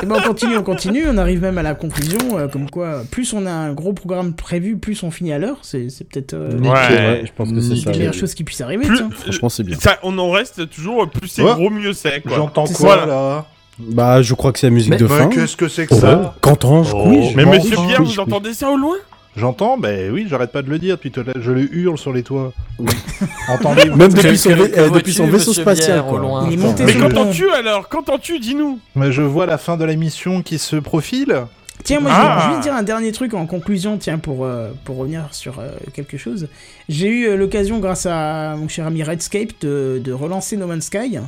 Et 0.00 0.06
ben 0.06 0.14
on 0.16 0.22
continue, 0.28 0.56
on 0.56 0.62
continue, 0.62 1.06
on 1.08 1.18
arrive 1.18 1.40
même 1.42 1.58
à 1.58 1.62
la 1.64 1.74
conclusion, 1.74 2.18
euh, 2.38 2.46
comme 2.46 2.70
quoi, 2.70 3.02
plus 3.10 3.32
on 3.32 3.46
a 3.46 3.50
un 3.50 3.72
gros 3.72 3.92
programme 3.92 4.32
prévu, 4.32 4.76
plus 4.76 5.02
on 5.02 5.10
finit 5.10 5.32
à 5.32 5.38
l'heure. 5.40 5.58
C'est 5.62 5.88
c'est 5.90 6.04
peut-être 6.08 6.34
euh, 6.34 6.56
Ouais. 6.60 6.68
Ouais, 6.70 7.22
je 7.26 7.32
pense 7.36 7.50
que 7.50 7.60
c'est 7.60 7.74
la 7.74 7.80
ça. 7.80 7.90
meilleure 7.98 8.14
chose 8.14 8.32
qui 8.34 8.44
puisse 8.44 8.60
arriver. 8.60 8.86
Plus- 8.86 8.96
tiens. 8.98 9.10
Franchement, 9.12 9.48
c'est 9.48 9.64
bien. 9.64 9.76
Ça, 9.76 9.98
on 10.04 10.16
en 10.18 10.30
reste 10.30 10.70
toujours, 10.70 11.10
plus 11.10 11.26
c'est 11.26 11.42
Ouais. 11.42 11.52
gros, 11.52 11.68
mieux 11.70 11.92
c'est, 11.94 12.20
quoi. 12.20 12.36
J'entends 12.36 12.66
C'est 12.66 12.74
quoi 12.80 13.00
ça. 13.00 13.06
là 13.06 13.46
Bah, 13.80 14.22
je 14.22 14.34
crois 14.34 14.52
que 14.52 14.60
c'est 14.60 14.68
la 14.68 14.72
musique 14.72 14.90
Mais- 14.90 14.98
de 14.98 15.06
Mais 15.08 15.18
fin. 15.18 15.26
qu'est-ce 15.30 15.56
que 15.56 15.66
c'est 15.66 15.88
que 15.88 15.94
Oh, 15.94 16.00
ça 16.00 16.34
Qu'entends-je 16.42 16.92
Oh. 16.94 17.02
Oui, 17.06 17.30
je 17.32 17.36
Mais 17.36 17.44
m'en 17.44 17.54
monsieur 17.54 17.74
Pierre, 17.88 18.02
vous 18.04 18.20
entendez 18.20 18.54
ça 18.54 18.70
au 18.70 18.76
loin 18.76 18.94
J'entends, 19.38 19.78
ben 19.78 20.10
oui, 20.12 20.26
j'arrête 20.28 20.50
pas 20.50 20.62
de 20.62 20.68
le 20.70 20.78
dire 20.78 20.96
depuis 20.96 21.10
tout 21.12 21.20
à 21.20 21.22
l'heure. 21.22 21.34
Je 21.40 21.52
le 21.52 21.72
hurle 21.74 21.96
sur 21.96 22.12
les 22.12 22.22
toits. 22.24 22.52
Entendez-vous 23.48 23.96
Même 23.96 24.12
depuis 24.12 24.36
son, 24.36 24.50
euh, 24.50 24.90
depuis 24.90 25.12
vaisseau 25.12 25.52
spatial, 25.52 26.04
quoi. 26.04 26.18
loin? 26.18 26.46
Il 26.48 26.54
est 26.54 26.56
monté 26.56 26.84
Mais 26.84 26.92
sur 26.92 27.02
le 27.02 27.08
pont. 27.08 27.14
qu'entends-tu 27.14 27.50
alors? 27.52 27.88
Qu'entends-tu 27.88 28.40
Dis-nous. 28.40 28.80
Mais 28.96 29.12
je 29.12 29.22
vois 29.22 29.46
la 29.46 29.56
fin 29.58 29.76
de 29.76 29.84
la 29.84 29.94
mission 29.94 30.42
qui 30.42 30.58
se 30.58 30.76
profile. 30.76 31.44
Tiens, 31.84 32.00
moi, 32.00 32.10
je 32.10 32.16
vais 32.16 32.22
Ah. 32.26 32.50
juste 32.50 32.62
dire 32.64 32.74
un 32.74 32.82
dernier 32.82 33.12
truc 33.12 33.34
en 33.34 33.46
conclusion, 33.46 33.96
tiens, 33.98 34.18
pour, 34.18 34.44
euh, 34.44 34.70
pour 34.84 34.96
revenir 34.96 35.28
sur 35.32 35.58
euh, 35.58 35.70
quelque 35.94 36.16
chose. 36.18 36.48
J'ai 36.88 37.08
eu 37.08 37.26
euh, 37.28 37.36
l'occasion, 37.36 37.78
grâce 37.78 38.04
à 38.06 38.56
mon 38.56 38.68
cher 38.68 38.86
ami 38.86 39.02
Redscape, 39.02 39.52
de, 39.62 40.00
de 40.02 40.12
relancer 40.12 40.56
No 40.56 40.66
Man's 40.66 40.86
Sky. 40.86 41.18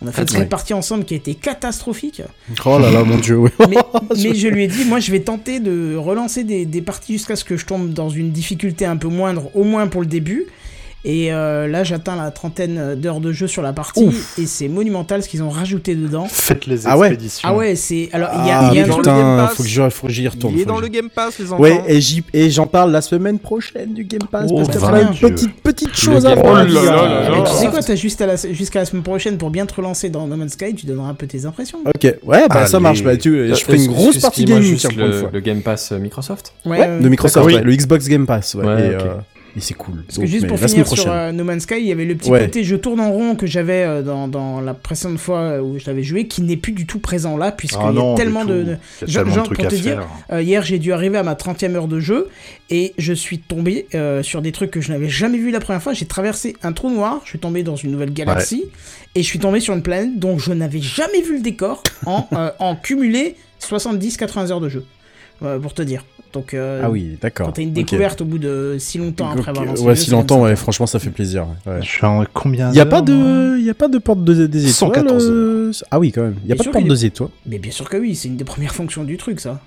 On 0.00 0.06
a 0.06 0.12
fait 0.12 0.22
Ah, 0.30 0.34
une 0.34 0.40
ouais. 0.40 0.46
partie 0.46 0.74
ensemble 0.74 1.04
qui 1.04 1.14
a 1.14 1.16
été 1.18 1.34
catastrophique. 1.34 2.22
Oh 2.64 2.78
là 2.78 2.90
là, 2.90 3.04
mon 3.04 3.18
dieu, 3.18 3.36
oui. 3.36 3.50
mais, 3.68 3.76
mais 4.16 4.34
je 4.34 4.48
lui 4.48 4.64
ai 4.64 4.68
dit, 4.68 4.84
moi 4.86 4.98
je 5.00 5.10
vais 5.12 5.20
tenter 5.20 5.60
de 5.60 5.94
relancer 5.96 6.42
des, 6.44 6.64
des 6.66 6.82
parties 6.82 7.14
jusqu'à 7.14 7.36
ce 7.36 7.44
que 7.44 7.56
je 7.56 7.66
tombe 7.66 7.92
dans 7.92 8.08
une 8.08 8.30
difficulté 8.30 8.86
un 8.86 8.96
peu 8.96 9.08
moindre, 9.08 9.50
au 9.54 9.64
moins 9.64 9.86
pour 9.88 10.00
le 10.00 10.06
début. 10.06 10.46
Et 11.04 11.32
euh, 11.32 11.68
là, 11.68 11.84
j'atteins 11.84 12.16
la 12.16 12.32
trentaine 12.32 12.96
d'heures 12.96 13.20
de 13.20 13.30
jeu 13.30 13.46
sur 13.46 13.62
la 13.62 13.72
partie, 13.72 14.02
Ouf. 14.04 14.36
et 14.38 14.46
c'est 14.46 14.66
monumental 14.66 15.22
ce 15.22 15.28
qu'ils 15.28 15.44
ont 15.44 15.48
rajouté 15.48 15.94
dedans. 15.94 16.26
Faites 16.28 16.66
les 16.66 16.86
Ah 16.88 16.98
ouais. 16.98 17.08
expéditions. 17.08 17.48
Ah 17.48 17.54
ouais, 17.54 17.76
c'est. 17.76 18.08
Alors, 18.12 18.30
il 18.40 18.46
y 18.46 18.50
a, 18.50 18.58
Ah 18.58 18.68
il 18.72 18.76
y 18.78 18.80
a 18.80 18.84
un 18.84 18.86
dans 18.88 18.94
truc. 18.94 19.06
le 19.06 19.12
Game 19.12 19.16
putain, 19.22 19.46
Pass. 19.46 19.54
faut 19.56 19.62
que 19.62 19.68
je- 19.68 19.90
faut 19.90 20.06
que 20.08 20.12
j'y 20.12 20.26
retourne. 20.28 20.54
Il 20.54 20.60
est 20.60 20.64
dans 20.64 20.76
que 20.76 20.82
le 20.82 20.88
Game 20.88 21.08
Pass, 21.08 21.38
les 21.38 21.52
enfants. 21.52 21.62
Ouais, 21.62 21.82
et 21.86 22.00
j'y- 22.00 22.24
et 22.34 22.50
j'en 22.50 22.66
parle 22.66 22.90
la 22.90 23.00
semaine 23.00 23.38
prochaine 23.38 23.94
du 23.94 24.02
Game 24.04 24.26
Pass, 24.30 24.50
Oh, 24.52 24.56
parce 24.66 24.76
y 24.76 24.80
bah, 24.80 24.92
bien. 24.98 25.12
une 25.12 25.30
petite, 25.30 25.54
petite 25.62 25.94
chose 25.96 26.24
Le 26.24 26.30
à 26.30 26.34
Game 26.34 26.44
faire. 26.44 26.52
Oh 26.52 26.56
là 26.56 26.64
dire. 26.66 26.82
là 26.82 26.90
là 27.20 27.30
Mais 27.30 27.36
là. 27.36 27.44
tu 27.48 27.52
sais 27.56 27.66
quoi, 27.68 27.80
t'as 27.80 27.94
juste 27.94 28.20
à 28.20 28.26
la- 28.26 28.36
jusqu'à 28.52 28.80
la 28.80 28.84
semaine 28.84 29.04
prochaine 29.04 29.38
pour 29.38 29.50
bien 29.50 29.66
te 29.66 29.74
relancer 29.74 30.10
dans 30.10 30.26
No 30.26 30.34
Man's 30.36 30.52
Sky, 30.54 30.74
tu 30.74 30.84
donneras 30.86 31.08
un 31.10 31.14
peu 31.14 31.28
tes 31.28 31.44
impressions. 31.46 31.78
Ok, 31.86 32.02
ouais, 32.24 32.48
bah 32.48 32.66
ça 32.66 32.76
Allez. 32.78 32.82
marche. 32.82 33.04
Bah, 33.04 33.16
tu, 33.16 33.48
je 33.48 33.54
ferai 33.54 33.76
une 33.84 33.92
grosse 33.92 34.18
partie 34.18 34.44
gaming, 34.44 34.76
le, 34.96 35.28
le 35.32 35.40
Game 35.40 35.62
Pass 35.62 35.92
euh, 35.92 35.98
Microsoft? 36.00 36.52
Ouais, 36.66 36.98
de 37.00 37.08
Microsoft, 37.08 37.48
le 37.62 37.72
Xbox 37.76 38.08
Game 38.08 38.26
Pass, 38.26 38.56
ouais. 38.56 38.96
Et, 39.58 39.60
euh, 39.60 39.64
c'est 39.64 39.74
cool. 39.74 40.02
Parce 40.06 40.16
que 40.16 40.22
Donc, 40.22 40.30
juste 40.30 40.46
pour 40.46 40.58
finir 40.58 40.86
sur 40.86 41.10
euh, 41.10 41.32
No 41.32 41.44
Man's 41.44 41.62
Sky, 41.64 41.76
il 41.78 41.86
y 41.86 41.92
avait 41.92 42.04
le 42.04 42.14
petit 42.14 42.30
Ouais. 42.30 42.40
côté 42.46 42.64
je 42.64 42.76
tourne 42.76 43.00
en 43.00 43.10
rond 43.12 43.34
que 43.36 43.46
j'avais 43.46 43.84
euh, 43.84 44.02
dans, 44.02 44.28
dans 44.28 44.60
la 44.60 44.74
précédente 44.74 45.18
fois 45.18 45.60
où 45.62 45.78
je 45.78 45.86
l'avais 45.86 46.02
joué, 46.02 46.26
qui 46.26 46.42
n'est 46.42 46.56
plus 46.56 46.72
du 46.72 46.86
tout 46.86 46.98
présent 46.98 47.36
là, 47.36 47.52
puisqu'il 47.52 47.78
Ah 47.80 47.92
y 47.92 47.98
a 47.98 48.14
tellement 48.16 48.44
de... 48.44 48.62
de- 48.62 48.70
y 48.70 48.72
a 48.72 49.06
Genre- 49.06 49.22
tellement 49.24 49.34
genre, 49.34 49.42
de 49.42 49.46
trucs 49.48 49.58
pour 49.58 49.66
à 49.66 49.70
te 49.70 49.74
dire. 49.76 50.06
Euh, 50.32 50.42
hier, 50.42 50.62
j'ai 50.62 50.78
dû 50.78 50.92
arriver 50.92 51.18
à 51.18 51.22
ma 51.22 51.34
30e 51.34 51.74
heure 51.74 51.88
de 51.88 52.00
jeu 52.00 52.28
et 52.70 52.94
je 52.98 53.12
suis 53.12 53.38
tombé 53.38 53.86
euh, 53.94 54.22
sur 54.22 54.42
des 54.42 54.52
trucs 54.52 54.70
que 54.70 54.80
je 54.80 54.90
n'avais 54.92 55.08
jamais 55.08 55.38
vu 55.38 55.50
la 55.50 55.60
première 55.60 55.82
fois. 55.82 55.92
J'ai 55.94 56.06
traversé 56.06 56.54
un 56.62 56.72
trou 56.72 56.90
noir, 56.90 57.20
je 57.24 57.30
suis 57.30 57.38
tombé 57.38 57.62
dans 57.62 57.76
une 57.76 57.90
nouvelle 57.90 58.12
galaxie 58.12 58.64
et 59.14 59.22
je 59.22 59.26
suis 59.26 59.38
tombé 59.38 59.60
sur 59.60 59.74
une 59.74 59.82
planète 59.82 60.18
dont 60.18 60.38
je 60.38 60.52
n'avais 60.52 60.80
jamais 60.80 61.22
vu 61.22 61.34
le 61.36 61.42
décor 61.42 61.82
en, 62.06 62.26
euh, 62.34 62.50
en 62.58 62.76
cumulé 62.76 63.36
70-80 63.60 64.50
heures 64.52 64.60
de 64.60 64.68
jeu. 64.68 64.84
Euh, 65.42 65.58
pour 65.58 65.72
te 65.72 65.82
dire. 65.82 66.04
Donc, 66.32 66.52
euh, 66.52 66.82
Ah 66.84 66.90
oui, 66.90 67.16
d'accord. 67.22 67.46
quand 67.46 67.52
t'as 67.52 67.62
une 67.62 67.72
découverte 67.72 68.20
au 68.20 68.24
bout 68.24 68.38
de 68.38 68.76
si 68.78 68.98
longtemps 68.98 69.30
après 69.30 69.50
avoir 69.50 69.64
lancé 69.64 69.82
Ouais, 69.82 69.90
le 69.90 69.94
si 69.96 70.10
longtemps, 70.10 70.42
ouais, 70.42 70.56
franchement, 70.56 70.86
ça 70.86 70.98
fait 70.98 71.10
plaisir. 71.10 71.46
ouais. 71.64 71.80
Je 71.80 71.86
suis 71.86 72.04
en 72.04 72.24
combien 72.34 72.70
Il 72.70 72.76
y 72.76 72.80
a 72.80 72.86
pas 72.86 73.00
de, 73.02 73.56
il 73.58 73.64
y 73.64 73.70
a 73.70 73.74
pas 73.74 73.88
de 73.88 73.98
porte 73.98 74.24
de, 74.24 74.46
des 74.46 74.58
étoiles. 74.68 74.72
114 74.94 75.28
euh, 75.30 75.72
Ah 75.90 75.98
oui, 76.00 76.10
quand 76.12 76.22
même. 76.22 76.34
Il 76.44 76.48
y 76.50 76.52
a 76.52 76.54
Bien 76.56 76.64
pas 76.64 76.70
de 76.70 76.72
porte 76.72 76.88
des 76.88 77.04
étoiles. 77.06 77.30
Mais 77.46 77.58
bien 77.58 77.70
sûr 77.72 77.88
que 77.88 77.96
oui, 77.96 78.14
c'est 78.14 78.28
une 78.28 78.36
des 78.36 78.44
premières 78.44 78.74
fonctions 78.74 79.04
du 79.04 79.16
truc, 79.16 79.38
ça. 79.40 79.60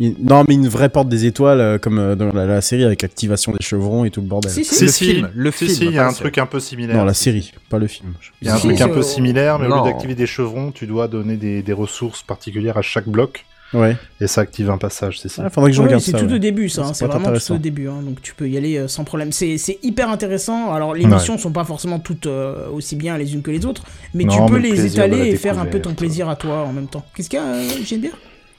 Non, 0.00 0.44
mais 0.46 0.54
une 0.54 0.68
vraie 0.68 0.88
porte 0.88 1.08
des 1.08 1.24
étoiles, 1.26 1.80
comme 1.80 2.14
dans 2.14 2.32
la, 2.32 2.46
la 2.46 2.60
série 2.60 2.84
avec 2.84 3.02
activation 3.02 3.50
des 3.50 3.64
chevrons 3.64 4.04
et 4.04 4.10
tout 4.10 4.20
le 4.20 4.28
bordel. 4.28 4.52
Si, 4.52 4.64
si. 4.64 4.74
Si, 4.76 4.84
Le 4.84 4.90
si, 4.92 5.04
film, 5.14 5.30
le 5.34 5.50
si, 5.50 5.56
film, 5.66 5.76
si, 5.76 5.84
il 5.86 5.92
y 5.94 5.98
a 5.98 6.06
un 6.06 6.12
truc 6.12 6.38
un 6.38 6.46
peu 6.46 6.60
similaire. 6.60 6.96
Non, 6.96 7.04
la 7.04 7.14
série, 7.14 7.52
pas 7.68 7.78
le 7.80 7.88
film. 7.88 8.14
Il 8.40 8.46
y 8.46 8.50
a 8.50 8.54
un 8.54 8.58
Si, 8.58 8.68
truc 8.68 8.80
un 8.80 8.88
peu 8.88 9.02
similaire, 9.02 9.58
mais 9.58 9.66
au 9.66 9.74
lieu 9.84 9.90
d'activer 9.90 10.14
des 10.14 10.26
chevrons, 10.28 10.70
tu 10.70 10.86
dois 10.86 11.08
donner 11.08 11.36
des, 11.36 11.62
des 11.64 11.72
ressources 11.72 12.22
particulières 12.22 12.76
à 12.78 12.82
chaque 12.82 13.08
bloc, 13.08 13.44
Ouais. 13.74 13.96
et 14.20 14.26
ça 14.26 14.40
active 14.40 14.70
un 14.70 14.78
passage, 14.78 15.20
c'est 15.20 15.28
ça. 15.28 15.42
Ah, 15.46 15.50
faudrait 15.50 15.70
que 15.70 15.76
je 15.76 15.80
Ouais, 15.82 15.86
regarde 15.88 16.02
c'est 16.02 16.12
ça. 16.12 16.18
tout 16.18 16.26
ouais. 16.26 16.34
au 16.34 16.38
début, 16.38 16.68
ça. 16.68 16.82
hein, 16.86 16.94
C'est 16.94 17.04
être 17.04 17.10
vraiment 17.18 17.38
tout 17.38 17.52
au 17.52 17.58
début. 17.58 17.88
hein, 17.88 18.00
donc 18.02 18.22
tu 18.22 18.34
peux 18.34 18.48
y 18.48 18.56
aller 18.56 18.78
euh, 18.78 18.88
sans 18.88 19.04
problème. 19.04 19.30
C'est 19.32 19.58
c'est 19.58 19.78
hyper 19.82 20.08
intéressant. 20.10 20.72
Alors 20.72 20.94
les 20.94 21.04
missions 21.06 21.36
sont 21.38 21.52
pas 21.52 21.64
forcément 21.64 21.98
toutes 21.98 22.26
euh, 22.26 22.68
aussi 22.70 22.96
bien 22.96 23.18
les 23.18 23.34
unes 23.34 23.42
que 23.42 23.50
les 23.50 23.66
autres, 23.66 23.82
mais 24.14 24.24
Non, 24.24 24.46
tu 24.46 24.52
peux 24.52 24.58
mais 24.58 24.68
les 24.70 24.86
étaler 24.86 25.28
et 25.28 25.36
faire 25.36 25.58
un 25.58 25.66
peu 25.66 25.80
ton 25.80 25.94
plaisir 25.94 26.28
à 26.28 26.36
toi 26.36 26.62
en 26.62 26.72
même 26.72 26.86
temps. 26.88 27.04
Qu'est-ce 27.14 27.28
qu'il 27.28 27.38
y 27.38 27.42
a, 27.42 27.46
euh, 27.46 27.68
Geneviève 27.84 28.14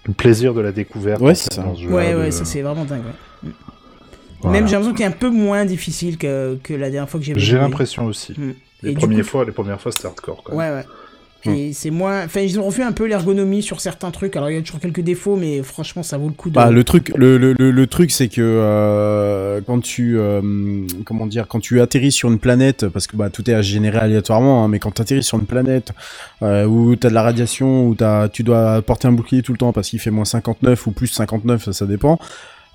Le 0.05 0.13
plaisir 0.13 0.53
de 0.53 0.61
la 0.61 0.71
découverte. 0.71 1.21
Ouais, 1.21 1.33
c'est 1.35 1.51
ça. 1.53 1.65
Ouais, 1.89 2.13
de- 2.13 2.17
ouais, 2.19 2.31
ça 2.31 2.45
c'est 2.45 2.61
vraiment 2.61 2.85
dingue. 2.85 3.01
ouais. 3.43 3.49
Voilà. 4.41 4.57
Même 4.59 4.67
j'ai 4.67 4.73
l'impression 4.73 4.93
qu'il 4.95 5.03
est 5.03 5.07
un 5.09 5.11
peu 5.11 5.29
moins 5.29 5.65
difficile 5.65 6.17
que, 6.17 6.57
que 6.63 6.73
la 6.73 6.89
dernière 6.89 7.09
fois 7.09 7.19
que 7.19 7.25
j'ai 7.25 7.33
J'ai 7.37 7.57
l'impression 7.57 8.05
aussi. 8.05 8.33
Mm. 8.37 8.51
Les 8.83 8.93
premières 8.93 9.19
coup- 9.19 9.31
fois, 9.31 9.43
les 9.43 9.51
premières 9.51 9.81
fois, 9.81 9.91
c'était 9.91 10.07
hardcore. 10.07 10.41
Quand 10.45 10.55
même. 10.55 10.59
Ouais, 10.71 10.77
ouais. 10.77 10.85
Et 11.45 11.73
c'est 11.73 11.89
moins. 11.89 12.25
Enfin, 12.25 12.41
ils 12.41 12.59
ont 12.59 12.63
refait 12.63 12.83
un 12.83 12.91
peu 12.91 13.05
l'ergonomie 13.05 13.61
sur 13.61 13.79
certains 13.79 14.11
trucs. 14.11 14.35
Alors, 14.35 14.49
il 14.49 14.55
y 14.55 14.57
a 14.57 14.61
toujours 14.61 14.79
quelques 14.79 15.01
défauts, 15.01 15.35
mais 15.35 15.63
franchement, 15.63 16.03
ça 16.03 16.17
vaut 16.17 16.27
le 16.27 16.33
coup 16.33 16.49
de. 16.49 16.55
Bah, 16.55 16.69
le 16.69 16.83
truc, 16.83 17.11
le, 17.15 17.37
le, 17.37 17.53
le, 17.53 17.71
le 17.71 17.87
truc, 17.87 18.11
c'est 18.11 18.27
que 18.27 18.41
euh, 18.41 19.61
quand 19.65 19.79
tu, 19.81 20.17
euh, 20.17 20.41
comment 21.05 21.27
dire, 21.27 21.47
quand 21.47 21.59
tu 21.59 21.79
atterris 21.79 22.11
sur 22.11 22.29
une 22.29 22.39
planète, 22.39 22.87
parce 22.87 23.07
que 23.07 23.15
bah 23.15 23.29
tout 23.29 23.49
est 23.49 23.53
à 23.53 23.61
générer 23.61 23.99
aléatoirement, 23.99 24.63
hein, 24.63 24.67
mais 24.67 24.79
quand 24.79 24.91
tu 24.91 25.01
atterris 25.01 25.23
sur 25.23 25.39
une 25.39 25.45
planète 25.45 25.93
euh, 26.41 26.65
où 26.65 26.95
t'as 26.95 27.09
de 27.09 27.13
la 27.13 27.23
radiation, 27.23 27.87
où 27.87 27.95
t'as, 27.95 28.27
tu 28.27 28.43
dois 28.43 28.81
porter 28.81 29.07
un 29.07 29.13
bouclier 29.13 29.41
tout 29.41 29.53
le 29.53 29.57
temps 29.57 29.71
parce 29.71 29.89
qu'il 29.89 29.99
fait 29.99 30.11
moins 30.11 30.25
59 30.25 30.87
ou 30.87 30.91
plus 30.91 31.07
59, 31.07 31.65
ça, 31.65 31.73
ça 31.73 31.85
dépend. 31.85 32.19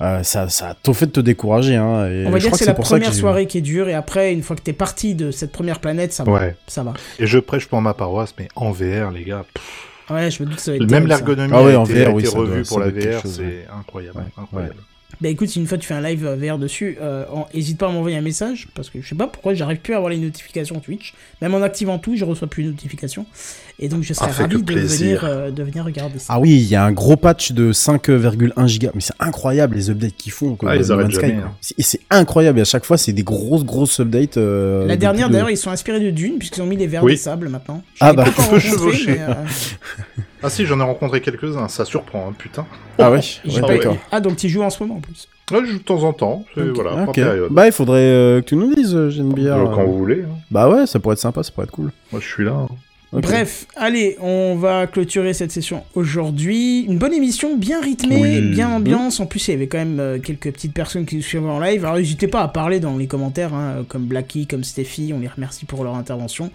Euh, 0.01 0.23
ça, 0.25 0.49
ça 0.49 0.71
a 0.71 0.75
tout 0.75 0.93
fait 0.95 1.07
de 1.07 1.13
te 1.13 1.21
décourager. 1.21 1.77
Hein, 1.77 2.07
et 2.11 2.25
On 2.27 2.31
va 2.31 2.39
je 2.39 2.43
dire 2.43 2.51
crois 2.51 2.51
que 2.51 2.57
c'est 2.59 2.65
la 2.67 2.75
que 2.75 2.83
première 2.83 3.15
soirée 3.15 3.47
qui 3.47 3.59
est 3.59 3.63
dure, 3.63 3.89
et 3.89 3.95
après, 3.95 4.33
une 4.33 4.43
fois 4.43 4.57
que 4.57 4.63
t'es 4.63 4.73
parti 4.73 5.15
de 5.15 5.31
cette 5.31 5.53
première 5.53 5.79
planète, 5.81 6.13
ça 6.13 6.25
va. 6.25 6.33
Ouais. 6.33 6.57
Ça 6.67 6.83
va. 6.83 6.95
Et 7.19 7.27
je 7.27 7.39
prêche 7.39 7.67
pour 7.67 7.81
ma 7.81 7.95
paroisse, 7.95 8.35
mais 8.39 8.49
en 8.57 8.71
VR, 8.73 9.11
les 9.13 9.25
gars. 9.25 9.45
pff, 9.55 9.91
Ouais, 10.11 10.31
je 10.31 10.43
me 10.43 10.49
doute 10.49 10.57
que 10.57 10.63
ça 10.63 10.73
va 10.73 10.77
être 10.77 10.91
Même 10.91 11.07
l'ergonomie 11.07 11.53
Ah 11.57 11.63
ouais, 11.63 11.75
a 11.75 11.83
été, 11.83 12.05
a 12.05 12.09
VR, 12.11 12.15
oui, 12.15 12.23
été 12.23 12.31
ça 12.31 12.37
doit- 12.37 12.47
revue 12.47 12.63
pour 12.65 12.79
la 12.81 12.89
VR, 12.91 13.23
c'est 13.25 13.67
incroyable. 13.75 14.19
Ouais, 14.19 14.25
incroyable. 14.43 14.75
Bah 15.21 15.29
écoute, 15.29 15.49
si 15.49 15.59
une 15.61 15.67
fois 15.67 15.79
tu 15.79 15.87
fais 15.87 15.95
un 15.95 16.01
live 16.01 16.27
euh, 16.27 16.37
VR 16.37 16.59
dessus, 16.59 16.99
euh, 17.01 17.25
en- 17.33 17.47
hésite 17.55 17.79
pas 17.79 17.87
à 17.89 17.91
m'envoyer 17.93 18.17
un 18.17 18.21
message, 18.23 18.69
parce 18.75 18.91
que 18.91 19.01
je 19.01 19.09
sais 19.09 19.15
pas 19.15 19.27
pourquoi 19.27 19.55
j'arrive 19.55 19.79
plus 19.79 19.95
à 19.95 19.97
avoir 19.97 20.11
les 20.11 20.19
notifications 20.19 20.81
Twitch. 20.81 21.15
Même 21.41 21.55
en 21.55 21.63
activant 21.63 21.99
tout, 21.99 22.17
je 22.17 22.25
reçois 22.25 22.49
plus 22.49 22.65
de 22.65 22.71
notifications. 22.71 23.27
Et 23.79 23.89
donc 23.89 24.03
je 24.03 24.13
serais 24.15 24.27
Ah, 24.31 24.43
ravi 24.43 24.63
de 24.63 24.73
venir, 24.75 25.25
euh, 25.25 25.51
de 25.51 25.63
venir 25.63 25.85
regarder 25.85 26.19
ça. 26.19 26.27
Ah 26.35 26.41
oui, 26.41 26.51
il 26.57 26.65
y 26.69 26.77
a 26.77 26.85
un 26.85 26.93
gros 26.93 27.17
patch 27.17 27.53
de 27.53 27.73
5,1 27.73 28.67
gigas. 28.67 28.91
Mais 28.95 29.01
c'est 29.01 29.15
incroyable 29.19 29.77
les 29.77 29.91
updates 29.91 30.17
qu'ils 30.17 30.33
font. 30.33 30.55
quoi, 30.57 30.71
Ah, 30.73 30.77
ils 30.77 30.93
arrêtent 30.93 31.13
Sky, 31.13 31.27
hein. 31.33 31.53
C'est- 31.61 31.75
Et 31.79 31.83
c'est 31.83 32.01
incroyable. 32.11 32.59
Et 32.59 32.63
à 32.63 32.67
chaque 32.67 32.85
fois, 32.85 32.97
c'est 32.99 33.13
des 33.13 33.25
grosses, 33.25 33.65
grosses 33.65 33.99
updates. 34.01 34.37
euh, 34.37 34.87
La 34.87 34.97
dernière, 34.97 35.29
de- 35.29 35.33
d'ailleurs, 35.35 35.51
ils 35.51 35.57
sont 35.57 35.71
inspirés 35.71 36.01
de 36.01 36.11
Dune, 36.11 36.39
puisqu'ils 36.39 36.63
ont 36.63 36.67
mis 36.67 36.77
les 36.77 36.87
vers 36.87 37.03
Oui. 37.03 37.13
des 37.13 37.19
sables 37.19 37.49
maintenant. 37.49 37.83
Ah 38.01 38.11
l'ai 38.11 38.17
bah, 38.17 38.25
pas 38.25 38.43
encore 38.43 38.55
un 38.55 39.45
Ah 40.45 40.51
si, 40.51 40.67
j'en 40.67 40.79
ai 40.79 40.83
rencontré 40.83 41.21
quelques-uns, 41.21 41.69
ça 41.69 41.85
surprend, 41.85 42.29
hein, 42.29 42.35
putain. 42.37 42.67
Ah 42.99 43.11
ouais, 43.11 43.21
j'ai 43.23 43.55
ouais, 43.57 43.61
pas- 43.61 43.69
d'accord. 43.69 43.97
Ah, 44.13 44.21
donc 44.21 44.37
tu 44.37 44.49
joues 44.49 44.63
en 44.63 44.71
ce 44.71 44.83
moment 44.83 44.97
en 44.97 45.01
plus. 45.01 45.27
Ouais, 45.51 45.61
je 45.65 45.73
joue 45.73 45.79
de 45.79 45.83
temps 45.85 46.03
en 46.05 46.13
temps, 46.13 46.45
c'est- 46.55 46.61
Ok. 46.63 46.75
voilà, 46.75 46.91
par 46.97 47.09
Ok. 47.09 47.15
période. 47.17 47.49
Bah, 47.51 47.67
il 47.67 47.73
faudrait 47.73 47.99
euh, 48.01 48.41
que 48.41 48.47
tu 48.47 48.57
nous 48.57 48.75
dises, 48.75 48.95
euh, 48.95 49.11
j'ai 49.11 49.21
une 49.21 49.33
bière. 49.33 49.57
Euh, 49.57 49.67
Quand 49.75 49.81
euh. 49.83 49.85
vous 49.85 49.99
voulez. 49.99 50.23
hein. 50.23 50.35
Bah 50.51 50.69
ouais, 50.69 50.87
ça 50.87 51.01
pourrait 51.01 51.15
être 51.15 51.19
sympa, 51.21 51.43
ça 51.43 51.51
pourrait 51.53 51.65
être 51.65 51.71
cool. 51.73 51.91
Moi, 52.13 52.21
je 52.21 52.27
suis 52.29 52.45
là. 52.45 52.53
hein. 52.53 52.69
Bref, 53.13 53.67
allez, 53.77 54.17
on 54.21 54.57
va 54.57 54.89
clôturer 54.89 55.35
cette 55.35 55.53
session 55.53 55.85
aujourd'hui. 55.95 56.81
Une 56.89 56.99
bonne 56.99 57.13
émission, 57.13 57.57
bien 57.57 57.81
rythmée, 57.81 58.21
Oui. 58.21 58.41
bien 58.51 58.69
ambiance. 58.71 59.21
En 59.21 59.27
plus, 59.27 59.47
il 59.47 59.53
y 59.53 59.55
avait 59.55 59.69
quand 59.69 59.79
même 59.79 60.01
euh, 60.01 60.19
quelques 60.19 60.51
petites 60.53 60.73
personnes 60.75 61.07
qui 61.07 61.15
nous 61.15 61.23
suivaient 61.23 61.47
en 61.49 61.61
live. 61.61 61.85
Alors, 61.85 61.97
n'hésitez 61.97 62.27
pas 62.27 62.41
à 62.43 62.49
parler 62.49 62.81
dans 62.81 62.97
les 62.97 63.07
commentaires, 63.07 63.55
hein, 63.55 63.85
comme 63.89 64.07
Blacky, 64.07 64.49
comme 64.49 64.65
Steffi. 64.65 65.13
On 65.15 65.21
les 65.21 65.29
remercie 65.29 65.65
pour 65.65 65.85
leur 65.85 65.95
intervention. 65.95 66.51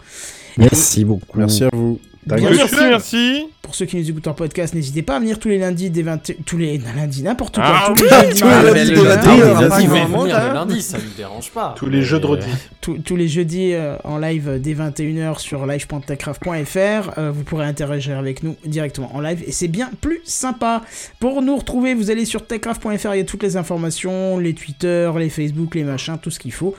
Merci 0.58 1.06
beaucoup. 1.06 1.38
Merci 1.38 1.64
à 1.64 1.70
vous. 1.74 2.00
Bien 2.26 2.38
Merci, 2.52 2.68
sûr. 2.76 2.84
merci. 2.90 3.46
Pour 3.62 3.74
ceux 3.74 3.86
qui 3.86 3.96
nous 3.98 4.08
écoutent 4.10 4.28
en 4.28 4.34
podcast, 4.34 4.74
n'hésitez 4.76 5.02
pas 5.02 5.16
à 5.16 5.20
venir 5.20 5.40
tous 5.40 5.48
les 5.48 5.58
lundis 5.58 5.90
dès 5.90 6.02
20 6.04 6.32
tous 6.46 6.58
les 6.58 6.78
lundis 6.78 7.24
n'importe 7.24 7.56
quoi, 7.56 7.64
Ah 7.66 7.94
tous 7.96 8.04
oui, 8.04 8.10
les 8.12 8.28
jeudis. 8.28 8.42
tous 8.42 8.48
les 8.48 8.52
à 8.52 8.62
lundis, 8.62 8.74
21 8.74 8.86
tous 8.86 8.94
les 8.94 9.08
heures. 9.08 9.16
lundis, 9.16 9.38
Il 9.38 9.44
on 9.44 9.46
va 9.46 9.54
va 9.62 9.70
pas 9.70 9.76
venir 9.78 9.90
vraiment, 9.90 10.24
le 10.26 10.30
lundi, 10.54 10.82
ça 10.82 10.98
me 10.98 11.18
dérange 11.18 11.50
pas. 11.52 11.74
Tous 11.78 11.88
les 11.88 12.02
jeux 12.02 12.20
de 12.20 12.24
Mais- 12.26 12.30
redis. 12.32 12.46
Tous- 12.82 12.98
tous 13.00 13.16
les 13.16 13.28
jeudis 13.28 13.74
euh, 13.74 13.96
en 14.04 14.18
live 14.18 14.50
euh, 14.50 14.60
dès 14.60 14.74
21h 14.74 15.40
sur 15.40 15.66
live.techcraft.fr. 15.66 17.18
Euh, 17.18 17.32
vous 17.32 17.44
pourrez 17.44 17.66
interagir 17.66 18.18
avec 18.18 18.44
nous 18.44 18.56
directement 18.66 19.16
en 19.16 19.22
live 19.22 19.44
et 19.46 19.52
c'est 19.52 19.68
bien 19.68 19.90
plus 20.02 20.22
sympa. 20.24 20.82
Pour 21.20 21.42
nous 21.42 21.56
retrouver, 21.58 21.94
vous 21.94 22.12
allez 22.12 22.26
sur 22.26 22.46
techcraft.fr, 22.46 23.14
il 23.14 23.18
y 23.18 23.22
a 23.22 23.24
toutes 23.24 23.44
les 23.44 23.58
informations, 23.58 24.38
les 24.38 24.54
Twitter, 24.54 25.10
les 25.18 25.30
Facebook, 25.30 25.76
les 25.76 25.84
machins, 25.84 26.18
tout 26.22 26.32
ce 26.32 26.40
qu'il 26.40 26.52
faut. 26.54 26.76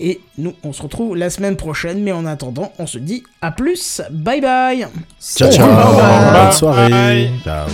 Et 0.00 0.20
nous, 0.38 0.54
on 0.64 0.72
se 0.72 0.82
retrouve 0.82 1.14
la 1.14 1.28
semaine 1.28 1.56
prochaine, 1.56 2.02
mais 2.02 2.12
en 2.12 2.24
attendant, 2.24 2.72
on 2.78 2.86
se 2.86 2.98
dit 2.98 3.22
à 3.42 3.52
plus. 3.52 4.00
Bye 4.10 4.40
bye 4.40 4.86
Ciao, 5.20 5.52
ciao. 5.52 5.66
Bye. 5.68 6.32
Bonne 6.32 6.52
soirée. 6.52 6.90
Bye. 6.90 7.30
Ciao. 7.44 7.68